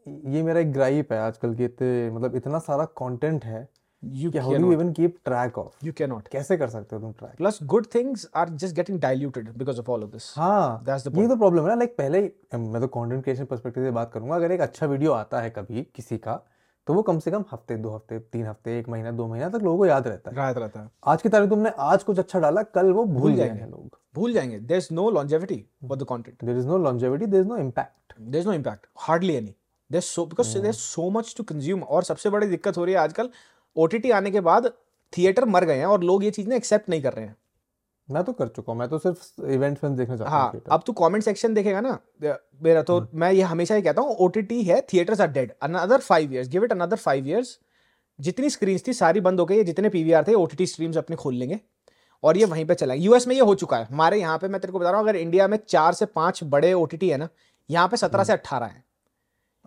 ये 0.05 0.43
मेरा 0.43 0.59
एक 0.59 0.71
ग्राइप 0.73 1.11
है 1.13 1.19
आजकल 1.19 1.53
के 1.55 1.65
इतने 1.65 2.09
मतलब 2.11 2.35
इतना 2.35 2.59
सारा 2.59 2.85
कंटेंट 2.97 3.43
है 3.45 3.67
यू 4.03 4.31
कि 4.31 4.37
how 4.37 4.55
do 4.55 4.71
even 4.71 4.91
keep 4.93 5.15
track 5.25 5.57
of 5.57 5.85
you 5.85 5.93
can 5.93 6.09
not 6.09 6.27
कैसे 6.27 6.57
कर 6.57 6.69
सकते 6.69 6.95
हो 6.95 7.01
तुम 7.01 7.11
track 7.11 7.35
plus 7.37 7.59
good 7.63 7.85
things 7.95 8.27
are 8.35 8.49
just 8.49 8.75
getting 8.75 8.99
diluted 8.99 9.49
because 9.57 9.79
of 9.79 9.91
all 9.91 10.03
of 10.03 10.11
this 10.11 10.33
हाँ 10.37 10.83
That's 10.85 11.07
the 11.07 11.17
ये 11.17 11.27
तो 11.27 11.35
प्रॉब्लम 11.35 11.63
है 11.63 11.69
ना 11.69 11.75
लाइक 11.75 11.97
पहले 11.97 12.21
मैं 12.53 12.81
तो 12.81 12.87
कंटेंट 12.87 13.23
क्रिएशन 13.23 13.45
पर्सपेक्टिव 13.45 13.83
से 13.83 13.91
बात 13.91 14.11
करूँगा 14.13 14.35
अगर 14.35 14.51
एक 14.51 14.61
अच्छा 14.61 14.85
वीडियो 14.85 15.11
आता 15.11 15.41
है 15.41 15.49
कभी 15.49 15.87
किसी 15.95 16.17
का 16.17 16.41
तो 16.87 16.93
वो 16.93 17.01
कम 17.01 17.19
से 17.19 17.31
कम 17.31 17.43
हफ़्ते 17.51 17.75
दो 17.77 17.89
हफ़्ते 17.89 18.19
तीन 18.19 18.45
हफ़्ते 18.47 18.77
एक 18.79 18.87
महीना 18.89 19.11
दो 19.11 19.27
महीना 19.27 19.49
तक 19.49 19.63
लोगों 19.63 19.77
को 19.77 19.85
याद 19.85 20.07
रहता 20.07 20.31
है। 20.31 20.37
राहत 20.37 20.57
रहता 20.57 20.79
है। 20.79 20.89
आज 21.07 21.21
की 21.21 21.29
तारीख 21.29 21.49
तुमने 21.49 21.71
आज 21.79 22.03
कुछ 22.03 22.19
अच्छा 22.19 22.39
डाला 22.39 22.63
कल 22.63 22.91
वो 22.91 23.03
भूल 23.05 23.35
जाएँगे। 23.35 23.65
लोग। 23.65 23.97
भूल 24.15 24.33
जाएँगे। 24.33 24.59
There 24.59 24.77
is 24.77 24.87
no 24.91 25.09
longevity 25.09 25.65
for 25.87 25.97
the 25.97 26.03
content 26.03 26.43
there 26.43 26.57
is 26.57 26.67
no 26.67 26.77
longevity 26.77 27.25
there 27.25 27.43
is 27.43 27.49
no 27.49 27.57
impact 27.57 28.13
there 28.21 28.41
is 28.41 28.47
no 28.47 28.53
impact 28.53 28.87
hardly 28.97 29.33
any 29.33 29.55
there 29.91 30.01
so 30.01 30.25
because 30.25 30.57
there 30.57 30.73
so 30.73 31.09
much 31.09 31.33
to 31.37 31.43
consume 31.43 31.83
और 31.83 32.03
सबसे 32.03 32.29
बड़ी 32.29 32.47
दिक्कत 32.47 32.77
हो 32.77 32.85
रही 32.85 32.93
है 32.93 32.99
आजकल 32.99 33.29
ओटीटी 33.75 34.11
आने 34.11 34.31
के 34.31 34.41
बाद 34.41 34.71
थिएटर 35.13 35.45
मर 35.47 35.65
गए 35.65 35.77
हैं 35.77 35.85
और 35.85 36.03
लोग 36.03 36.23
ये 36.23 36.31
चीज़ें 36.31 36.55
एक्सेप्ट 36.55 36.89
नहीं 36.89 37.01
कर 37.01 37.13
रहे 37.13 37.25
हैं। 37.25 37.35
मैं 38.09 38.23
तो 38.23 38.33
कर 38.33 38.47
चुका 38.47 38.71
हूँ 38.71 38.79
मैं 38.79 38.87
तो 38.89 38.97
सिर्फ़ 38.99 39.41
इवेंट 39.45 39.77
फ़िल्म 39.77 39.95
देखना 39.95 40.15
चाहता 40.17 40.31
हाँ 40.31 40.51
हूँ। 40.53 40.61
अब 40.71 40.83
तू 40.85 40.93
कमेंट 40.93 41.23
सेक्शन 41.23 41.53
देखेगा 41.53 41.81
ना 41.81 41.97
मेरा 42.63 42.81
तो 42.83 43.05
मैं 43.15 43.31
ये 43.31 43.41
हमेशा 43.43 43.75
ही 43.75 43.81
कहता 43.81 44.01
हूँ 44.01 44.15
ओटीटी 44.17 44.61
है 44.63 44.79
theatres 44.93 45.21
are 45.21 45.31
dead 45.31 45.51
another 45.63 45.99
five 46.01 46.33
years 46.33 46.47
give 46.49 46.63
it 46.63 46.71
another 46.71 46.97
five 46.97 47.27
years 47.27 47.57
जितनी 48.19 48.49
स्क्रीन 48.49 48.79
थी 48.87 48.93
सारी 48.93 49.21
बंद 49.21 49.39
हो 49.39 49.45
गई 49.45 49.57
है 49.57 49.63
जितने 49.63 49.89
पीवीआर 49.89 50.23
थे 50.27 50.33
ओटीटी 50.35 50.65
स्ट्रीम्स 50.67 50.97
अपने 50.97 51.15
खोल 51.15 51.35
लेंगे 51.35 51.59
और 52.23 52.37
ये 52.37 52.45
वहीं 52.45 52.65
पे 52.65 52.75
चलाएँगे। 52.75 53.05
यूएस 53.05 53.27
में 53.27 53.35
ये 53.35 53.41
हो 53.41 53.55
चुका 53.55 53.77
है 53.77 53.85
हमारे 53.85 54.19
यहाँ 54.19 54.37
पे 54.37 54.47
मैं 54.47 54.61
तेरे 54.61 54.71
को 54.71 54.79
बता 54.79 54.89
रहा 54.89 54.99
हूँ 54.99 55.09
अगर 55.09 55.17
इंडिया 55.17 55.47
में 55.47 55.57
चार 55.67 55.93
से 55.93 56.05
पाँच 56.05 56.43
बड़े 56.45 56.73
ओटीटी 56.73 57.09
है 57.09 57.17
ना 57.17 57.27
यहाँ 57.69 57.87
पे 57.87 57.97
सत्रह 57.97 58.23
से 58.23 58.33
अट्ठारह 58.33 58.65
है। 58.65 58.83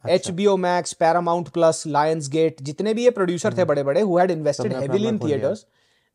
H 0.05 0.31
B 0.31 0.47
O 0.47 0.56
Max 0.56 0.92
Paramount 1.02 1.48
Plus 1.48 1.82
Lionsgate 2.31 2.62
जितने 2.62 2.94
भी 2.94 3.05
ये 3.05 3.10
प्रोड्यूसर 3.10 3.56
थे 3.58 3.64
बड़े 3.64 3.82
बड़े 3.82 4.00
who 4.00 4.18
had 4.18 4.31
invested 4.31 4.76
heavily 4.76 5.08
in. 5.08 5.18
Theatres 5.18 5.64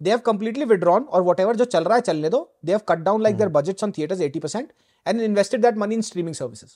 they 0.02 0.12
have 0.12 0.22
completely 0.26 0.66
withdrawn 0.66 1.06
or 1.10 1.20
whatever 1.28 1.56
जो 1.58 1.66
चल 1.66 1.84
रहा 1.84 1.96
है 1.96 2.02
चलने 2.02 2.30
दो। 2.30 2.40
They 2.66 2.74
have 2.74 2.84
cut 2.90 3.00
down 3.06 3.24
like 3.26 3.38
their 3.38 3.50
budgets 3.54 3.86
on 3.86 3.94
theaters 3.94 4.20
80% 4.26 4.68
and 5.06 5.24
invested 5.28 5.64
that 5.64 5.80
money 5.84 5.98
in 6.00 6.04
streaming 6.10 6.36
services. 6.40 6.76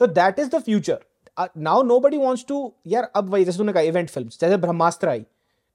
So 0.00 0.08
that 0.16 0.40
is 0.44 0.50
the 0.54 0.60
future. 0.60 0.98
Uh, 1.36 1.46
now 1.68 1.76
nobody 1.90 2.18
wants 2.18 2.44
to 2.44 2.58
यार 2.86 3.10
अब 3.16 3.30
वही 3.30 3.44
जैसे 3.44 3.58
तूने 3.58 3.72
कहा 3.72 3.82
इवेंट 3.82 4.10
फ़िल्म 4.10 4.28
जैसे 4.40 4.56
ब्रह्मास्त्र 4.56 5.08
आई 5.08 5.24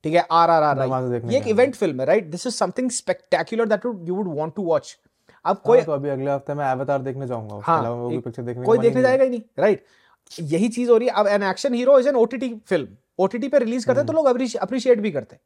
ठीक 0.03 0.13
है 0.13 0.25
आर 0.31 0.49
आर 0.49 0.63
आर 0.63 0.79
आई 0.79 1.31
ये 1.31 1.37
एक 1.37 1.47
इवेंट 1.47 1.75
फ़िल्म 1.75 1.99
है 1.99 2.05
right 2.05 2.29
this 2.31 2.45
is 2.47 2.55
something 2.55 2.89
spectacular 2.91 3.67
that 3.67 3.85
you 3.85 4.15
would 4.15 4.35
want 4.37 4.55
to 4.55 4.63
watch 4.63 4.97
अब 5.45 5.61
कोई 5.65 5.77
हाँ, 5.77 5.85
तो 5.85 5.91
अभी 5.91 6.09
अगले 6.09 6.31
हफ़्ते 6.31 6.53
मैं 6.53 6.71
एवतार 6.71 7.01
देखने 7.01 7.27
जाऊँगा 7.27 7.59
हाँ, 7.63 7.81
वो 7.89 8.09
भी 8.09 8.17
पिक्चर 8.17 8.43
देखने 8.43 8.65
कोई 8.65 8.77
मन 8.77 8.83
देखने 8.83 9.01
जाएगा 9.01 9.23
ही 9.23 9.29
नहीं 9.29 9.41
राइट 9.59 9.85
यही 10.31 10.67
चीज़ 10.69 10.89
हो 10.91 10.97
रही 10.97 11.07
है। 11.07 11.13
अब 11.13 11.27
an 11.27 11.43
action 11.43 11.73
hero 11.73 11.97
is 11.99 12.07
an 12.09 12.15
OTT 12.15 12.53
film 12.67 12.87
OTT 13.19 13.47
पे 13.47 13.59
रिलीज़ 13.59 13.85
करते 13.87 13.99
हैं 13.99 14.05
तो 14.07 14.13
हम्म। 14.13 14.25
लोग 14.25 14.57
अप्रिशिएट 14.61 14.99
भी 14.99 15.11
करते 15.11 15.35
हैं। 15.35 15.41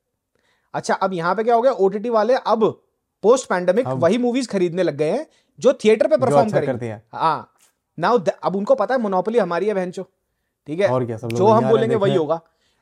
अच्छा 0.73 0.93
अब 0.95 1.13
यहाँ 1.13 1.35
पे 1.35 1.43
क्या 1.43 1.55
हो 1.55 1.61
गया? 1.61 1.71
ओटीटी 1.71 2.09
वाले 2.09 2.33
अब 2.35 2.63
पोस्ट 3.23 3.49
पैंडेमिक 3.49 3.87
वही 3.87 4.17
मूवीज़ 4.17 4.47
खरीदने 4.49 4.83
लग 4.83 4.97
गए 4.97 5.11
हैं 5.11 5.25
जो 5.59 5.73
थिएटर 5.75 6.07
पे 6.07 6.17
परफॉर्म 6.17 6.45
अच्छा 6.45 6.61
करती 6.61 6.85
हैं। 6.85 7.01
हाँ। 7.13 7.53
नाउ 7.97 8.19
अब 8.43 8.55
उनको 8.55 8.75
पता 8.75 8.95
है 8.95 9.01
मोनोपोली 9.01 9.39
हमारी 9.39 9.65
है 9.67 9.73
बहनचो 9.73 10.03
ठीक 10.67 10.79
है? 10.79 10.87
और 10.87 11.05
क्या 11.05 11.17
सब 11.17 11.31
जो 11.31 11.47
हम 11.47 11.69
बोलेंगे 11.69 11.95
वही 11.95 12.15
होगा। 12.15 12.39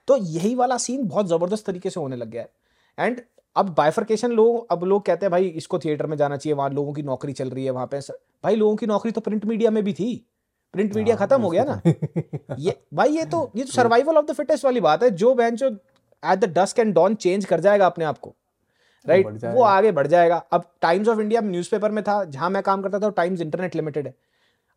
तो 0.08 0.18
यही 0.18 0.54
वाला 0.56 0.78
सीन 0.78 1.08
बहुत 1.08 1.28
ज़बरदस्त 1.28 1.66
तरीके 1.66 1.90
से 1.90 2.00
होने 2.00 2.16
लग 2.16 2.30
गया 2.30 2.42
है। 2.42 2.50
एंड 2.98 3.22
अब 3.56 3.74
बाइफर्केशन 3.76 4.32
लोग 4.32 4.72
अब 4.72 4.84
लोग 4.84 5.06
कहते 5.06 5.26
हैं 5.26 5.32
भाई 5.32 5.48
इसको 5.58 5.80
थिएटर 5.80 6.06
में 6.06 6.16
जाना 6.18 6.38
चाहिए 6.38 6.56
वहाँ 6.56 6.70
लोगों 6.70 6.94
की 6.94 7.04
नौकरी 7.04 7.34
चल 7.34 7.50
रही 7.50 7.66
है 7.66 7.72
वहाँ 7.72 7.88
पे। 7.88 8.00
भाई 8.44 8.56
लोगों 8.56 8.76
की 8.76 8.86
नौकरी 8.86 9.12
तो 9.12 9.22
प्रिंट 9.22 9.46
मीडिया 9.46 9.72
में 9.72 9.84
भी 9.84 9.94
थी। 9.94 10.26
प्रिंट 10.76 10.96
मीडिया 10.96 11.16
हाँ, 11.16 11.28
खत्म 11.28 11.42
हो 11.42 11.50
गया 11.50 11.64
ना। 11.64 12.56
ये 12.60 12.76
भाई 12.94 13.10
ये 13.10 13.26
तो 13.26 13.52
ये 13.56 13.64
तो 13.64 13.72
सर्वाइवल 13.72 14.18
ऑफ़ 14.18 14.26
द 14.26 14.34
फिटेस्ट 14.34 14.66
वाली 14.66 14.80
बात 14.82 15.04
है। 15.04 15.10
जो 15.12 15.36
जो 15.54 15.68
at 16.24 16.40
the 16.40 16.52
dusk 16.58 16.80
and 16.80 16.94
dawn 16.96 17.16
change 17.16 17.46
कर 17.46 17.60
जाएगा 17.60 17.86
अपने 17.86 18.06
आप 18.06 18.18
को। 18.18 18.34
राइट 19.06 19.26
बढ़ 19.26 19.54
वो 19.56 19.64
आगे 19.64 19.92
बढ़ 19.92 20.08
जाएगा। 20.08 20.36
अब 20.54 20.64
टाइम्स 20.82 21.08
ऑफ़ 21.08 21.20
इंडिया 21.22 21.42
न्यूज़पेपर 21.42 21.92
में 21.92 22.04
था 22.04 22.24
जहाँ 22.26 22.50
मैं 22.50 22.64
काम 22.64 22.82
करता 22.82 23.00
था 23.00 23.10
टाइम्स 23.10 23.42
इंटरनेट 23.42 23.76
लिमिटेड 23.76 24.08
है। 24.08 24.14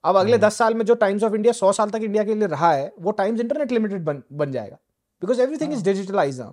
अब 0.04 0.16
अगले 0.16 0.32
हम्म। 0.32 0.46
दस 0.46 0.56
साल 0.56 0.74
में 0.74 0.84
जो 0.84 0.94
टाइम्स 0.94 1.22
ऑफ़ 1.24 1.34
इंडिया 1.34 1.52
सौ 1.52 1.72
साल 1.72 1.90
तक 1.90 2.00
इंडिया 2.02 2.24
के 2.24 2.34
लिए 2.34 2.48
रहा 2.48 2.72
है 2.72 2.92
वो 3.00 3.10
टाइम्स 3.10 3.40
इंटरनेट 3.40 3.72
लिमिटेड 3.72 4.04
बन 4.04 4.22
बन 4.32 4.52
जाएगा। 4.52 4.76
Because 5.22 5.40
everything. 5.42 5.72
Is 5.72 5.84
digitalise 5.84 6.40
now 6.40 6.52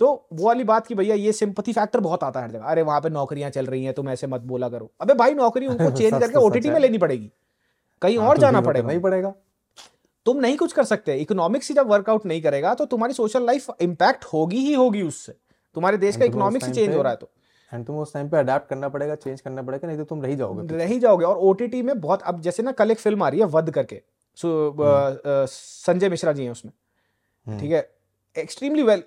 तो 0.00 0.28
वो 0.32 0.46
वाली 0.46 0.64
बात 0.64 0.86
की 0.86 0.94
भैया 0.94 1.14
ये 1.14 1.32
सिंपथी 1.32 1.72
फैक्टर 1.72 2.00
बहुत 2.00 2.24
आता 2.24 2.40
है 2.40 2.46
हर 2.46 2.52
जगह। 2.52 2.64
अरे 2.64 2.82
वहाँ 2.82 3.00
पे 3.00 3.08
नौकरियाँ 3.08 3.50
चल 3.50 3.66
रही 3.66 3.84
हैं 3.84 3.94
तुम 3.94 4.08
ऐसे 4.10 4.26
मत 4.26 4.40
बोला 4.40 4.68
करो। 4.68 4.90
अबे 5.00 5.14
भाई 5.14 5.34
नौकरी 5.34 5.66
उनको 5.66 5.90
चेंज 5.96 6.12
करके 6.12 6.34
तो 6.34 6.40
ओटीटी 6.40 6.70
में 6.70 6.80
लेनी 6.80 6.98
पड़ेगी। 6.98 7.30
कहीं 8.02 8.18
हाँ, 8.18 8.28
और 8.28 8.36
तो 8.36 8.40
जाना 8.40 8.60
पड़ेगा 8.60 8.80
करना 8.80 8.92
ही 8.92 8.98
पड़ेगा। 9.00 9.34
तुम 10.26 10.38
नहीं 10.38 10.56
कुछ 10.56 10.72
कर 10.72 10.84
सकते। 10.84 11.16
इकोनॉमिक्स 11.18 11.68
ही 11.68 11.74
जब 11.74 11.88
वर्कआउट 11.88 12.26
नहीं 12.26 12.42
करेगा 12.42 12.74
तो 12.74 12.84
तुम्हारी 12.86 13.14
सोशल 13.14 13.46
लाइफ 13.46 13.66
इंपैक्ट 13.80 14.24
होगी 14.24 14.58
ही 14.58 14.74
होगी 14.74 15.02
उससे। 15.02 15.32
तुम्हारे 15.76 15.98
देश 15.98 16.16
का 16.16 16.24
इकोनॉमिक्स 16.24 16.66
ही 16.66 16.72
चेंज 16.72 16.94
हो 16.94 17.02
रहा 17.02 17.12
है 17.12 17.16
तो। 17.16 17.30
एंड 17.72 17.86
तुम्हें 17.86 18.02
उस 18.02 18.12
टाइम 18.14 18.28
पे 18.28 18.36
अडेप्ट 18.36 18.68
करना 18.68 18.88
पड़ेगा 18.88 19.14
चेंज 19.16 19.40
करना 19.40 19.62
पड़ेगा 19.62 19.88
नहीं 19.88 19.98
तो 19.98 20.04
तुम 20.04 20.22
रह 20.22 20.34
जाओगे 20.36 20.76
रह 20.76 20.86
ही 20.86 20.98
जाओगे। 21.00 21.24
और 21.24 21.36
ओटीटी 21.48 21.82
में 21.82 22.00
बहुत 22.00 22.22
अब 22.22 22.40
जैसे 22.40 22.62
ना 22.62 22.72
कल 22.72 22.90
एक 22.90 22.98
फ़िल्म 22.98 23.22
आ 23.22 23.28
रही 23.28 23.40
है 23.40 23.46
वध 23.48 23.70
करके। 23.70 23.96
हम्म। 24.38 25.46
संजय 25.48 26.08
मिश्रा 26.08 26.32
जी 26.32 26.44
हैं 26.44 26.50
उसमें। 26.50 26.72
हम्म। 27.46 27.60
ठीक 27.60 27.70
है? 27.72 27.88
Extremely 28.36 28.82
well 28.82 29.02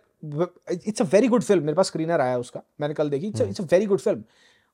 it's 0.72 1.02
a 1.02 1.06
very 1.06 1.28
good 1.28 1.44
film 1.44 1.64
मेरे 1.64 1.76
पास 1.76 1.88
स्क्रीनर 1.88 2.22
आया 2.22 2.38
उसका। 2.38 2.62
मैंने 2.82 2.94
कल 2.94 3.10
देखी। 3.10 3.28
It's 3.28 3.62
a 3.62 3.64
very 3.72 3.86
good 3.86 4.00
film 4.00 4.24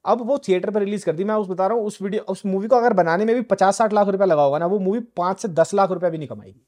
अब 0.06 0.22
वो 0.28 0.38
थिएटर 0.38 0.70
पर 0.70 0.80
रिलीज़ 0.80 1.06
कर 1.06 1.16
दी 1.16 1.24
मैं 1.24 1.36
उस 1.36 1.48
बता 1.48 1.68
रहा 1.68 1.78
हूँ 1.78 1.86
उस 1.86 2.02
वीडियो 2.02 2.24
उस 2.24 2.46
मूवी 2.46 2.68
को 2.68 2.76
अगर 2.76 2.94
बनाने 2.94 3.26
में 3.26 3.36
भी 3.36 3.42
पचास 3.42 3.78
साठ 3.78 3.94
लाख 3.94 4.08
रुपया 4.08 4.26
लगा 4.26 4.44
होगा 4.44 4.58
ना 4.58 4.66
वो 4.66 4.80
मूवी 4.80 5.00
पाँच 5.18 5.40
से 5.40 5.48
दस 5.50 5.74
लाख 5.74 5.92
रुपया 5.92 6.10
भी 6.10 6.18
नहीं 6.18 6.28
कमाएगी। 6.28 6.60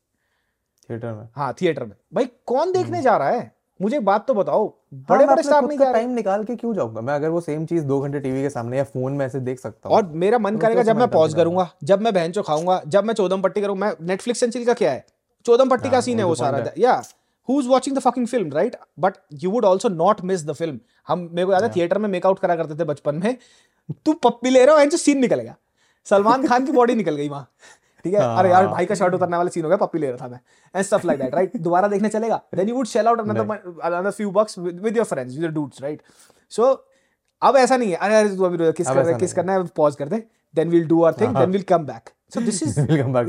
थिएटर 0.90 1.14
में? 1.14 1.28
हाँ 1.36 1.54
थिएटर 1.62 1.84
में। 1.84 1.96
भाई 2.14 2.30
कौन 2.46 2.72
देखने 2.72 3.02
जा 3.02 3.18
रहा 3.18 3.30
है? 3.30 3.52
मुझे 3.80 3.96
एक 3.98 4.06
बात 4.06 4.26
तो 4.28 4.34
बताओ 4.34 4.66
हाँ, 4.66 5.06
बड़े 5.10 5.26
बड़े 5.26 5.44
स्टार 5.44 5.64
नहीं 5.64 5.78
टाइम 5.80 6.10
निकाल 6.12 6.44
के 6.44 6.56
क्यों 6.56 6.74
जाऊँगा? 6.74 7.02
मैं 7.02 7.14
अगर 7.14 7.30
वो 7.30 7.42
सेम 7.42 7.66
चीज़ 7.66 7.86
दो 7.86 8.00
घंटे 8.00 8.20
टीवी 8.20 8.42
के 8.42 8.50
सामने 8.50 8.78
या 8.78 8.84
फ़ोन 8.84 9.14
में 9.14 9.26
ऐसे 9.26 9.40
देख 9.40 9.60
सकता 9.60 9.90
हूँ 9.90 9.98
और 9.98 10.08
मेरा 10.16 10.38
मन 10.40 10.56
तो 10.56 10.62
करेगा 10.62 10.84
जब 10.84 10.98
मैं 10.98 11.08
पॉज 11.12 11.34
करूँगा। 11.34 11.70
जब 11.84 12.02
मैं 12.02 12.14
बहन 12.14 12.32
चो 12.32 12.42
खाऊँगा 12.42 12.82
जब 12.88 13.04
मैं 13.04 13.14
चौदम 13.14 13.42
पट्टी 13.42 13.62
करूँगा 13.62 13.86
मैं 13.86 13.94
नेटफ्लिक्स 14.08 14.44
एंड 14.44 14.54
चिल 14.54 14.66
का 14.66 14.74
क्या 14.74 14.92
है? 14.92 15.06
चौदम 15.46 15.70
पट्टी 15.70 15.90
का 15.90 15.96
हाँ, 15.96 16.02
सीन 16.02 16.20
है 16.20 16.26
वो 16.26 16.36
तो 16.36 16.44
सारा 16.44 16.72
या 16.78 17.02
who 17.50 17.60
is 17.62 17.68
watching 17.70 17.96
the 17.98 18.00
fucking 18.00 18.28
film 18.28 18.52
right 18.54 18.76
but 19.00 19.14
you 19.44 19.52
would 19.52 19.66
also 19.66 19.90
not 19.92 20.22
miss 20.24 20.46
the 20.46 20.54
film 20.54 20.80
हम 21.08 21.30
मेरे 21.32 21.46
को 21.46 21.52
याद 21.52 21.62
है 21.62 21.68
हाँ। 21.68 21.76
थिएटर 21.76 21.98
में 21.98 22.10
मेकआउट 22.10 22.40
करा 22.40 22.56
करते 22.56 22.76
थे 22.80 22.84
बचपन 22.86 23.16
में। 23.16 23.38
तू 24.06 24.14
पप्पी 24.24 24.50
ले 24.50 24.66
रहा 24.66 24.76
हो 24.76 24.82
एंड 24.82 24.92
सीन 24.98 25.18
निकलेगा। 25.20 25.56
सलमान 26.08 26.48
खान 26.48 26.66
की 26.66 26.72
बॉडी 26.72 26.96
निकल 26.96 27.16
गई 27.16 27.30
वहाँ। 27.30 27.48
ठीक 28.06 28.14
है? 28.14 28.20
अरे 28.38 28.50
यार 28.50 28.68
भाई 28.68 28.86
का 28.86 28.96
शर्ट 28.96 29.14
उतरने 29.14 29.38
वाला 29.38 29.50
सीन 29.50 29.64
हो 29.64 29.70
गया 29.70 29.78
पप्पी 29.78 30.00
ले 30.00 30.08
रहा 30.08 30.18
था 30.18 30.28
मैं। 30.30 30.40
And 30.76 30.86
stuff 30.86 31.06
like 31.08 31.20
that 31.20 31.36
right 31.36 31.58
दोबारा 31.58 31.88
देखने 31.88 32.10
चलेगा। 32.10 32.42
Then 32.56 32.70
you 32.70 32.76
would 32.76 32.88
shell 32.88 33.08
out 33.08 33.20
another 33.20 33.56
another 33.84 34.12
few 34.12 34.32
bucks 34.32 34.58
with 34.60 34.98
your 34.98 35.06
friends 35.06 35.38
with 35.38 35.52
dudes 35.52 35.82
right 35.82 36.02
so 36.52 36.72
अब 37.42 37.58
ऐसा 37.58 37.78
नहीं 37.78 37.92
है। 37.92 37.98
अरे 37.98 38.16
अरे 38.16 38.36
तू 38.36 38.44
अभी 38.44 38.72
किस 38.72 38.88
कर 38.88 39.18
किस 39.20 39.34
करना 39.34 39.54
है 39.54 39.64
पॉज 39.76 39.96
कर 39.96 40.10
दे। 40.10 40.24
Then 40.56 40.70
we'll 40.70 40.88
do 40.88 41.02
our 41.04 41.20
thing 41.22 41.36
then 41.38 41.52
we'll 41.52 41.64
come 41.70 41.86
back 41.86 42.10
so 42.34 42.42
this 42.42 42.64
is 42.64 42.80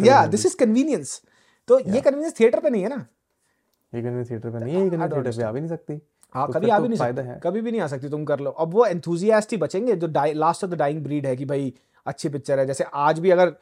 या 0.06 0.24
दिस 0.26 0.46
इज़ 0.46 0.56
कन्वीनियंस 0.58 1.20
तो 1.68 1.78
ये 1.80 2.00
कन्वीनियंस 2.00 2.40
थिएटर 2.40 2.60
पे 2.60 2.70
नहीं 2.70 2.82
है 2.82 2.88
ना। 2.88 3.04
ये 3.94 4.02
कन्वीनियंस 4.02 4.30
थिएटर 4.30 4.50
पे 4.50 4.58
नहीं 4.58 4.74
है 4.74 4.80
ये 4.80 4.88
I 4.88 4.92
don't 4.92 5.00
कन्वीनियंस 5.00 5.26
थिएटर 5.26 5.36
पे 5.38 5.44
आ 5.44 5.52
भी 5.52 5.60
नहीं 5.60 5.68
सकती। 5.68 6.00
हाँ 6.34 6.46
तो 6.46 6.52
कभी 6.52 6.68
आ 6.68 6.76
तो 6.76 6.82
भी 6.82 6.88
नहीं 6.88 6.98
फ़ायदा 6.98 7.22
है। 7.22 7.40
कभी 7.42 7.60
भी 7.60 7.70
नहीं 7.70 7.80
आ 7.80 7.86
सकती 7.86 8.08
तुम 8.08 8.24
कर 8.24 8.40
लो। 8.40 8.50
अब 8.50 8.74
वो 8.74 8.86
एंथुजियास्ट 8.86 9.52
ही 9.52 9.56
बचेंगे 9.56 9.96
जो 9.96 10.08
last 10.34 10.64
of 10.64 10.70
the 10.70 10.74
dying 10.74 11.02
breed 11.04 11.26
है 11.26 11.36
कि 11.36 11.44
भाई 11.44 11.72
अच्छी 12.06 12.28
पिक्चर 12.28 12.58
है। 12.58 12.66
जैसे 12.66 12.84
आज 12.94 13.18
भी 13.18 13.30
अगर 13.30 13.52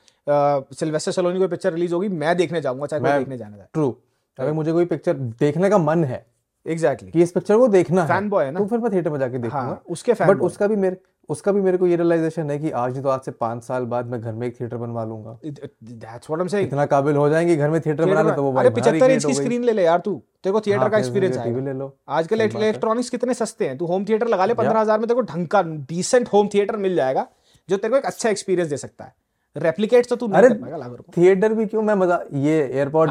सिल्वेस्टर 0.74 1.12
सलोनी 1.12 1.38
कोई 1.38 1.48
पिक्चर 1.48 1.72
रिलीज़ 1.72 1.94
होगी 1.94 2.08
मैं 2.08 2.36
देखने 2.36 2.60
जाऊँगा 2.60 2.86
चाहे 2.86 3.02
मैं- 3.02 3.18
देखने 3.18 3.38
जाने 3.38 3.64
ट्रू 3.72 3.96
अगर 4.38 4.52
मुझे 4.52 4.72
कोई 4.72 4.84
पिक्चर 4.84 5.14
देखने 5.14 5.70
का 5.70 5.78
मन 5.78 6.04
है 6.04 6.26
एग्जैक्टली 6.66 7.10
कि 7.10 7.22
इस 7.22 7.32
पिक्चर 7.32 7.56
को 7.56 7.68
देखना 7.68 8.02
है 8.02 8.08
फ़ैन 8.08 8.28
बॉय 8.28 8.44
है 8.44 8.50
ना? 8.50 8.58
तो 8.60 8.66
फिर 8.66 8.78
मैं 8.78 8.92
थिएटर 8.92 9.10
में 9.10 9.18
जाके 9.18 9.38
देखूँगा। 9.38 9.66
हाँ 9.66 9.82
उसके 9.90 10.14
फ़ैन 10.14 10.28
बट 10.28 10.40
उसका 10.40 10.66
भी 10.66 10.76
मेरे 10.76 10.96
उसका 11.28 11.52
भी 11.52 11.60
मेरे 11.60 11.78
को 11.78 11.86
ये 11.86 11.96
रियलाइजेशन 11.96 12.50
है 12.50 12.58
कि 12.58 12.70
आज 12.70 12.92
नहीं 12.92 13.02
तो 13.02 13.08
आज 13.08 13.20
से 13.20 13.30
पाँच 13.32 13.62
साल 13.62 13.84
बाद 13.86 14.06
मैं 14.06 14.20
घर 14.20 14.32
में 14.32 14.46
एक 14.46 14.58
थिएटर 14.60 14.76
बनवा 14.76 15.04
लूँगा। 15.04 15.38
That's 15.44 16.30
what 16.30 16.38
I 16.38 16.42
am 16.42 16.48
saying 16.48 16.66
इतना 16.66 16.86
काबिल 16.86 17.16
हो 17.16 17.28
जाएँगे 17.28 17.56
घर 17.56 17.70
में 17.70 17.80
थिएटर 17.80 18.04
बनाना 18.04 18.32
तो 18.32 18.42
वो 18.42 18.52
अरे 18.52 18.70
भाई 18.70 18.80
बाहर 18.80 18.94
ही 18.94 19.00
75 19.00 19.10
इंच 19.10 19.24
की 19.24 19.34
स्क्रीन 19.34 19.64
ले 19.64 19.72
ले 19.72 19.84
यार 19.84 19.98
तू। 20.00 20.14
तेरे 20.44 20.52
को 20.52 20.60
थिएटर 20.60 20.80
हाँ, 20.80 20.90
का 20.90 20.98
एक्सपीरियंस 20.98 21.38
टीवी 21.38 21.60
ले 21.60 21.72
लो। 21.72 21.94
आजकल 22.10 22.40
है। 22.40 22.48
इलेक्ट्रॉनिक्स 22.48 23.10
कितने 23.10 23.34
सस्ते 23.34 23.68
हैं? 23.68 23.76
तू 23.78 23.86
होम 23.86 24.04
थिएटर 24.04 24.28
लगा 24.28 24.46
ले 24.46 24.54
पंद्रह 24.54 24.80
हज़ार 24.80 24.98
में 24.98 25.06
तेरे 25.08 25.20
को 25.20 25.26
ढंग 25.32 25.46
का 25.46 25.62
डिसेंट 25.62 26.28
होम 26.32 26.48
थिएटर 26.54 26.76
मिल 26.78 26.96
जाएगा 26.96 27.26
जो 27.68 27.76
तेरे 27.76 27.90
को 27.90 27.96
एक 27.96 28.06
अच्छा 28.06 28.28
एक्सपीरियंस 28.30 28.70
दे 28.70 28.76
सकता 28.76 29.04
है। 29.04 29.14
रेप्लिकेट 29.56 30.08
तो 30.08 30.16
तू 30.16 30.26
नहीं 30.26 30.38
अरे 30.38 30.48
कर 30.48 30.60
पाएगा 30.60 30.76
लाख 30.76 31.16
थिएटर 31.16 31.54
भी 31.54 31.66
क्यों? 31.66 31.82
मैं 31.82 31.94
मज़ा 31.94 32.20
ये 32.34 32.60
एयरपोर्ट 32.64 33.10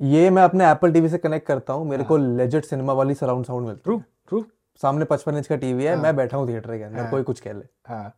ये 0.00 0.30
मैं 0.30 0.42
अपने 0.42 0.70
एप्पल 0.70 0.92
टीवी 0.92 1.08
से 1.08 1.18
कनेक्ट 1.18 1.46
करता 1.46 1.72
हूँ। 1.72 1.88
मेरे 1.88 2.04
को 2.04 2.16
लेजिट 2.16 2.64
सिनेमा 2.64 2.92
वाली 2.92 3.14
सराउंड 3.14 3.46
साउंड 3.46 3.66
मिलती 3.66 3.82
ट्रू 3.84 4.00
ट्रू 4.28 4.44
सामने 4.82 5.04
पचपन 5.04 5.36
इंच 5.36 5.46
का 5.46 5.56
टीवी 5.56 5.84
है 5.84 5.96
मैं 5.96 6.14
बैठा 6.16 6.36
हूँ 6.36 6.48
थिएटर 6.48 6.76
के 6.76 6.82
अंदर 6.82 7.10
कोई 7.10 7.22
कुछ 7.22 7.40
कह 7.40 7.52
ले। 7.52 7.64
हाँ। 7.86 8.16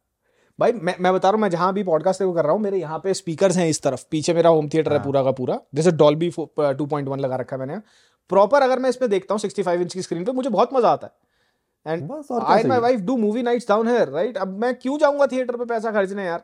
भाई 0.58 0.72
मैं 0.72 0.94
मैं 1.00 1.12
बता 1.14 1.28
रहा 1.28 1.34
हूँ 1.36 1.40
मैं 1.42 1.48
जहाँ 1.50 1.72
भी 1.74 1.82
पॉडकास्ट 1.82 2.22
कर 2.22 2.44
रहा 2.44 2.52
हूँ 2.52 2.60
मेरे 2.60 2.78
यहाँ 2.78 2.98
पे 2.98 3.14
स्पीकर्स 3.14 3.56
हैं 3.56 3.68
इस 3.68 3.82
तरफ़। 3.82 4.04
पीछे 4.10 4.34
मेरा 4.34 4.50
होम 4.50 4.68
थिएटर 4.68 4.92
है 4.92 4.98
हाँ। 4.98 5.04
पूरा 5.04 5.22
का 5.22 5.30
पूरा। 5.32 5.58
जैसे 5.74 5.92
डॉल्बी 5.92 6.30
टू 6.30 6.86
पॉइंट 6.86 7.08
वन 7.08 7.18
लगा 7.18 7.36
रखा 7.36 7.56
है 7.56 7.60
मैंने। 7.60 7.80
प्रॉपर 8.30 8.62
अगर 8.62 8.78
मैं 8.78 8.90
इसमें 8.90 9.08
देखता 9.10 9.34
हूँ 9.34 9.40
सिक्सटी 9.40 9.62
फाइव 9.62 9.80
इंच 9.80 9.94
की 9.94 10.02
स्क्रीन 10.02 10.24
पे 10.24 10.32
मुझे 10.32 10.50
बहुत 10.50 10.74
मज़ा 10.74 10.90
आता 10.90 11.06
है। 11.06 11.12
And 11.86 12.12
I 12.42 12.58
and 12.58 12.68
my 12.68 12.78
wife 12.78 13.00
do 13.00 13.16
movie 13.16 13.42
nights 13.42 13.68
down 13.68 13.88
here 13.88 14.08
right 14.08 14.36
अब 14.38 14.56
मैं 14.58 14.74
क्यों 14.74 14.98
जाऊँगा 14.98 15.26
थिएटर 15.26 15.56
पे 15.56 15.64
पैसा 15.64 15.90
खर्चने 15.92 16.24
यार? 16.24 16.42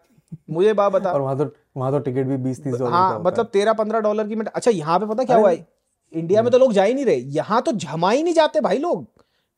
मुझे 0.50 0.72
बात 0.72 0.92
बता। 0.92 1.12
और 1.12 1.20
वहाँ 1.20 1.36
तो 1.38 1.50
वहाँ 1.76 1.92
तो 1.92 1.98
टिकट 2.00 2.26
भी 2.26 2.36
बीस 2.38 2.62
तीस 2.64 2.74
डॉलर 2.74 2.92
हाँ 2.92 3.20
मतलब 3.20 3.46
तेरह 3.46 3.72
पंद्रह 3.74 4.00
डॉलर 4.00 4.28
की 4.28 4.34
मिनट। 4.34 4.48
अच्छा 4.48 4.70
यहाँ 4.70 4.98
पे 4.98 5.06
पता 5.06 5.24
क्या 5.24 5.36
हुआ 5.36 5.50
है? 5.50 5.66
इंडिया 6.12 6.42
में 6.42 6.50
तो 6.52 6.58
लोग 6.58 6.72
जा 6.72 6.82
ही 6.82 6.94
नहीं 6.94 7.04
रहे। 7.04 7.16
यहाँ 7.36 7.60
तो 7.62 7.72
जमा 7.74 8.10
ही 8.10 8.22
नहीं 8.22 8.34
जाते 8.34 8.60
भाई 8.60 8.78
लोग। 8.78 9.06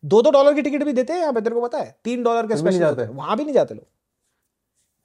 दो 0.04 0.20
दो 0.22 0.30
डॉलर 0.30 0.54
की 0.54 0.62
टिकट 0.62 0.84
भी 0.84 0.92
देते 0.92 1.12
हैं 1.12 1.20
यहाँ 1.20 1.32
पे 1.32 1.40
तेरे 1.40 1.54
को 1.54 1.60
पता 1.60 1.78
है 1.78 1.96
तीन 2.04 2.22
डॉलर 2.22 2.46
के 2.46 2.56
स्पेशल 2.56 2.78
जाते। 2.78 3.02
हैं। 3.02 3.08
वहाँ 3.10 3.36
भी 3.36 3.44
नहीं 3.44 3.54
जाते 3.54 3.74
लोग। 3.74 3.86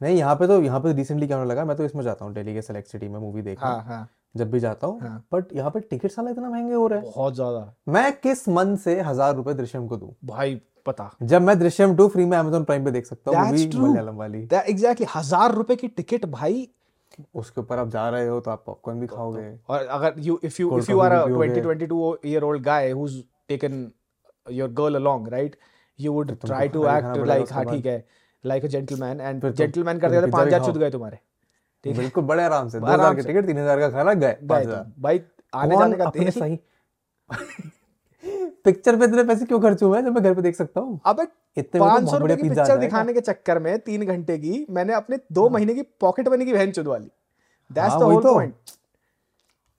नहीं 0.02 0.18
यहाँ 0.18 0.36
पे 0.36 0.48
तो 0.48 0.62
यहाँ 0.62 0.80
पे 0.80 0.94
रिसेंटली 0.94 1.28
क्या 1.28 1.38
होने 1.38 1.50
लगा 1.50 1.66
मैं 1.66 1.76
तो 1.78 1.86
इसमें 1.86 2.04
जाता 2.04 2.26
हूँ 2.26 2.34
दिल्ली 2.34 2.54
के 2.54 2.62
सेलेक्ट 2.62 2.88
सिटी 2.88 3.08
में 3.08 3.20
मूवी 3.20 3.42
देखने। 3.42 3.68
हाँ 3.68 3.84
हाँ। 3.84 4.08
जब 4.36 4.52
भी 4.52 4.60
जाता 4.60 4.88
हूँ 4.88 5.00
हाँ। 5.02 5.24
बट 5.34 5.54
यहाँ 5.56 5.72
पे 5.72 5.80
टिकट 5.82 6.12
साला 6.12 6.32
इतना 6.32 6.50
महँगे 6.50 6.74
हो 6.74 6.88
रहे 6.88 7.00
हैं। 7.00 7.12
बहुत 7.12 7.36
ज़्यादा। 7.36 7.74
मैं 7.88 8.12
किस 8.14 8.48
मन 8.50 8.76
से 8.76 9.00
हज़ार 9.02 9.36
रुपए 9.36 9.54
दृश्यम 9.54 9.88
को 9.88 9.98
दूँ? 9.98 10.16
भाई 10.26 10.62
पता। 10.86 11.10
जब 11.24 11.42
मैं 11.42 11.58
दृश्यम 11.60 11.96
टू 11.96 12.08
फ्री 12.08 12.26
में 12.26 12.38
अमेजोन 12.38 12.64
प्राइम 12.64 12.86
पे 12.86 12.92
देख 12.92 13.06
सकता 13.06 13.32
हूँ. 13.32 13.50
मलयालम 13.50 14.16
वाली। 14.16 14.48
एग्जैक्टली 14.56 15.08
हज़ार 15.16 15.54
रुपए 15.54 15.76
की 15.76 15.88
टिकट 15.90 16.26
भाई। 16.28 16.68
उसके 17.36 17.62
ऊपर 17.62 17.80
आप 17.80 17.90
जा 17.90 18.08
रहे 18.10 18.28
हो 18.28 18.40
तो 18.40 18.52
आप 18.52 18.64
पॉपकॉर्न 18.66 19.00
भी 19.00 19.08
खाओगे। 19.08 19.44
और 19.70 19.86
अगर 19.88 20.20
you 20.20 20.40
if 20.44 20.62
you 20.62 20.78
if 20.80 20.92
you 20.92 21.00
are 21.00 21.12
a 21.12 21.24
coffee 21.26 21.50
भी 21.50 21.62
20 21.62 21.88
22 21.88 22.26
year 22.26 22.44
old 22.44 22.64
guy 22.64 22.92
who's 22.94 23.14
taken 23.52 23.86
your 24.48 24.68
girl 24.70 24.96
along 24.98 25.30
right? 25.30 25.56
You 26.00 26.14
would 26.14 26.32
try 26.42 26.68
to 26.70 26.88
act 26.88 27.18
like 27.28 27.52
हाँ। 27.52 27.66
ठीक 27.66 27.86
है 27.86 28.04
like 28.44 28.66
a 28.66 28.70
gentleman 28.70 29.22
and 29.22 29.46
gentleman 29.60 30.00
करते 30.00 30.16
करते 30.16 30.32
पाँच 30.32 30.48
हज़ार। 30.48 30.66
छुट 30.66 30.78
गए 30.78 30.90
तुम्हारे। 30.92 31.20
ठीक 31.84 31.98
बिल्कुल 31.98 32.24
बड़े 32.24 32.44
आराम 32.44 32.70
से। 32.70 32.80
दो 32.80 32.86
हज़ार 32.86 33.16
के 33.16 33.22
टिकट 33.24 33.46
तीन 33.48 33.58
हज़ार 33.58 33.80
का 33.80 33.90
खाना 33.90 34.14
गए 34.16 34.38
पाँच 34.50 34.66
हज़ार। 34.66 34.92
भाई 35.00 35.22
आने 35.54 35.78
जाने 35.78 35.98
का 35.98 36.06
अपने 36.06 36.32
सही? 36.32 36.60
पिक्चर 38.66 38.96
पे 38.98 39.06
इतने 39.06 39.24
पैसे 39.24 39.46
क्यों 39.46 39.60
खर्च 39.62 39.84
हुए 39.84 40.02
जब 40.02 40.14
मैं 40.16 40.24
घर 40.24 40.34
पे 40.34 40.42
देख 40.42 40.56
सकता 40.56 40.82
हूँ? 40.82 41.00
अबे 41.06 41.24
इतने 41.58 41.80
तो 41.80 41.86
पाँच 41.86 42.10
सौ 42.10 42.18
रुपए 42.18 42.36
की 42.36 42.50
पिक्चर 42.50 42.78
दिखाने 42.78 43.14
के 43.14 43.22
चक्कर 43.22 43.60
में 43.60 43.78
तीन 43.82 44.06
घंटे 44.06 44.38
की 44.38 44.66
मैंने 44.70 44.94
अपने 44.94 45.20
दो 45.32 45.50
महीने 45.50 45.74
की 45.74 45.82
पॉकेट 46.02 46.28
मनी 46.30 46.46
की 46.46 46.54
बहन 46.54 46.72
चुदवा 46.72 46.98
ली। 46.98 47.10
दैट्स 47.72 47.92
हाँ, 47.92 48.00
द 48.00 48.04
होल। 48.04 48.24
पॉइंट 48.24 48.54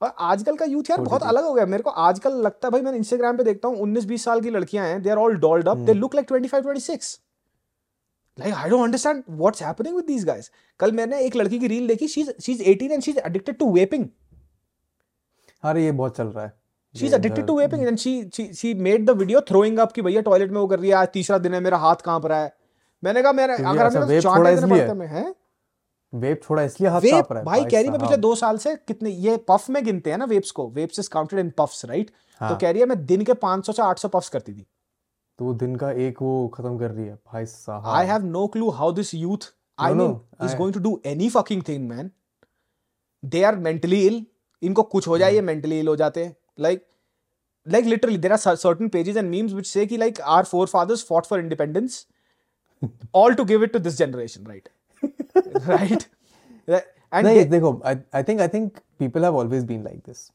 और 0.00 0.14
आजकल 0.20 0.56
का 0.56 0.64
यूथ 0.64 0.90
यार 0.90 1.00
बहुत 1.00 1.22
अलग 1.22 1.44
हो 1.44 1.52
गया। 1.54 1.66
मेरे 1.66 1.82
को 1.82 1.90
आजकल 1.90 2.34
लगता 2.42 2.68
है 2.68 2.72
भाई 2.72 2.80
मैंने 2.80 2.98
इंस्टाग्राम 2.98 3.36
पे 3.36 3.44
देखता 3.44 3.68
हूँ 3.68 3.76
19 3.78 4.06
20 4.06 4.24
साल 4.24 4.40
की 4.40 4.50
लड़कियाँ 4.50 4.86
हैं 4.86 5.00
they 5.02 5.10
are 5.10 5.16
all 5.16 5.36
dolled 5.38 5.68
up 5.68 5.76
they 5.86 5.94
look 5.94 6.14
like 6.14 6.28
25 6.28 6.54
26 6.66 7.18
like 8.38 8.54
I 8.54 8.68
don't 8.70 8.82
understand 8.84 9.22
what's 9.30 9.62
happening 9.62 9.96
with 9.96 10.04
these 10.04 10.24
guys 10.24 10.50
कल 10.80 10.92
मैंने 10.92 11.20
एक 11.20 11.36
लड़की 11.36 11.58
की 11.58 11.66
रील 11.66 11.86
देखी 11.88 12.08
she 12.08 12.24
she 12.24 12.52
is 12.52 12.62
18 12.64 12.92
and 12.92 13.02
she 13.02 13.10
is 13.10 13.18
addicted 13.18 13.58
to 13.58 13.72
vaping 13.72 14.06
अरे 15.62 15.84
ये 15.84 15.92
बहुत 15.92 16.16
चल 16.16 16.26
रहा 16.26 16.44
है। 16.44 16.52
She 16.94 17.06
is 17.06 17.14
addicted 17.14 17.46
to 17.46 17.58
vaping 17.58 17.86
and 17.86 17.98
she 17.98 18.52
she 18.54 18.74
made 18.74 19.06
the 19.06 19.16
video 19.16 19.40
throwing 19.48 19.78
up 19.78 19.92
कि 19.92 20.02
भैया 20.02 20.20
टॉयलेट 20.20 20.50
में 20.50 20.60
वो 20.60 20.66
कर 20.66 20.78
रही 20.78 20.90
है 20.90 20.96
आज 20.96 21.08
तीसरा 21.12 21.38
दिन 21.38 21.54
है 21.54 21.60
मेरा 21.60 21.78
हाथ 21.78 22.04
काँप 22.04 22.26
रहा 22.26 22.42
है। 22.42 22.52
मैंने 23.02 23.22
कहा 23.22 23.32
मेरा 23.32 23.56
तो 23.56 23.68
अगर 23.68 23.96
हमें 23.96 24.20
चांटे 24.20 24.54
देने 24.54 24.66
पड़ते 24.66 24.94
में 24.94 25.06
हैं? 25.06 25.34
वेप 26.14 26.40
थोड़ा 26.50 26.62
इसलिए 26.62 26.90
हाथ 26.90 27.00
वेप 27.00 27.32
रहा 27.32 27.38
है 27.38 27.44
भाई 27.44 27.60
है 27.60 27.90
मैं 27.90 28.00
पिछले 28.00 28.16
दो 28.16 28.34
साल 28.34 28.58
से 28.58 28.76
कितने 28.76 29.10
ये 29.10 29.36
पफ 29.36 29.70
में 29.70 29.84
गिनते 29.84 30.10
हैं 30.10 30.18
ना 30.18 30.24
वेप्स 30.24 30.50
को 30.50 30.70
vapes 30.70 30.98
is 30.98 31.10
counted 31.10 31.40
in 31.40 31.50
puffs 31.50 31.84
right 31.84 32.10
तो 32.10 32.46
हाँ। 32.46 32.58
है 32.62 32.84
मैं 32.84 33.06
दिन 33.06 33.24
के 33.24 33.32
500 33.34 33.72
से 33.72 33.82
800 33.82 34.08
पफ्स 34.08 34.28
करती 34.28 34.52
थी। 34.52 34.66
तो 35.38 35.54
दिन 35.54 35.76
का 35.76 35.90
एक 35.90 36.22
वो 36.22 36.48
खत्म 36.48 36.78
कर 36.78 36.90
रही 36.90 37.06
है 37.06 37.14
भाई 37.14 37.46
साहब। 37.46 37.86
I 37.86 38.06
have 38.06 38.22
no 38.22 38.46
clue 38.46 38.70
how 38.70 38.92
this 38.92 39.14
youth 39.14 39.54
I 39.78 39.94
mean 39.94 40.20
is 40.44 40.56
going 40.56 40.74
to 40.74 40.80
do 40.80 41.02
any 41.06 41.30
fucking 41.30 41.62
thing 41.68 41.88
man 41.88 42.10
they 43.24 43.42
are 43.42 43.56
mentally 43.56 44.06
ill 44.06 44.26
इनको 44.62 44.82
कुछ 44.82 45.08
हो 45.08 45.18
जाए. 45.18 45.34
ये 45.34 45.40
मेंटली 45.40 45.80
इल 45.80 45.88
हो 45.88 45.96
जाते 45.96 46.24
हैं। 46.24 46.36
Like 46.60 46.86
like 47.72 47.86
literally 47.86 48.16
there 48.16 48.32
are 48.32 48.38
cer- 48.38 48.58
certain 48.62 48.90
pages 48.90 49.16
and 49.16 49.30
memes 49.30 49.54
which 49.54 49.66
say 49.66 49.86
ki 49.86 49.96
like 49.98 50.18
our 50.34 50.44
forefathers 50.44 51.00
fought 51.02 51.26
for 51.26 51.38
independence 51.40 52.06
all 53.12 53.34
to 53.34 53.44
give 53.44 53.62
it 53.62 53.72
to 53.72 53.78
this 53.78 53.96
generation 53.96 54.44
right? 54.44 54.68
right? 55.68 56.08
And 56.68 57.24
नहीं 57.24 57.44
देखो 57.50 57.80
I 57.84 58.22
think 58.22 58.40
I 58.40 58.48
think 58.48 58.78
people 58.98 59.24
have 59.24 59.36
always 59.36 59.64
been 59.64 59.84
like 59.84 59.98
this 60.06 60.30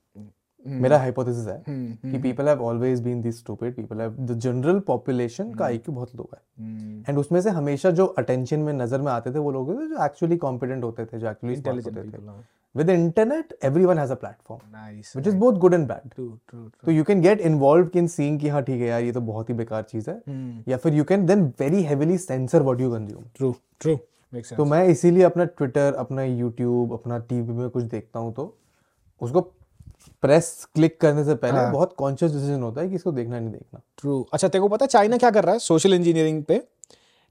Hmm. 0.66 0.82
मेरा 0.82 0.98
hypothesis 1.00 1.48
है 1.48 1.64
कि 2.11 2.17
people 2.22 2.48
have 2.48 2.61
always 2.64 3.00
been 3.03 3.22
this 3.22 3.38
stupid 3.40 3.75
people 3.75 4.01
have 4.01 4.16
the 4.19 4.38
general 4.40 4.80
population 4.80 5.53
का 5.53 5.66
IQ 5.66 5.93
बहुत 5.95 6.16
low 6.16 6.30
है. 6.33 6.40
Hmm. 6.40 7.09
And 7.09 7.17
उसमें 7.19 7.40
से 7.41 7.50
हमेशा 7.50 7.91
जो 7.91 8.06
अटेंशन 8.06 8.59
में 8.59 8.72
नज़र 8.74 9.01
में 9.01 9.11
आते 9.11 9.33
थे 9.33 9.40
वो 9.40 9.51
लोग 9.51 9.72
थे 9.72 9.88
जो 9.88 10.03
एक्चुअली 10.06 10.38
कॉम्पिटेंट 10.38 10.83
होते 10.83 11.06
थे 11.06 11.19
जो 11.19 11.30
एक्चुअली 11.30 11.56
Intelligent 11.56 11.98
होते 11.98 12.17
थे. 12.17 12.25
हाँ. 12.25 12.43
With 12.75 12.90
internet 12.90 13.58
everyone 13.64 14.00
has 14.00 14.11
a 14.11 14.16
platform 14.16 14.77
nice 14.77 15.16
which 15.16 15.27
is 15.27 15.35
both 15.35 15.53
good 15.53 15.74
and 15.74 15.88
bad 15.88 16.14
true 16.14 16.27
true 16.27 16.61
true. 16.61 16.85
तो 16.85 16.91
you 16.91 17.03
can 17.03 17.22
get 17.22 17.41
involve 17.41 17.98
in 17.98 18.08
seeing 18.08 18.40
कि 18.40 18.50
हाँ 18.50 18.64
ठीक 18.64 18.82
है 18.82 18.88
यार 18.88 19.03
ये 19.03 19.11
तो 19.11 19.22
बहुत 19.22 19.50
ही 19.50 19.56
बेकार 19.56 19.83
चीज़ 19.83 20.09
है. 20.09 20.22
Hmm. 20.22 20.69
या 20.69 20.77
फिर 20.77 20.93
you 20.93 21.03
can 21.03 21.25
then 21.25 21.43
very 21.59 21.83
heavily 21.83 22.17
censor 22.17 22.61
what 22.61 22.82
you 22.82 22.91
consume 22.91 23.24
true 23.40 23.53
true. 23.83 23.98
तो 24.56 24.66
मैं 24.66 24.85
इसीलिए 24.88 25.24
अपना 25.24 25.45
ट्विटर 25.45 25.93
अपना 25.93 26.24
यूट्यूब 26.24 26.93
अपना 26.93 27.18
टीवी 27.18 27.53
में 27.53 27.69
कुछ 27.69 27.84
देखता 27.84 28.19
हूँ 28.19 28.34
तो 28.34 28.58
उसको 29.22 29.42
प्रेस 30.22 30.68
क्लिक 30.76 31.00
करने 31.01 31.24
से 31.24 31.35
पहले 31.35 31.58
हाँ। 31.58 31.72
बहुत 31.72 31.93
कॉन्शियस 31.93 32.32
डिसीज़न 32.32 32.61
होता 32.61 32.82
है 32.82 32.90
कि 32.90 32.95
इसको 32.95 33.11
देखना 33.11 33.40
नहीं 33.40 33.51
देखना। 33.51 33.82
ट्रू 33.98 34.26
अच्छा 34.34 34.48
तेरे 34.48 34.61
को 34.61 34.68
पता 34.68 34.84
है 34.84 34.88
चाइना 34.88 35.18
क्या 35.18 35.32
कर 35.32 35.43
रहा 35.43 35.53
है? 35.53 35.60
सोशल 35.60 35.93
इंजीनियरिंग 35.93 36.43
पे। 36.43 36.61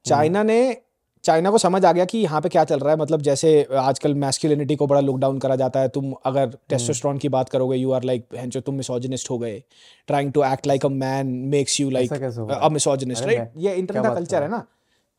चाइना 0.05 0.43
ने 0.43 0.77
चाइना 1.25 1.51
को 1.51 1.59
समझ 1.59 1.85
आ 1.85 1.93
गया 1.93 2.05
कि 2.05 2.19
यहाँ 2.19 2.41
पे 2.41 2.49
क्या 2.49 2.65
चल 2.65 2.79
रहा 2.79 2.93
है। 2.93 2.99
मतलब 2.99 3.23
जैसे 3.23 3.62
आजकल 3.79 4.15
मैस्कुलिनिटी 4.15 4.77
को 4.77 4.87
बड़ा 4.87 5.01
लुक 5.01 5.19
डाउन 5.19 5.39
करा 5.39 5.57
जाता 5.57 5.81
है। 5.81 5.89
तुम 5.89 6.12
अगर 6.25 6.57
टेस्टोस्टेरोन 6.69 7.19
की 7.19 7.29
बात 7.29 7.49
करोगे 7.49 7.77
यू 7.77 7.93
आर 7.93 8.05
लाइक 8.05 8.27
जो 8.35 8.61
तुम 8.61 8.75
मिसोजिनिस्ट 8.75 9.31
हो 9.31 9.39
गए। 9.39 9.62
Trying 10.09 10.33
to 10.33 10.45
act 10.45 10.67
like 10.67 10.87
a 10.87 10.89
man 10.89 11.27
makes 11.27 11.81
you 11.81 11.91
like? 11.91 12.12
A 12.12 12.69
misogynist 12.69 13.25
right 13.25 13.53
ये 13.57 13.75
इंटरनेट 13.75 14.03
का 14.03 14.15
कल्चर 14.15 14.43
है? 14.43 14.49
ना। 14.49 14.67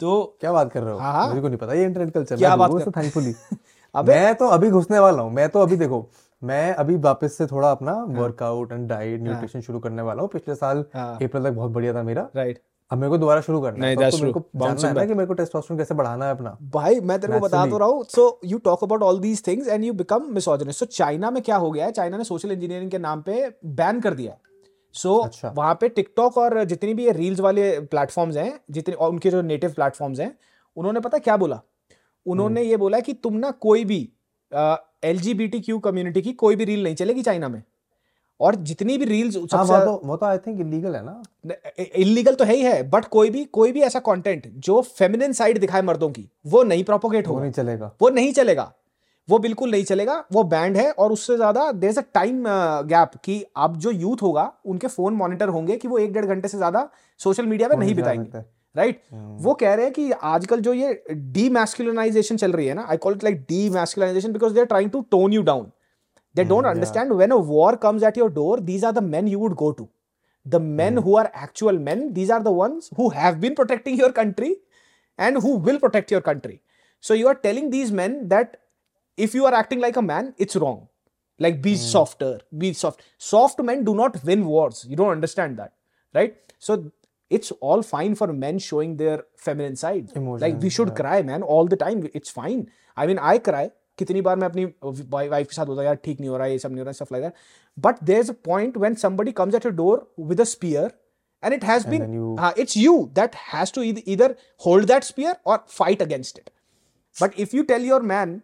तो 0.01 0.37
क्या 0.41 0.51
बात 0.51 0.71
कर 0.71 0.83
रहे 0.83 0.93
हो? 0.93 0.99
हाँ, 0.99 1.13
हाँ। 1.13 1.27
मुझे 1.27 1.41
को 1.41 1.47
नहीं 1.47 1.57
पता 1.57 1.73
ये 1.73 1.83
इंटरनेट 1.83 2.13
कल्चर 2.13 2.37
क्या 2.37 2.55
बात 2.55 2.71
कर- 2.71 2.97
थैंकफुली 2.97 3.33
अबे- 3.95 4.15
मैं 4.15 4.35
तो 4.35 4.47
अभी 4.47 4.69
घुसने 4.69 4.99
वाला 4.99 5.21
हूँ 5.21 5.31
मैं 5.31 5.49
तो 5.49 5.59
अभी 5.59 5.75
देखो 5.75 6.09
मैं 6.43 6.73
अभी 6.73 6.95
वापस 6.95 7.33
से 7.33 7.45
थोड़ा 7.45 7.71
अपना 7.71 7.91
हाँ। 7.91 8.05
वर्कआउट 8.05 8.71
एंड 8.71 8.89
डाइट 8.89 9.21
न्यूट्रिशन 9.21 9.61
शुरू 9.61 9.79
करने 9.79 10.01
वाला 10.01 10.21
हूँ। 10.21 10.29
पिछले 10.29 10.55
साल 10.55 10.85
हाँ। 10.93 11.15
अप्रैल 11.15 11.43
तक 11.43 11.51
बहुत 11.51 11.71
बढ़िया 11.71 11.93
था 11.93 12.03
मेरा। 12.03 12.29
राइट 12.35 12.61
अब 12.91 12.97
मेरे 12.97 13.09
को 13.09 13.17
दोबारा 13.17 13.41
शुरू 13.41 13.61
करना 13.61 13.87
है। 13.87 13.95
तो 13.95 14.01
मेरे 14.01 14.31
को 14.31 14.39
जानना 14.55 14.87
है 14.87 14.93
ना 14.93 15.05
कि 15.05 15.13
मेरे 15.13 15.25
को 15.25 15.33
टेस्टोस्टेरोन 15.33 15.77
कैसे 15.77 15.95
बढ़ाना 15.95 16.25
है 16.25 16.31
अपना। 16.31 16.57
भाई 16.63 16.99
मैं 16.99 17.19
तेरे 17.19 17.33
को 17.33 17.39
बता 17.39 17.65
तो 17.65 17.77
रहा 17.77 17.87
हूँ। 17.87 18.03
So 18.03 18.39
you 18.45 18.57
talk 18.57 18.83
about 18.83 19.03
all 19.03 19.19
these 19.19 19.47
things 19.47 19.67
and 19.67 19.83
you 19.83 19.93
become 19.93 20.23
misogynist 20.29 20.79
so 20.79 20.85
China 20.85 21.31
में 21.31 21.43
क्या 21.43 21.55
हो 21.55 21.71
गया 21.71 21.85
है? 21.85 21.91
चाइना 21.91 22.17
ने 22.17 22.23
सोशल 22.23 22.51
इंजीनियरिंग 22.51 22.91
के 22.91 22.97
नाम 22.97 23.21
पे 23.21 23.53
बैन 23.65 23.99
कर 23.99 24.13
दिया 24.13 24.31
है। 24.31 24.50
सो 24.95 25.17
अच्छा। 25.17 25.49
वहाँ 25.49 25.73
पे 25.81 25.89
टिकटॉक 25.89 26.37
और 26.37 26.63
जितनी 26.63 26.93
भी 26.93 27.05
ये 27.05 27.11
रील्स 27.11 27.39
वाले 27.39 27.69
प्लेटफॉर्म्स 27.81 28.37
हैं 28.37 28.59
जितने 28.71 28.95
और 28.95 29.09
उनके 29.09 29.29
जो 29.29 29.41
नेटिव 29.41 29.71
प्लेटफॉर्म्स 29.71 30.19
हैं 30.19 30.35
उन्होंने 30.77 30.99
पता 30.99 31.17
क्या 31.17 31.37
बोला? 31.37 31.59
उन्होंने 32.25 32.63
ये 32.63 32.77
बोला 32.77 32.99
कि 32.99 33.13
तुम 33.13 33.37
ना 33.37 33.51
कोई 33.51 33.85
भी 33.85 33.97
L 35.03 35.19
G 35.19 35.33
B 35.33 35.47
T 35.47 35.59
Q 35.59 35.79
community 35.79 36.21
की 36.21 36.33
कोई 36.35 36.55
भी 36.55 36.65
रील 36.65 36.83
नहीं 36.83 36.95
चलेगी 36.95 37.21
चाइना 37.21 37.49
में। 37.49 37.61
और 38.39 38.55
जितनी 38.55 38.97
भी 38.97 39.05
रील्स 39.05 39.37
हाँ 39.53 39.63
वो 39.63 39.77
तो 39.77 40.01
वो 40.05 40.15
तो 40.17 40.25
आई 40.25 40.37
थिंक 40.37 40.59
इलीगल 40.61 40.95
है 40.95 41.03
ना। 41.05 41.21
इलीगल 41.95 42.35
तो 42.35 42.43
है 42.43 42.55
ही 42.55 42.61
है 42.61 42.81
बट 42.89 43.05
कोई 43.05 43.29
भी 43.29 43.43
कोई 43.53 43.71
भी 43.71 43.81
ऐसा 43.81 43.99
कंटेंट 43.99 44.47
जो 44.57 44.81
फेमिनिन 44.81 45.33
साइड 45.33 45.59
दिखाए 45.59 45.81
मर्दों 45.81 46.09
की 46.09 46.27
वो 46.45 46.63
नहीं 46.63 46.83
प्रोपोगेट 46.83 47.27
होगा। 47.27 47.41
नहीं 47.41 47.51
चलेगा। 47.51 47.91
वो 48.01 48.09
नहीं 48.09 48.31
चलेगा। 48.33 48.71
वो 49.29 49.37
बिल्कुल 49.39 49.71
नहीं 49.71 49.83
चलेगा 49.83 50.23
वो 50.31 50.43
बैंड 50.43 50.77
है 50.77 50.91
और 50.91 51.11
उससे 51.11 51.35
ज़्यादा 51.35 51.71
देर 51.71 51.97
अ 51.97 52.03
टाइम 52.13 52.43
गैप 52.87 53.11
कि 53.25 53.43
अब 53.57 53.77
जो 53.77 53.91
यूथ 53.91 54.21
होगा 54.21 54.51
उनके 54.65 54.87
फ़ोन 54.87 55.13
मॉनिटर 55.13 55.49
होंगे 55.49 55.77
कि 55.77 55.87
वो 55.87 55.97
एक 55.97 56.13
डेढ़ 56.13 56.25
घंटे 56.25 56.47
से 56.47 56.57
ज़्यादा 56.57 56.89
सोशल 57.19 57.45
मीडिया 57.45 57.69
पर 57.69 57.77
नहीं 57.77 57.95
बिताएँगे 57.95 58.43
राइट 58.75 58.95
right? 58.95 59.43
वो 59.43 59.53
कह 59.53 59.73
रहे 59.73 59.85
हैं 59.85 59.93
कि 59.93 60.11
आजकल 60.11 60.59
जो 60.59 60.73
ये 60.73 60.93
डी 61.09 61.49
चल 62.35 62.51
रही 62.51 62.67
है 62.67 62.73
ना 62.73 62.85
I 62.89 62.97
call 62.97 63.13
it 63.13 63.23
like 63.23 63.41
demasculinization 63.69 64.31
because 64.31 64.53
they're 64.53 64.65
trying 64.65 64.89
to 64.91 65.01
tone 65.11 65.33
you 65.33 65.41
down 65.41 65.71
they 66.35 66.43
don't 66.43 66.65
understand 66.65 67.11
when 67.13 67.31
war 67.31 67.75
comes 67.75 68.03
at 68.03 68.17
your 68.17 68.31
door 68.31 68.59
these 68.59 68.85
are 68.85 68.91
the 68.91 69.03
men 69.03 69.27
you 69.27 69.39
would 69.39 69.53
go 69.53 69.71
to 69.71 69.87
the 70.45 70.61
man 70.61 70.97
who 70.97 71.15
are 71.15 71.31
actual 71.43 71.79
man 71.79 72.11
these 72.13 72.31
are 72.31 72.43
the 72.43 72.47
ones 72.47 72.89
who 72.99 73.09
have 73.09 73.35
been 73.35 73.55
protecting 73.55 73.99
your 73.99 74.11
country 74.11 74.55
and 75.19 75.37
who 75.37 75.57
will 75.59 75.77
protect 75.77 76.11
your 76.11 76.21
country 76.21 76.59
so 77.03 77.13
you 77.13 77.27
are 77.27 77.33
telling 77.43 77.69
these 77.71 77.91
men 77.91 78.19
that 78.27 78.57
if 79.26 79.34
you 79.38 79.44
are 79.50 79.54
acting 79.62 79.80
like 79.86 79.96
a 80.02 80.02
man 80.12 80.34
it's 80.46 80.56
wrong 80.64 80.80
like 81.44 81.56
be 81.66 81.72
softer 81.84 82.32
be 82.64 82.72
soft 82.82 83.02
soft 83.30 83.58
men 83.70 83.84
do 83.88 83.94
not 84.02 84.22
win 84.30 84.44
wars 84.52 84.84
you 84.90 84.96
don't 85.00 85.14
understand 85.18 85.58
that 85.62 85.72
right 86.18 86.36
so 86.68 86.76
it's 87.38 87.50
all 87.68 87.82
fine 87.94 88.14
for 88.20 88.28
men 88.44 88.58
showing 88.66 88.96
their 89.02 89.16
feminine 89.46 89.76
side 89.84 90.12
like 90.44 90.54
we 90.66 90.70
should 90.76 90.92
cry 91.00 91.16
man 91.30 91.42
all 91.54 91.66
the 91.74 91.78
time 91.84 92.04
it's 92.20 92.30
fine 92.38 92.62
i 92.96 93.06
mean 93.12 93.20
i 93.32 93.38
cry 93.50 93.66
कितनी 94.00 94.20
बार 94.24 94.36
मैं 94.36 94.46
अपनी 94.48 94.64
wife 95.10 95.46
के 95.48 95.54
साथ 95.56 95.66
होता 95.66 95.82
यार 95.82 95.94
ठीक 96.04 96.18
नहीं 96.20 96.30
हो 96.30 96.36
रहा 96.36 96.46
है 96.46 96.52
ये 96.52 96.58
सब 96.64 96.70
नहीं 96.70 96.78
हो 96.80 96.84
रहा 96.84 96.90
है 96.90 96.96
stuff 96.98 97.12
like 97.14 97.22
that 97.26 97.36
but 97.84 98.00
there's 98.08 98.30
a 98.32 98.34
point 98.48 98.74
when 98.82 98.96
somebody 99.02 99.32
comes 99.38 99.54
at 99.58 99.66
your 99.68 99.72
door 99.78 99.94
with 100.32 100.42
a 100.44 100.46
spear 100.50 100.82
and 101.42 101.56
it 101.58 101.64
has 101.68 101.86
been 101.92 102.02
then 102.04 102.16
you- 102.18 102.34
uh, 102.48 102.50
it's 102.64 102.76
you 102.80 102.92
that 103.20 103.38
has 103.52 103.72
to 103.76 103.84
either, 103.90 104.02
either 104.14 104.28
hold 104.66 104.90
that 104.92 105.06
spear 105.10 105.32
or 105.44 105.56
fight 105.78 106.04
against 106.06 106.42
it 106.42 106.50
but 107.22 107.38
if 107.46 107.54
you 107.58 107.64
tell 107.72 107.88
your 107.92 108.00
man 108.12 108.34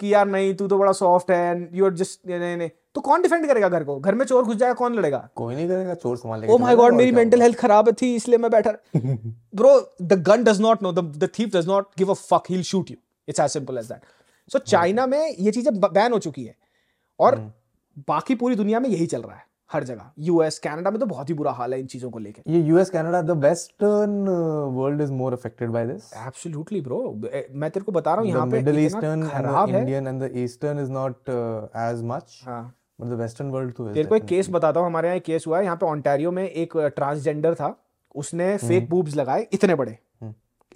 कि 0.00 0.12
यार 0.12 0.26
नहीं 0.28 0.54
तू 0.54 0.66
तो 0.68 0.78
बड़ा 0.78 0.92
soft 0.94 1.30
है 1.30 1.50
and 1.50 1.68
you 1.74 1.84
are 1.84 1.92
just 1.94 2.20
नहीं 2.28 2.56
नहीं। 2.56 2.70
तो 2.94 3.00
कौन 3.00 3.22
डिफेंड 3.22 3.46
करेगा 3.46 3.68
घर 3.68 3.84
को? 3.84 3.98
घर 3.98 4.14
में 4.14 4.24
चोर 4.26 4.44
घुस 4.44 4.56
जाएगा 4.56 4.74
कौन 4.74 4.94
लड़ेगा? 4.94 5.28
कोई 5.34 5.54
नहीं 5.54 5.68
करेगा 5.68 5.94
चोर 5.94 6.16
संभाल 6.16 6.40
लेगा। 6.40 6.52
ओ 6.52 6.58
माय 6.58 6.76
गॉड 6.76 6.94
मेरी 6.94 7.12
मेंटल 7.12 7.42
हेल्थ 7.42 7.58
खराब 7.58 7.90
थी 8.02 8.14
इसलिए 8.14 8.38
मैं 8.38 8.50
बैठा 8.50 8.72
bro 8.96 9.74
the 10.02 10.22
gun 10.28 10.44
does 10.44 10.60
not 10.60 10.82
know 10.82 10.92
the 10.92 11.28
thief 11.38 11.56
does 11.56 11.68
not 11.68 11.88
give 11.98 12.10
a 12.10 12.14
fuck 12.14 12.50
he 12.50 12.54
will 12.54 12.64
shoot 12.64 12.90
you 12.90 12.96
it's 13.28 13.40
as 13.40 13.50
simple 13.50 13.78
as 13.78 13.86
that 13.86 14.00
so 14.50 14.58
China 14.60 15.06
में 15.06 15.20
ये 15.30 15.50
चीज़ें 15.50 15.74
बैन 15.80 16.12
हो 16.12 16.18
चुकी 16.18 16.44
है। 16.44 16.56
और 17.20 17.36
बाकी 18.08 18.34
पूरी 18.36 18.56
दुनिया 18.56 18.80
में 18.80 18.88
यही 18.88 19.06
चल 19.06 19.22
रहा 19.22 19.36
है। 19.36 19.46
हर 19.70 19.84
जगह। 19.84 20.10
यूएस 20.18 20.58
कनाडा 20.58 20.90
में 20.90 20.98
तो 21.00 21.06
बहुत 21.06 21.28
ही 21.30 21.34
बुरा 21.34 21.52
हाल 21.52 21.74
है 21.74 21.80
इन 21.80 21.86
चीज़ों 21.86 22.10
को 22.10 22.18
लेकर 22.18 22.50
ये 22.52 22.60
US 22.62 22.90
Canada 22.90 23.20
the 23.22 23.36
western 23.44 24.28
world 24.74 25.00
is 25.02 25.12
more 25.12 25.32
affected 25.32 25.70
by 25.70 25.86
this 25.86 26.12
absolutely 26.16 26.80
bro 26.80 27.00
मैं 27.22 27.70
तेरे 27.70 27.84
को 27.84 27.92
बता 27.92 28.14
रहा 28.14 28.20
हूँ 28.20 28.30
यहाँ 28.30 28.46
पे 28.46 28.58
इतना 28.58 28.72
eastern 28.80 29.22
and 29.22 29.30
खराब 29.32 29.70
है। 29.70 29.84
Indian 29.84 30.10
and 30.12 30.24
the 30.24 30.30
eastern 30.44 30.82
is 30.84 30.90
not 30.90 31.32
uh, 31.34 31.66
as 31.84 32.02
much 32.12 32.38
हाँ। 32.44 32.62
but 33.00 33.10
the 33.10 33.18
western 33.18 33.52
world 33.54 33.72
तेरे 33.94 34.04
को 34.04 34.16
एक 34.16 34.24
केस 34.26 34.50
बताता 34.50 34.80
हूँ 34.80 34.86
हमारे 34.86 35.08
यहाँ 35.08 35.16
एक 35.16 35.24
केस 35.24 35.44
हुआ 35.46 35.58
है। 35.58 35.64
यहाँ 35.64 35.76
पे 35.76 35.86
ऑन्टारियो 35.86 36.30
में 36.32 36.44
एक 36.44 36.76
ट्रांसजेंडर 36.96 37.54
था। 37.54 37.74
उसने 38.14 38.56
फेक 38.58 38.88
बूब्स 38.90 39.16
लगाए 39.16 39.46
इतने 39.52 39.74
बड़े। 39.74 39.96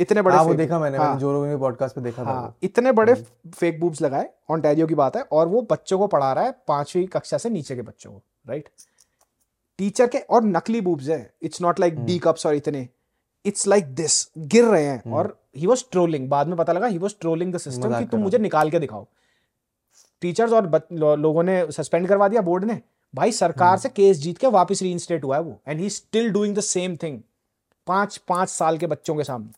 इतने 0.00 0.22
बड़े 0.22 0.36
हाँ 0.36 0.44
वो 0.44 0.54
देखा 0.54 0.78
मैंने 0.78 0.98
हाँ, 0.98 1.06
मैंने 1.06 1.20
जो 1.20 1.32
रोगन 1.32 1.50
के 1.50 1.56
पॉडकास्ट 1.60 1.94
पे 1.96 2.00
देखा 2.00 2.22
हाँ 2.22 2.40
वो। 2.42 2.52
इतने 2.62 2.92
बड़े 2.92 3.14
फेक 3.14 3.80
बूब्स 3.80 4.02
लगाए 4.02 4.28
ऑन्टेरियो 4.50 4.86
की 4.86 4.94
बात 4.94 5.16
है 5.16 5.22
और 5.32 5.48
वो 5.48 5.66
बच्चों 5.70 5.98
को 5.98 6.06
पढ़ा 6.06 6.32
रहा 6.32 6.44
है 6.44 6.52
पांचवी 6.68 7.04
कक्षा 7.06 7.38
से 7.38 7.50
नीचे 7.50 7.76
के 7.76 7.82
बच्चों 7.82 8.12
को। 8.12 8.22
राइट 8.48 8.68
टीचर 9.78 10.06
के 10.06 10.18
और 10.18 10.44
नकली 10.44 10.80
बूब्स 10.80 11.08
है। 11.08 11.34
It's 11.42 11.60
not 11.62 11.80
like 11.80 11.94
D 12.04 12.18
cups 12.18 12.46
और 12.46 12.54
इतने। 12.54 12.88
इट्स 13.46 13.66
लाइक 13.66 13.84
दिस 13.84 14.30
गिर 14.38 14.64
रहे 14.64 14.84
हैं। 14.84 15.02
और 15.12 15.42
ही 15.56 15.66
वॉज़ 15.66 15.84
ट्रोलिंग 15.90 16.28
बाद 16.28 16.46
में 16.46 16.56
पता 16.56 16.72
लगा 16.72 16.86
he 16.86 16.98
was 16.98 17.14
trolling 17.20 17.54
the 17.54 17.58
system 17.58 17.88
कि 17.98 18.04
तुम 18.04 18.20
मुझे 18.20 18.38
निकाल 18.38 18.70
के 18.70 18.78
दिखाओ। 18.78 19.06
टीचर्स 20.20 20.52
और 20.52 20.88
लो, 20.92 21.16
लोगों 21.16 21.42
ने 21.42 21.72
सस्पेंड 21.72 22.08
करवा 22.08 22.28
दिया 22.28 22.40
बोर्ड 22.40 22.64
ने। 22.64 22.80
भाई 23.14 23.32
सरकार 23.32 23.78
से 23.78 23.88
केस 23.88 24.16
जीत 24.16 24.38
के 24.38 24.46
वापस 24.46 24.82
रीइंस्टेट 24.82 25.24
हुआ 25.24 25.36
है 25.36 25.42
वो। 25.42 25.60
And 25.68 25.80
he 25.80 25.90
still 25.90 26.30
doing 26.30 26.56
the 26.56 26.60
same 26.60 26.96
thing 26.96 27.20
पाँच 27.86 28.16
पाँच 28.16 28.48
साल 28.48 28.78
के 28.78 28.86
बच्चों 28.86 29.14
के 29.14 29.24
सामने। 29.24 29.48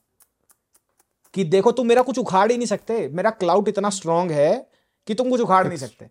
कि 1.35 1.45
देखो 1.45 1.73
तुम 1.73 1.87
मेरा 1.87 2.03
कुछ 2.03 2.19
उखाड़ 2.19 2.51
ही 2.51 2.57
नहीं 2.57 2.67
सकते। 2.67 3.09
मेरा 3.09 3.31
क्लाउड 3.31 3.69
इतना 3.69 3.91
स्ट्रांग 3.91 4.31
है 4.31 4.71
कि 5.07 5.15
तुम 5.15 5.31
कुछ 5.31 5.41
उखाड़ 5.41 5.69
नहीं 5.69 5.79
सकते। 5.79 6.11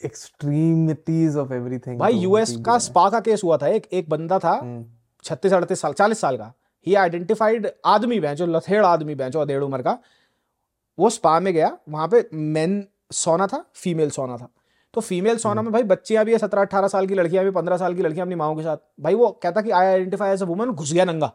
Extremities 0.00 1.36
of 1.42 1.52
everything 1.52 1.98
भाई 1.98 2.14
यूएस 2.14 2.56
का 2.66 2.78
स्पा 2.78 3.08
का 3.10 3.20
केस 3.20 3.40
हुआ 3.44 3.56
था 3.58 3.66
एक 3.68 3.86
एक 3.92 4.08
बंदा 4.08 4.38
था 4.38 4.52
हम्म, 4.52 4.84
छत्तीस 5.24 5.52
अड़तीस 5.52 5.80
साल 5.80 5.92
चालीस 5.92 6.20
साल 6.20 6.36
का। 6.36 6.52
ही 6.86 6.94
आइडेंटिफाइड 6.94 7.66
आदमी 7.86 8.20
बेंचो 8.20 8.46
लथेड़ 8.46 8.84
आदमी 8.86 9.14
बेंचो 9.14 9.40
अधेड़ 9.40 9.62
उम्र 9.62 9.82
का 9.82 9.98
वो 10.98 11.10
स्पा 11.10 11.38
में 11.40 11.52
गया 11.54 11.76
वहाँ 11.88 12.08
पे 12.08 12.28
मेन 12.34 12.84
सोना 13.12 13.46
था 13.46 13.64
फीमेल 13.74 14.10
सोना 14.10 14.36
था। 14.36 14.48
तो 14.94 15.00
फीमेल 15.00 15.36
सोना 15.38 15.62
में 15.62 15.72
भाई 15.72 15.82
बच्चियाँ 15.82 16.24
भी 16.24 16.32
है 16.32 16.38
सत्रह 16.38 16.62
अठारह 16.62 16.88
साल 16.88 17.06
की 17.06 17.14
लड़कियाँ 17.14 17.44
भी 17.44 17.50
पंद्रह 17.50 17.76
साल 17.76 17.94
की 17.94 18.02
लड़कियाँ 18.02 18.26
अपनी 18.26 18.34
माओ 18.34 18.56
के 18.56 18.62
साथ। 18.62 18.76
भाई 19.00 19.14
वो 19.14 19.28
कहता 19.42 19.60
कि 19.60 19.70
I 19.70 19.86
identify 19.86 20.32
as 20.32 20.42
a 20.42 20.46
woman 20.46 20.70
घुस 20.70 20.92
गया 20.92 21.04
नंगा। 21.04 21.32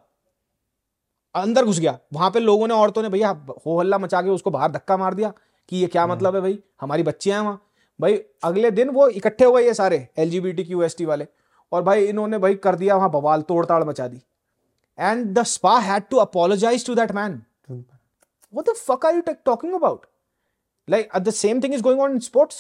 अंदर 1.36 1.66
घुस 1.66 1.80
गया। 1.80 1.98
वहाँ 2.14 2.30
पे 2.32 2.40
लोगों 2.40 2.68
ने 2.68 2.74
औरतों 2.74 3.02
ने 3.02 3.10
भैया 3.10 3.30
हो 3.66 3.80
हल्ला 3.80 3.98
मचा 3.98 4.22
के 4.22 4.30
उसको 4.30 4.52
बाहर 4.52 4.72
धक्का 4.72 4.98
मार 4.98 5.14
दिया 5.14 5.34
कि 5.70 5.78
ये 5.78 5.88
क्या 5.88 6.06
मतलब 6.08 6.36
है 6.36 6.42
भाई? 6.42 6.60
हमारी 6.82 7.04
बच्चियाँ 7.04 7.40
हैं 7.40 7.46
वहाँ। 7.48 7.62
भाई 8.04 8.20
अगले 8.44 8.72
दिन 8.72 8.90
वो 8.90 9.08
इकट्ठे 9.08 9.46
हो 9.46 9.52
गए 9.54 9.66
ये 9.66 9.74
सारे 9.74 10.08
L 10.18 10.30
G 10.30 10.40
B 10.42 10.52
T 10.54 10.64
Q 10.64 10.84
S 10.84 10.96
T 10.98 11.06
वाले। 11.06 11.28
और 11.72 11.84
भाई 11.84 12.06
इन्होंने 12.06 12.38
भाई 12.38 12.56
कर 12.68 12.76
दिया 12.76 12.96
वहाँ 12.96 13.12
बवाल 13.12 13.42
तोड़ 13.42 13.66
ताड़ 13.66 13.84
मचा 13.84 14.08
दी। 14.08 14.22
And 15.00 15.26
the 15.38 15.44
spa 15.54 15.78
had 15.80 16.04
to 16.10 16.18
apologise 16.18 16.86
to 16.88 16.96
that 16.96 17.12
man 17.12 17.44
what 18.54 18.68
the 18.68 18.74
fuck 18.78 19.06
are 19.08 19.12
you 19.14 19.22
t- 19.28 19.34
talking 19.48 19.72
about? 19.76 20.02
Like 20.88 21.14
uh, 21.18 21.20
the 21.28 21.32
same 21.36 21.62
thing 21.62 21.76
is 21.78 21.84
going 21.86 22.02
on 22.02 22.18
in 22.18 22.20
sports 22.26 22.58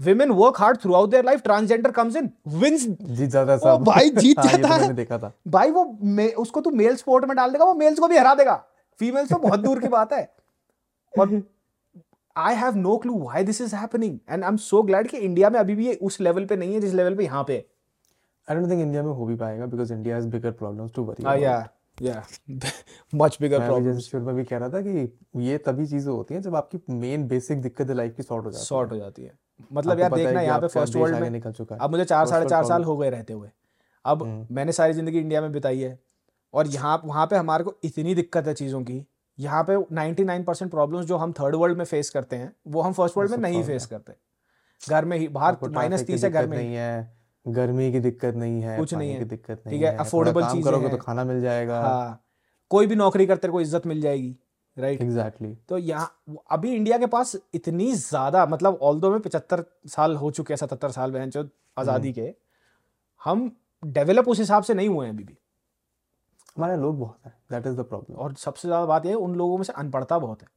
women 0.00 0.34
work 0.40 0.58
hard 0.62 0.80
throughout 0.82 1.14
their 1.14 1.24
life 1.28 1.40
transgender 1.46 1.92
comes 1.98 2.18
in 2.20 2.26
wins 2.64 2.84
जीत 3.12 3.30
जाता 3.30 3.52
है 3.52 3.58
सब। 3.58 3.84
भाई 3.86 4.10
जीत 4.10 4.38
हाँ, 4.38 4.46
तो 4.46 4.58
जाता 4.58 4.74
है। 4.74 4.80
मैंने 4.80 4.94
देखा 4.94 5.18
था। 5.18 5.32
भाई 5.48 5.70
वो 5.70 5.84
मे, 6.02 6.28
उसको 6.44 6.60
तू 6.60 6.70
मेल 6.70 6.96
स्पोर्ट 6.96 7.24
में 7.24 7.36
डाल 7.36 7.52
देगा 7.52 7.64
वो 7.64 7.74
मेल्स 7.74 7.98
को 7.98 8.08
भी 8.08 8.18
हरा 8.18 8.34
देगा। 8.34 8.54
फीमेल्स 8.98 9.32
तो 9.32 9.38
बहुत 9.38 9.60
दूर 9.60 9.80
की 9.80 9.88
बात 9.88 10.12
है। 10.12 10.22
और 11.18 11.42
I 12.36 12.54
have 12.54 12.76
no 12.76 12.96
clue 12.96 13.18
why 13.20 13.44
this 13.44 13.60
is 13.60 13.74
happening 13.76 14.18
and 14.30 14.44
I 14.44 14.48
am 14.48 14.56
so 14.58 14.82
glad 14.82 15.08
कि 15.08 15.16
इंडिया 15.18 15.50
में 15.50 15.58
अभी 15.60 15.74
भी 15.74 15.86
ये 15.86 15.94
उस 16.02 16.20
लेवल 16.20 16.44
पे 16.44 16.56
नहीं 16.56 16.74
है 16.74 16.80
जिस 16.80 16.94
लेवल 16.94 17.14
पे 17.14 17.24
यहाँ 17.24 17.44
पे। 17.44 17.64
आई 18.48 18.56
डोंट 18.56 18.70
थिंक 18.70 18.80
इंडिया 18.80 19.02
में 19.02 19.10
हो 19.10 19.26
भी 19.26 19.36
पाएगा 19.36 19.66
because 19.66 19.92
India 19.92 20.16
has 20.16 20.26
bigger 20.28 20.50
problems 20.52 20.92
to 20.94 21.04
worry 21.04 21.44
yeah 21.44 21.68
yeah 22.02 22.22
much 23.12 23.36
bigger 23.40 23.66
problem 23.66 23.98
शुरू 23.98 24.24
में 24.24 24.34
भी 24.34 24.44
कह 24.44 24.58
रहा 24.58 24.68
था 24.68 24.80
कि 24.80 25.42
ये 25.46 25.56
तभी 25.58 25.86
चीज़ें 25.86 26.10
होती 26.12 26.34
हैं 26.34 26.40
जब 26.42 26.56
आपकी 26.56 26.78
मेन 26.90 27.26
बेसिक 27.28 27.60
दिक्कतें 27.62 27.94
लाइफ 27.94 28.14
की 28.16 28.22
सॉर्ट 28.22 28.44
हो 28.44 28.50
जाती 28.50 28.60
है। 28.60 28.66
सॉर्ट 28.66 28.92
हो 28.92 28.96
जाती 28.96 29.22
है। 29.22 29.32
मतलब 29.72 30.00
यार 30.00 30.14
देखना 30.14 30.40
यहाँ 30.40 30.60
पे 30.60 30.68
फ़र्स्ट 30.68 30.96
वर्ल्ड 30.96 31.18
में 31.18 31.30
निकल 31.30 31.52
चुका 31.52 31.74
है। 31.74 31.80
अब 31.80 31.90
मुझे 31.90 32.04
चार 32.04 32.26
साढ़े 32.26 32.48
चार 32.48 32.64
साल 32.64 32.84
हो 32.84 32.96
गए 32.96 33.10
रहते 33.10 33.32
हुए। 33.32 33.48
अब 34.04 34.22
हम्म। 34.22 34.54
मैंने 34.54 34.72
सारी 34.72 34.92
ज़िंदगी 34.92 35.18
इंडिया 35.18 35.40
में 35.40 35.52
बिताई 35.52 35.80
है। 35.80 35.98
और 36.54 36.66
यहाँ 36.66 37.00
वहाँ 37.04 37.26
पे 37.26 37.36
हमारे 37.36 37.64
को 37.64 37.74
इतनी 37.84 38.14
दिक्कत 38.14 38.46
है 38.46 38.54
चीज़ों 38.54 38.82
की। 38.82 39.04
यहाँ 39.38 39.62
पे 39.64 39.76
99% 39.94 40.44
परसेंट 40.46 40.70
प्रॉब्लम्स 40.70 41.06
जो 41.06 41.16
हम 41.16 41.32
थर्ड 41.32 41.54
वर्ल्ड 41.54 41.78
में 41.78 41.84
फेस 41.84 42.10
करते 42.10 42.36
हैं 42.36 42.52
वो 42.66 42.82
हम 42.82 42.92
फ़र्स्ट 42.92 43.16
वर्ल्ड 43.16 43.30
में 43.30 43.38
नहीं 43.38 43.62
फेस 43.64 43.86
करते। 43.86 44.12
घर 44.82 45.04
में 45.04 45.16
ही 45.18 45.28
बाहर 45.30 45.56
माइनस 45.70 46.04
तीस 46.06 46.24
है 46.24 46.30
घर 46.30 46.46
में 46.46 46.56
नहीं 46.56 46.74
है 46.74 47.20
गर्मी 47.46 47.90
की 47.92 48.00
दिक्कत 48.00 48.34
नहीं 48.36 48.60
है 48.62 48.76
कुछ 48.78 48.94
नहीं 48.94 49.12
है। 49.12 49.24
दिक्कत 49.24 49.62
नहीं 49.66 49.78
ठीक 49.78 49.86
है, 49.86 49.96
काम 49.96 50.40
चीज़ें 50.42 50.62
करोगे 50.62 50.88
तो 50.88 50.96
खाना 50.96 51.24
मिल 51.24 51.40
जाएगा। 51.40 51.80
हाँ 51.80 52.24
कोई 52.70 52.86
भी 52.86 52.96
नौकरी 52.96 53.26
करते 53.26 53.48
को 53.48 53.60
इज़्ज़त 53.60 53.86
मिल 53.86 54.00
जाएगी 54.00 54.36
राइट 54.76 55.00
एग्जैक्टली 55.02 55.54
तो 55.68 55.78
यहाँ 55.78 56.42
अभी 56.50 56.74
इंडिया 56.74 56.98
के 56.98 57.06
पास 57.06 57.36
इतनी 57.54 57.92
ज़्यादा 57.94 58.44
मतलब 58.46 58.78
ऑल 58.82 59.00
दो 59.00 59.10
में 59.10 59.20
पिछहत्तर 59.20 59.64
साल 59.88 60.16
हो 60.16 60.30
चुके 60.30 60.54
हैं 60.54 60.58
सतहत्तर 60.58 60.90
साल 60.90 61.10
बहन 61.10 61.30
जो 61.30 61.48
आज़ादी 61.78 62.08
हम्म। 62.08 62.20
के 62.20 62.34
हम 63.22 63.50
डेवलप 63.82 64.28
उस 64.28 64.38
हिसाब 64.38 64.62
से 64.62 64.74
नहीं 64.74 64.88
हुए 64.88 65.06
हैं 65.06 65.12
अभी 65.14 65.24
भी। 65.24 65.36
हमारे 66.60 66.76
लोग 66.76 66.98
बहुत 66.98 67.26
हैं 67.26 67.32
दैट 67.50 67.66
इज़ 67.66 67.76
द 67.76 67.84
प्रॉब्लम 67.84 68.16
और 68.16 68.34
सबसे 68.38 68.68
ज़्यादा 68.68 68.86
बात 68.86 69.06
यह 69.06 69.10
है 69.10 69.16
उन 69.18 69.34
लोगों 69.34 69.56
में 69.58 69.64
से 69.64 69.72
अनपढ़ता 69.74 70.18
बहुत 70.20 70.42
है। 70.42 70.48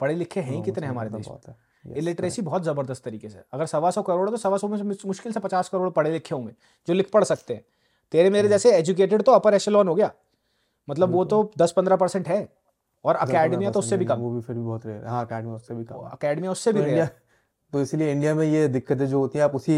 पढ़े 0.00 0.14
लिखे 0.14 0.40
हैं 0.42 0.62
कितने 0.62 0.86
हमारे 0.86 1.10
देश 1.10 1.28
में? 1.28 1.36
बहुत 1.36 1.48
है। 1.48 1.98
इलिटरेसी 1.98 2.42
बहुत 2.42 2.62
ज़बरदस्त 2.64 3.04
तरीके 3.04 3.28
से 3.28 3.42
अगर 3.52 3.66
सवा 3.66 3.90
सौ 3.90 4.02
करोड़ 4.02 4.28
है 4.28 4.32
तो 4.32 4.36
सवा 4.38 4.56
सौ 4.56 4.68
में 4.68 4.76
से 4.78 5.08
मुश्किल 5.08 5.32
से 5.32 5.40
पचास 5.40 5.68
करोड़ 5.68 5.88
पढ़े 5.90 6.10
लिखे 6.12 6.34
होंगे 6.34 6.52
जो 6.88 6.94
लिख 6.94 7.10
पढ़ 7.12 7.24
सकते 7.24 7.54
हैं। 7.54 7.64
तेरे 8.12 8.30
मेरे 8.30 8.40
हम्म। 8.40 8.50
जैसे 8.50 8.76
एजुकेटेड 8.76 9.22
तो 9.22 9.32
अपर 9.32 9.54
एशेलॉन 9.54 9.88
हो 9.88 9.94
गया। 9.94 10.10
मतलब 10.88 11.12
वो 11.12 11.24
तो 11.24 11.50
दस 11.58 11.72
पंद्रह 11.72 11.96
परसेंट 11.96 12.28
है 12.28 12.48
और 13.04 13.16
अकेडमिया 13.16 13.70
तो 13.70 13.78
उससे 13.78 13.96
भी 13.96 14.04
कम। 14.04 14.18
वो 14.18 14.30
भी 14.30 14.40
फिर 14.40 14.56
भी 14.56 14.62
बहुत 14.62 14.86
रेयर 14.86 15.06
हाँ। 15.06 15.24
अकेडमी 15.24 15.52
उससे 15.52 15.74
भी 15.74 15.84
कम। 15.84 16.08
अकेडमिया 16.10 16.50
उससे 16.52 16.72
भी 16.72 16.80
तो 16.80 16.86
है। 16.86 17.10
तो 17.72 17.80
इसलिए 17.80 18.10
इंडिया 18.12 18.34
में 18.34 18.44
ये 18.44 18.66
दिक्कतें 18.68 19.06
जो 19.06 19.18
होती 19.18 19.38
है 19.38 19.44
आप 19.44 19.54
उसी 19.54 19.74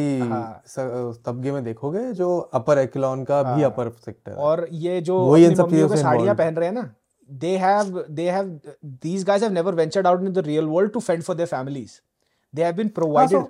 तबके 0.68 1.52
में 1.52 1.62
देखोगे 1.64 2.00
जो 2.14 2.36
अपर 2.54 2.78
एक्लॉन 2.78 3.24
का 3.24 3.42
भी 3.44 3.62
अपर 3.62 3.90
सेक्टर 4.00 4.32
और 4.42 4.66
ये 4.80 5.00
जो 5.00 5.18
वही 5.20 5.44
इन 5.44 5.54
सब 5.54 5.70
चीज़ों 5.70 5.88
से 5.88 5.96
साड़ियाँ 5.96 6.34
पहन 6.34 6.56
रहे 6.56 6.68
हैं 6.68 6.74
ना 6.74 6.88
they 7.30 7.56
have 7.58 8.04
they 8.10 8.28
have 8.30 8.48
these 9.02 9.24
guys 9.26 9.42
have 9.42 9.52
never 9.52 9.74
ventured 9.74 10.06
out 10.06 10.22
in 10.22 10.32
the 10.32 10.46
real 10.46 10.64
world 10.68 10.92
to 10.92 11.00
fend 11.00 11.22
for 11.22 11.36
their 11.36 11.48
families 11.48 12.00
they 12.54 12.64
have 12.64 12.74
been 12.74 12.88
provided 12.90 13.46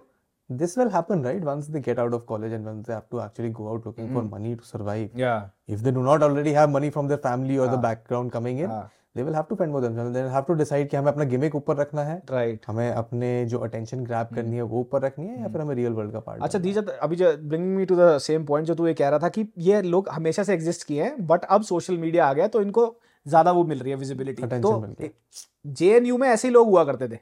this 0.50 0.76
will 0.78 0.88
happen 0.88 1.24
right 1.24 1.44
once 1.44 1.68
they 1.68 1.80
get 1.80 1.98
out 1.98 2.14
of 2.14 2.24
college 2.24 2.52
and 2.52 2.66
once 2.66 2.86
they 2.86 2.92
have 2.92 3.02
to 3.10 3.20
actually 3.20 3.50
go 3.52 3.68
out 3.68 3.86
looking 3.86 4.12
for 4.14 4.24
money 4.32 4.54
to 4.54 4.64
survive 4.64 5.18
या 5.18 5.32
if 5.68 5.82
they 5.82 5.90
do 5.90 6.02
not 6.02 6.22
already 6.22 6.52
have 6.52 6.68
money 6.70 6.90
from 6.90 7.08
their 7.08 7.20
family 7.20 7.56
और 7.56 7.68
the 7.68 7.78
background 7.80 8.30
coming 8.32 8.60
in 8.60 8.70
they 9.16 9.22
will 9.22 9.34
have 9.34 9.48
to 9.48 9.56
fend 9.56 9.72
for 9.72 9.80
themselves. 9.80 10.12
They'll 10.14 10.30
have 10.30 10.46
to 10.46 10.54
decide 10.60 10.88
कि 10.90 10.96
हमें 10.96 11.10
अपना 11.12 11.24
gimmick 11.24 11.54
ऊपर 11.54 11.76
रखना 11.76 12.02
है। 12.04 12.16
Right 12.30 12.64
हमें 12.68 12.90
अपने 12.90 13.28
जो 13.46 13.58
अटेंशन 13.58 14.04
ग्रैब 14.04 14.34
करनी 14.34 14.56
है 14.56 14.62
वो 14.62 14.80
ऊपर 14.80 15.02
रखनी 15.02 15.26
है 15.26 15.40
या 15.40 15.48
फिर 15.48 15.60
हमें 15.60 15.74
रियल 15.74 15.92
वर्ल्ड 15.92 16.12
का 16.12 16.20
पार्ट 16.20 16.42
अच्छा 16.42 16.58
दीज 16.58 16.78
अभी 16.78 17.16
जो 17.16 17.32
bring 17.44 17.66
me 17.76 17.84
to 17.84 17.96
the 17.96 18.18
same 18.18 18.44
point 18.46 18.66
जो 18.66 18.74
तू 18.74 18.86
ये 18.86 18.94
कह 18.94 19.08
रहा 19.08 19.18
था 19.18 19.28
कि 19.28 19.46
ये 19.58 19.82
लोग 19.84 20.08
हमेशा 20.08 20.42
से 20.42 20.54
एग्जिस्ट 20.54 20.86
किए 20.86 21.02
हैं 21.02 21.26
बट 21.26 21.44
अब 21.48 21.62
सोशल 21.62 21.98
मीडिया 21.98 22.26
आ 22.26 22.32
गया 22.32 22.48
तो 22.48 22.62
इनको 22.62 22.86
ज़्यादा 23.26 23.52
वो 23.52 23.64
मिल 23.64 23.78
रही 23.78 23.90
है 23.90 23.96
विजिबिलिटी 23.96 24.42
तो 24.42 24.72
गया। 24.80 26.16
में 26.18 26.28
ऐसे 26.28 26.48
ही 26.48 26.54
लोग 26.54 26.68
हुआ 26.68 26.84
करते 26.84 27.08
थे 27.08 27.16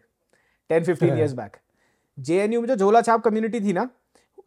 ten 0.71 0.85
fifteen 0.85 1.19
years 1.19 1.33
back 1.35 1.57
JNU 2.19 2.61
में 2.61 2.69
जो 2.69 2.77
झोला 2.77 3.01
छाप 3.03 3.23
कम्युनिटी 3.25 3.61
थी 3.61 3.73
ना 3.73 3.89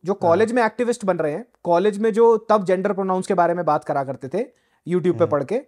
जो 0.05 0.13
हाँ। 0.13 0.19
कॉलेज 0.21 0.51
में 0.51 0.63
एक्टिविस्ट 0.63 1.05
बन 1.05 1.17
रहे 1.17 1.31
हैं 1.31 1.45
कॉलेज 1.63 1.97
में 1.97 2.11
जो 2.13 2.35
तब 2.49 2.65
जेंडर 2.65 2.93
प्रोनाउंस 2.93 3.27
के 3.27 3.33
बारे 3.33 3.53
में 3.53 3.65
बात 3.65 3.83
करा 3.83 4.03
करते 4.03 4.27
थे 4.33 4.45
यूट्यूब। 4.87 5.17
पे 5.19 5.25
पढ़ 5.27 5.43
के 5.43 5.61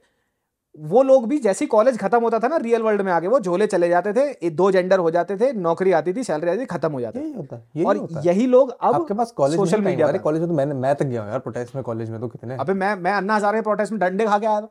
वो 0.79 1.01
लोग 1.03 1.27
भी 1.29 1.37
जैसे 1.39 1.65
ही 1.65 1.67
कॉलेज 1.67 1.97
खत्म 1.97 2.21
होता 2.21 2.39
था 2.39 2.47
ना 2.47 2.57
रियल 2.61 2.81
वर्ल्ड 2.81 3.01
में 3.01 3.11
आगे 3.11 3.27
वो 3.27 3.39
झोले 3.39 3.67
चले 3.67 3.87
जाते 3.89 4.13
थे 4.13 4.49
दो 4.49 4.69
जेंडर 4.71 4.99
हो 4.99 5.11
जाते 5.11 5.37
थे 5.37 5.51
नौकरी 5.53 5.91
आती 5.99 6.13
थी 6.13 6.23
सैलरी 6.23 6.49
आती 6.49 6.59
थी 6.61 6.65
खत्म 6.65 6.91
हो 6.91 7.01
जाती 7.01 7.19
होता 7.37 7.55
यही 7.75 7.85
और 7.85 7.97
होता। 7.97 8.21
यही 8.25 8.45
लोग 8.47 8.71
अब 8.81 8.95
आपके 8.95 9.13
पास 9.13 9.31
कॉलेज 9.37 9.55
सोशल 9.55 9.81
मीडिया 9.81 10.07
अरे 10.07 10.19
कॉलेज 10.19 10.41
में 10.41 10.49
तो 10.49 10.55
मैंने 10.55 10.73
मैं 10.73 10.95
तक 10.95 11.05
गया 11.05 11.25
यार 11.27 11.39
प्रोटेस्ट 11.39 11.75
में 11.75 11.83
कॉलेज 11.83 12.09
में 12.09 12.19
तो 12.19 12.27
कितने। 12.27 12.57
अबे 12.59 12.73
मैं 12.73 12.95
मैं 12.95 13.11
अन्ना 13.11 13.35
हजारे 13.35 13.61
प्रोटेस्ट 13.61 13.91
में 13.91 13.99
डंडे 13.99 14.25
खा 14.25 14.39
के 14.39 14.47
आया 14.47 14.61
था। 14.61 14.69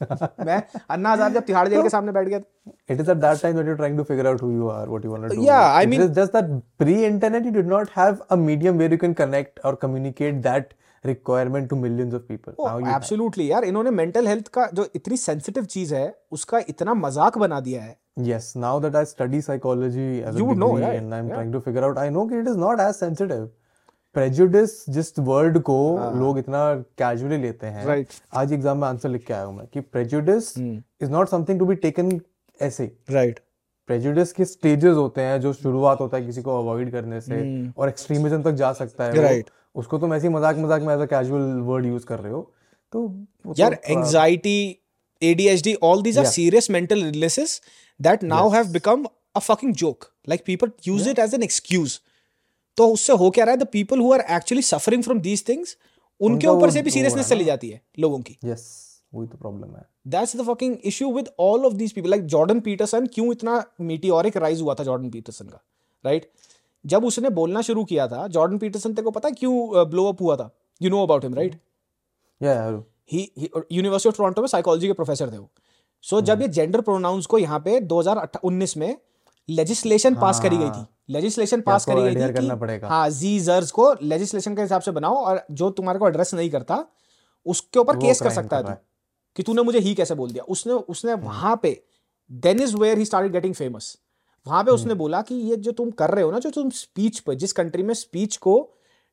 मैं 0.46 0.62
अन्ना 0.90 1.12
हजारे 1.12 1.34
जब 1.34 1.44
तिहाड़ 1.44 1.68
जेल 1.68 1.82
के 1.82 1.88
सामने 1.88 2.12
बैठ 2.12 2.28
गया 2.28 2.38
था। 2.40 2.72
It 2.94 3.02
is 3.04 3.10
at 3.14 3.20
that 3.24 3.42
time 3.42 3.58
that 3.58 3.68
you're 3.70 3.80
trying 3.82 3.98
to 3.98 4.04
figure 4.12 4.26
out 4.30 4.40
who 4.44 4.50
you 4.54 4.70
are, 4.76 4.86
what 4.94 5.04
you 5.04 5.12
want 5.12 5.28
to 5.28 5.36
do. 5.36 5.44
Yeah, 5.48 5.66
I 5.80 5.86
mean- 5.92 6.02
is 6.06 6.14
just 6.18 6.32
that 6.38 6.50
pre-internet, 6.82 7.46
you 7.50 7.52
did 7.58 7.70
not 7.74 7.92
have 7.98 8.22
a 8.30 8.40
medium 8.46 8.82
where 8.82 8.94
you 8.96 8.98
can 9.04 9.14
connect 9.22 9.60
or 9.64 9.76
communicate 9.84 10.42
that 10.48 10.74
requirement 11.04 11.68
to 11.68 11.76
millions 11.76 12.14
of 12.14 12.28
people. 12.28 12.54
Now 12.60 12.78
absolutely 12.94 13.50
यार 13.50 13.64
इन्होंने 13.64 13.90
mental 13.90 14.26
health 14.28 14.48
का 14.54 14.68
जो 14.74 14.86
इतनी 14.96 15.16
sensitive 15.16 15.64
चीज़ 15.64 15.94
है 15.94 16.06
उसका 16.32 16.58
इतना 16.68 16.94
मज़ाक 16.94 17.38
बना 17.38 17.60
दिया 17.60 17.82
है 17.82 17.96
Yes, 18.26 18.54
now 18.54 18.78
that 18.78 18.96
I 18.98 19.04
study 19.04 19.40
psychology 19.40 20.22
as 20.22 20.36
You 20.36 20.44
a 20.44 20.48
would 20.48 20.58
know, 20.58 20.72
right? 20.78 20.98
and 20.98 21.14
I'm 21.14 21.28
Yeah. 21.28 21.34
trying 21.34 21.52
to 21.52 21.60
figure 21.60 21.84
out, 21.84 21.96
I 21.98 22.10
know 22.16 22.22
that 22.32 22.42
it 22.42 22.50
is 22.50 22.58
not 22.64 22.82
as 22.82 22.98
sensitive. 22.98 23.48
Prejudice 24.14 24.74
जिस 24.96 25.18
वर्ड 25.18 25.58
को 25.68 25.78
लोग 26.18 26.38
इतना 26.38 26.60
कैजुअली 26.98 27.38
लेते 27.42 27.66
हैं 27.66 27.86
Right. 27.86 28.20
आज 28.34 28.52
exam 28.52 28.78
में 28.78 28.86
answer 28.88 29.08
लिख 29.08 29.26
के 29.26 29.34
आया 29.34 29.44
हूँ 29.44 29.56
मैं 29.56 29.66
कि 29.74 29.80
prejudice 29.96 30.52
is 31.06 31.10
not 31.16 31.32
something 31.34 31.58
to 31.62 31.68
be 31.72 31.76
taken 31.86 32.20
ऐसे 32.60 32.90
राइट 33.10 33.40
प्रेजुडिस 33.88 34.32
के 34.32 34.44
स्टेजेस 34.44 34.96
होते 34.96 35.20
हैं 35.20 35.40
जो 35.40 35.52
शुरुआत 35.52 36.00
होता 36.00 36.16
है 36.16 36.26
किसी 36.26 36.42
को 36.42 36.58
अवॉइड 36.58 36.90
करने 36.92 37.20
से 37.20 37.40
hmm. 37.40 37.78
और 37.78 37.88
एक्सट्रीमिज्म 37.88 38.42
तक 38.42 38.52
जा 38.62 38.72
सकता 38.72 39.04
है। 39.04 39.12
Hmm. 39.12 39.24
Right. 39.24 39.50
उसको 39.74 39.98
तुम 39.98 40.14
ऐसे 40.14 40.28
मज़ाक 40.28 40.56
मज़ाक 40.58 40.82
में 40.82 40.94
as 40.94 41.00
a 41.00 41.06
casual 41.06 41.60
word 41.66 41.86
use 41.86 42.06
कर 42.06 42.18
रहे 42.20 42.32
हो 42.32 42.40
तो 42.92 43.08
तो 43.44 43.54
यार 43.58 43.80
anxiety 43.84 44.56
ADHD 45.22 45.72
all 45.88 46.02
these 46.04 46.16
are 46.20 46.22
Yeah. 46.24 46.32
serious 46.32 46.66
mental 46.74 47.02
illnesses 47.02 47.52
that 48.00 48.24
now 48.30 48.40
have 48.54 48.72
become 48.72 49.04
a 49.34 49.40
fucking 49.40 49.74
joke. 49.82 50.06
Like 50.26 50.42
people 50.48 50.72
use 50.86 51.06
it 51.12 51.20
as 51.24 51.36
an 51.38 51.44
excuse. 51.46 51.94
तो 52.76 52.88
उससे 52.92 53.12
हो 53.12 53.30
क्या 53.30 53.44
रहा 53.44 53.52
है? 53.52 53.58
The 53.58 53.66
people 53.72 54.00
who 54.00 54.12
are 54.12 54.24
actually 54.36 54.62
suffering 54.62 55.02
from 55.02 55.20
these 55.20 55.48
things 55.48 55.76
उनके 56.20 56.46
ऊपर 56.46 56.70
से 56.70 56.82
भी 56.82 56.90
सीरियसनेस 56.90 57.28
चली 57.28 57.44
जाती 57.44 57.68
है 57.68 57.80
लोगों 57.98 58.18
की। 58.20 58.36
यस 58.44 58.66
वही 59.14 59.28
तो 59.28 59.38
प्रॉब्लम 59.38 59.76
है। 59.76 59.84
That's 60.08 60.36
the 60.36 60.46
fucking 60.48 60.76
issue 60.84 61.12
with 61.12 61.28
all 61.40 61.66
of 61.66 61.74
these 61.74 61.92
people 61.92 62.10
like 62.10 62.26
Jordan 62.34 62.60
Peterson 62.60 63.06
क्यों 63.14 63.30
इतना 63.32 63.62
मीटियोरिक 63.92 64.36
राइज 64.36 64.60
हुआ 64.60 64.74
था 64.74 64.84
जॉर्डन 64.84 65.10
पीटरसन 65.10 65.46
का 65.46 65.62
राइट 66.04 66.30
जब 66.84 67.04
उसने 67.04 67.30
बोलना 67.30 67.60
शुरू 67.62 67.84
किया 67.84 68.06
था 68.08 68.26
जॉर्डन 68.28 68.58
पीटरसन 68.58 68.94
तेरे 68.94 69.04
को 69.04 69.10
पता 69.10 69.28
है 69.28 69.34
क्यों 69.34 69.86
ब्लो 69.90 70.04
अप 70.06 70.20
हुआ 70.22 70.36
था? 70.36 70.50
You 70.80 70.90
know 70.90 71.02
about 71.02 71.24
him 71.24 71.34
right 71.34 71.60
he 73.12 73.30
University 73.72 74.08
of 74.08 74.16
Toronto 74.16 74.40
में 74.42 74.48
साइकोलॉजी 74.48 74.86
के 74.86 74.92
प्रोफेसर 74.92 75.32
थे 75.32 75.38
वो। 75.38 75.48
सो 76.04 76.20
जब 76.22 76.42
ये 76.42 76.48
जेंडर 76.48 76.80
प्रोनाउंस 76.80 77.26
को 77.26 77.38
यहाँ 77.38 77.58
पे 77.60 77.80
2019 77.82 78.76
में 78.76 78.96
लेजिस्लेशन 79.48 80.14
पास 80.14 80.40
करी 80.40 80.56
गई 80.56 80.70
थी। 80.70 80.86
लेजिस्लेशन 81.08 81.60
पास 81.60 81.84
करी 81.86 82.02
गई 82.02 82.14
थी 82.16 82.32
करना 82.32 82.56
पड़ेगा। 82.56 82.88
हाँ 82.88 83.08
जी 83.10 83.38
जर्स 83.40 83.70
को 83.70 83.92
लेजिस्लेशन 84.02 84.56
के 84.56 84.62
हिसाब 84.62 84.82
से 84.82 84.90
बनाओ 84.92 85.14
और 85.16 85.44
जो 85.52 85.70
तुम्हारे 85.70 85.98
को 85.98 86.08
एड्रेस 86.08 86.34
नहीं 86.34 86.50
करता 86.50 86.84
उसके 87.46 87.78
ऊपर 87.80 87.96
केस 87.96 88.20
कर 88.22 88.30
सकता 88.30 88.56
है 88.56 88.62
तू 88.64 88.74
कि 89.36 89.42
तूने 89.42 89.62
मुझे 89.62 89.78
ही 89.78 89.94
कैसे 89.94 90.14
बोल 90.14 90.30
दिया? 90.30 90.44
उसने 90.44 90.72
उसने 90.72 91.14
वहाँ 91.14 91.58
पे 91.62 91.80
then 92.30 92.60
is 92.62 92.76
where 92.76 92.98
he 92.98 93.04
started 93.04 93.32
getting 93.32 93.54
famous 93.54 93.96
वहाँ 94.46 94.62
पे 94.64 94.70
उसने 94.70 94.94
बोला 94.94 95.20
कि 95.22 95.34
ये 95.34 95.56
जो 95.56 95.72
तुम 95.72 95.90
कर 95.92 96.10
रहे 96.10 96.24
हो 96.24 96.30
ना 96.30 96.38
जो 96.38 96.50
तुम 96.50 96.70
स्पीच 96.72 97.18
पे 97.20 97.34
जिस 97.36 97.52
कंट्री 97.52 97.82
में 97.82 97.94
स्पीच 97.94 98.36
को 98.36 98.56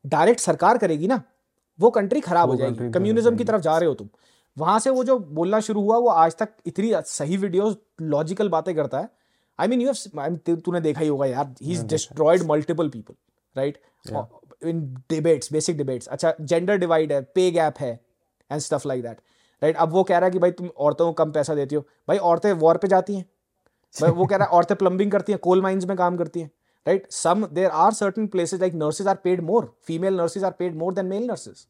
डायरेक्ट 0.05 0.39
सरकार 0.39 0.77
करेगी 0.77 1.07
ना 1.07 1.21
वो 1.79 1.89
कंट्री 1.91 2.19
खराब 2.21 2.49
हो 2.49 2.55
जाएगी। 2.55 2.89
कम्युनिज्म 2.91 3.35
की 3.35 3.43
तरफ़ 3.43 3.61
जा 3.61 3.77
रहे 3.77 3.89
हो 3.89 3.93
तुम। 3.95 4.09
वहाँ 4.57 4.79
से 4.79 4.89
वो 4.89 5.03
जो 5.03 5.17
बोलना 5.19 5.59
शुरू 5.59 5.81
हुआ 5.81 5.97
वो 5.97 6.09
आज 6.09 6.35
तक 6.35 6.49
इतनी 6.67 6.91
सही 7.07 7.37
वीडियोस 7.37 7.77
लॉजिकल 8.03 8.49
बातें 8.49 8.73
करता 8.75 8.99
है। 8.99 9.09
आई 9.59 9.67
मीन 9.67 9.81
यू 9.81 9.87
हैव 9.89 10.55
तूने 10.57 10.81
देखा 10.81 11.01
ही 11.01 11.07
होगा 11.07 11.25
यार 11.25 11.53
he 11.61 11.71
is 11.73 11.85
destroyed 11.85 12.43
multiple 12.43 12.89
people 12.89 13.13
right 13.55 13.81
in 14.63 14.81
debates 15.09 15.51
basic 15.53 15.77
debates 15.77 16.07
अच्छा 16.07 16.33
जेंडर 16.41 16.77
डिवाइड 16.77 17.11
है 17.11 17.21
पे 17.35 17.49
गैप 17.51 17.79
है 17.79 17.91
and 18.51 18.61
stuff 18.61 18.87
like 18.87 19.01
that 19.03 19.21
right 19.61 19.75
अब 19.77 19.91
वो 19.93 20.03
कह 20.03 20.17
रहा 20.17 20.25
है 20.25 20.31
कि 20.31 20.39
भाई 20.39 20.51
तुम 20.51 20.67
औरतों 20.67 21.05
को 21.05 21.13
कम 21.13 21.31
पैसा 21.31 21.55
देती 21.55 21.75
हो। 21.75 21.81
भाई 22.07 22.17
औरतें 22.19 22.51
वॉर 22.53 22.77
पे 22.77 22.87
जाती 22.87 23.15
हैं। 23.15 23.25
भाई 23.95 24.11
वो 24.11 24.25
कह 24.25 24.35
रहा 24.35 24.45
है 24.45 24.51
औरतें 24.51 24.75
प्लम्बिंग 24.77 25.11
करती 25.11 25.31
हैं 25.31 25.39
कोल 25.39 25.61
माइंस 25.61 25.85
में 25.85 25.95
काम 25.97 26.17
करती 26.17 26.39
हैं 26.39 26.51
right 26.85 27.11
some 27.11 27.45
there 27.47 27.69
are 27.69 27.91
certain 27.93 28.27
places 28.27 28.59
like 28.59 28.73
nurses 28.75 29.07
are 29.07 29.15
paid 29.15 29.41
more 29.41 29.73
female 29.85 30.17
nurses 30.17 30.43
are 30.43 30.51
paid 30.59 30.75
more 30.75 30.93
than 30.93 31.05
male 31.05 31.27
nurses 31.27 31.65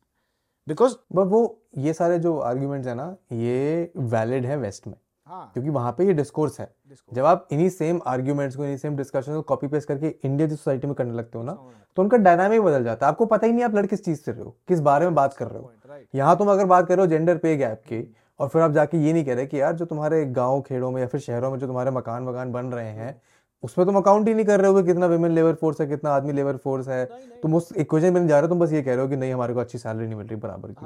because 0.67 0.95
but 1.13 1.27
वो 1.27 1.41
ये 1.77 1.93
सारे 1.93 2.19
जो 2.19 2.37
आर्ग्यूमेंट्स 2.39 2.87
है 2.87 2.95
ना 2.95 3.15
ये 3.33 3.91
वैलिड 3.97 4.45
है 4.45 4.57
वेस्ट 4.57 4.87
में। 4.87 4.95
हाँ। 5.27 5.49
क्योंकि 5.53 5.69
वहाँ 5.69 5.91
पे 5.97 6.05
ये 6.05 6.13
डिस्कोर्स 6.13 6.59
है। 6.59 6.69
जब 7.11 7.25
आप 7.25 7.47
इन्हीं 7.51 7.69
सेम 7.69 7.99
आर्ग्यूमेंट्स 8.07 8.55
को 8.55 8.63
इन्हीं 8.63 8.77
सेम 8.77 8.95
डिस्कशन 8.97 9.33
को 9.33 9.41
कॉपी 9.41 9.67
पेस्ट 9.67 9.87
करके 9.87 10.07
इंडिया 10.23 10.47
की 10.47 10.55
सोसाइटी 10.55 10.87
में 10.87 10.95
करने 10.95 11.13
लगते 11.13 11.37
हो 11.37 11.43
ना 11.43 11.53
तो 11.97 12.01
उनका 12.01 12.17
डायनामिक 12.17 12.61
बदल 12.61 12.83
जाता 12.83 13.05
है। 13.05 13.11
आपको 13.11 13.25
पता 13.25 13.47
ही 13.47 13.53
नहीं 13.53 13.63
आप 13.65 13.75
लड़ 13.75 13.85
किस 13.85 14.03
चीज़ 14.05 14.19
से 14.19 14.31
रहे 14.31 14.43
हो 14.43 14.55
किस 14.67 14.79
बारे 14.81 15.05
में 15.05 15.15
बात 15.15 15.33
कर 15.33 15.47
रहे 15.47 15.61
हो। 15.61 15.71
यहाँ 16.15 16.37
तुम 16.37 16.51
अगर 16.51 16.65
बात 16.65 16.87
कर 16.87 16.95
रहे 16.95 17.05
हो 17.05 17.09
जेंडर 17.09 17.37
पे 17.37 17.55
गैप 17.57 17.81
की 17.83 18.01
और 18.41 18.47
फिर 18.47 18.61
आप 18.61 18.71
जाके 18.71 18.97
ये 18.97 19.13
नहीं 19.13 19.25
कह 19.25 19.35
रहे 19.35 19.45
कि 19.47 19.59
यार 19.61 19.75
जो 19.75 19.85
तुम्हारे 19.85 20.25
गाँव 20.37 20.61
खेड़ों 20.61 20.91
में 20.91 21.01
या 21.01 21.07
फिर 21.07 21.21
शहरों 21.21 21.51
में 21.51 21.57
जो 21.59 21.67
तुम्हारे 21.67 21.91
मकान 21.91 22.27
वकान 22.27 22.51
बन 22.51 22.65
रहे 22.65 22.91
हैं 22.99 23.21
उसमें 23.63 23.85
तुम 23.87 23.97
अकाउंट 23.97 24.27
ही 24.27 24.33
नहीं 24.33 24.45
कर 24.45 24.61
रहे 24.61 24.71
हो 24.71 24.81
कि 24.81 24.87
कितना 24.87 25.05
विमेन 25.05 25.31
लेबर 25.31 25.53
फोर्स 25.55 25.81
है 25.81 25.87
कितना 25.87 26.11
आदमी 26.11 26.33
लेबर 26.33 26.57
फोर्स 26.57 26.87
है। 26.87 27.05
तुम 27.41 27.55
उस 27.55 27.69
इक्वेशन 27.77 28.13
में 28.13 28.19
नहीं 28.19 28.29
जा 28.29 28.39
रहे 28.39 28.41
हो 28.41 28.47
तुम 28.47 28.59
बस 28.59 28.71
ये 28.73 28.81
कह 28.81 28.93
रहे 28.93 29.01
हो 29.01 29.07
कि 29.09 29.15
नहीं 29.15 29.33
हमारे 29.33 29.53
को 29.53 29.59
अच्छी 29.59 29.77
सैलरी 29.77 30.05
नहीं 30.05 30.15
मिल 30.15 30.27
रही 30.27 30.35
बराबर 30.35 30.71
की। 30.71 30.85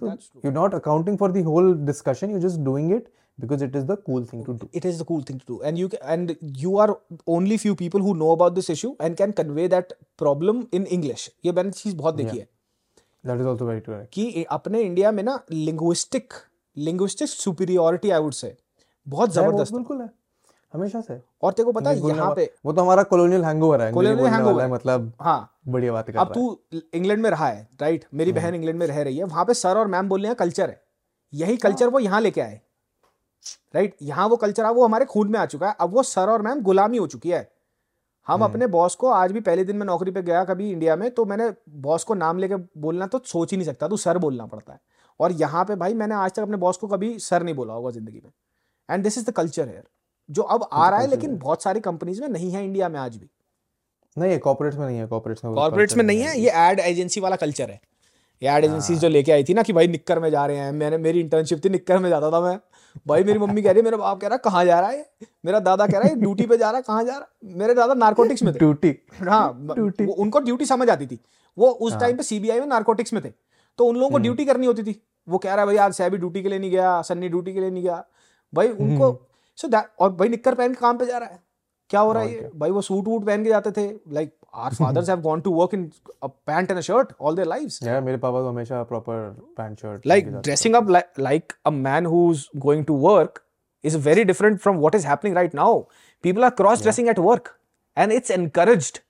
तो 0.00 0.40
you 0.44 0.50
not 0.50 0.74
accounting 0.74 1.18
for 1.18 1.32
the 1.32 1.44
whole 1.44 1.74
discussion 1.86 2.30
you 2.30 2.38
just 2.38 2.60
doing 2.68 2.92
it 2.92 3.08
because 3.38 3.62
it 3.64 3.76
is 3.78 3.84
the 3.88 3.94
cool 4.06 4.24
thing 4.30 4.40
to 4.46 4.54
do 4.60 4.66
it 4.78 4.86
is 4.88 4.96
the 5.00 5.04
cool 5.10 5.20
thing 5.28 5.36
to 5.42 5.46
do 5.50 5.54
and 5.68 5.78
you 5.82 5.86
ca- 5.92 6.00
and 6.14 6.32
you 6.62 6.72
are 6.84 6.88
only 7.34 7.56
few 7.62 7.74
people 7.82 8.02
who 8.06 8.12
know 8.22 8.32
about 8.32 8.58
this 8.58 8.68
issue 8.74 8.90
and 9.06 9.16
can 9.20 9.32
convey 9.38 9.64
that 9.74 9.94
problem 10.22 10.58
in 10.78 10.84
english 10.96 11.24
ये 11.44 11.52
मैंने 11.52 11.70
चीज़ 11.70 11.96
बहुत 11.96 12.14
देखी 12.14 12.38
है। 12.38 12.46
That 13.26 13.40
is 13.42 13.48
also 13.52 13.68
very 13.70 13.84
true 13.86 14.00
कि 14.12 14.44
अपने 14.50 14.82
India 14.82 15.12
में 15.12 15.22
ना 15.22 15.38
linguistic 15.50 16.34
linguistic 16.76 17.28
superiority 17.28 18.10
I 18.10 18.20
would 18.20 18.32
say 18.32 18.56
बहुत 19.06 19.32
ज़बरदस्त 19.32 19.72
बिल्कुल 19.72 20.00
है। 20.00 20.08
हमेशा 20.74 21.00
से। 21.00 21.20
और 21.42 21.52
तेरे 21.52 21.64
को 21.64 21.72
पता 21.72 21.90
है 21.90 22.08
यहाँ 22.08 22.34
पे 22.34 22.50
वो 22.66 22.72
तो 22.72 22.82
हमारा 22.82 23.02
कॉलोनियल 23.02 23.44
हैंगओवर 23.44 23.82
है 23.82 23.92
hangover 23.92 24.20
वाला 24.20 24.52
है, 24.52 24.60
है। 24.60 24.68
मतलब 24.68 25.12
हाँ। 25.20 25.56
बढ़िया 25.68 25.92
बातें 25.92 26.12
कर 26.14 26.20
अब 26.20 26.32
तू 26.34 26.58
इंग्लैंड 26.94 27.22
में 27.22 27.30
रहा 27.30 27.46
है 27.48 27.68
राइट 27.80 28.04
मेरी 28.14 28.32
बहन 28.32 28.54
इंग्लैंड 28.54 28.78
में 28.78 28.86
रह 28.86 29.02
रही 29.02 29.16
है। 29.16 29.24
वहाँ 29.24 29.44
पे 29.44 29.54
सर 29.54 29.78
और 29.78 29.86
मैम 29.86 30.08
बोलने 30.08 30.28
का 30.28 30.34
कल्चर 30.34 30.70
है। 30.70 30.82
यही 31.32 31.56
कल्चर 31.56 31.88
वो 31.88 31.98
यहाँ 31.98 32.20
लेके 32.20 32.40
आए। 32.40 32.60
राइट 33.74 33.96
यहाँ 34.02 34.26
वो 34.28 34.36
कल्चर 34.36 34.64
आ 34.64 34.70
वो 34.70 34.84
हमारे 34.84 35.04
खून 35.04 35.28
में 35.28 35.38
आ 35.38 35.44
चुका 35.46 35.68
है। 35.68 35.74
अब 35.80 35.94
वो 35.94 36.02
सर 36.02 36.30
और 36.30 36.42
मैम 36.42 36.60
गुलामी 36.62 36.98
हो 36.98 37.06
चुकी 37.06 37.30
है। 37.30 37.48
हम 38.26 38.42
अपने 38.44 38.66
बॉस 38.66 38.94
को 38.94 39.08
आज 39.08 39.32
भी 39.32 39.40
पहले 39.40 39.64
दिन 39.64 39.76
मैं 39.76 39.86
नौकरी 39.86 40.10
पे 40.10 40.22
गया 40.22 40.44
कभी 40.44 40.70
इंडिया 40.70 40.96
में 40.96 41.10
तो 41.10 41.24
मैंने 41.24 41.50
बॉस 41.80 42.04
को 42.04 42.14
नाम 42.14 42.38
लेके 42.38 42.56
बोलना 42.78 43.06
तो 43.06 43.20
सोच 43.24 43.50
ही 43.50 43.56
नहीं 43.56 43.66
सकता। 43.66 43.88
तो 43.88 43.96
सर 43.96 44.18
बोलना 44.18 44.46
पड़ता 44.46 44.72
है। 44.72 44.80
और 45.20 45.32
यहाँ 45.32 45.64
पे 45.64 45.74
भाई 45.74 45.94
मैंने 45.94 46.14
आज 46.14 46.32
तक 46.32 46.42
अपने 46.42 46.56
बॉस 46.56 46.76
को 46.76 46.86
कभी 46.86 47.18
सर 47.18 47.42
नहीं 47.42 47.54
बोला 47.54 47.74
होगा 47.74 47.90
ज़िंदगी 47.90 48.22
में। 48.24 48.32
And 48.90 49.04
this 49.04 49.18
is 49.18 49.26
the 49.26 49.30
culture 49.30 49.68
here 49.68 49.84
जो 50.30 50.42
अब 50.42 50.68
आ 50.72 50.90
रहा 50.90 51.00
है 51.00 51.06
लेकिन 51.06 51.38
बहुत 51.38 51.62
सारी 51.62 51.80
कंपनीज़ 51.80 52.20
में 52.20 52.28
नहीं 52.28 52.50
है 52.50 52.64
इंडिया 52.64 52.88
में 52.88 53.00
आज 53.00 53.16
भी। 53.16 53.30
नहीं 54.18 54.32
है 54.32 54.38
कॉर्पोरेट्स 54.38 54.76
में 54.78 54.86
नहीं 54.86 54.98
है 54.98 55.06
कॉर्पोरेट्स 55.06 55.44
में 55.44 55.54
कॉर्पोरेट्स 55.54 55.96
में 55.96 56.04
नहीं 56.04 56.20
है। 56.20 56.40
ये 56.40 56.50
एड 56.50 56.80
एजेंसी 56.80 57.20
वाला 57.20 57.36
कल्चर 57.36 57.70
है। 57.70 57.80
ये 58.42 58.50
एड 58.50 58.64
एजेंसी 58.64 58.94
जो 58.96 59.08
लेके 59.08 59.32
आई 59.32 59.44
थी 59.44 59.54
ना 59.54 59.62
कि 59.62 59.72
भाई 59.72 59.88
निक्कर 59.88 60.18
में 60.18 60.30
जा 60.30 60.46
रहे 60.46 60.56
हैं 60.56 60.72
मैंने 60.72 60.98
मेरी 60.98 61.20
इंटर्नशिप 61.20 61.64
थी 61.64 61.68
निक्कर 61.68 61.98
में 61.98 62.10
जाता 62.10 62.30
था 62.30 62.40
मैं। 62.40 62.60
भाई 63.06 63.24
मेरी 63.24 63.38
मम्मी 63.38 63.62
कह 63.62 63.70
रही 63.70 63.78
है 63.78 63.84
मेरा 63.84 63.96
बाप 63.96 64.20
कह 64.20 64.28
रहा 64.28 64.34
है 64.34 64.40
कहाँ 64.44 64.64
जा 64.64 64.80
रहा 64.80 64.90
है 64.90 65.10
मेरा 65.44 65.60
दादा 65.60 65.86
कह 65.86 65.98
रहा 65.98 66.08
है 66.08 66.14
ड्यूटी 66.14 66.46
पे 66.46 66.56
जा 66.56 66.68
रहा 66.68 66.76
है 66.76 66.82
कहाँ 66.82 67.04
जा 67.04 67.12
रहा 67.12 67.20
है? 67.20 67.54
मेरे 67.54 67.74
दादा 67.74 67.94
नारकोटिक्स 67.94 68.42
में 68.42 68.54
थे। 68.54 68.58
ड्यूटी 68.58 68.96
हाँ 69.14 69.48
वो- 69.48 70.08
उनको 70.18 70.40
ड्यूटी 70.40 70.66
समझ 70.66 70.90
आती 70.90 71.06
थी। 71.06 71.20
वो 71.58 71.68
उस 71.68 71.92
टाइम 72.00 72.16
पे 72.16 72.22
सीबीआई 72.22 72.60
में 72.60 72.66
नार्कोटिक्स 72.66 73.12
में 73.12 73.24
थे। 73.24 73.32
तो 73.78 73.84
उन 73.84 73.94
लोगों 73.94 74.10
को 74.10 74.18
ड्यूटी 74.22 74.44
करनी 74.44 74.66
होती 74.66 74.82
थी। 74.82 75.02
वो 75.30 75.38
कह 75.38 75.54
रहा 75.54 75.60
है 75.60 75.66
भाई 75.66 75.76
आज 75.86 75.92
सैबी 75.94 76.16
ड्यूटी 76.16 76.42
के 76.42 76.48
लिए 76.48 76.58
नहीं 76.58 76.70
गया 76.70 77.00
सन्नी 77.10 77.28
ड्यूटी 77.28 77.52
के 77.54 77.60
लिए 77.60 77.70
नहीं 77.70 77.82
गया 77.82 78.04
भाई 78.52 78.68
उनको 78.86 79.12
सो 79.58 79.68
दैट 79.68 79.90
और 80.00 80.12
भाई 80.16 80.28
निक्कर 80.28 80.54
पहन 80.54 80.74
के 80.74 80.80
काम 80.80 80.98
पे 80.98 81.06
जा 81.06 81.18
रहा 81.18 81.28
है 81.28 81.40
क्या 81.90 82.00
हो 82.00 82.12
रहा 82.12 82.22
है 82.22 82.32
ये 82.32 82.50
भाई 82.56 82.70
वो 82.70 82.80
सूट 82.88 83.08
वूट 83.08 83.24
पहन 83.26 83.44
के 83.44 83.50
जाते 83.50 83.70
थे 83.76 83.86
like 84.14 84.34
our 84.54 84.74
fathers 84.74 85.08
have 85.10 85.20
gone 85.20 85.40
to 85.40 85.52
work 85.52 85.74
in 85.74 85.90
a 86.22 86.26
pant 86.26 86.70
and 86.70 86.78
a 86.78 86.82
shirt 86.88 87.12
all 87.20 87.36
their 87.36 87.48
lives 87.48 87.82
यार 87.82 88.00
मेरे 88.08 88.18
पापा 88.24 88.40
तो 88.40 88.48
हमेशा 88.48 88.82
proper 88.92 89.28
pant 89.56 89.80
shirt 89.80 90.08
like 90.12 90.32
dressing 90.48 90.80
up 90.80 90.92
like 90.96 91.22
like 91.28 91.56
a 91.70 91.74
man 91.78 92.10
who's 92.14 92.44
going 92.66 92.84
to 92.90 92.98
work 93.06 93.42
is 93.84 93.96
very 94.06 94.24
different 94.30 94.62
from 94.66 94.80
what 94.84 94.98
is 95.00 95.06
happening 95.10 95.36
right 95.40 95.54
now 95.60 95.70
people 96.24 96.48
are 96.48 96.54
cross 96.62 96.82
dressing 96.86 97.12
at 97.14 97.22
work 97.28 97.54
and 97.96 98.16
it's 98.18 98.34
encouraged 98.36 99.00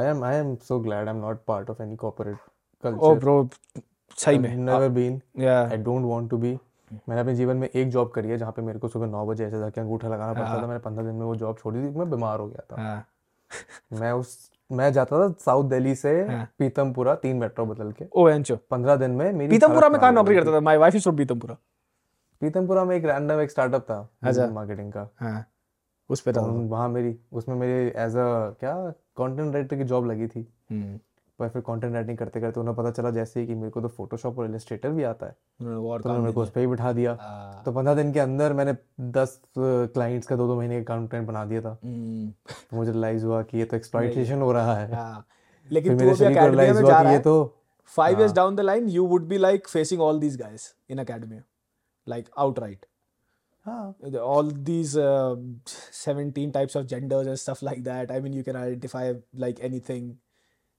I 0.00 0.04
am 0.04 0.22
I 0.24 0.34
am 0.34 0.52
so 0.68 0.78
glad 0.80 1.08
I'm 1.08 1.20
not 1.20 1.44
part 1.46 1.68
of 1.68 1.80
any 1.80 1.96
corporate 1.96 2.38
culture. 2.84 2.98
oh 3.00 3.14
bro 3.16 3.36
सही 4.18 4.38
में। 4.38 4.56
never 4.66 4.88
been. 4.96 5.18
yeah 5.40 5.74
I 5.74 5.78
don't 5.84 6.08
want 6.10 6.30
to 6.32 6.40
be. 6.44 6.56
मैंने 7.08 7.20
अपने 7.20 7.34
जीवन 7.34 7.56
में 7.56 7.68
एक 7.68 7.88
job 7.90 8.10
करी 8.14 8.28
है 8.28 8.36
जहाँ 8.38 8.52
पे 8.52 8.62
मेरे 8.62 8.78
को 8.78 8.88
सुबह 8.88 9.06
नौ 9.06 9.24
बजे 9.26 9.44
ऐसे 9.46 9.58
जाके 9.58 9.80
अंगूठा 9.80 10.08
लगाना 10.08 10.32
पड़ता 10.32 10.62
था। 10.62 10.66
मैंने 10.66 10.80
पंद्रह 10.80 11.04
दिन 11.04 11.14
में 11.14 11.24
वो 11.26 11.36
जॉब 11.36 11.56
छोड़ी 11.58 11.78
थी 11.78 11.88
मैं 11.90 12.10
बीमार 12.10 12.40
हो 12.40 12.46
गया 12.48 12.64
था। 12.70 12.82
हाँ। 12.82 13.06
मैं 14.00 14.12
उस 14.12 14.50
मैं 14.70 14.92
जाता 14.92 15.18
था 15.18 15.32
साउथ 15.40 15.68
दिल्ली 15.70 15.94
से 15.94 16.12
पीतमपुरा 16.58 17.14
तीन 17.14 17.36
मेट्रो 17.36 17.64
बदल 17.66 17.90
के। 17.92 18.04
ओ 18.12 18.28
एंचो 18.28 18.56
पंद्रह 18.70 18.96
दिन 18.96 19.10
में 19.10 19.32
मेरी 19.32 19.50
पीतमपुरा 19.50 19.88
में 19.88 20.00
कहाँ 20.00 20.12
नौकरी 20.12 20.34
करता 20.34 20.52
था। 20.52 20.60
My 20.60 20.76
wife 20.76 20.94
is 20.94 21.02
from 21.02 21.16
Pitampura 21.16 21.56
Pitampura 22.42 22.84
में 22.84 22.96
एक 22.96 23.04
रैंडम 23.04 23.40
एक 23.40 23.50
स्टार्टअप 23.50 23.82
था 23.90 24.48
मार्केटिंग 24.52 24.92
का। 24.92 25.08
हाँ। 25.20 25.44
उस 26.10 26.20
पे 26.20 26.32
था। 26.32 26.40
वहाँ 26.40 26.88
मेरी 26.88 27.16
उसमें 27.32 27.56
मेरी 27.56 27.86
एज 27.96 28.16
अ 28.16 28.56
क्या 28.60 28.74
कंटेंट 29.16 29.54
राइटर 29.54 29.76
की 29.76 29.84
जॉब 29.84 30.06
लगी 30.06 30.26
थी। 30.26 30.46
हम्म। 30.70 30.98
पर 31.38 31.48
फिर 31.48 31.62
कंटेंट 31.62 31.94
राइटिंग 31.94 32.18
करते 32.18 32.40
करते 32.40 32.60
उन्हें 32.60 32.76
पता 32.76 32.90
चला 32.90 33.10
जैसे 33.10 33.40
ही 33.40 33.46
कि 33.46 33.54
मेरे 33.54 33.70
को 33.70 33.80
तो 33.80 33.88
फोटोशॉप 33.88 34.38
और 34.38 34.44
इलस्ट्रेटर 34.46 34.90
भी 34.90 35.02
आता 35.02 35.26
है। 35.26 35.32
तो 36.02 36.08
मेरे 36.20 36.32
को 36.32 36.42
उस 36.42 36.50
पर 36.50 36.60
ही 36.60 36.66
बिठा 36.66 36.92
दिया। 36.92 37.18
हाँ। 37.20 37.62
तो 37.64 37.72
पंद्रह 37.72 37.94
दिन 37.94 38.12
के 38.12 38.20
अंदर 38.20 38.52
मैंने 38.52 38.76
दस 39.00 39.40
क्लाइंट्स 39.58 40.26
का 40.26 40.36
दो 40.36 40.46
दो 40.46 40.56
महीने 40.56 40.84
का 40.84 40.96
कंटेंट 40.96 41.28
बना 41.28 41.44
दिया 41.44 41.60
था। 41.60 41.78
हम्म, 41.84 42.30
तो 42.70 42.76
मुझे 42.76 42.92
रियलाइज़ 42.92 43.24
हुआ 43.24 43.42
कि 43.42 43.58
ये 43.58 43.64
तो 43.64 43.76
एक्सप्लॉइटेशन 43.76 44.40
हो 44.40 44.52
रहा 44.52 44.76
है। 44.76 44.94
हाँ। 44.94 45.26
लेकिन 45.72 45.98
तू 45.98 46.04
मेरे 46.04 46.16
शरीर 46.16 46.32
को 46.32 46.40
अकेडमी 46.40 46.56
रियलाइज़ 46.56 46.82
में 46.82 46.90
हुआ 46.90 47.02
कि 47.02 47.08
ये 47.08 47.18
तो 47.18 47.56
years 47.98 48.32
down 48.32 48.56
the 48.56 48.66
line 48.68 48.86
you 48.96 49.08
would 49.12 49.28
be 49.32 49.38
like 49.44 49.62
facing 49.76 49.98
all 49.98 50.20
these 50.20 50.40
guys 50.42 50.62
in 50.92 51.04
academia 51.06 51.42
like 52.08 52.26
outright. 52.40 52.84
हाँ। 53.64 53.94
The- 53.98 54.22
all 54.22 54.48
these 54.52 54.96
uh, 54.96 55.42
17 56.06 56.52
types 56.56 56.76
of 56.76 56.86
genders 56.86 57.28
and 57.28 57.38
stuff 57.44 57.64
like 57.68 57.82
that. 57.84 58.10
I 58.10 58.20
mean 58.24 58.34
you 58.38 58.44
can 58.48 58.56
identify 58.56 59.04
like 59.40 59.64
anything. 59.70 60.12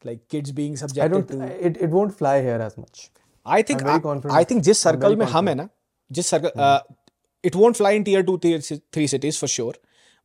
Like 0.06 0.20
kids 0.34 0.52
being 0.60 0.76
subjected 0.80 1.04
I 1.06 1.08
don't 1.14 1.32
to 1.32 1.68
it, 1.68 1.78
it 1.86 1.94
won't 1.98 2.16
fly 2.20 2.36
here 2.48 2.60
as 2.68 2.78
much 2.78 3.04
i 3.46 3.62
think 3.70 3.84
I. 3.84 3.96
I 4.40 4.44
think 4.52 4.62
जिस 4.68 4.82
circle 4.84 5.16
में 5.16 5.26
हम 5.26 5.48
है 5.48 5.56
ना 5.56 5.68
जिस 6.12 6.28
circle 6.28 6.80
it 7.44 7.56
won't 7.62 7.80
fly 7.82 7.92
in 8.00 8.06
tier 8.08 8.24
2 8.30 8.38
tier 8.46 8.60
3 8.70 9.08
cities 9.14 9.40
for 9.44 9.50
sure 9.56 9.74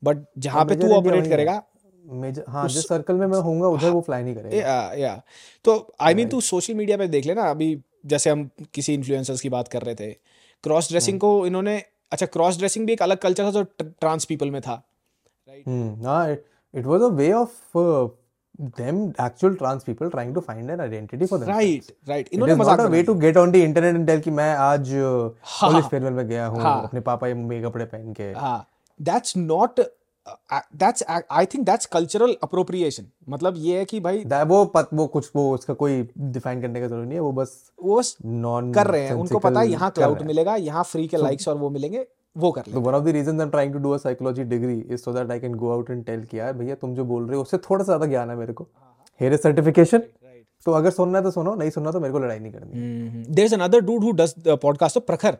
but 0.02 0.24
जहाँ 0.46 0.64
पे 0.64 0.76
तू 0.76 0.92
operate 0.96 1.24
है। 1.24 1.30
करेगा 1.30 1.62
मेजर 2.04 2.44
हाँ 2.48 2.66
जिस 2.68 2.88
सर्कल 2.88 3.14
में 3.14 3.26
मैं 3.26 3.38
होऊँगा 3.38 3.68
उधर 3.68 3.90
वो 3.90 4.00
फ्लाई 4.00 4.22
नहीं 4.22 4.34
करेगा 4.34 4.56
या 4.56 4.92
या 5.00 5.14
तो 5.64 5.76
आई 6.00 6.14
मीन 6.14 6.28
तू 6.28 6.40
सोशल 6.50 6.74
मीडिया 6.74 6.96
पे 6.96 7.08
देख 7.08 7.26
लेना 7.26 7.50
अभी 7.50 7.68
जैसे 8.06 8.30
हम 8.30 8.48
किसी 8.74 8.94
इन्फ्लुएंसर्स 8.94 9.40
की 9.40 9.48
बात 9.48 9.68
कर 9.68 9.82
रहे 9.82 9.94
थे 9.94 10.12
क्रॉस 10.64 10.88
ड्रेसिंग 10.88 11.20
को 11.20 11.30
इन्होंने 11.46 11.76
अच्छा 12.12 12.26
क्रॉस 12.26 12.58
ड्रेसिंग 12.58 12.86
भी 12.86 12.92
एक 12.92 13.02
अलग 13.02 13.18
कल्चर 13.18 13.44
था 13.46 13.50
जो 13.50 13.62
ट्रांस 13.82 14.24
पीपल 14.24 14.50
में 14.50 14.60
था 14.68 14.82
Hmm. 15.66 16.04
हाँ, 16.04 16.36
was 16.74 17.02
a 17.02 17.08
way 17.20 17.28
of 17.36 17.54
uh, 17.74 18.08
them 18.78 18.98
actual 19.18 19.54
trans 19.56 19.84
people 19.84 20.10
trying 20.10 20.32
to 20.34 20.40
find 20.42 20.70
an 20.70 20.80
identity 20.80 21.26
for 21.26 21.38
themselves. 21.38 21.92
Right 22.08 22.26
It 22.26 22.32
इन्होंने 22.34 22.54
is 22.54 22.60
मज़ाक 22.60 22.78
not 22.78 22.86
a 22.86 22.90
way 22.90 23.02
to 23.04 23.14
get 23.20 23.38
on 23.42 23.54
the 23.54 23.62
internet 23.68 23.98
and 23.98 24.08
tell 24.08 24.20
कि 24.24 24.30
मैं 24.32 24.54
आज। 24.56 24.90
Police 24.90 25.84
farewell 25.84 26.12
में 26.12 26.26
गया 26.28 26.46
हूँ 26.46 26.60
हाँ। 26.62 26.82
अपने 26.82 27.00
पापा 27.08 27.28
या 27.28 27.34
मम्मी 27.34 27.62
कपड़े 27.62 27.84
पहन 27.86 28.12
के। 28.12 28.32
हाँ। 28.32 28.66
That's 29.00 29.36
not 29.36 29.80
that's 30.50 31.04
I 31.08 31.46
think 31.46 31.64
that's 31.66 31.86
cultural 31.92 32.36
appropriation 32.42 33.06
मतलब 33.28 33.54
ये 33.58 33.78
है 33.78 33.84
कि 33.84 34.00
भाई 34.00 34.24
वो 34.24 34.64
पत, 34.64 34.88
वो 34.92 35.06
कुछ 35.06 35.30
वो 35.36 35.50
उसका 35.54 35.74
कोई 35.74 36.02
डिफाइन 36.18 36.60
करने 36.62 36.80
का 36.80 36.86
ज़रूरी 36.86 37.06
नहीं 37.06 37.18
है 37.18 37.20
वो 37.20 37.32
बस 37.32 37.56
वो 37.82 37.98
बस 37.98 38.16
नॉन 38.26 38.72
कर 38.72 38.86
रहे 38.86 39.02
हैं। 39.02 39.14
उनको 39.14 39.38
पता 39.38 39.60
है 39.60 39.68
यहाँ 39.68 39.90
क्लाउड 39.90 40.22
मिलेगा 40.22 40.56
यहाँ 40.56 40.84
फ्री 40.84 41.06
के 41.08 41.16
लाइक्स 41.16 41.48
और 41.48 41.56
वो 41.58 41.70
मिलेंगे। 41.70 42.06
वो 42.36 42.50
कर 42.52 42.62
ले 42.66 42.72
तो 42.72 42.80
one 42.80 42.94
of 42.94 43.04
the 43.04 43.08
reason 43.08 43.40
I 43.40 43.44
am 43.44 43.50
trying 43.50 43.72
to 43.72 43.78
do 43.78 43.90
a 43.90 43.96
psychology 43.98 44.44
degree 44.44 44.78
is 44.80 45.00
so 45.00 45.12
that 45.12 45.30
I 45.30 45.40
can 45.40 45.54
go 45.54 45.70
out 45.70 45.90
and 45.90 46.04
tell 46.04 46.24
कि 46.24 46.38
यार 46.38 46.52
भैया 46.52 46.74
तुम 46.74 46.94
जो 46.94 47.04
बोल 47.04 47.26
रहे 47.26 47.36
हो 47.36 47.42
उससे 47.42 47.58
थोड़ा 47.58 47.82
सा 47.84 47.86
ज़्यादा 47.86 48.06
ज्ञान 48.06 48.30
है 48.30 48.36
मेरे 48.36 48.52
को। 48.52 48.66
हेयर 49.20 49.36
सर्टिफिकेशन 49.36 50.02
तो 50.66 50.72
अगर 50.72 50.90
सुनना 50.90 51.18
है 51.18 51.24
तो 51.24 51.30
सुनो 51.30 51.54
नहीं 51.54 51.70
सुनना 51.70 51.92
तो 51.92 52.00
मेरे 52.00 52.12
को 52.12 52.18
लड़ाई 52.18 52.38
नहीं 52.38 52.52
करनी 52.52 53.24
there 53.34 53.46
is 53.46 53.54
another 53.54 53.80
dude 53.80 54.04
who 54.04 54.10
does 54.12 54.34
podcast 54.62 54.94
तो 54.94 55.00
प्रखर 55.00 55.38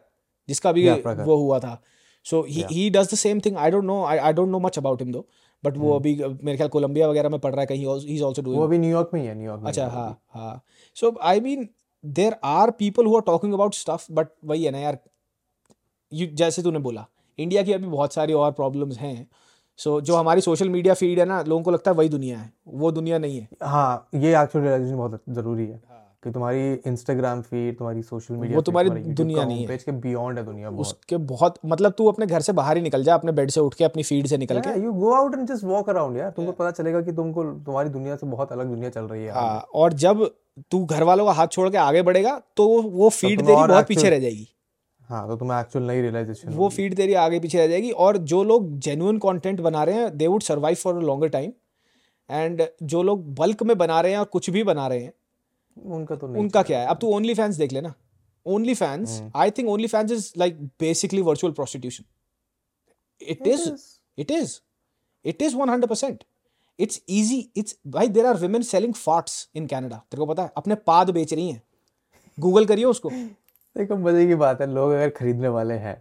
जिसका 0.48 0.72
भी 0.72 0.86
Yeah, 0.88 1.06
वो 1.06 1.36
हुआ 1.36 1.58
था। 1.58 1.80
So 2.26 2.40
he 2.48 2.64
he 2.70 2.88
does 2.90 3.12
the 3.12 3.16
same 3.16 3.40
thing 3.40 3.56
I 3.56 3.70
don't 3.70 3.84
know 3.84 4.02
I 4.04 4.18
I 4.18 4.32
don't 4.32 4.48
know 4.48 4.58
much 4.58 4.78
about 4.78 5.02
him 5.02 5.12
though 5.12 5.26
but 5.64 5.76
वो 5.76 5.94
अभी 5.96 6.14
मेरे 6.44 6.56
ख्याल 6.56 6.68
कोलंबिया 6.68 7.08
वगैरह 7.08 7.28
में 7.28 7.38
पढ़ 7.40 7.52
रहा 7.52 7.60
है 7.60 7.66
कहीं 7.66 7.86
ही 7.86 8.14
इज़ 8.14 8.24
आल्सो 8.24 8.42
डूइंग 8.42 8.58
वो 8.58 8.66
अभी 8.66 8.78
न्यूयॉर्क 8.78 9.10
में 9.14 9.20
ही 9.20 9.26
है 9.26 9.34
न्यूयॉर्क 9.34 9.62
में 9.62 9.68
अच्छा 9.68 9.86
हाँ 9.88 10.10
हाँ 10.30 10.62
so 10.96 11.16
I 11.22 11.40
mean 11.40 11.68
there 12.04 12.36
are 12.44 12.70
people 12.70 13.06
who 13.06 13.16
are 13.16 13.22
talking 13.22 13.54
about 13.54 13.74
stuff 13.74 14.06
but 14.12 14.28
वही 14.44 14.64
है 14.64 14.70
ना 14.70 14.78
यार 14.78 14.98
यू 16.12 16.26
जैसे 16.34 16.62
तूने 16.62 16.78
बोला 16.78 17.06
इंडिया 17.38 17.62
की 17.62 17.72
अभी 17.72 17.86
बहुत 17.86 18.14
सारी 18.14 18.32
और 18.32 18.52
प्रॉब्लम्स 18.52 18.98
हैं। 18.98 19.28
सो 19.76 20.00
जो 20.00 20.16
हमारी 20.16 20.40
सोशल 20.40 20.68
मीडिया 20.68 20.94
फ़ीड 20.94 21.18
है 21.18 21.24
ना 21.24 21.42
लोगों 21.42 21.62
को 21.62 21.70
लगता 21.70 21.90
है 21.90 21.96
वही 21.96 22.08
दुनिया 22.08 22.38
है। 22.38 22.52
वो 22.68 22.92
दुनिया 22.92 23.18
नहीं 23.18 23.40
है। 23.40 23.48
हाँ 23.62 24.08
ये 24.14 24.42
एक्चुअल 24.42 24.64
रियलाइजेशन 24.64 24.96
बहुत 24.96 25.22
ज़रूरी 25.28 25.66
है 25.66 25.82
कि 26.24 26.30
तुम्हारी 26.30 26.72
इंस्टाग्राम 26.72 27.42
फ़ीड 27.42 27.78
तुम्हारी 27.78 28.02
सोशल 28.02 28.34
मीडिया 28.34 28.56
वो 28.56 28.62
तुम्हारी 28.62 28.90
दुनिया 28.90 29.44
नहीं 29.44 29.66
है। 29.66 29.76
के 29.76 29.92
बियॉन्ड 29.92 30.38
है 30.38 30.44
दुनिया 30.44 30.70
बहुत। 30.70 30.86
उसके 30.86 31.16
बहुत 31.16 31.54
मतलब 31.66 31.92
तू 31.92 32.06
अपने 32.06 32.26
घर 32.26 32.40
से 32.40 32.52
बाहर 32.52 32.76
ही 32.76 32.82
निकल 32.82 33.04
जा 33.04 33.14
अपने 33.14 33.32
बेड 33.32 33.50
से 33.50 33.60
उठ 33.60 33.74
के 33.74 33.84
अपनी 33.84 34.02
फ़ीड 34.02 34.26
से 34.26 34.36
निकल 34.38 34.60
के। 34.60 34.80
You 34.80 34.92
go 34.92 35.12
out 35.12 35.34
and 35.34 35.48
just 35.48 35.64
walk 35.64 35.90
around 35.90 36.16
यार। 36.16 36.30
तुमको 36.30 36.52
पता 36.52 36.70
चलेगा 36.70 37.02
कि 37.02 37.12
तुमको 37.12 37.44
तुम्हारी 37.44 37.88
दुनिया 37.88 38.16
से 38.16 38.26
बहुत 38.26 38.52
अलग 38.52 38.66
दुनिया 38.66 38.90
चल 38.90 39.02
रही 39.02 39.24
है 39.24 39.32
हाँ 39.32 39.66
और 39.74 39.92
जब 39.92 40.30
तू 40.70 40.84
घर 40.84 41.02
वालों 41.02 41.26
का 41.26 41.32
हाथ 41.32 41.46
छोड़ 41.46 41.70
के 41.70 41.78
आगे 41.78 42.02
बढ़ेगा 42.02 42.42
तो 42.56 42.82
वो- 42.82 43.12
फ़ीड 43.12 43.40
तेरी 43.40 43.66
बहुत 43.66 43.86
पीछे 43.86 44.10
रह 44.10 44.18
जाएगी। 44.18 44.48
हाँ 45.10 45.28
तो 45.28 45.36
तुम्हें 45.36 45.60
एक्चुअल 45.60 45.84
नई 45.84 46.00
रियलाइजेशन 46.00 46.48
वो 46.48 46.68
फ़ीड 46.68 46.94
तेरी 46.96 47.14
आगे 47.14 47.40
पीछे 47.40 47.58
रह 47.58 47.66
जाएगी 47.66 47.90
और 47.90 48.16
जो 48.16 48.44
लोग 48.44 48.78
जेन्युइन 48.78 49.18
कंटेंट 49.18 49.60
बना 49.60 49.84
रहे 49.84 49.94
हैं 49.94 50.16
they 50.18 50.26
would 50.26 50.42
survive 50.42 50.76
for 50.76 50.96
a 50.96 51.00
longer 51.00 51.28
time 51.28 51.52
and 52.30 52.66
जो 52.82 53.02
लोग 53.02 53.34
बल्क 53.34 53.62
में 53.62 53.78
बना 53.78 54.00
रहे 54.00 54.12
हैं 54.12 54.18
और 54.18 54.24
कुछ 54.24 54.50
भी 54.50 54.62
बना 54.62 54.86
रहे 54.86 55.00
हैं 55.00 55.12
उनका 55.86 56.16
तो 56.16 56.26
नहीं 56.26 56.42
उनका 56.42 56.62
क्या 56.62 56.80
है? 56.80 56.86
अब 56.86 56.98
तू 56.98 57.06
ओनली 57.06 57.34
फैंस 57.34 57.56
देख 57.56 57.72
लेना। 57.72 57.94
OnlyFans 58.74 59.22
I 59.36 59.50
think 59.50 59.68
OnlyFans 59.86 60.10
is 60.12 60.32
like 60.38 60.62
basically 60.80 61.22
virtual 61.22 61.52
prostitution 61.52 62.04
it 63.22 63.46
is 63.46 63.70
it 64.18 64.30
is 64.30 64.60
it 65.24 65.42
is 65.42 65.56
100% 65.56 66.24
it's 66.78 67.02
easy 67.08 67.50
it's 67.56 67.76
भाई 67.86 68.08
there 68.08 68.26
are 68.26 68.40
women 68.40 68.62
selling 68.62 68.94
farts 68.94 69.48
in 69.54 69.66
Canada 69.66 69.96
तेरे 69.96 70.18
को 70.18 70.26
पता 70.26 70.42
है? 70.42 70.52
अपने 70.56 70.74
पाद 70.74 71.10
बेच 71.10 71.34
रही 71.34 71.50
हैं। 71.50 71.62
गूगल 72.40 72.66
करिए 72.66 72.84
उसको। 72.84 73.10
देखो 73.76 73.96
मज़े 73.96 74.26
की 74.26 74.34
बात 74.34 74.60
है 74.60 74.66
लोग 74.66 74.92
अगर 74.92 75.10
खरीदने 75.10 75.48
वाले 75.48 75.74
हैं 75.76 75.96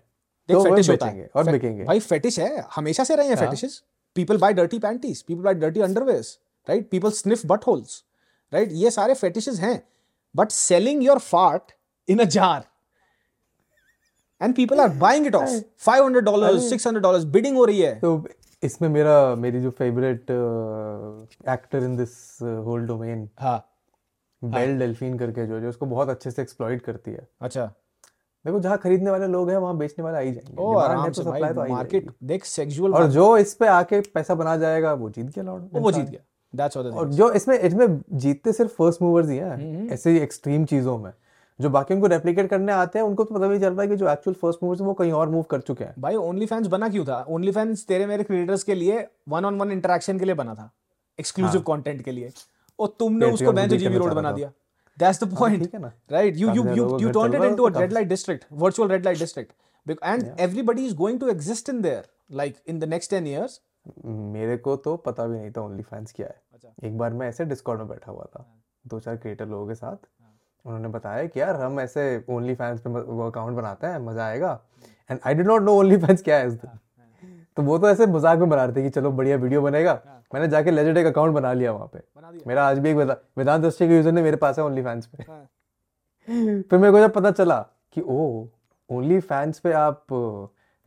तो 0.49 0.64
फेटिश 0.64 0.89
होता 0.89 1.06
है। 1.06 1.30
और 1.35 1.51
बिकेंगे। 1.51 1.83
भाई 1.83 1.99
फेटिश 1.99 2.39
है 2.39 2.65
हमेशा 2.75 3.03
से 3.03 3.15
रहे 3.15 3.27
हैं 3.27 3.35
fetishes 3.35 3.81
people 4.15 4.38
buy 4.38 4.53
dirty 4.53 4.80
panties 4.80 5.22
people 5.22 5.41
buy 5.41 5.53
dirty 5.56 5.81
underwears 5.81 6.38
right 6.67 6.89
people 6.89 7.11
sniff 7.11 7.45
butt 7.45 7.67
holes 7.67 8.03
right 8.51 8.69
ये 8.73 8.91
सारे 8.91 9.14
फेटिशेस 9.14 9.59
हैं। 9.59 9.81
But 10.35 10.51
selling 10.51 11.03
your 11.03 11.19
fart 11.19 11.72
in 12.07 12.19
a 12.19 12.23
jar 12.25 12.64
and 14.41 14.56
people 14.56 14.80
are 14.80 14.89
buying 14.98 15.27
it 15.27 15.35
off 15.35 15.49
500 15.88 16.22
dollars 16.22 16.69
600 16.69 16.99
dollars 16.99 17.23
bidding 17.27 17.57
हो 17.57 17.65
रही 17.65 17.81
है। 17.81 17.93
तो 17.99 18.27
इसमें 18.64 18.89
मेरा 18.89 19.35
मेरी 19.35 19.61
जो 19.61 19.69
favourite 19.69 20.31
actor 21.49 21.83
in 21.83 21.95
this 21.98 22.38
whole 22.41 22.85
domain 22.88 23.30
हाँ। 23.39 23.65
बेल 24.42 24.77
डेल्फिन 24.80 25.18
करके 25.18 25.45
जो 25.48 25.59
जो 25.59 25.69
उसको 25.69 25.85
बहुत 25.85 26.09
अच्छे 26.09 26.32
से 26.32 26.42
एक्सप्लॉइट 26.42 26.82
करती 26.82 27.11
है। 27.11 27.27
अच्छा। 27.42 27.66
देखो 28.45 28.59
जहाँ 28.59 28.77
खरीदने 28.77 29.11
वाले 29.11 29.27
लोग 29.27 29.50
हैं 29.50 29.58
वहाँ 29.58 29.77
बेचने 29.77 30.03
वाले 30.03 30.18
आ 30.18 30.22
ही 30.22 30.32
जाएँगे। 30.32 30.56
ओ 30.58 30.76
आराम 30.76 31.11
से 31.11 31.24
तो 31.24 31.30
supply 31.30 31.53
तो 31.56 31.68
मार्केट 31.69 32.11
देख 32.24 32.45
सेक्सुअल 32.45 32.93
और 32.93 33.08
जो 33.08 33.38
इस 33.38 33.53
पे 33.53 33.68
आके 33.68 34.00
पैसा 34.01 34.35
बना 34.35 34.58
जाएगा 34.58 34.93
वो 34.93 35.09
जीत 35.09 35.26
गया 35.26 35.43
लॉर्ड। 35.43 35.64
वो 35.74 35.92
जीत 35.92 36.06
गया। 36.06 36.19
दैट्स 36.53 36.77
व्हाट 36.77 36.93
और 36.93 37.09
जो 37.09 37.32
इसमें 37.32 37.58
इसमें 37.59 38.01
जीतते 38.14 38.53
सिर्फ़ 38.53 38.72
फ़र्स्ट 38.72 39.01
मूवर्स 39.01 39.30
ही 39.30 39.38
हैं 39.38 39.88
ऐसे 39.92 40.11
ही 40.11 40.19
एक्सट्रीम 40.19 40.66
चीज़ों 40.66 40.98
में। 40.98 41.11
जो 41.59 41.69
बाकी 41.69 41.93
उनको 41.93 42.08
रेप्लिकेट 42.08 42.50
करने 42.50 42.72
आते 42.72 43.00
हैं 43.00 43.06
उनको 43.06 43.24
तो 43.24 43.35
पता 43.35 43.48
भी 43.48 43.59
चल 43.59 43.74
रहा 43.74 43.82
है 43.82 43.88
कि 43.88 43.95
जो 43.95 44.09
एक्चुअल 44.09 44.35
फ़र्स्ट 44.35 44.64
मूवर्स 44.64 44.82
वो 44.82 44.93
कहीं 44.93 45.11
और 45.11 45.30
मूव 45.30 45.43
कर 45.43 45.61
चुके 45.61 45.84
हैं। 45.84 45.93
भाई 46.00 46.16
ओनली 46.16 46.45
फैंस 46.45 46.68
बना 46.68 46.90
क्यों 46.90 47.06
था? 47.06 47.26
ओनली 47.30 47.51
फैंस 47.51 47.85
तेरे 47.88 48.06
मेरे 48.06 48.24
क्रिएटर्स 48.24 48.64
के 48.64 48.76
लिए 48.76 49.08
वन 49.30 49.45
ऑन 49.45 49.59
वन 49.59 49.72
इंटरेक्शन 49.72 50.19
के 50.19 50.26
लिए 50.26 50.35
बना 50.35 50.56
था। 50.56 50.72
एक्सक्लूसिव 51.19 51.61
कंटेंट 51.61 52.01
के 52.01 52.11
लिए। 52.11 52.32
और 52.80 52.95
तुमने 52.99 53.32
उसको 53.32 53.51
बैंक 53.51 53.72
जीबी 53.72 53.98
रोड 53.98 54.14
बना 54.14 54.32
दिया। 54.32 54.51
दैट्स 54.98 55.24
द 55.24 55.33
पॉइंट 55.35 55.74
है 55.75 55.82
right 56.11 56.38
you 56.38 56.49
you 56.49 56.67
you 56.67 56.98
you 56.99 57.09
का 57.09 57.22
टर्न्ड 57.22 57.35
इट 57.35 57.41
है, 57.41 57.48
into 57.48 57.64
a 57.64 57.80
red 57.80 57.93
light 57.93 58.08
district 58.08 58.45
virtual 58.53 58.90
red 58.90 59.06
light 59.06 59.19
district 59.19 59.51
and 60.03 60.24
everybody 60.40 60.85
is 60.88 60.93
going 60.98 61.19
to 61.19 61.30
exist 61.32 61.69
in 61.72 61.77
there 61.83 62.03
like 62.40 62.58
in 62.72 62.80
the 62.82 62.90
next 62.90 63.14
10 63.14 63.27
years. 63.30 63.59
मेरे 64.06 64.58
को 64.58 64.75
तो 64.77 64.95
पता 65.06 65.25
भी 65.27 65.38
नहीं 65.38 65.51
था 65.51 65.61
ओनली 65.61 65.83
फैंस 65.83 66.11
क्या 66.16 66.27
है। 66.27 66.41
अच्छा। 66.53 66.88
एक 66.88 66.98
बार 66.98 67.14
मैं 67.14 67.27
ऐसे 67.30 67.45
डिस्कॉर्ड 67.45 67.80
में 67.80 67.88
बैठा 67.90 68.11
हुआ 68.11 68.25
था 68.33 68.45
दो 68.85 68.99
चार 68.99 69.16
क्रिएटर 69.17 69.48
लोगों 69.48 69.67
के 69.67 69.75
साथ। 69.75 69.98
उन्होंने 70.66 70.88
बताया 70.90 71.25
कि 71.25 71.40
यार 71.40 71.56
हम 71.56 71.80
ऐसे 71.80 72.03
ओनली 72.30 72.56
फैंस 72.56 72.80
पे 72.82 72.90
वो 72.90 73.27
अकाउंट 73.27 73.58
बनाते 73.58 73.88
हैं 73.88 73.99
मज़ा 74.06 74.25
आएगा। 74.25 74.51
And 75.09 75.19
I 75.25 75.33
did 75.33 75.48
not 75.48 75.61
know 75.61 75.77
OnlyFans 75.98 76.22
क्या 76.24 76.38
है। 76.38 76.49
तो 77.59 77.63
वो 77.63 77.77
तो 77.77 77.88
ऐसे 77.89 78.05
मज़ाक 78.07 78.39
में 78.39 78.49
बना 78.49 78.63
रहे 78.65 78.75
थे 78.75 78.81
कि 78.83 78.89
चलो 78.89 79.11
बढ़िया 79.11 79.38
वीडियो 79.38 79.61
बनेगा। 79.61 79.93
मैंने 80.33 80.47
जाके 80.47 80.71
लेजेंड 80.71 80.97
एक 80.97 81.05
अकाउंट 81.05 81.33
बना 81.35 81.51
लिया 81.53 81.71
वहाँ 81.71 81.88
पे। 81.93 81.99
बना 81.99 82.31
दिया। 82.31 82.43
मेरा 82.47 82.67
आज 82.67 82.77
भी 82.79 82.89
एक 82.89 82.97
वेदांत 83.38 83.61
दृष्टि 83.61 83.88
का 83.88 83.93
यूज़र 83.93 84.11
ने 84.11 84.21
मेरे 84.21 84.38
पास 84.38 84.59
है 84.59 84.65
ओनली 84.65 84.81
फैंस 84.81 85.05
पे। 85.05 85.23
हाँ। 85.23 85.49
फिर 86.29 86.79
मेरे 86.79 86.91
को 86.91 86.99
जब 86.99 87.13
पता 87.13 87.31
चला 87.31 87.59
कि 87.93 88.01
ओ 88.01 88.45
ओनली 88.89 89.19
फैंस 89.19 89.59
पे 89.59 89.71
आप 89.71 90.05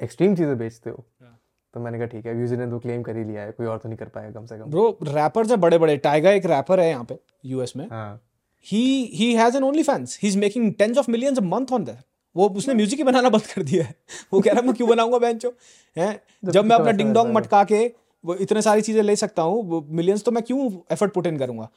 एक्सट्रीम 0.00 0.36
चीज़ें 0.36 0.56
बेचते 0.58 0.90
हो। 0.90 1.04
हाँ। 1.22 1.38
तो 1.74 1.80
मैंने 1.80 1.98
कहा 1.98 2.06
ठीक 2.06 2.26
है 2.26 2.38
यूज़र 2.40 2.56
ने 2.56 2.66
तो 2.70 2.78
क्लेम 2.78 3.02
कर 3.02 3.16
ही 3.16 3.24
लिया 3.24 3.42
है 3.42 3.52
कोई 3.52 3.66
और 3.66 3.78
तो 3.78 3.88
नहीं 3.88 3.98
कर 3.98 4.08
पाएगा 4.08 4.40
कम 4.40 4.46
से 4.46 4.58
कम। 4.58 4.70
ब्रो 4.70 4.88
रैपर्स 5.02 5.50
है 5.50 5.56
बड़े 5.56 5.78
बड़े 5.78 5.96
टाइगर 6.06 6.30
एक 6.30 6.46
रैपर 6.46 6.80
है 6.80 6.88
यहाँ 6.88 7.04
पे 7.04 7.18
यूएस 7.44 7.76
में। 7.76 7.86
हाँ। 7.90 8.20
He 8.66 8.82
he 9.18 9.28
has 9.36 9.56
an 9.58 9.64
OnlyFans. 9.64 10.16
He's 10.18 10.40
making 10.40 10.66
tens 10.74 10.98
of 11.00 11.08
millions 11.08 11.38
a 11.38 11.46
month 11.46 11.72
on 11.72 11.86
there. 11.86 12.02
वो 12.36 12.48
उसने 12.50 12.74
म्यूज़िक 12.74 12.98
ही 12.98 13.04
बनाना 13.04 13.28
बंद 13.30 13.46
कर 13.46 13.62
दिया 13.62 13.84
है। 13.84 13.94
वो 14.32 14.40
कह 14.40 14.52
रहा 14.52 14.66
है 14.66 14.72
क्यों 14.72 14.88
बनाऊँगा 14.88 15.18
बेंचो? 15.18 15.52
है? 15.96 16.22
जब 16.44 16.64
मैं 16.64 16.76
अपना 16.76 16.92
डिंग 16.92 17.12
डोंग 17.14 17.32
मटका 17.34 17.62
के 17.64 17.86
वो 18.24 18.34
इतने 18.36 18.62
सारी 18.62 18.82
चीज़ें 18.82 19.02
ले 19.02 19.16
सकता 19.16 19.42
हूँ 19.42 19.86
मिलियंस 19.90 20.24
तो 20.24 20.30
मैं 20.30 20.42
क्यों 20.42 20.70
एफर्ट 20.92 21.12
पुट 21.14 21.26
इन 21.26 21.38
करूँगा? 21.38 21.68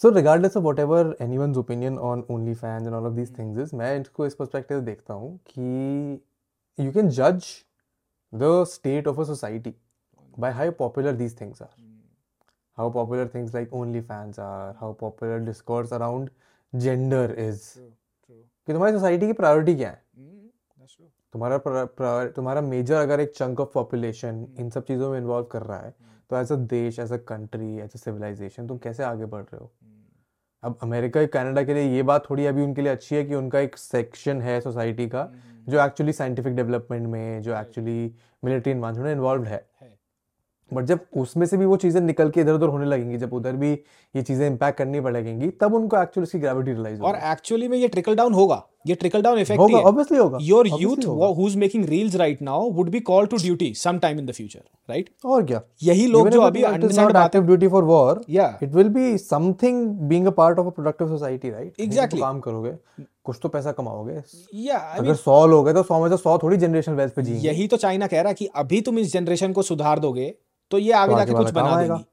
So 0.00 0.10
regardless 0.10 0.56
of 0.56 0.64
whatever 0.78 1.16
anyone 1.38 1.54
opinion 1.58 1.98
on 2.00 2.24
only 2.30 2.54
fan 2.54 2.88
all 2.94 3.06
of 3.06 3.14
these 3.14 3.38
things 3.38 3.58
is 3.62 3.74
मैं 3.76 4.00
इसको 4.00 4.26
इस 4.26 4.34
परस्पेक्टिव 4.34 4.80
देखता 4.80 5.14
हूँ 5.14 5.36
कि 5.48 6.22
यू 6.78 6.92
कैन 6.92 7.08
जज 7.10 7.44
the 8.32 8.64
state 8.68 9.08
of 9.08 9.20
a 9.20 9.24
society 9.24 9.74
by 10.38 10.52
how 10.52 10.70
popular 10.78 11.12
these 11.12 11.40
things 11.40 11.62
are 11.62 11.68
how 12.78 12.90
popular 12.92 13.28
things 13.34 13.54
like 13.54 13.74
OnlyFans 14.00 14.38
are 14.40 14.74
how 14.80 14.92
popular 15.00 15.38
discourse 15.46 15.92
around 15.92 16.30
gender 16.72 17.34
is 17.38 17.62
कि 17.78 18.72
तुम्हारी 18.72 18.92
society 18.92 19.26
की 19.26 19.32
प्रायोरिटी 19.32 19.74
क्या 19.74 19.90
है? 19.90 20.01
तुम्हारा 21.34 21.58
तुम्हारा 22.28 22.60
मेजर 22.60 22.94
अगर 22.94 23.20
एक 23.20 23.32
चंक 23.36 23.60
ऑफ़ 23.60 23.68
पॉपुलेशन 23.74 24.46
इन 24.58 24.70
सब 24.70 24.84
चीज़ों 24.84 25.10
में 25.10 25.18
इन्वॉल्व 25.18 25.46
कर 25.52 25.62
रहा 25.62 25.78
है 25.78 25.94
तो 26.30 26.36
एज 26.36 26.52
अ 26.52 26.56
देश 26.72 26.98
as 26.98 27.12
a 27.12 27.16
country 27.28 27.76
as 27.78 27.94
a 27.94 27.98
civilization 27.98 28.66
तुम 28.66 28.78
कैसे 28.78 29.02
आगे 29.04 29.24
बढ़ 29.26 29.42
रहे 29.42 29.58
हो? 29.58 29.70
अब 30.62 30.78
अमेरिका 30.82 31.24
कनाडा 31.26 31.62
के 31.62 31.74
लिए 31.74 31.94
ये 31.94 32.02
बात 32.02 32.28
थोड़ी 32.30 32.46
अभी 32.46 32.62
उनके 32.62 32.82
लिए 32.82 32.92
अच्छी 32.92 33.16
है 33.16 33.24
कि 33.24 33.34
उनका 33.34 33.60
एक 33.60 33.76
सेक्शन 33.76 34.40
है 34.42 34.60
सोसाइटी 34.60 35.08
का 35.08 35.28
जो 35.68 35.84
एक्चुअली 35.84 36.12
साइंटिफिक 36.12 36.54
डेवलपमेंट 36.56 37.06
में 37.06 37.42
जो 37.42 37.56
एक्चुअली 37.56 38.14
मिलिट्री 38.44 38.72
एडवांसमेंट 38.72 39.04
में 39.06 39.12
इन्वॉल्व 39.12 39.44
है. 39.44 39.66
बट 40.72 40.84
जब 40.84 41.00
उसमें 41.16 41.46
से 41.46 41.56
भी 41.56 41.64
वो 41.64 41.76
चीज़ें 41.76 42.00
निकल 42.00 42.30
के 42.30 42.40
इधर 42.40 42.52
उधर 42.52 42.68
होने 42.68 42.86
लगेंगी 42.86 43.18
जब 43.18 43.32
उधर 43.34 43.56
भी 43.56 43.72
ये 44.14 44.22
चीज़ें 44.22 44.46
इम्पैक्ट 44.46 44.78
करनी 44.78 45.00
पड़ेंगी 45.00 45.50
तब 45.60 45.74
उनको 45.74 46.02
एक्चुअली 46.02 46.26
इसकी 46.26 46.38
ग्रेविटी 46.38 46.72
रिलाइज 46.72 47.00
और 47.00 47.16
एक्चुअली 47.32 47.68
में 47.68 47.76
ये 47.78 47.88
ट्रिकल 47.88 48.16
डाउन 48.16 48.34
होगा। 48.34 48.62
ये 48.86 48.94
ट्रिकल 48.94 49.22
डाउन 49.22 49.38
इफ़ेक्ट 49.38 49.60
होगा 49.60 49.78
ऑब्वियसली 49.80 50.18
होगा 50.18 50.38
your 50.42 50.68
youth 50.80 51.06
who 51.06 51.46
is 51.46 51.56
making 51.58 51.84
reels 51.88 52.16
right 52.16 52.42
now 52.42 52.70
would 52.72 52.90
be 52.90 53.00
call 53.10 53.26
to 53.26 53.36
duty 53.36 53.72
some 53.76 53.98
time 53.98 54.18
in 54.18 54.26
the 54.26 54.32
future 54.32 54.60
right 54.90 55.10
और 55.24 55.44
क्या? 55.46 55.60
यही 55.82 56.06
लोग 56.06 56.22
Even 56.22 56.32
जो 56.32 56.40
अभी 56.40 56.62
अंडरस्टैंड 56.62 57.08
not 57.08 57.14
बात 57.14 57.30
active 57.30 57.50
duty 57.50 57.72
for 57.74 57.82
war 57.90 58.14
Yeah. 58.36 58.52
it 58.66 58.76
will 58.78 58.92
be 58.96 59.06
something 59.22 59.80
being 60.12 60.28
a 60.28 60.34
part 60.38 60.62
of 60.62 60.70
a 60.70 60.74
productive 60.78 61.14
society 61.14 61.54
right? 61.54 61.72
कहीं 61.76 62.06
तो 62.06 62.16
काम 62.16 62.40
करोगे 62.40 62.72
कुछ 63.24 63.38
तो 63.42 63.48
पैसा 63.48 63.72
कमाओगे। 63.72 64.20
या 64.62 64.78
आई 64.78 64.98
अगर 64.98 65.14
सौ 65.16 65.46
लोग 65.46 65.68
हैं 65.68 65.74
तो 65.76 65.82
सौ 65.82 66.02
में 66.02 66.08
से 66.10 66.16
सौ 66.16 66.38
थोड़ी 66.42 66.56
जनरेशन 66.56 66.92
वेल्थ 66.92 67.14
पे 67.14 67.22
जिएँगे। 67.22 67.48
यही 67.48 67.66
तो 67.68 67.76
चाइना 67.76 68.06
कह 68.06 68.20
रहा 68.20 68.28
है 68.28 68.34
कि 68.34 68.46
अभी 68.56 68.80
तुम 68.80 68.98
इस 68.98 69.12
जनरेशन 69.12 69.52
को 69.52 69.62
सुधार 69.62 69.98
दोगे 69.98 70.34
तो 70.70 70.78
ये 70.78 70.92
आगे 70.94 71.12
तो 71.12 71.18
जाके 71.18 71.32
कुछ 71.32 71.50
बना। 71.50 71.80
देंगी। 71.82 72.04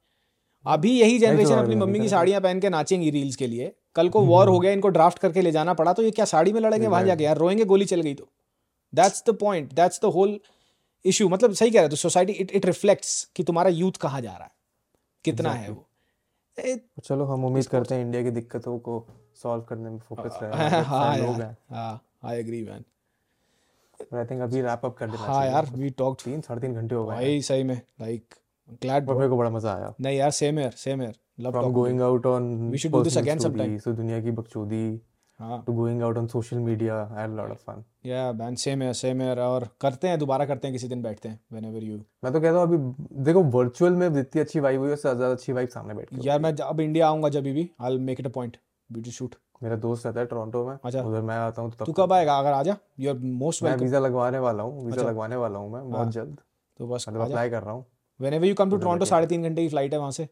अभी 0.65 0.91
यही 0.99 1.19
जनरेशन 1.19 1.55
अपनी 1.55 1.75
मम्मी 1.75 1.99
की। 1.99 2.09
साड़ियाँ 2.09 2.41
पहन 2.41 2.59
के 2.59 2.69
नाचेंगी 2.69 3.09
रील्स 3.09 3.35
के 3.35 3.47
लिए। 3.47 3.71
कल 3.99 4.09
को 4.09 4.21
वॉर 4.25 4.47
हो 4.47 4.59
गया 4.59 4.71
इनको 4.71 4.89
ड्राफ्ट 4.97 5.19
करके 5.19 5.41
ले 5.41 5.51
जाना 5.51 5.73
पड़ा 5.73 5.93
तो 5.93 6.03
ये 6.03 6.11
क्या 6.11 6.25
साड़ी 6.27 6.53
में 6.53 6.61
लड़ेंगे? 6.61 6.87
वहाँ 6.87 7.03
जाके 7.05 7.23
यार 7.23 7.37
रोएँगे 7.37 7.65
गोली 7.65 7.85
चल 7.85 8.01
गई 8.01 8.13
तो। 8.15 8.27
That's 8.93 9.23
the 9.27 9.37
point 9.37 9.73
that's 9.75 10.01
the 10.01 10.11
whole 10.13 10.39
issue 11.05 11.27
मतलब 11.29 11.53
सही 11.53 11.71
कह 11.71 11.79
रहे 11.79 11.85
हो 11.85 11.89
तो 11.89 11.95
सोसाइटी 11.97 12.33
इट 12.35 12.51
इट 12.51 12.65
रिफ्लेक्ट्स 12.65 13.23
कि 13.35 13.43
तुम्हारा 13.43 13.69
यूथ 13.71 13.97
कहाँ 14.01 14.21
जा 14.21 14.31
रहा 14.31 14.43
है 14.43 14.51
कितना 15.25 15.51
है 15.53 15.69
वो। 15.69 15.85
चलो 17.03 17.25
हम 17.25 17.45
उम्मीद 17.45 17.67
करते 17.67 17.95
हैं 17.95 18.01
इंडिया 18.01 18.23
की 18.23 18.31
दिक्कतों 18.31 18.77
को 18.79 18.95
सॉल्व 19.43 19.63
करने 19.63 19.89
में 19.89 19.99
फोकस 19.99 20.39
रहे। 20.43 20.81
हाँ 20.83 22.01
I 22.25 22.39
agree 22.39 22.61
man 22.63 22.83
I 24.17 24.25
think 24.25 24.41
अभी 24.41 24.61
रैप 24.61 24.85
अप 24.85 24.95
कर 24.97 25.09
देना 25.11 25.23
हाँ 25.23 25.45
यार 25.45 25.65
वी 25.73 25.89
टॉक्ड 25.97 26.21
तीन 26.21 26.41
साढ़े 26.41 26.61
तीन 26.61 26.73
घंटे 26.73 26.95
हो 26.95 27.05
गए 27.05 27.15
भाई 27.15 27.41
सही 27.41 27.63
में 27.63 27.75
लाइक 28.01 28.35
ग्लैड 28.81 29.09
मेरे 29.09 29.29
को 29.29 29.37
बड़ा 29.37 29.49
मज़ा 29.49 29.73
आया। 29.75 29.93
नहीं 30.01 30.17
यार 30.17 30.31
same 30.31 30.57
here 30.59 30.71
same 30.77 31.01
here 31.01 31.15
from 31.39 31.53
talking 31.53 31.73
going 31.73 32.01
out 32.01 32.25
on 32.25 32.49
We 32.71 32.81
should 32.83 32.95
do 32.95 33.03
this 33.03 33.21
again 33.21 33.45
sometime. 33.45 33.77
so 33.85 33.95
दुनिया 33.95 34.21
की 34.21 34.31
बकचोदी 34.39 34.99
हाँ। 35.39 35.57
to 35.65 35.73
going 35.75 36.01
out 36.05 36.17
on 36.19 36.25
social 36.31 36.59
media. 36.63 36.95
I 37.11 37.21
had 37.21 37.29
a 37.29 37.35
lot 37.35 37.51
of 37.51 37.59
fun. 37.67 37.83
या 38.05 38.31
बैन 38.39 38.55
सेम 38.55 38.81
है 38.81 38.93
सेम 38.93 39.21
है 39.21 39.35
और 39.43 39.67
करते 39.81 40.07
हैं 40.07 40.17
दोबारा 40.19 40.45
करते 40.45 40.67
हैं 40.67 40.73
किसी 40.73 40.87
दिन 40.87 41.01
बैठते 41.01 41.29
हैं 41.29 41.39
व्हेनेवर 41.51 41.83
यू 41.83 41.97
मैं 42.23 42.31
तो 42.33 42.39
कहता 42.39 42.57
हूँ 42.57 42.67
अभी 42.67 43.23
देखो 43.23 43.43
वर्चुअल 43.53 43.93
में 43.93 44.13
जितनी 44.13 44.41
अच्छी 44.41 44.59
वाइब 44.59 44.79
हुई 44.79 44.87
है 44.87 44.93
उससे 44.93 45.09
ज़्यादा 45.09 45.31
अच्छी 45.33 45.53
वाइब 45.53 45.69
सामने 45.69 45.93
बैठ 45.93 46.09
के 46.09 46.27
यार 46.27 46.39
मैं 46.39 46.53
अब 46.63 46.79
इंडिया 46.81 47.07
आऊँगा 47.07 47.29
जब 47.35 47.43
भी 47.43 47.69
I 47.81 47.91
will 47.91 47.99
make 48.09 48.19
it 48.19 48.27
a 48.27 48.31
point 48.31 48.57
beauty 48.89 49.11
shoot 49.11 49.35
मेरा 49.63 49.75
दोस्त 49.85 50.05
रहता 50.05 50.19
है 50.19 50.25
टोरंटो 50.25 50.65
में 50.65 50.73
अच्छा। 50.73 51.01
उधर 51.01 51.21
मैं 51.21 51.35
आता 51.37 51.61
हूँ 51.61 51.71
तो 51.71 51.85
तू 51.85 51.93
कब 51.93 52.13
आएगा? 52.13 52.37
अगर 52.39 52.51
आजा 52.53 52.75
you 52.99 53.09
are 53.09 53.17
most 53.43 53.63
welcome 53.63 53.83
visa 53.83 53.99
लगवाने 53.99 54.39
वाला 54.39 54.63
हूँ 54.63 54.85
वीज़ा 54.85 54.97
अच्छा। 54.97 55.09
लगवाने 55.09 55.35
वाला 55.35 55.59
हूँ 55.59 55.71
मैं 55.73 55.89
बहुत 55.91 56.11
जल्द। 56.13 56.37
तो 56.79 56.87
बस 56.87 57.05
अप्लाई 57.09 57.49
कर 57.49 57.63
रहा 57.63 57.73
हूँ। 57.73 57.85
Whenever 58.19 58.45
you 58.45 58.55
come 58.55 58.69
to 58.69 58.77
Toronto 58.77 59.05
साढ़े 59.05 59.27
तीन 59.27 59.43
घंटे 59.43 59.61
की 59.61 59.69
फ़्लाइट 59.69 59.93
है 59.93 59.99
वहाँ 59.99 60.11
से। 60.11 60.27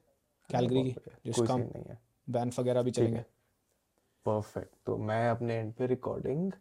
कैलगरी 0.49 0.83
की 0.83 0.95
जिसका 1.25 1.55
नहीं 1.57 1.83
है। 1.89 1.99
बैंफ 2.29 2.59
वगैरह 2.59 2.81
भी 2.81 2.91
चलेंगे। 2.91 3.21
परफेक्ट 4.25 4.75
तो 4.85 4.97
मैं 4.97 5.29
अपने 5.29 5.55
एंड 5.55 5.73
पे 5.73 5.87
रिकॉर्डिंग 5.87 6.51